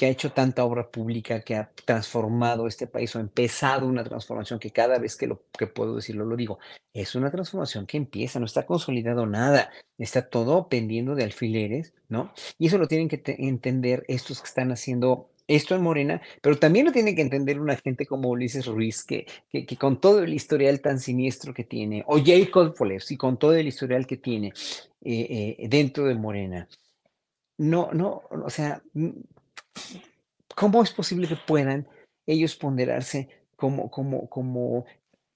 que 0.00 0.06
ha 0.06 0.08
hecho 0.08 0.32
tanta 0.32 0.64
obra 0.64 0.90
pública, 0.90 1.42
que 1.42 1.56
ha 1.56 1.70
transformado 1.84 2.66
este 2.66 2.86
país 2.86 3.14
o 3.14 3.18
ha 3.18 3.20
empezado 3.20 3.86
una 3.86 4.02
transformación 4.02 4.58
que 4.58 4.70
cada 4.70 4.98
vez 4.98 5.14
que 5.14 5.26
lo 5.26 5.42
que 5.58 5.66
puedo 5.66 5.96
decirlo 5.96 6.24
lo 6.24 6.36
digo, 6.36 6.58
es 6.94 7.14
una 7.16 7.30
transformación 7.30 7.84
que 7.86 7.98
empieza, 7.98 8.40
no 8.40 8.46
está 8.46 8.64
consolidado 8.64 9.26
nada, 9.26 9.68
está 9.98 10.30
todo 10.30 10.70
pendiendo 10.70 11.14
de 11.16 11.24
alfileres, 11.24 11.92
¿no? 12.08 12.32
Y 12.56 12.68
eso 12.68 12.78
lo 12.78 12.88
tienen 12.88 13.08
que 13.10 13.22
entender 13.26 14.06
estos 14.08 14.40
que 14.40 14.48
están 14.48 14.72
haciendo 14.72 15.28
esto 15.46 15.74
en 15.74 15.82
Morena, 15.82 16.22
pero 16.40 16.58
también 16.58 16.86
lo 16.86 16.92
tiene 16.92 17.14
que 17.14 17.20
entender 17.20 17.60
una 17.60 17.76
gente 17.76 18.06
como 18.06 18.30
Ulises 18.30 18.64
Ruiz, 18.64 19.04
que, 19.04 19.26
que, 19.52 19.76
con 19.76 20.00
todo 20.00 20.22
el 20.22 20.32
historial 20.32 20.80
tan 20.80 20.98
siniestro 20.98 21.52
que 21.52 21.64
tiene, 21.64 22.04
o 22.06 22.18
Jacob 22.24 22.74
Foles, 22.74 23.10
y 23.10 23.18
con 23.18 23.38
todo 23.38 23.52
el 23.52 23.68
historial 23.68 24.06
que 24.06 24.16
tiene 24.16 24.54
eh, 25.02 25.56
eh, 25.58 25.68
dentro 25.68 26.06
de 26.06 26.14
Morena, 26.14 26.68
no, 27.58 27.90
no, 27.92 28.22
o 28.30 28.48
sea, 28.48 28.82
¿cómo 30.54 30.82
es 30.82 30.92
posible 30.92 31.28
que 31.28 31.36
puedan 31.36 31.88
ellos 32.26 32.56
ponderarse 32.56 33.28
como, 33.56 33.90
como, 33.90 34.28
como 34.28 34.84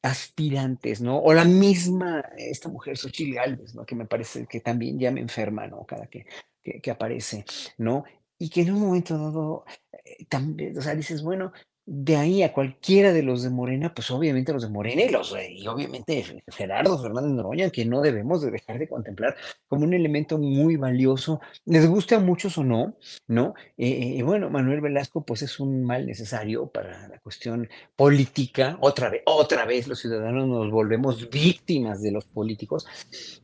aspirantes, 0.03 1.01
¿no? 1.01 1.19
O 1.19 1.33
la 1.33 1.45
misma, 1.45 2.21
esta 2.37 2.69
mujer, 2.69 2.97
Xochitl 2.97 3.35
Galvez, 3.35 3.75
¿no? 3.75 3.87
Que 3.87 3.95
me 3.95 4.07
parece 4.07 4.47
que 4.47 4.61
también 4.61 4.99
ya 4.99 5.11
me 5.11 5.21
enferma, 5.21 5.67
¿no? 5.67 5.85
Cada 5.87 6.07
que, 6.07 6.27
que, 6.63 6.81
que 6.81 6.91
aparece, 6.91 7.45
¿no? 7.79 8.05
Y 8.39 8.51
que 8.51 8.63
en 8.63 8.73
un 8.73 8.81
momento 8.81 9.17
dado, 9.17 9.65
eh, 9.93 10.27
también, 10.29 10.77
o 10.77 10.83
sea, 10.83 10.95
dices, 10.95 11.23
bueno, 11.23 11.53
de 11.87 12.17
ahí 12.17 12.43
a 12.43 12.53
cualquiera 12.53 13.13
de 13.13 13.23
los 13.23 13.43
de 13.43 13.51
Morena, 13.51 13.93
pues 13.93 14.11
obviamente 14.11 14.55
los 14.55 14.63
de 14.63 14.71
Morena 14.71 15.03
y 15.03 15.11
los 15.11 15.35
y 15.51 15.67
obviamente 15.67 16.43
Gerardo 16.49 16.99
Fernández 16.99 17.33
Noroña, 17.33 17.69
que 17.69 17.85
no 17.85 18.01
debemos 18.01 18.41
de 18.41 18.51
dejar 18.51 18.79
de 18.79 18.89
contemplar 18.89 19.37
como 19.69 19.85
un 19.85 19.93
elemento 19.93 20.39
muy 20.39 20.77
valioso, 20.77 21.41
les 21.67 21.87
guste 21.87 22.15
a 22.15 22.21
muchos 22.21 22.57
o 22.57 22.65
no, 22.65 22.97
¿no? 23.27 23.55
Eh, 23.77 24.17
eh, 24.19 24.23
bueno, 24.23 24.49
Manuel 24.49 24.81
Velasco, 24.81 25.25
pues 25.27 25.43
es 25.43 25.61
un 25.61 25.85
mal 25.85 26.07
necesario 26.07 26.69
para 26.69 27.07
la 27.09 27.19
cuestión 27.19 27.69
política, 27.97 28.79
otra 28.81 29.11
vez, 29.11 29.23
otra 29.27 29.67
vez 29.67 29.87
los 29.87 29.99
ciudadanos 29.99 30.49
nos 30.49 30.71
volvemos 30.71 31.29
víctimas 31.29 32.01
de 32.01 32.13
los 32.13 32.25
políticos, 32.25 32.87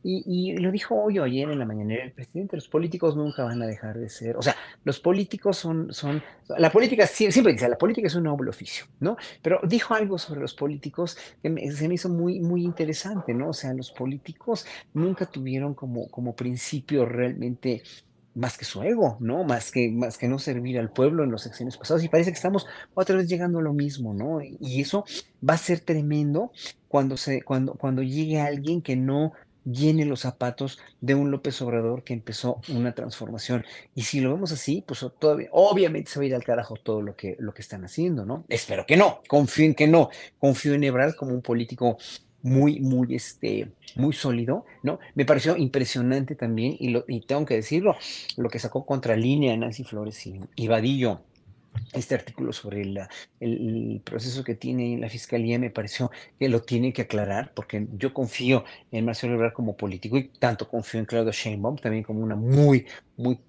y, 0.03 0.23
y 0.25 0.57
lo 0.57 0.71
dijo 0.71 0.95
hoy 0.95 1.19
o 1.19 1.23
ayer 1.25 1.49
en 1.49 1.59
la 1.59 1.65
mañanera 1.65 2.03
el 2.03 2.11
presidente, 2.11 2.55
los 2.55 2.67
políticos 2.67 3.15
nunca 3.15 3.43
van 3.43 3.61
a 3.61 3.67
dejar 3.67 3.99
de 3.99 4.09
ser, 4.09 4.35
o 4.37 4.41
sea, 4.41 4.55
los 4.83 4.99
políticos 4.99 5.57
son, 5.57 5.93
son, 5.93 6.23
la 6.57 6.71
política 6.71 7.05
siempre 7.05 7.53
dice, 7.53 7.69
la 7.69 7.77
política 7.77 8.07
es 8.07 8.15
una 8.15 8.30
noble 8.31 8.49
oficio, 8.49 8.85
¿no? 8.99 9.17
Pero 9.41 9.59
dijo 9.67 9.93
algo 9.93 10.17
sobre 10.17 10.39
los 10.39 10.53
políticos 10.53 11.17
que 11.41 11.49
me, 11.49 11.71
se 11.71 11.87
me 11.87 11.95
hizo 11.95 12.09
muy, 12.09 12.39
muy 12.39 12.63
interesante, 12.63 13.33
¿no? 13.33 13.49
O 13.49 13.53
sea, 13.53 13.73
los 13.73 13.91
políticos 13.91 14.65
nunca 14.93 15.25
tuvieron 15.25 15.73
como, 15.73 16.07
como 16.09 16.35
principio 16.35 17.05
realmente 17.05 17.83
más 18.33 18.57
que 18.57 18.65
su 18.65 18.81
ego, 18.81 19.17
¿no? 19.19 19.43
Más 19.43 19.71
que, 19.71 19.91
más 19.91 20.17
que 20.17 20.27
no 20.27 20.39
servir 20.39 20.79
al 20.79 20.91
pueblo 20.91 21.23
en 21.23 21.31
los 21.31 21.43
sexenios 21.43 21.77
pasados. 21.77 22.03
Y 22.03 22.09
parece 22.09 22.31
que 22.31 22.37
estamos 22.37 22.65
otra 22.93 23.17
vez 23.17 23.27
llegando 23.27 23.59
a 23.59 23.61
lo 23.61 23.73
mismo, 23.73 24.13
¿no? 24.13 24.39
Y 24.41 24.81
eso 24.81 25.03
va 25.47 25.55
a 25.55 25.57
ser 25.57 25.81
tremendo 25.81 26.51
cuando, 26.87 27.17
se, 27.17 27.41
cuando, 27.41 27.73
cuando 27.73 28.01
llegue 28.03 28.39
alguien 28.39 28.81
que 28.81 28.95
no 28.95 29.33
llene 29.65 30.05
los 30.05 30.21
zapatos 30.21 30.79
de 31.01 31.15
un 31.15 31.31
López 31.31 31.61
Obrador 31.61 32.03
que 32.03 32.13
empezó 32.13 32.61
una 32.69 32.93
transformación. 32.93 33.65
Y 33.95 34.03
si 34.03 34.19
lo 34.21 34.33
vemos 34.33 34.51
así, 34.51 34.83
pues 34.85 35.05
todavía, 35.19 35.49
obviamente 35.51 36.11
se 36.11 36.19
va 36.19 36.23
a 36.23 36.27
ir 36.27 36.35
al 36.35 36.43
carajo 36.43 36.75
todo 36.75 37.01
lo 37.01 37.15
que, 37.15 37.35
lo 37.39 37.53
que 37.53 37.61
están 37.61 37.83
haciendo, 37.83 38.25
¿no? 38.25 38.45
Espero 38.49 38.85
que 38.85 38.97
no, 38.97 39.21
confío 39.27 39.65
en 39.65 39.75
que 39.75 39.87
no. 39.87 40.09
Confío 40.39 40.73
en 40.73 40.83
Ebrard 40.83 41.15
como 41.15 41.33
un 41.33 41.41
político 41.41 41.97
muy, 42.43 42.79
muy, 42.79 43.15
este, 43.15 43.71
muy 43.95 44.13
sólido, 44.13 44.65
¿no? 44.83 44.99
Me 45.15 45.25
pareció 45.25 45.55
impresionante 45.57 46.35
también, 46.35 46.75
y, 46.79 46.89
lo, 46.89 47.05
y 47.07 47.21
tengo 47.21 47.45
que 47.45 47.55
decirlo, 47.55 47.95
lo 48.37 48.49
que 48.49 48.59
sacó 48.59 48.85
contra 48.85 49.15
línea 49.15 49.55
Nancy 49.55 49.83
Flores 49.83 50.25
y, 50.25 50.39
y 50.55 50.67
Vadillo 50.67 51.21
este 51.93 52.15
artículo 52.15 52.53
sobre 52.53 52.81
el, 53.39 54.01
proceso 54.03 54.43
que 54.43 54.55
tiene 54.55 54.97
la 54.97 55.09
fiscalía 55.09 55.59
me 55.59 55.69
pareció 55.69 56.11
que 56.39 56.49
lo 56.49 56.61
tiene 56.61 56.93
que 56.93 57.03
aclarar, 57.03 57.53
porque 57.53 57.87
yo 57.93 58.13
confío 58.13 58.63
en 58.91 59.05
Marcelo 59.05 59.35
Ebrard 59.35 59.53
como 59.53 59.75
político 59.75 60.17
y 60.17 60.29
tanto 60.29 60.67
confío 60.67 60.99
en 60.99 61.05
Claudio 61.05 61.31
Sheinbaum 61.31 61.77
también 61.77 62.03
como 62.03 62.21
una 62.21 62.35
muy, 62.35 62.85
muy 63.17 63.39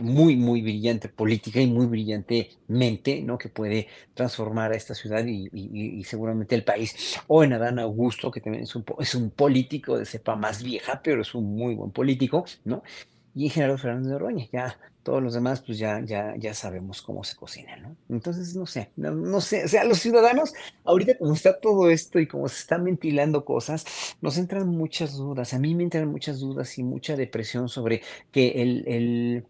muy, 0.00 0.36
muy 0.36 0.62
brillante 0.62 1.08
política 1.08 1.60
y 1.60 1.66
muy 1.66 1.86
brillante 1.86 2.50
mente, 2.68 3.20
¿no? 3.22 3.38
Que 3.38 3.48
puede 3.48 3.88
transformar 4.14 4.72
a 4.72 4.76
esta 4.76 4.94
ciudad 4.94 5.24
y 5.26 6.02
seguramente 6.04 6.54
el 6.54 6.64
país. 6.64 7.18
O 7.26 7.44
en 7.44 7.52
Adán 7.52 7.78
Augusto, 7.78 8.30
que 8.30 8.40
también 8.40 8.64
es 8.64 8.74
un, 8.74 8.84
es 8.98 9.14
un 9.14 9.30
político 9.30 9.98
de 9.98 10.06
cepa 10.06 10.36
más 10.36 10.62
vieja, 10.62 11.00
pero 11.02 11.22
es 11.22 11.34
un 11.34 11.54
muy 11.54 11.74
buen 11.74 11.90
político, 11.90 12.44
¿no? 12.64 12.82
Y 13.34 13.44
en 13.44 13.50
Gerardo 13.50 13.78
Fernández 13.78 14.08
de 14.08 14.14
Oroña, 14.14 14.46
ya 14.52 14.78
todos 15.02 15.22
los 15.22 15.34
demás, 15.34 15.62
pues 15.62 15.78
ya, 15.78 16.00
ya, 16.04 16.34
ya 16.36 16.54
sabemos 16.54 17.02
cómo 17.02 17.24
se 17.24 17.36
cocina, 17.36 17.76
¿no? 17.76 17.96
Entonces, 18.08 18.54
no 18.54 18.66
sé, 18.66 18.90
no, 18.96 19.10
no, 19.10 19.40
sé, 19.40 19.64
o 19.64 19.68
sea, 19.68 19.84
los 19.84 19.98
ciudadanos, 19.98 20.54
ahorita 20.84 21.18
como 21.18 21.34
está 21.34 21.58
todo 21.58 21.90
esto 21.90 22.18
y 22.20 22.26
como 22.26 22.48
se 22.48 22.60
están 22.60 22.84
ventilando 22.84 23.44
cosas, 23.44 23.84
nos 24.20 24.38
entran 24.38 24.68
muchas 24.68 25.14
dudas, 25.14 25.54
a 25.54 25.58
mí 25.58 25.74
me 25.74 25.84
entran 25.84 26.08
muchas 26.08 26.40
dudas 26.40 26.78
y 26.78 26.82
mucha 26.82 27.16
depresión 27.16 27.68
sobre 27.68 28.02
que 28.30 28.62
el, 28.62 28.84
el 28.86 29.46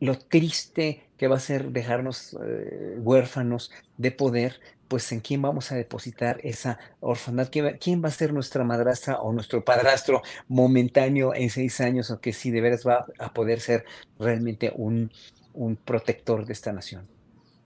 lo 0.00 0.18
triste 0.18 1.04
que 1.16 1.28
va 1.28 1.36
a 1.36 1.40
ser 1.40 1.70
dejarnos 1.70 2.36
eh, 2.44 2.96
huérfanos 2.98 3.70
de 3.96 4.10
poder, 4.10 4.60
pues 4.88 5.10
en 5.12 5.20
quién 5.20 5.42
vamos 5.42 5.72
a 5.72 5.76
depositar 5.76 6.40
esa 6.42 6.78
orfandad, 7.00 7.48
¿Quién, 7.50 8.04
va 8.04 8.08
a 8.08 8.12
ser 8.12 8.32
nuestra 8.32 8.64
madrastra 8.64 9.20
o 9.20 9.32
nuestro 9.32 9.64
padrastro 9.64 10.22
momentáneo 10.48 11.34
en 11.34 11.50
seis 11.50 11.80
años 11.80 12.10
o 12.10 12.20
que 12.20 12.32
si 12.32 12.50
de 12.50 12.60
veras 12.60 12.86
va 12.86 13.06
a 13.18 13.32
poder 13.32 13.60
ser 13.60 13.84
realmente 14.18 14.72
un, 14.74 15.10
un 15.54 15.76
protector 15.76 16.46
de 16.46 16.52
esta 16.52 16.72
nación. 16.72 17.06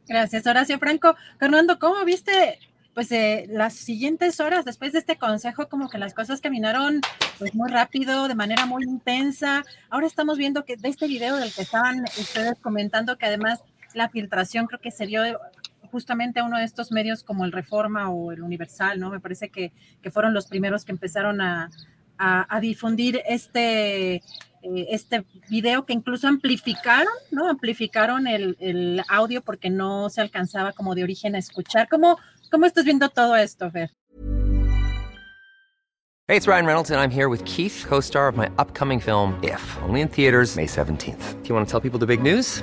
Gracias, 0.09 0.47
Horacio 0.47 0.79
Franco. 0.79 1.15
Fernando, 1.39 1.79
¿cómo 1.79 2.05
viste 2.05 2.59
pues 2.95 3.13
eh, 3.13 3.47
las 3.49 3.75
siguientes 3.75 4.41
horas 4.41 4.65
después 4.65 4.93
de 4.93 4.99
este 4.99 5.17
consejo, 5.17 5.69
como 5.69 5.89
que 5.89 5.99
las 5.99 6.13
cosas 6.13 6.41
caminaron 6.41 7.01
pues 7.39 7.55
muy 7.55 7.71
rápido, 7.71 8.29
de 8.29 8.35
manera 8.35 8.67
muy 8.67 8.85
intensa. 8.85 9.63
Ahora 9.89 10.07
estamos 10.07 10.39
viendo 10.39 10.65
que 10.65 10.77
de 10.77 10.89
este 10.89 11.07
video 11.07 11.37
del 11.37 11.53
que 11.53 11.63
estaban 11.63 12.05
ustedes 12.19 12.59
comentando, 12.61 13.17
que 13.17 13.27
además 13.27 13.61
la 13.95 14.09
filtración 14.09 14.67
creo 14.67 14.81
que 14.81 14.91
se 14.91 15.07
dio 15.07 15.23
justamente 15.91 16.41
a 16.41 16.45
uno 16.45 16.59
de 16.59 16.65
estos 16.65 16.93
medios 16.93 17.23
como 17.23 17.45
el 17.45 17.53
Reforma 17.53 18.11
o 18.11 18.33
el 18.33 18.43
Universal, 18.43 18.99
¿no? 18.99 19.11
Me 19.11 19.21
parece 19.21 19.51
que, 19.51 19.73
que 20.03 20.11
fueron 20.11 20.35
los 20.35 20.47
primeros 20.47 20.85
que 20.85 20.93
empezaron 20.93 21.41
a, 21.41 21.71
a, 22.21 22.61
difundir 22.61 23.23
este, 23.27 24.17
eh, 24.17 24.23
este 24.63 25.25
video 25.49 25.87
que 25.87 25.93
incluso 25.93 26.29
amplificaron, 26.29 27.13
¿no? 27.31 27.49
Amplificaron 27.49 28.27
el, 28.27 28.57
el, 28.61 29.03
audio 29.09 29.41
porque 29.41 29.71
no 29.71 30.11
se 30.11 30.21
alcanzaba 30.21 30.73
como 30.73 30.95
de 30.95 31.03
origen 31.03 31.35
a 31.35 31.39
escuchar. 31.39 31.89
¿Cómo, 31.89 32.19
cómo 32.51 32.67
estás 32.67 32.85
viendo 32.85 33.09
todo 33.09 33.37
esto, 33.37 33.71
Fer? 33.71 33.91
Hey, 36.29 36.37
it's 36.37 36.47
Ryan 36.47 36.67
Reynolds 36.67 36.91
and 36.91 37.01
I'm 37.01 37.11
here 37.11 37.29
with 37.29 37.45
Keith, 37.45 37.85
co-star 37.89 38.29
of 38.29 38.37
my 38.37 38.49
upcoming 38.57 39.01
film, 39.01 39.35
If, 39.43 39.63
only 39.83 40.01
in 40.01 40.09
theaters 40.09 40.55
May 40.55 40.67
17th. 40.67 41.43
Do 41.43 41.49
you 41.49 41.55
want 41.57 41.67
to 41.67 41.71
tell 41.71 41.81
people 41.81 41.99
the 41.99 42.07
big 42.07 42.23
news? 42.23 42.63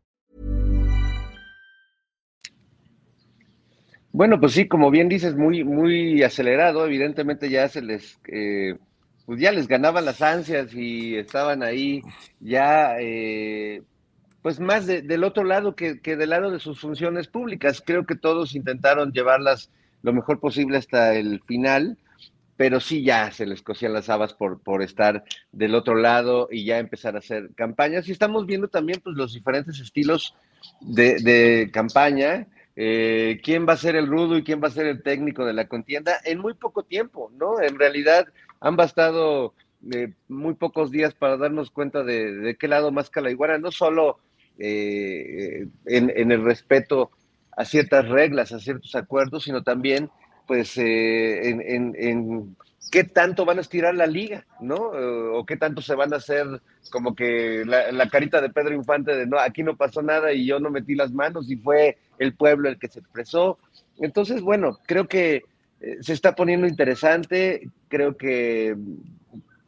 Bueno, 4.13 4.39
pues 4.39 4.53
sí, 4.53 4.67
como 4.67 4.91
bien 4.91 5.07
dices, 5.09 5.35
muy, 5.35 5.63
muy 5.63 6.21
acelerado. 6.23 6.85
Evidentemente 6.85 7.49
ya 7.49 7.67
se 7.69 7.81
les, 7.81 8.19
eh, 8.27 8.77
pues 9.25 9.39
ya 9.39 9.51
les 9.51 9.67
ganaban 9.67 10.03
las 10.05 10.21
ansias 10.21 10.73
y 10.73 11.15
estaban 11.15 11.63
ahí 11.63 12.01
ya, 12.39 12.95
eh, 12.99 13.81
pues 14.41 14.59
más 14.59 14.85
de- 14.87 15.01
del 15.01 15.23
otro 15.23 15.43
lado 15.45 15.75
que, 15.75 15.95
del 15.95 16.29
lado 16.29 16.51
de 16.51 16.59
sus 16.59 16.79
funciones 16.81 17.27
públicas. 17.27 17.81
Creo 17.85 18.05
que 18.05 18.15
todos 18.15 18.55
intentaron 18.55 19.11
llevarlas 19.13 19.71
lo 20.03 20.13
mejor 20.13 20.39
posible 20.39 20.77
hasta 20.77 21.13
el 21.15 21.41
final, 21.43 21.97
pero 22.57 22.79
sí 22.79 23.03
ya 23.03 23.31
se 23.31 23.45
les 23.45 23.61
cosían 23.61 23.93
las 23.93 24.09
habas 24.09 24.33
por, 24.33 24.61
por 24.61 24.81
estar 24.83 25.23
del 25.51 25.75
otro 25.75 25.95
lado 25.95 26.47
y 26.51 26.65
ya 26.65 26.79
empezar 26.79 27.15
a 27.15 27.19
hacer 27.19 27.51
campañas. 27.55 28.07
Y 28.07 28.11
estamos 28.11 28.45
viendo 28.45 28.67
también 28.67 28.99
pues, 29.03 29.15
los 29.15 29.33
diferentes 29.33 29.79
estilos 29.79 30.35
de 30.81 31.69
campaña, 31.73 32.47
eh, 32.75 33.39
quién 33.43 33.67
va 33.67 33.73
a 33.73 33.77
ser 33.77 33.95
el 33.95 34.07
rudo 34.07 34.37
y 34.37 34.43
quién 34.43 34.61
va 34.63 34.67
a 34.67 34.71
ser 34.71 34.85
el 34.85 35.03
técnico 35.03 35.45
de 35.45 35.53
la 35.53 35.67
contienda 35.67 36.17
en 36.23 36.39
muy 36.39 36.53
poco 36.53 36.83
tiempo, 36.83 37.31
¿no? 37.37 37.61
En 37.61 37.77
realidad 37.77 38.27
han 38.59 38.75
bastado 38.75 39.53
eh, 39.91 40.13
muy 40.27 40.53
pocos 40.53 40.91
días 40.91 41.13
para 41.13 41.37
darnos 41.37 41.71
cuenta 41.71 42.03
de, 42.03 42.55
qué 42.59 42.67
lado 42.67 42.91
más 42.91 43.11
la 43.15 43.31
iguana, 43.31 43.57
no 43.57 43.71
solo 43.71 44.19
eh, 44.59 45.67
en, 45.85 46.31
el 46.31 46.43
respeto 46.43 47.11
a 47.57 47.65
ciertas 47.65 48.07
reglas, 48.07 48.51
a 48.51 48.59
ciertos 48.59 48.95
acuerdos, 48.95 49.43
sino 49.43 49.63
también 49.63 50.09
pues 50.47 50.77
eh, 50.77 51.49
en 51.49 52.55
qué 52.89 53.03
tanto 53.03 53.45
van 53.45 53.57
a 53.57 53.61
estirar 53.61 53.95
la 53.95 54.07
liga, 54.07 54.45
¿no? 54.59 54.93
Eh, 54.95 55.29
o 55.33 55.45
qué 55.45 55.57
tanto 55.57 55.81
se 55.81 55.95
van 55.95 56.13
a 56.13 56.17
hacer 56.17 56.61
como 56.89 57.15
que 57.15 57.63
la, 57.65 57.91
la 57.91 58.09
carita 58.09 58.41
de 58.41 58.49
Pedro 58.49 58.73
Infante 58.73 59.15
de 59.15 59.27
no, 59.27 59.39
aquí 59.39 59.63
no 59.63 59.77
pasó 59.77 60.01
nada 60.01 60.33
y 60.33 60.45
yo 60.45 60.59
no 60.59 60.71
metí 60.71 60.95
las 60.95 61.11
manos 61.11 61.49
y 61.49 61.57
fue 61.57 61.97
el 62.17 62.33
pueblo 62.33 62.69
el 62.69 62.79
que 62.79 62.87
se 62.87 62.99
expresó. 62.99 63.59
Entonces, 63.99 64.41
bueno, 64.41 64.79
creo 64.85 65.07
que 65.07 65.43
eh, 65.79 65.97
se 66.01 66.13
está 66.13 66.35
poniendo 66.35 66.67
interesante, 66.67 67.69
creo 67.87 68.17
que 68.17 68.75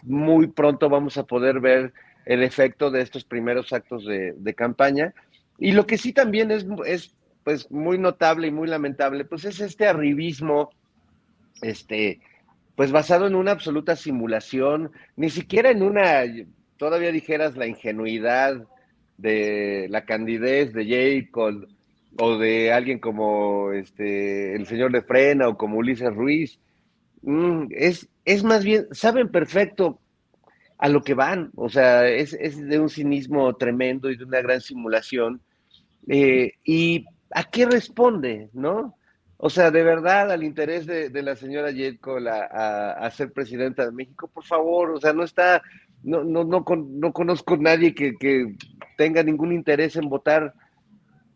muy 0.02 0.48
pronto 0.48 0.90
vamos 0.90 1.18
a 1.18 1.24
poder 1.24 1.60
ver 1.60 1.94
el 2.26 2.44
efecto 2.44 2.92
de 2.92 3.02
estos 3.02 3.24
primeros 3.24 3.74
actos 3.74 4.06
de, 4.06 4.34
de 4.38 4.54
campaña. 4.54 5.14
Y 5.58 5.72
lo 5.72 5.86
que 5.86 5.98
sí 5.98 6.14
también 6.14 6.52
es, 6.52 6.66
es 6.86 7.14
pues 7.44 7.70
muy 7.72 7.98
notable 7.98 8.48
y 8.48 8.52
muy 8.52 8.68
lamentable, 8.68 9.26
pues 9.26 9.46
es 9.46 9.60
este 9.60 9.88
arribismo, 9.88 10.72
este, 11.62 12.22
pues 12.76 12.92
basado 12.92 13.28
en 13.28 13.36
una 13.36 13.52
absoluta 13.52 13.96
simulación, 13.96 14.92
ni 15.16 15.30
siquiera 15.30 15.70
en 15.70 15.84
una, 15.84 16.24
todavía 16.78 17.12
dijeras 17.12 17.56
la 17.56 17.68
ingenuidad 17.68 18.66
de 19.18 19.88
la 19.90 20.06
candidez 20.06 20.74
de 20.74 20.86
Jay 20.86 21.28
con, 21.28 21.68
o 22.18 22.38
de 22.38 22.72
alguien 22.72 23.00
como 23.00 23.72
este 23.72 24.56
el 24.56 24.66
señor 24.66 24.92
de 24.92 25.02
Frena 25.02 25.48
o 25.48 25.58
como 25.58 25.78
Ulises 25.78 26.14
Ruiz. 26.14 26.60
Mm, 27.22 27.68
es, 27.72 28.10
es 28.26 28.44
más 28.44 28.64
bien, 28.64 28.88
saben 28.92 29.30
perfecto 29.30 30.00
a 30.78 30.90
lo 30.90 31.04
que 31.04 31.14
van, 31.14 31.52
o 31.56 31.70
sea, 31.70 32.08
es, 32.10 32.34
es 32.34 32.60
de 32.60 32.80
un 32.80 32.90
cinismo 32.90 33.56
tremendo 33.56 34.10
y 34.10 34.18
de 34.18 34.26
una 34.26 34.42
gran 34.42 34.60
simulación. 34.60 35.42
Eh, 36.08 36.54
¿Y 36.66 37.06
a 37.32 37.44
qué 37.46 37.66
responde, 37.66 38.50
no? 38.52 38.98
O 39.46 39.50
sea, 39.50 39.72
de 39.72 39.84
verdad, 39.84 40.32
al 40.32 40.42
interés 40.42 40.86
de, 40.86 41.10
la 41.22 41.36
señora 41.36 41.70
Yetko 41.70 42.16
a, 42.30 42.46
a, 42.50 42.92
a 43.06 43.12
ser 43.12 43.34
presidenta 43.34 43.86
de 43.86 43.92
México, 43.92 44.30
por 44.34 44.46
favor, 44.46 44.92
o 44.92 45.02
sea, 45.02 45.12
no 45.12 45.24
está, 45.26 45.62
no, 46.02 46.24
no, 46.24 46.46
no, 46.46 46.64
con- 46.64 46.98
no 46.98 47.12
conozco 47.12 47.58
nadie 47.58 47.94
que, 47.94 48.14
que 48.18 48.56
tenga 48.96 49.22
ningún 49.22 49.52
interés 49.52 49.98
en 49.98 50.08
votar 50.08 50.54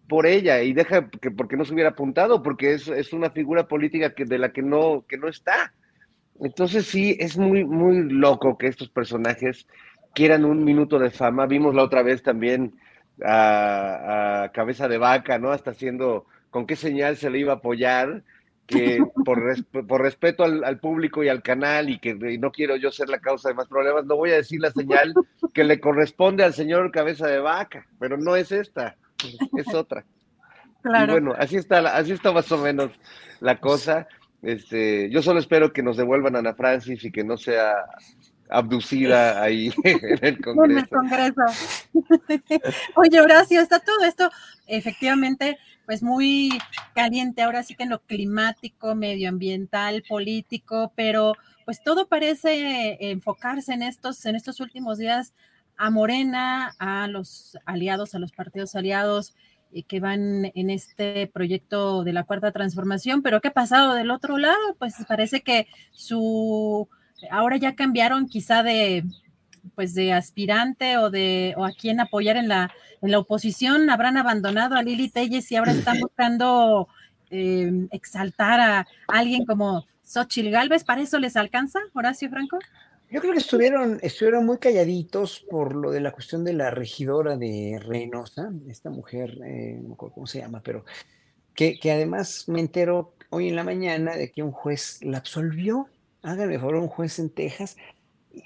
por 0.08 0.26
ella 0.26 0.62
y 0.62 0.72
deja 0.72 1.10
que 1.10 1.32
porque 1.32 1.58
no 1.58 1.66
se 1.66 1.74
hubiera 1.74 1.90
apuntado, 1.90 2.42
porque 2.42 2.76
es, 2.76 2.88
es 2.88 3.12
una 3.12 3.30
figura 3.30 3.68
política 3.68 4.14
que, 4.16 4.24
de 4.24 4.38
la 4.38 4.54
que 4.54 4.62
no, 4.62 5.04
que 5.06 5.18
no 5.18 5.28
está. 5.28 5.74
Entonces 6.40 6.86
sí, 6.86 7.18
es 7.20 7.38
muy, 7.38 7.66
muy 7.66 8.10
loco 8.10 8.58
que 8.58 8.68
estos 8.68 8.88
personajes 8.88 9.68
quieran 10.16 10.46
un 10.46 10.64
minuto 10.64 10.98
de 10.98 11.10
fama. 11.12 11.46
Vimos 11.46 11.76
la 11.76 11.84
otra 11.84 12.04
vez 12.04 12.24
también 12.24 12.74
a, 13.22 14.44
a 14.44 14.52
Cabeza 14.54 14.88
de 14.88 14.98
Vaca, 14.98 15.40
¿no? 15.40 15.52
Hasta 15.52 15.72
haciendo 15.72 16.26
con 16.50 16.66
qué 16.68 16.76
señal 16.76 17.18
se 17.18 17.30
le 17.30 17.40
iba 17.40 17.54
a 17.54 17.58
apoyar, 17.58 18.24
que 18.66 19.00
por, 19.26 19.42
res- 19.44 19.64
por 19.88 20.02
respeto 20.02 20.44
al, 20.44 20.64
al 20.64 20.80
público 20.80 21.24
y 21.24 21.30
al 21.30 21.42
canal 21.42 21.90
y 21.90 22.00
que 22.00 22.10
y 22.30 22.38
no 22.38 22.52
quiero 22.52 22.76
yo 22.76 22.92
ser 22.92 23.10
la 23.10 23.20
causa 23.20 23.50
de 23.50 23.56
más 23.56 23.68
problemas, 23.68 24.06
no 24.06 24.16
voy 24.18 24.32
a 24.32 24.36
decir 24.36 24.60
la 24.62 24.72
señal 24.72 25.14
que 25.54 25.64
le 25.64 25.80
corresponde 25.80 26.44
al 26.44 26.54
señor 26.54 26.92
Cabeza 26.92 27.28
de 27.28 27.40
Vaca, 27.40 27.86
pero 28.00 28.18
no 28.18 28.36
es 28.36 28.52
esta, 28.52 28.96
es 29.58 29.74
otra. 29.74 30.04
Claro. 30.84 31.08
Y 31.08 31.12
bueno, 31.20 31.34
así 31.38 31.56
está, 31.58 31.80
así 31.96 32.12
está 32.12 32.32
más 32.32 32.52
o 32.52 32.58
menos 32.58 32.92
la 33.40 33.60
cosa. 33.60 34.08
Este, 34.42 35.10
yo 35.10 35.22
solo 35.24 35.40
espero 35.40 35.74
que 35.74 35.82
nos 35.82 35.98
devuelvan 35.98 36.36
a 36.36 36.40
Ana 36.40 36.54
Francis 36.54 37.04
y 37.04 37.12
que 37.12 37.24
no 37.24 37.36
sea 37.38 37.74
abducida 38.50 39.42
ahí 39.42 39.74
en 39.84 39.98
el 40.04 40.14
En 40.20 40.26
el 40.26 40.42
Congreso. 40.42 40.88
Congreso. 40.90 41.42
Oye, 42.96 43.20
Horacio, 43.20 43.62
está 43.62 43.80
todo 43.80 44.04
esto 44.06 44.30
efectivamente 44.68 45.58
pues 45.88 46.04
muy 46.04 46.50
caliente 46.94 47.42
ahora 47.42 47.64
sí 47.64 47.74
que 47.74 47.84
en 47.84 47.90
lo 47.90 48.00
climático, 48.00 48.94
medioambiental, 48.94 50.04
político, 50.08 50.92
pero 50.96 51.34
pues 51.66 51.82
todo 51.82 52.08
parece 52.08 52.98
enfocarse 53.00 53.74
en 53.74 53.84
estos, 53.84 54.24
en 54.26 54.36
estos 54.36 54.60
últimos 54.60 54.98
días 54.98 55.34
a 55.78 55.90
Morena, 55.90 56.76
a 56.78 57.08
los 57.08 57.58
aliados, 57.66 58.14
a 58.14 58.20
los 58.20 58.34
partidos 58.34 58.76
aliados 58.76 59.34
eh, 59.72 59.84
que 59.84 60.02
van 60.02 60.52
en 60.56 60.70
este 60.70 61.28
proyecto 61.28 62.04
de 62.04 62.12
la 62.12 62.24
cuarta 62.24 62.52
transformación, 62.52 63.22
pero 63.22 63.40
¿qué 63.40 63.48
ha 63.48 63.54
pasado 63.54 63.94
del 63.94 64.12
otro 64.12 64.38
lado? 64.38 64.76
Pues 64.78 64.96
parece 65.08 65.42
que 65.42 65.68
su 65.94 66.90
ahora 67.32 67.56
ya 67.56 67.76
cambiaron 67.76 68.28
quizá 68.28 68.62
de 68.62 69.06
pues 69.76 69.94
de 69.94 70.14
aspirante 70.14 70.98
o 70.98 71.10
de 71.10 71.54
o 71.58 71.66
a 71.66 71.72
quién 71.72 72.00
apoyar 72.00 72.38
en 72.38 72.48
la 72.48 72.72
en 73.02 73.12
la 73.12 73.20
oposición 73.20 73.90
habrán 73.90 74.18
abandonado 74.18 74.76
a 74.76 74.84
Lili 74.84 75.10
Telles 75.10 75.52
y 75.52 75.56
ahora 75.56 75.72
están 75.72 76.00
buscando 76.02 76.88
eh, 77.30 77.88
exaltar 77.92 78.60
a 78.60 78.88
alguien 79.08 79.46
como 79.46 79.86
Xochitl 80.04 80.50
Galvez. 80.50 80.84
¿Para 80.84 81.02
eso 81.02 81.20
les 81.20 81.36
alcanza, 81.36 81.80
Horacio 81.94 82.30
Franco? 82.30 82.58
Yo 83.10 83.22
creo 83.22 83.34
que 83.34 83.40
estuvieron, 83.40 84.00
estuvieron 84.02 84.46
muy 84.46 84.58
calladitos 84.58 85.46
por 85.50 85.76
lo 85.76 85.92
de 85.92 86.02
la 86.02 86.12
cuestión 86.12 86.44
de 86.44 86.54
la 86.54 86.72
regidora 86.72 87.38
de 87.38 87.80
Reynosa, 87.82 88.52
esta 88.68 88.90
mujer, 88.90 89.38
eh, 89.46 89.80
no 89.82 89.90
me 89.90 89.94
acuerdo 89.94 90.16
cómo 90.16 90.28
se 90.28 90.40
llama, 90.40 90.62
pero 90.62 90.84
que, 91.56 91.80
que 91.80 91.92
además 91.92 92.50
me 92.50 92.60
entero 92.60 93.14
hoy 93.30 93.48
en 93.48 93.56
la 93.56 93.64
mañana 93.64 94.16
de 94.18 94.30
que 94.32 94.44
un 94.44 94.52
juez 94.52 95.00
la 95.04 95.20
absolvió. 95.20 95.88
Háganme 96.22 96.60
favor, 96.60 96.76
un 96.76 96.90
juez 96.90 97.20
en 97.20 97.30
Texas. 97.30 97.78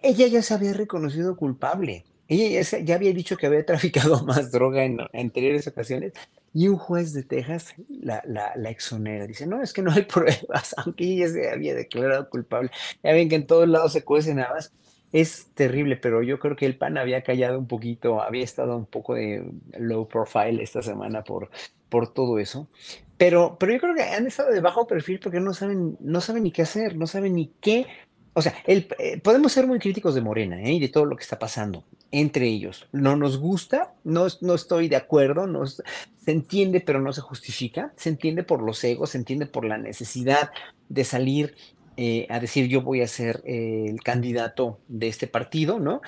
Ella 0.02 0.28
ya 0.28 0.42
se 0.42 0.54
había 0.54 0.74
reconocido 0.74 1.36
culpable. 1.36 2.06
Ella 2.28 2.62
ya, 2.62 2.96
había 2.96 3.14
dicho 3.14 3.36
que 3.38 3.48
había 3.48 3.66
traficado 3.66 4.24
más 4.26 4.52
droga 4.52 4.84
en 4.84 5.00
anteriores 5.14 5.68
ocasiones 5.68 6.14
y 6.54 6.68
un 6.68 6.78
juez 6.78 7.14
de 7.14 7.24
Texas 7.24 7.76
la, 7.90 8.22
la, 8.26 8.54
la 8.56 8.70
exonera. 8.70 9.28
Dice, 9.28 9.48
no, 9.48 9.62
es 9.62 9.74
que 9.74 9.82
no 9.82 9.92
hay 9.92 10.04
pruebas, 10.14 10.76
aunque 10.78 11.06
ella 11.06 11.28
se 11.30 11.50
había 11.50 11.76
declarado 11.76 12.30
culpable. 12.30 12.72
Ya 13.04 13.12
ven 13.14 13.30
que 13.30 13.36
en 13.36 13.48
todos 13.48 13.68
lados 13.68 13.94
se 13.94 14.04
cuecen 14.04 14.40
habas. 14.40 14.74
Es 15.12 15.48
terrible, 15.56 15.98
pero 15.98 16.24
yo 16.24 16.40
creo 16.40 16.56
que 16.56 16.66
el 16.66 16.78
PAN 16.78 16.98
había 16.98 17.22
callado 17.22 17.60
un 17.60 17.68
poquito, 17.68 18.22
había 18.22 18.46
estado 18.46 18.78
un 18.78 18.86
poco 18.86 19.14
de 19.16 19.44
low 19.78 20.08
profile 20.08 20.64
esta 20.64 20.82
semana 20.82 21.22
por, 21.26 21.50
por 21.90 22.14
todo 22.14 22.40
eso. 22.40 22.70
pero, 23.18 23.58
pero 23.60 23.74
yo 23.74 23.80
creo 23.80 23.94
que 23.94 24.04
han 24.04 24.26
estado 24.26 24.52
de 24.52 24.62
bajo 24.62 24.88
perfil 24.88 25.20
porque 25.20 25.42
no 25.42 25.54
saben, 25.54 25.98
no 26.00 26.22
saben 26.22 26.44
ni 26.44 26.52
qué 26.52 26.62
hacer, 26.62 26.96
no 26.96 27.08
saben 27.08 27.36
ni 27.36 27.52
qué. 27.60 27.88
O 28.34 28.42
sea, 28.42 28.56
el, 28.66 28.88
eh, 29.00 29.20
podemos 29.20 29.52
ser 29.52 29.68
muy 29.68 29.80
críticos 29.80 30.16
de 30.16 30.22
Morena 30.22 30.62
¿eh? 30.62 30.74
y 30.74 30.80
de 30.80 30.90
todo 30.90 31.06
lo 31.06 31.16
que 31.16 31.24
está 31.24 31.38
pasando 31.38 31.84
entre 32.12 32.48
ellos. 32.48 32.88
No 32.92 33.16
nos 33.16 33.38
gusta, 33.38 33.94
no, 34.04 34.28
no 34.42 34.54
estoy 34.54 34.90
de 34.90 34.98
acuerdo, 34.98 35.48
no, 35.48 35.66
se 35.66 35.84
entiende, 36.26 36.82
pero 36.82 37.02
no 37.02 37.14
se 37.14 37.22
justifica. 37.22 37.94
Se 37.96 38.10
entiende 38.10 38.44
por 38.44 38.62
los 38.62 38.84
egos, 38.84 39.12
se 39.12 39.18
entiende 39.18 39.46
por 39.46 39.66
la 39.66 39.78
necesidad 39.78 40.52
de 40.90 41.04
salir 41.04 41.56
eh, 41.98 42.26
a 42.30 42.40
decir 42.40 42.68
yo 42.68 42.82
voy 42.82 43.02
a 43.02 43.08
ser 43.08 43.42
eh, 43.46 43.86
el 43.88 44.02
candidato 44.02 44.80
de 44.88 45.08
este 45.08 45.28
partido, 45.28 45.80
¿no? 45.80 46.02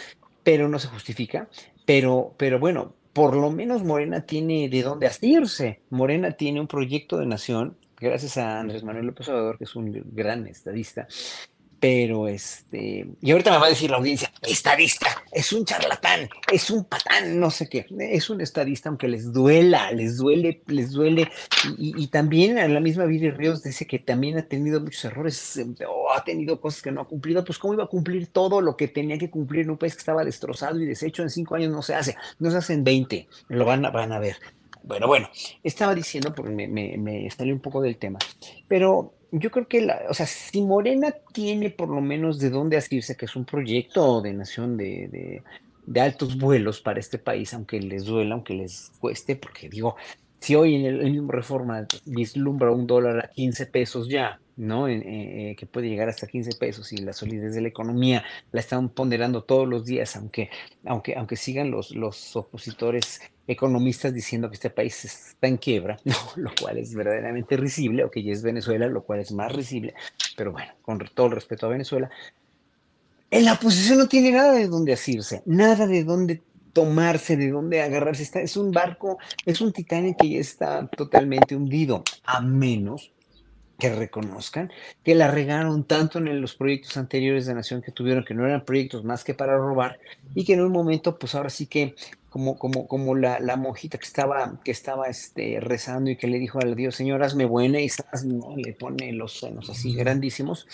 Pero 0.43 0.67
no 0.67 0.79
se 0.79 0.87
justifica. 0.87 1.49
Pero, 1.85 2.33
pero 2.37 2.59
bueno, 2.59 2.95
por 3.13 3.35
lo 3.35 3.51
menos 3.51 3.83
Morena 3.83 4.25
tiene 4.25 4.69
de 4.69 4.81
dónde 4.81 5.07
asirse. 5.07 5.81
Morena 5.89 6.31
tiene 6.31 6.59
un 6.59 6.67
proyecto 6.67 7.17
de 7.17 7.25
nación, 7.25 7.77
gracias 7.99 8.37
a 8.37 8.59
Andrés 8.59 8.83
Manuel 8.83 9.07
López 9.07 9.29
Obrador, 9.29 9.57
que 9.57 9.65
es 9.65 9.75
un 9.75 10.03
gran 10.13 10.47
estadista, 10.47 11.07
pero 11.84 12.30
este, 12.30 13.05
y 13.22 13.31
ahorita 13.31 13.51
me 13.51 13.57
va 13.57 13.65
a 13.65 13.69
decir 13.69 13.91
la 13.91 13.97
audiencia, 13.97 14.31
estadista, 14.41 15.22
es 15.34 15.51
un 15.51 15.65
charlatán, 15.65 16.30
es 16.49 16.69
un 16.69 16.85
patán, 16.85 17.38
no 17.38 17.51
sé 17.51 17.68
qué, 17.68 17.85
es 17.99 18.30
un 18.30 18.39
estadista, 18.39 18.88
aunque 18.88 19.10
les 19.10 19.34
duela, 19.34 19.91
les 19.91 20.15
duele, 20.15 20.61
les 20.68 20.93
duele, 20.93 21.30
y, 21.77 22.07
también 22.07 22.57
a 22.57 22.69
la 22.69 22.80
misma 22.80 23.03
Viri 23.03 23.31
Ríos 23.31 23.64
dice 23.64 23.85
que 23.85 23.99
también 23.99 24.38
ha 24.38 24.47
tenido 24.47 24.80
muchos 24.80 25.03
errores, 25.03 25.60
ha 26.15 26.23
tenido 26.23 26.61
cosas 26.61 26.81
que 26.81 26.91
no 26.93 27.01
ha 27.01 27.05
cumplido, 27.05 27.43
pues 27.43 27.60
cómo 27.60 27.73
iba 27.73 27.84
a 27.84 27.88
cumplir 27.88 28.27
todo 28.27 28.61
lo 28.61 28.77
que 28.77 28.88
tenía 28.88 29.18
que 29.18 29.30
cumplir 29.30 29.64
en 29.64 29.72
un 29.72 29.77
país 29.77 29.93
que 29.93 29.99
estaba 29.99 30.23
destrozado 30.23 30.80
y 30.80 30.85
deshecho 30.85 31.22
en 31.22 31.30
cinco 31.30 31.55
años 31.55 31.73
no 31.73 31.81
se 31.81 31.95
hace, 31.95 32.15
no 32.39 32.49
se 32.49 32.60
hace 32.60 32.76
en 32.76 32.85
20, 32.85 33.27
lo 33.49 33.65
van 33.65 33.85
a, 33.85 33.89
van 33.89 34.14
a 34.14 34.19
ver. 34.19 34.38
Bueno, 34.84 35.07
bueno, 35.07 35.30
estaba 35.64 35.93
diciendo, 35.93 36.34
porque 36.34 36.51
me, 36.51 36.69
me, 36.69 36.97
me 36.97 37.53
un 37.53 37.60
poco 37.60 37.81
del 37.81 37.97
tema, 37.97 38.19
pero 38.69 39.15
yo 39.35 39.49
creo 39.49 39.68
que, 39.68 39.81
la, 39.81 40.03
o 40.10 40.14
sea, 40.14 40.27
si 40.27 40.61
Morena 40.61 41.11
tiene 41.34 41.72
por 41.72 41.89
lo 41.89 42.01
menos 42.01 42.38
de 42.39 42.51
dónde 42.51 42.77
asirse, 42.77 43.18
que 43.18 43.26
es 43.26 43.35
un 43.35 43.45
proyecto 43.45 44.22
de 44.22 44.31
nación 44.31 44.77
de, 44.77 45.41
de, 45.88 46.01
altos 46.01 46.38
vuelos 46.38 46.81
para 46.81 46.99
este 46.99 47.18
país, 47.18 47.51
aunque 47.53 47.80
les 47.80 48.05
duela, 48.05 48.35
aunque 48.35 48.53
les 48.53 48.91
cueste, 48.99 49.35
porque 49.35 49.69
digo, 49.69 49.95
si 50.39 50.53
hoy 50.53 50.76
en 50.76 50.85
el, 50.85 51.11
mismo 51.11 51.31
reforma 51.31 51.88
vislumbra 52.05 52.72
un 52.72 52.85
dólar 52.85 53.26
a 53.26 53.27
15 53.30 53.65
pesos 53.65 54.07
ya, 54.07 54.39
¿no? 54.55 54.88
Eh, 54.88 55.55
que 55.57 55.65
puede 55.65 55.89
llegar 55.89 56.10
hasta 56.10 56.27
15 56.27 56.57
pesos 56.60 56.93
y 56.93 56.97
la 56.97 57.14
solidez 57.14 57.55
de 57.55 57.61
la 57.61 57.69
economía 57.69 58.23
la 58.51 58.60
están 58.60 58.89
ponderando 58.89 59.43
todos 59.43 59.68
los 59.68 59.84
días, 59.84 60.15
aunque, 60.15 60.51
aunque, 60.85 61.15
aunque 61.15 61.38
sigan 61.38 61.72
los, 61.72 61.95
los 61.95 62.35
opositores 62.35 63.19
economistas 63.47 64.13
diciendo 64.13 64.49
que 64.49 64.55
este 64.55 64.69
país 64.69 65.03
está 65.05 65.47
en 65.47 65.57
quiebra, 65.57 65.97
¿no? 66.05 66.15
lo 66.35 66.51
cual 66.59 66.77
es 66.77 66.93
verdaderamente 66.93 67.57
risible, 67.57 68.03
o 68.03 68.11
que 68.11 68.23
ya 68.23 68.31
es 68.31 68.41
Venezuela, 68.41 68.87
lo 68.87 69.03
cual 69.03 69.19
es 69.19 69.31
más 69.31 69.51
risible, 69.51 69.93
pero 70.37 70.51
bueno, 70.51 70.71
con 70.81 70.99
todo 71.13 71.27
el 71.27 71.33
respeto 71.33 71.65
a 71.65 71.69
Venezuela, 71.69 72.09
en 73.29 73.45
la 73.45 73.53
oposición 73.53 73.97
no 73.97 74.07
tiene 74.07 74.31
nada 74.31 74.53
de 74.53 74.67
dónde 74.67 74.93
asirse, 74.93 75.41
nada 75.45 75.87
de 75.87 76.03
dónde 76.03 76.41
tomarse, 76.71 77.37
de 77.37 77.49
dónde 77.49 77.81
agarrarse. 77.81 78.23
Está, 78.23 78.41
es 78.41 78.57
un 78.57 78.71
barco, 78.71 79.17
es 79.45 79.61
un 79.61 79.71
Titanic 79.71 80.17
que 80.19 80.29
ya 80.29 80.39
está 80.39 80.87
totalmente 80.87 81.55
hundido, 81.55 82.03
a 82.25 82.41
menos 82.41 83.11
que 83.79 83.93
reconozcan 83.93 84.71
que 85.03 85.15
la 85.15 85.29
regaron 85.31 85.83
tanto 85.83 86.19
en 86.19 86.41
los 86.41 86.55
proyectos 86.55 86.95
anteriores 86.95 87.45
de 87.45 87.55
Nación 87.55 87.81
que 87.81 87.91
tuvieron, 87.91 88.23
que 88.23 88.33
no 88.33 88.45
eran 88.45 88.63
proyectos 88.65 89.03
más 89.03 89.23
que 89.23 89.33
para 89.33 89.57
robar, 89.57 89.99
y 90.35 90.45
que 90.45 90.53
en 90.53 90.61
un 90.61 90.71
momento, 90.71 91.17
pues 91.17 91.35
ahora 91.35 91.49
sí 91.49 91.65
que 91.65 91.95
como, 92.34 92.57
como, 92.57 92.88
como 92.88 93.14
la, 93.14 93.39
la, 93.39 93.57
monjita 93.57 93.99
que 93.99 94.07
estaba, 94.07 94.60
que 94.64 94.72
estaba 94.72 95.05
este, 95.05 95.60
rezando 95.60 96.10
y 96.10 96.15
que 96.15 96.26
le 96.26 96.39
dijo 96.39 96.57
al 96.60 96.76
Dios, 96.76 96.95
Señor, 96.95 97.22
hazme 97.22 97.45
buena, 97.45 97.80
y 97.80 97.89
¿no? 98.26 98.55
le 98.57 98.73
pone 98.73 99.14
los 99.14 99.38
senos 99.39 99.69
así 99.69 99.93
grandísimos. 99.93 100.65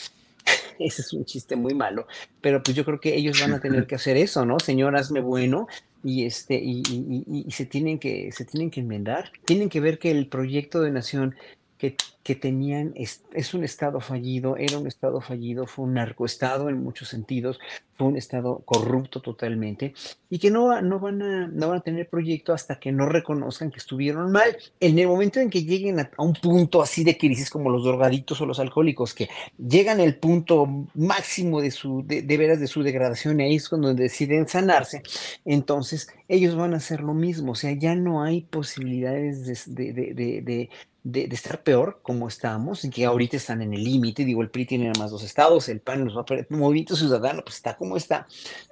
Ese 0.79 1.01
es 1.01 1.11
un 1.11 1.25
chiste 1.25 1.57
muy 1.57 1.73
malo, 1.73 2.07
pero 2.39 2.63
pues 2.63 2.77
yo 2.77 2.85
creo 2.85 3.01
que 3.01 3.13
ellos 3.13 3.41
van 3.41 3.55
a 3.55 3.59
tener 3.59 3.87
que 3.87 3.95
hacer 3.95 4.15
eso, 4.15 4.45
¿no? 4.45 4.57
Señor, 4.61 4.95
hazme 4.95 5.19
bueno, 5.19 5.67
y 6.01 6.23
este, 6.23 6.55
y, 6.55 6.81
y, 6.89 7.43
y, 7.45 7.51
se 7.51 7.65
tienen 7.65 7.99
que, 7.99 8.31
se 8.31 8.45
tienen 8.45 8.71
que 8.71 8.79
enmendar, 8.79 9.33
tienen 9.43 9.67
que 9.67 9.81
ver 9.81 9.99
que 9.99 10.11
el 10.11 10.27
proyecto 10.27 10.79
de 10.79 10.91
nación 10.91 11.35
que, 11.79 12.35
tenían, 12.35 12.91
es, 12.95 13.23
es, 13.33 13.55
un 13.55 13.63
estado 13.63 14.01
fallido, 14.01 14.55
era 14.55 14.77
un 14.77 14.85
estado 14.85 15.19
fallido, 15.19 15.65
fue 15.65 15.85
un 15.85 15.95
narcoestado 15.95 16.69
en 16.69 16.83
muchos 16.83 17.07
sentidos, 17.07 17.59
fue 17.95 18.05
un 18.05 18.17
estado 18.17 18.61
corrupto 18.65 19.19
totalmente, 19.19 19.95
y 20.29 20.37
que 20.37 20.51
no, 20.51 20.79
no, 20.81 20.99
van 20.99 21.23
a, 21.23 21.47
no 21.47 21.69
van 21.69 21.79
a 21.79 21.81
tener 21.81 22.07
proyecto 22.07 22.53
hasta 22.53 22.79
que 22.79 22.91
no 22.91 23.07
reconozcan 23.07 23.71
que 23.71 23.79
estuvieron 23.79 24.31
mal. 24.31 24.55
En 24.79 24.99
el 24.99 25.07
momento 25.07 25.39
en 25.39 25.49
que 25.49 25.63
lleguen 25.63 25.99
a, 25.99 26.11
un 26.19 26.33
punto 26.33 26.83
así 26.83 27.03
de 27.03 27.17
crisis 27.17 27.49
como 27.49 27.71
los 27.71 27.83
drogaditos 27.83 28.39
o 28.41 28.45
los 28.45 28.59
alcohólicos, 28.59 29.15
que 29.15 29.27
llegan 29.57 29.99
al 29.99 30.15
punto 30.15 30.67
máximo 30.93 31.61
de 31.61 31.71
su, 31.71 32.03
de, 32.05 32.21
de 32.21 32.37
veras 32.37 32.59
de 32.59 32.67
su 32.67 32.83
degradación, 32.83 33.39
y 33.39 33.43
ahí 33.45 33.55
es 33.55 33.69
cuando 33.69 33.91
deciden 33.95 34.47
sanarse, 34.47 35.01
entonces 35.45 36.09
ellos 36.27 36.55
van 36.55 36.75
a 36.75 36.77
hacer 36.77 37.01
lo 37.01 37.15
mismo, 37.15 37.53
o 37.53 37.55
sea, 37.55 37.71
ya 37.71 37.95
no 37.95 38.21
hay 38.21 38.41
posibilidades 38.41 39.73
de, 39.73 39.93
de, 39.93 40.41
de 40.43 40.69
de, 41.03 41.23
estar 41.31 41.63
peor 41.63 41.99
como 42.01 42.27
estamos, 42.27 42.83
y 42.83 42.89
que 42.89 43.05
ahorita 43.05 43.37
están 43.37 43.61
en 43.61 43.73
el 43.73 43.83
límite, 43.83 44.25
digo, 44.25 44.41
el 44.41 44.49
PRI 44.49 44.65
tiene 44.65 44.85
nada 44.85 44.99
más 44.99 45.11
dos 45.11 45.23
estados, 45.23 45.69
el 45.69 45.79
PAN, 45.79 46.09
el 46.09 46.47
Movimiento 46.49 46.95
Ciudadano, 46.95 47.43
pues 47.43 47.55
está 47.57 47.77
como 47.77 47.97
está, 47.97 48.27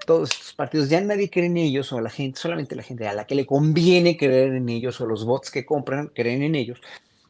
todos 0.06 0.32
estos 0.32 0.54
partidos, 0.54 0.90
ya 0.90 1.02
nadie 1.02 1.30
cree 1.30 1.46
en 1.46 1.58
ellos, 1.58 1.92
o 1.94 2.02
la 2.02 2.10
gente, 2.10 2.40
solamente 2.40 2.76
la 2.76 2.84
gente 2.84 3.08
a 3.08 3.14
la 3.14 3.26
que 3.26 3.36
le 3.36 3.46
conviene 3.46 4.18
creer 4.18 4.54
en 4.54 4.70
ellos, 4.70 5.00
o 5.02 5.06
los 5.06 5.26
bots 5.26 5.52
que 5.52 5.66
compran 5.66 6.12
creen 6.14 6.44
en 6.44 6.56
ellos, 6.56 6.82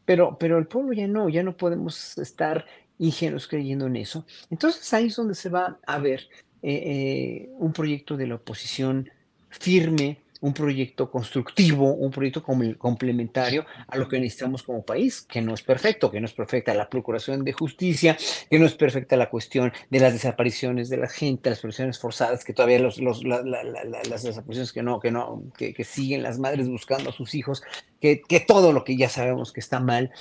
pero, 0.06 0.38
pero 0.40 0.58
el 0.58 0.68
pueblo 0.68 0.94
ya 0.94 1.08
no, 1.08 1.30
ya 1.30 1.44
no 1.44 1.56
podemos 1.56 2.18
estar 2.18 2.66
ingenuos 2.98 3.48
creyendo 3.48 3.88
en 3.88 3.98
eso. 3.98 4.26
Entonces 4.50 4.92
ahí 4.94 5.08
es 5.08 5.16
donde 5.16 5.36
se 5.36 5.50
va 5.50 5.78
a 5.86 6.00
ver 6.00 6.28
eh, 6.62 6.72
eh, 6.72 7.50
un 7.60 7.74
proyecto 7.74 8.18
de 8.18 8.28
la 8.28 8.36
oposición 8.36 9.10
firme, 9.50 10.22
un 10.42 10.54
proyecto 10.54 11.10
constructivo, 11.10 11.94
un 11.94 12.12
proyecto 12.12 12.44
complementario 12.44 13.66
a 13.88 13.98
lo 13.98 14.08
que 14.08 14.20
necesitamos 14.20 14.64
como 14.64 14.84
país, 14.84 15.22
que 15.22 15.42
no 15.42 15.54
es 15.54 15.62
perfecto, 15.62 16.12
que 16.12 16.20
no 16.20 16.26
es 16.26 16.34
perfecta 16.34 16.74
la 16.74 16.90
procuración 16.90 17.44
de 17.44 17.54
justicia, 17.54 18.18
que 18.50 18.60
no 18.60 18.66
es 18.66 18.76
perfecta 18.76 19.18
la 19.18 19.30
cuestión 19.30 19.72
de 19.90 20.00
las 20.00 20.14
desapariciones 20.14 20.90
de 20.90 20.98
la 20.98 21.08
gente, 21.08 21.50
las 21.50 21.58
desapariciones 21.58 22.00
forzadas, 22.00 22.44
que 22.44 22.54
todavía 22.54 22.80
las 22.80 24.24
desapariciones 24.24 24.74
que 24.74 24.84
no, 24.84 25.00
que 25.00 25.12
no, 25.12 25.44
que, 25.58 25.84
siguen 25.84 26.24
las 26.24 26.38
madres 26.40 26.68
buscando 26.68 27.10
a 27.10 27.14
sus 27.14 27.34
hijos, 27.34 27.64
que, 28.00 28.22
que 28.22 28.40
todo 28.40 28.74
lo 28.74 28.84
que 28.84 28.98
ya 28.98 29.10
sabemos 29.10 29.54
que 29.54 29.60
está 29.60 29.80
mal, 29.80 30.12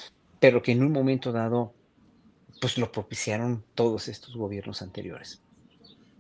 pero 0.40 0.62
que 0.62 0.72
en 0.72 0.82
un 0.82 0.92
momento 0.92 1.32
dado, 1.32 1.74
pues 2.60 2.78
lo 2.78 2.92
propiciaron 2.92 3.64
todos 3.74 4.08
estos 4.08 4.36
gobiernos 4.36 4.82
anteriores. 4.82 5.42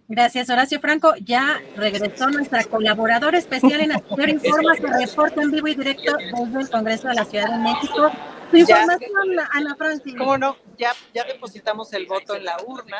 Gracias, 0.08 0.48
Horacio 0.50 0.78
Franco. 0.78 1.14
Ya 1.24 1.60
regresó 1.74 2.30
nuestra 2.30 2.62
colaboradora 2.64 3.38
especial 3.38 3.80
en 3.80 3.90
Asesor 3.90 4.28
Informa, 4.28 4.76
que 4.76 4.86
reporta 4.86 5.42
en 5.42 5.50
vivo 5.50 5.66
y 5.66 5.74
directo 5.74 6.16
desde 6.16 6.60
el 6.60 6.70
Congreso 6.70 7.08
de 7.08 7.14
la 7.14 7.24
Ciudad 7.24 7.50
de 7.50 7.58
México. 7.58 8.12
Su 8.50 8.56
información, 8.56 9.10
Ana 9.52 9.74
Francis. 9.74 10.14
¿Cómo 10.16 10.38
no? 10.38 10.56
Ya, 10.78 10.92
ya 11.12 11.24
depositamos 11.24 11.92
el 11.92 12.06
voto 12.06 12.36
en 12.36 12.44
la 12.44 12.56
urna 12.64 12.98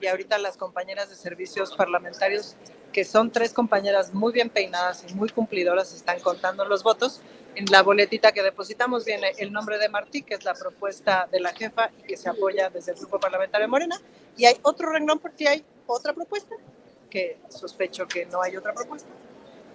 y 0.00 0.06
ahorita 0.06 0.38
las 0.38 0.56
compañeras 0.56 1.10
de 1.10 1.16
servicios 1.16 1.74
parlamentarios, 1.76 2.56
que 2.90 3.04
son 3.04 3.30
tres 3.30 3.52
compañeras 3.52 4.14
muy 4.14 4.32
bien 4.32 4.48
peinadas 4.48 5.04
y 5.06 5.14
muy 5.14 5.28
cumplidoras, 5.28 5.92
están 5.92 6.20
contando 6.20 6.64
los 6.64 6.82
votos. 6.82 7.20
En 7.54 7.66
la 7.66 7.82
boletita 7.82 8.32
que 8.32 8.42
depositamos 8.42 9.04
viene 9.04 9.32
el 9.36 9.52
nombre 9.52 9.76
de 9.76 9.90
Martí, 9.90 10.22
que 10.22 10.34
es 10.34 10.44
la 10.44 10.54
propuesta 10.54 11.28
de 11.30 11.40
la 11.40 11.52
jefa 11.52 11.90
y 11.98 12.02
que 12.04 12.16
se 12.16 12.30
apoya 12.30 12.70
desde 12.70 12.92
el 12.92 12.98
Grupo 12.98 13.20
Parlamentario 13.20 13.68
Morena. 13.68 14.00
Y 14.38 14.46
hay 14.46 14.56
otro 14.62 14.90
renglón 14.90 15.18
porque 15.18 15.48
hay 15.48 15.64
otra 15.92 16.12
propuesta, 16.12 16.54
que 17.08 17.38
sospecho 17.48 18.06
que 18.06 18.26
no 18.26 18.42
hay 18.42 18.56
otra 18.56 18.72
propuesta. 18.72 19.08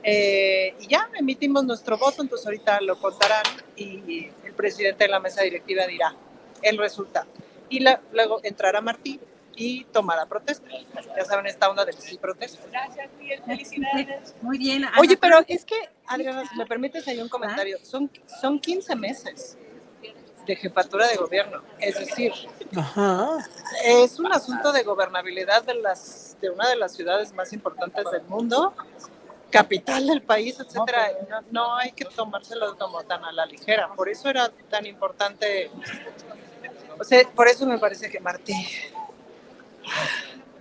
Eh, 0.04 0.76
y 0.80 0.88
ya 0.88 1.10
emitimos 1.18 1.66
nuestro 1.66 1.98
voto, 1.98 2.22
entonces 2.22 2.46
ahorita 2.46 2.80
lo 2.82 3.00
contarán 3.00 3.44
y 3.76 4.30
el 4.44 4.54
presidente 4.54 5.06
de 5.06 5.10
la 5.10 5.20
mesa 5.20 5.42
directiva 5.42 5.88
dirá 5.88 6.16
el 6.62 6.78
resultado. 6.78 7.28
Y 7.70 7.84
luego 8.12 8.40
entrará 8.44 8.82
Martí 8.82 9.20
y 9.56 9.86
tomará 9.86 10.26
protesta. 10.26 10.68
Ya 11.16 11.26
saben, 11.26 11.48
esta 11.48 11.70
onda 11.70 11.86
del 11.86 11.96
sí 11.96 12.18
protesta. 12.18 12.62
Gracias, 12.70 13.10
Miguel. 13.20 13.42
Felicidades. 13.46 14.36
Muy 14.42 14.58
bien. 14.58 14.86
Oye, 15.00 15.18
pero 15.18 15.40
es 15.48 15.66
que, 15.66 15.76
Adriana, 16.08 16.48
si 16.48 16.58
me 16.58 16.66
permites, 16.66 17.08
hay 17.08 17.20
un 17.20 17.30
comentario. 17.30 17.78
Son, 17.84 18.12
son 18.42 18.60
15 18.60 18.96
meses 18.96 19.58
de 20.46 20.56
jefatura 20.56 21.08
de 21.08 21.16
gobierno. 21.16 21.62
Es 21.80 22.00
decir, 22.00 22.32
es 23.84 24.20
un 24.20 24.32
asunto 24.32 24.72
de 24.72 24.84
gobernabilidad 24.84 25.64
de, 25.64 25.76
las, 25.76 26.38
de 26.42 26.50
una 26.50 26.70
de 26.70 26.76
las 26.76 26.94
ciudades 26.94 27.34
más 27.34 27.54
importantes 27.54 28.06
del 28.12 28.24
mundo, 28.24 28.74
capital 29.50 30.08
del 30.08 30.22
país, 30.22 30.60
etcétera. 30.60 31.12
No, 31.30 31.42
no 31.52 31.76
hay 31.76 31.92
que 31.92 32.06
tomárselo 32.06 32.78
como 32.78 33.04
tan 33.04 33.24
a 33.24 33.32
la 33.32 33.46
ligera. 33.46 33.90
Por 33.96 34.10
eso 34.10 34.30
era 34.30 34.50
tan 34.70 34.86
importante. 34.86 35.72
O 37.00 37.04
sea, 37.04 37.28
por 37.30 37.48
eso 37.48 37.66
me 37.66 37.78
parece 37.78 38.10
que 38.10 38.20
Martí 38.20 38.54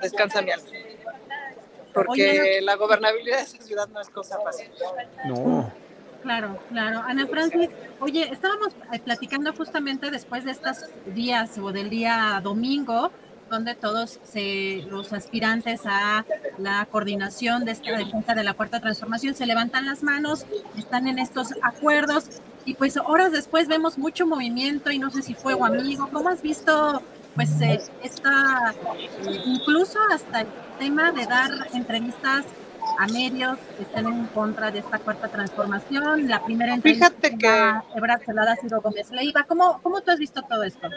descansa 0.00 0.42
mi 0.42 0.50
alma. 0.50 0.68
Porque 1.92 2.60
la 2.60 2.74
gobernabilidad 2.74 3.38
de 3.38 3.42
esa 3.44 3.62
ciudad 3.62 3.88
no 3.88 4.00
es 4.00 4.08
cosa 4.08 4.38
fácil. 4.40 4.70
No. 5.26 5.72
Claro, 6.24 6.58
claro. 6.70 7.02
Ana 7.06 7.26
Francis, 7.26 7.68
oye, 8.00 8.32
estábamos 8.32 8.74
eh, 8.92 8.98
platicando 8.98 9.52
justamente 9.52 10.10
después 10.10 10.42
de 10.46 10.52
estos 10.52 10.86
días 11.14 11.58
o 11.58 11.70
del 11.70 11.90
día 11.90 12.40
domingo, 12.42 13.12
donde 13.50 13.74
todos 13.74 14.20
los 14.88 15.12
aspirantes 15.12 15.82
a 15.84 16.24
la 16.56 16.86
coordinación 16.90 17.66
de 17.66 17.72
esta 17.72 17.94
defensa 17.94 18.34
de 18.34 18.42
la 18.42 18.54
cuarta 18.54 18.80
transformación 18.80 19.34
se 19.34 19.44
levantan 19.44 19.84
las 19.84 20.02
manos, 20.02 20.46
están 20.78 21.08
en 21.08 21.18
estos 21.18 21.48
acuerdos 21.62 22.40
y 22.64 22.72
pues 22.72 22.96
horas 22.96 23.30
después 23.30 23.68
vemos 23.68 23.98
mucho 23.98 24.26
movimiento 24.26 24.90
y 24.90 24.98
no 24.98 25.10
sé 25.10 25.20
si 25.20 25.34
fuego 25.34 25.66
amigo. 25.66 26.08
¿Cómo 26.10 26.30
has 26.30 26.40
visto 26.40 27.02
pues 27.34 27.60
eh, 27.60 27.82
esta, 28.02 28.74
incluso 29.44 29.98
hasta 30.10 30.40
el 30.40 30.46
tema 30.78 31.12
de 31.12 31.26
dar 31.26 31.50
entrevistas 31.74 32.46
a 32.98 33.06
medios 33.08 33.58
que 33.76 33.82
están 33.82 34.06
en 34.06 34.26
contra 34.26 34.70
de 34.70 34.80
esta 34.80 34.98
cuarta 34.98 35.28
transformación? 35.28 36.28
La 36.28 36.44
primera 36.44 36.74
entrevista 36.74 37.10
Fíjate 37.10 37.38
que 37.38 37.96
Ebrard 37.96 38.22
Celada, 38.24 38.56
Ciro 38.56 38.80
Gómez 38.80 39.10
Leiva. 39.10 39.44
¿Cómo, 39.44 39.80
¿Cómo 39.82 40.00
tú 40.00 40.10
has 40.10 40.18
visto 40.18 40.42
todo 40.42 40.62
esto? 40.62 40.88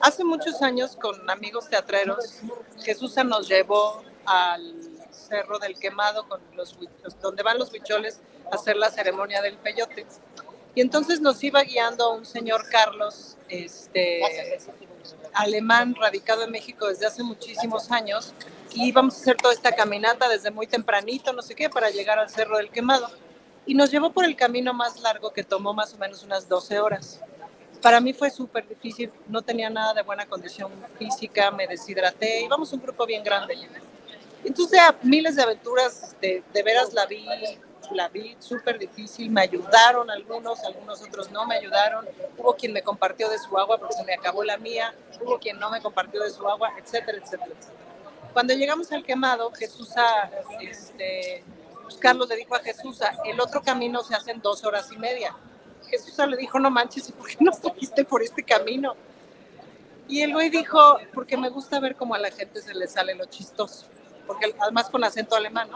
Hace 0.00 0.24
muchos 0.24 0.62
años 0.62 0.96
con 0.96 1.28
amigos 1.28 1.68
teatreros, 1.68 2.40
Jesús 2.82 3.16
nos 3.24 3.48
llevó 3.48 4.02
al 4.24 4.74
Cerro 5.10 5.58
del 5.58 5.78
Quemado, 5.78 6.28
con 6.28 6.40
los, 6.54 6.78
donde 7.20 7.42
van 7.42 7.58
los 7.58 7.72
bicholes 7.72 8.20
a 8.50 8.56
hacer 8.56 8.76
la 8.76 8.90
ceremonia 8.90 9.42
del 9.42 9.56
peyote. 9.56 10.06
Y 10.74 10.80
entonces 10.80 11.20
nos 11.20 11.42
iba 11.42 11.62
guiando 11.62 12.14
un 12.14 12.24
señor 12.24 12.62
Carlos, 12.70 13.36
este, 13.48 14.20
alemán, 15.34 15.94
radicado 15.94 16.42
en 16.42 16.50
México 16.50 16.86
desde 16.88 17.06
hace 17.06 17.22
muchísimos 17.22 17.90
años, 17.90 18.34
y 18.72 18.88
íbamos 18.88 19.14
a 19.16 19.20
hacer 19.20 19.36
toda 19.36 19.54
esta 19.54 19.72
caminata 19.72 20.28
desde 20.28 20.50
muy 20.50 20.66
tempranito, 20.66 21.32
no 21.32 21.42
sé 21.42 21.54
qué, 21.54 21.68
para 21.70 21.90
llegar 21.90 22.18
al 22.18 22.30
Cerro 22.30 22.56
del 22.58 22.70
Quemado. 22.70 23.08
Y 23.66 23.74
nos 23.74 23.90
llevó 23.90 24.12
por 24.12 24.24
el 24.24 24.36
camino 24.36 24.72
más 24.72 25.00
largo 25.00 25.32
que 25.32 25.44
tomó 25.44 25.74
más 25.74 25.94
o 25.94 25.98
menos 25.98 26.22
unas 26.22 26.48
12 26.48 26.80
horas. 26.80 27.20
Para 27.82 28.00
mí 28.00 28.12
fue 28.12 28.30
súper 28.30 28.66
difícil, 28.66 29.10
no 29.28 29.42
tenía 29.42 29.70
nada 29.70 29.94
de 29.94 30.02
buena 30.02 30.26
condición 30.26 30.72
física, 30.98 31.50
me 31.50 31.66
deshidraté, 31.66 32.42
íbamos 32.42 32.72
un 32.72 32.80
grupo 32.80 33.06
bien 33.06 33.22
grande. 33.22 33.56
Entonces, 34.44 34.80
miles 35.02 35.36
de 35.36 35.42
aventuras, 35.42 36.02
este, 36.02 36.42
de 36.52 36.62
veras 36.62 36.92
la 36.92 37.06
vi, 37.06 37.26
la 37.92 38.08
vi 38.08 38.36
súper 38.38 38.78
difícil, 38.78 39.30
me 39.30 39.42
ayudaron 39.42 40.10
algunos, 40.10 40.62
algunos 40.64 41.02
otros 41.02 41.30
no 41.30 41.46
me 41.46 41.56
ayudaron, 41.56 42.06
hubo 42.36 42.54
quien 42.54 42.72
me 42.72 42.82
compartió 42.82 43.28
de 43.28 43.38
su 43.38 43.56
agua 43.58 43.78
porque 43.78 43.94
se 43.94 44.04
me 44.04 44.14
acabó 44.14 44.44
la 44.44 44.56
mía, 44.56 44.94
hubo 45.20 45.38
quien 45.38 45.58
no 45.58 45.70
me 45.70 45.80
compartió 45.80 46.22
de 46.22 46.30
su 46.30 46.48
agua, 46.48 46.72
etcétera, 46.78 47.18
etcétera, 47.18 47.52
etcétera. 47.56 48.32
Cuando 48.32 48.54
llegamos 48.54 48.92
al 48.92 49.04
quemado, 49.04 49.50
Jesús, 49.52 49.90
este, 50.60 51.42
pues 51.82 51.96
Carlos 51.96 52.28
le 52.28 52.36
dijo 52.36 52.54
a 52.54 52.60
Jesús, 52.60 53.00
el 53.24 53.40
otro 53.40 53.62
camino 53.62 54.02
se 54.02 54.14
hace 54.14 54.30
en 54.30 54.40
dos 54.40 54.64
horas 54.64 54.90
y 54.92 54.98
media 54.98 55.34
Jesús 55.88 56.14
le 56.26 56.36
dijo, 56.36 56.58
no 56.58 56.70
manches, 56.70 57.08
¿y 57.08 57.12
por 57.12 57.26
qué 57.28 57.36
no 57.40 57.52
saliste 57.52 58.04
por 58.04 58.22
este 58.22 58.42
camino? 58.42 58.94
Y 60.06 60.22
el 60.22 60.32
güey 60.32 60.50
dijo, 60.50 60.98
porque 61.12 61.36
me 61.36 61.48
gusta 61.48 61.80
ver 61.80 61.96
cómo 61.96 62.14
a 62.14 62.18
la 62.18 62.30
gente 62.30 62.60
se 62.62 62.74
le 62.74 62.86
sale 62.86 63.14
lo 63.14 63.26
chistoso. 63.26 63.86
Porque 64.26 64.54
además 64.58 64.88
con 64.90 65.04
acento 65.04 65.36
alemán, 65.36 65.68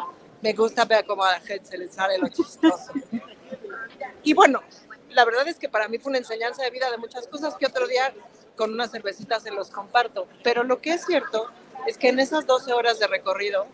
me 0.43 0.52
gusta 0.52 0.85
ver 0.85 1.06
cómo 1.06 1.24
a 1.24 1.32
la 1.32 1.40
gente 1.40 1.64
se 1.64 1.78
le 1.78 1.89
sale 1.89 2.19
lo 2.19 2.28
chistoso. 2.28 2.93
Y 4.23 4.35
bueno, 4.35 4.60
la 5.10 5.24
verdad 5.24 5.47
es 5.48 5.56
que 5.56 5.69
para 5.69 5.89
mí 5.89 5.98
fue 5.98 6.10
una 6.10 6.19
enseñanza 6.19 6.62
de 6.62 6.70
vida 6.70 6.90
de 6.90 6.98
muchas 6.98 7.27
cosas 7.28 7.55
que 7.56 7.66
otro 7.66 7.86
día 7.86 8.12
con 8.56 8.73
unas 8.73 8.90
cervecitas 8.90 9.43
se 9.43 9.51
los 9.51 9.70
comparto. 9.70 10.27
Pero 10.43 10.64
lo 10.64 10.81
que 10.81 10.94
es 10.94 11.05
cierto 11.05 11.51
es 11.86 11.97
que 11.97 12.09
en 12.09 12.19
esas 12.19 12.47
12 12.47 12.73
horas 12.73 12.98
de 12.98 13.06
recorrido, 13.06 13.66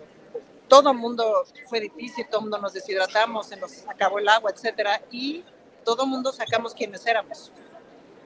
todo 0.69 0.93
mundo 0.93 1.45
fue 1.69 1.81
difícil, 1.81 2.27
todo 2.31 2.43
mundo 2.43 2.59
nos 2.59 2.75
deshidratamos, 2.75 3.49
se 3.49 3.57
nos 3.57 3.87
acabó 3.89 4.19
el 4.19 4.29
agua, 4.29 4.51
etcétera, 4.51 5.01
y 5.11 5.45
todo 5.85 6.07
mundo 6.07 6.33
sacamos 6.33 6.75
quienes 6.75 7.07
éramos 7.07 7.51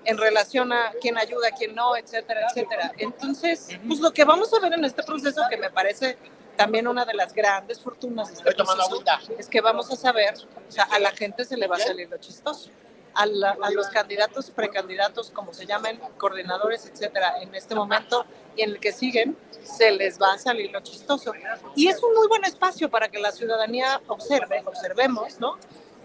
en 0.05 0.19
relación 0.19 0.73
a 0.73 0.93
quién 1.01 1.17
ayuda, 1.17 1.51
quién 1.57 1.77
no, 1.77 1.97
etcétera, 1.97 2.49
etcétera. 2.49 2.93
Entonces, 2.99 3.69
pues 3.87 4.01
lo 4.01 4.13
que 4.13 4.25
vamos 4.25 4.53
a 4.53 4.59
ver 4.59 4.73
en 4.73 4.85
este 4.85 5.05
proceso, 5.05 5.43
que 5.49 5.57
me 5.57 5.71
parece 5.71 6.19
también 6.57 6.87
una 6.87 7.05
de 7.05 7.15
las 7.15 7.33
grandes 7.33 7.81
fortunas 7.81 8.29
de 8.29 8.35
este 8.35 8.55
proceso, 8.55 9.03
es 9.39 9.49
que 9.49 9.61
vamos 9.61 9.91
a 9.91 9.97
saber, 9.97 10.35
o 10.69 10.71
sea, 10.71 10.85
a 10.85 10.99
la 10.99 11.11
gente 11.11 11.45
se 11.45 11.57
le 11.57 11.67
va 11.67 11.77
a 11.77 11.81
salir 11.81 12.09
lo 12.09 12.19
chistoso. 12.19 12.71
A, 13.15 13.25
a, 13.25 13.71
los 13.71 13.89
candidatos, 13.89 14.51
precandidatos, 14.51 15.31
como 15.31 15.53
se 15.53 15.67
llaman, 15.67 15.99
coordinadores, 16.17 16.87
etcétera, 16.87 17.43
en 17.43 17.55
este 17.55 17.75
momento 17.75 18.25
y 18.57 18.63
en 18.63 18.71
el 18.71 18.81
que 18.81 18.91
siguen, 18.91 19.37
se 19.63 19.91
les 19.91 20.19
va 20.19 20.33
a 20.33 20.39
salir 20.39 20.71
lo 20.71 20.81
chistoso. 20.81 21.33
Y 21.77 21.89
es 21.89 22.03
un 22.03 22.15
muy 22.15 22.27
buen 22.29 22.45
espacio 22.45 22.89
para 22.91 23.09
que 23.09 23.19
la 23.19 23.31
ciudadanía 23.31 24.01
observe, 24.07 24.63
observemos, 24.65 25.39
¿no? 25.41 25.59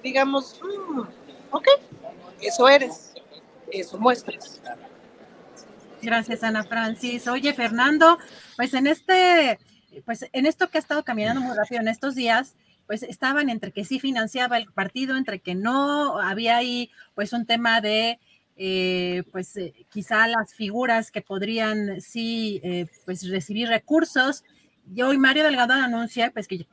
Digamos, 0.04 0.60
mmm, 0.62 1.02
ok, 1.52 1.68
eso 2.42 2.68
eres, 2.68 3.14
eso 3.72 3.98
muestras. 3.98 4.62
Gracias, 6.02 6.44
Ana 6.44 6.64
Francis. 6.64 7.28
Oye, 7.28 7.54
Fernando, 7.54 8.18
pues 8.56 8.74
en 8.74 8.88
este, 8.88 9.60
pues 10.06 10.26
en 10.32 10.46
esto 10.46 10.70
que 10.70 10.78
ha 10.78 10.82
estado 10.82 11.04
caminando 11.04 11.42
muy 11.42 11.56
rápido 11.56 11.82
en 11.82 11.88
estos 11.88 12.16
días, 12.16 12.56
pues 12.88 13.04
estaban 13.04 13.50
entre 13.50 13.72
que 13.72 13.84
sí 13.84 14.00
financiaba 14.00 14.58
el 14.58 14.72
partido, 14.72 15.18
entre 15.18 15.40
que 15.40 15.56
no, 15.56 16.20
había 16.20 16.58
ahí 16.58 16.90
pues 17.16 17.34
un 17.34 17.46
tema 17.46 17.82
de 17.82 18.20
eh, 18.56 19.24
pues 19.32 19.56
eh, 19.58 19.74
quizá 19.90 20.28
las 20.28 20.54
figuras 20.54 21.12
que 21.12 21.22
podrían 21.22 22.02
sí 22.02 22.60
eh, 22.64 22.88
pues 23.06 23.30
recibir 23.30 23.68
recursos. 23.68 24.44
Y 24.96 25.02
hoy 25.02 25.18
Mario 25.18 25.44
Delgado 25.44 25.74
anuncia 25.74 26.32
pues 26.32 26.48
que 26.48 26.66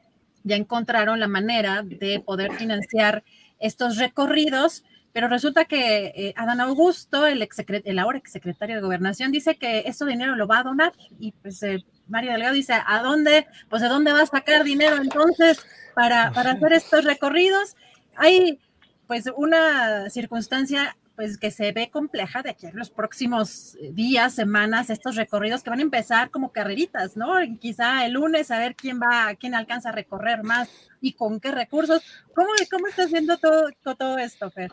ya 0.45 0.57
encontraron 0.57 1.19
la 1.19 1.29
manera 1.29 1.83
de 1.83 2.21
poder 2.21 2.53
financiar 2.55 3.25
estos 3.59 3.99
recorridos, 3.99 4.85
pero 5.13 5.29
resulta 5.29 5.65
que 5.65 6.13
eh, 6.15 6.35
Adán 6.37 6.61
Augusto, 6.61 7.27
el, 7.27 7.43
ex 7.43 7.65
el 7.69 7.99
ahora 7.99 8.19
exsecretario 8.19 8.77
de 8.77 8.83
Gobernación, 8.83 9.33
dice 9.33 9.57
que 9.57 9.81
ese 9.87 10.05
dinero 10.05 10.37
lo 10.37 10.47
va 10.47 10.59
a 10.59 10.65
donar 10.65 10.93
y 11.19 11.33
pues 11.33 11.61
Mario 12.09 12.33
Delgado 12.33 12.55
dice, 12.55 12.75
¿a 12.87 13.03
dónde? 13.03 13.47
Pues 13.69 13.83
de 13.83 13.89
dónde 13.89 14.13
va 14.13 14.23
a 14.23 14.27
sacar 14.27 14.65
dinero 14.65 14.97
entonces 14.97 15.65
para, 15.95 16.33
para 16.33 16.53
hacer 16.53 16.73
estos 16.73 17.05
recorridos. 17.05 17.77
Hay 18.17 18.61
pues 19.07 19.25
una 19.37 20.11
circunstancia 20.11 20.97
pues 21.17 21.39
que 21.39 21.51
se 21.51 21.71
ve 21.73 21.91
compleja 21.91 22.43
de 22.43 22.51
aquí 22.51 22.67
en 22.67 22.77
los 22.77 22.91
próximos 22.91 23.77
eh, 23.77 23.91
días, 23.93 24.35
semanas, 24.35 24.91
estos 24.91 25.15
recorridos 25.17 25.63
que 25.63 25.71
van 25.71 25.79
a 25.79 25.83
empezar 25.83 26.31
como 26.31 26.51
carreritas, 26.51 27.17
¿no? 27.17 27.35
quizá 27.61 28.05
el 28.05 28.15
lunes 28.15 28.51
a 28.51 28.59
ver 28.59 28.75
quién 28.75 29.01
va, 29.01 29.35
quién 29.39 29.55
alcanza 29.55 29.91
a 29.91 29.93
recorrer 29.93 30.43
más 30.43 30.69
y 31.01 31.13
con 31.13 31.39
qué 31.39 31.53
recursos. 31.53 32.03
¿Cómo, 32.35 32.49
cómo 32.71 32.89
estás 32.89 33.13
viendo 33.13 33.39
todo, 33.39 33.69
todo 33.83 34.19
esto, 34.19 34.51
Fer? 34.51 34.73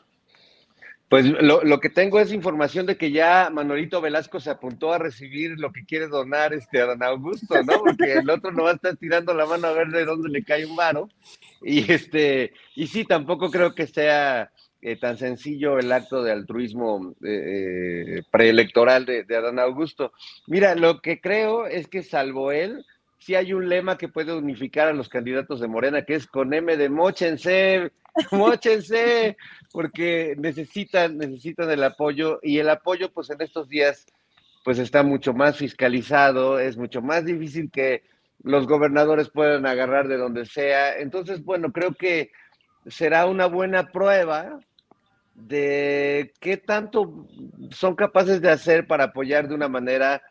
Pues 1.11 1.25
lo, 1.25 1.61
lo, 1.65 1.81
que 1.81 1.89
tengo 1.89 2.21
es 2.21 2.31
información 2.31 2.85
de 2.85 2.95
que 2.95 3.11
ya 3.11 3.49
Manolito 3.51 3.99
Velasco 3.99 4.39
se 4.39 4.49
apuntó 4.49 4.93
a 4.93 4.97
recibir 4.97 5.59
lo 5.59 5.73
que 5.73 5.83
quiere 5.83 6.07
donar 6.07 6.53
este 6.53 6.81
a 6.81 6.95
Augusto, 7.01 7.61
¿no? 7.63 7.83
Porque 7.83 8.13
el 8.13 8.29
otro 8.29 8.53
no 8.53 8.63
va 8.63 8.71
a 8.71 8.75
estar 8.75 8.95
tirando 8.95 9.33
la 9.33 9.45
mano 9.45 9.67
a 9.67 9.73
ver 9.73 9.89
de 9.89 10.05
dónde 10.05 10.29
le 10.29 10.41
cae 10.41 10.65
un 10.65 10.77
varo. 10.77 11.09
Y 11.61 11.91
este, 11.91 12.53
y 12.75 12.88
sí, 12.88 13.03
tampoco 13.03 13.51
creo 13.51 13.75
que 13.75 13.88
sea 13.88 14.53
eh, 14.81 14.95
tan 14.95 15.17
sencillo 15.17 15.79
el 15.79 15.91
acto 15.91 16.23
de 16.23 16.31
altruismo 16.31 17.13
eh, 17.21 18.05
eh, 18.07 18.23
preelectoral 18.31 19.05
de, 19.05 19.25
de 19.25 19.35
Adán 19.35 19.59
Augusto. 19.59 20.13
Mira, 20.47 20.75
lo 20.75 21.01
que 21.01 21.19
creo 21.19 21.67
es 21.67 21.89
que 21.89 22.03
salvo 22.03 22.53
él, 22.53 22.85
sí 23.19 23.35
hay 23.35 23.51
un 23.51 23.67
lema 23.67 23.97
que 23.97 24.07
puede 24.07 24.33
unificar 24.33 24.88
a 24.88 24.93
los 24.93 25.09
candidatos 25.09 25.59
de 25.59 25.67
Morena, 25.67 26.05
que 26.05 26.15
es 26.15 26.25
con 26.25 26.53
M 26.53 26.77
de 26.77 26.89
mochense, 26.89 27.91
mochense, 28.31 29.38
porque 29.71 30.35
necesitan, 30.38 31.17
necesitan 31.17 31.69
el 31.71 31.83
apoyo 31.83 32.39
y 32.43 32.59
el 32.59 32.69
apoyo 32.69 33.11
pues 33.11 33.29
en 33.29 33.41
estos 33.41 33.69
días 33.69 34.05
pues 34.63 34.77
está 34.77 35.03
mucho 35.03 35.33
más 35.33 35.57
fiscalizado, 35.57 36.59
es 36.59 36.77
mucho 36.77 37.01
más 37.01 37.25
difícil 37.25 37.71
que 37.71 38.03
los 38.43 38.67
gobernadores 38.67 39.29
puedan 39.29 39.65
agarrar 39.65 40.07
de 40.07 40.17
donde 40.17 40.45
sea. 40.45 40.97
Entonces, 40.97 41.43
bueno, 41.43 41.71
creo 41.71 41.93
que 41.93 42.31
será 42.88 43.25
una 43.25 43.47
buena 43.47 43.91
prueba 43.91 44.59
de 45.35 46.33
qué 46.39 46.57
tanto 46.57 47.27
son 47.71 47.95
capaces 47.95 48.41
de 48.41 48.49
hacer 48.49 48.85
para 48.88 49.05
apoyar 49.05 49.47
de 49.47 49.55
una 49.55 49.67
manera 49.67 50.21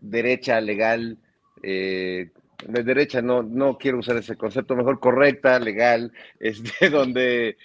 derecha, 0.00 0.60
legal, 0.60 1.18
eh, 1.62 2.30
de 2.66 2.82
derecha, 2.82 3.22
no, 3.22 3.42
no 3.42 3.76
quiero 3.78 3.98
usar 3.98 4.16
ese 4.16 4.36
concepto, 4.36 4.76
mejor 4.76 5.00
correcta, 5.00 5.58
legal, 5.58 6.12
este, 6.40 6.90
donde 6.90 7.56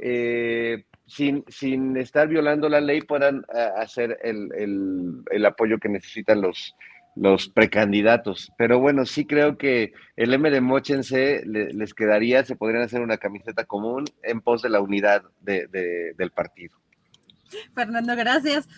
eh, 0.00 0.84
sin, 1.06 1.44
sin 1.48 1.96
estar 1.96 2.28
violando 2.28 2.68
la 2.68 2.80
ley 2.80 3.00
puedan 3.02 3.44
eh, 3.54 3.68
hacer 3.76 4.18
el, 4.22 4.50
el, 4.54 5.22
el 5.30 5.46
apoyo 5.46 5.78
que 5.78 5.88
necesitan 5.88 6.40
los, 6.40 6.74
los 7.14 7.48
precandidatos. 7.48 8.52
Pero 8.58 8.78
bueno, 8.80 9.06
sí 9.06 9.24
creo 9.26 9.56
que 9.56 9.92
el 10.16 10.34
M 10.34 10.50
de 10.50 10.60
Mochense 10.60 11.42
les 11.44 11.94
quedaría, 11.94 12.44
se 12.44 12.56
podrían 12.56 12.82
hacer 12.82 13.00
una 13.00 13.18
camiseta 13.18 13.64
común 13.64 14.04
en 14.22 14.40
pos 14.40 14.62
de 14.62 14.70
la 14.70 14.80
unidad 14.80 15.22
del 15.40 16.30
partido. 16.34 16.76
Fernando, 17.74 18.16
gracias. 18.16 18.68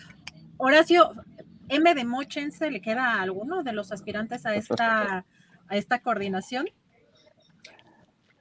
Horacio, 0.57 1.11
M 1.69 1.93
de 1.95 2.05
Mochense, 2.05 2.69
¿le 2.69 2.81
queda 2.81 3.15
a 3.15 3.21
alguno 3.21 3.63
de 3.63 3.73
los 3.73 3.91
aspirantes 3.91 4.45
a 4.45 4.55
esta, 4.55 5.25
a 5.69 5.77
esta 5.77 5.99
coordinación? 6.01 6.67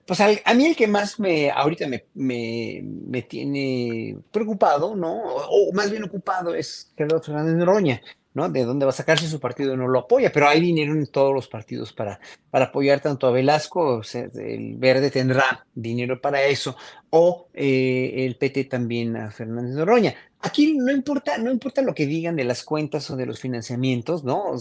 Pues 0.07 0.21
a 0.21 0.55
mí 0.55 0.67
el 0.67 0.77
que 0.77 0.87
más 0.87 1.19
me, 1.19 1.51
ahorita 1.51 1.89
me, 1.89 2.05
me, 2.15 3.23
tiene 3.23 4.17
preocupado, 4.31 4.95
¿no? 4.95 5.21
O, 5.21 5.73
más 5.73 5.91
bien 5.91 6.05
ocupado 6.05 6.55
es 6.55 6.93
Gerardo 6.97 7.21
Fernández 7.21 7.57
Noroña. 7.57 8.01
¿no? 8.33 8.51
De 8.51 8.65
dónde 8.65 8.85
va 8.85 8.91
a 8.91 8.93
sacarse 8.93 9.27
su 9.29 9.41
partido 9.41 9.79
no 9.79 9.89
lo 9.89 10.01
apoya, 10.01 10.31
pero 10.31 10.47
hay 10.47 10.61
dinero 10.61 10.93
en 10.93 11.07
todos 11.07 11.33
los 11.33 11.49
partidos 11.49 11.95
para, 11.95 12.21
para 12.51 12.67
apoyar 12.67 13.01
tanto 13.01 13.27
a 13.27 13.31
Velasco, 13.31 14.03
el 14.13 14.75
Verde 14.77 15.11
tendrá 15.11 15.67
dinero 15.75 16.21
para 16.21 16.45
eso, 16.45 16.77
o 17.09 17.49
eh, 17.55 18.27
el 18.27 18.37
PT 18.37 18.65
también 18.65 19.17
a 19.17 19.31
Fernández 19.31 19.75
Noroña. 19.75 20.15
Aquí 20.41 20.77
no 20.77 20.93
importa, 20.93 21.39
no 21.39 21.51
importa 21.51 21.83
lo 21.83 21.95
que 21.95 22.07
digan 22.07 22.37
de 22.37 22.45
las 22.45 22.63
cuentas 22.63 23.11
o 23.11 23.17
de 23.17 23.27
los 23.27 23.41
financiamientos, 23.41 24.23
¿no? 24.23 24.53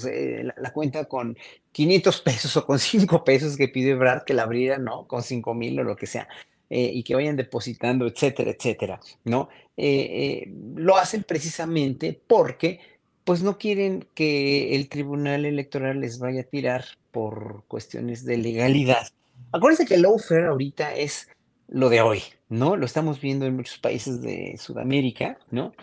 la, 0.58 0.74
cuenta 0.74 1.06
con 1.06 1.38
500 1.72 2.22
pesos 2.22 2.58
o 2.58 2.66
con 2.66 2.80
5 2.80 3.24
pesos 3.24 3.58
que 3.58 3.68
pide 3.68 3.94
Brad 3.94 4.24
que 4.24 4.34
la 4.34 4.44
abriera, 4.44 4.78
¿no? 4.78 5.06
Con 5.08 5.22
5 5.22 5.54
mil 5.54 5.80
o 5.80 5.84
lo 5.84 5.96
que 5.96 6.08
sea. 6.08 6.28
Eh, 6.70 6.90
y 6.94 7.04
que 7.04 7.14
vayan 7.14 7.36
depositando, 7.36 8.08
etcétera, 8.08 8.52
etcétera, 8.52 9.00
¿no? 9.24 9.50
Eh, 9.78 10.52
lo 10.76 10.98
hacen 10.98 11.24
precisamente 11.24 12.20
porque 12.26 12.80
pues 13.24 13.44
no 13.44 13.58
quieren 13.58 14.08
que 14.14 14.76
el 14.76 14.88
Tribunal 14.88 15.46
Electoral 15.46 16.00
les 16.00 16.20
vaya 16.20 16.42
a 16.42 16.46
tirar 16.46 16.86
por 17.12 17.64
cuestiones 17.68 18.24
de 18.24 18.38
legalidad. 18.38 19.08
Acuérdense 19.52 19.86
que 19.86 19.96
el 19.96 20.04
lawfare 20.04 20.46
ahorita 20.46 20.96
es 20.96 21.28
lo 21.68 21.90
de 21.90 22.02
hoy, 22.02 22.22
¿no? 22.50 22.76
Lo 22.76 22.86
estamos 22.86 23.20
viendo 23.20 23.46
en 23.46 23.56
muchos 23.56 23.78
países 23.78 24.22
de 24.22 24.58
Sudamérica, 24.58 25.38
¿no? 25.52 25.74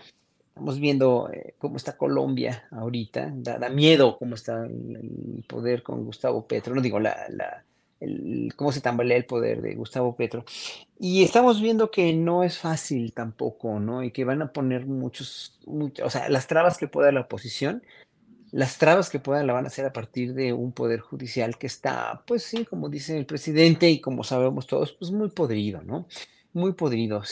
Estamos 0.49 0.79
viendo 0.79 1.29
eh, 1.33 1.55
cómo 1.57 1.77
está 1.77 1.97
Colombia 1.97 2.67
ahorita, 2.71 3.33
da, 3.35 3.69
miedo 3.69 4.17
cómo 4.19 4.35
está 4.35 4.65
el, 4.65 5.43
poder 5.47 5.81
con 5.81 6.05
Gustavo 6.05 6.45
Petro, 6.45 6.75
no 6.75 6.81
digo 6.81 6.99
la, 6.99 7.63
cómo 8.55 8.71
se 8.71 8.81
tambalea 8.81 9.17
el 9.17 9.25
poder 9.25 9.61
de 9.61 9.75
Gustavo 9.75 10.15
Petro. 10.15 10.45
Y 10.99 11.23
estamos 11.23 11.59
viendo 11.59 11.89
que 11.89 12.13
no 12.13 12.43
es 12.43 12.59
fácil 12.59 13.13
tampoco, 13.13 13.79
¿no? 13.79 14.03
Y 14.03 14.11
que 14.11 14.25
van 14.25 14.41
a 14.41 14.51
poner 14.51 14.85
muchos, 14.85 15.59
o 15.65 16.09
sea, 16.09 16.29
las 16.29 16.47
trabas 16.47 16.77
que 16.77 16.87
pueda 16.87 17.11
la 17.11 17.21
oposición, 17.21 17.83
las 18.51 18.77
trabas 18.77 19.09
que 19.09 19.17
puedan 19.17 19.47
la 19.47 19.53
van 19.53 19.65
a 19.65 19.69
hacer 19.69 19.85
a 19.85 19.93
partir 19.93 20.35
de 20.35 20.53
un 20.53 20.71
poder 20.71 20.99
judicial 20.99 21.57
que 21.57 21.65
está, 21.65 22.23
pues 22.27 22.43
sí, 22.43 22.65
como 22.65 22.89
dice 22.89 23.17
el 23.17 23.25
presidente 23.25 23.89
y 23.89 23.99
como 23.99 24.23
sabemos 24.23 24.67
todos, 24.67 24.93
pues 24.93 25.09
muy 25.09 25.29
podrido, 25.29 25.81
¿no? 25.81 26.05
Muy 26.53 26.73
podrido, 26.73 27.23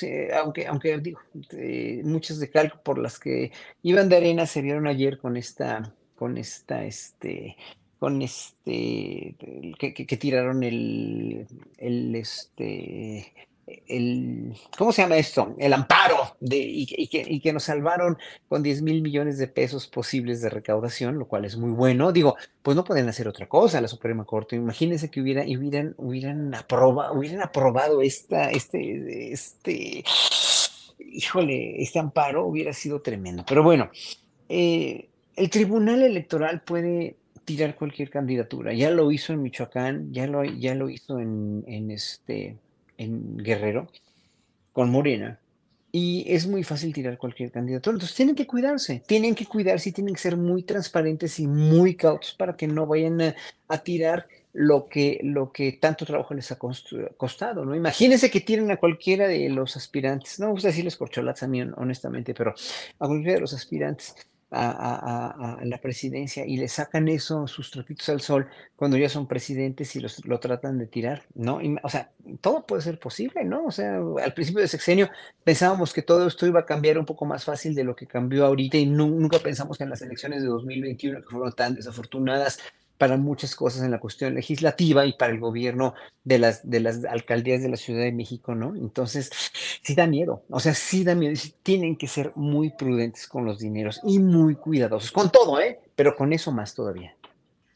aunque, 0.41 0.65
aunque 0.65 0.97
digo, 0.97 1.19
eh, 1.51 2.01
muchas 2.03 2.39
de 2.39 2.49
calco 2.49 2.79
por 2.83 2.97
las 2.97 3.19
que 3.19 3.51
iban 3.83 4.09
de 4.09 4.17
arena 4.17 4.47
se 4.47 4.63
vieron 4.63 4.87
ayer 4.87 5.19
con 5.19 5.37
esta, 5.37 5.93
con 6.15 6.39
esta, 6.39 6.83
este, 6.83 7.55
con 7.99 8.21
este, 8.23 9.35
que, 9.77 10.17
tiraron 10.19 10.63
el, 10.63 11.45
el, 11.77 12.15
este, 12.15 13.31
el, 13.87 14.53
¿cómo 14.77 14.91
se 14.91 15.01
llama 15.01 15.17
esto? 15.17 15.55
El 15.57 15.73
amparo 15.73 16.35
de, 16.39 16.57
y, 16.57 17.07
que, 17.07 17.25
y 17.27 17.39
que 17.39 17.53
nos 17.53 17.63
salvaron 17.63 18.17
con 18.47 18.63
10 18.63 18.81
mil 18.81 19.01
millones 19.01 19.37
de 19.37 19.47
pesos 19.47 19.87
posibles 19.87 20.41
de 20.41 20.49
recaudación, 20.49 21.17
lo 21.17 21.27
cual 21.27 21.45
es 21.45 21.57
muy 21.57 21.71
bueno. 21.71 22.11
Digo, 22.11 22.35
pues 22.61 22.75
no 22.75 22.83
pueden 22.83 23.09
hacer 23.09 23.27
otra 23.27 23.47
cosa 23.47 23.81
la 23.81 23.87
Suprema 23.87 24.25
Corte. 24.25 24.55
Imagínense 24.55 25.09
que 25.09 25.21
hubiera, 25.21 25.43
hubieran, 25.43 25.95
hubieran, 25.97 26.53
aprobado, 26.55 27.13
hubieran 27.13 27.41
aprobado 27.41 28.01
esta, 28.01 28.49
este, 28.51 29.31
este, 29.31 30.03
híjole, 30.99 31.81
este 31.81 31.99
amparo 31.99 32.45
hubiera 32.45 32.73
sido 32.73 33.01
tremendo. 33.01 33.43
Pero 33.47 33.63
bueno, 33.63 33.89
eh, 34.49 35.09
el 35.35 35.49
Tribunal 35.49 36.03
Electoral 36.03 36.61
puede 36.61 37.15
tirar 37.45 37.75
cualquier 37.75 38.09
candidatura. 38.09 38.73
Ya 38.73 38.91
lo 38.91 39.11
hizo 39.11 39.33
en 39.33 39.41
Michoacán, 39.41 40.13
ya 40.13 40.27
lo, 40.27 40.43
ya 40.43 40.75
lo 40.75 40.89
hizo 40.89 41.19
en, 41.19 41.63
en, 41.67 41.91
este, 41.91 42.57
en 43.01 43.37
Guerrero, 43.37 43.87
con 44.73 44.89
Morena. 44.89 45.39
Y 45.91 46.23
es 46.27 46.47
muy 46.47 46.63
fácil 46.63 46.93
tirar 46.93 47.17
cualquier 47.17 47.51
candidatura. 47.51 47.95
Entonces 47.95 48.15
tienen 48.15 48.35
que 48.35 48.47
cuidarse, 48.47 49.03
tienen 49.05 49.35
que 49.35 49.45
cuidarse 49.45 49.89
y 49.89 49.91
tienen 49.91 50.13
que 50.13 50.21
ser 50.21 50.37
muy 50.37 50.63
transparentes 50.63 51.37
y 51.39 51.47
muy 51.47 51.95
cautos 51.95 52.33
para 52.33 52.55
que 52.55 52.67
no 52.67 52.85
vayan 52.85 53.35
a, 53.67 53.77
tirar 53.79 54.27
lo 54.53 54.87
que, 54.87 55.19
lo 55.23 55.51
que 55.51 55.73
tanto 55.73 56.05
trabajo 56.05 56.33
les 56.33 56.49
ha 56.51 56.57
costado, 56.57 57.65
¿no? 57.65 57.75
Imagínense 57.75 58.31
que 58.31 58.39
tiren 58.39 58.71
a 58.71 58.77
cualquiera 58.77 59.27
de 59.27 59.49
los 59.49 59.75
aspirantes, 59.75 60.39
no 60.39 60.47
me 60.47 60.53
gusta 60.53 60.69
decirles 60.69 60.95
corcholatas 60.95 61.43
a 61.43 61.47
mí 61.47 61.61
honestamente, 61.61 62.33
pero 62.33 62.53
a 62.99 63.07
cualquiera 63.07 63.35
de 63.35 63.41
los 63.41 63.53
aspirantes 63.53 64.15
a, 64.51 65.59
la 65.63 65.77
presidencia 65.77 66.45
y 66.45 66.57
le 66.57 66.67
sacan 66.67 67.07
eso, 67.07 67.47
sus 67.47 67.71
trapitos 67.71 68.09
al 68.09 68.21
sol, 68.21 68.47
cuando 68.75 68.97
ya 68.97 69.09
son 69.09 69.27
presidentes 69.27 69.95
y 69.95 69.99
los, 69.99 70.25
lo 70.25 70.39
tratan 70.39 70.77
de 70.77 70.87
tirar, 70.87 71.23
¿no? 71.33 71.59
o 71.83 71.89
sea, 71.89 72.11
todo 72.41 72.65
puede 72.65 72.81
ser 72.81 72.99
posible, 72.99 73.43
¿no? 73.45 73.65
O 73.65 73.71
sea, 73.71 73.97
al 73.97 74.33
principio 74.33 74.59
del 74.59 74.69
sexenio 74.69 75.09
pensábamos 75.43 75.93
que 75.93 76.01
todo 76.01 76.27
esto 76.27 76.45
iba 76.45 76.61
a 76.61 76.65
cambiar 76.65 76.97
un 76.97 77.05
poco 77.05 77.25
más 77.25 77.45
fácil 77.45 77.73
de 77.75 77.83
lo 77.83 77.95
que 77.95 78.07
cambió 78.07 78.45
ahorita 78.45 78.77
y 78.77 78.85
nunca 78.85 79.39
pensamos 79.39 79.77
que 79.77 79.83
en 79.83 79.89
las 79.89 80.01
elecciones 80.01 80.41
de 80.41 80.49
2021, 80.49 81.21
que 81.21 81.27
fueron 81.27 81.53
tan 81.53 81.75
desafortunadas, 81.75 82.59
para 83.01 83.17
muchas 83.17 83.55
cosas 83.55 83.81
en 83.81 83.89
la 83.89 83.99
cuestión 83.99 84.35
legislativa 84.35 85.07
y 85.07 85.13
para 85.13 85.31
el 85.31 85.39
gobierno 85.39 85.95
de 86.23 86.37
las, 86.37 86.69
de 86.69 86.81
las 86.81 87.03
alcaldías 87.03 87.63
de 87.63 87.69
la 87.69 87.75
Ciudad 87.75 88.03
de 88.03 88.11
México, 88.11 88.53
¿no? 88.53 88.75
Entonces, 88.75 89.31
sí 89.81 89.95
da 89.95 90.05
miedo, 90.05 90.43
o 90.51 90.59
sea, 90.59 90.75
sí 90.75 91.03
da 91.03 91.15
miedo, 91.15 91.33
tienen 91.63 91.95
que 91.95 92.07
ser 92.07 92.31
muy 92.35 92.69
prudentes 92.69 93.25
con 93.25 93.43
los 93.43 93.57
dineros 93.57 94.01
y 94.03 94.19
muy 94.19 94.53
cuidadosos, 94.53 95.11
con 95.11 95.31
todo, 95.31 95.59
¿eh? 95.59 95.79
Pero 95.95 96.15
con 96.15 96.31
eso 96.31 96.51
más 96.51 96.75
todavía. 96.75 97.15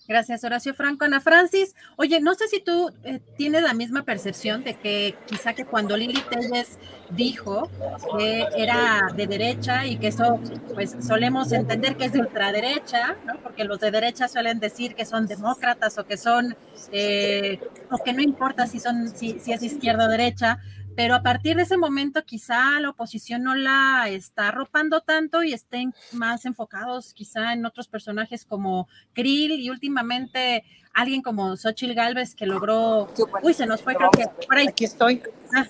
Gracias, 0.08 0.44
Horacio 0.44 0.76
Franco. 0.76 1.06
Ana 1.06 1.20
Francis, 1.20 1.76
oye, 1.96 2.20
no 2.20 2.36
sé 2.36 2.48
si 2.48 2.60
tú 2.60 2.92
eh, 3.04 3.20
tienes 3.38 3.64
la 3.64 3.74
misma 3.74 4.04
percepción 4.04 4.64
de 4.64 4.76
que 4.76 5.16
quizá 5.26 5.54
que 5.54 5.66
cuando 5.66 5.98
Lili 5.98 6.22
Telles 6.30 6.78
dijo 7.10 7.70
que 8.18 8.46
era 8.56 9.08
de 9.16 9.26
derecha 9.26 9.88
y 9.88 9.98
que 9.98 10.08
eso, 10.08 10.40
pues 10.76 10.96
solemos 11.02 11.52
entender 11.52 11.98
que 11.98 12.06
es 12.06 12.14
de 12.14 12.20
ultraderecha, 12.20 13.16
¿no? 13.26 13.38
Porque 13.42 13.64
los 13.64 13.80
de 13.80 13.90
derecha 13.90 14.28
suelen 14.28 14.60
decir 14.60 14.94
que 14.94 15.06
son 15.06 15.26
demócratas 15.26 15.98
o 15.98 16.06
que 16.06 16.18
son, 16.18 16.56
eh, 16.92 17.60
o 17.90 17.98
que 17.98 18.14
no 18.14 18.22
importa 18.22 18.68
si 18.68 18.80
son, 18.80 19.10
si, 19.10 19.40
si 19.40 19.54
es 19.54 19.64
izquierda 19.64 20.06
o 20.06 20.10
derecha, 20.10 20.60
pero 20.96 21.16
a 21.16 21.22
partir 21.22 21.56
de 21.56 21.64
ese 21.64 21.78
momento 21.78 22.24
quizá 22.24 22.80
la 22.80 22.90
oposición 22.90 23.44
no 23.44 23.56
la 23.56 24.10
está 24.10 24.50
arropando 24.50 25.02
tanto 25.02 25.44
y 25.44 25.54
estén 25.54 25.94
más 26.12 26.46
enfocados 26.46 27.14
quizá 27.14 27.54
en 27.54 27.66
otros 27.66 27.88
personajes 27.88 28.46
como 28.46 28.88
Krill 29.14 29.60
y 29.60 29.70
últimamente 29.70 30.64
alguien 30.94 31.22
como 31.22 31.56
Xochitl 31.58 31.94
Galvez 31.94 32.36
que 32.36 32.46
logró, 32.46 33.10
uy, 33.44 33.54
se 33.54 33.66
nos 33.66 33.82
fue 33.82 33.96
creo 33.96 34.10
que 34.12 34.26
por 34.48 34.58
ahí. 34.58 34.68
Aquí 34.68 34.86
estoy. 34.86 35.22
Ah. 35.54 35.66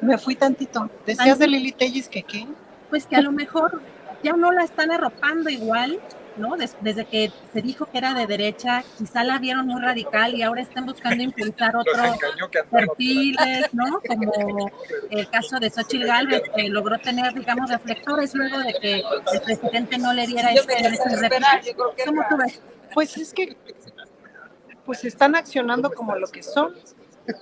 Me 0.00 0.16
fui 0.16 0.36
tantito. 0.36 0.88
¿Decías 1.04 1.38
de 1.38 1.48
Lili 1.48 1.72
Tellis 1.72 2.08
que 2.08 2.22
qué? 2.22 2.46
Pues 2.88 3.06
que 3.06 3.16
a 3.16 3.20
lo 3.20 3.32
mejor 3.32 3.82
ya 4.22 4.34
no 4.34 4.52
la 4.52 4.62
están 4.62 4.90
arropando 4.92 5.50
igual 5.50 5.98
¿no? 6.38 6.56
desde 6.56 7.04
que 7.04 7.32
se 7.52 7.62
dijo 7.62 7.86
que 7.86 7.98
era 7.98 8.14
de 8.14 8.26
derecha, 8.26 8.84
quizá 8.96 9.24
la 9.24 9.38
vieron 9.38 9.66
muy 9.66 9.80
radical 9.80 10.34
y 10.34 10.42
ahora 10.42 10.62
están 10.62 10.86
buscando 10.86 11.22
impulsar 11.22 11.76
otros 11.76 12.16
perfiles, 12.70 13.72
¿no? 13.72 14.00
Como 14.06 14.70
el 15.10 15.28
caso 15.30 15.58
de 15.58 15.70
Xochitl 15.70 16.06
Galvez, 16.06 16.42
que 16.54 16.68
logró 16.68 16.98
tener, 16.98 17.34
digamos, 17.34 17.70
reflectores 17.70 18.34
luego 18.34 18.58
de 18.58 18.74
que 18.80 18.94
el 19.32 19.40
presidente 19.42 19.98
no 19.98 20.12
le 20.12 20.26
diera 20.26 20.52
este, 20.52 21.74
¿Cómo 22.06 22.22
tú 22.28 22.36
ves? 22.36 22.60
Pues 22.94 23.16
es 23.16 23.32
que 23.32 23.56
pues 24.84 25.04
están 25.04 25.34
accionando 25.34 25.90
como 25.90 26.14
lo 26.16 26.26
que 26.28 26.42
son. 26.42 26.74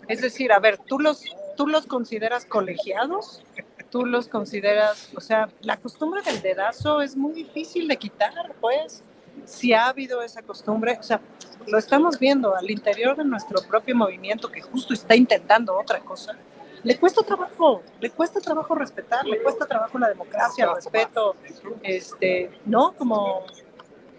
Es 0.08 0.20
decir, 0.20 0.52
a 0.52 0.58
ver, 0.58 0.78
tú 0.78 0.98
los, 0.98 1.22
tú 1.56 1.68
los 1.68 1.86
consideras 1.86 2.44
colegiados, 2.44 3.44
tú 3.90 4.04
los 4.04 4.28
consideras, 4.28 5.10
o 5.16 5.20
sea, 5.20 5.48
la 5.60 5.76
costumbre 5.76 6.22
del 6.22 6.42
dedazo 6.42 7.00
es 7.00 7.16
muy 7.16 7.32
difícil 7.32 7.88
de 7.88 7.96
quitar, 7.96 8.32
pues, 8.60 9.02
si 9.44 9.72
ha 9.72 9.86
habido 9.86 10.22
esa 10.22 10.42
costumbre, 10.42 10.96
o 10.98 11.02
sea, 11.02 11.20
lo 11.66 11.78
estamos 11.78 12.18
viendo 12.18 12.54
al 12.56 12.70
interior 12.70 13.16
de 13.16 13.24
nuestro 13.24 13.60
propio 13.62 13.94
movimiento 13.94 14.50
que 14.50 14.60
justo 14.60 14.94
está 14.94 15.14
intentando 15.14 15.78
otra 15.78 16.00
cosa, 16.00 16.36
le 16.82 16.98
cuesta 16.98 17.22
trabajo, 17.22 17.82
le 18.00 18.10
cuesta 18.10 18.40
trabajo 18.40 18.74
respetar, 18.74 19.26
le 19.26 19.42
cuesta 19.42 19.66
trabajo 19.66 19.98
la 19.98 20.08
democracia, 20.08 20.66
el 20.66 20.74
respeto, 20.76 21.34
este, 21.82 22.50
¿no? 22.64 22.92
Como 22.92 23.44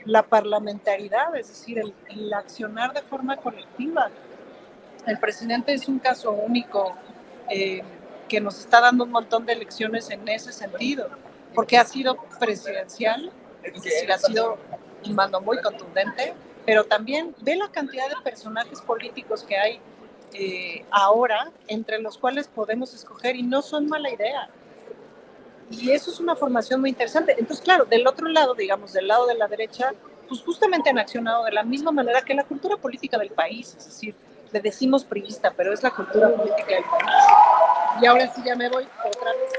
la 0.03 0.23
parlamentaridad, 0.23 1.35
es 1.35 1.47
decir, 1.47 1.79
el, 1.79 1.93
el 2.09 2.33
accionar 2.33 2.93
de 2.93 3.01
forma 3.03 3.37
colectiva. 3.37 4.09
El 5.05 5.17
presidente 5.19 5.73
es 5.73 5.87
un 5.87 5.99
caso 5.99 6.31
único. 6.31 6.93
Eh, 7.49 7.81
que 8.27 8.41
nos 8.41 8.59
está 8.59 8.81
dando 8.81 9.03
un 9.03 9.11
montón 9.11 9.45
de 9.45 9.55
lecciones 9.55 10.09
en 10.09 10.27
ese 10.27 10.51
sentido, 10.51 11.09
porque 11.53 11.77
ha 11.77 11.85
sido 11.85 12.17
presidencial, 12.39 13.31
es 13.63 13.83
decir, 13.83 14.11
ha 14.11 14.17
sido 14.17 14.57
un 15.05 15.15
mando 15.15 15.41
muy 15.41 15.61
contundente, 15.61 16.33
pero 16.65 16.83
también 16.83 17.35
ve 17.41 17.55
la 17.55 17.69
cantidad 17.69 18.09
de 18.09 18.15
personajes 18.23 18.81
políticos 18.81 19.43
que 19.43 19.57
hay 19.57 19.79
eh, 20.33 20.85
ahora, 20.91 21.51
entre 21.67 21.99
los 21.99 22.17
cuales 22.17 22.47
podemos 22.47 22.93
escoger 22.93 23.35
y 23.35 23.43
no 23.43 23.61
son 23.61 23.87
mala 23.87 24.11
idea. 24.11 24.49
Y 25.69 25.91
eso 25.91 26.11
es 26.11 26.19
una 26.19 26.35
formación 26.35 26.81
muy 26.81 26.89
interesante. 26.89 27.35
Entonces, 27.37 27.63
claro, 27.63 27.85
del 27.85 28.05
otro 28.07 28.27
lado, 28.27 28.53
digamos, 28.53 28.93
del 28.93 29.07
lado 29.07 29.25
de 29.27 29.35
la 29.35 29.47
derecha, 29.47 29.93
pues 30.27 30.41
justamente 30.41 30.89
han 30.89 30.99
accionado 30.99 31.45
de 31.45 31.51
la 31.51 31.63
misma 31.63 31.91
manera 31.91 32.21
que 32.21 32.33
la 32.33 32.43
cultura 32.43 32.77
política 32.77 33.17
del 33.17 33.31
país, 33.31 33.75
es 33.77 33.85
decir, 33.85 34.15
le 34.51 34.59
decimos 34.61 35.03
priista, 35.03 35.53
pero 35.55 35.73
es 35.73 35.83
la 35.83 35.91
cultura 35.91 36.29
política 36.29 36.75
del 36.75 36.83
país. 36.83 37.11
Y 38.01 38.05
ahora 38.05 38.33
sí 38.33 38.41
ya 38.45 38.55
me 38.55 38.69
voy 38.69 38.83
otra 38.83 39.31
vez. 39.33 39.51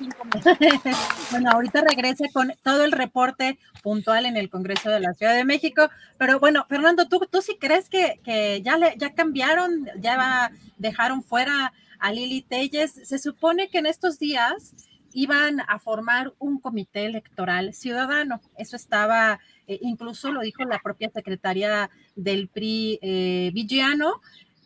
bueno, 1.30 1.50
ahorita 1.50 1.82
regrese 1.82 2.30
con 2.32 2.52
todo 2.62 2.84
el 2.84 2.92
reporte 2.92 3.58
puntual 3.82 4.26
en 4.26 4.36
el 4.36 4.50
Congreso 4.50 4.90
de 4.90 5.00
la 5.00 5.14
Ciudad 5.14 5.34
de 5.34 5.44
México. 5.44 5.88
Pero 6.18 6.40
bueno, 6.40 6.66
Fernando, 6.68 7.06
¿tú, 7.08 7.26
tú 7.30 7.42
sí 7.42 7.56
crees 7.60 7.88
que, 7.88 8.20
que 8.24 8.60
ya, 8.62 8.76
le, 8.76 8.94
ya 8.96 9.14
cambiaron, 9.14 9.88
ya 10.00 10.50
dejaron 10.78 11.22
fuera 11.22 11.72
a 12.00 12.12
Lili 12.12 12.42
Telles? 12.42 12.92
Se 13.04 13.18
supone 13.18 13.68
que 13.68 13.78
en 13.78 13.86
estos 13.86 14.18
días 14.18 14.74
iban 15.14 15.60
a 15.66 15.78
formar 15.78 16.34
un 16.38 16.60
comité 16.60 17.06
electoral 17.06 17.72
ciudadano. 17.72 18.40
Eso 18.58 18.76
estaba, 18.76 19.40
eh, 19.66 19.78
incluso 19.80 20.30
lo 20.30 20.42
dijo 20.42 20.64
la 20.64 20.80
propia 20.80 21.08
secretaria 21.08 21.88
del 22.16 22.48
PRI, 22.48 22.98
eh, 23.00 23.50
Vigiano, 23.54 24.20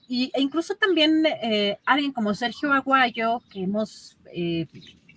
y, 0.08 0.32
e 0.34 0.40
incluso 0.40 0.74
también 0.74 1.24
eh, 1.26 1.78
alguien 1.84 2.12
como 2.12 2.34
Sergio 2.34 2.72
Aguayo, 2.72 3.42
que 3.50 3.62
hemos 3.62 4.16
eh, 4.32 4.66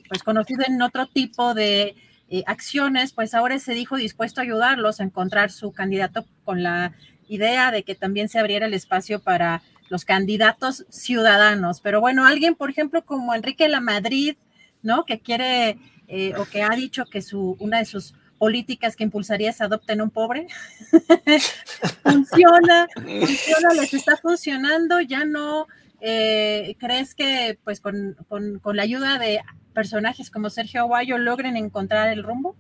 pues 0.10 0.22
conocido 0.22 0.64
en 0.68 0.82
otro 0.82 1.08
tipo 1.08 1.54
de 1.54 1.96
eh, 2.30 2.44
acciones, 2.46 3.14
pues 3.14 3.34
ahora 3.34 3.58
se 3.60 3.74
dijo 3.74 3.96
dispuesto 3.96 4.42
a 4.42 4.44
ayudarlos 4.44 5.00
a 5.00 5.04
encontrar 5.04 5.52
su 5.52 5.72
candidato 5.72 6.26
con 6.44 6.62
la 6.62 6.94
idea 7.30 7.72
de 7.72 7.84
que 7.84 7.96
también 7.96 8.28
se 8.28 8.38
abriera 8.38 8.66
el 8.66 8.74
espacio 8.74 9.22
para 9.22 9.62
los 9.90 10.04
candidatos 10.04 10.86
ciudadanos. 10.90 11.80
Pero 11.80 12.02
bueno, 12.02 12.26
alguien, 12.26 12.56
por 12.56 12.70
ejemplo, 12.70 13.06
como 13.06 13.34
Enrique 13.34 13.70
La 13.70 13.80
Madrid, 13.80 14.36
¿no? 14.84 15.06
Que 15.06 15.20
quiere 15.20 15.78
eh, 16.08 16.34
o 16.38 16.46
que 16.46 16.62
ha 16.64 16.70
dicho 16.70 17.06
que 17.06 17.22
su, 17.22 17.56
una 17.60 17.80
de 17.80 17.86
sus 17.86 18.14
políticas 18.38 18.96
que 18.96 19.04
impulsaría 19.04 19.52
es 19.52 19.62
adopten 19.62 20.02
un 20.02 20.10
pobre. 20.10 20.48
funciona, 22.04 22.88
funciona, 22.96 23.74
les 23.76 23.94
está 23.94 24.18
funcionando, 24.18 25.00
ya 25.02 25.26
no 25.26 25.68
eh, 26.02 26.76
crees 26.80 27.14
que 27.14 27.60
pues 27.64 27.80
con, 27.80 28.16
con, 28.28 28.60
con, 28.60 28.76
la 28.76 28.84
ayuda 28.84 29.20
de 29.20 29.42
personajes 29.74 30.32
como 30.32 30.50
Sergio 30.50 30.82
Aguayo 30.82 31.18
logren 31.18 31.56
encontrar 31.56 32.10
el 32.10 32.24
rumbo? 32.24 32.56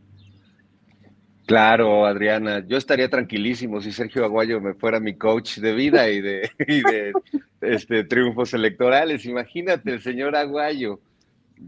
Claro, 1.48 2.06
Adriana, 2.06 2.64
yo 2.66 2.78
estaría 2.78 3.10
tranquilísimo 3.10 3.82
si 3.82 3.92
Sergio 3.92 4.24
Aguayo 4.24 4.62
me 4.62 4.74
fuera 4.74 5.00
mi 5.00 5.16
coach 5.16 5.58
de 5.58 5.74
vida 5.74 6.10
y 6.10 6.22
de, 6.22 6.50
y 6.68 6.82
de 6.82 7.14
este, 7.62 8.04
triunfos 8.06 8.54
electorales. 8.54 9.26
Imagínate, 9.26 9.92
el 9.92 10.02
señor 10.02 10.36
Aguayo. 10.36 11.02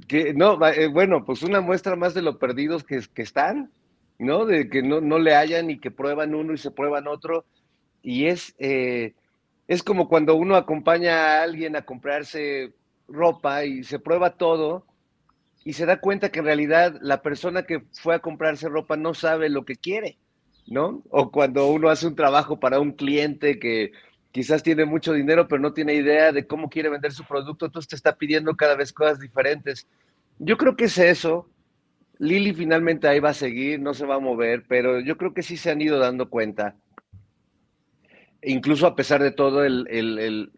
Que, 0.07 0.33
no, 0.33 0.65
eh, 0.67 0.87
bueno, 0.87 1.23
pues 1.25 1.43
una 1.43 1.61
muestra 1.61 1.95
más 1.95 2.13
de 2.13 2.21
lo 2.21 2.39
perdidos 2.39 2.83
que, 2.83 3.01
que 3.13 3.21
están, 3.21 3.71
¿no? 4.19 4.45
De 4.45 4.69
que 4.69 4.81
no, 4.81 5.01
no 5.01 5.19
le 5.19 5.35
hayan 5.35 5.69
y 5.69 5.79
que 5.79 5.91
prueban 5.91 6.33
uno 6.35 6.53
y 6.53 6.57
se 6.57 6.71
prueban 6.71 7.07
otro. 7.07 7.45
Y 8.01 8.25
es, 8.25 8.55
eh, 8.57 9.13
es 9.67 9.83
como 9.83 10.07
cuando 10.09 10.35
uno 10.35 10.55
acompaña 10.55 11.15
a 11.15 11.43
alguien 11.43 11.75
a 11.75 11.85
comprarse 11.85 12.73
ropa 13.07 13.65
y 13.65 13.83
se 13.83 13.99
prueba 13.99 14.37
todo 14.37 14.85
y 15.65 15.73
se 15.73 15.85
da 15.85 15.99
cuenta 15.99 16.29
que 16.29 16.39
en 16.39 16.45
realidad 16.45 16.97
la 17.01 17.21
persona 17.21 17.63
que 17.63 17.83
fue 17.91 18.15
a 18.15 18.19
comprarse 18.19 18.67
ropa 18.67 18.97
no 18.97 19.13
sabe 19.13 19.49
lo 19.49 19.63
que 19.65 19.75
quiere, 19.75 20.17
¿no? 20.67 21.03
O 21.09 21.31
cuando 21.31 21.67
uno 21.67 21.89
hace 21.89 22.07
un 22.07 22.15
trabajo 22.15 22.59
para 22.59 22.79
un 22.79 22.91
cliente 22.91 23.59
que 23.59 23.91
quizás 24.33 24.63
tiene 24.63 24.83
mucho 24.83 25.13
dinero, 25.13 25.47
pero 25.47 25.61
no 25.61 25.73
tiene 25.73 25.93
idea 25.93 26.31
de 26.31 26.45
cómo 26.47 26.67
quiere 26.67 26.89
vender 26.89 27.13
su 27.13 27.23
producto, 27.23 27.67
entonces 27.67 27.87
te 27.87 27.95
está 27.95 28.15
pidiendo 28.15 28.55
cada 28.55 28.75
vez 28.75 28.91
cosas 28.91 29.19
diferentes. 29.19 29.87
Yo 30.39 30.57
creo 30.57 30.75
que 30.75 30.85
es 30.85 30.97
eso. 30.97 31.47
Lili 32.17 32.51
finalmente 32.51 33.07
ahí 33.07 33.19
va 33.19 33.29
a 33.29 33.35
seguir, 33.35 33.79
no 33.79 33.93
se 33.93 34.07
va 34.07 34.15
a 34.15 34.19
mover, 34.19 34.63
pero 34.67 34.99
yo 34.99 35.17
creo 35.17 35.35
que 35.35 35.43
sí 35.43 35.55
se 35.55 35.69
han 35.69 35.81
ido 35.81 35.99
dando 35.99 36.29
cuenta. 36.29 36.75
Incluso 38.41 38.87
a 38.87 38.95
pesar 38.95 39.21
de 39.21 39.31
todo, 39.31 39.63
el, 39.63 39.87
el, 39.89 40.51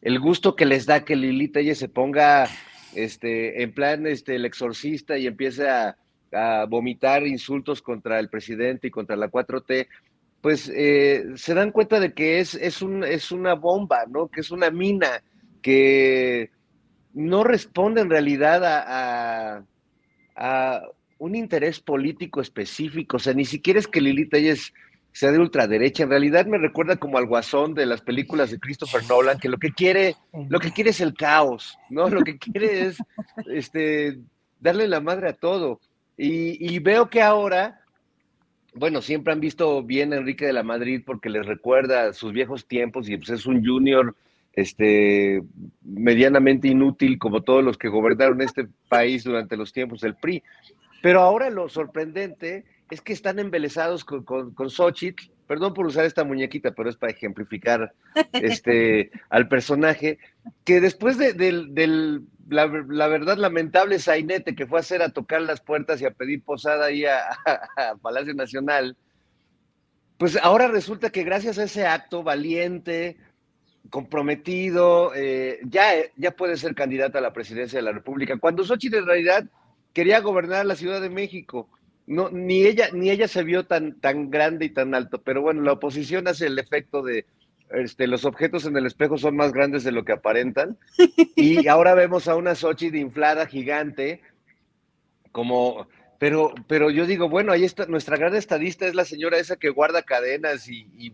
el, 0.00 0.20
gusto 0.20 0.56
que 0.56 0.64
les 0.64 0.86
da 0.86 1.04
que 1.04 1.14
Lili 1.14 1.52
ella 1.54 1.74
se 1.74 1.88
ponga 1.88 2.48
este, 2.94 3.62
en 3.62 3.72
plan 3.72 4.06
este, 4.06 4.36
el 4.36 4.46
exorcista 4.46 5.18
y 5.18 5.26
empiece 5.26 5.68
a, 5.68 5.96
vomitar 6.68 7.26
insultos 7.26 7.80
contra 7.80 8.20
el 8.20 8.28
presidente 8.28 8.88
y 8.88 8.90
contra 8.90 9.16
la 9.16 9.30
4T, 9.30 9.88
pues 10.40 10.70
eh, 10.74 11.24
se 11.36 11.54
dan 11.54 11.72
cuenta 11.72 12.00
de 12.00 12.12
que 12.12 12.40
es, 12.40 12.54
es, 12.54 12.82
un, 12.82 13.04
es 13.04 13.32
una 13.32 13.54
bomba, 13.54 14.04
¿no? 14.08 14.28
Que 14.28 14.40
es 14.40 14.50
una 14.50 14.70
mina 14.70 15.22
que 15.62 16.50
no 17.14 17.44
responde 17.44 18.00
en 18.00 18.10
realidad 18.10 18.64
a, 18.64 19.64
a, 20.36 20.82
un 21.18 21.34
interés 21.34 21.80
político 21.80 22.40
específico. 22.40 23.16
O 23.16 23.20
sea, 23.20 23.34
ni 23.34 23.44
siquiera 23.44 23.80
es 23.80 23.88
que 23.88 24.00
Lilita 24.00 24.38
ella 24.38 24.52
es 24.52 24.72
sea 25.18 25.32
de 25.32 25.40
ultraderecha. 25.40 26.04
En 26.04 26.10
realidad 26.10 26.46
me 26.46 26.58
recuerda 26.58 26.96
como 26.96 27.18
al 27.18 27.26
guasón 27.26 27.74
de 27.74 27.86
las 27.86 28.00
películas 28.02 28.50
de 28.50 28.60
Christopher 28.60 29.02
Nolan, 29.08 29.38
que 29.38 29.48
lo 29.48 29.58
que 29.58 29.72
quiere, 29.72 30.14
lo 30.48 30.60
que 30.60 30.70
quiere 30.70 30.90
es 30.90 31.00
el 31.00 31.14
caos, 31.14 31.76
¿no? 31.90 32.08
Lo 32.08 32.22
que 32.22 32.38
quiere 32.38 32.86
es 32.86 32.98
este, 33.46 34.18
darle 34.60 34.86
la 34.86 35.00
madre 35.00 35.30
a 35.30 35.32
todo. 35.32 35.80
Y, 36.16 36.78
veo 36.80 37.08
que 37.08 37.22
ahora, 37.22 37.80
bueno, 38.74 39.02
siempre 39.02 39.32
han 39.32 39.40
visto 39.40 39.82
bien 39.82 40.12
a 40.12 40.16
Enrique 40.16 40.46
de 40.46 40.52
la 40.52 40.62
Madrid 40.62 41.02
porque 41.04 41.30
les 41.30 41.46
recuerda 41.46 42.12
sus 42.12 42.32
viejos 42.32 42.66
tiempos 42.66 43.08
y 43.08 43.16
pues 43.16 43.30
es 43.30 43.46
un 43.46 43.64
junior 43.64 44.14
este, 44.52 45.42
medianamente 45.82 46.68
inútil 46.68 47.18
como 47.18 47.42
todos 47.42 47.62
los 47.64 47.78
que 47.78 47.88
gobernaron 47.88 48.42
este 48.42 48.68
país 48.88 49.24
durante 49.24 49.56
los 49.56 49.72
tiempos 49.72 50.00
del 50.00 50.16
PRI. 50.16 50.42
Pero 51.02 51.20
ahora 51.20 51.50
lo 51.50 51.68
sorprendente 51.68 52.64
es 52.90 53.00
que 53.00 53.12
están 53.12 53.38
embelesados 53.38 54.04
con, 54.04 54.24
con, 54.24 54.52
con 54.52 54.70
Xochitl. 54.70 55.30
Perdón 55.46 55.72
por 55.72 55.86
usar 55.86 56.04
esta 56.04 56.24
muñequita, 56.24 56.72
pero 56.72 56.90
es 56.90 56.96
para 56.96 57.12
ejemplificar 57.12 57.92
este, 58.32 59.10
al 59.30 59.48
personaje. 59.48 60.18
Que 60.64 60.80
después 60.80 61.16
de, 61.16 61.32
del, 61.32 62.26
la, 62.48 62.66
verdad 63.08 63.36
lamentable 63.36 63.98
sainete 63.98 64.54
que 64.54 64.66
fue 64.66 64.78
a 64.78 64.80
hacer 64.80 65.02
a 65.02 65.10
tocar 65.10 65.42
las 65.42 65.60
puertas 65.60 66.00
y 66.00 66.06
a 66.06 66.10
pedir 66.10 66.42
posada 66.42 66.86
ahí 66.86 67.04
a, 67.04 67.20
Palacio 68.02 68.34
Nacional, 68.34 68.96
pues 70.16 70.38
ahora 70.42 70.68
resulta 70.68 71.10
que 71.10 71.24
gracias 71.24 71.58
a 71.58 71.64
ese 71.64 71.86
acto 71.86 72.22
valiente, 72.22 73.16
comprometido, 73.90 75.12
eh, 75.14 75.60
ya, 75.64 75.92
ya 76.16 76.32
puede 76.32 76.56
ser 76.56 76.74
candidata 76.74 77.18
a 77.18 77.22
la 77.22 77.32
presidencia 77.32 77.78
de 77.78 77.84
la 77.84 77.92
República. 77.92 78.36
Cuando 78.38 78.64
Xochitl 78.64 78.96
en 78.96 79.06
realidad 79.06 79.44
quería 79.92 80.20
gobernar 80.20 80.66
la 80.66 80.76
Ciudad 80.76 81.00
de 81.00 81.10
México 81.10 81.68
no, 82.08 82.30
ni 82.30 82.64
ella, 82.64 82.88
ni 82.90 83.10
ella 83.10 83.28
se 83.28 83.44
vio 83.44 83.66
tan, 83.66 84.00
tan 84.00 84.30
grande 84.30 84.64
y 84.64 84.70
tan 84.70 84.94
alto, 84.94 85.20
pero 85.22 85.42
bueno, 85.42 85.60
la 85.60 85.72
oposición 85.72 86.26
hace 86.26 86.46
el 86.46 86.58
efecto 86.58 87.02
de 87.02 87.26
este, 87.70 88.06
los 88.06 88.24
objetos 88.24 88.66
en 88.66 88.76
el 88.76 88.86
espejo 88.86 89.18
son 89.18 89.36
más 89.36 89.52
grandes 89.52 89.84
de 89.84 89.92
lo 89.92 90.04
que 90.04 90.12
aparentan. 90.12 90.78
Y 91.36 91.68
ahora 91.68 91.94
vemos 91.94 92.28
a 92.28 92.34
una 92.34 92.54
Xochitl 92.54 92.96
inflada 92.96 93.46
gigante, 93.46 94.22
como, 95.30 95.86
pero, 96.18 96.52
pero 96.66 96.90
yo 96.90 97.06
digo, 97.06 97.28
bueno, 97.28 97.52
ahí 97.52 97.64
está, 97.64 97.86
nuestra 97.86 98.16
gran 98.16 98.34
estadista 98.34 98.86
es 98.86 98.94
la 98.94 99.04
señora 99.04 99.38
esa 99.38 99.56
que 99.56 99.68
guarda 99.68 100.02
cadenas 100.02 100.68
y, 100.68 101.12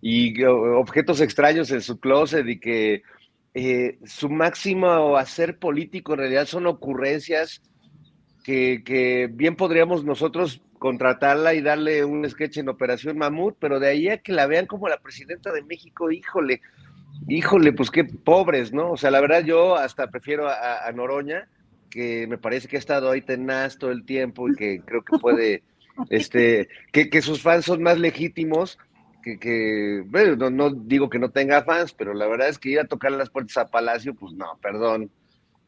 y, 0.00 0.44
objetos 0.44 1.20
extraños 1.20 1.70
en 1.70 1.80
su 1.80 1.98
closet 1.98 2.46
y 2.46 2.60
que 2.60 3.02
eh, 3.54 3.98
su 4.04 4.28
máximo 4.28 5.16
hacer 5.16 5.58
político 5.58 6.12
en 6.12 6.20
realidad 6.20 6.46
son 6.46 6.66
ocurrencias 6.66 7.62
que, 8.44 9.30
bien 9.32 9.56
podríamos 9.56 10.04
nosotros 10.04 10.60
contratarla 10.78 11.54
y 11.54 11.62
darle 11.62 12.04
un 12.04 12.28
sketch 12.28 12.58
en 12.58 12.68
Operación 12.68 13.16
Mamut, 13.16 13.56
pero 13.58 13.80
de 13.80 13.88
ahí 13.88 14.08
a 14.08 14.18
que 14.18 14.32
la 14.32 14.46
vean 14.46 14.66
como 14.66 14.88
la 14.88 14.98
presidenta 14.98 15.50
de 15.50 15.62
México, 15.62 16.10
híjole, 16.10 16.60
híjole, 17.26 17.72
pues 17.72 17.90
qué 17.90 18.04
pobres, 18.04 18.72
¿no? 18.72 18.92
O 18.92 18.96
sea, 18.96 19.10
la 19.10 19.22
verdad 19.22 19.42
yo 19.44 19.76
hasta 19.76 20.08
prefiero 20.08 20.46
a, 20.46 20.92
Noroña, 20.92 21.48
que 21.88 22.26
me 22.26 22.36
parece 22.36 22.68
que 22.68 22.76
ha 22.76 22.78
estado 22.78 23.10
ahí 23.10 23.22
tenaz 23.22 23.78
todo 23.78 23.92
el 23.92 24.04
tiempo 24.04 24.48
y 24.48 24.54
que 24.54 24.82
creo 24.84 25.02
que 25.02 25.18
puede, 25.18 25.62
este, 26.10 26.68
que, 26.92 27.08
que 27.08 27.22
sus 27.22 27.40
fans 27.40 27.64
son 27.64 27.82
más 27.82 27.98
legítimos, 27.98 28.78
que, 29.22 29.38
que 29.38 30.02
bueno, 30.06 30.36
no, 30.36 30.50
no, 30.50 30.70
digo 30.70 31.08
que 31.08 31.18
no 31.18 31.30
tenga 31.30 31.64
fans, 31.64 31.94
pero 31.94 32.12
la 32.12 32.26
verdad 32.26 32.50
es 32.50 32.58
que 32.58 32.68
ir 32.68 32.80
a 32.80 32.84
tocar 32.84 33.10
las 33.12 33.30
puertas 33.30 33.56
a 33.56 33.70
Palacio, 33.70 34.14
pues 34.14 34.34
no, 34.34 34.58
perdón. 34.60 35.10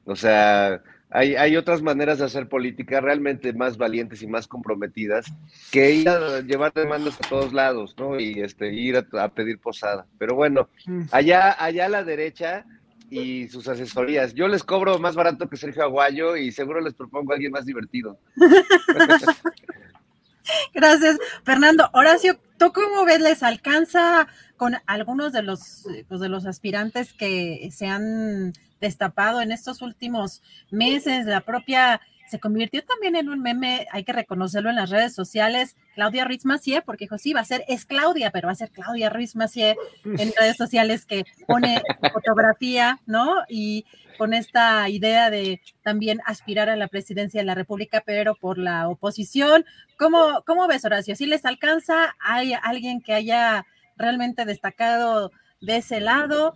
O 0.05 0.15
sea, 0.15 0.82
hay, 1.11 1.57
otras 1.57 1.83
maneras 1.83 2.19
de 2.19 2.24
hacer 2.24 2.49
política 2.49 3.01
realmente 3.01 3.53
más 3.53 3.78
valientes 3.78 4.23
y 4.23 4.27
más 4.27 4.49
comprometidas 4.49 5.27
que 5.70 5.93
ir 5.93 6.09
a 6.09 6.41
llevar 6.41 6.73
demandas 6.73 7.15
a 7.15 7.28
todos 7.28 7.53
lados, 7.53 7.95
¿no? 7.97 8.19
Y 8.19 8.41
este, 8.41 8.73
ir 8.73 8.97
a, 8.97 9.28
pedir 9.28 9.61
posada. 9.61 10.07
Pero 10.19 10.35
bueno, 10.35 10.69
mm. 10.85 11.03
allá, 11.12 11.62
allá 11.62 11.87
a 11.87 11.91
la 11.91 12.05
derecha 12.05 12.66
y 13.09 13.47
sus 13.49 13.69
asesorías. 13.69 14.35
Yo 14.35 14.49
les 14.49 14.65
cobro 14.65 14.99
más 14.99 15.15
barato 15.15 15.49
que 15.49 15.57
Sergio 15.57 15.85
Aguayo 15.85 16.37
y 16.37 16.51
seguro 16.51 16.81
les 16.81 16.95
propongo 16.95 17.33
a 17.33 17.37
alguien 17.37 17.53
más 17.53 17.66
divertido. 17.66 18.19
Gracias, 20.74 21.19
Fernando. 21.45 21.89
Horacio, 21.93 22.39
¿tú 22.59 22.73
cómo 22.73 23.05
ves? 23.05 23.20
¿Les 23.20 23.43
alcanza 23.43 24.28
con 24.57 24.77
algunos 24.87 25.33
de 25.33 25.43
los, 25.43 25.87
pues, 26.09 26.20
de 26.20 26.28
los 26.28 26.47
aspirantes 26.47 27.12
que 27.12 27.69
se 27.73 27.87
han 27.87 28.53
destapado 28.81 29.40
en 29.40 29.53
estos 29.53 29.82
últimos 29.82 30.43
meses, 30.70 31.27
la 31.27 31.40
propia 31.40 32.01
se 32.27 32.40
convirtió 32.40 32.85
también 32.85 33.15
en 33.16 33.28
un 33.28 33.40
meme, 33.40 33.86
hay 33.93 34.05
que 34.05 34.12
reconocerlo 34.12 34.69
en 34.69 34.77
las 34.77 34.90
redes 34.90 35.15
sociales, 35.15 35.77
Claudia 35.94 36.24
Ruiz 36.24 36.44
Macié, 36.44 36.82
porque 36.82 37.05
dijo, 37.05 37.19
sí, 37.19 37.32
va 37.32 37.40
a 37.40 37.44
ser, 37.44 37.65
es 37.69 37.85
Claudia, 37.85 38.31
pero 38.31 38.47
va 38.47 38.53
a 38.53 38.57
ser 38.57 38.70
Claudia 38.70 39.11
Ruiz 39.11 39.36
Macié 39.36 39.77
en 40.05 40.32
redes 40.39 40.57
sociales 40.57 41.07
que 41.07 41.24
pone 41.47 41.81
fotografía, 42.12 43.01
¿no? 43.07 43.36
Y 43.48 43.85
con 44.19 44.35
esta 44.35 44.89
idea 44.89 45.31
de 45.31 45.61
también 45.82 46.20
aspirar 46.27 46.69
a 46.69 46.77
la 46.77 46.89
presidencia 46.89 47.40
de 47.40 47.47
la 47.47 47.55
República, 47.55 48.03
pero 48.05 48.35
por 48.35 48.59
la 48.59 48.89
oposición. 48.89 49.65
¿Cómo, 49.98 50.43
cómo 50.47 50.66
ves, 50.66 50.85
Horacio? 50.85 51.15
¿Si 51.15 51.27
les 51.27 51.44
alcanza? 51.44 52.16
¿Hay 52.19 52.55
alguien 52.55 53.01
que 53.01 53.12
haya 53.12 53.66
realmente 53.97 54.44
destacado 54.44 55.31
de 55.61 55.77
ese 55.77 56.01
lado? 56.01 56.55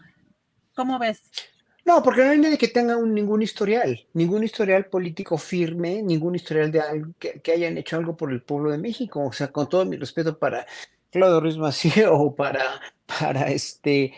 ¿Cómo 0.74 0.98
ves? 0.98 1.30
No, 1.84 2.02
porque 2.02 2.22
no 2.22 2.30
hay 2.30 2.38
nadie 2.38 2.58
que 2.58 2.68
tenga 2.68 2.96
un, 2.96 3.14
ningún 3.14 3.42
historial, 3.42 4.06
ningún 4.12 4.44
historial 4.44 4.86
político 4.86 5.38
firme, 5.38 6.02
ningún 6.02 6.34
historial 6.34 6.70
de 6.70 6.80
algo 6.80 7.12
que, 7.18 7.52
hayan 7.52 7.78
hecho 7.78 7.96
algo 7.96 8.16
por 8.16 8.30
el 8.32 8.42
pueblo 8.42 8.70
de 8.70 8.78
México. 8.78 9.24
O 9.24 9.32
sea, 9.32 9.48
con 9.48 9.68
todo 9.68 9.84
mi 9.84 9.96
respeto 9.96 10.38
para 10.38 10.66
Claudio 11.10 11.40
Ruiz 11.40 11.56
Macié 11.56 12.06
o 12.10 12.34
para, 12.34 12.80
para 13.06 13.50
este 13.50 14.12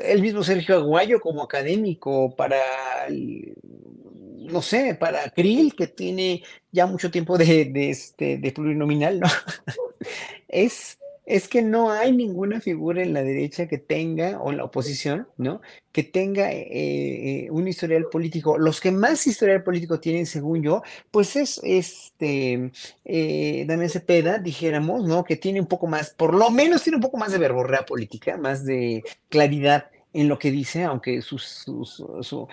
el 0.00 0.20
mismo 0.20 0.42
Sergio 0.42 0.76
Aguayo 0.76 1.20
como 1.20 1.42
académico, 1.42 2.34
para, 2.36 2.60
no 3.08 4.60
sé, 4.60 4.94
para 4.94 5.30
Krill, 5.30 5.74
que 5.74 5.86
tiene 5.86 6.42
ya 6.70 6.86
mucho 6.86 7.10
tiempo 7.10 7.38
de, 7.38 7.64
de, 7.66 7.90
este, 7.90 8.36
de 8.36 8.52
plurinominal, 8.52 9.20
¿no? 9.20 9.28
es, 10.48 10.98
es 11.26 11.48
que 11.48 11.60
no 11.60 11.90
hay 11.90 12.12
ninguna 12.12 12.60
figura 12.60 13.02
en 13.02 13.12
la 13.12 13.22
derecha 13.22 13.66
que 13.66 13.78
tenga, 13.78 14.40
o 14.40 14.52
en 14.52 14.58
la 14.58 14.64
oposición, 14.64 15.28
¿no? 15.36 15.60
Que 15.90 16.04
tenga 16.04 16.52
eh, 16.52 16.68
eh, 16.70 17.48
un 17.50 17.66
historial 17.66 18.06
político. 18.10 18.58
Los 18.58 18.80
que 18.80 18.92
más 18.92 19.26
historial 19.26 19.64
político 19.64 19.98
tienen, 19.98 20.26
según 20.26 20.62
yo, 20.62 20.82
pues 21.10 21.34
es 21.34 21.60
este 21.64 22.70
eh, 23.04 23.64
Damián 23.66 23.90
Cepeda, 23.90 24.38
dijéramos, 24.38 25.04
¿no? 25.04 25.24
Que 25.24 25.36
tiene 25.36 25.60
un 25.60 25.66
poco 25.66 25.88
más, 25.88 26.10
por 26.10 26.32
lo 26.32 26.50
menos 26.50 26.84
tiene 26.84 26.96
un 26.96 27.02
poco 27.02 27.16
más 27.16 27.32
de 27.32 27.38
verborrea 27.38 27.84
política, 27.84 28.36
más 28.36 28.64
de 28.64 29.02
claridad 29.28 29.90
en 30.16 30.28
lo 30.28 30.38
que 30.38 30.50
dice, 30.50 30.84
aunque 30.84 31.20
su, 31.20 31.38
su, 31.38 32.48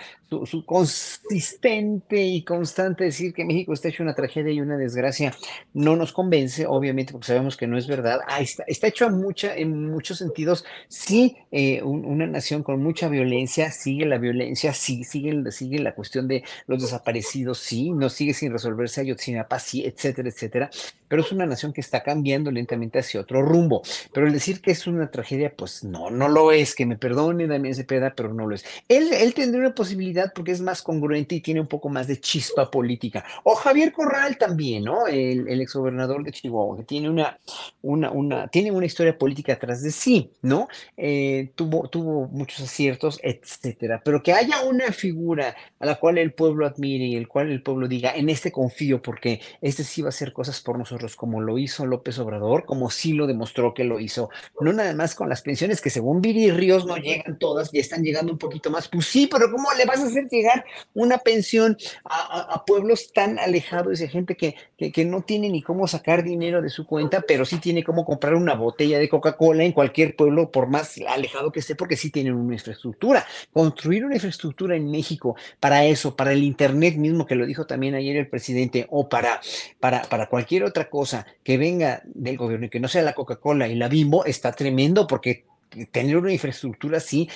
su, 0.46 0.64
consistente 0.64 2.22
y 2.22 2.42
constante 2.42 3.04
decir 3.04 3.32
que 3.32 3.44
México 3.44 3.72
está 3.72 3.88
hecho 3.88 4.02
una 4.02 4.14
tragedia 4.14 4.52
y 4.52 4.60
una 4.60 4.76
desgracia 4.76 5.34
no 5.72 5.96
nos 5.96 6.12
convence, 6.12 6.66
obviamente, 6.66 7.12
porque 7.12 7.26
sabemos 7.26 7.56
que 7.56 7.66
no 7.66 7.78
es 7.78 7.86
verdad. 7.86 8.20
Ah, 8.26 8.40
está, 8.40 8.64
está, 8.66 8.86
hecho 8.86 9.06
en, 9.06 9.14
mucha, 9.20 9.54
en 9.54 9.90
muchos 9.90 10.18
sentidos, 10.18 10.64
sí, 10.88 11.36
eh, 11.50 11.82
una 11.82 12.26
nación 12.26 12.62
con 12.62 12.82
mucha 12.82 13.08
violencia, 13.08 13.70
sigue 13.70 14.06
la 14.06 14.18
violencia, 14.18 14.72
sí, 14.72 15.04
sigue, 15.04 15.50
sigue 15.50 15.78
la 15.78 15.94
cuestión 15.94 16.28
de 16.28 16.44
los 16.66 16.82
desaparecidos, 16.82 17.58
sí, 17.58 17.90
no 17.90 18.08
sigue 18.08 18.34
sin 18.34 18.52
resolverse 18.52 19.00
Ayotzinapa, 19.00 19.58
sí, 19.58 19.84
etcétera, 19.84 20.28
etcétera, 20.28 20.70
pero 21.08 21.22
es 21.22 21.32
una 21.32 21.46
nación 21.46 21.72
que 21.72 21.80
está 21.80 22.02
cambiando 22.02 22.50
lentamente 22.50 22.98
hacia 22.98 23.20
otro 23.20 23.42
rumbo. 23.42 23.82
Pero 24.12 24.26
el 24.26 24.32
decir 24.32 24.60
que 24.60 24.72
es 24.72 24.86
una 24.86 25.10
tragedia, 25.10 25.54
pues 25.56 25.84
no, 25.84 26.10
no 26.10 26.28
lo 26.28 26.52
es, 26.52 26.74
que 26.74 26.86
me 26.86 26.96
perdone 26.96 27.46
Damián 27.46 27.74
Cepeda, 27.74 28.14
pero 28.16 28.32
no 28.32 28.46
lo 28.46 28.54
es. 28.54 28.64
Él, 28.88 29.12
él 29.12 29.34
tendría 29.34 29.60
una 29.60 29.74
posibilidad 29.74 30.23
porque 30.32 30.52
es 30.52 30.60
más 30.60 30.82
congruente 30.82 31.34
y 31.34 31.40
tiene 31.40 31.60
un 31.60 31.66
poco 31.66 31.88
más 31.88 32.06
de 32.06 32.20
chispa 32.20 32.70
política. 32.70 33.24
O 33.42 33.54
Javier 33.54 33.92
Corral 33.92 34.38
también, 34.38 34.84
¿no? 34.84 35.06
El, 35.06 35.48
el 35.48 35.60
exgobernador 35.60 36.24
de 36.24 36.32
Chihuahua, 36.32 36.76
que 36.78 36.84
tiene 36.84 37.10
una, 37.10 37.38
una, 37.82 38.10
una, 38.10 38.48
tiene 38.48 38.70
una 38.70 38.86
historia 38.86 39.18
política 39.18 39.54
atrás 39.54 39.82
de 39.82 39.90
sí, 39.90 40.30
¿no? 40.42 40.68
Eh, 40.96 41.50
tuvo, 41.54 41.88
tuvo 41.88 42.28
muchos 42.28 42.60
aciertos, 42.60 43.18
etcétera. 43.22 44.00
Pero 44.04 44.22
que 44.22 44.32
haya 44.32 44.62
una 44.62 44.92
figura 44.92 45.56
a 45.78 45.86
la 45.86 45.96
cual 45.96 46.18
el 46.18 46.32
pueblo 46.32 46.66
admire 46.66 47.04
y 47.04 47.16
el 47.16 47.28
cual 47.28 47.50
el 47.50 47.62
pueblo 47.62 47.88
diga, 47.88 48.14
en 48.14 48.28
este 48.28 48.52
confío, 48.52 49.02
porque 49.02 49.40
este 49.60 49.84
sí 49.84 50.02
va 50.02 50.08
a 50.08 50.10
hacer 50.10 50.32
cosas 50.32 50.60
por 50.60 50.78
nosotros, 50.78 51.16
como 51.16 51.40
lo 51.40 51.58
hizo 51.58 51.86
López 51.86 52.18
Obrador, 52.18 52.64
como 52.64 52.90
sí 52.90 53.12
lo 53.12 53.26
demostró 53.26 53.74
que 53.74 53.84
lo 53.84 54.00
hizo, 54.00 54.30
no 54.60 54.72
nada 54.72 54.94
más 54.94 55.14
con 55.14 55.28
las 55.28 55.42
pensiones 55.42 55.80
que 55.80 55.90
según 55.90 56.20
Viri 56.20 56.50
Ríos 56.50 56.86
no 56.86 56.96
llegan 56.96 57.38
todas, 57.38 57.72
y 57.72 57.78
están 57.78 58.02
llegando 58.02 58.32
un 58.32 58.38
poquito 58.38 58.70
más, 58.70 58.88
pues 58.88 59.06
sí, 59.06 59.28
pero 59.30 59.50
¿cómo 59.50 59.68
le 59.76 59.84
vas 59.84 60.00
a 60.00 60.06
hacer 60.14 60.28
llegar 60.28 60.64
una 60.94 61.18
pensión 61.18 61.76
a, 62.04 62.64
pueblos 62.66 63.12
tan 63.12 63.38
alejados 63.38 63.98
de 63.98 64.08
gente 64.08 64.36
que, 64.36 64.54
que, 64.76 65.04
no 65.04 65.22
tiene 65.22 65.50
ni 65.50 65.62
cómo 65.62 65.86
sacar 65.86 66.22
dinero 66.22 66.62
de 66.62 66.70
su 66.70 66.86
cuenta, 66.86 67.22
pero 67.26 67.44
sí 67.44 67.58
tiene 67.58 67.82
cómo 67.82 68.04
comprar 68.04 68.34
una 68.34 68.54
botella 68.54 68.98
de 68.98 69.08
Coca-Cola 69.08 69.64
en 69.64 69.72
cualquier 69.72 70.16
pueblo, 70.16 70.50
por 70.50 70.68
más 70.68 70.98
alejado 71.08 71.52
que 71.52 71.60
esté, 71.60 71.74
porque 71.74 71.96
sí 71.96 72.10
tienen 72.10 72.34
una 72.34 72.54
infraestructura. 72.54 73.26
Construir 73.52 74.04
una 74.04 74.14
infraestructura 74.14 74.76
en 74.76 74.90
México 74.90 75.36
para 75.60 75.84
eso, 75.84 76.16
para 76.16 76.32
el 76.32 76.42
Internet 76.42 76.96
mismo, 76.96 77.26
que 77.26 77.34
lo 77.34 77.46
dijo 77.46 77.66
también 77.66 77.94
ayer 77.94 78.16
el 78.16 78.28
presidente, 78.28 78.86
o 78.90 79.08
para, 79.08 79.40
para, 79.80 80.02
para 80.02 80.28
cualquier 80.28 80.64
otra 80.64 80.88
cosa 80.88 81.26
que 81.42 81.58
venga 81.58 82.02
del 82.06 82.36
gobierno 82.36 82.66
y 82.66 82.70
que 82.70 82.80
no 82.80 82.88
sea 82.88 83.02
la 83.02 83.14
Coca-Cola 83.14 83.68
y 83.68 83.74
la 83.74 83.88
Bimbo, 83.88 84.24
está 84.24 84.52
tremendo 84.52 85.06
porque 85.06 85.44
tener 85.90 86.16
una 86.16 86.32
infraestructura 86.32 86.98
así 86.98 87.28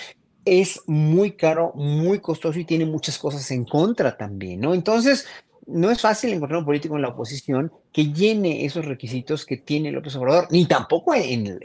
es 0.48 0.82
muy 0.86 1.32
caro, 1.32 1.72
muy 1.74 2.20
costoso 2.20 2.58
y 2.58 2.64
tiene 2.64 2.84
muchas 2.84 3.18
cosas 3.18 3.50
en 3.50 3.64
contra 3.64 4.16
también, 4.16 4.60
¿no? 4.60 4.74
Entonces, 4.74 5.26
no 5.68 5.90
es 5.90 6.00
fácil 6.00 6.32
encontrar 6.32 6.60
un 6.60 6.64
político 6.64 6.96
en 6.96 7.02
la 7.02 7.08
oposición 7.08 7.70
que 7.92 8.12
llene 8.12 8.64
esos 8.64 8.86
requisitos 8.86 9.44
que 9.44 9.58
tiene 9.58 9.92
López 9.92 10.16
Obrador, 10.16 10.48
ni 10.50 10.64
tampoco 10.64 11.14
en, 11.14 11.58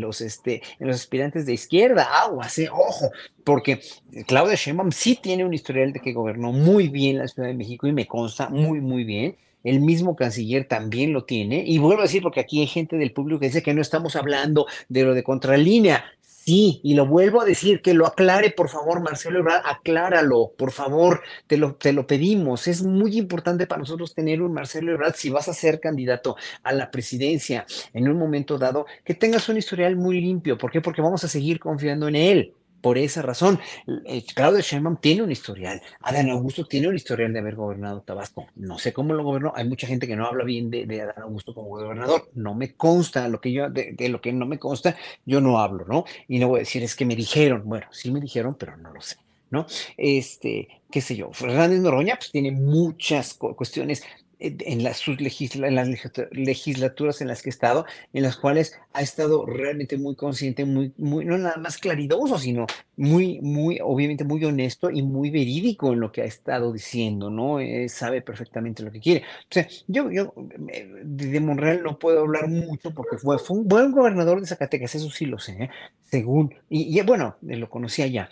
los, 0.00 0.20
este, 0.20 0.62
en 0.78 0.86
los 0.86 0.96
aspirantes 0.96 1.44
de 1.44 1.54
izquierda, 1.54 2.04
aguas, 2.22 2.56
eh, 2.58 2.68
ojo, 2.70 3.10
porque 3.42 3.80
Claudia 4.26 4.54
Sheinbaum 4.54 4.92
sí 4.92 5.18
tiene 5.20 5.44
un 5.44 5.54
historial 5.54 5.92
de 5.92 6.00
que 6.00 6.12
gobernó 6.12 6.52
muy 6.52 6.88
bien 6.88 7.18
la 7.18 7.26
Ciudad 7.26 7.48
de 7.48 7.54
México 7.54 7.88
y 7.88 7.92
me 7.92 8.06
consta 8.06 8.48
muy, 8.48 8.80
muy 8.80 9.02
bien, 9.02 9.36
el 9.64 9.80
mismo 9.80 10.14
canciller 10.14 10.66
también 10.66 11.12
lo 11.12 11.24
tiene. 11.24 11.64
Y 11.66 11.78
vuelvo 11.78 12.00
a 12.00 12.04
decir, 12.04 12.22
porque 12.22 12.40
aquí 12.40 12.60
hay 12.60 12.68
gente 12.68 12.96
del 12.96 13.12
público 13.12 13.40
que 13.40 13.46
dice 13.46 13.62
que 13.62 13.74
no 13.74 13.82
estamos 13.82 14.14
hablando 14.14 14.66
de 14.88 15.02
lo 15.02 15.14
de 15.14 15.24
contralínea. 15.24 16.04
Sí, 16.48 16.80
y 16.82 16.94
lo 16.94 17.04
vuelvo 17.04 17.42
a 17.42 17.44
decir, 17.44 17.82
que 17.82 17.92
lo 17.92 18.06
aclare, 18.06 18.50
por 18.50 18.70
favor, 18.70 19.02
Marcelo 19.02 19.40
Ebrard, 19.40 19.66
acláralo, 19.66 20.54
por 20.56 20.72
favor, 20.72 21.20
te 21.46 21.58
lo, 21.58 21.74
te 21.74 21.92
lo 21.92 22.06
pedimos. 22.06 22.66
Es 22.68 22.82
muy 22.82 23.18
importante 23.18 23.66
para 23.66 23.80
nosotros 23.80 24.14
tener 24.14 24.40
un 24.40 24.54
Marcelo 24.54 24.92
Ebrard, 24.92 25.14
si 25.14 25.28
vas 25.28 25.48
a 25.48 25.52
ser 25.52 25.78
candidato 25.78 26.36
a 26.62 26.72
la 26.72 26.90
presidencia 26.90 27.66
en 27.92 28.08
un 28.08 28.18
momento 28.18 28.56
dado, 28.56 28.86
que 29.04 29.12
tengas 29.14 29.50
un 29.50 29.58
historial 29.58 29.96
muy 29.96 30.22
limpio. 30.22 30.56
¿Por 30.56 30.70
qué? 30.70 30.80
Porque 30.80 31.02
vamos 31.02 31.22
a 31.22 31.28
seguir 31.28 31.60
confiando 31.60 32.08
en 32.08 32.16
él. 32.16 32.57
Por 32.80 32.98
esa 32.98 33.22
razón, 33.22 33.58
eh, 34.06 34.24
Claudio 34.34 34.60
Sheinbaum 34.60 34.96
tiene 34.98 35.22
un 35.22 35.32
historial, 35.32 35.82
Adán 36.00 36.30
Augusto 36.30 36.64
tiene 36.64 36.88
un 36.88 36.94
historial 36.94 37.32
de 37.32 37.40
haber 37.40 37.56
gobernado 37.56 38.02
Tabasco. 38.02 38.46
No 38.56 38.78
sé 38.78 38.92
cómo 38.92 39.14
lo 39.14 39.24
gobernó, 39.24 39.52
hay 39.56 39.68
mucha 39.68 39.86
gente 39.86 40.06
que 40.06 40.16
no 40.16 40.26
habla 40.26 40.44
bien 40.44 40.70
de, 40.70 40.86
de 40.86 41.02
Adán 41.02 41.22
Augusto 41.22 41.54
como 41.54 41.68
gobernador. 41.68 42.28
No 42.34 42.54
me 42.54 42.74
consta, 42.74 43.26
lo 43.28 43.40
que 43.40 43.52
yo, 43.52 43.68
de, 43.68 43.92
de, 43.92 44.08
lo 44.08 44.20
que 44.20 44.32
no 44.32 44.46
me 44.46 44.58
consta, 44.58 44.96
yo 45.26 45.40
no 45.40 45.58
hablo, 45.58 45.84
¿no? 45.86 46.04
Y 46.28 46.38
no 46.38 46.48
voy 46.48 46.58
a 46.58 46.60
decir, 46.60 46.82
es 46.82 46.94
que 46.94 47.04
me 47.04 47.16
dijeron, 47.16 47.62
bueno, 47.64 47.86
sí 47.90 48.10
me 48.10 48.20
dijeron, 48.20 48.56
pero 48.58 48.76
no 48.76 48.92
lo 48.92 49.00
sé. 49.00 49.16
¿no? 49.50 49.66
Este, 49.96 50.68
qué 50.90 51.00
sé 51.00 51.16
yo, 51.16 51.32
Fernández 51.32 51.80
Noroña 51.80 52.16
pues 52.16 52.30
tiene 52.30 52.50
muchas 52.52 53.34
cuestiones 53.34 54.02
en 54.40 54.84
las, 54.84 54.98
sus 54.98 55.18
en 55.18 55.74
las 55.74 55.88
legislaturas 56.30 57.20
en 57.20 57.28
las 57.28 57.42
que 57.42 57.48
he 57.48 57.50
estado, 57.50 57.86
en 58.12 58.22
las 58.22 58.36
cuales 58.36 58.78
ha 58.92 59.02
estado 59.02 59.44
realmente 59.46 59.98
muy 59.98 60.14
consciente, 60.14 60.64
muy, 60.64 60.92
muy, 60.96 61.24
no 61.24 61.36
nada 61.38 61.56
más 61.56 61.78
claridoso, 61.78 62.38
sino 62.38 62.66
muy, 62.96 63.40
muy, 63.40 63.80
obviamente 63.82 64.24
muy 64.24 64.44
honesto 64.44 64.90
y 64.90 65.02
muy 65.02 65.30
verídico 65.30 65.92
en 65.92 66.00
lo 66.00 66.12
que 66.12 66.22
ha 66.22 66.24
estado 66.24 66.72
diciendo, 66.72 67.30
¿no? 67.30 67.60
Eh, 67.60 67.88
sabe 67.88 68.22
perfectamente 68.22 68.82
lo 68.82 68.92
que 68.92 69.00
quiere. 69.00 69.22
O 69.22 69.46
sea, 69.50 69.66
yo, 69.86 70.10
yo 70.10 70.32
de 70.36 71.40
Monreal 71.40 71.82
no 71.82 71.98
puedo 71.98 72.20
hablar 72.20 72.48
mucho 72.48 72.92
porque 72.92 73.18
fue, 73.18 73.38
fue 73.38 73.58
un 73.58 73.68
buen 73.68 73.92
gobernador 73.92 74.40
de 74.40 74.46
Zacatecas, 74.46 74.94
eso 74.94 75.10
sí 75.10 75.26
lo 75.26 75.38
sé, 75.38 75.64
¿eh? 75.64 75.70
según, 76.04 76.54
y 76.70 77.00
bueno, 77.02 77.36
lo 77.42 77.68
conocía 77.68 78.06
ya. 78.06 78.30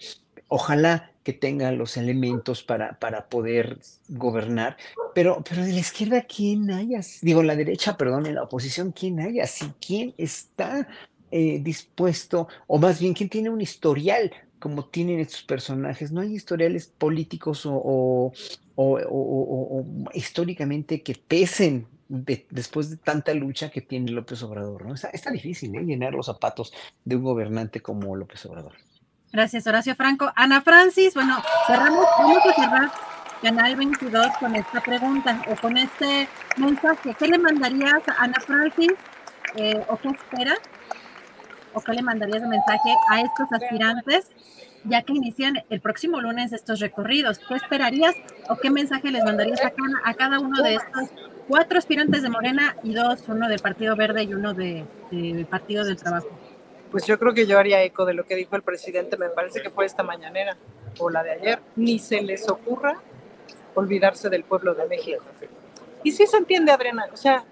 Ojalá 0.49 1.11
que 1.27 1.33
tenga 1.33 1.73
los 1.73 1.97
elementos 1.97 2.63
para, 2.63 3.01
para 3.01 3.29
poder 3.29 3.81
gobernar, 4.09 4.77
pero, 5.13 5.43
pero 5.43 5.65
de 5.65 5.73
la 5.73 5.81
izquierda, 5.81 6.23
¿quién 6.23 6.71
haya? 6.71 7.01
Digo, 7.21 7.43
la 7.43 7.57
derecha, 7.57 7.97
perdón, 7.97 8.27
en 8.27 8.37
la 8.37 8.45
oposición, 8.45 8.93
¿quién 8.93 9.19
haya? 9.19 9.45
Si 9.49 9.67
quién 9.85 10.15
está 10.19 10.87
eh, 11.33 11.59
dispuesto, 11.61 12.47
o 12.69 12.79
más 12.79 13.01
bien, 13.01 13.13
¿quién 13.13 13.29
tiene 13.29 13.51
un 13.51 13.61
historial 13.61 14.31
como 14.61 14.85
tienen 14.85 15.19
estos 15.19 15.43
personajes? 15.43 16.13
No 16.13 16.21
hay 16.21 16.33
historiales 16.33 16.87
políticos 16.97 17.67
o, 17.67 18.33
o, 18.77 19.85
históricamente 20.15 21.03
que 21.03 21.17
pesen 21.27 21.89
después 22.09 22.89
de 22.89 22.99
tanta 22.99 23.35
lucha 23.35 23.69
que 23.69 23.81
tiene 23.81 24.13
López 24.13 24.45
Obrador, 24.45 24.87
¿no? 24.87 24.95
Está, 24.95 25.09
está 25.09 25.33
difícil 25.33 25.75
¿eh? 25.75 25.83
llenar 25.83 26.15
los 26.15 26.27
zapatos 26.27 26.73
de 27.05 27.17
un 27.17 27.25
gobernante 27.25 27.81
como 27.81 28.15
López 28.15 28.47
Obrador. 28.47 28.75
Gracias, 29.33 29.67
Horacio 29.67 29.95
Franco. 29.95 30.33
Ana 30.35 30.63
Francis, 30.63 31.15
bueno, 31.15 31.43
cerramos, 31.67 32.07
vamos 32.19 32.39
a 32.47 32.53
cerrar 32.55 32.91
Canal 33.43 33.77
22 33.77 34.29
con 34.39 34.57
esta 34.57 34.81
pregunta 34.81 35.43
o 35.51 35.57
con 35.57 35.77
este 35.77 36.29
mensaje. 36.57 37.15
¿Qué 37.19 37.27
le 37.27 37.39
mandarías 37.39 38.09
a 38.09 38.25
Ana 38.25 38.41
Francis 38.41 38.93
eh, 39.57 39.85
o 39.89 39.97
qué 39.99 40.09
esperas 40.09 40.59
o 41.75 41.81
qué 41.81 41.93
le 41.93 42.03
mandarías 42.03 42.41
de 42.41 42.49
mensaje 42.49 42.95
a 43.11 43.21
estos 43.21 43.53
aspirantes 43.53 44.31
ya 44.85 45.03
que 45.03 45.13
inician 45.13 45.63
el 45.69 45.81
próximo 45.81 46.21
lunes 46.21 46.53
estos 46.53 46.81
recorridos? 46.81 47.39
¿Qué 47.39 47.55
esperarías 47.55 48.15
o 48.49 48.57
qué 48.57 48.71
mensaje 48.71 49.11
les 49.11 49.25
mandarías 49.25 49.61
a 49.63 49.71
cada, 49.71 50.01
a 50.05 50.15
cada 50.15 50.39
uno 50.39 50.63
de 50.63 50.77
estos 50.77 51.11
cuatro 51.47 51.79
aspirantes 51.79 52.23
de 52.23 52.31
Morena 52.31 52.77
y 52.83 52.95
dos, 52.95 53.23
uno 53.29 53.49
del 53.49 53.61
Partido 53.61 53.97
Verde 53.97 54.25
y 54.25 54.35
uno 54.35 54.55
de, 54.55 54.87
Partido 55.51 55.85
del 55.85 55.97
Trabajo? 55.97 56.29
Pues 56.97 57.05
yo 57.05 57.19
creo 57.19 57.35
que 57.35 57.47
yo 57.47 57.59
haría 57.59 57.83
eco 57.83 58.07
de 58.07 58.15
lo 58.15 58.25
que 58.25 58.35
dijo 58.35 58.57
el 58.57 58.63
presidente, 58.63 59.19
me 59.19 59.29
parece 59.29 59.61
que 59.61 59.69
fue 59.69 59.85
esta 59.85 60.03
mañanera 60.03 60.57
o 60.99 61.11
la 61.11 61.23
de 61.23 61.33
ayer. 61.33 61.59
Ni 61.77 61.99
se 61.99 62.23
les 62.23 62.49
ocurra 62.49 62.99
olvidarse 63.75 64.31
del 64.31 64.45
pueblo 64.45 64.75
de 64.75 64.87
México. 64.87 65.23
Y 66.03 66.13
sí 66.13 66.27
se 66.27 66.39
entiende, 66.39 66.73
Adriana, 66.73 67.05
o 67.13 67.17
sea, 67.19 67.45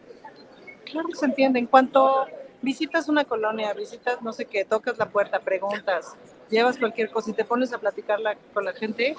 claro 0.87 1.09
que 1.09 1.17
se 1.17 1.27
entiende. 1.27 1.59
En 1.59 1.67
cuanto 1.67 2.25
visitas 2.63 3.07
una 3.11 3.27
colonia, 3.27 3.75
visitas 3.75 4.23
no 4.23 4.33
sé 4.33 4.47
qué, 4.47 4.65
tocas 4.65 4.97
la 4.97 5.11
puerta, 5.11 5.39
preguntas, 5.41 6.17
llevas 6.49 6.79
cualquier 6.79 7.11
cosa 7.11 7.29
y 7.29 7.35
te 7.35 7.45
pones 7.45 7.71
a 7.75 7.79
platicar 7.79 8.21
con 8.55 8.65
la 8.65 8.73
gente, 8.73 9.15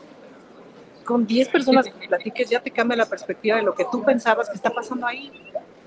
con 1.04 1.28
10 1.28 1.50
personas 1.50 1.86
que 1.86 2.08
platiques 2.08 2.50
ya 2.50 2.60
te 2.62 2.72
cambia 2.72 2.98
la 2.98 3.06
perspectiva 3.06 3.58
de 3.58 3.62
lo 3.62 3.76
que 3.76 3.86
tú 3.92 4.04
pensabas 4.04 4.50
que 4.50 4.56
está 4.56 4.72
pasando 4.72 5.06
ahí. 5.06 5.32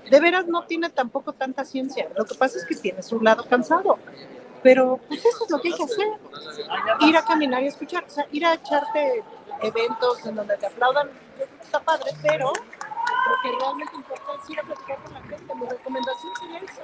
De 0.09 0.19
veras 0.19 0.47
no 0.47 0.63
tiene 0.63 0.89
tampoco 0.89 1.33
tanta 1.33 1.63
ciencia. 1.65 2.09
Lo 2.17 2.25
que 2.25 2.35
pasa 2.35 2.57
es 2.57 2.65
que 2.65 2.75
tiene 2.75 3.01
su 3.01 3.19
lado 3.21 3.45
cansado. 3.45 3.99
Pero 4.61 4.99
pues 5.07 5.23
eso 5.23 5.45
es 5.45 5.51
lo 5.51 5.61
que 5.61 5.69
hay 5.69 5.73
que 5.73 5.83
hacer. 5.83 6.07
Ir 7.01 7.17
a 7.17 7.23
caminar 7.23 7.63
y 7.63 7.67
escuchar. 7.67 8.03
O 8.05 8.09
sea, 8.09 8.27
ir 8.31 8.45
a 8.45 8.55
echarte 8.55 9.23
eventos 9.61 10.25
en 10.25 10.35
donde 10.35 10.57
te 10.57 10.65
aplaudan, 10.65 11.09
está 11.61 11.79
padre, 11.81 12.11
pero 12.21 12.47
lo 12.47 13.41
que 13.41 13.57
realmente 13.57 13.95
importa 13.95 14.23
es 14.41 14.49
ir 14.49 14.59
a 14.59 14.63
platicar 14.63 14.97
con 15.03 15.13
la 15.13 15.21
gente. 15.21 15.55
Mi 15.55 15.67
recomendación 15.67 16.33
sería 16.39 16.59
eso. 16.59 16.81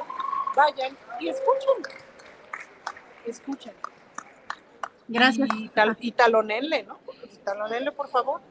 Vayan 0.55 0.97
y 1.19 1.29
escuchen. 1.29 1.83
Escuchen. 3.25 3.73
Gracias. 5.07 5.49
Y, 5.55 5.69
tal, 5.69 5.97
y 5.99 6.11
talonenle, 6.11 6.83
¿no? 6.83 6.99
Talonenle, 7.43 7.91
por 7.91 8.07
favor. 8.07 8.41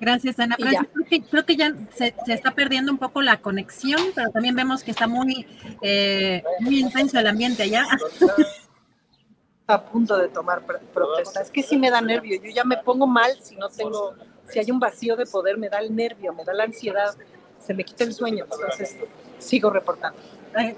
Gracias, 0.00 0.38
Ana 0.38 0.56
Creo 0.56 1.44
que, 1.44 1.56
ya 1.56 1.74
se, 1.94 2.14
está 2.28 2.52
perdiendo 2.52 2.92
un 2.92 2.98
poco 2.98 3.20
la 3.20 3.40
conexión, 3.40 4.00
pero 4.14 4.30
también 4.30 4.54
vemos 4.54 4.84
que 4.84 4.92
está 4.92 5.06
muy, 5.06 5.46
eh, 5.82 6.42
muy 6.60 6.80
intenso 6.80 7.18
el 7.18 7.26
ambiente 7.26 7.64
allá. 7.64 7.86
a 9.68 9.84
punto 9.84 10.16
de 10.16 10.28
tomar 10.28 10.62
protesta. 10.94 11.42
Es 11.42 11.50
que 11.50 11.62
sí 11.62 11.76
me 11.76 11.90
da 11.90 12.00
nervio. 12.00 12.40
Yo 12.42 12.50
ya 12.50 12.64
me 12.64 12.78
pongo 12.78 13.06
mal 13.06 13.38
si 13.42 13.54
no 13.56 13.68
tengo, 13.68 14.14
si 14.48 14.58
hay 14.58 14.70
un 14.70 14.80
vacío 14.80 15.14
de 15.14 15.26
poder, 15.26 15.58
me 15.58 15.68
da 15.68 15.78
el 15.78 15.94
nervio, 15.94 16.32
me 16.32 16.44
da 16.44 16.54
la 16.54 16.64
ansiedad, 16.64 17.14
se 17.60 17.74
me 17.74 17.84
quita 17.84 18.04
el 18.04 18.14
sueño. 18.14 18.46
Entonces, 18.50 18.96
sigo 19.38 19.68
reportando. 19.68 20.18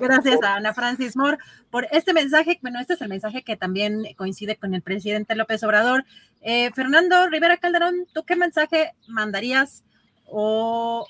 Gracias 0.01 0.43
a 0.43 0.57
Ana 0.57 0.75
Francis 0.75 1.17
Moore 1.17 1.39
por 1.71 1.87
este 1.93 2.13
mensaje. 2.13 2.59
Bueno, 2.63 2.81
este 2.81 2.95
es 2.95 3.03
el 3.03 3.09
mensaje 3.09 3.43
que 3.43 3.57
también 3.57 4.05
coincide 4.17 4.57
con 4.57 4.75
el 4.75 4.83
presidente 4.83 5.35
López 5.35 5.63
Obrador. 5.63 6.05
Eh, 6.43 6.71
Fernando 6.75 7.29
Rivera 7.29 7.57
Calderón, 7.57 8.07
¿tú 8.13 8.25
qué 8.25 8.37
mensaje 8.37 8.93
mandarías 9.09 9.85
o 10.27 11.07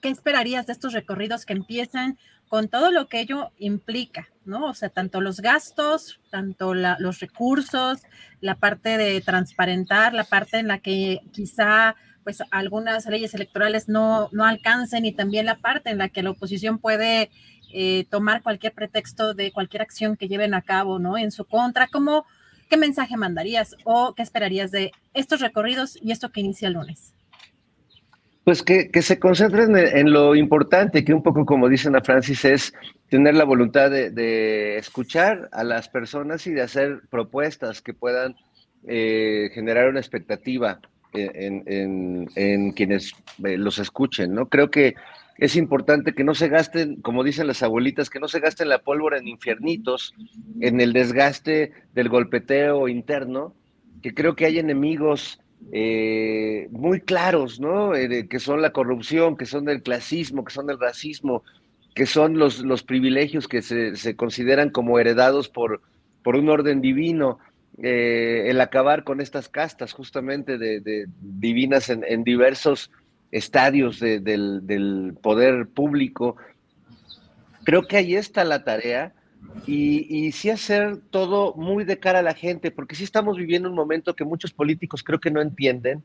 qué 0.00 0.08
esperarías 0.08 0.66
de 0.66 0.72
estos 0.72 0.92
recorridos 0.92 1.46
que 1.46 1.52
empiezan 1.52 2.18
con 2.48 2.68
todo 2.68 2.90
lo 2.90 3.08
que 3.08 3.20
ello 3.20 3.50
implica, 3.58 4.28
¿no? 4.44 4.66
O 4.66 4.74
sea, 4.74 4.88
tanto 4.88 5.20
los 5.20 5.40
gastos, 5.40 6.20
tanto 6.30 6.74
los 6.74 7.20
recursos, 7.20 8.02
la 8.40 8.54
parte 8.54 8.98
de 8.98 9.20
transparentar, 9.20 10.14
la 10.14 10.24
parte 10.24 10.58
en 10.58 10.68
la 10.68 10.78
que 10.78 11.20
quizá 11.32 11.96
pues 12.22 12.42
algunas 12.50 13.06
leyes 13.06 13.34
electorales 13.34 13.88
no, 13.88 14.28
no 14.32 14.44
alcancen 14.44 15.06
y 15.06 15.12
también 15.12 15.46
la 15.46 15.58
parte 15.58 15.90
en 15.90 15.98
la 15.98 16.08
que 16.08 16.24
la 16.24 16.30
oposición 16.30 16.78
puede 16.78 17.30
eh, 17.78 18.06
tomar 18.08 18.42
cualquier 18.42 18.72
pretexto 18.72 19.34
de 19.34 19.52
cualquier 19.52 19.82
acción 19.82 20.16
que 20.16 20.28
lleven 20.28 20.54
a 20.54 20.62
cabo, 20.62 20.98
¿no? 20.98 21.18
En 21.18 21.30
su 21.30 21.44
contra, 21.44 21.88
¿cómo, 21.88 22.24
¿qué 22.70 22.78
mensaje 22.78 23.18
mandarías 23.18 23.76
o 23.84 24.14
qué 24.14 24.22
esperarías 24.22 24.70
de 24.70 24.92
estos 25.12 25.42
recorridos 25.42 25.98
y 26.00 26.10
esto 26.10 26.32
que 26.32 26.40
inicia 26.40 26.68
el 26.68 26.74
lunes? 26.74 27.12
Pues 28.44 28.62
que, 28.62 28.88
se 29.02 29.18
concentren 29.18 29.76
en, 29.76 30.10
lo 30.10 30.34
importante, 30.34 31.04
que 31.04 31.12
un 31.12 31.22
poco 31.22 31.44
como 31.44 31.68
dice 31.68 31.88
Ana 31.88 32.00
Francis, 32.00 32.46
es 32.46 32.72
tener 33.10 33.34
la 33.34 33.44
voluntad 33.44 33.90
de, 33.90 34.78
escuchar 34.78 35.50
a 35.52 35.62
las 35.62 35.90
personas 35.90 36.46
y 36.46 36.52
de 36.52 36.62
hacer 36.62 37.02
propuestas 37.10 37.82
que 37.82 37.92
puedan 37.92 38.36
eh, 38.86 39.50
generar 39.52 39.90
una 39.90 40.00
expectativa 40.00 40.80
en, 41.12 42.72
quienes 42.72 43.12
eh, 43.44 43.58
los 43.58 43.78
escuchen, 43.78 44.32
¿no? 44.32 44.48
Creo 44.48 44.70
que 44.70 44.94
es 45.38 45.56
importante 45.56 46.14
que 46.14 46.24
no 46.24 46.34
se 46.34 46.48
gasten, 46.48 46.96
como 47.02 47.24
dicen 47.24 47.46
las 47.46 47.62
abuelitas, 47.62 48.10
que 48.10 48.20
no 48.20 48.28
se 48.28 48.40
gasten 48.40 48.68
la 48.68 48.78
pólvora 48.78 49.18
en 49.18 49.28
infiernitos, 49.28 50.14
en 50.60 50.80
el 50.80 50.92
desgaste 50.92 51.72
del 51.94 52.08
golpeteo 52.08 52.88
interno, 52.88 53.54
que 54.02 54.14
creo 54.14 54.34
que 54.34 54.46
hay 54.46 54.58
enemigos 54.58 55.40
eh, 55.72 56.68
muy 56.70 57.00
claros, 57.00 57.60
¿no? 57.60 57.94
Eh, 57.94 58.28
que 58.28 58.38
son 58.38 58.62
la 58.62 58.72
corrupción, 58.72 59.36
que 59.36 59.46
son 59.46 59.68
el 59.68 59.82
clasismo, 59.82 60.44
que 60.44 60.52
son 60.52 60.70
el 60.70 60.78
racismo, 60.78 61.42
que 61.94 62.06
son 62.06 62.38
los, 62.38 62.60
los 62.60 62.82
privilegios 62.82 63.48
que 63.48 63.62
se, 63.62 63.96
se 63.96 64.16
consideran 64.16 64.70
como 64.70 64.98
heredados 64.98 65.48
por, 65.48 65.80
por 66.22 66.36
un 66.36 66.48
orden 66.48 66.80
divino. 66.80 67.38
Eh, 67.82 68.44
el 68.48 68.60
acabar 68.62 69.04
con 69.04 69.20
estas 69.20 69.50
castas 69.50 69.92
justamente 69.92 70.56
de, 70.56 71.06
divinas 71.20 71.90
en, 71.90 72.24
diversos 72.24 72.90
estadios 73.30 74.00
del, 74.00 74.66
del, 74.66 75.14
poder 75.20 75.66
público. 75.68 76.36
Creo 77.64 77.86
que 77.86 77.96
ahí 77.96 78.14
está 78.14 78.44
la 78.44 78.64
tarea 78.64 79.12
y, 79.66 80.32
sí 80.32 80.50
hacer 80.50 80.98
todo 81.10 81.54
muy 81.54 81.84
de 81.84 81.98
cara 81.98 82.20
a 82.20 82.22
la 82.22 82.34
gente, 82.34 82.70
porque 82.70 82.94
sí 82.94 83.04
estamos 83.04 83.36
viviendo 83.36 83.68
un 83.68 83.74
momento 83.74 84.14
que 84.14 84.24
muchos 84.24 84.52
políticos 84.52 85.02
creo 85.02 85.20
que 85.20 85.30
no 85.30 85.40
entienden, 85.40 86.02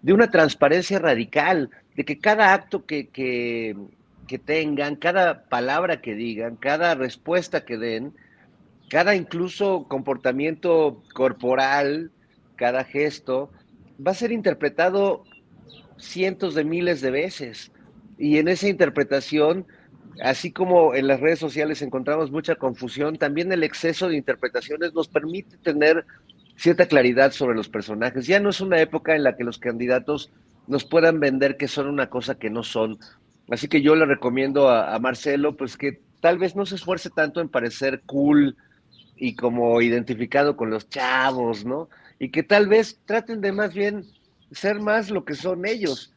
de 0.00 0.12
una 0.12 0.30
transparencia 0.30 0.98
radical, 0.98 1.70
de 1.94 2.04
que 2.04 2.18
cada 2.18 2.54
acto 2.54 2.84
que, 2.86 3.08
que 3.08 4.38
tengan, 4.38 4.96
cada 4.96 5.44
palabra 5.44 6.00
que 6.00 6.14
digan, 6.14 6.56
cada 6.56 6.94
respuesta 6.94 7.64
que 7.64 7.76
den, 7.76 8.14
cada 8.88 9.14
incluso 9.14 9.86
comportamiento 9.88 11.02
corporal, 11.14 12.10
cada 12.56 12.84
gesto, 12.84 13.50
va 14.04 14.12
a 14.12 14.14
ser 14.14 14.32
interpretado 14.32 15.24
cientos 16.02 16.54
de 16.54 16.64
miles 16.64 17.00
de 17.00 17.10
veces. 17.10 17.72
Y 18.18 18.38
en 18.38 18.48
esa 18.48 18.68
interpretación 18.68 19.66
así 20.20 20.52
como 20.52 20.94
en 20.94 21.06
las 21.06 21.20
redes 21.20 21.38
sociales 21.38 21.82
encontramos 21.82 22.30
mucha 22.30 22.56
confusión, 22.56 23.16
también 23.16 23.52
el 23.52 23.62
exceso 23.62 24.08
de 24.08 24.16
interpretaciones 24.16 24.92
nos 24.94 25.08
permite 25.08 25.56
tener 25.58 26.04
cierta 26.56 26.86
claridad 26.86 27.32
sobre 27.32 27.56
los 27.56 27.68
personajes. 27.68 28.26
Ya 28.26 28.40
no 28.40 28.50
es 28.50 28.60
una 28.60 28.80
época 28.80 29.16
en 29.16 29.22
la 29.22 29.36
que 29.36 29.44
los 29.44 29.58
candidatos 29.58 30.30
nos 30.66 30.84
puedan 30.84 31.18
vender 31.18 31.56
que 31.56 31.68
son 31.68 31.88
una 31.88 32.10
cosa 32.10 32.36
que 32.36 32.50
no 32.50 32.62
son. 32.62 32.98
Así 33.48 33.68
que 33.68 33.82
yo 33.82 33.96
le 33.96 34.06
recomiendo 34.06 34.68
a, 34.70 34.98
Marcelo, 34.98 35.56
pues 35.56 35.76
que 35.76 36.00
tal 36.20 36.38
vez 36.38 36.54
no 36.54 36.66
se 36.66 36.76
esfuerce 36.76 37.10
tanto 37.10 37.40
en 37.40 37.48
parecer 37.48 38.02
cool 38.06 38.56
y 39.16 39.34
como 39.34 39.80
identificado 39.80 40.56
con 40.56 40.70
los 40.70 40.88
chavos, 40.88 41.64
¿no? 41.64 41.88
Y 42.18 42.30
que 42.30 42.42
tal 42.42 42.68
vez 42.68 43.00
traten 43.04 43.40
de 43.40 43.52
más 43.52 43.74
bien 43.74 44.04
ser 44.52 44.80
más 44.80 45.10
lo 45.10 45.24
que 45.24 45.34
son 45.34 45.66
ellos 45.66 46.12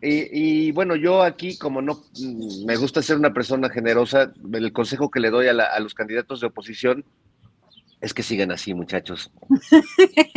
y, 0.00 0.70
bueno, 0.72 0.94
yo 0.94 1.22
aquí, 1.22 1.58
como 1.58 1.82
no 1.82 2.04
mm, 2.18 2.64
me 2.64 2.76
gusta 2.76 3.02
ser 3.02 3.16
una 3.16 3.32
persona 3.32 3.68
generosa, 3.68 4.32
el 4.52 4.72
consejo 4.72 5.10
que 5.10 5.20
le 5.20 5.30
doy 5.30 5.48
a, 5.48 5.80
los 5.80 5.94
candidatos 5.94 6.40
de 6.40 6.46
oposición 6.46 7.04
es 8.00 8.14
que 8.14 8.22
sigan 8.22 8.52
así, 8.52 8.74
muchachos. 8.74 9.32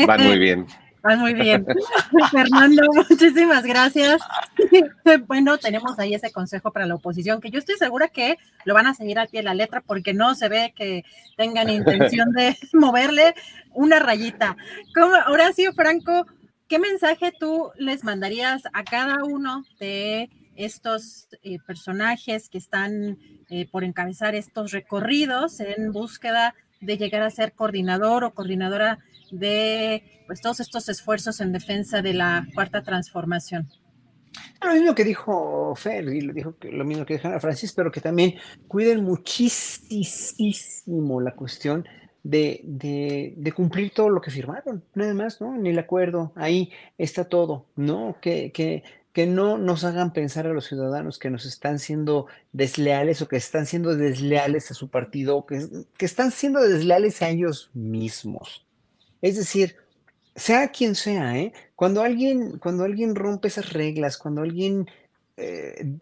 Van 0.08 0.24
muy 0.24 0.40
bien. 0.40 0.66
Van 1.04 1.20
muy 1.20 1.34
bien. 1.34 1.66
Fernando, 2.32 2.84
muchísimas 2.94 3.66
gracias. 3.66 4.22
Bueno, 5.28 5.58
tenemos 5.58 5.98
ahí 6.00 6.14
ese 6.14 6.32
consejo 6.32 6.72
para 6.72 6.86
la 6.86 6.96
oposición, 6.96 7.42
que 7.42 7.50
yo 7.50 7.60
estoy 7.60 7.76
segura 7.76 8.08
que 8.08 8.38
lo 8.66 8.74
van 8.74 8.86
a 8.88 8.94
seguir 8.94 9.20
al 9.20 9.28
pie 9.28 9.42
de 9.42 9.46
la 9.46 9.54
letra 9.54 9.82
porque 9.82 10.14
no 10.14 10.36
se 10.36 10.48
ve 10.48 10.74
que 10.76 11.04
tengan 11.36 11.70
intención 11.70 12.32
de 12.32 12.56
moverle 12.74 13.34
una 13.74 14.00
rayita. 14.00 14.56
Como 14.94 15.16
Horacio 15.28 15.74
Franco, 15.74 16.28
¿qué 16.72 16.80
mensaje 16.80 17.32
tú 17.38 17.70
les 17.76 18.04
mandarías 18.06 18.64
a 18.72 18.86
cada 18.86 19.26
uno 19.26 19.66
de 19.78 20.30
estos 20.56 21.28
eh, 21.44 21.60
personajes 21.68 22.48
que 22.48 22.58
están 22.58 23.18
eh, 23.50 23.68
por 23.70 23.84
encabezar 23.84 24.36
estos 24.36 24.72
recorridos 24.72 25.60
en 25.60 25.92
búsqueda 25.92 26.56
de 26.80 26.96
llegar 26.96 27.24
a 27.24 27.30
ser 27.30 27.52
coordinador 27.52 28.24
o 28.24 28.34
coordinadora 28.34 29.00
de 29.32 30.24
pues, 30.28 30.40
todos 30.40 30.62
estos 30.62 30.88
esfuerzos 30.88 31.42
en 31.42 31.52
defensa 31.52 32.02
de 32.02 32.14
la 32.14 32.48
cuarta 32.56 32.82
transformación? 32.84 33.70
Lo 34.64 34.72
mismo 34.74 34.96
que 34.96 35.04
dijo 35.04 35.76
Fer, 35.76 36.06
y 36.06 36.22
lo, 36.22 36.32
dijo 36.32 36.56
lo 36.62 36.86
mismo 36.86 37.06
que 37.06 37.16
dijo 37.16 37.28
Ana 37.28 37.42
Francis, 37.42 37.74
pero 37.74 37.92
que 37.92 38.00
también 38.00 38.36
cuiden 38.70 39.04
muchísimo 39.04 40.00
la 41.20 41.36
cuestión 41.36 41.86
de, 42.24 42.62
de, 42.64 43.52
cumplir 43.52 43.92
todo 43.94 44.10
lo 44.10 44.22
que 44.22 44.32
firmaron, 44.32 44.84
nada 44.94 45.14
más, 45.14 45.42
¿no? 45.42 45.58
Ni 45.58 45.70
el 45.70 45.80
acuerdo, 45.80 46.32
ahí 46.36 46.72
está 46.98 47.26
todo, 47.26 47.66
¿no? 47.76 48.18
Que, 48.22 48.52
que 48.52 48.84
que 49.14 49.26
no 49.28 49.58
nos 49.58 49.84
hagan 49.84 50.14
pensar 50.14 50.48
a 50.48 50.54
los 50.54 50.66
ciudadanos 50.68 51.20
que 51.20 51.30
nos 51.30 51.46
están 51.46 51.80
siendo 51.80 52.28
desleales 52.54 53.22
o 53.22 53.28
que 53.28 53.36
están 53.36 53.66
siendo 53.66 53.96
desleales 53.96 54.72
a 54.72 54.74
su 54.74 54.90
partido 54.90 55.46
que, 55.46 55.68
que 55.98 56.06
están 56.06 56.32
siendo 56.32 56.62
desleales 56.62 57.22
a 57.22 57.30
ellos 57.30 57.72
mismos. 57.74 58.66
Es 59.22 59.36
decir, 59.36 59.76
sea 60.36 60.70
quien 60.70 60.96
sea, 60.96 61.38
¿eh? 61.38 61.52
cuando, 61.76 62.04
alguien, 62.04 62.58
cuando 62.58 62.86
alguien 62.86 63.16
rompe 63.16 63.50
esas 63.50 63.74
reglas, 63.74 64.18
cuando 64.18 64.42
alguien 64.42 64.88
eh, 65.36 65.98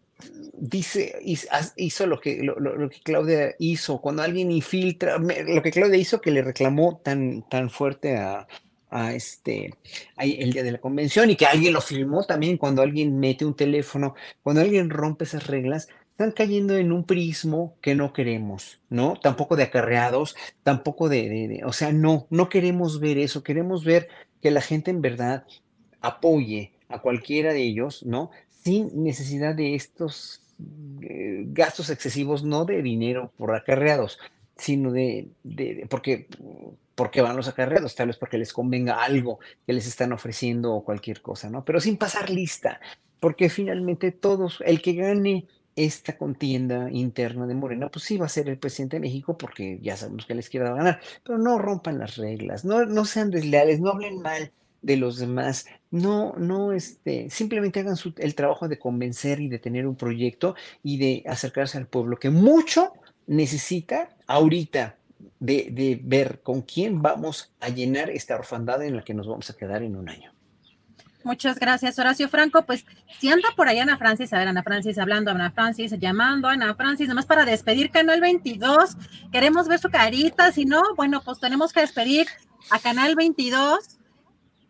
dice, 0.53 1.19
hizo 1.75 2.07
lo 2.07 2.19
que, 2.19 2.41
lo, 2.43 2.89
que 2.89 2.99
Claudia 3.01 3.55
hizo, 3.59 4.01
cuando 4.01 4.23
alguien 4.23 4.51
infiltra, 4.51 5.17
lo 5.17 5.61
que 5.61 5.71
Claudia 5.71 5.97
hizo 5.97 6.21
que 6.21 6.31
le 6.31 6.41
reclamó 6.41 7.01
tan, 7.03 7.47
tan 7.49 7.69
fuerte 7.69 8.17
a, 8.17 8.47
este, 9.13 9.75
el 10.17 10.51
día 10.51 10.63
de 10.63 10.71
la 10.71 10.79
convención 10.79 11.29
y 11.29 11.35
que 11.35 11.45
alguien 11.45 11.73
lo 11.73 11.81
filmó 11.81 12.23
también 12.23 12.57
cuando 12.57 12.81
alguien 12.81 13.19
mete 13.19 13.45
un 13.45 13.55
teléfono, 13.55 14.15
cuando 14.41 14.61
alguien 14.61 14.89
rompe 14.89 15.25
esas 15.25 15.45
reglas, 15.45 15.89
están 16.11 16.31
cayendo 16.31 16.75
en 16.75 16.91
un 16.91 17.05
prismo 17.05 17.77
que 17.81 17.95
no 17.95 18.11
queremos, 18.11 18.81
¿no? 18.89 19.17
Tampoco 19.21 19.55
de 19.55 19.63
acarreados, 19.63 20.35
tampoco 20.63 21.07
de, 21.07 21.61
o 21.65 21.71
sea, 21.71 21.93
no, 21.93 22.27
no 22.29 22.49
queremos 22.49 22.99
ver 22.99 23.17
eso, 23.19 23.41
queremos 23.41 23.85
ver 23.85 24.09
que 24.41 24.51
la 24.51 24.59
gente 24.59 24.91
en 24.91 25.01
verdad 25.01 25.45
apoye 26.01 26.73
a 26.89 26.99
cualquiera 26.99 27.53
de 27.53 27.61
ellos, 27.61 28.03
¿no? 28.05 28.31
Sin 28.63 29.03
necesidad 29.03 29.55
de 29.55 29.75
estos 29.75 30.41
eh, 31.01 31.45
gastos 31.47 31.89
excesivos, 31.89 32.43
no 32.43 32.65
de 32.65 32.81
dinero 32.81 33.31
por 33.37 33.55
acarreados, 33.55 34.19
sino 34.57 34.91
de, 34.91 35.29
de, 35.43 35.87
porque 35.89 36.27
porque 36.99 37.21
van 37.21 37.37
los 37.37 37.47
acarreados, 37.47 37.95
tal 37.95 38.07
vez 38.07 38.17
porque 38.17 38.37
les 38.37 38.51
convenga 38.51 39.01
algo 39.01 39.39
que 39.65 39.71
les 39.71 39.87
están 39.87 40.11
ofreciendo 40.11 40.73
o 40.73 40.83
cualquier 40.83 41.21
cosa, 41.21 41.49
¿no? 41.49 41.63
Pero 41.63 41.79
sin 41.79 41.95
pasar 41.95 42.29
lista, 42.29 42.81
porque 43.21 43.47
finalmente 43.47 44.11
todos, 44.11 44.61
el 44.65 44.81
que 44.81 44.95
gane 44.95 45.47
esta 45.77 46.17
contienda 46.17 46.89
interna 46.91 47.47
de 47.47 47.55
Morena, 47.55 47.87
pues 47.87 48.03
sí 48.03 48.17
va 48.17 48.25
a 48.25 48.29
ser 48.29 48.49
el 48.49 48.57
presidente 48.57 48.97
de 48.97 48.99
México 48.99 49.37
porque 49.37 49.79
ya 49.81 49.95
sabemos 49.95 50.25
que 50.25 50.35
les 50.35 50.49
quiera 50.49 50.73
ganar, 50.73 50.99
pero 51.23 51.37
no 51.37 51.57
rompan 51.57 51.99
las 51.99 52.17
reglas, 52.17 52.65
no, 52.65 52.85
no 52.85 53.05
sean 53.05 53.31
desleales, 53.31 53.79
no 53.79 53.91
hablen 53.91 54.21
mal 54.21 54.51
de 54.81 54.97
los 54.97 55.17
demás, 55.17 55.65
no, 55.91 56.33
no, 56.37 56.71
este, 56.71 57.29
simplemente 57.29 57.79
hagan 57.79 57.95
el 58.17 58.35
trabajo 58.35 58.67
de 58.67 58.79
convencer 58.79 59.39
y 59.41 59.49
de 59.49 59.59
tener 59.59 59.87
un 59.87 59.95
proyecto 59.95 60.55
y 60.83 60.97
de 60.97 61.23
acercarse 61.27 61.77
al 61.77 61.87
pueblo, 61.87 62.17
que 62.17 62.29
mucho 62.29 62.93
necesita 63.27 64.09
ahorita, 64.27 64.95
de, 65.39 65.99
ver 66.03 66.41
con 66.41 66.61
quién 66.61 67.01
vamos 67.01 67.53
a 67.59 67.69
llenar 67.69 68.09
esta 68.09 68.35
orfandad 68.35 68.83
en 68.83 68.95
la 68.95 69.03
que 69.03 69.13
nos 69.13 69.27
vamos 69.27 69.49
a 69.49 69.55
quedar 69.55 69.83
en 69.83 69.95
un 69.95 70.09
año. 70.09 70.31
Muchas 71.23 71.59
gracias, 71.59 71.99
Horacio 71.99 72.29
Franco. 72.29 72.65
Pues 72.65 72.85
si 73.19 73.29
anda 73.29 73.49
por 73.55 73.67
ahí 73.67 73.79
Ana 73.79 73.97
Francis, 73.97 74.31
a 74.31 74.37
ver, 74.37 74.47
Ana 74.47 74.63
Francis 74.63 74.97
hablando, 74.97 75.31
Ana 75.31 75.51
Francis 75.51 75.91
llamando, 75.99 76.47
Ana 76.47 76.73
Francis, 76.75 77.09
nomás 77.09 77.25
para 77.25 77.45
despedir 77.45 77.91
Canal 77.91 78.21
22. 78.21 78.95
Queremos 79.31 79.67
ver 79.67 79.79
su 79.79 79.89
carita, 79.89 80.51
si 80.51 80.65
no, 80.65 80.81
bueno, 80.95 81.21
pues 81.23 81.39
tenemos 81.39 81.73
que 81.73 81.81
despedir 81.81 82.27
a 82.71 82.79
Canal 82.79 83.15
22. 83.15 83.98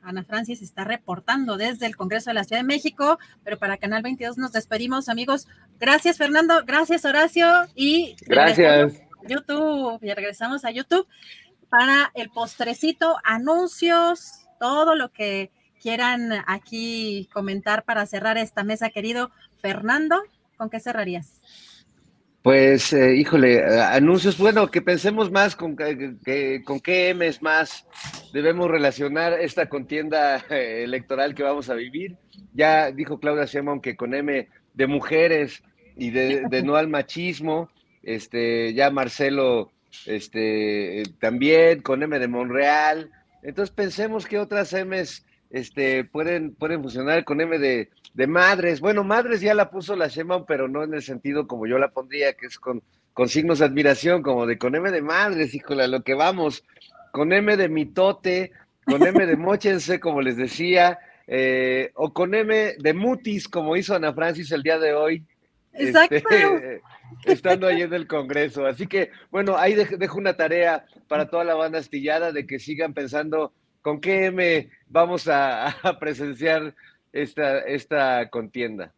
Ana 0.01 0.23
Francis 0.23 0.61
está 0.61 0.83
reportando 0.83 1.57
desde 1.57 1.85
el 1.85 1.95
Congreso 1.95 2.29
de 2.29 2.35
la 2.35 2.43
Ciudad 2.43 2.61
de 2.61 2.67
México, 2.67 3.19
pero 3.43 3.57
para 3.57 3.77
Canal 3.77 4.01
22 4.01 4.37
nos 4.37 4.51
despedimos, 4.51 5.09
amigos. 5.09 5.47
Gracias, 5.79 6.17
Fernando. 6.17 6.63
Gracias, 6.65 7.05
Horacio. 7.05 7.47
Y 7.75 8.15
gracias. 8.25 9.01
YouTube 9.27 9.99
y 10.01 10.13
regresamos 10.13 10.65
a 10.65 10.71
YouTube 10.71 11.07
para 11.69 12.11
el 12.15 12.29
postrecito, 12.29 13.17
anuncios, 13.23 14.47
todo 14.59 14.95
lo 14.95 15.11
que 15.11 15.51
quieran 15.81 16.31
aquí 16.47 17.29
comentar 17.33 17.83
para 17.83 18.05
cerrar 18.05 18.37
esta 18.37 18.63
mesa, 18.63 18.89
querido 18.89 19.31
Fernando, 19.61 20.21
¿con 20.57 20.69
qué 20.69 20.79
cerrarías? 20.79 21.41
Pues, 22.41 22.93
eh, 22.93 23.15
híjole, 23.15 23.65
anuncios, 23.65 24.37
bueno, 24.37 24.71
que 24.71 24.81
pensemos 24.81 25.29
más 25.29 25.57
con, 25.57 25.75
que, 25.75 26.63
con 26.63 26.79
qué 26.79 27.13
M's 27.13 27.41
más 27.41 27.85
debemos 28.31 28.71
relacionar 28.71 29.33
esta 29.33 29.67
contienda 29.67 30.37
eh, 30.49 30.83
electoral 30.85 31.35
que 31.35 31.43
vamos 31.43 31.69
a 31.69 31.73
vivir. 31.73 32.15
Ya 32.53 32.91
dijo 32.91 33.19
Claudia 33.19 33.43
Sheinbaum 33.43 33.81
que 33.81 33.97
con 33.97 34.13
M 34.13 34.47
de 34.73 34.87
mujeres 34.87 35.63
y 35.97 36.11
de, 36.11 36.63
no 36.63 36.77
al 36.77 36.87
machismo, 36.87 37.69
este, 38.03 38.73
ya 38.73 38.89
Marcelo, 38.89 39.73
este, 40.05 41.03
también 41.19 41.81
con 41.81 42.01
M 42.03 42.17
de 42.19 42.27
Monreal. 42.29 43.11
Entonces 43.43 43.75
pensemos 43.75 44.25
que 44.25 44.39
otras 44.39 44.73
M's 44.73 45.25
este, 45.49 46.03
pueden, 46.03 46.53
pueden 46.53 46.81
funcionar 46.81 47.23
con 47.23 47.41
M 47.41 47.57
de, 47.57 47.89
de 48.13 48.27
madres. 48.27 48.79
Bueno, 48.81 49.03
madres 49.03 49.41
ya 49.41 49.53
la 49.53 49.69
puso 49.69 49.95
la 49.95 50.07
Shema, 50.07 50.45
pero 50.45 50.67
no 50.67 50.83
en 50.83 50.93
el 50.93 51.01
sentido 51.01 51.47
como 51.47 51.67
yo 51.67 51.77
la 51.79 51.91
pondría, 51.91 52.33
que 52.33 52.47
es 52.47 52.59
con, 52.59 52.83
con 53.13 53.29
signos 53.29 53.59
de 53.59 53.65
admiración, 53.65 54.21
como 54.21 54.45
de 54.45 54.57
con 54.57 54.75
M 54.75 54.91
de 54.91 55.01
madres, 55.01 55.53
híjole, 55.53 55.83
a 55.83 55.87
lo 55.87 56.03
que 56.03 56.13
vamos, 56.13 56.63
con 57.11 57.33
M 57.33 57.57
de 57.57 57.69
mitote, 57.69 58.51
con 58.85 59.05
M 59.05 59.25
de 59.25 59.37
mochense, 59.37 59.99
como 59.99 60.21
les 60.21 60.37
decía, 60.37 60.99
eh, 61.27 61.91
o 61.95 62.13
con 62.13 62.33
M 62.33 62.75
de 62.77 62.93
mutis, 62.93 63.47
como 63.47 63.75
hizo 63.75 63.95
Ana 63.95 64.13
Francis 64.13 64.51
el 64.51 64.63
día 64.63 64.79
de 64.79 64.93
hoy. 64.93 65.23
Exacto. 65.73 66.15
Este, 66.15 66.81
estando 67.25 67.67
ahí 67.67 67.81
en 67.81 67.93
el 67.93 68.07
Congreso. 68.07 68.65
Así 68.65 68.87
que, 68.87 69.11
bueno, 69.31 69.57
ahí 69.57 69.75
dejo 69.75 70.17
una 70.17 70.35
tarea 70.35 70.85
para 71.07 71.29
toda 71.29 71.43
la 71.43 71.55
banda 71.55 71.79
astillada 71.79 72.31
de 72.31 72.45
que 72.45 72.59
sigan 72.59 72.93
pensando 72.93 73.53
con 73.81 73.99
qué 74.01 74.25
M 74.25 74.69
vamos 74.87 75.27
a, 75.27 75.75
presenciar 75.99 76.75
esta, 77.11 77.59
esta 77.59 78.29
contienda. 78.29 78.93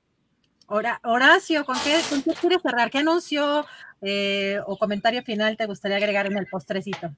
Horacio, 0.67 1.65
¿con 1.65 1.75
qué, 1.83 1.99
¿con 2.09 2.21
qué 2.21 2.31
quieres 2.39 2.61
cerrar? 2.61 2.89
¿Qué 2.89 2.99
anuncio 2.99 3.65
eh, 4.01 4.59
o 4.65 4.77
comentario 4.77 5.21
final 5.21 5.57
te 5.57 5.65
gustaría 5.65 5.97
agregar 5.97 6.27
en 6.27 6.37
el 6.37 6.47
postrecito? 6.47 7.11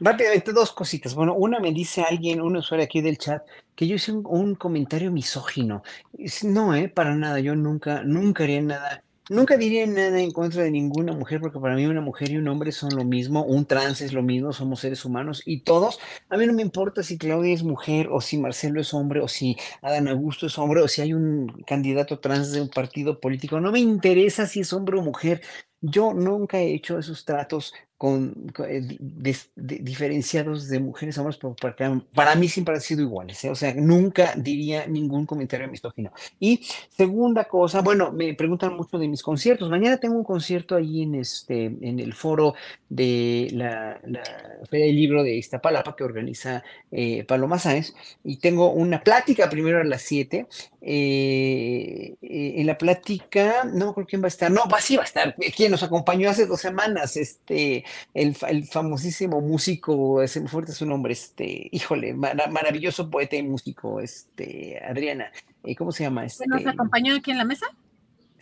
Rápidamente, 0.00 0.52
dos 0.52 0.72
cositas. 0.72 1.14
Bueno, 1.14 1.34
una 1.34 1.60
me 1.60 1.72
dice 1.72 2.02
alguien, 2.08 2.40
un 2.40 2.56
usuario 2.56 2.84
aquí 2.84 3.02
del 3.02 3.18
chat, 3.18 3.42
que 3.74 3.86
yo 3.86 3.96
hice 3.96 4.12
un, 4.12 4.24
un 4.26 4.54
comentario 4.54 5.10
misógino. 5.10 5.82
No, 6.44 6.74
eh, 6.74 6.88
para 6.88 7.14
nada. 7.14 7.40
Yo 7.40 7.54
nunca, 7.54 8.02
nunca 8.04 8.44
haría 8.44 8.62
nada 8.62 9.04
Nunca 9.30 9.58
diría 9.58 9.86
nada 9.86 10.20
en 10.20 10.30
contra 10.30 10.62
de 10.62 10.70
ninguna 10.70 11.12
mujer, 11.12 11.40
porque 11.40 11.60
para 11.60 11.74
mí 11.74 11.84
una 11.84 12.00
mujer 12.00 12.30
y 12.30 12.38
un 12.38 12.48
hombre 12.48 12.72
son 12.72 12.96
lo 12.96 13.04
mismo, 13.04 13.44
un 13.44 13.66
trans 13.66 14.00
es 14.00 14.14
lo 14.14 14.22
mismo, 14.22 14.54
somos 14.54 14.80
seres 14.80 15.04
humanos 15.04 15.42
y 15.44 15.60
todos, 15.60 15.98
a 16.30 16.38
mí 16.38 16.46
no 16.46 16.54
me 16.54 16.62
importa 16.62 17.02
si 17.02 17.18
Claudia 17.18 17.52
es 17.52 17.62
mujer 17.62 18.08
o 18.10 18.22
si 18.22 18.38
Marcelo 18.38 18.80
es 18.80 18.94
hombre 18.94 19.20
o 19.20 19.28
si 19.28 19.56
Adán 19.82 20.08
Augusto 20.08 20.46
es 20.46 20.58
hombre 20.58 20.80
o 20.80 20.88
si 20.88 21.02
hay 21.02 21.12
un 21.12 21.48
candidato 21.66 22.20
trans 22.20 22.52
de 22.52 22.62
un 22.62 22.70
partido 22.70 23.20
político, 23.20 23.60
no 23.60 23.70
me 23.70 23.80
interesa 23.80 24.46
si 24.46 24.60
es 24.60 24.72
hombre 24.72 24.98
o 24.98 25.02
mujer, 25.02 25.42
yo 25.80 26.14
nunca 26.14 26.58
he 26.58 26.72
hecho 26.74 26.98
esos 26.98 27.24
tratos 27.26 27.74
con, 27.98 28.52
eh, 28.68 28.96
diferenciados 29.56 30.68
de 30.68 30.78
mujeres 30.78 31.18
a 31.18 31.22
hombres, 31.22 31.40
para, 31.60 32.00
para 32.14 32.34
mí 32.36 32.48
siempre 32.48 32.76
han 32.76 32.80
sido 32.80 33.02
iguales, 33.02 33.42
¿eh? 33.42 33.50
o 33.50 33.56
sea, 33.56 33.74
nunca 33.74 34.34
diría 34.36 34.86
ningún 34.86 35.26
comentario 35.26 35.66
misógino. 35.66 36.12
Y 36.38 36.60
segunda 36.88 37.46
cosa, 37.46 37.82
bueno, 37.82 38.12
me 38.12 38.34
preguntan 38.34 38.76
mucho 38.76 38.98
de 38.98 39.08
mis 39.08 39.20
conciertos. 39.20 39.68
Mañana 39.68 39.96
tengo 39.96 40.14
un 40.14 40.22
concierto 40.22 40.76
ahí 40.76 41.02
en, 41.02 41.16
este, 41.16 41.64
en 41.64 41.98
el 41.98 42.14
foro 42.14 42.54
de 42.88 43.48
la, 43.52 44.00
Feria 44.70 44.86
del 44.86 44.96
Libro 44.96 45.24
de 45.24 45.34
Iztapalapa 45.34 45.96
que 45.96 46.04
organiza 46.04 46.62
eh, 46.92 47.24
Paloma 47.24 47.58
Sáenz 47.58 47.94
y 48.22 48.36
tengo 48.36 48.70
una 48.70 49.02
plática 49.02 49.50
primero 49.50 49.80
a 49.80 49.84
las 49.84 50.02
7. 50.02 50.46
en 50.80 52.66
la 52.66 52.78
plática, 52.78 53.64
no 53.64 53.92
creo 53.92 54.06
quién 54.06 54.22
va 54.22 54.26
a 54.26 54.28
estar, 54.28 54.52
no, 54.52 54.68
va, 54.72 54.80
sí 54.80 54.96
va 54.96 55.02
a 55.02 55.06
estar, 55.06 55.34
quien 55.56 55.72
nos 55.72 55.82
acompañó 55.82 56.30
hace 56.30 56.46
dos 56.46 56.60
semanas, 56.60 57.16
este, 57.16 57.84
el, 58.14 58.34
famosísimo 58.66 59.40
músico, 59.40 60.22
ese 60.22 60.46
fuerte 60.48 60.72
su 60.72 60.86
nombre, 60.86 61.12
este, 61.12 61.68
híjole, 61.72 62.14
maravilloso 62.14 63.10
poeta 63.10 63.36
y 63.36 63.42
músico, 63.42 64.00
este, 64.00 64.80
Adriana, 64.84 65.30
eh, 65.64 65.74
¿cómo 65.74 65.92
se 65.92 66.04
llama? 66.04 66.24
Este, 66.24 66.46
¿Nos 66.46 66.66
acompañó 66.66 67.14
aquí 67.14 67.30
en 67.30 67.38
la 67.38 67.44
mesa? 67.44 67.66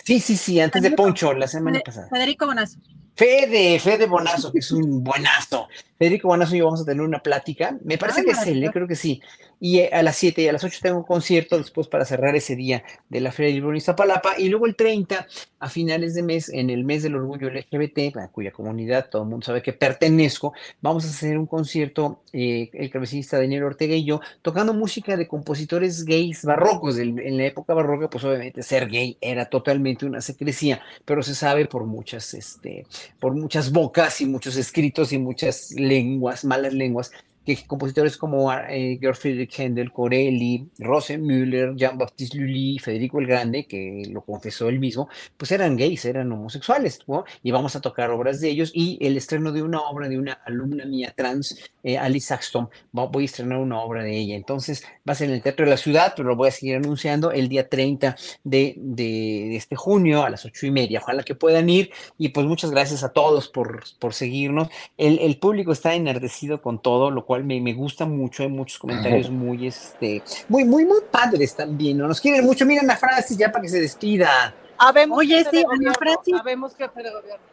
Sí, 0.05 0.21
sí, 0.21 0.37
sí, 0.37 0.61
antes 0.61 0.83
de 0.83 0.93
Poncho, 0.93 1.33
la 1.33 1.49
semana 1.49 1.81
pasada. 1.81 2.09
Federico 2.09 2.47
Bonazo. 2.47 2.79
Fede, 3.17 3.81
Fede 3.81 4.07
Bonazo, 4.07 4.53
que 4.53 4.59
es 4.59 4.71
un 4.71 5.03
buenazo. 5.03 5.69
Federico 5.99 6.29
Bonazo 6.29 6.55
y 6.55 6.59
yo 6.59 6.67
vamos 6.67 6.83
a 6.83 6.85
tener 6.85 7.03
una 7.03 7.19
plática. 7.19 7.77
Me 7.83 7.97
parece 7.97 8.25
que 8.25 8.33
es 8.33 8.47
él, 8.47 8.63
¿eh? 8.63 8.71
creo 8.71 8.87
que 8.87 8.95
sí. 8.95 9.23
Y 9.59 9.81
a 9.81 10.03
las 10.03 10.17
7 10.17 10.43
y 10.43 10.49
a 10.49 10.53
las 10.53 10.65
8 10.65 10.79
tengo 10.83 10.99
un 10.99 11.05
concierto 11.05 11.57
después 11.57 11.89
para 11.89 12.05
cerrar 12.05 12.37
ese 12.37 12.57
día 12.57 12.85
de 13.09 13.21
la 13.21 13.33
Feria 13.33 13.49
del 13.49 13.57
Libro 13.57 13.71
en 13.71 13.77
Iztapalapa. 13.77 14.39
Y 14.39 14.49
luego 14.49 14.67
el 14.67 14.77
30, 14.77 15.27
a 15.59 15.69
finales 15.69 16.15
de 16.15 16.23
mes, 16.23 16.49
en 16.51 16.69
el 16.71 16.85
mes 16.85 17.03
del 17.03 17.17
orgullo 17.17 17.49
LGBT, 17.49 18.17
a 18.17 18.29
cuya 18.29 18.51
comunidad 18.51 19.09
todo 19.11 19.23
el 19.23 19.29
mundo 19.29 19.47
sabe 19.47 19.63
que 19.63 19.73
pertenezco, 19.73 20.53
vamos 20.83 21.05
a 21.07 21.09
hacer 21.09 21.39
un 21.39 21.47
concierto, 21.47 22.21
eh, 22.33 22.71
el 22.75 22.91
cabecista 22.91 23.39
Daniel 23.39 23.65
Ortega 23.65 23.95
y 23.95 24.05
yo, 24.05 24.21
tocando 24.43 24.75
música 24.75 25.17
de 25.17 25.27
compositores 25.27 26.05
gays 26.05 26.45
barrocos. 26.45 26.99
En 26.99 27.37
la 27.37 27.47
época 27.47 27.73
barroca, 27.73 28.11
pues 28.11 28.25
obviamente 28.25 28.63
ser 28.63 28.89
gay 28.89 29.17
era 29.21 29.47
totalmente 29.47 30.05
una 30.05 30.21
secrecía, 30.21 30.83
pero 31.05 31.23
se 31.23 31.35
sabe 31.35 31.67
por 31.67 31.85
muchas, 31.85 32.35
este, 32.35 32.87
por 33.19 33.35
muchas 33.35 33.73
bocas 33.73 34.21
y 34.21 34.27
muchos 34.27 34.57
escritos 34.57 35.13
y 35.13 35.19
muchas 35.19 35.73
lenguas, 35.73 36.45
malas 36.45 36.75
lenguas, 36.75 37.11
que 37.47 37.57
compositores 37.65 38.17
como 38.17 38.53
eh, 38.53 38.99
Georg 39.01 39.17
Friedrich 39.17 39.59
Händel, 39.59 39.93
Corelli, 39.93 40.69
Rosenmüller, 40.81 41.77
Jean-Baptiste 41.77 42.37
Lully, 42.39 42.79
Federico 42.81 43.21
el 43.21 43.27
Grande, 43.29 43.67
que 43.67 44.03
lo 44.11 44.23
confesó 44.23 44.69
él 44.69 44.81
mismo, 44.81 45.09
pues 45.37 45.53
eran 45.53 45.77
gays, 45.77 46.05
eran 46.05 46.33
homosexuales, 46.33 46.99
¿no? 47.07 47.25
Y 47.45 47.53
vamos 47.53 47.77
a 47.77 47.81
tocar 47.81 48.11
obras 48.11 48.41
de 48.41 48.51
ellos 48.51 48.73
y 48.75 48.99
el 49.01 49.17
estreno 49.17 49.53
de 49.53 49.63
una 49.63 49.81
obra 49.81 50.09
de 50.09 50.19
una 50.19 50.33
alumna 50.45 50.85
mía 50.87 51.15
trans, 51.17 51.57
eh, 51.85 51.97
Alice 51.97 52.27
Saxton, 52.27 52.69
voy 52.91 53.23
a 53.23 53.27
estrenar 53.27 53.59
una 53.59 53.81
obra 53.81 54.03
de 54.03 54.17
ella. 54.17 54.35
Entonces 54.35 54.85
va 55.09 55.13
a 55.13 55.15
ser 55.15 55.29
en 55.29 55.37
el 55.37 55.43
Teatro 55.43 55.65
de 55.65 55.71
la 55.71 55.77
Ciudad, 55.77 56.15
pero 56.17 56.29
lo 56.29 56.37
voy 56.37 56.49
a 56.49 56.53
seguir 56.53 56.77
anunciando 56.77 57.31
el 57.31 57.49
día 57.49 57.69
30 57.69 58.17
de, 58.43 58.75
de, 58.77 59.57
este 59.57 59.77
junio 59.77 60.25
a 60.25 60.31
las 60.31 60.45
ocho 60.45 60.67
y 60.67 60.73
media. 60.73 61.01
Ojalá 61.01 61.23
que 61.23 61.37
puedan 61.37 61.69
ir 61.71 61.93
y 62.19 62.31
pues 62.31 62.45
muchas 62.47 62.73
gracias 62.73 63.05
a 63.05 63.13
todos 63.13 63.49
por, 63.49 63.85
por 64.01 64.15
seguirnos. 64.15 64.69
El, 64.97 65.21
el 65.21 65.39
público 65.39 65.71
está 65.71 65.95
enardecido 65.95 66.61
con 66.61 66.83
todo, 66.83 67.11
lo 67.13 67.25
cual 67.25 67.36
me, 67.45 67.61
me, 67.61 67.73
gusta 67.73 68.05
mucho. 68.05 68.43
Hay 68.43 68.49
muchos 68.49 68.79
comentarios 68.79 69.31
muy, 69.31 69.67
este, 69.67 70.23
muy, 70.49 70.65
muy, 70.65 70.85
muy 70.85 71.01
padres 71.11 71.55
también. 71.55 71.99
¿no? 71.99 72.09
Nos 72.09 72.21
quieren 72.21 72.45
mucho. 72.45 72.65
Miren 72.67 72.91
a 72.91 72.97
Francis 72.97 73.37
ya 73.37 73.51
para 73.51 73.63
que 73.63 73.69
se 73.69 73.81
despida. 73.81 74.55
Habemos 74.79 75.19
Oye, 75.19 75.45
sí, 75.51 75.65
Ana 75.71 75.95
Francis. 75.95 76.35
Habemos 76.39 76.77
jefe 76.77 77.03
de 77.03 77.11
gobierno. 77.11 77.45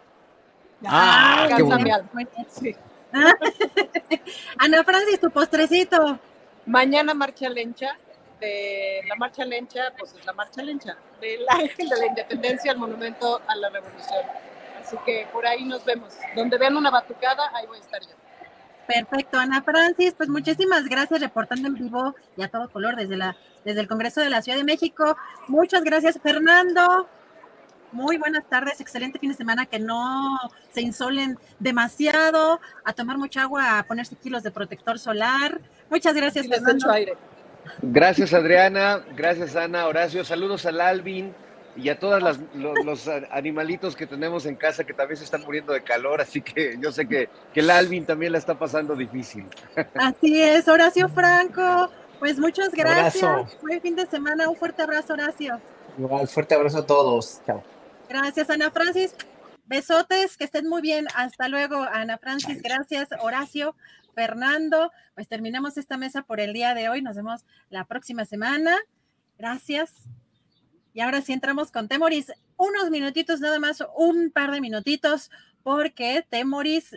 Ah, 0.86 1.48
qué 1.56 1.64
bueno. 1.64 2.10
Sí. 2.50 2.76
Ana 4.58 4.84
Francis, 4.84 5.20
tu 5.20 5.30
postrecito. 5.30 6.20
Mañana 6.66 7.14
marcha 7.14 7.50
lencha. 7.50 7.98
De 8.40 9.02
la 9.08 9.16
marcha 9.16 9.46
lencha, 9.46 9.94
pues 9.98 10.14
es 10.20 10.26
la 10.26 10.34
marcha 10.34 10.62
lencha. 10.62 10.98
Del 11.22 11.46
ángel 11.48 11.88
de 11.88 11.98
la 11.98 12.06
independencia 12.08 12.72
al 12.72 12.78
monumento 12.78 13.42
a 13.48 13.56
la 13.56 13.70
revolución. 13.70 14.26
Así 14.82 14.98
que 15.06 15.28
por 15.32 15.48
ahí 15.48 15.64
nos 15.64 15.86
vemos. 15.86 16.14
Donde 16.36 16.58
vean 16.58 16.76
una 16.76 16.92
batucada, 16.92 17.52
ahí 17.54 17.66
voy 17.68 17.78
a 17.78 17.82
estar 17.82 18.02
yo. 18.02 18.16
Perfecto, 18.88 19.38
Ana 19.38 19.62
Francis, 19.62 20.14
pues 20.16 20.28
muchísimas 20.30 20.86
gracias 20.86 21.22
reportando 21.22 21.68
en 21.68 21.76
vivo 21.76 22.16
y 22.36 22.44
a 22.44 22.50
todo 22.50 22.70
color 22.70 22.96
desde, 22.96 23.16
la, 23.16 23.38
desde 23.64 23.80
el 23.80 23.88
Congreso 23.88 24.20
de 24.20 24.30
la 24.30 24.42
Ciudad 24.42 24.58
de 24.58 24.66
México. 24.66 25.16
Muchas 25.48 25.84
gracias, 25.84 26.20
Fernando. 26.22 27.08
Muy 27.94 28.18
buenas 28.18 28.44
tardes, 28.50 28.82
excelente 28.82 29.20
fin 29.20 29.30
de 29.30 29.36
semana, 29.38 29.68
que 29.68 29.80
no 29.80 30.38
se 30.72 30.82
insolen 30.82 31.38
demasiado, 31.60 32.60
a 32.84 32.94
tomar 32.94 33.18
mucha 33.18 33.44
agua, 33.44 33.80
a 33.80 33.84
ponerse 33.84 34.16
kilos 34.16 34.44
de 34.44 34.52
protector 34.52 35.00
solar. 35.00 35.62
Muchas 35.90 36.16
gracias, 36.16 36.48
Fernando. 36.48 36.88
Gracias, 37.82 38.34
Adriana. 38.34 39.06
Gracias, 39.16 39.56
Ana. 39.56 39.88
Horacio, 39.88 40.26
saludos 40.26 40.66
al 40.66 40.82
Alvin 40.82 41.34
y 41.76 41.90
a 41.90 41.98
todos 41.98 42.22
los, 42.54 43.08
animalitos 43.32 43.96
que 43.96 44.06
tenemos 44.08 44.46
en 44.46 44.56
casa 44.56 44.84
que 44.84 44.94
también 44.94 45.18
se 45.18 45.24
están 45.24 45.42
muriendo 45.42 45.74
de 45.74 45.82
calor, 45.82 46.22
así 46.22 46.42
que 46.42 46.78
yo 46.80 46.92
sé 46.92 47.08
que, 47.08 47.30
que 47.54 47.60
el 47.62 47.70
Alvin 47.70 48.06
también 48.06 48.32
la 48.32 48.38
está 48.38 48.58
pasando 48.58 48.96
difícil. 48.96 49.46
Así 49.96 50.42
es, 50.42 50.68
Horacio 50.68 51.10
Franco, 51.10 51.90
pues 52.20 52.40
muchas 52.40 52.72
gracias. 52.72 53.58
Buen 53.62 53.82
fin 53.82 53.96
de 53.96 54.06
semana, 54.06 54.50
un 54.50 54.56
fuerte 54.56 54.84
abrazo, 54.84 55.14
Horacio. 55.14 55.60
Igual, 55.98 56.28
fuerte 56.28 56.56
abrazo 56.56 56.80
a 56.80 56.86
todos. 56.86 57.42
Chao. 57.46 57.64
Gracias, 58.10 58.50
Ana 58.50 58.72
Francis. 58.72 59.16
Besotes, 59.66 60.38
que 60.38 60.44
estén 60.44 60.68
muy 60.68 60.82
bien. 60.82 61.08
Hasta 61.16 61.48
luego, 61.48 61.78
Ana 61.78 62.18
Francis. 62.18 62.62
Gracias, 62.62 63.10
Horacio. 63.22 63.76
Fernando, 64.14 64.92
pues 65.16 65.28
terminamos 65.28 65.78
esta 65.78 65.98
mesa 65.98 66.22
por 66.22 66.40
el 66.40 66.54
día 66.54 66.74
de 66.76 66.90
hoy. 66.90 67.02
Nos 67.02 67.16
vemos 67.16 67.46
la 67.70 67.86
próxima 67.86 68.26
semana. 68.26 68.78
Gracias. 69.38 70.08
Y 70.94 71.02
ahora 71.02 71.22
sí 71.22 71.34
entramos 71.34 71.72
con 71.72 71.88
Temoris. 71.88 72.32
Unos 72.56 72.90
minutitos 72.90 73.40
nada 73.40 73.60
más, 73.60 73.84
un 73.98 74.32
par 74.32 74.52
de 74.52 74.62
minutitos, 74.62 75.32
porque 75.64 76.26
Temoris, 76.30 76.96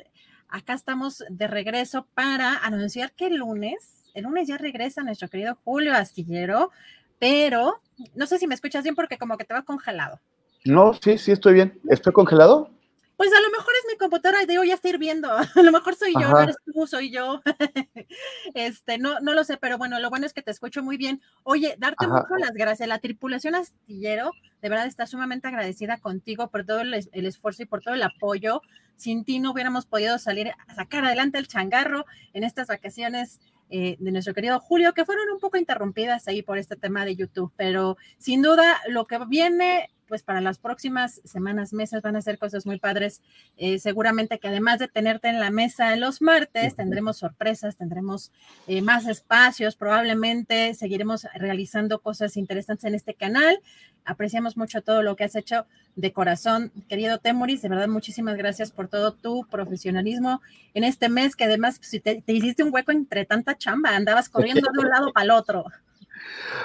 acá 0.49 0.75
estamos 0.75 1.25
de 1.29 1.47
regreso 1.47 2.07
para 2.15 2.59
anunciar 2.59 3.13
que 3.13 3.27
el 3.27 3.37
lunes, 3.37 4.05
el 4.15 4.25
lunes 4.25 4.49
ya 4.49 4.59
regresa 4.59 5.03
nuestro 5.03 5.29
querido 5.29 5.59
Julio 5.65 5.95
Astillero, 5.95 6.71
pero 7.19 7.81
no 8.15 8.27
sé 8.27 8.39
si 8.39 8.47
me 8.47 8.55
escuchas 8.55 8.83
bien 8.83 8.95
porque 8.95 9.19
como 9.19 9.39
que 9.39 9.45
te 9.45 9.55
va 9.55 9.63
congelado. 9.63 10.21
No, 10.65 10.93
sí, 10.95 11.17
sí, 11.17 11.33
estoy 11.33 11.55
bien. 11.55 11.81
¿Estoy 11.89 12.13
congelado? 12.13 12.71
Pues 13.17 13.33
a 13.33 13.41
lo 13.41 13.51
mejor 13.51 13.73
es 13.79 13.91
mi 13.91 13.97
computadora 13.97 14.45
de 14.45 14.59
hoy 14.59 14.69
ya 14.69 14.75
está 14.75 14.89
hirviendo. 14.89 15.31
A 15.55 15.63
lo 15.63 15.73
mejor 15.73 15.95
soy 15.95 16.13
yo, 16.13 16.29
no 16.29 16.41
eres 16.41 16.57
tú, 16.65 16.87
soy 16.87 17.11
yo. 17.11 17.41
este, 18.55 18.99
no, 18.99 19.21
no 19.21 19.33
lo 19.33 19.43
sé, 19.45 19.57
pero 19.57 19.79
bueno, 19.79 19.99
lo 20.01 20.11
bueno 20.11 20.27
es 20.27 20.35
que 20.35 20.43
te 20.43 20.51
escucho 20.51 20.83
muy 20.83 20.99
bien. 20.99 21.23
Oye, 21.43 21.77
darte 21.79 22.07
mucho 22.07 22.37
las 22.39 22.53
gracias. 22.53 22.89
La 22.89 22.99
tripulación 22.99 23.55
astillero, 23.55 24.33
de 24.61 24.69
verdad, 24.69 24.87
está 24.87 25.07
sumamente 25.07 25.49
agradecida 25.49 25.99
contigo 25.99 26.49
por 26.49 26.67
todo 26.67 26.81
el, 26.81 26.95
esfuerzo 26.95 27.63
y 27.63 27.67
por 27.67 27.83
todo 27.83 27.95
el 27.95 28.03
apoyo. 28.03 28.61
Sin 28.97 29.25
ti 29.25 29.39
no 29.39 29.53
hubiéramos 29.53 29.87
podido 29.87 30.19
salir 30.19 30.53
a 30.69 30.75
sacar 30.75 31.05
adelante 31.05 31.39
el 31.39 31.49
changarro 31.49 32.05
en 32.35 32.45
estas 32.45 32.69
vacaciones 32.69 33.41
eh, 33.71 33.97
de 33.99 34.13
nuestro 34.13 34.35
querido 34.35 34.61
Julio, 34.61 34.93
que 34.93 35.05
fueron 35.05 35.31
un 35.31 35.41
poco 35.41 35.57
interrumpidas 35.57 36.29
ahí 36.29 36.43
por 36.43 36.59
este 36.59 36.77
tema 36.77 37.05
de 37.05 37.17
YouTube, 37.17 37.53
pero 37.57 37.97
sin 38.19 38.43
duda 38.43 38.81
lo 38.89 39.07
que 39.07 39.19
viene 39.27 39.91
pues 40.09 40.23
para 40.23 40.41
las 40.41 40.59
próximas 40.59 41.21
semanas, 41.25 41.73
meses 41.73 42.03
van 42.03 42.17
a 42.17 42.23
ser 42.23 42.39
cosas 42.39 42.67
muy 42.67 42.79
padres. 42.79 43.23
Eh, 43.57 43.79
seguramente 43.79 44.39
que 44.39 44.49
además 44.49 44.79
de 44.79 44.89
tenerte 44.89 45.29
en 45.29 45.41
la 45.41 45.51
mesa 45.51 45.95
los 45.97 46.23
martes, 46.23 46.75
tendremos 46.75 47.19
sorpresas, 47.19 47.77
tendremos 47.77 48.33
eh, 48.67 48.83
más 48.83 49.07
espacios, 49.07 49.77
probablemente 49.77 50.75
seguiremos 50.75 51.27
realizando 51.35 52.01
cosas 52.01 52.37
interesantes 52.37 52.85
en 52.85 52.95
este 52.95 53.15
canal. 53.15 53.61
Apreciamos 54.05 54.57
mucho 54.57 54.83
todo 54.83 55.03
lo 55.03 55.17
que 55.17 55.25
has 55.25 55.35
hecho 55.35 55.67
de 55.97 56.13
corazón, 56.13 56.71
querido 56.89 57.19
Temoris. 57.19 57.63
De 57.63 57.69
verdad, 57.69 57.89
muchísimas 57.89 58.37
gracias 58.37 58.71
por 58.71 58.89
todo 58.89 59.13
tu 59.13 59.47
profesionalismo 59.51 60.41
en 60.75 60.85
este 60.85 61.09
mes, 61.09 61.35
que 61.35 61.45
además 61.45 61.79
pues, 61.79 62.03
te 62.03 62.33
hiciste 62.33 62.63
un 62.63 62.73
hueco 62.73 62.93
entre 62.93 63.25
tanta 63.25 63.57
chamba, 63.57 63.97
andabas 63.97 64.29
corriendo 64.29 64.69
de 64.73 64.79
un 64.79 64.89
lado 64.89 65.13
para 65.15 65.25
el 65.25 65.31
otro. 65.31 65.65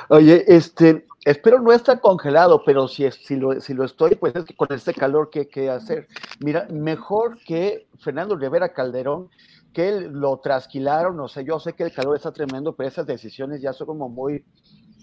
Oye, 0.09 0.43
este, 0.47 1.05
espero 1.25 1.59
no 1.59 1.71
estar 1.71 1.99
congelado, 1.99 2.63
pero 2.65 2.87
si, 2.87 3.09
si, 3.11 3.35
lo, 3.35 3.59
si 3.61 3.73
lo 3.73 3.85
estoy, 3.85 4.15
pues 4.15 4.35
es 4.35 4.45
que 4.45 4.55
con 4.55 4.67
este 4.71 4.93
calor, 4.93 5.29
¿qué, 5.31 5.47
qué 5.47 5.69
hacer? 5.69 6.07
Mira, 6.39 6.67
mejor 6.69 7.37
que 7.45 7.87
Fernando 7.99 8.35
Rivera 8.35 8.73
Calderón, 8.73 9.29
que 9.73 10.01
lo 10.01 10.37
trasquilaron, 10.39 11.19
o 11.19 11.27
sea, 11.27 11.43
yo 11.43 11.59
sé 11.59 11.73
que 11.73 11.83
el 11.83 11.93
calor 11.93 12.15
está 12.15 12.31
tremendo, 12.31 12.75
pero 12.75 12.89
esas 12.89 13.05
decisiones 13.05 13.61
ya 13.61 13.73
son 13.73 13.87
como 13.87 14.09
muy, 14.09 14.43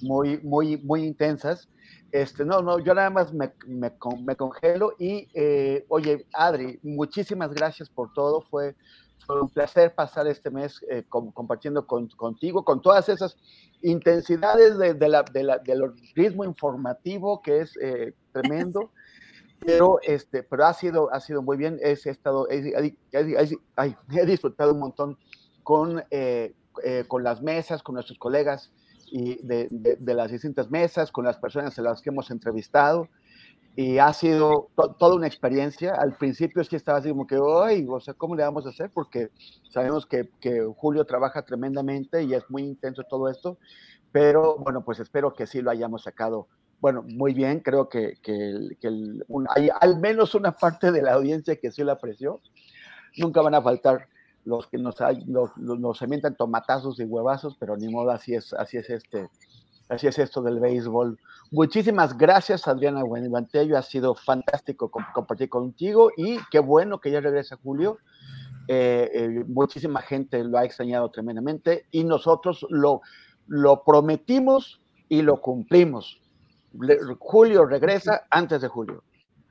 muy, 0.03 0.39
muy, 0.43 0.77
muy 0.77 1.05
intensas. 1.05 1.69
Este, 2.11 2.45
no, 2.45 2.63
no, 2.63 2.79
yo 2.79 2.95
nada 2.95 3.11
más 3.11 3.33
me, 3.35 3.53
me, 3.67 3.93
me 4.23 4.37
congelo 4.37 4.95
y, 4.99 5.29
eh, 5.35 5.85
oye, 5.89 6.27
Adri, 6.33 6.79
muchísimas 6.83 7.53
gracias 7.53 7.91
por 7.91 8.13
todo, 8.15 8.43
fue, 8.43 8.77
fue 9.27 9.40
un 9.40 9.49
placer 9.49 9.95
pasar 9.95 10.27
este 10.27 10.51
mes 10.51 10.85
eh, 10.90 11.05
compartiendo 11.09 11.86
contigo, 11.86 12.65
con 12.65 12.81
todas 12.81 13.09
esas 13.09 13.36
intensidades 13.82 14.78
de, 14.78 14.95
de 14.95 15.09
la, 15.09 15.23
de 15.23 15.43
la, 15.43 15.59
del 15.59 15.93
ritmo 16.15 16.45
informativo 16.45 17.43
que 17.43 17.61
es 17.61 17.77
eh, 17.81 18.15
tremendo. 18.32 18.90
Pero, 19.61 19.99
este, 20.05 20.45
pero 20.45 20.66
ha 20.66 20.73
sido, 20.73 21.12
ha 21.12 21.19
sido 21.19 21.43
muy 21.43 21.57
bien. 21.57 21.81
He, 21.82 21.90
estado, 21.90 22.49
he, 22.49 22.95
he, 23.11 24.24
disfrutado 24.24 24.73
un 24.73 24.78
montón 24.78 25.19
con, 25.65 26.05
eh, 26.12 26.55
con 27.09 27.24
las 27.24 27.43
mesas, 27.43 27.82
con 27.82 27.97
nuestros 27.97 28.20
colegas 28.20 28.70
y 29.11 29.45
de, 29.45 29.66
de, 29.69 30.15
las 30.15 30.31
distintas 30.31 30.70
mesas, 30.70 31.11
con 31.11 31.24
las 31.24 31.39
personas 31.39 31.77
a 31.77 31.82
las 31.82 32.03
que 32.03 32.11
hemos 32.11 32.31
entrevistado 32.31 33.09
y 33.81 33.99
ha 33.99 34.13
sido 34.13 34.71
toda 34.99 35.15
una 35.15 35.29
experiencia. 35.29 35.95
Al 35.95 36.17
principio 36.17 36.65
sí 36.65 36.75
estaba 36.75 36.99
así 36.99 37.11
como 37.11 37.29
que, 37.29 37.39
ay, 37.63 37.87
o 37.89 38.01
sea, 38.01 38.13
¿cómo 38.13 38.35
le 38.35 38.43
vamos 38.43 38.67
a 38.67 38.71
hacer? 38.71 38.91
Porque 38.93 39.31
sabemos 39.71 40.05
que, 40.05 40.31
que, 40.41 40.67
Julio 40.77 41.05
trabaja 41.05 41.43
tremendamente 41.43 42.25
y 42.25 42.35
es 42.35 42.43
muy 42.51 42.65
intenso 42.65 43.05
todo 43.05 43.29
esto, 43.29 43.57
pero 44.11 44.57
bueno, 44.59 44.85
pues 44.85 44.99
espero 44.99 45.33
que 45.33 45.47
sí 45.47 45.63
lo 45.63 45.71
hayamos 45.71 46.03
sacado. 46.03 46.49
Bueno, 46.81 47.05
muy 47.07 47.35
bien, 47.35 47.61
creo 47.61 47.89
que, 47.89 48.15
que, 48.21 48.77
que 48.81 48.89
hay 49.55 49.69
al 49.81 50.01
menos 50.01 50.35
una 50.35 50.51
parte 50.51 50.91
de 50.91 51.01
la 51.01 51.13
audiencia 51.13 51.55
que 51.55 51.71
sí 51.71 51.85
lo 51.85 51.93
apreció. 51.93 52.41
Nunca 53.17 53.43
van 53.43 53.55
a 53.55 53.63
faltar 53.63 54.09
los 54.45 54.67
que 54.67 54.79
nos, 54.79 54.97
nos, 55.29 55.57
nos 55.57 56.03
avientan 56.03 56.35
tomatazos 56.35 56.99
y 56.99 57.05
huevazos, 57.05 57.57
pero 57.61 57.77
ni 57.77 57.87
modo, 57.87 58.11
así 58.11 58.35
es, 58.35 58.53
así 58.55 58.77
es 58.77 58.91
este, 58.91 59.29
Así 59.89 60.06
es 60.06 60.19
esto 60.19 60.43
del 60.43 60.60
béisbol. 60.60 61.19
Muchísimas 61.51 62.16
gracias, 62.16 62.69
Adriana 62.69 63.02
Buenaventello. 63.02 63.78
Ha 63.78 63.82
sido 63.82 64.15
fantástico 64.15 64.90
compartir 64.90 65.48
contigo 65.48 66.10
y 66.16 66.39
qué 66.51 66.59
bueno 66.59 67.01
que 67.01 67.10
ya 67.10 67.20
regresa 67.20 67.59
Julio. 67.62 67.98
Eh, 68.69 69.10
eh, 69.15 69.44
muchísima 69.47 70.02
gente 70.02 70.44
lo 70.44 70.59
ha 70.59 70.65
extrañado 70.65 71.10
tremendamente 71.10 71.86
y 71.90 72.05
nosotros 72.05 72.66
lo, 72.69 73.01
lo 73.47 73.82
prometimos 73.82 74.82
y 75.09 75.23
lo 75.23 75.40
cumplimos. 75.40 76.20
Julio 77.19 77.65
regresa 77.65 78.27
antes 78.28 78.60
de 78.60 78.69
julio. 78.69 79.02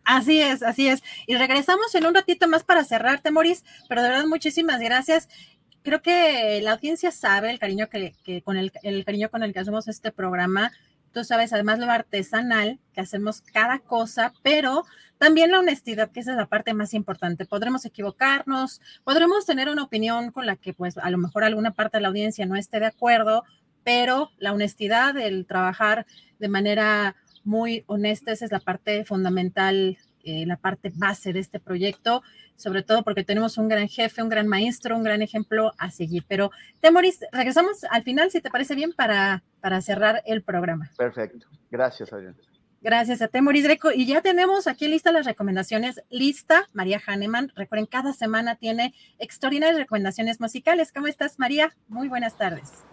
Así 0.06 0.40
es, 0.40 0.64
así 0.64 0.88
es. 0.88 1.04
Y 1.26 1.36
regresamos 1.36 1.94
en 1.96 2.06
un 2.06 2.14
ratito 2.14 2.48
más 2.48 2.64
para 2.64 2.86
cerrar, 2.86 3.22
Temoris, 3.22 3.66
pero 3.90 4.04
de 4.04 4.10
verdad 4.10 4.26
muchísimas 4.26 4.80
gracias 4.80 5.28
creo 5.88 6.02
que 6.02 6.60
la 6.62 6.74
audiencia 6.74 7.12
sabe 7.12 7.50
el 7.50 7.60
cariño 7.60 7.88
que, 7.88 8.42
con 8.44 8.58
el, 8.58 8.74
cariño 9.06 9.30
con 9.30 9.42
el 9.42 9.54
que 9.54 9.60
hacemos 9.60 9.88
este 9.88 10.12
programa. 10.12 10.74
tú 11.14 11.24
sabes, 11.24 11.54
además 11.54 11.80
lo 11.80 11.90
artesanal, 11.90 12.78
que 12.92 13.00
hacemos 13.00 13.40
cada 13.40 13.80
cosa, 13.80 14.34
pero 14.44 14.84
también 15.18 15.50
la 15.50 15.60
honestidad, 15.60 16.12
que 16.12 16.20
esa 16.20 16.32
es 16.32 16.38
la 16.38 16.48
parte 16.48 16.74
más 16.74 16.94
importante. 16.94 17.46
Podremos 17.46 17.86
equivocarnos, 17.86 18.82
podremos 19.06 19.46
tener 19.46 19.70
una 19.70 19.84
opinión 19.84 20.32
con 20.32 20.46
la 20.46 20.58
que 20.58 20.74
pues 20.74 20.98
a 20.98 21.10
lo 21.10 21.18
mejor 21.18 21.46
alguna 21.46 21.72
parte 21.72 21.98
de 21.98 22.02
la 22.02 22.10
audiencia 22.10 22.46
no 22.46 22.58
esté 22.58 22.82
de 22.82 22.88
acuerdo, 22.88 23.46
pero 23.86 24.32
la 24.40 24.52
honestidad, 24.52 25.16
el 25.18 25.46
trabajar 25.46 26.06
de 26.38 26.50
manera 26.50 27.16
muy 27.46 27.86
honesta, 27.88 28.34
esa 28.34 28.44
es 28.44 28.52
la 28.52 28.60
parte 28.60 29.06
fundamental, 29.06 29.98
eh, 30.28 30.46
la 30.46 30.58
parte 30.58 30.92
base 30.94 31.32
de 31.32 31.40
este 31.40 31.60
proyecto, 31.60 32.22
sobre 32.58 32.84
todo 32.84 33.04
porque 33.04 33.24
tenemos 33.24 33.58
un 33.58 33.70
gran 33.70 33.88
jefe, 33.88 34.22
un 34.22 34.28
gran 34.28 34.46
maestro, 34.46 34.98
un 34.98 35.04
gran 35.04 35.22
ejemplo 35.22 35.72
a 35.78 35.90
seguir. 35.90 36.26
Pero, 36.28 36.52
Temoris, 36.82 37.22
regresamos 37.32 37.86
al 37.86 38.04
final, 38.04 38.30
si 38.30 38.42
te 38.42 38.50
parece 38.50 38.76
bien, 38.76 38.92
para, 38.92 39.44
para 39.62 39.80
cerrar 39.80 40.22
el 40.26 40.44
programa. 40.44 40.92
Perfecto. 40.98 41.48
Gracias, 41.72 42.12
Adrián. 42.12 42.36
Gracias 42.82 43.22
a 43.22 43.30
Temoris 43.30 43.64
Greco. 43.64 43.92
Y 43.92 44.06
ya 44.06 44.22
tenemos 44.22 44.68
aquí 44.68 44.88
listas 44.88 45.14
las 45.14 45.26
recomendaciones. 45.26 46.02
Lista, 46.10 46.68
María 46.74 47.02
Hahnemann. 47.06 47.52
Recuerden, 47.56 47.86
cada 47.86 48.12
semana 48.12 48.56
tiene 48.56 48.94
extraordinarias 49.18 49.80
recomendaciones 49.80 50.42
musicales. 50.42 50.92
¿Cómo 50.92 51.08
estás, 51.08 51.40
María? 51.40 51.74
Muy 51.88 52.10
buenas 52.10 52.38
tardes. 52.38 52.84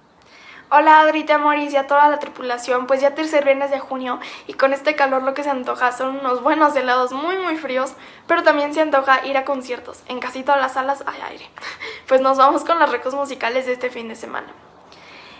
Hola 0.71 1.01
Adri, 1.01 1.27
Moris 1.39 1.73
y 1.73 1.77
a 1.77 1.87
toda 1.87 2.09
la 2.09 2.19
tripulación, 2.19 2.87
pues 2.87 3.01
ya 3.01 3.15
tercer 3.15 3.45
viernes 3.45 3.71
de 3.71 3.79
junio 3.79 4.19
y 4.47 4.55
con 4.55 4.73
este 4.73 4.97
calor 4.97 5.23
lo 5.23 5.35
que 5.35 5.45
se 5.45 5.51
antoja 5.51 5.93
son 5.93 6.19
unos 6.19 6.43
buenos 6.43 6.75
helados 6.75 7.13
muy 7.13 7.37
muy 7.37 7.57
fríos, 7.57 7.93
pero 8.27 8.43
también 8.43 8.73
se 8.73 8.81
antoja 8.81 9.25
ir 9.27 9.37
a 9.37 9.45
conciertos, 9.45 10.03
en 10.09 10.21
casi 10.21 10.43
todas 10.43 10.61
las 10.61 10.73
salas 10.73 11.05
hay 11.07 11.21
aire. 11.31 11.51
Pues 12.09 12.21
nos 12.21 12.39
vamos 12.39 12.65
con 12.65 12.79
las 12.79 12.91
recos 12.91 13.15
musicales 13.15 13.67
de 13.67 13.73
este 13.73 13.91
fin 13.91 14.09
de 14.09 14.17
semana. 14.17 14.49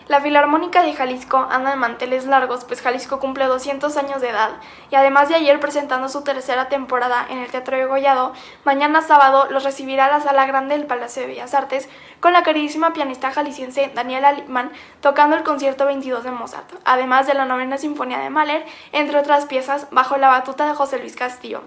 La 0.07 0.21
Filarmónica 0.21 0.83
de 0.83 0.93
Jalisco 0.93 1.49
anda 1.51 1.71
de 1.71 1.77
manteles 1.77 2.27
largos, 2.27 2.67
pues 2.67 2.83
Jalisco 2.83 3.19
cumple 3.21 3.47
200 3.47 3.97
años 3.97 4.21
de 4.21 4.29
edad, 4.29 4.51
y 4.91 4.97
además 4.97 5.31
de 5.31 5.35
ayer 5.35 5.59
presentando 5.61 6.11
su 6.11 6.23
tercera 6.23 6.69
temporada 6.69 7.27
en 7.31 7.39
el 7.39 7.51
Teatro 7.51 7.75
de 7.75 7.87
Gollado, 7.87 8.35
mañana 8.65 9.01
sábado 9.01 9.47
los 9.51 9.65
recibirá 9.65 10.09
la 10.09 10.21
Sala 10.21 10.45
Grande 10.45 10.77
del 10.77 10.87
Palacio 10.87 11.23
de 11.23 11.29
Bellas 11.29 11.55
Artes 11.55 11.89
con 12.21 12.35
la 12.35 12.43
queridísima 12.43 12.93
pianista 12.93 13.31
jalisciense 13.31 13.91
Daniela 13.95 14.33
Lippmann 14.33 14.73
tocando 15.01 15.37
el 15.37 15.43
concierto 15.43 15.87
22 15.87 16.23
de 16.23 16.33
Mozart, 16.33 16.71
además 16.85 17.27
de 17.27 17.33
la 17.33 17.47
novena 17.47 17.79
sinfonía 17.79 18.19
de 18.19 18.29
Mahler, 18.29 18.67
entre 18.93 19.19
otras 19.19 19.47
piezas, 19.47 19.87
bajo 19.91 20.19
la 20.19 20.29
batuta 20.29 20.67
de 20.67 20.75
José 20.75 20.99
Luis 20.99 21.17
Castillo. 21.17 21.63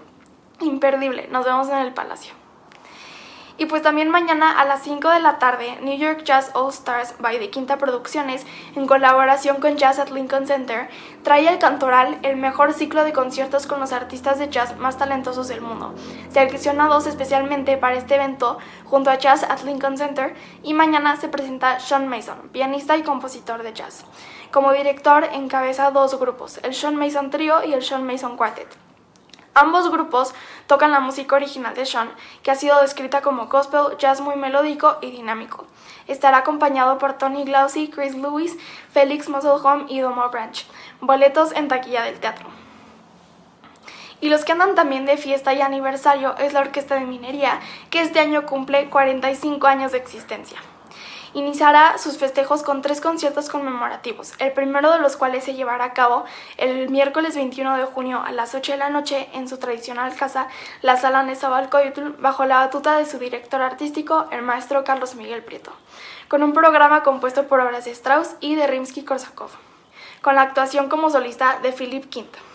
Imperdible, 0.60 1.26
nos 1.32 1.44
vemos 1.44 1.68
en 1.70 1.78
el 1.78 1.92
Palacio. 1.92 2.37
Y 3.60 3.66
pues 3.66 3.82
también 3.82 4.08
mañana 4.08 4.52
a 4.52 4.64
las 4.64 4.82
5 4.82 5.10
de 5.10 5.18
la 5.18 5.40
tarde, 5.40 5.78
New 5.82 5.98
York 5.98 6.22
Jazz 6.22 6.52
All 6.54 6.70
Stars 6.70 7.16
by 7.18 7.40
The 7.40 7.50
Quinta 7.50 7.76
Producciones, 7.76 8.46
en 8.76 8.86
colaboración 8.86 9.60
con 9.60 9.76
Jazz 9.76 9.98
at 9.98 10.10
Lincoln 10.10 10.46
Center, 10.46 10.88
trae 11.24 11.48
al 11.48 11.58
Cantoral 11.58 12.20
el 12.22 12.36
mejor 12.36 12.72
ciclo 12.72 13.02
de 13.02 13.12
conciertos 13.12 13.66
con 13.66 13.80
los 13.80 13.92
artistas 13.92 14.38
de 14.38 14.48
jazz 14.48 14.76
más 14.76 14.96
talentosos 14.96 15.48
del 15.48 15.60
mundo, 15.60 15.92
seleccionados 16.30 17.08
especialmente 17.08 17.76
para 17.76 17.96
este 17.96 18.14
evento 18.14 18.58
junto 18.84 19.10
a 19.10 19.16
Jazz 19.16 19.42
at 19.42 19.64
Lincoln 19.64 19.98
Center, 19.98 20.36
y 20.62 20.72
mañana 20.72 21.16
se 21.16 21.28
presenta 21.28 21.80
Sean 21.80 22.06
Mason, 22.06 22.50
pianista 22.52 22.96
y 22.96 23.02
compositor 23.02 23.64
de 23.64 23.72
jazz. 23.72 24.04
Como 24.52 24.72
director 24.72 25.24
encabeza 25.32 25.90
dos 25.90 26.16
grupos, 26.20 26.60
el 26.62 26.74
Sean 26.74 26.94
Mason 26.94 27.30
Trio 27.30 27.64
y 27.64 27.72
el 27.72 27.82
Sean 27.82 28.06
Mason 28.06 28.36
Quartet. 28.36 28.87
Ambos 29.60 29.90
grupos 29.90 30.34
tocan 30.68 30.92
la 30.92 31.00
música 31.00 31.34
original 31.34 31.74
de 31.74 31.84
Sean, 31.84 32.08
que 32.44 32.52
ha 32.52 32.54
sido 32.54 32.80
descrita 32.80 33.22
como 33.22 33.46
gospel, 33.46 33.96
jazz 33.98 34.20
muy 34.20 34.36
melódico 34.36 34.98
y 35.00 35.10
dinámico. 35.10 35.66
Estará 36.06 36.38
acompañado 36.38 36.98
por 36.98 37.14
Tony 37.14 37.42
Glaucy, 37.42 37.88
Chris 37.88 38.14
Lewis, 38.14 38.56
Felix 38.92 39.28
Musselholm 39.28 39.86
y 39.88 39.98
Domo 39.98 40.28
Branch. 40.28 40.64
Boletos 41.00 41.50
en 41.56 41.66
taquilla 41.66 42.04
del 42.04 42.20
teatro. 42.20 42.46
Y 44.20 44.28
los 44.28 44.44
que 44.44 44.52
andan 44.52 44.76
también 44.76 45.06
de 45.06 45.16
fiesta 45.16 45.52
y 45.52 45.60
aniversario 45.60 46.36
es 46.36 46.52
la 46.52 46.60
Orquesta 46.60 46.94
de 46.94 47.06
Minería, 47.06 47.58
que 47.90 48.00
este 48.00 48.20
año 48.20 48.46
cumple 48.46 48.88
45 48.88 49.66
años 49.66 49.90
de 49.90 49.98
existencia 49.98 50.60
iniciará 51.38 51.96
sus 51.98 52.18
festejos 52.18 52.62
con 52.62 52.82
tres 52.82 53.00
conciertos 53.00 53.48
conmemorativos, 53.48 54.32
el 54.38 54.52
primero 54.52 54.92
de 54.92 54.98
los 54.98 55.16
cuales 55.16 55.44
se 55.44 55.54
llevará 55.54 55.84
a 55.84 55.92
cabo 55.94 56.24
el 56.56 56.88
miércoles 56.90 57.34
21 57.36 57.76
de 57.76 57.84
junio 57.84 58.22
a 58.24 58.32
las 58.32 58.54
8 58.54 58.72
de 58.72 58.78
la 58.78 58.90
noche 58.90 59.28
en 59.32 59.48
su 59.48 59.58
tradicional 59.58 60.14
casa, 60.14 60.48
la 60.82 60.96
Sala 60.96 61.22
Nezahualcóyotl, 61.22 62.20
bajo 62.20 62.44
la 62.44 62.58
batuta 62.58 62.98
de 62.98 63.06
su 63.06 63.18
director 63.18 63.62
artístico, 63.62 64.26
el 64.30 64.42
maestro 64.42 64.84
Carlos 64.84 65.14
Miguel 65.14 65.44
Prieto, 65.44 65.72
con 66.28 66.42
un 66.42 66.52
programa 66.52 67.02
compuesto 67.02 67.46
por 67.46 67.60
obras 67.60 67.84
de 67.84 67.92
Strauss 67.92 68.36
y 68.40 68.54
de 68.56 68.66
Rimsky-Korsakov, 68.66 69.50
con 70.22 70.34
la 70.34 70.42
actuación 70.42 70.88
como 70.88 71.10
solista 71.10 71.58
de 71.62 71.72
Philip 71.72 72.08
Quinto. 72.08 72.47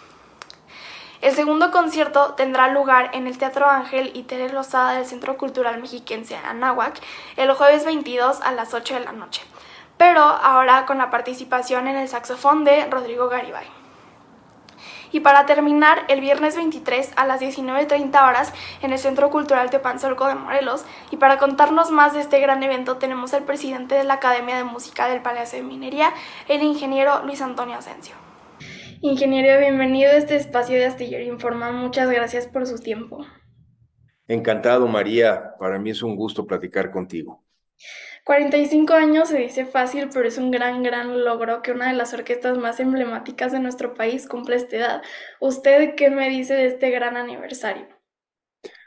El 1.23 1.33
segundo 1.33 1.71
concierto 1.71 2.33
tendrá 2.33 2.67
lugar 2.67 3.11
en 3.13 3.27
el 3.27 3.37
Teatro 3.37 3.65
Ángel 3.69 4.11
y 4.13 4.23
Tere 4.23 4.51
Lozada 4.51 4.91
del 4.91 5.05
Centro 5.05 5.37
Cultural 5.37 5.79
Mexiquense 5.79 6.35
Anáhuac 6.35 6.99
el 7.37 7.49
jueves 7.53 7.85
22 7.85 8.41
a 8.41 8.51
las 8.51 8.73
8 8.73 8.95
de 8.95 8.99
la 8.99 9.13
noche, 9.13 9.41
pero 9.97 10.19
ahora 10.19 10.85
con 10.85 10.97
la 10.97 11.09
participación 11.09 11.87
en 11.87 11.95
el 11.95 12.09
saxofón 12.09 12.65
de 12.65 12.87
Rodrigo 12.87 13.29
Garibay. 13.29 13.65
Y 15.13 15.21
para 15.21 15.45
terminar, 15.45 16.03
el 16.09 16.19
viernes 16.19 16.57
23 16.57 17.13
a 17.15 17.25
las 17.25 17.39
19.30 17.39 18.27
horas 18.27 18.51
en 18.81 18.91
el 18.91 18.99
Centro 18.99 19.29
Cultural 19.29 19.69
Teopanzolco 19.69 20.27
de 20.27 20.35
Morelos. 20.35 20.83
Y 21.09 21.17
para 21.17 21.37
contarnos 21.37 21.89
más 21.89 22.11
de 22.11 22.19
este 22.19 22.41
gran 22.41 22.61
evento 22.63 22.97
tenemos 22.97 23.33
al 23.33 23.43
presidente 23.43 23.95
de 23.95 24.03
la 24.03 24.15
Academia 24.15 24.57
de 24.57 24.65
Música 24.65 25.07
del 25.07 25.21
Palacio 25.21 25.59
de 25.59 25.63
Minería, 25.63 26.11
el 26.49 26.63
ingeniero 26.63 27.23
Luis 27.23 27.41
Antonio 27.41 27.77
Asensio. 27.77 28.22
Ingeniero, 29.05 29.59
bienvenido 29.59 30.11
a 30.11 30.15
este 30.15 30.37
espacio 30.37 30.77
de 30.77 30.85
Astillero 30.85 31.25
Informa. 31.25 31.73
Muchas 31.73 32.09
gracias 32.09 32.47
por 32.47 32.65
su 32.65 32.77
tiempo. 32.77 33.25
Encantado, 34.29 34.87
María. 34.87 35.55
Para 35.59 35.77
mí 35.77 35.89
es 35.89 36.01
un 36.01 36.15
gusto 36.15 36.47
platicar 36.47 36.89
contigo. 36.89 37.43
45 38.23 38.93
años 38.93 39.27
se 39.27 39.39
dice 39.39 39.65
fácil, 39.65 40.07
pero 40.13 40.25
es 40.25 40.37
un 40.37 40.51
gran, 40.51 40.83
gran 40.83 41.25
logro 41.25 41.61
que 41.61 41.73
una 41.73 41.89
de 41.89 41.97
las 41.97 42.13
orquestas 42.13 42.57
más 42.57 42.79
emblemáticas 42.79 43.51
de 43.51 43.59
nuestro 43.59 43.93
país 43.93 44.25
cumple 44.25 44.55
esta 44.55 44.77
edad. 44.77 45.01
¿Usted 45.41 45.95
qué 45.95 46.09
me 46.09 46.29
dice 46.29 46.53
de 46.53 46.67
este 46.67 46.89
gran 46.89 47.17
aniversario? 47.17 47.85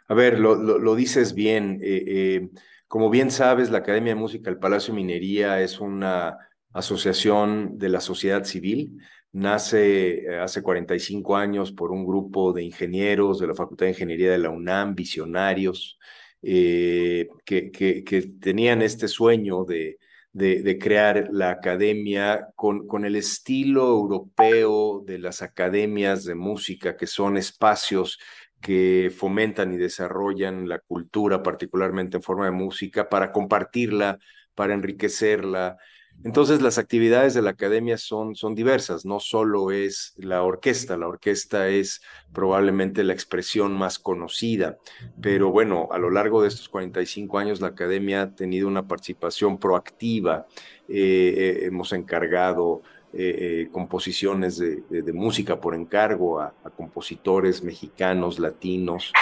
A 0.09 0.15
ver, 0.15 0.39
lo, 0.39 0.95
dices 0.95 1.35
bien. 1.35 1.79
Eh, 1.83 2.05
eh, 2.07 2.49
como 2.89 3.11
bien 3.11 3.31
sabes, 3.31 3.71
la 3.71 3.79
Academia 3.79 4.15
de 4.15 4.21
Música 4.21 4.49
del 4.49 4.59
Palacio 4.59 4.95
Minería 4.95 5.61
es 5.61 5.79
una 5.79 6.39
asociación 6.73 7.77
de 7.77 7.91
la 7.91 8.01
sociedad 8.01 8.45
civil 8.45 8.99
nace 9.33 10.25
eh, 10.25 10.39
hace 10.41 10.63
45 10.63 11.37
años 11.37 11.73
por 11.73 11.93
un 11.93 12.07
grupo 12.07 12.53
de 12.53 12.63
ingenieros 12.65 13.39
de 13.39 13.47
la 13.49 13.55
Facultad 13.55 13.87
de 13.87 13.93
Ingeniería 13.93 14.31
de 14.33 14.39
la 14.39 14.51
UNAM, 14.51 14.95
visionarios, 14.95 15.99
eh, 16.43 17.29
que, 17.45 17.71
que, 17.71 18.23
tenían 18.41 18.83
este 18.83 19.09
sueño 19.09 19.65
de, 19.65 19.99
de, 20.33 20.79
crear 20.79 21.29
la 21.33 21.51
academia 21.51 22.49
con, 22.55 22.87
con, 22.87 23.05
el 23.05 23.17
estilo 23.17 23.87
europeo 23.89 25.03
de 25.05 25.19
las 25.19 25.43
academias 25.43 26.25
de 26.25 26.35
música, 26.35 26.97
que 26.97 27.07
son 27.07 27.37
espacios 27.37 28.19
que 28.61 29.13
fomentan 29.17 29.73
y 29.73 29.77
desarrollan 29.77 30.69
la 30.69 30.79
cultura, 30.81 31.43
particularmente 31.43 32.19
en 32.19 32.23
forma 32.23 32.47
de 32.47 32.51
música, 32.53 33.09
para 33.09 33.33
compartirla, 33.33 34.19
para 34.55 34.75
enriquecerla, 34.75 35.79
entonces 36.25 36.61
las 36.61 36.79
actividades 36.79 37.35
de 37.35 37.43
la 37.43 37.51
academia 37.51 37.99
son, 37.99 38.35
son 38.35 38.55
diversas, 38.55 39.05
no 39.05 39.21
solo 39.21 39.71
es 39.71 40.15
la 40.17 40.43
orquesta, 40.43 40.97
la 40.97 41.07
orquesta 41.07 41.69
es 41.69 42.03
probablemente 42.33 43.05
la 43.05 43.13
expresión 43.13 43.73
más 43.77 43.99
conocida, 43.99 44.79
pero 45.21 45.51
bueno, 45.51 45.89
a 45.93 45.99
lo 45.99 46.11
largo 46.11 46.43
de 46.43 46.49
estos 46.49 46.69
45 46.69 47.39
años 47.39 47.61
la 47.61 47.69
academia 47.69 48.23
ha 48.23 48.35
tenido 48.35 48.67
una 48.67 48.89
participación 48.89 49.59
proactiva, 49.59 50.47
eh, 50.89 51.35
eh, 51.37 51.67
hemos 51.67 51.93
encargado 51.93 52.83
eh, 53.13 53.69
composiciones 53.71 54.59
de, 54.59 55.13
música 55.13 55.61
por 55.61 55.75
encargo 55.75 56.41
a, 56.41 56.55
a 56.65 56.71
compositores 56.71 57.63
mexicanos, 57.63 58.39
latinos. 58.39 59.13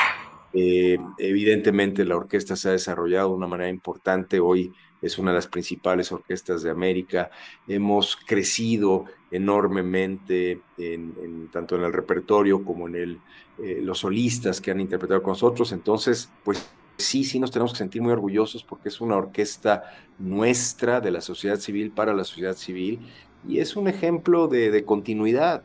evidentemente 0.53 2.05
la 2.05 2.16
orquesta 2.16 2.57
se 2.57 2.69
ha 2.69 2.73
desarrollado 2.73 3.29
de 3.31 3.35
una 3.35 3.47
manera 3.47 3.69
importante 3.69 4.41
hoy 4.41 4.73
es 5.05 5.18
una 5.18 5.31
de 5.31 5.36
las 5.36 5.47
principales 5.47 6.10
orquestas 6.10 6.62
de 6.62 6.70
América. 6.70 7.31
Hemos 7.68 8.16
crecido 8.16 9.05
enormemente 9.31 10.62
en, 10.78 11.48
tanto 11.52 11.76
en 11.76 11.82
el 11.82 11.93
repertorio 11.93 12.64
como 12.64 12.89
en 12.89 12.94
el, 12.97 13.20
eh, 13.62 13.81
los 13.82 13.98
solistas 13.98 14.60
que 14.60 14.70
han 14.70 14.81
interpretado 14.81 15.22
con 15.22 15.32
nosotros. 15.32 15.72
Entonces, 15.72 16.31
pues 16.43 16.66
sí, 16.97 17.22
sí 17.24 17.39
nos 17.39 17.51
tenemos 17.51 17.72
que 17.72 17.78
sentir 17.78 18.01
muy 18.01 18.12
orgullosos 18.12 18.64
porque 18.64 18.89
es 18.89 19.01
una 19.01 19.16
orquesta 19.16 19.85
nuestra 20.18 21.01
de 21.02 21.10
la 21.10 21.20
sociedad 21.20 21.59
civil 21.59 21.90
para 21.90 22.14
la 22.14 22.24
sociedad 22.24 22.56
civil 22.56 23.01
y 23.47 23.59
es 23.59 23.76
un 23.76 23.89
ejemplo 23.89 24.48
de, 24.48 24.85
continuidad. 24.85 25.62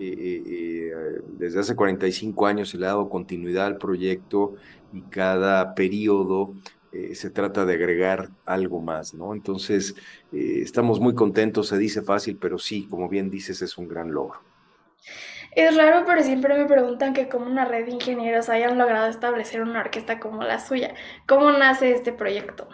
Eh, 0.00 0.42
eh, 0.46 0.92
desde 1.36 1.60
hace 1.60 1.74
45 1.74 2.46
años 2.46 2.70
se 2.70 2.78
le 2.78 2.86
ha 2.86 2.90
dado 2.90 3.10
continuidad 3.10 3.66
al 3.66 3.78
proyecto 3.78 4.54
y 4.92 5.02
cada 5.02 5.74
periodo 5.74 6.54
eh, 6.92 7.14
se 7.14 7.30
trata 7.30 7.64
de 7.64 7.74
agregar 7.74 8.30
algo 8.46 8.80
más, 8.80 9.14
¿no? 9.14 9.34
Entonces, 9.34 9.94
eh, 10.32 10.60
estamos 10.62 11.00
muy 11.00 11.14
contentos, 11.14 11.68
se 11.68 11.78
dice 11.78 12.02
fácil, 12.02 12.38
pero 12.40 12.58
sí, 12.58 12.86
como 12.88 13.08
bien 13.08 13.30
dices, 13.30 13.60
es 13.62 13.76
un 13.78 13.88
gran 13.88 14.12
logro. 14.12 14.40
Es 15.52 15.76
raro, 15.76 16.04
pero 16.06 16.22
siempre 16.22 16.56
me 16.56 16.66
preguntan 16.66 17.14
que 17.14 17.28
cómo 17.28 17.46
una 17.46 17.64
red 17.64 17.86
de 17.86 17.92
ingenieros 17.92 18.48
hayan 18.48 18.78
logrado 18.78 19.08
establecer 19.08 19.62
una 19.62 19.80
orquesta 19.80 20.20
como 20.20 20.42
la 20.44 20.60
suya. 20.60 20.94
¿Cómo 21.26 21.50
nace 21.50 21.92
este 21.92 22.12
proyecto? 22.12 22.68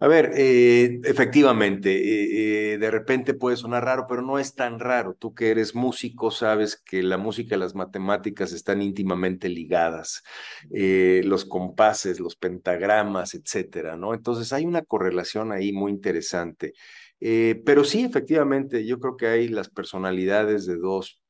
A 0.00 0.06
ver, 0.06 0.30
eh, 0.36 1.00
efectivamente, 1.04 1.90
eh, 1.96 2.74
eh, 2.74 2.78
de 2.78 2.90
repente 2.90 3.34
puede 3.34 3.56
sonar 3.56 3.84
raro, 3.84 4.06
pero 4.08 4.22
no 4.22 4.38
es 4.38 4.54
tan 4.54 4.78
raro. 4.78 5.14
Tú 5.18 5.34
que 5.34 5.50
eres 5.50 5.74
músico 5.74 6.30
sabes 6.30 6.76
que 6.76 7.02
la 7.02 7.18
música 7.18 7.56
y 7.56 7.58
las 7.58 7.74
matemáticas 7.74 8.52
están 8.52 8.80
íntimamente 8.80 9.48
ligadas, 9.48 10.22
los 10.70 11.44
compases, 11.44 12.20
los 12.20 12.36
pentagramas, 12.36 13.34
etcétera, 13.34 13.96
¿no? 13.96 14.14
Entonces 14.14 14.52
hay 14.52 14.66
una 14.66 14.82
correlación 14.82 15.50
ahí 15.50 15.72
muy 15.72 15.90
interesante. 15.90 16.74
pero 17.18 17.82
sí, 17.84 18.04
efectivamente, 18.04 18.86
yo 18.86 19.00
creo 19.00 19.16
que 19.16 19.26
hay 19.26 19.48
las 19.48 19.68
personalidades 19.68 20.64
de 20.66 20.76
dos 20.76 21.20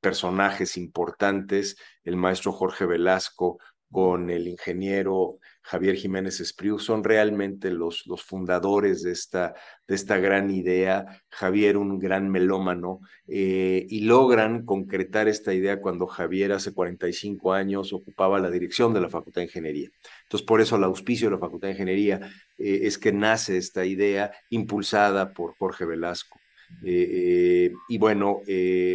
personajes 0.00 0.76
importantes, 0.76 1.76
el 2.04 2.16
maestro 2.16 2.52
Jorge 2.52 2.86
Velasco 2.86 3.58
con 3.90 4.30
el 4.30 4.48
ingeniero 4.48 5.38
Javier 5.66 5.96
Jiménez 5.96 6.38
Espriu, 6.38 6.78
son 6.78 7.02
realmente 7.02 7.72
los, 7.72 8.06
los 8.06 8.22
fundadores 8.22 9.02
de 9.02 9.10
esta, 9.10 9.52
de 9.88 9.96
esta 9.96 10.18
gran 10.18 10.48
idea. 10.48 11.24
Javier, 11.28 11.76
un 11.76 11.98
gran 11.98 12.30
melómano, 12.30 13.00
eh, 13.26 13.84
y 13.88 14.02
logran 14.02 14.64
concretar 14.64 15.26
esta 15.26 15.52
idea 15.52 15.80
cuando 15.80 16.06
Javier 16.06 16.52
hace 16.52 16.72
45 16.72 17.52
años 17.52 17.92
ocupaba 17.92 18.38
la 18.38 18.48
dirección 18.48 18.94
de 18.94 19.00
la 19.00 19.08
Facultad 19.10 19.40
de 19.40 19.46
Ingeniería. 19.46 19.90
Entonces, 20.22 20.46
por 20.46 20.60
eso 20.60 20.76
el 20.76 20.84
auspicio 20.84 21.26
de 21.26 21.34
la 21.34 21.40
Facultad 21.40 21.66
de 21.66 21.72
Ingeniería 21.72 22.20
eh, 22.58 22.80
es 22.82 22.96
que 22.96 23.12
nace 23.12 23.56
esta 23.56 23.84
idea 23.84 24.30
impulsada 24.50 25.32
por 25.32 25.56
Jorge 25.56 25.84
Velasco. 25.84 26.38
Eh, 26.84 27.72
y 27.88 27.98
bueno, 27.98 28.40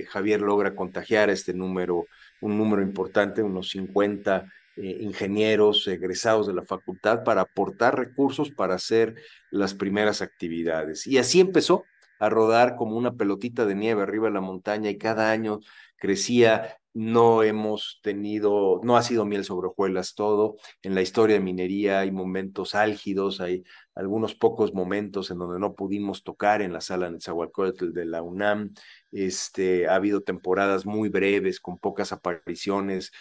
Javier 0.09 0.41
logra 0.41 0.73
contagiar 0.73 1.29
este 1.29 1.53
número, 1.53 2.05
un 2.39 2.57
número 2.57 2.81
importante, 2.81 3.43
unos 3.43 3.69
50 3.71 4.45
eh, 4.77 4.97
ingenieros 5.01 5.87
egresados 5.87 6.47
de 6.47 6.53
la 6.53 6.63
facultad 6.63 7.23
para 7.23 7.41
aportar 7.41 7.97
recursos 7.97 8.51
para 8.51 8.75
hacer 8.75 9.15
las 9.49 9.73
primeras 9.73 10.21
actividades. 10.21 11.05
Y 11.07 11.17
así 11.17 11.41
empezó 11.41 11.83
a 12.19 12.29
rodar 12.29 12.75
como 12.75 12.95
una 12.95 13.15
pelotita 13.15 13.65
de 13.65 13.75
nieve 13.75 14.03
arriba 14.03 14.27
de 14.27 14.33
la 14.33 14.41
montaña 14.41 14.89
y 14.89 14.97
cada 14.97 15.31
año 15.31 15.59
crecía. 15.97 16.77
No 16.93 17.41
hemos 17.41 17.99
tenido, 18.03 18.81
no 18.83 18.97
ha 18.97 19.03
sido 19.03 19.25
miel 19.25 19.45
sobre 19.45 19.67
hojuelas 19.67 20.13
todo. 20.13 20.57
En 20.83 20.93
la 20.93 21.01
historia 21.01 21.37
de 21.37 21.41
minería 21.41 21.99
hay 21.99 22.11
momentos 22.11 22.75
álgidos, 22.75 23.39
hay 23.39 23.63
algunos 23.95 24.35
pocos 24.35 24.73
momentos 24.73 25.31
en 25.31 25.39
donde 25.39 25.57
no 25.57 25.73
pudimos 25.73 26.23
tocar 26.23 26.61
en 26.61 26.73
la 26.73 26.81
sala 26.81 27.09
de 27.09 27.21
Zahualcóyotl 27.21 27.93
de 27.93 28.05
la 28.05 28.21
UNAM. 28.21 28.73
Este, 29.11 29.87
ha 29.87 29.95
habido 29.95 30.21
temporadas 30.21 30.85
muy 30.85 31.09
breves 31.09 31.59
con 31.59 31.77
pocas 31.79 32.11
apariciones, 32.11 33.11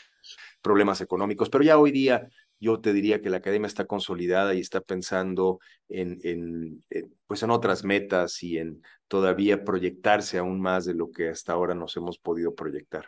problemas 0.61 1.01
económicos, 1.01 1.51
pero 1.51 1.65
ya 1.65 1.79
hoy 1.79 1.91
día 1.91 2.29
yo 2.61 2.81
te 2.81 2.93
diría 2.93 3.23
que 3.23 3.31
la 3.31 3.39
academia 3.39 3.67
está 3.67 3.87
consolidada 3.87 4.55
y 4.55 4.61
está 4.61 4.81
pensando 4.81 5.61
en, 5.89 6.19
en, 6.23 6.85
pues 7.27 7.43
en 7.43 7.51
otras 7.51 7.85
metas 7.85 8.43
y 8.43 8.59
en 8.59 8.83
todavía 9.09 9.65
proyectarse 9.65 10.39
aún 10.39 10.61
más 10.61 10.85
de 10.85 10.95
lo 10.95 11.11
que 11.11 11.31
hasta 11.31 11.55
ahora 11.55 11.75
nos 11.75 11.97
hemos 11.97 12.19
podido 12.19 12.55
proyectar. 12.55 13.07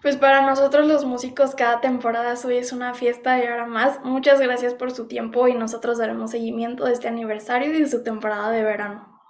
Pues 0.00 0.16
para 0.16 0.46
nosotros 0.46 0.86
los 0.86 1.04
músicos 1.04 1.54
cada 1.54 1.80
temporada 1.80 2.34
hoy 2.44 2.56
es 2.56 2.72
una 2.72 2.94
fiesta 2.94 3.38
y 3.38 3.46
ahora 3.46 3.66
más. 3.66 4.00
Muchas 4.02 4.40
gracias 4.40 4.74
por 4.74 4.90
su 4.90 5.06
tiempo 5.06 5.48
y 5.48 5.54
nosotros 5.54 5.98
daremos 5.98 6.30
seguimiento 6.30 6.84
de 6.84 6.92
este 6.92 7.08
aniversario 7.08 7.74
y 7.74 7.80
de 7.80 7.88
su 7.88 8.02
temporada 8.02 8.50
de 8.50 8.62
verano. 8.62 9.20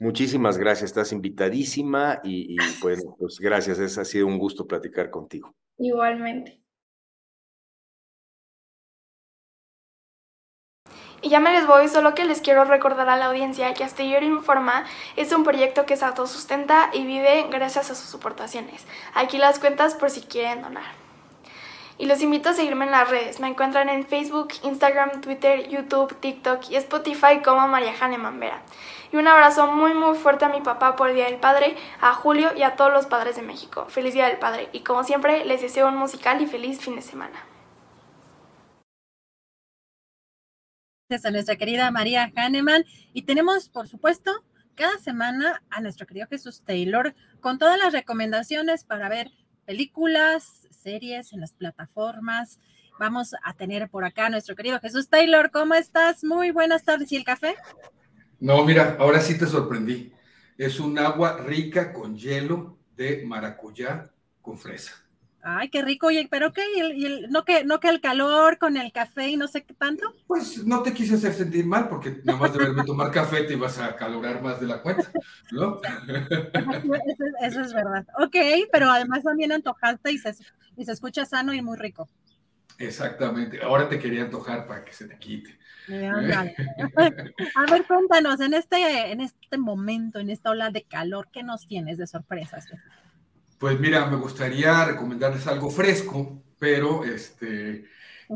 Muchísimas 0.00 0.58
gracias, 0.58 0.90
estás 0.90 1.12
invitadísima 1.12 2.20
y, 2.24 2.54
y 2.54 2.56
bueno, 2.82 3.14
pues 3.18 3.38
gracias, 3.38 3.78
es, 3.78 3.98
ha 3.98 4.04
sido 4.04 4.26
un 4.26 4.38
gusto 4.38 4.66
platicar 4.66 5.10
contigo. 5.10 5.54
Igualmente. 5.78 6.61
Y 11.22 11.28
ya 11.28 11.38
me 11.38 11.52
les 11.52 11.68
voy, 11.68 11.88
solo 11.88 12.16
que 12.16 12.24
les 12.24 12.40
quiero 12.40 12.64
recordar 12.64 13.08
a 13.08 13.16
la 13.16 13.26
audiencia 13.26 13.72
que 13.74 13.84
Astillero 13.84 14.26
Informa 14.26 14.84
es 15.14 15.32
un 15.32 15.44
proyecto 15.44 15.86
que 15.86 15.96
se 15.96 16.04
autosustenta 16.04 16.90
y 16.92 17.06
vive 17.06 17.46
gracias 17.48 17.92
a 17.92 17.94
sus 17.94 18.12
aportaciones. 18.12 18.84
Aquí 19.14 19.38
las 19.38 19.60
cuentas 19.60 19.94
por 19.94 20.10
si 20.10 20.22
quieren 20.22 20.62
donar. 20.62 20.82
Y 21.96 22.06
los 22.06 22.20
invito 22.22 22.48
a 22.48 22.54
seguirme 22.54 22.86
en 22.86 22.90
las 22.90 23.08
redes. 23.08 23.38
Me 23.38 23.46
encuentran 23.46 23.88
en 23.88 24.04
Facebook, 24.04 24.48
Instagram, 24.64 25.20
Twitter, 25.20 25.68
YouTube, 25.68 26.12
TikTok 26.18 26.68
y 26.70 26.74
Spotify 26.74 27.40
como 27.44 27.68
María 27.68 27.94
Jane 27.94 28.18
Mambera. 28.18 28.60
Y 29.12 29.16
un 29.16 29.28
abrazo 29.28 29.68
muy 29.68 29.94
muy 29.94 30.18
fuerte 30.18 30.44
a 30.44 30.48
mi 30.48 30.60
papá 30.60 30.96
por 30.96 31.10
el 31.10 31.14
Día 31.14 31.26
del 31.26 31.36
Padre, 31.36 31.76
a 32.00 32.14
Julio 32.14 32.50
y 32.56 32.64
a 32.64 32.74
todos 32.74 32.92
los 32.92 33.06
padres 33.06 33.36
de 33.36 33.42
México. 33.42 33.86
Feliz 33.88 34.14
Día 34.14 34.26
del 34.26 34.38
Padre. 34.38 34.70
Y 34.72 34.80
como 34.80 35.04
siempre, 35.04 35.44
les 35.44 35.62
deseo 35.62 35.86
un 35.86 35.96
musical 35.96 36.42
y 36.42 36.46
feliz 36.46 36.80
fin 36.80 36.96
de 36.96 37.02
semana. 37.02 37.51
A 41.12 41.30
nuestra 41.30 41.56
querida 41.56 41.90
María 41.90 42.32
Hahnemann 42.34 42.84
y 43.12 43.22
tenemos, 43.22 43.68
por 43.68 43.86
supuesto, 43.86 44.32
cada 44.74 44.98
semana 44.98 45.62
a 45.68 45.82
nuestro 45.82 46.06
querido 46.06 46.26
Jesús 46.28 46.62
Taylor 46.64 47.14
con 47.40 47.58
todas 47.58 47.78
las 47.78 47.92
recomendaciones 47.92 48.84
para 48.84 49.10
ver 49.10 49.30
películas, 49.66 50.66
series 50.70 51.34
en 51.34 51.40
las 51.40 51.52
plataformas. 51.52 52.58
Vamos 52.98 53.34
a 53.44 53.52
tener 53.54 53.90
por 53.90 54.04
acá 54.04 54.26
a 54.26 54.30
nuestro 54.30 54.56
querido 54.56 54.80
Jesús 54.80 55.10
Taylor. 55.10 55.50
¿Cómo 55.50 55.74
estás? 55.74 56.24
Muy 56.24 56.50
buenas 56.50 56.82
tardes. 56.82 57.12
¿Y 57.12 57.16
el 57.16 57.24
café? 57.24 57.56
No, 58.40 58.64
mira, 58.64 58.96
ahora 58.98 59.20
sí 59.20 59.38
te 59.38 59.46
sorprendí. 59.46 60.12
Es 60.56 60.80
un 60.80 60.98
agua 60.98 61.36
rica 61.36 61.92
con 61.92 62.16
hielo 62.16 62.78
de 62.96 63.24
maracuyá 63.26 64.10
con 64.40 64.58
fresa. 64.58 65.01
Ay, 65.44 65.70
qué 65.70 65.82
rico, 65.82 66.06
oye, 66.06 66.28
pero 66.30 66.52
qué, 66.52 66.62
¿Y 66.76 67.04
el, 67.04 67.28
no, 67.30 67.44
que, 67.44 67.64
no 67.64 67.80
que 67.80 67.88
el 67.88 68.00
calor 68.00 68.58
con 68.58 68.76
el 68.76 68.92
café 68.92 69.28
y 69.28 69.36
no 69.36 69.48
sé 69.48 69.64
qué 69.64 69.74
tanto. 69.74 70.14
Pues 70.28 70.64
no 70.64 70.82
te 70.82 70.92
quise 70.92 71.16
hacer 71.16 71.34
sentir 71.34 71.66
mal, 71.66 71.88
porque 71.88 72.20
nada 72.22 72.38
más 72.38 72.52
de 72.52 72.60
verme 72.60 72.84
tomar 72.84 73.10
café 73.10 73.42
te 73.42 73.54
ibas 73.54 73.78
a 73.78 73.96
calorar 73.96 74.40
más 74.40 74.60
de 74.60 74.68
la 74.68 74.80
cuenta, 74.80 75.10
¿no? 75.50 75.80
Eso, 77.42 77.60
es 77.60 77.74
verdad. 77.74 78.06
Ok, 78.20 78.36
pero 78.70 78.88
además 78.88 79.24
también 79.24 79.50
antojaste 79.50 80.12
y 80.12 80.18
se, 80.18 80.32
y 80.76 80.84
se 80.84 80.92
escucha 80.92 81.24
sano 81.24 81.52
y 81.52 81.60
muy 81.60 81.76
rico. 81.76 82.08
Exactamente, 82.78 83.60
ahora 83.62 83.88
te 83.88 83.98
quería 83.98 84.22
antojar 84.22 84.66
para 84.66 84.84
que 84.84 84.92
se 84.92 85.06
te 85.06 85.18
quite. 85.18 85.58
a 85.88 87.70
ver, 87.70 87.84
cuéntanos, 87.86 88.40
en 88.40 88.54
este, 88.54 89.10
en 89.10 89.20
este 89.20 89.58
momento, 89.58 90.20
en 90.20 90.30
esta 90.30 90.50
ola 90.50 90.70
de 90.70 90.84
calor, 90.84 91.28
¿qué 91.32 91.42
nos 91.42 91.66
tienes 91.66 91.98
de 91.98 92.06
sorpresas? 92.06 92.66
Pues 93.62 93.78
mira, 93.78 94.06
me 94.06 94.16
gustaría 94.16 94.84
recomendarles 94.84 95.46
algo 95.46 95.70
fresco, 95.70 96.42
pero 96.58 97.04
este, 97.04 97.84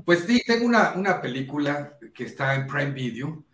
pues 0.05 0.21
sí, 0.21 0.41
tengo 0.47 0.67
una, 0.67 0.93
una 0.93 1.21
película 1.21 1.99
que 2.15 2.23
está 2.27 2.55
en 2.55 2.69
Prime 2.69 2.93
Video, 2.93 3.45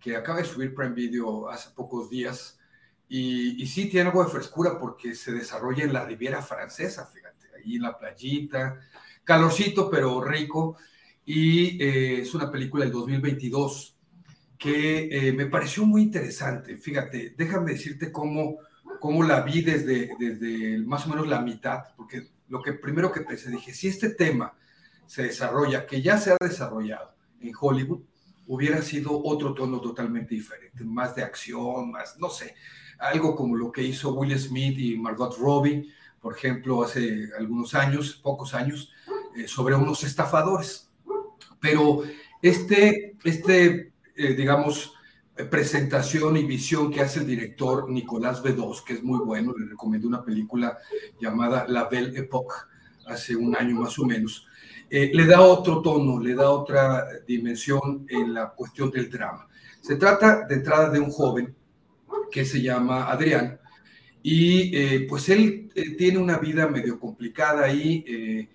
que 0.00 0.16
acaba 0.16 0.38
de 0.38 0.44
subir 0.44 0.74
Prime 0.74 0.92
Video 0.92 1.48
hace 1.48 1.70
pocos 1.70 2.10
días, 2.10 2.58
y, 3.08 3.62
y, 3.62 3.66
sí 3.68 3.88
tiene 3.88 4.08
algo 4.08 4.24
de 4.24 4.30
frescura 4.32 4.76
porque 4.76 5.14
se 5.14 5.30
desarrolla 5.30 5.84
en 5.84 5.92
la 5.92 6.04
Riviera 6.04 6.42
Francesa, 6.42 7.06
fíjate, 7.06 7.46
ahí 7.56 7.76
en 7.76 7.82
la 7.82 7.96
playita, 7.96 8.80
calorcito 9.22 9.88
pero 9.88 10.24
rico, 10.24 10.78
y 11.24 11.80
eh, 11.80 12.22
es 12.22 12.34
una 12.34 12.50
película 12.50 12.82
del 12.84 12.92
2022 12.92 13.96
que 14.58 15.28
eh, 15.28 15.32
me 15.32 15.46
pareció 15.46 15.86
muy 15.86 16.02
interesante. 16.02 16.76
Fíjate, 16.76 17.36
déjame 17.38 17.70
decirte 17.74 18.10
cómo 18.10 18.58
cómo 19.00 19.22
la 19.22 19.40
vi 19.40 19.62
desde, 19.62 20.78
más 20.84 21.06
o 21.06 21.10
menos 21.10 21.26
la 21.26 21.40
mitad, 21.40 21.84
porque 21.96 22.28
lo 22.48 22.62
que 22.62 22.74
primero 22.74 23.10
que 23.10 23.22
pensé, 23.22 23.50
dije, 23.50 23.72
si 23.72 23.88
este 23.88 24.10
tema 24.10 24.54
se 25.06 25.24
desarrolla, 25.24 25.86
que 25.86 26.02
ya 26.02 26.18
se 26.18 26.32
ha 26.32 26.36
desarrollado 26.40 27.14
en 27.40 27.52
Hollywood, 27.58 28.02
hubiera 28.46 28.82
sido 28.82 29.20
otro 29.24 29.54
tono 29.54 29.80
totalmente 29.80 30.34
diferente, 30.34 30.84
más 30.84 31.14
de 31.14 31.22
acción, 31.22 31.90
más, 31.90 32.18
no 32.18 32.28
sé, 32.28 32.54
algo 32.98 33.34
como 33.34 33.56
lo 33.56 33.72
que 33.72 33.82
hizo 33.82 34.14
Will 34.14 34.38
Smith 34.38 34.78
y 34.78 34.96
Margot 34.96 35.36
Robbie, 35.38 35.92
por 36.20 36.36
ejemplo, 36.36 36.82
hace 36.82 37.30
algunos 37.38 37.74
años, 37.74 38.20
pocos 38.22 38.54
años, 38.54 38.92
eh, 39.34 39.48
sobre 39.48 39.74
unos 39.74 40.04
estafadores. 40.04 40.90
Pero 41.60 42.02
este, 42.42 43.16
este 43.24 43.90
eh, 44.22 44.34
digamos, 44.34 44.92
presentación 45.44 46.36
y 46.36 46.44
visión 46.44 46.90
que 46.90 47.00
hace 47.00 47.20
el 47.20 47.26
director 47.26 47.90
Nicolás 47.90 48.42
Bedós, 48.42 48.82
que 48.82 48.94
es 48.94 49.02
muy 49.02 49.20
bueno, 49.20 49.54
le 49.56 49.66
recomiendo 49.66 50.08
una 50.08 50.24
película 50.24 50.78
llamada 51.20 51.66
La 51.68 51.84
Belle 51.84 52.18
Époque, 52.18 52.54
hace 53.06 53.36
un 53.36 53.54
año 53.56 53.80
más 53.80 53.98
o 53.98 54.04
menos, 54.04 54.46
eh, 54.88 55.10
le 55.14 55.24
da 55.26 55.40
otro 55.40 55.80
tono, 55.82 56.20
le 56.20 56.34
da 56.34 56.50
otra 56.50 57.06
dimensión 57.26 58.06
en 58.08 58.34
la 58.34 58.50
cuestión 58.50 58.90
del 58.90 59.08
drama. 59.08 59.48
Se 59.80 59.96
trata 59.96 60.46
de 60.46 60.56
entrada 60.56 60.90
de 60.90 60.98
un 60.98 61.10
joven 61.10 61.54
que 62.30 62.44
se 62.44 62.60
llama 62.60 63.10
Adrián 63.10 63.58
y 64.22 64.76
eh, 64.76 65.06
pues 65.08 65.28
él 65.28 65.70
eh, 65.74 65.90
tiene 65.96 66.18
una 66.18 66.38
vida 66.38 66.66
medio 66.68 66.98
complicada 66.98 67.64
ahí, 67.64 68.48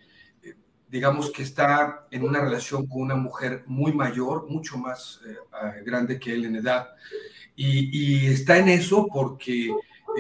digamos 0.95 1.30
que 1.30 1.43
está 1.43 2.07
en 2.09 2.24
una 2.24 2.40
relación 2.40 2.88
con 2.88 3.01
una 3.01 3.15
mujer 3.15 3.65
muy 3.67 3.91
mayor, 3.91 4.49
mucho 4.49 4.77
más 4.77 5.19
grande 5.83 6.17
que 6.17 6.33
él 6.33 6.45
en 6.45 6.56
edad, 6.56 6.88
y, 7.53 8.27
está 8.27 8.59
en 8.59 8.69
eso 8.69 9.06
porque 9.14 9.75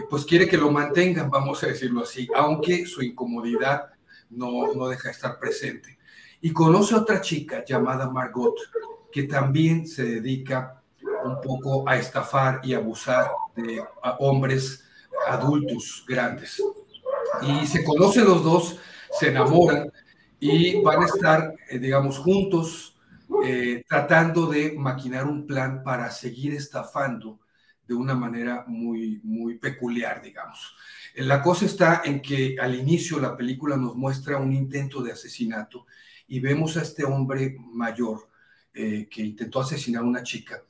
pues 0.09 0.25
quiere 0.25 0.49
que 0.49 0.57
lo 0.57 0.69
mantengan, 0.69 1.29
vamos 1.29 1.63
a 1.63 1.67
decirlo 1.67 2.01
así, 2.03 2.27
aunque 2.35 2.85
su 2.85 3.01
incomodidad 3.01 3.85
no, 4.29 4.73
no 4.73 4.89
deja 4.89 5.07
de 5.07 5.13
estar 5.13 5.39
presente. 5.39 5.97
Y 6.41 6.51
conoce 6.51 6.93
a 6.93 6.97
otra 6.97 7.21
chica 7.21 7.63
llamada 7.63 8.09
Margot, 8.09 8.55
que 9.13 9.23
también 9.23 9.87
se 9.87 10.03
dedica 10.03 10.81
un 11.23 11.39
poco 11.39 11.87
a 11.87 11.95
estafar 11.95 12.59
y 12.63 12.73
abusar 12.73 13.31
de 13.55 13.81
hombres 14.19 14.83
adultos 15.25 16.03
grandes. 16.05 16.61
Y 17.43 17.65
se 17.65 17.81
conocen 17.81 18.25
los 18.25 18.43
dos, 18.43 18.77
se 19.17 19.29
enamoran 19.29 19.89
y 20.51 20.81
van 20.81 21.03
a 21.03 21.05
estar, 21.05 21.55
eh, 21.69 21.79
digamos, 21.79 22.17
juntos 22.19 22.97
eh, 23.43 23.83
tratando 23.87 24.47
de 24.47 24.73
maquinar 24.73 25.25
un 25.25 25.47
plan 25.47 25.83
para 25.83 26.11
seguir 26.11 26.53
estafando 26.53 27.39
de 27.87 27.93
una 27.93 28.15
manera 28.15 28.65
muy, 28.67 29.19
muy 29.23 29.57
peculiar, 29.57 30.21
digamos. 30.21 30.75
La 31.15 31.41
cosa 31.41 31.65
está 31.65 32.01
en 32.03 32.21
que 32.21 32.57
al 32.59 32.75
inicio 32.75 33.19
la 33.19 33.37
película 33.37 33.77
nos 33.77 33.95
muestra 33.95 34.37
un 34.37 34.51
intento 34.51 35.01
de 35.01 35.13
asesinato 35.13 35.85
y 36.27 36.39
vemos 36.39 36.77
a 36.77 36.81
este 36.81 37.05
hombre 37.05 37.55
mayor 37.59 38.29
eh, 38.73 39.07
que 39.09 39.23
intentó 39.23 39.61
asesinar 39.61 40.03
a 40.03 40.05
una 40.05 40.23
chica, 40.23 40.63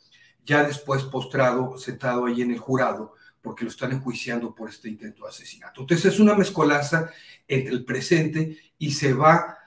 ya 0.46 0.64
después 0.64 1.04
postrado, 1.04 1.78
sentado 1.78 2.26
ahí 2.26 2.42
en 2.42 2.52
el 2.52 2.60
jurado, 2.60 3.16
porque 3.42 3.64
lo 3.64 3.72
están 3.72 3.92
enjuiciando 3.92 4.54
por 4.54 4.70
este 4.70 4.90
intento 4.90 5.24
de 5.24 5.30
asesinato. 5.30 5.82
Entonces 5.82 6.14
es 6.14 6.20
una 6.20 6.36
mezcolanza 6.36 7.10
entre 7.48 7.74
el 7.74 7.86
presente 7.86 8.58
y 8.78 8.92
se 8.92 9.14
va 9.14 9.58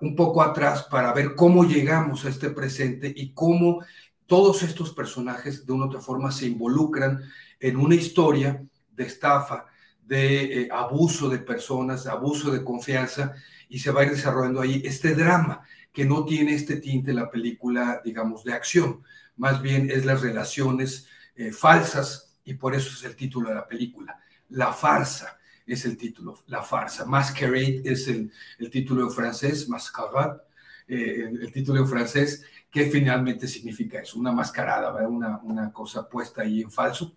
un 0.00 0.16
poco 0.16 0.42
atrás 0.42 0.84
para 0.84 1.12
ver 1.12 1.34
cómo 1.34 1.64
llegamos 1.64 2.24
a 2.24 2.30
este 2.30 2.50
presente 2.50 3.12
y 3.14 3.32
cómo 3.32 3.84
todos 4.26 4.62
estos 4.62 4.92
personajes 4.92 5.66
de 5.66 5.72
una 5.72 5.84
u 5.84 5.88
otra 5.88 6.00
forma 6.00 6.30
se 6.30 6.46
involucran 6.46 7.20
en 7.58 7.76
una 7.76 7.94
historia 7.94 8.64
de 8.90 9.04
estafa, 9.04 9.66
de 10.06 10.62
eh, 10.62 10.68
abuso 10.72 11.28
de 11.28 11.38
personas, 11.38 12.04
de 12.04 12.10
abuso 12.10 12.50
de 12.50 12.64
confianza, 12.64 13.34
y 13.68 13.78
se 13.78 13.90
va 13.90 14.00
a 14.00 14.04
ir 14.04 14.10
desarrollando 14.10 14.60
ahí 14.60 14.82
este 14.84 15.14
drama 15.14 15.62
que 15.92 16.04
no 16.04 16.24
tiene 16.24 16.54
este 16.54 16.76
tinte 16.76 17.12
la 17.12 17.30
película, 17.30 18.00
digamos, 18.04 18.44
de 18.44 18.52
acción, 18.52 19.02
más 19.36 19.60
bien 19.60 19.90
es 19.90 20.04
las 20.04 20.22
relaciones 20.22 21.06
eh, 21.34 21.52
falsas, 21.52 22.38
y 22.44 22.54
por 22.54 22.74
eso 22.74 22.90
es 22.94 23.04
el 23.04 23.14
título 23.14 23.48
de 23.48 23.56
la 23.56 23.66
película. 23.66 24.18
La 24.48 24.72
farsa 24.72 25.39
es 25.72 25.84
el 25.84 25.96
título, 25.96 26.42
la 26.46 26.62
farsa. 26.62 27.04
Masquerade 27.04 27.82
es 27.84 28.08
el, 28.08 28.32
el 28.58 28.70
título 28.70 29.04
en 29.04 29.10
francés, 29.10 29.68
mascarade, 29.68 30.40
eh, 30.88 31.30
el 31.40 31.52
título 31.52 31.80
en 31.80 31.88
francés, 31.88 32.44
que 32.70 32.86
finalmente 32.90 33.46
significa 33.48 34.00
eso, 34.00 34.18
una 34.18 34.32
mascarada, 34.32 35.06
Una, 35.08 35.38
una 35.38 35.72
cosa 35.72 36.08
puesta 36.08 36.42
ahí 36.42 36.62
en 36.62 36.70
falso, 36.70 37.14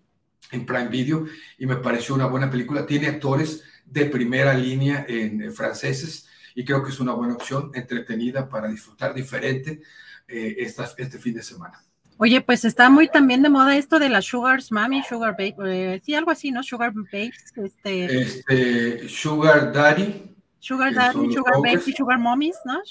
en 0.52 0.66
Prime 0.66 0.90
Video, 0.90 1.26
y 1.58 1.66
me 1.66 1.78
pareció 1.78 2.16
una 2.16 2.28
buena 2.28 2.50
película. 2.50 2.86
Tiene 2.86 3.08
actores 3.08 3.64
de 3.86 4.06
primera 4.06 4.54
línea 4.54 5.06
en, 5.08 5.52
franceses, 5.54 6.28
y 6.56 6.64
creo 6.64 6.84
que 6.84 6.92
es 6.92 7.00
una 7.00 7.14
buena 7.14 7.34
opción, 7.34 7.72
entretenida 7.74 8.48
para 8.48 8.68
disfrutar 8.68 9.14
diferente 9.14 9.82
eh, 10.28 10.56
este 10.60 11.18
fin 11.20 11.34
de 11.34 11.44
semana. 11.44 11.84
Oye, 12.24 12.40
pues 12.40 12.64
está 12.64 12.90
muy 12.90 13.10
también 13.10 13.42
de 13.42 13.50
moda 13.50 13.76
esto 13.76 14.00
de 14.00 14.08
las 14.08 14.24
sugars, 14.24 14.72
mami, 14.72 15.04
sugar 15.04 15.36
baby, 15.38 15.56
eh, 15.66 16.02
sí, 16.06 16.16
algo 16.16 16.32
así, 16.32 16.52
¿no? 16.52 16.64
Sugar 16.64 16.94
babes, 16.94 17.36
este... 17.58 18.22
este 18.22 19.10
sugar 19.10 19.74
daddy. 19.74 20.34
Sugar 20.58 20.94
Daddy, 20.94 21.34
Sugar 21.34 21.56
Baby, 21.62 21.92
Sugar 21.92 22.20
Mommies, 22.20 22.56
¿no? 22.64 22.82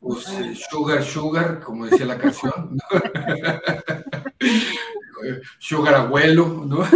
Pues, 0.00 0.28
eh, 0.30 0.56
sugar, 0.68 1.04
Sugar, 1.04 1.60
como 1.60 1.86
decía 1.86 2.06
la 2.06 2.18
canción. 2.18 2.76
sugar 5.60 5.94
Abuelo, 5.94 6.64
¿no? 6.66 6.84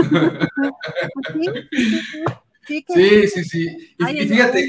Sí, 2.67 2.85
sí, 3.29 3.45
sí. 3.45 3.95
Y, 3.99 4.29
fíjate, 4.29 4.69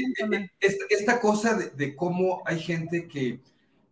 esta, 0.60 1.20
cosa 1.20 1.58
de, 1.58 1.96
cómo 1.96 2.44
hay 2.46 2.60
gente 2.60 3.08
que, 3.08 3.40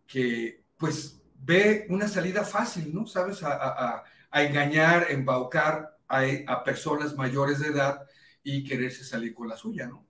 que, 0.07 0.61
pues, 0.77 1.18
ve 1.39 1.85
una 1.89 2.07
salida 2.07 2.43
fácil, 2.43 2.93
¿no? 2.93 3.05
¿Sabes? 3.07 3.41
A, 3.43 4.03
a 4.31 4.43
engañar, 4.43 5.07
embaucar 5.09 5.97
a, 6.07 6.21
a 6.47 6.63
personas 6.63 7.15
mayores 7.15 7.59
de 7.59 7.67
edad 7.67 8.01
y 8.43 8.63
quererse 8.63 9.03
salir 9.03 9.33
con 9.33 9.47
la 9.47 9.57
suya, 9.57 9.87
¿no? 9.87 10.09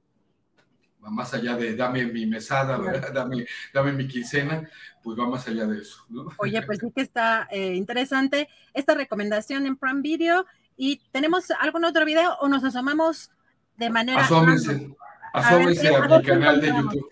más 1.09 1.33
allá 1.33 1.55
de 1.55 1.75
dame 1.75 2.05
mi 2.05 2.25
mesada, 2.25 2.77
dame, 3.13 3.45
dame, 3.73 3.93
mi 3.93 4.07
quincena, 4.07 4.69
pues 5.01 5.17
va 5.17 5.27
más 5.27 5.47
allá 5.47 5.65
de 5.65 5.81
eso. 5.81 6.05
Oye, 6.37 6.61
pues 6.63 6.79
sí 6.81 6.91
que 6.93 7.01
está 7.01 7.47
eh, 7.51 7.73
interesante 7.75 8.49
esta 8.73 8.93
recomendación 8.93 9.65
en 9.65 9.75
Prime 9.75 10.01
Video. 10.01 10.45
¿Y 10.77 11.01
tenemos 11.11 11.51
algún 11.59 11.83
otro 11.83 12.05
video 12.05 12.35
o 12.39 12.47
nos 12.47 12.63
asomamos 12.63 13.31
de 13.75 13.89
manera... 13.89 14.21
Asómense, 14.21 14.95
asómense 15.33 15.93
a, 15.93 16.07
mi 16.07 16.23
canal 16.23 16.61
de 16.61 16.67
YouTube. 16.67 17.09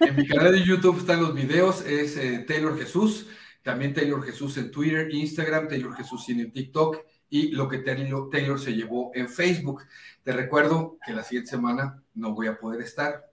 En 0.00 0.16
mi 0.16 0.26
canal 0.26 0.52
de 0.52 0.64
YouTube 0.64 0.98
están 0.98 1.20
los 1.20 1.34
videos, 1.34 1.84
es 1.84 2.16
eh, 2.16 2.44
Taylor 2.48 2.78
Jesús, 2.78 3.26
también 3.62 3.94
Taylor 3.94 4.22
Jesús 4.24 4.56
en 4.58 4.70
Twitter, 4.70 5.12
Instagram, 5.12 5.68
Taylor 5.68 5.94
Jesús 5.94 6.28
en 6.28 6.52
TikTok 6.52 6.98
y 7.30 7.52
lo 7.52 7.68
que 7.68 7.78
Taylor, 7.78 8.28
Taylor 8.30 8.58
se 8.58 8.74
llevó 8.74 9.10
en 9.14 9.28
Facebook. 9.28 9.82
Te 10.22 10.32
recuerdo 10.32 10.98
que 11.04 11.14
la 11.14 11.22
siguiente 11.22 11.50
semana 11.50 12.02
no 12.14 12.34
voy 12.34 12.48
a 12.48 12.58
poder 12.58 12.82
estar 12.82 13.24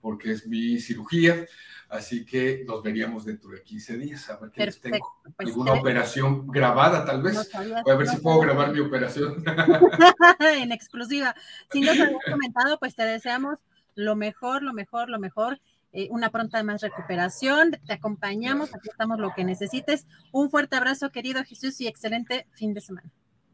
porque 0.00 0.32
es 0.32 0.46
mi 0.46 0.78
cirugía, 0.78 1.44
así 1.88 2.24
que 2.24 2.64
nos 2.66 2.82
veríamos 2.82 3.24
dentro 3.24 3.50
de 3.50 3.62
15 3.62 3.98
días 3.98 4.30
a 4.30 4.36
ver 4.36 4.50
qué 4.50 4.66
les 4.66 4.80
tengo. 4.80 5.16
Pues, 5.36 5.48
¿Alguna 5.48 5.72
operación 5.72 6.46
grabada 6.46 7.04
tal 7.04 7.22
vez? 7.22 7.50
Voy 7.84 7.92
a 7.92 7.96
ver 7.96 8.06
si 8.06 8.18
puedo 8.18 8.38
grabar 8.40 8.72
mi 8.72 8.80
operación. 8.80 9.42
en 10.40 10.70
exclusiva. 10.70 11.34
Si 11.72 11.80
nos 11.80 11.98
habías 11.98 12.22
comentado, 12.30 12.78
pues 12.78 12.94
te 12.94 13.02
deseamos 13.02 13.58
lo 13.96 14.14
mejor, 14.14 14.62
lo 14.62 14.72
mejor, 14.72 15.10
lo 15.10 15.18
mejor. 15.18 15.60
Eh, 15.92 16.08
una 16.10 16.30
pronta 16.30 16.62
más 16.62 16.82
recuperación. 16.82 17.72
Te 17.86 17.94
acompañamos, 17.94 18.74
aquí 18.74 18.88
estamos 18.90 19.18
lo 19.18 19.32
que 19.34 19.44
necesites. 19.44 20.06
Un 20.32 20.50
fuerte 20.50 20.76
abrazo, 20.76 21.10
querido 21.10 21.42
Jesús, 21.44 21.80
y 21.80 21.86
excelente 21.86 22.46
fin 22.52 22.74
de 22.74 22.80
semana. 22.80 23.10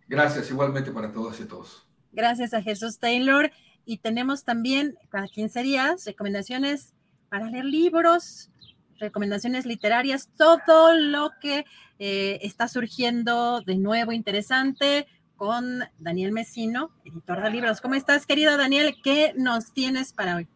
Gracias, 0.09 0.51
igualmente 0.51 0.91
para 0.91 1.13
todos 1.13 1.41
y 1.41 1.45
todos. 1.45 1.87
Gracias 2.13 2.55
a 2.55 2.63
Jesús 2.63 2.99
Taylor. 2.99 3.51
Y 3.87 3.99
tenemos 3.99 4.45
también 4.45 4.97
cada 5.11 5.29
15 5.29 5.63
días 5.63 6.07
recomendaciones 6.07 6.95
para 7.29 7.51
leer 7.51 7.67
libros, 7.67 8.51
recomendaciones 8.99 9.67
literarias, 9.67 10.31
todo 10.37 10.95
lo 10.95 11.31
que 11.41 11.65
eh, 11.99 12.39
está 12.43 12.69
surgiendo 12.69 13.61
de 13.61 13.77
nuevo 13.77 14.13
interesante 14.13 15.07
con 15.37 15.81
Daniel 15.99 16.33
Mesino, 16.33 16.91
editor 17.05 17.43
de 17.43 17.51
libros. 17.51 17.81
¿Cómo 17.81 17.95
estás, 17.95 18.25
querido 18.25 18.57
Daniel? 18.57 18.95
¿Qué 19.03 19.35
nos 19.37 19.73
tienes 19.73 20.13
para 20.13 20.37
hoy? 20.37 20.49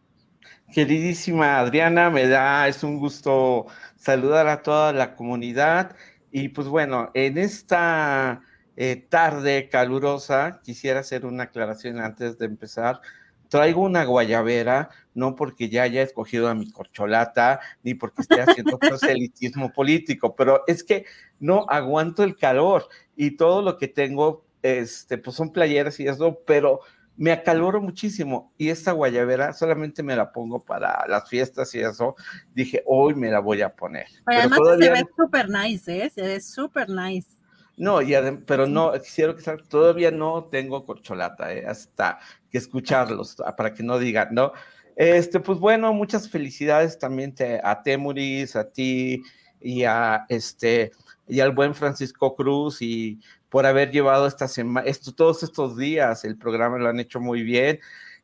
Queridísima 0.73 1.59
Adriana, 1.59 2.09
me 2.09 2.27
da, 2.27 2.67
es 2.67 2.83
un 2.83 2.99
gusto 2.99 3.65
saludar 3.95 4.47
a 4.47 4.61
toda 4.61 4.93
la 4.93 5.15
comunidad. 5.15 5.95
Y 6.31 6.49
pues 6.49 6.67
bueno, 6.67 7.09
en 7.15 7.37
esta 7.37 8.41
eh, 8.77 8.95
tarde 9.09 9.67
calurosa, 9.67 10.61
quisiera 10.63 11.01
hacer 11.01 11.25
una 11.25 11.43
aclaración 11.43 11.99
antes 11.99 12.37
de 12.37 12.45
empezar. 12.45 13.01
Traigo 13.49 13.81
una 13.81 14.05
guayabera, 14.05 14.89
no 15.15 15.35
porque 15.35 15.69
ya 15.69 15.83
haya 15.83 16.03
escogido 16.03 16.47
a 16.47 16.55
mi 16.55 16.71
corcholata, 16.71 17.59
ni 17.83 17.95
porque 17.95 18.21
esté 18.21 18.39
haciendo 18.39 18.77
proselitismo 18.79 19.73
político, 19.73 20.35
pero 20.35 20.63
es 20.67 20.83
que 20.83 21.05
no 21.39 21.65
aguanto 21.67 22.23
el 22.23 22.37
calor 22.37 22.87
y 23.15 23.31
todo 23.37 23.63
lo 23.63 23.77
que 23.77 23.87
tengo, 23.87 24.45
este, 24.61 25.17
pues 25.17 25.35
son 25.35 25.51
playeras 25.51 25.99
y 25.99 26.07
eso, 26.07 26.39
pero 26.45 26.81
me 27.19 27.33
acaloro 27.33 27.81
muchísimo 27.81 28.53
y 28.57 28.69
esta 28.69 28.93
guayabera 28.93 29.51
solamente 29.51 30.01
me 30.01 30.15
la 30.15 30.31
pongo 30.31 30.63
para 30.63 31.05
las 31.05 31.27
fiestas 31.27 31.75
y 31.75 31.81
eso. 31.81 32.15
Dije, 32.53 32.81
hoy 32.85 33.13
me 33.13 33.29
la 33.29 33.41
voy 33.41 33.61
a 33.61 33.75
poner. 33.75 34.07
Pero, 34.25 34.39
además 34.39 34.59
se 34.79 34.89
ve 34.89 35.05
súper 35.17 35.49
nice, 35.49 36.05
¿eh? 36.05 36.09
Se 36.09 36.21
ve 36.21 36.39
súper 36.39 36.89
nice. 36.89 37.27
No, 37.75 38.01
y 38.01 38.13
pero 38.45 38.67
no, 38.67 38.93
quisiera 38.93 39.35
que 39.35 39.43
todavía 39.67 40.11
no 40.11 40.45
tengo 40.45 40.85
corcholata, 40.85 41.53
eh, 41.53 41.65
hasta 41.67 42.19
que 42.49 42.57
escucharlos, 42.57 43.35
ah, 43.45 43.53
para 43.53 43.73
que 43.73 43.83
no 43.83 43.99
digan, 43.99 44.29
¿no? 44.31 44.53
Este, 44.95 45.41
pues 45.41 45.59
bueno, 45.59 45.93
muchas 45.93 46.29
felicidades 46.29 46.97
también 46.97 47.35
a 47.63 47.83
Temuris, 47.83 48.55
a 48.55 48.69
ti 48.69 49.23
y 49.59 49.83
a 49.83 50.25
este 50.29 50.91
y 51.27 51.41
al 51.41 51.51
buen 51.51 51.75
Francisco 51.75 52.35
Cruz 52.35 52.81
y 52.81 53.19
por 53.49 53.65
haber 53.65 53.91
llevado 53.91 54.27
esta 54.27 54.47
semana, 54.47 54.87
todos 55.15 55.43
estos 55.43 55.75
días 55.77 56.23
el 56.23 56.37
programa 56.37 56.77
lo 56.77 56.89
han 56.89 56.99
hecho 56.99 57.19
muy 57.19 57.43
bien. 57.43 57.79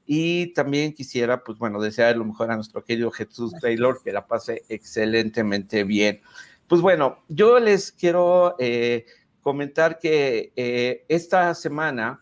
Y 0.07 0.53
también 0.53 0.93
quisiera, 0.93 1.43
pues 1.43 1.57
bueno, 1.57 1.81
desear 1.81 2.15
lo 2.15 2.25
mejor 2.25 2.51
a 2.51 2.55
nuestro 2.55 2.83
querido 2.83 3.09
Jesús 3.09 3.53
Taylor, 3.59 4.01
que 4.03 4.11
la 4.11 4.27
pase 4.27 4.61
excelentemente 4.69 5.83
bien. 5.83 6.21
Pues 6.67 6.81
bueno, 6.81 7.23
yo 7.27 7.59
les 7.59 7.91
quiero 7.91 8.55
eh, 8.59 9.05
comentar 9.41 9.97
que 9.97 10.51
eh, 10.55 11.05
esta 11.07 11.55
semana 11.55 12.21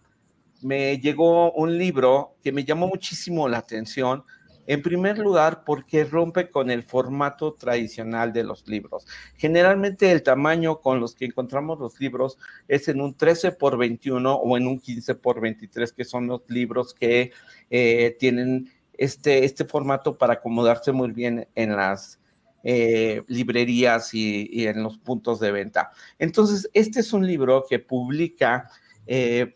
me 0.61 0.98
llegó 0.99 1.51
un 1.51 1.77
libro 1.77 2.35
que 2.41 2.53
me 2.53 2.64
llamó 2.64 2.88
muchísimo 2.88 3.49
la 3.49 3.57
atención 3.57 4.23
En 4.66 4.82
primer 4.82 5.17
lugar, 5.17 5.64
porque 5.66 6.06
rompe 6.06 6.50
con 6.50 6.72
el 6.72 6.83
formato 6.83 7.53
tradicional 7.53 8.32
de 8.32 8.43
los 8.43 8.67
libros. 8.67 9.06
Generalmente 9.35 10.11
el 10.11 10.24
tamaño 10.24 10.80
con 10.80 11.01
los 11.01 11.16
que 11.16 11.25
encontramos 11.25 11.80
los 11.80 12.00
libros 12.00 12.38
es 12.67 12.88
en 12.88 13.01
un 13.01 13.16
13 13.16 13.51
por 13.51 13.77
21 13.77 14.33
o 14.33 14.58
en 14.58 14.67
un 14.67 14.80
15 14.80 15.16
por 15.16 15.42
23, 15.42 15.92
que 15.92 16.06
son 16.06 16.27
los 16.27 16.42
libros 16.48 16.93
que 16.93 17.32
eh, 17.69 18.16
tienen 18.19 18.72
este, 18.93 19.43
este 19.43 19.66
formato 19.66 20.17
para 20.17 20.35
acomodarse 20.35 20.93
muy 20.93 21.11
bien 21.11 21.48
en 21.56 21.75
las 21.75 22.19
eh, 22.64 23.22
librerías 23.27 24.14
y, 24.14 24.66
en 24.66 24.82
los 24.82 24.98
puntos 24.98 25.42
de 25.42 25.51
venta. 25.51 25.92
Entonces, 26.19 26.69
este 26.74 27.01
es 27.01 27.11
un 27.11 27.27
libro 27.27 27.66
que 27.69 27.80
publica, 27.80 28.69
eh, 29.06 29.56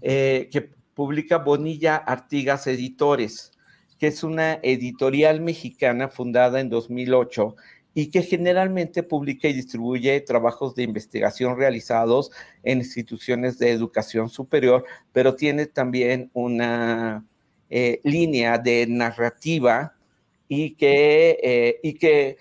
que 0.00 0.70
publica 0.94 1.38
Bonilla 1.38 1.96
Artigas 1.96 2.66
Editores 2.66 3.52
que 4.00 4.06
es 4.06 4.24
una 4.24 4.54
editorial 4.62 5.42
mexicana 5.42 6.08
fundada 6.08 6.58
en 6.58 6.70
2008 6.70 7.54
y 7.92 8.10
que 8.10 8.22
generalmente 8.22 9.02
publica 9.02 9.46
y 9.46 9.52
distribuye 9.52 10.18
trabajos 10.22 10.74
de 10.74 10.84
investigación 10.84 11.58
realizados 11.58 12.30
en 12.62 12.78
instituciones 12.78 13.58
de 13.58 13.72
educación 13.72 14.30
superior, 14.30 14.86
pero 15.12 15.34
tiene 15.34 15.66
también 15.66 16.30
una 16.32 17.26
eh, 17.68 18.00
línea 18.02 18.56
de 18.56 18.86
narrativa 18.88 19.94
y 20.48 20.76
que, 20.76 21.38
eh, 21.42 21.80
y 21.82 21.94
que 21.94 22.38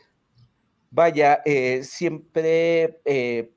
vaya, 0.91 1.41
eh, 1.45 1.81
siempre 1.83 3.01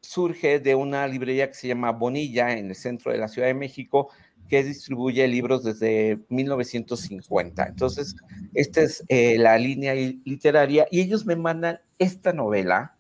surge 0.01 0.59
de 0.59 0.75
una 0.75 1.07
librería 1.07 1.47
que 1.47 1.55
se 1.55 1.69
llama 1.69 1.93
Bonilla 1.93 2.53
en 2.59 2.71
el 2.71 2.75
centro 2.75 3.13
de 3.13 3.19
la 3.19 3.29
Ciudad 3.29 3.47
de 3.47 3.55
México, 3.55 4.09
que 4.53 4.63
distribuye 4.63 5.27
libros 5.29 5.65
desde 5.65 6.21
1950. 6.29 7.69
Entonces, 7.69 8.15
esta 8.53 8.83
es 8.83 9.03
eh, 9.09 9.39
la 9.39 9.57
línea 9.57 9.95
literaria 9.95 10.87
y 10.91 11.01
ellos 11.01 11.25
me 11.25 11.37
mandan 11.37 11.81
esta 11.99 12.35
novela 12.35 12.95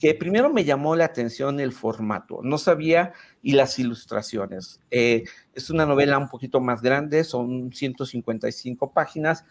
que 0.00 0.12
primero 0.16 0.52
me 0.52 0.64
llamó 0.64 0.96
la 0.96 1.04
atención 1.04 1.60
el 1.60 1.70
formato, 1.70 2.40
no 2.42 2.58
sabía, 2.58 3.12
y 3.42 3.52
las 3.52 3.78
ilustraciones. 3.78 4.80
Eh, 4.90 5.22
es 5.54 5.70
una 5.70 5.86
novela 5.86 6.18
un 6.18 6.28
poquito 6.28 6.58
más 6.58 6.82
grande, 6.82 7.22
son 7.22 7.72
155 7.72 8.92
páginas, 8.92 9.44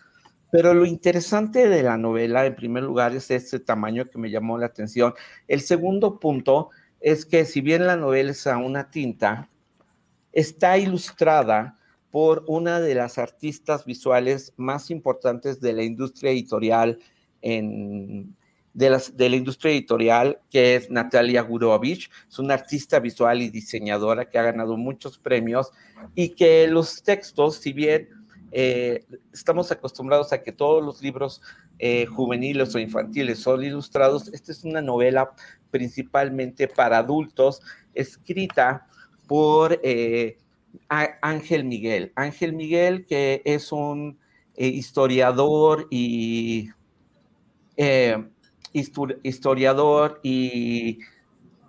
pero 0.51 0.74
lo 0.74 0.85
interesante 0.85 1.69
de 1.69 1.82
la 1.82 1.95
novela, 1.95 2.45
en 2.45 2.56
primer 2.58 2.84
lugar, 2.84 3.16
es 3.16 3.32
ese 3.32 3.61
tamaño 3.61 4.03
que 4.03 4.18
me 4.18 4.32
llamó 4.32 4.58
la 4.58 4.66
atención. 4.66 5.14
El 5.48 5.61
segundo 5.61 6.19
punto 6.19 6.72
es 7.00 7.26
que 7.26 7.45
si 7.45 7.61
bien 7.61 7.88
la 7.88 7.95
novela 7.95 8.32
es 8.32 8.45
a 8.48 8.58
una 8.58 8.92
tinta, 8.92 9.48
está 10.32 10.77
ilustrada 10.77 11.77
por 12.11 12.43
una 12.48 12.80
de 12.80 12.95
las 12.95 13.18
artistas 13.18 13.85
visuales 13.85 14.53
más 14.58 14.92
importantes 14.92 15.61
de 15.61 15.74
la 15.74 15.84
industria 15.84 16.32
editorial 16.32 17.00
en, 17.42 18.35
de, 18.74 18.90
la 19.30 19.35
industria 19.35 19.72
editorial, 19.72 20.40
que 20.50 20.76
es 20.76 20.90
Natalia 20.90 21.42
Gurovich. 21.42 22.10
Es 22.30 22.40
una 22.40 22.53
artista 22.53 23.00
visual 23.00 23.42
y 23.42 23.50
diseñadora 23.50 24.30
que 24.30 24.38
ha 24.38 24.43
ganado 24.43 24.77
muchos 24.77 25.18
premios 25.18 25.72
y 26.16 26.30
que 26.30 26.68
los 26.68 27.03
textos, 27.03 27.56
si 27.56 27.74
bien 27.74 28.10
eh, 28.51 29.06
estamos 29.34 29.72
acostumbrados 29.72 30.34
a 30.34 30.42
que 30.42 30.51
todos 30.51 30.84
los 30.84 31.01
libros 31.01 31.42
eh, 31.80 32.06
juveniles 32.06 32.76
o 32.76 32.80
infantiles 32.80 33.40
son 33.40 33.64
ilustrados, 33.64 34.27
esta 34.34 34.51
es 34.51 34.64
una 34.64 34.82
novela 34.82 35.32
principalmente 35.69 36.68
para 36.68 36.98
adultos, 36.98 37.61
escrita 37.93 38.88
por 39.32 39.80
eh, 39.82 40.40
Ángel 40.90 41.64
Miguel. 41.64 42.11
Ángel 42.18 42.51
Miguel, 42.51 43.06
que 43.06 43.42
es 43.45 43.72
un 43.72 44.19
eh, 44.56 44.68
historiador 44.68 45.88
y 45.90 46.68
eh, 47.77 48.27
historiador 48.74 50.19
y 50.22 51.00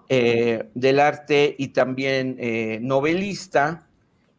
del 0.09 0.99
arte 0.99 1.55
y 1.57 1.69
también 1.69 2.37
novelista, 2.85 3.89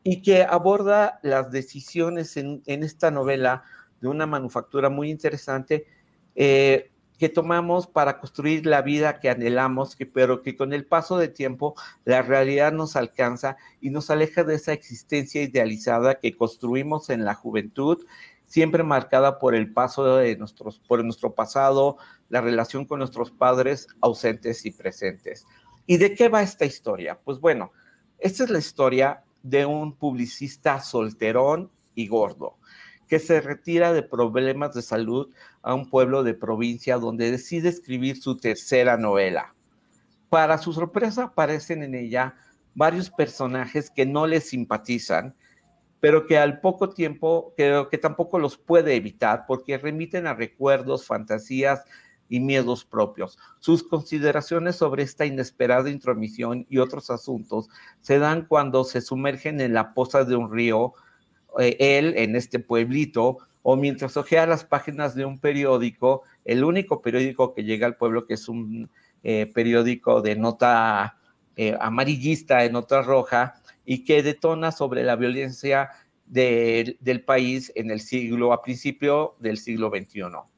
y 0.03 0.21
que 0.21 0.43
aborda 0.43 1.21
las 1.23 1.49
decisiones 1.49 2.35
en, 2.35 2.61
en, 2.65 2.83
esta 2.83 3.09
novela 3.09 3.63
de 4.01 4.09
una 4.09 4.27
manufactura 4.27 4.89
muy 4.89 5.09
interesante 5.09 5.85
que 7.17 7.29
tomamos 7.29 7.87
para 7.87 8.19
construir 8.19 8.65
la 8.65 8.81
vida 8.81 9.19
que 9.19 9.29
anhelamos, 9.29 9.95
pero 10.13 10.41
que 10.41 10.55
con 10.55 10.73
el 10.73 10.85
paso 10.85 11.17
de 11.17 11.27
tiempo 11.27 11.75
la 12.05 12.21
realidad 12.21 12.71
nos 12.71 12.95
alcanza 12.95 13.57
y 13.81 13.89
nos 13.89 14.09
aleja 14.09 14.43
de 14.43 14.55
esa 14.55 14.73
existencia 14.73 15.41
idealizada 15.41 16.19
que 16.19 16.35
construimos 16.35 17.09
en 17.09 17.25
la 17.25 17.35
juventud, 17.35 18.05
siempre 18.45 18.83
marcada 18.83 19.39
por 19.39 19.55
el 19.55 19.71
paso 19.71 20.17
de 20.17 20.35
nuestros, 20.37 20.79
por 20.79 21.03
nuestro 21.03 21.33
pasado, 21.33 21.97
la 22.29 22.41
relación 22.41 22.85
con 22.85 22.99
nuestros 22.99 23.31
padres 23.31 23.87
ausentes 24.01 24.65
y 24.65 24.71
presentes. 24.71 25.45
¿Y 25.85 25.97
de 25.97 26.15
qué 26.15 26.29
va 26.29 26.41
esta 26.41 26.65
historia? 26.65 27.19
Pues 27.23 27.39
bueno, 27.39 27.71
esta 28.19 28.43
es 28.43 28.49
la 28.49 28.59
historia 28.59 29.23
de 29.43 29.65
un 29.65 29.95
publicista 29.95 30.81
solterón 30.81 31.71
y 31.95 32.07
gordo 32.07 32.57
que 33.13 33.19
se 33.19 33.41
retira 33.41 33.93
de 33.93 34.01
problemas 34.01 34.73
de 34.73 34.81
salud 34.81 35.29
a 35.61 35.75
un 35.75 35.87
pueblo 35.87 36.23
de 36.23 36.33
provincia 36.33 36.97
donde 36.97 37.29
decide 37.29 37.69
escribir 37.69 38.19
su 38.19 38.37
tercera 38.37 38.97
novela. 38.97 39.53
Para 40.29 40.57
su 40.57 40.73
sorpresa 40.73 41.25
aparecen 41.25 41.83
en 41.83 41.93
ella 41.93 42.35
varios 42.73 43.11
personajes 43.11 43.91
que 43.91 44.07
no 44.07 44.25
le 44.25 44.41
simpatizan, 44.41 45.35
pero 45.99 46.25
que 46.25 46.39
al 46.39 46.59
poco 46.59 46.89
tiempo 46.89 47.53
creo 47.55 47.87
que 47.87 47.99
tampoco 47.99 48.39
los 48.39 48.57
puede 48.57 48.95
evitar 48.95 49.45
porque 49.47 49.77
remiten 49.77 50.25
a 50.25 50.33
recuerdos, 50.33 51.05
fantasías 51.05 51.83
y 52.29 52.39
miedos 52.39 52.83
propios. 52.83 53.37
Sus 53.59 53.83
consideraciones 53.83 54.77
sobre 54.77 55.03
esta 55.03 55.27
inesperada 55.27 55.91
intromisión 55.91 56.65
y 56.67 56.79
otros 56.79 57.11
asuntos 57.11 57.69
se 58.01 58.17
dan 58.17 58.47
cuando 58.47 58.83
se 58.83 59.01
sumergen 59.01 59.61
en 59.61 59.75
la 59.75 59.93
poza 59.93 60.23
de 60.23 60.35
un 60.35 60.51
río 60.51 60.95
eh, 61.59 61.77
él 61.79 62.13
en 62.17 62.35
este 62.35 62.59
pueblito 62.59 63.37
o 63.63 63.75
mientras 63.75 64.17
ojea 64.17 64.45
las 64.45 64.65
páginas 64.65 65.15
de 65.15 65.25
un 65.25 65.39
periódico, 65.39 66.23
el 66.45 66.63
único 66.63 67.01
periódico 67.01 67.53
que 67.53 67.63
llega 67.63 67.87
al 67.87 67.95
pueblo, 67.95 68.25
que 68.25 68.33
es 68.35 68.49
un 68.49 68.89
eh, 69.23 69.49
periódico 69.53 70.21
de 70.21 70.35
nota 70.35 71.17
eh, 71.55 71.75
amarillista, 71.79 72.59
de 72.59 72.69
nota 72.69 73.01
roja, 73.01 73.55
y 73.85 74.03
que 74.03 74.21
detona 74.21 74.71
sobre 74.71 75.03
la 75.03 75.15
violencia 75.15 75.89
del 76.25 77.23
país 77.25 77.71
en 77.75 77.91
el 77.91 78.01
siglo, 78.01 78.53
a 78.53 78.61
principio 78.61 79.35
del 79.39 79.57
siglo 79.57 79.89
XXI. 79.89 80.52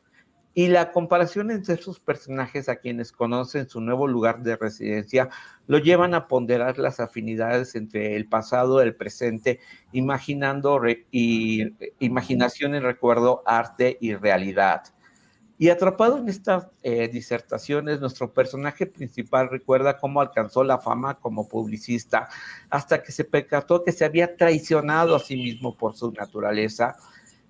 Y 0.58 0.70
la 0.70 0.94
comparación 0.94 1.52
entre 1.52 1.74
esos 1.74 2.00
personajes 2.00 2.70
a 2.70 2.78
quienes 2.78 3.12
conocen 3.12 3.68
su 3.68 3.82
nuevo 3.82 4.08
lugar 4.08 4.42
de 4.42 4.56
residencia 4.56 5.30
lo 5.68 5.80
llevan 5.80 6.14
a 6.14 6.30
ponderar 6.30 6.80
las 6.80 7.02
afinidades 7.02 7.76
entre 7.76 8.16
el 8.16 8.30
pasado, 8.30 8.82
el 8.82 8.96
presente, 8.96 9.60
imaginando 9.92 10.82
y 11.12 11.74
imaginación 12.00 12.74
en 12.74 12.84
recuerdo, 12.84 13.44
arte 13.46 13.98
y 14.00 14.16
realidad. 14.16 14.84
Y 15.58 15.70
atrapado 15.70 16.18
en 16.18 16.30
estas 16.30 16.68
eh, 16.84 17.10
disertaciones, 17.10 18.00
nuestro 18.00 18.34
personaje 18.34 18.86
principal 18.86 19.50
recuerda 19.50 19.98
cómo 19.98 20.22
alcanzó 20.22 20.64
la 20.64 20.80
fama 20.80 21.16
como 21.16 21.50
publicista 21.50 22.30
hasta 22.70 23.04
que 23.04 23.12
se 23.12 23.26
percató 23.26 23.84
que 23.84 23.92
se 23.92 24.06
había 24.06 24.38
traicionado 24.38 25.16
a 25.18 25.20
sí 25.20 25.36
mismo 25.36 25.78
por 25.78 25.96
su 25.96 26.14
naturaleza. 26.14 26.96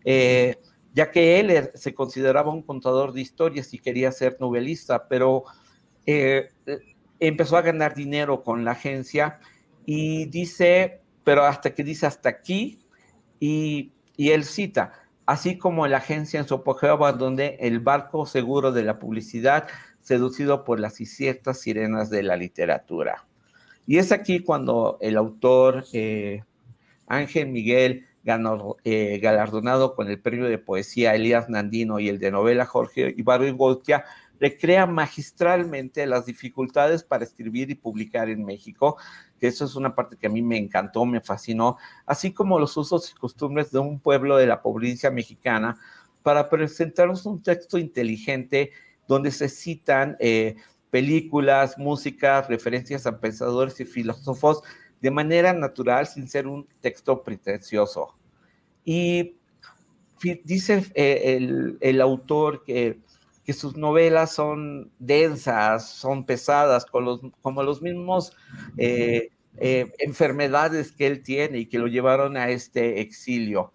Eh, 0.04 0.58
ya 0.96 1.12
que 1.12 1.42
él 1.42 1.70
se 1.76 1.94
consideraba 1.94 2.54
un 2.54 2.62
contador 2.62 3.12
de 3.12 3.20
historias 3.20 3.74
y 3.74 3.80
quería 3.80 4.14
ser 4.14 4.38
novelista, 4.40 5.10
pero 5.10 5.44
eh, 6.06 6.48
empezó 7.20 7.58
a 7.58 7.62
ganar 7.62 7.96
dinero 7.96 8.44
con 8.44 8.64
la 8.64 8.72
agencia 8.72 9.40
y 9.86 10.26
dice, 10.28 11.02
pero 11.26 11.44
hasta 11.44 11.74
que 11.74 11.84
dice 11.84 12.06
hasta 12.06 12.30
aquí, 12.30 12.80
y, 13.42 13.92
él 14.18 14.46
cita, 14.46 14.94
así 15.26 15.58
como 15.58 15.86
la 15.86 15.98
agencia 15.98 16.40
en 16.40 16.48
su 16.48 16.56
apogeo 16.56 16.94
abandoné 16.94 17.58
el 17.60 17.82
barco 17.82 18.26
seguro 18.26 18.72
de 18.72 18.84
la 18.84 18.98
publicidad, 18.98 19.68
seducido 20.00 20.64
por 20.64 20.80
las 20.80 20.94
ciertas 20.96 21.60
sirenas 21.60 22.10
de 22.10 22.24
la 22.24 22.38
literatura. 22.38 23.28
Y 23.86 23.98
es 23.98 24.14
aquí 24.14 24.40
cuando 24.40 24.98
el 25.02 25.18
autor 25.18 25.84
eh, 25.92 26.44
Ángel 27.08 27.50
Miguel 27.50 28.06
ganó, 28.26 28.76
eh, 28.84 29.20
galardonado 29.22 29.96
con 29.96 30.10
el 30.10 30.20
premio 30.20 30.46
de 30.46 30.58
poesía 30.58 31.14
Elías 31.14 31.48
Nandino 31.48 32.00
y 32.00 32.10
el 32.10 32.20
de 32.20 32.32
novela 32.32 32.66
Jorge 32.66 33.14
Ibargüengoitia, 33.16 34.04
recrea 34.40 34.88
magistralmente 34.88 36.06
las 36.08 36.26
dificultades 36.26 37.04
para 37.04 37.24
escribir 37.24 37.70
y 37.70 37.76
publicar 37.76 38.30
en 38.30 38.44
México, 38.44 38.98
que 39.40 39.48
eso 39.48 39.64
es 39.64 39.76
una 39.76 39.94
parte 39.94 40.18
que 40.18 40.28
a 40.28 40.32
mí 40.32 40.42
me 40.42 40.58
encantó, 40.58 41.06
me 41.06 41.22
fascinó, 41.22 41.78
así 42.08 42.34
como 42.34 42.60
los 42.60 42.76
usos 42.76 43.12
y 43.12 43.20
costumbres 43.20 43.72
de 43.72 43.80
un 43.80 44.00
pueblo 44.00 44.38
de 44.38 44.48
la 44.48 44.62
provincia 44.62 45.12
mexicana 45.12 45.78
para 46.24 46.50
presentarnos 46.50 47.28
un 47.28 47.44
texto 47.44 47.78
inteligente 47.78 48.72
donde 49.08 49.30
se 49.30 49.48
citan 49.48 50.18
eh, 50.20 50.56
películas, 50.90 51.78
músicas, 51.78 52.48
referencias 52.48 53.06
a 53.06 53.20
pensadores 53.20 53.80
y 53.80 53.86
filósofos 53.86 54.64
de 55.06 55.12
manera 55.12 55.54
natural 55.54 56.08
sin 56.08 56.28
ser 56.28 56.48
un 56.48 56.68
texto 56.82 57.22
pretencioso. 57.22 58.16
Y 58.84 59.36
dice 60.44 60.84
el, 60.96 61.78
el, 61.80 62.02
autor 62.02 62.64
que, 62.64 62.98
sus 63.54 63.78
novelas 63.78 64.34
son 64.34 64.92
densas, 64.98 65.92
son 65.92 66.26
pesadas, 66.26 66.88
como 66.88 67.62
los 67.62 67.84
mismos 67.84 68.36
enfermedades 69.60 70.92
que 70.92 71.06
él 71.06 71.22
tiene 71.22 71.60
y 71.60 71.66
que 71.68 71.78
lo 71.78 71.86
llevaron 71.86 72.36
a 72.36 72.50
este 72.50 73.00
exilio. 73.00 73.74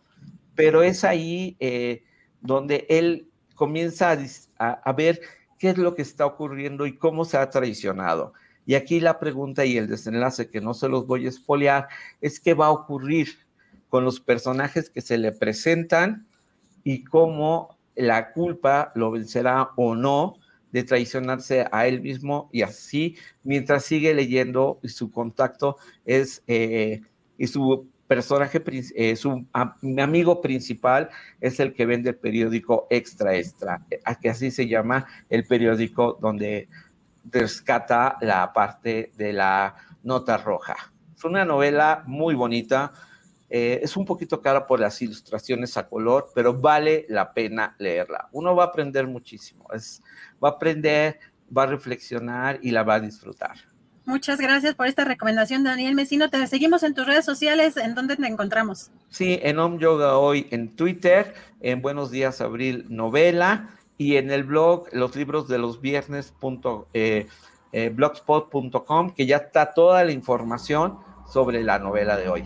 Pero 0.57 0.83
es 0.83 1.05
ahí 1.05 1.57
donde 2.41 2.87
él 2.89 3.29
comienza 3.55 4.19
a 4.59 4.93
ver 4.95 5.21
qué 5.61 5.69
es 5.69 5.79
lo 5.79 5.95
que 5.95 6.03
está 6.03 6.27
ocurriendo 6.27 6.87
y 6.87 6.99
cómo 6.99 7.25
se 7.25 7.37
ha 7.37 7.49
traicionado. 7.51 8.33
Y 8.67 8.75
aquí 8.75 9.01
la 9.01 9.19
pregunta 9.19 9.65
y 9.65 9.77
el 9.77 9.89
desenlace, 9.89 10.49
que 10.49 10.61
no 10.61 10.75
se 10.75 10.89
los 10.89 11.07
voy 11.07 11.27
a 11.27 11.31
espolear, 11.31 11.89
es 12.21 12.41
qué 12.41 12.55
va 12.55 12.67
a 12.67 12.71
ocurrir 12.71 13.29
con 13.89 14.05
los 14.05 14.21
personajes 14.21 14.91
que 14.91 15.01
se 15.01 15.19
le 15.19 15.33
presentan 15.33 16.27
y 16.85 17.05
cómo 17.05 17.79
la 17.97 18.33
culpa 18.33 18.93
lo 18.95 19.11
vencerá 19.11 19.71
o 19.77 19.95
no 19.95 20.37
de 20.73 20.85
traicionarse 20.85 21.67
a 21.73 21.87
él 21.87 22.01
mismo 22.01 22.49
y 22.53 22.63
así 22.63 23.17
mientras 23.43 23.85
sigue 23.85 24.15
leyendo 24.15 24.79
y 24.83 24.89
su 24.89 25.11
contacto 25.11 25.77
es 26.05 26.43
eh, 26.47 27.03
y 27.37 27.47
su 27.49 27.89
personaje, 28.07 28.63
eh, 28.97 29.17
su 29.17 29.47
amigo 29.53 30.41
principal 30.41 31.11
es 31.41 31.61
el 31.61 31.73
que 31.73 31.87
vende 31.87 32.11
el 32.11 32.17
periódico 32.17 32.87
Extra 32.91 33.37
Extra, 33.37 33.87
que 34.21 34.29
así 34.29 34.51
se 34.51 34.67
llama 34.67 35.07
el 35.29 35.47
periódico 35.47 36.19
donde 36.21 36.69
rescata 37.31 38.17
la 38.21 38.53
parte 38.53 39.13
de 39.17 39.33
la 39.33 39.75
nota 40.03 40.37
roja. 40.37 40.77
Es 41.17 41.25
una 41.25 41.45
novela 41.45 42.03
muy 42.07 42.35
bonita, 42.35 42.93
eh, 43.49 43.81
es 43.83 43.97
un 43.97 44.05
poquito 44.05 44.41
cara 44.41 44.67
por 44.67 44.81
las 44.81 45.01
ilustraciones 45.03 45.77
a 45.77 45.89
color, 45.89 46.31
pero 46.35 46.55
vale 46.55 47.07
la 47.09 47.33
pena 47.33 47.75
leerla. 47.79 48.29
Uno 48.33 48.55
va 48.55 48.65
a 48.65 48.67
aprender 48.69 49.07
muchísimo, 49.07 49.67
es, 49.75 50.03
va 50.43 50.51
a 50.51 50.53
aprender, 50.53 51.19
va 51.57 51.65
a 51.65 51.67
reflexionar 51.67 52.59
y 52.63 52.71
la 52.71 52.83
va 52.83 52.95
a 52.95 53.01
disfrutar. 53.01 53.57
Muchas 54.07 54.41
gracias 54.41 54.75
por 54.75 54.87
esta 54.87 55.05
recomendación, 55.05 55.63
Daniel 55.63 55.95
Mesino. 55.95 56.31
Te 56.31 56.45
seguimos 56.47 56.83
en 56.83 56.95
tus 56.95 57.07
redes 57.07 57.25
sociales. 57.25 57.77
¿En 57.77 57.95
dónde 57.95 58.17
te 58.17 58.27
encontramos? 58.27 58.91
Sí, 59.09 59.39
en 59.43 59.59
Home 59.59 59.79
Yoga 59.79 60.17
Hoy 60.17 60.49
en 60.51 60.75
Twitter, 60.75 61.35
en 61.61 61.83
Buenos 61.83 62.11
Días 62.11 62.41
Abril 62.41 62.87
Novela 62.89 63.69
y 64.01 64.17
en 64.17 64.31
el 64.31 64.45
blog 64.45 64.87
Los 64.93 65.15
Libros 65.15 65.47
de 65.47 65.59
los 65.59 65.83
Viernes. 65.83 66.33
Eh, 66.95 67.27
eh, 67.73 67.89
blogspot.com, 67.91 69.11
que 69.11 69.27
ya 69.27 69.37
está 69.37 69.75
toda 69.75 70.03
la 70.05 70.13
información 70.13 71.01
sobre 71.31 71.63
la 71.63 71.79
novela 71.79 72.17
de 72.17 72.31
hoy. 72.31 72.45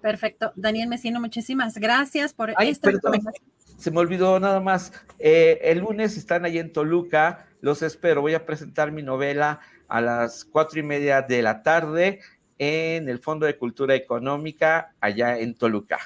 Perfecto. 0.00 0.52
Daniel 0.56 0.88
Mesino, 0.88 1.20
muchísimas 1.20 1.76
gracias 1.76 2.32
por 2.32 2.54
esta 2.58 2.90
recomendación. 2.90 3.44
Se 3.76 3.90
me 3.90 3.98
olvidó 3.98 4.40
nada 4.40 4.60
más. 4.60 4.94
Eh, 5.18 5.60
el 5.62 5.80
lunes 5.80 6.16
están 6.16 6.46
ahí 6.46 6.56
en 6.56 6.72
Toluca. 6.72 7.48
Los 7.60 7.82
espero. 7.82 8.22
Voy 8.22 8.32
a 8.32 8.46
presentar 8.46 8.92
mi 8.92 9.02
novela 9.02 9.60
a 9.88 10.00
las 10.00 10.46
cuatro 10.46 10.80
y 10.80 10.82
media 10.82 11.20
de 11.20 11.42
la 11.42 11.62
tarde 11.62 12.20
en 12.56 13.10
el 13.10 13.18
Fondo 13.18 13.44
de 13.44 13.58
Cultura 13.58 13.94
Económica 13.94 14.94
allá 15.02 15.38
en 15.38 15.54
Toluca. 15.54 15.98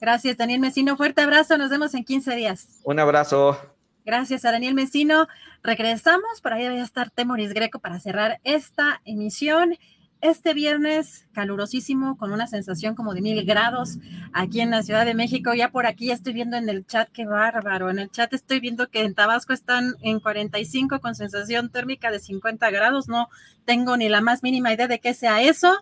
Gracias, 0.00 0.36
Daniel 0.36 0.58
Mesino. 0.58 0.96
Fuerte 0.96 1.20
abrazo. 1.20 1.56
Nos 1.56 1.70
vemos 1.70 1.94
en 1.94 2.02
15 2.02 2.34
días. 2.34 2.66
Un 2.82 2.98
abrazo. 2.98 3.56
Gracias 4.04 4.44
a 4.44 4.52
Daniel 4.52 4.74
Mesino. 4.74 5.28
Regresamos. 5.62 6.40
Por 6.42 6.52
ahí 6.52 6.64
a 6.64 6.82
estar 6.82 7.10
Temoris 7.10 7.54
Greco 7.54 7.78
para 7.78 8.00
cerrar 8.00 8.40
esta 8.44 9.00
emisión 9.04 9.76
este 10.22 10.54
viernes 10.54 11.26
calurosísimo 11.32 12.16
con 12.16 12.32
una 12.32 12.46
sensación 12.46 12.94
como 12.94 13.12
de 13.12 13.20
mil 13.20 13.44
grados 13.44 13.98
aquí 14.32 14.60
en 14.60 14.70
la 14.70 14.84
Ciudad 14.84 15.04
de 15.04 15.14
México. 15.14 15.52
Ya 15.52 15.70
por 15.70 15.84
aquí 15.84 16.12
estoy 16.12 16.32
viendo 16.32 16.56
en 16.56 16.68
el 16.68 16.86
chat, 16.86 17.08
qué 17.12 17.26
bárbaro. 17.26 17.90
En 17.90 17.98
el 17.98 18.08
chat 18.08 18.32
estoy 18.32 18.60
viendo 18.60 18.88
que 18.88 19.02
en 19.02 19.14
Tabasco 19.14 19.52
están 19.52 19.96
en 20.00 20.20
45 20.20 21.00
con 21.00 21.16
sensación 21.16 21.70
térmica 21.70 22.12
de 22.12 22.20
50 22.20 22.70
grados. 22.70 23.08
No 23.08 23.28
tengo 23.64 23.96
ni 23.96 24.08
la 24.08 24.20
más 24.20 24.44
mínima 24.44 24.72
idea 24.72 24.86
de 24.86 25.00
qué 25.00 25.12
sea 25.12 25.42
eso, 25.42 25.76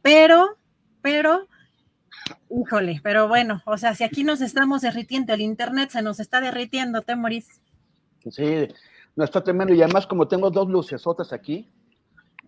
pero, 0.00 0.56
pero, 1.02 1.46
híjole, 2.50 3.00
pero 3.02 3.28
bueno, 3.28 3.62
o 3.66 3.76
sea, 3.76 3.94
si 3.94 4.04
aquí 4.04 4.24
nos 4.24 4.40
estamos 4.40 4.82
derritiendo, 4.82 5.32
el 5.32 5.40
internet 5.40 5.90
se 5.90 6.02
nos 6.02 6.20
está 6.20 6.40
derritiendo, 6.40 7.02
¿te 7.02 7.16
morís? 7.16 7.60
Sí, 8.30 8.68
no 9.16 9.24
está 9.24 9.42
tremendo. 9.42 9.74
Y 9.74 9.82
además, 9.82 10.06
como 10.06 10.28
tengo 10.28 10.50
dos 10.50 10.68
lucesotas 10.68 11.32
aquí, 11.32 11.68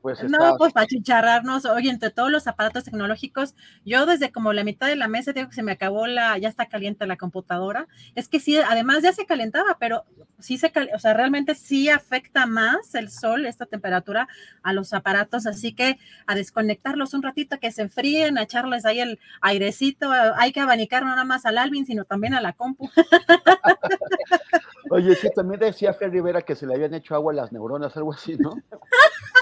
pues 0.04 0.22
no, 0.22 0.56
pues 0.58 0.74
para 0.74 0.86
chicharrarnos, 0.86 1.64
oye, 1.64 1.88
entre 1.88 2.10
todos 2.10 2.30
los 2.30 2.46
aparatos 2.46 2.84
tecnológicos, 2.84 3.54
yo 3.86 4.04
desde 4.04 4.30
como 4.30 4.52
la 4.52 4.62
mitad 4.62 4.86
de 4.86 4.96
la 4.96 5.08
mesa 5.08 5.32
digo 5.32 5.48
que 5.48 5.54
se 5.54 5.62
me 5.62 5.72
acabó 5.72 6.06
la, 6.06 6.36
ya 6.36 6.50
está 6.50 6.66
caliente 6.66 7.06
la 7.06 7.16
computadora, 7.16 7.88
es 8.14 8.28
que 8.28 8.38
sí, 8.38 8.58
además 8.58 9.02
ya 9.02 9.14
se 9.14 9.24
calentaba, 9.24 9.78
pero 9.80 10.04
sí 10.38 10.58
se, 10.58 10.70
o 10.94 10.98
sea, 10.98 11.14
realmente 11.14 11.54
sí 11.54 11.88
afecta 11.88 12.44
más 12.44 12.94
el 12.94 13.08
sol, 13.08 13.46
esta 13.46 13.64
temperatura 13.64 14.28
a 14.62 14.74
los 14.74 14.92
aparatos, 14.92 15.46
así 15.46 15.72
que 15.72 15.98
a 16.26 16.34
desconectarlos 16.34 17.14
un 17.14 17.22
ratito, 17.22 17.58
que 17.58 17.72
se 17.72 17.80
enfríen, 17.80 18.36
a 18.36 18.42
echarles 18.42 18.84
ahí 18.84 19.00
el 19.00 19.18
airecito, 19.40 20.10
hay 20.12 20.52
que 20.52 20.60
abanicar 20.60 21.02
no 21.02 21.12
nada 21.12 21.24
más 21.24 21.46
al 21.46 21.56
Alvin, 21.56 21.86
sino 21.86 22.04
también 22.04 22.34
a 22.34 22.42
la 22.42 22.52
compu. 22.52 22.90
Oye, 24.90 25.14
sí, 25.14 25.30
también 25.34 25.60
decía 25.60 25.94
Fer 25.94 26.10
Rivera 26.10 26.42
que 26.42 26.54
se 26.54 26.66
le 26.66 26.74
habían 26.74 26.92
hecho 26.92 27.14
agua 27.14 27.32
a 27.32 27.36
las 27.36 27.52
neuronas, 27.52 27.96
algo 27.96 28.12
así, 28.12 28.36
¿no? 28.36 28.52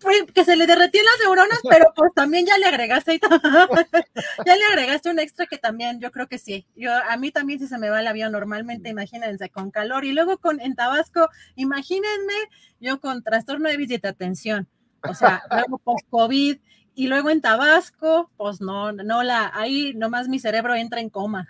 Pues, 0.00 0.24
que 0.34 0.44
se 0.44 0.56
le 0.56 0.66
derretían 0.66 1.04
las 1.04 1.24
neuronas, 1.24 1.60
pero 1.70 1.86
pues 1.94 2.12
también 2.14 2.44
ya 2.46 2.58
le 2.58 2.66
agregaste 2.66 3.18
ya 4.46 4.56
le 4.56 4.64
agregaste 4.70 5.10
un 5.10 5.18
extra 5.18 5.46
que 5.46 5.58
también 5.58 6.00
yo 6.00 6.10
creo 6.10 6.28
que 6.28 6.38
sí. 6.38 6.66
Yo 6.76 6.92
a 6.92 7.16
mí 7.16 7.30
también 7.30 7.58
si 7.58 7.66
se 7.66 7.78
me 7.78 7.88
va 7.88 8.00
el 8.00 8.06
avión 8.06 8.32
normalmente, 8.32 8.90
imagínense 8.90 9.48
con 9.48 9.70
calor 9.70 10.04
y 10.04 10.12
luego 10.12 10.38
con 10.38 10.60
en 10.60 10.74
Tabasco, 10.74 11.28
imagínense 11.54 12.34
yo 12.78 13.00
con 13.00 13.22
trastorno 13.22 13.68
de 13.68 13.76
visita 13.78 14.10
atención, 14.10 14.68
o 15.02 15.14
sea, 15.14 15.42
luego 15.50 15.78
post 15.78 16.06
COVID 16.10 16.58
y 16.98 17.08
luego 17.08 17.28
en 17.28 17.42
Tabasco, 17.42 18.30
pues 18.38 18.60
no, 18.62 18.90
no 18.90 19.22
la, 19.22 19.50
ahí 19.54 19.92
nomás 19.94 20.28
mi 20.28 20.38
cerebro 20.38 20.74
entra 20.74 21.00
en 21.00 21.10
coma. 21.10 21.46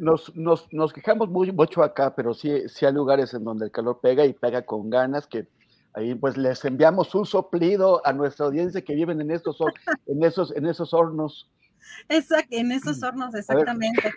nos, 0.00 0.34
nos, 0.34 0.66
nos 0.72 0.92
quejamos 0.94 1.28
mucho 1.28 1.82
acá, 1.82 2.14
pero 2.14 2.32
sí, 2.32 2.66
sí 2.68 2.86
hay 2.86 2.92
lugares 2.94 3.34
en 3.34 3.44
donde 3.44 3.66
el 3.66 3.70
calor 3.70 4.00
pega 4.02 4.24
y 4.24 4.32
pega 4.32 4.62
con 4.62 4.88
ganas 4.88 5.26
que 5.26 5.46
Ahí 5.94 6.14
pues 6.14 6.36
les 6.36 6.64
enviamos 6.64 7.14
un 7.14 7.24
soplido 7.24 8.04
a 8.04 8.12
nuestra 8.12 8.46
audiencia 8.46 8.82
que 8.82 8.94
viven 8.94 9.20
en 9.20 9.30
estos, 9.30 9.58
en 10.06 10.24
esos, 10.24 10.54
en 10.54 10.66
esos 10.66 10.92
hornos. 10.92 11.48
Exacto, 12.08 12.56
en 12.56 12.72
esos 12.72 13.02
hornos, 13.02 13.34
exactamente. 13.34 14.12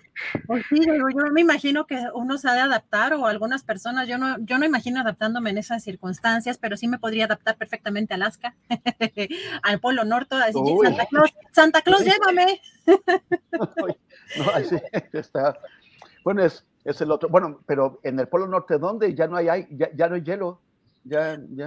Pues 0.48 0.66
sí, 0.70 0.80
yo, 0.86 1.32
me 1.32 1.42
imagino 1.42 1.86
que 1.86 2.02
uno 2.14 2.38
se 2.38 2.50
ha 2.50 2.54
de 2.54 2.62
adaptar 2.62 3.14
o 3.14 3.28
algunas 3.28 3.64
personas, 3.64 4.08
yo 4.08 4.18
no, 4.18 4.38
yo 4.40 4.58
no 4.58 4.66
imagino 4.66 5.02
adaptándome 5.02 5.52
en 5.52 5.58
esas 5.58 5.84
circunstancias, 5.84 6.58
pero 6.58 6.78
sí 6.78 6.88
me 6.88 6.98
podría 6.98 7.26
adaptar 7.26 7.58
perfectamente 7.58 8.14
a 8.14 8.16
Alaska, 8.16 8.56
al 9.64 9.80
Polo 9.80 10.06
Norte, 10.06 10.36
decir, 10.36 10.64
Santa 10.82 11.06
Claus, 11.06 11.34
Santa 11.52 11.82
Claus, 11.82 12.04
llévame. 12.06 12.62
no, 14.38 14.50
así 14.54 14.78
está. 15.14 15.60
Bueno, 16.24 16.44
es, 16.44 16.66
es 16.84 17.00
el 17.02 17.12
otro, 17.12 17.30
bueno, 17.30 17.60
pero 17.68 18.00
en 18.04 18.20
el 18.20 18.28
Polo 18.28 18.48
Norte, 18.48 18.78
¿dónde? 18.78 19.14
Ya 19.14 19.28
no 19.28 19.38
hay, 19.38 19.68
ya, 19.72 19.90
ya 19.94 20.08
no 20.08 20.16
hay 20.16 20.24
hielo. 20.24 20.62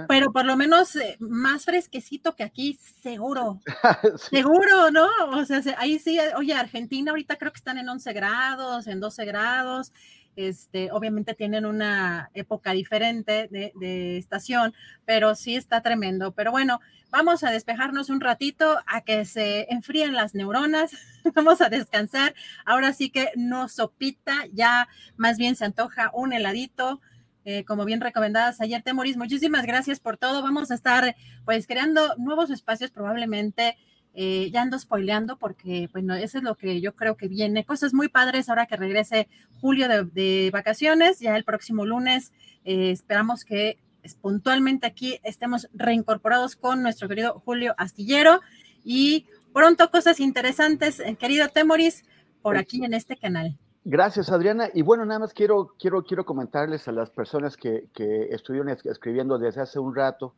Pero 0.07 0.31
por 0.31 0.45
lo 0.45 0.55
menos 0.55 0.95
eh, 0.95 1.17
más 1.19 1.65
fresquecito 1.65 2.35
que 2.35 2.43
aquí, 2.43 2.77
seguro. 3.01 3.59
Seguro, 4.29 4.91
¿no? 4.91 5.07
O 5.31 5.45
sea, 5.45 5.61
ahí 5.77 5.99
sí, 5.99 6.19
oye, 6.35 6.53
Argentina 6.53 7.11
ahorita 7.11 7.37
creo 7.37 7.51
que 7.51 7.57
están 7.57 7.77
en 7.77 7.89
11 7.89 8.13
grados, 8.13 8.87
en 8.87 8.99
12 8.99 9.25
grados. 9.25 9.93
Este, 10.37 10.91
obviamente 10.91 11.33
tienen 11.33 11.65
una 11.65 12.29
época 12.33 12.71
diferente 12.71 13.49
de, 13.51 13.73
de, 13.75 14.17
estación, 14.17 14.73
pero 15.05 15.35
sí 15.35 15.55
está 15.55 15.81
tremendo. 15.81 16.31
Pero 16.31 16.51
bueno, 16.51 16.79
vamos 17.09 17.43
a 17.43 17.51
despejarnos 17.51 18.09
un 18.09 18.21
ratito 18.21 18.79
a 18.87 19.01
que 19.01 19.25
se 19.25 19.67
enfríen 19.69 20.13
las 20.13 20.33
neuronas, 20.33 20.91
vamos 21.35 21.61
a 21.61 21.69
descansar. 21.69 22.33
Ahora 22.65 22.93
sí 22.93 23.09
que 23.09 23.31
no 23.35 23.67
sopita, 23.67 24.45
ya 24.53 24.87
más 25.17 25.37
bien 25.37 25.55
se 25.55 25.65
antoja 25.65 26.11
un 26.13 26.33
heladito, 26.33 27.01
eh, 27.43 27.63
como 27.65 27.85
bien 27.85 28.01
recomendadas 28.01 28.61
ayer, 28.61 28.81
Temoris. 28.83 29.17
Muchísimas 29.17 29.65
gracias 29.65 29.99
por 29.99 30.17
todo. 30.17 30.41
Vamos 30.41 30.71
a 30.71 30.75
estar 30.75 31.15
pues 31.45 31.67
creando 31.67 32.15
nuevos 32.17 32.49
espacios 32.49 32.91
probablemente. 32.91 33.77
Eh, 34.13 34.49
ya 34.51 34.61
ando 34.61 34.77
spoileando 34.77 35.37
porque, 35.37 35.89
bueno, 35.93 36.13
eso 36.15 36.37
es 36.37 36.43
lo 36.43 36.55
que 36.55 36.81
yo 36.81 36.93
creo 36.95 37.15
que 37.15 37.27
viene. 37.27 37.65
Cosas 37.65 37.93
muy 37.93 38.09
padres 38.09 38.49
ahora 38.49 38.65
que 38.65 38.75
regrese 38.75 39.27
Julio 39.59 39.87
de, 39.87 40.49
vacaciones. 40.51 41.19
Ya 41.19 41.35
el 41.35 41.43
próximo 41.43 41.85
lunes 41.85 42.33
eh, 42.65 42.91
esperamos 42.91 43.45
que 43.45 43.79
puntualmente 44.21 44.87
aquí 44.87 45.19
estemos 45.23 45.69
reincorporados 45.73 46.55
con 46.55 46.81
nuestro 46.81 47.07
querido 47.07 47.39
Julio 47.45 47.75
Astillero 47.77 48.41
y 48.83 49.27
pronto 49.53 49.91
cosas 49.91 50.19
interesantes, 50.19 51.01
querido 51.19 51.49
Temoris, 51.49 52.03
por 52.41 52.55
pues 52.55 52.61
aquí 52.61 52.83
en 52.83 52.95
este 52.95 53.15
canal. 53.15 53.57
Gracias, 53.83 54.31
Adriana. 54.31 54.69
Y 54.73 54.83
bueno, 54.83 55.05
nada 55.05 55.19
más 55.21 55.33
quiero, 55.33 55.75
quiero, 55.79 56.03
quiero 56.03 56.23
comentarles 56.25 56.87
a 56.87 56.91
las 56.91 57.09
personas 57.09 57.57
que, 57.57 57.87
que 57.93 58.29
estuvieron 58.31 58.69
escribiendo 58.69 59.37
desde 59.39 59.61
hace 59.61 59.79
un 59.79 59.95
rato 59.95 60.35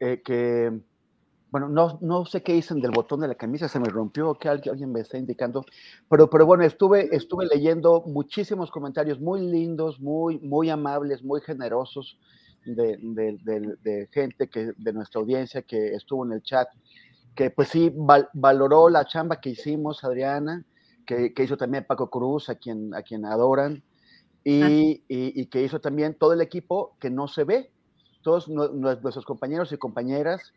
eh, 0.00 0.20
que 0.24 0.72
bueno, 1.52 1.68
no, 1.68 1.98
no 2.00 2.24
sé 2.24 2.42
qué 2.42 2.54
dicen 2.54 2.80
del 2.80 2.92
botón 2.92 3.20
de 3.20 3.28
la 3.28 3.34
camisa, 3.34 3.68
se 3.68 3.78
me 3.78 3.90
rompió, 3.90 4.34
que 4.34 4.48
alguien, 4.48 4.90
me 4.90 5.00
está 5.00 5.18
indicando, 5.18 5.66
pero, 6.08 6.30
pero 6.30 6.46
bueno, 6.46 6.64
estuve, 6.64 7.14
estuve 7.14 7.44
leyendo 7.44 8.02
muchísimos 8.06 8.70
comentarios 8.70 9.20
muy 9.20 9.42
lindos, 9.42 10.00
muy, 10.00 10.38
muy 10.38 10.70
amables, 10.70 11.22
muy 11.22 11.42
generosos 11.42 12.18
de, 12.64 12.96
de, 12.98 14.08
gente 14.10 14.48
que, 14.48 14.72
de 14.74 14.92
nuestra 14.94 15.20
audiencia 15.20 15.60
que 15.60 15.94
estuvo 15.94 16.24
en 16.24 16.32
el 16.32 16.42
chat, 16.42 16.68
que 17.34 17.50
pues 17.50 17.68
sí 17.68 17.92
valoró 18.32 18.88
la 18.88 19.04
chamba 19.04 19.38
que 19.38 19.50
hicimos, 19.50 20.04
Adriana, 20.04 20.64
que, 21.06 21.32
que, 21.34 21.44
hizo 21.44 21.56
también 21.56 21.84
Paco 21.86 22.10
Cruz, 22.10 22.48
a 22.48 22.54
quien, 22.54 22.94
a 22.94 23.02
quien 23.02 23.24
adoran, 23.24 23.82
y, 24.44 25.04
y, 25.08 25.46
que 25.46 25.62
hizo 25.62 25.80
también 25.80 26.14
todo 26.14 26.32
el 26.32 26.40
equipo 26.40 26.96
que 26.98 27.10
no 27.10 27.28
se 27.28 27.44
ve, 27.44 27.70
todos 28.22 28.48
nuestros 28.48 29.24
compañeros 29.24 29.72
y 29.72 29.76
compañeras 29.76 30.52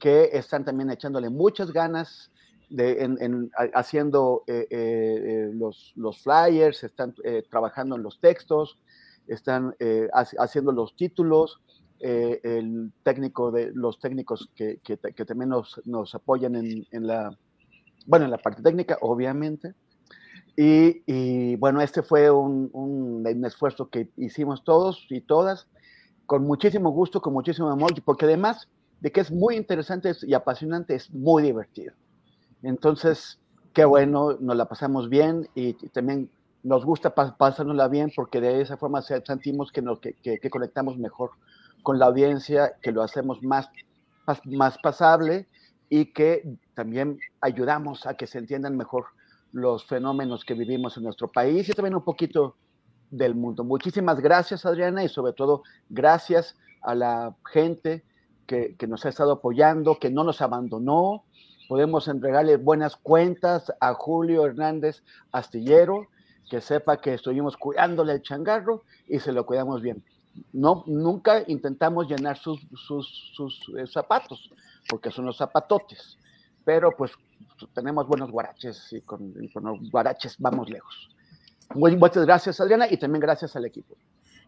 que 0.00 0.30
están 0.32 0.64
también 0.64 0.90
echándole 0.90 1.30
muchas 1.30 1.72
ganas 1.72 2.30
de, 2.68 3.02
en, 3.02 3.50
haciendo 3.74 4.44
eh, 4.46 4.66
eh, 4.70 4.76
eh, 4.78 5.50
los, 5.54 5.92
los, 5.96 6.20
flyers, 6.22 6.84
están 6.84 7.14
trabajando 7.50 7.96
en 7.96 8.02
los 8.02 8.20
textos, 8.20 8.78
están 9.26 9.74
haciendo 10.12 10.72
los 10.72 10.96
títulos, 10.96 11.60
el 12.00 12.92
técnico 13.02 13.50
de 13.50 13.72
los 13.72 13.98
técnicos 13.98 14.50
que, 14.54 14.78
que, 14.82 15.24
también 15.24 15.50
nos, 15.50 15.80
nos 15.84 16.14
apoyan 16.14 16.56
en, 16.56 16.86
en, 16.90 17.06
la, 17.06 17.36
bueno, 18.06 18.24
en 18.24 18.30
la 18.30 18.38
parte 18.38 18.62
técnica, 18.62 18.98
obviamente. 19.00 19.74
Y, 20.60 21.54
bueno, 21.54 21.80
este 21.80 22.02
fue 22.02 22.32
un, 22.32 22.68
un, 22.72 23.44
esfuerzo 23.46 23.90
que 23.90 24.08
hicimos 24.16 24.64
todos 24.64 25.06
y 25.08 25.20
todas, 25.20 25.68
con 26.26 26.42
muchísimo 26.42 26.90
gusto, 26.90 27.22
con 27.22 27.32
muchísimo 27.32 27.70
amor, 27.70 27.92
porque 28.04 28.24
además 28.24 28.68
de 28.98 29.12
que 29.12 29.20
es 29.20 29.30
muy 29.30 29.54
interesante 29.54 30.10
y 30.22 30.34
apasionante, 30.34 30.96
es 30.96 31.14
muy 31.14 31.44
divertido. 31.44 31.94
Entonces, 32.64 33.38
qué 33.72 33.84
bueno, 33.84 34.36
nos 34.40 34.56
la 34.56 34.64
pasamos 34.64 35.08
bien 35.08 35.48
y, 35.54 35.74
también 35.90 36.28
nos 36.64 36.84
gusta 36.84 37.14
pasárnosla 37.14 37.86
bien 37.86 38.10
porque 38.16 38.40
de 38.40 38.60
esa 38.60 38.76
forma 38.76 39.00
sentimos 39.00 39.70
que, 39.70 39.80
nos, 39.80 40.00
que, 40.00 40.14
que, 40.40 40.50
conectamos 40.50 40.98
mejor 40.98 41.30
con 41.84 42.00
la 42.00 42.06
audiencia, 42.06 42.74
que 42.82 42.90
lo 42.90 43.04
hacemos 43.04 43.44
más, 43.44 43.70
más 44.44 44.76
pasable 44.78 45.46
y 45.88 46.06
que 46.06 46.42
también 46.74 47.20
ayudamos 47.40 48.06
a 48.06 48.14
que 48.14 48.26
se 48.26 48.38
entiendan 48.38 48.76
mejor 48.76 49.04
los 49.52 49.84
fenómenos 49.84 50.44
que 50.44 50.54
vivimos 50.54 50.96
en 50.96 51.04
nuestro 51.04 51.28
país 51.28 51.68
y 51.68 51.72
también 51.72 51.94
un 51.94 52.04
poquito 52.04 52.56
del 53.10 53.34
mundo. 53.34 53.64
Muchísimas 53.64 54.20
gracias, 54.20 54.66
Adriana, 54.66 55.04
y 55.04 55.08
sobre 55.08 55.32
todo 55.32 55.62
gracias 55.88 56.56
a 56.82 56.94
la 56.94 57.34
gente 57.50 58.04
que, 58.46 58.76
nos 58.88 59.04
ha 59.04 59.10
estado 59.10 59.32
apoyando, 59.32 59.98
que 59.98 60.10
no 60.10 60.24
nos 60.24 60.40
abandonó. 60.40 61.24
Podemos 61.68 62.08
entregarle 62.08 62.56
buenas 62.56 62.96
cuentas 62.96 63.72
a 63.80 63.92
Julio 63.94 64.46
Hernández 64.46 65.02
Astillero, 65.32 66.06
que 66.50 66.62
sepa 66.62 66.98
que 66.98 67.14
estuvimos 67.14 67.56
cuidándole 67.58 68.14
el 68.14 68.22
changarro 68.22 68.84
y 69.06 69.18
se 69.18 69.32
lo 69.32 69.44
cuidamos 69.44 69.82
bien. 69.82 70.02
No, 70.52 70.84
nunca 70.86 71.42
intentamos 71.46 72.08
llenar 72.08 72.38
sus, 72.38 72.60
sus, 72.74 73.32
sus 73.34 73.70
eh, 73.76 73.86
zapatos, 73.86 74.50
porque 74.88 75.10
son 75.10 75.26
los 75.26 75.36
zapatotes, 75.36 76.16
pero 76.68 76.94
pues 76.94 77.12
tenemos 77.74 78.06
buenos 78.06 78.30
guaraches 78.30 78.92
y 78.92 79.00
con, 79.00 79.32
con 79.54 79.64
los 79.64 79.90
guaraches 79.90 80.36
vamos 80.38 80.68
lejos. 80.68 81.08
Muchas 81.74 82.26
gracias, 82.26 82.60
Adriana, 82.60 82.86
y 82.90 82.98
también 82.98 83.22
gracias 83.22 83.56
al 83.56 83.64
equipo. 83.64 83.96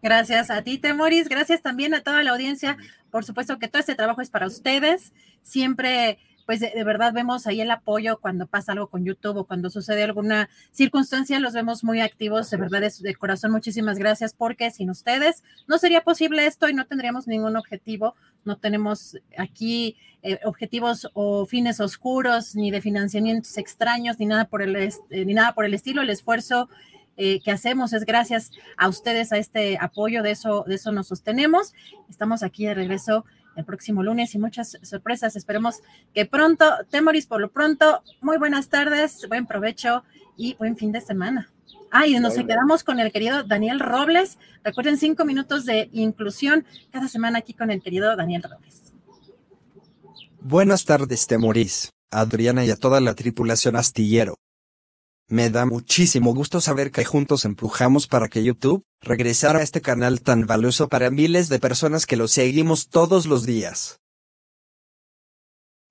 Gracias 0.02 0.50
a 0.50 0.60
ti, 0.60 0.76
Temoris. 0.76 1.30
Gracias 1.30 1.62
también 1.62 1.94
a 1.94 2.02
toda 2.02 2.22
la 2.22 2.32
audiencia. 2.32 2.76
Por 3.10 3.24
supuesto 3.24 3.58
que 3.58 3.68
todo 3.68 3.80
este 3.80 3.94
trabajo 3.94 4.20
es 4.20 4.28
para 4.28 4.46
ustedes. 4.46 5.14
Siempre, 5.40 6.18
pues 6.50 6.58
de, 6.58 6.82
verdad 6.82 7.12
vemos 7.12 7.46
ahí 7.46 7.60
el 7.60 7.70
apoyo 7.70 8.18
cuando 8.18 8.48
pasa 8.48 8.72
algo 8.72 8.88
con 8.88 9.04
YouTube 9.04 9.36
o 9.36 9.44
cuando 9.44 9.70
sucede 9.70 10.02
alguna 10.02 10.50
circunstancia, 10.72 11.38
los 11.38 11.52
vemos 11.52 11.84
muy 11.84 12.00
activos. 12.00 12.50
De 12.50 12.56
verdad, 12.56 12.82
es 12.82 13.00
de 13.00 13.14
corazón, 13.14 13.52
muchísimas 13.52 13.98
gracias 14.00 14.34
porque 14.34 14.72
sin 14.72 14.90
ustedes 14.90 15.44
no 15.68 15.78
sería 15.78 16.00
posible 16.00 16.44
esto 16.46 16.68
y 16.68 16.74
no 16.74 16.86
tendríamos 16.86 17.28
ningún 17.28 17.54
objetivo. 17.54 18.16
No 18.44 18.58
tenemos 18.58 19.16
aquí 19.38 19.96
eh, 20.24 20.40
objetivos 20.42 21.08
o 21.14 21.46
fines 21.46 21.78
oscuros, 21.78 22.56
ni 22.56 22.72
de 22.72 22.80
financiamientos 22.80 23.56
extraños, 23.56 24.18
ni 24.18 24.26
nada 24.26 24.46
por 24.46 24.60
el, 24.60 24.74
eh, 24.74 24.90
ni 25.10 25.34
nada 25.34 25.54
por 25.54 25.64
el 25.64 25.72
estilo. 25.72 26.02
El 26.02 26.10
esfuerzo 26.10 26.68
eh, 27.16 27.40
que 27.44 27.52
hacemos 27.52 27.92
es 27.92 28.04
gracias 28.04 28.50
a 28.76 28.88
ustedes, 28.88 29.30
a 29.32 29.38
este 29.38 29.78
apoyo, 29.80 30.24
de 30.24 30.32
eso, 30.32 30.64
de 30.66 30.74
eso 30.74 30.90
nos 30.90 31.06
sostenemos. 31.06 31.74
Estamos 32.08 32.42
aquí 32.42 32.66
de 32.66 32.74
regreso 32.74 33.24
el 33.56 33.64
próximo 33.64 34.02
lunes 34.02 34.34
y 34.34 34.38
muchas 34.38 34.78
sorpresas. 34.82 35.36
Esperemos 35.36 35.82
que 36.14 36.26
pronto, 36.26 36.64
Temoris, 36.90 37.26
por 37.26 37.40
lo 37.40 37.50
pronto, 37.50 38.02
muy 38.20 38.38
buenas 38.38 38.68
tardes, 38.68 39.26
buen 39.28 39.46
provecho 39.46 40.04
y 40.36 40.54
buen 40.54 40.76
fin 40.76 40.92
de 40.92 41.00
semana. 41.00 41.50
Ah, 41.90 42.06
y 42.06 42.18
nos 42.20 42.34
quedamos 42.34 42.84
con 42.84 43.00
el 43.00 43.10
querido 43.10 43.42
Daniel 43.42 43.80
Robles. 43.80 44.38
Recuerden 44.62 44.96
cinco 44.96 45.24
minutos 45.24 45.64
de 45.64 45.88
inclusión 45.92 46.64
cada 46.92 47.08
semana 47.08 47.38
aquí 47.38 47.52
con 47.52 47.70
el 47.70 47.82
querido 47.82 48.14
Daniel 48.16 48.44
Robles. 48.44 48.92
Buenas 50.40 50.84
tardes, 50.84 51.26
Temoris, 51.26 51.90
Adriana 52.10 52.64
y 52.64 52.70
a 52.70 52.76
toda 52.76 53.00
la 53.00 53.14
tripulación 53.14 53.76
astillero. 53.76 54.36
Me 55.32 55.48
da 55.48 55.64
muchísimo 55.64 56.34
gusto 56.34 56.60
saber 56.60 56.90
que 56.90 57.04
juntos 57.04 57.44
empujamos 57.44 58.08
para 58.08 58.26
que 58.26 58.42
YouTube 58.42 58.82
regresara 59.00 59.60
a 59.60 59.62
este 59.62 59.80
canal 59.80 60.22
tan 60.22 60.44
valioso 60.44 60.88
para 60.88 61.08
miles 61.08 61.48
de 61.48 61.60
personas 61.60 62.04
que 62.04 62.16
lo 62.16 62.26
seguimos 62.26 62.88
todos 62.88 63.26
los 63.26 63.46
días. 63.46 64.00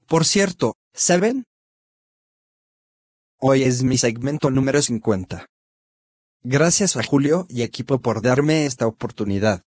Por 0.08 0.26
cierto, 0.26 0.76
¿saben? 0.94 1.46
Hoy 3.40 3.64
es 3.64 3.82
mi 3.82 3.98
segmento 3.98 4.52
número 4.52 4.82
50. 4.82 5.46
Gracias 6.44 6.98
a 6.98 7.04
Julio 7.04 7.46
y 7.48 7.62
equipo 7.62 8.02
por 8.02 8.22
darme 8.22 8.66
esta 8.66 8.88
oportunidad. 8.88 9.62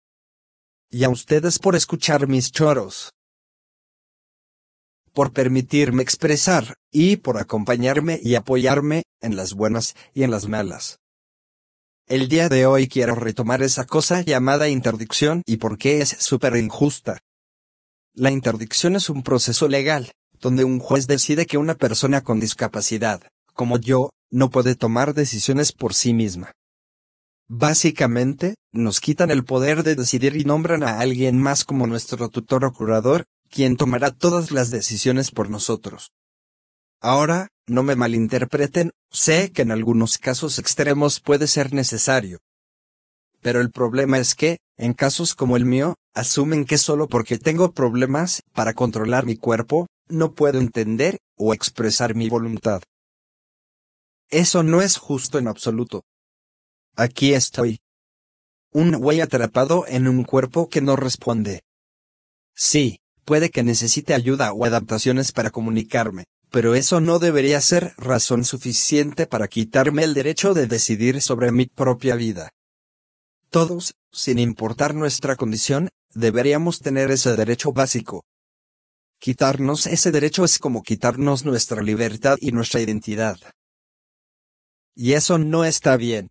Y 0.89 1.05
a 1.05 1.09
ustedes 1.09 1.59
por 1.59 1.77
escuchar 1.77 2.27
mis 2.27 2.51
choros 2.51 3.13
por 5.13 5.33
permitirme 5.33 6.03
expresar, 6.03 6.75
y 6.91 7.17
por 7.17 7.37
acompañarme 7.37 8.19
y 8.21 8.35
apoyarme, 8.35 9.03
en 9.21 9.35
las 9.35 9.53
buenas 9.53 9.95
y 10.13 10.23
en 10.23 10.31
las 10.31 10.47
malas. 10.47 10.99
El 12.07 12.27
día 12.27 12.49
de 12.49 12.65
hoy 12.65 12.87
quiero 12.87 13.15
retomar 13.15 13.61
esa 13.61 13.85
cosa 13.85 14.21
llamada 14.21 14.67
interdicción 14.67 15.43
y 15.45 15.57
por 15.57 15.77
qué 15.77 16.01
es 16.01 16.09
súper 16.19 16.55
injusta. 16.55 17.19
La 18.13 18.31
interdicción 18.31 18.95
es 18.95 19.09
un 19.09 19.23
proceso 19.23 19.69
legal, 19.69 20.11
donde 20.39 20.63
un 20.63 20.79
juez 20.79 21.07
decide 21.07 21.45
que 21.45 21.57
una 21.57 21.75
persona 21.75 22.21
con 22.21 22.39
discapacidad, 22.39 23.21
como 23.53 23.77
yo, 23.77 24.09
no 24.29 24.49
puede 24.49 24.75
tomar 24.75 25.13
decisiones 25.13 25.71
por 25.71 25.93
sí 25.93 26.13
misma. 26.13 26.51
Básicamente, 27.47 28.55
nos 28.71 28.99
quitan 28.99 29.29
el 29.29 29.43
poder 29.43 29.83
de 29.83 29.95
decidir 29.95 30.35
y 30.35 30.45
nombran 30.45 30.83
a 30.83 30.99
alguien 30.99 31.37
más 31.37 31.63
como 31.63 31.85
nuestro 31.85 32.29
tutor 32.29 32.65
o 32.65 32.73
curador, 32.73 33.25
quien 33.51 33.75
tomará 33.75 34.11
todas 34.11 34.51
las 34.51 34.71
decisiones 34.71 35.29
por 35.29 35.49
nosotros. 35.49 36.11
Ahora, 37.01 37.49
no 37.67 37.83
me 37.83 37.95
malinterpreten, 37.95 38.91
sé 39.11 39.51
que 39.51 39.63
en 39.63 39.71
algunos 39.71 40.17
casos 40.17 40.57
extremos 40.57 41.19
puede 41.19 41.47
ser 41.47 41.73
necesario. 41.73 42.39
Pero 43.41 43.59
el 43.59 43.71
problema 43.71 44.19
es 44.19 44.35
que, 44.35 44.59
en 44.77 44.93
casos 44.93 45.35
como 45.35 45.57
el 45.57 45.65
mío, 45.65 45.95
asumen 46.13 46.65
que 46.65 46.77
solo 46.77 47.07
porque 47.07 47.37
tengo 47.37 47.71
problemas 47.71 48.41
para 48.53 48.73
controlar 48.73 49.25
mi 49.25 49.35
cuerpo, 49.35 49.87
no 50.07 50.33
puedo 50.33 50.59
entender 50.59 51.17
o 51.35 51.53
expresar 51.53 52.15
mi 52.15 52.29
voluntad. 52.29 52.81
Eso 54.29 54.63
no 54.63 54.81
es 54.81 54.97
justo 54.97 55.39
en 55.39 55.47
absoluto. 55.47 56.03
Aquí 56.95 57.33
estoy. 57.33 57.79
Un 58.71 58.93
güey 58.93 59.19
atrapado 59.19 59.85
en 59.87 60.07
un 60.07 60.23
cuerpo 60.23 60.69
que 60.69 60.81
no 60.81 60.95
responde. 60.95 61.63
Sí, 62.55 63.00
puede 63.25 63.49
que 63.49 63.63
necesite 63.63 64.13
ayuda 64.13 64.53
o 64.53 64.65
adaptaciones 64.65 65.31
para 65.31 65.51
comunicarme, 65.51 66.25
pero 66.49 66.75
eso 66.75 66.99
no 66.99 67.19
debería 67.19 67.61
ser 67.61 67.93
razón 67.97 68.43
suficiente 68.43 69.25
para 69.25 69.47
quitarme 69.47 70.03
el 70.03 70.13
derecho 70.13 70.53
de 70.53 70.67
decidir 70.67 71.21
sobre 71.21 71.51
mi 71.51 71.65
propia 71.65 72.15
vida. 72.15 72.51
Todos, 73.49 73.95
sin 74.11 74.39
importar 74.39 74.95
nuestra 74.95 75.35
condición, 75.35 75.89
deberíamos 76.13 76.79
tener 76.79 77.11
ese 77.11 77.35
derecho 77.35 77.71
básico. 77.71 78.23
Quitarnos 79.19 79.87
ese 79.87 80.11
derecho 80.11 80.43
es 80.43 80.57
como 80.57 80.83
quitarnos 80.83 81.45
nuestra 81.45 81.81
libertad 81.81 82.37
y 82.41 82.51
nuestra 82.51 82.81
identidad. 82.81 83.37
Y 84.95 85.13
eso 85.13 85.37
no 85.37 85.63
está 85.63 85.95
bien. 85.95 86.29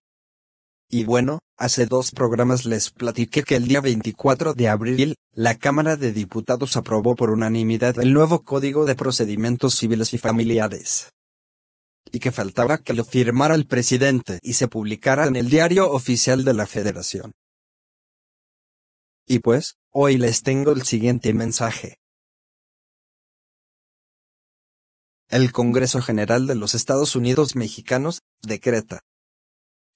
Y 0.88 1.04
bueno, 1.04 1.38
hace 1.60 1.84
dos 1.84 2.10
programas 2.10 2.64
les 2.64 2.90
platiqué 2.90 3.42
que 3.42 3.54
el 3.54 3.68
día 3.68 3.82
24 3.82 4.54
de 4.54 4.68
abril, 4.68 5.14
la 5.32 5.56
Cámara 5.58 5.96
de 5.96 6.10
Diputados 6.10 6.76
aprobó 6.76 7.14
por 7.14 7.30
unanimidad 7.30 7.98
el 8.00 8.14
nuevo 8.14 8.42
Código 8.42 8.86
de 8.86 8.96
Procedimientos 8.96 9.76
Civiles 9.76 10.14
y 10.14 10.18
Familiares. 10.18 11.12
Y 12.10 12.18
que 12.18 12.32
faltaba 12.32 12.78
que 12.78 12.94
lo 12.94 13.04
firmara 13.04 13.54
el 13.54 13.66
presidente 13.66 14.40
y 14.42 14.54
se 14.54 14.68
publicara 14.68 15.26
en 15.26 15.36
el 15.36 15.50
diario 15.50 15.92
oficial 15.92 16.44
de 16.44 16.54
la 16.54 16.66
Federación. 16.66 17.32
Y 19.26 19.40
pues, 19.40 19.76
hoy 19.92 20.16
les 20.16 20.42
tengo 20.42 20.72
el 20.72 20.82
siguiente 20.82 21.32
mensaje. 21.34 21.98
el 25.30 25.52
Congreso 25.52 26.02
General 26.02 26.48
de 26.48 26.56
los 26.56 26.74
Estados 26.74 27.14
Unidos 27.14 27.54
Mexicanos 27.54 28.18
decreta 28.42 29.04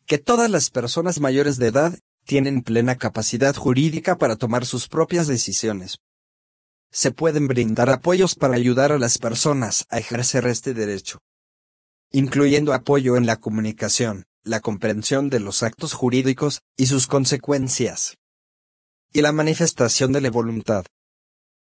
que 0.06 0.18
todas 0.18 0.50
las 0.50 0.70
personas 0.70 1.20
mayores 1.20 1.56
de 1.58 1.68
edad 1.68 1.98
tienen 2.24 2.62
plena 2.62 2.96
capacidad 2.96 3.54
jurídica 3.54 4.16
para 4.16 4.36
tomar 4.36 4.66
sus 4.66 4.88
propias 4.88 5.26
decisiones. 5.26 5.98
Se 6.90 7.10
pueden 7.10 7.48
brindar 7.48 7.90
apoyos 7.90 8.34
para 8.34 8.54
ayudar 8.54 8.92
a 8.92 8.98
las 8.98 9.18
personas 9.18 9.84
a 9.90 9.98
ejercer 9.98 10.46
este 10.46 10.74
derecho, 10.74 11.18
incluyendo 12.12 12.72
apoyo 12.72 13.16
en 13.16 13.26
la 13.26 13.36
comunicación, 13.36 14.24
la 14.42 14.60
comprensión 14.60 15.30
de 15.30 15.40
los 15.40 15.62
actos 15.62 15.92
jurídicos 15.92 16.60
y 16.76 16.86
sus 16.86 17.06
consecuencias, 17.06 18.16
y 19.12 19.22
la 19.22 19.32
manifestación 19.32 20.12
de 20.12 20.20
la 20.20 20.30
voluntad. 20.30 20.84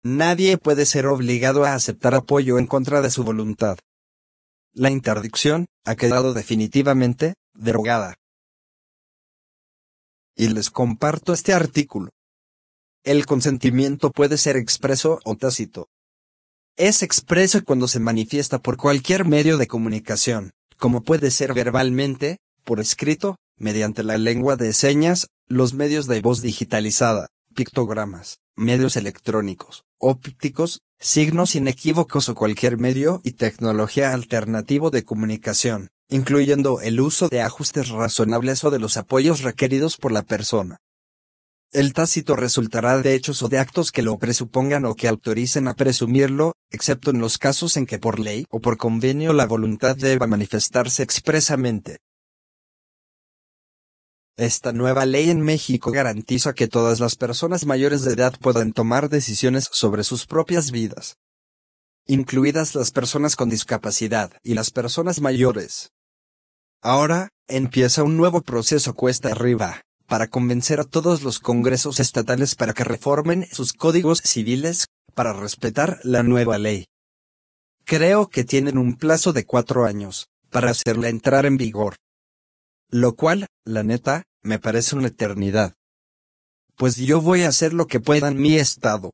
Nadie 0.04 0.58
puede 0.58 0.86
ser 0.86 1.06
obligado 1.06 1.64
a 1.64 1.74
aceptar 1.74 2.14
apoyo 2.14 2.58
en 2.58 2.66
contra 2.66 3.00
de 3.00 3.10
su 3.10 3.24
voluntad. 3.24 3.78
La 4.72 4.90
interdicción 4.90 5.66
ha 5.84 5.96
quedado 5.96 6.34
definitivamente 6.34 7.34
derogada. 7.58 8.16
Y 10.34 10.48
les 10.48 10.70
comparto 10.70 11.32
este 11.32 11.52
artículo. 11.52 12.10
El 13.04 13.26
consentimiento 13.26 14.10
puede 14.10 14.38
ser 14.38 14.56
expreso 14.56 15.20
o 15.24 15.36
tácito. 15.36 15.88
Es 16.76 17.02
expreso 17.02 17.64
cuando 17.64 17.88
se 17.88 17.98
manifiesta 17.98 18.60
por 18.60 18.76
cualquier 18.76 19.24
medio 19.24 19.58
de 19.58 19.66
comunicación, 19.66 20.52
como 20.78 21.02
puede 21.02 21.30
ser 21.32 21.52
verbalmente, 21.52 22.38
por 22.62 22.78
escrito, 22.78 23.36
mediante 23.56 24.04
la 24.04 24.16
lengua 24.16 24.56
de 24.56 24.72
señas, 24.72 25.28
los 25.48 25.74
medios 25.74 26.06
de 26.06 26.20
voz 26.20 26.40
digitalizada, 26.40 27.26
pictogramas, 27.54 28.38
medios 28.54 28.96
electrónicos, 28.96 29.84
ópticos, 29.98 30.82
signos 31.00 31.56
inequívocos 31.56 32.28
o 32.28 32.36
cualquier 32.36 32.78
medio 32.78 33.20
y 33.24 33.32
tecnología 33.32 34.12
alternativo 34.12 34.90
de 34.90 35.04
comunicación, 35.04 35.88
incluyendo 36.08 36.80
el 36.80 37.00
uso 37.00 37.28
de 37.28 37.42
ajustes 37.42 37.88
razonables 37.88 38.64
o 38.64 38.70
de 38.70 38.78
los 38.78 38.96
apoyos 38.96 39.42
requeridos 39.42 39.96
por 39.96 40.12
la 40.12 40.22
persona. 40.22 40.78
El 41.70 41.92
tácito 41.92 42.34
resultará 42.34 42.96
de 43.02 43.14
hechos 43.14 43.42
o 43.42 43.48
de 43.48 43.58
actos 43.58 43.92
que 43.92 44.00
lo 44.00 44.18
presupongan 44.18 44.86
o 44.86 44.94
que 44.94 45.06
autoricen 45.06 45.68
a 45.68 45.74
presumirlo, 45.74 46.54
excepto 46.70 47.10
en 47.10 47.18
los 47.18 47.36
casos 47.36 47.76
en 47.76 47.84
que 47.84 47.98
por 47.98 48.18
ley 48.18 48.46
o 48.48 48.60
por 48.60 48.78
convenio 48.78 49.34
la 49.34 49.46
voluntad 49.46 49.94
deba 49.94 50.26
manifestarse 50.26 51.02
expresamente. 51.02 51.98
Esta 54.38 54.72
nueva 54.72 55.04
ley 55.04 55.28
en 55.28 55.42
México 55.42 55.90
garantiza 55.90 56.54
que 56.54 56.68
todas 56.68 57.00
las 57.00 57.16
personas 57.16 57.66
mayores 57.66 58.02
de 58.04 58.14
edad 58.14 58.34
puedan 58.40 58.72
tomar 58.72 59.10
decisiones 59.10 59.68
sobre 59.70 60.04
sus 60.04 60.26
propias 60.26 60.70
vidas, 60.70 61.16
incluidas 62.06 62.74
las 62.74 62.92
personas 62.92 63.36
con 63.36 63.50
discapacidad 63.50 64.32
y 64.42 64.54
las 64.54 64.70
personas 64.70 65.20
mayores. 65.20 65.90
Ahora, 66.80 67.30
empieza 67.48 68.04
un 68.04 68.16
nuevo 68.16 68.42
proceso 68.42 68.94
cuesta 68.94 69.30
arriba, 69.30 69.82
para 70.06 70.28
convencer 70.28 70.78
a 70.80 70.84
todos 70.84 71.22
los 71.22 71.40
congresos 71.40 71.98
estatales 71.98 72.54
para 72.54 72.72
que 72.72 72.84
reformen 72.84 73.46
sus 73.50 73.72
códigos 73.72 74.20
civiles, 74.22 74.86
para 75.14 75.32
respetar 75.32 75.98
la 76.04 76.22
nueva 76.22 76.56
ley. 76.58 76.86
Creo 77.84 78.28
que 78.28 78.44
tienen 78.44 78.78
un 78.78 78.96
plazo 78.96 79.32
de 79.32 79.44
cuatro 79.44 79.86
años, 79.86 80.28
para 80.50 80.70
hacerla 80.70 81.08
entrar 81.08 81.46
en 81.46 81.56
vigor. 81.56 81.96
Lo 82.90 83.14
cual, 83.16 83.46
la 83.64 83.82
neta, 83.82 84.22
me 84.42 84.58
parece 84.58 84.94
una 84.94 85.08
eternidad. 85.08 85.74
Pues 86.76 86.96
yo 86.96 87.20
voy 87.20 87.42
a 87.42 87.48
hacer 87.48 87.74
lo 87.74 87.86
que 87.86 87.98
pueda 87.98 88.28
en 88.28 88.40
mi 88.40 88.56
estado. 88.56 89.10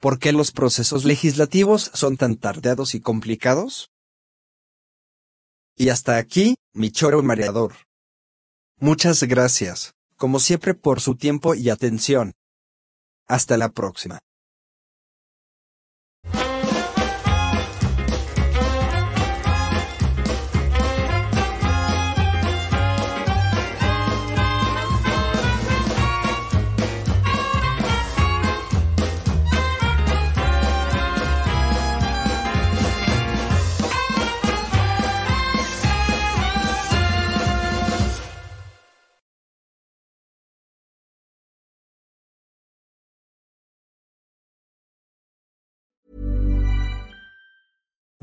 ¿Por 0.00 0.18
qué 0.18 0.32
los 0.32 0.50
procesos 0.50 1.04
legislativos 1.04 1.90
son 1.94 2.16
tan 2.16 2.36
tardados 2.36 2.94
y 2.94 3.00
complicados? 3.00 3.88
Y 5.78 5.90
hasta 5.90 6.16
aquí, 6.16 6.56
mi 6.72 6.90
choro 6.90 7.22
mareador. 7.22 7.74
Muchas 8.78 9.22
gracias, 9.24 9.94
como 10.16 10.38
siempre 10.40 10.74
por 10.74 11.02
su 11.02 11.16
tiempo 11.16 11.54
y 11.54 11.68
atención. 11.68 12.32
Hasta 13.28 13.58
la 13.58 13.68
próxima. 13.68 14.18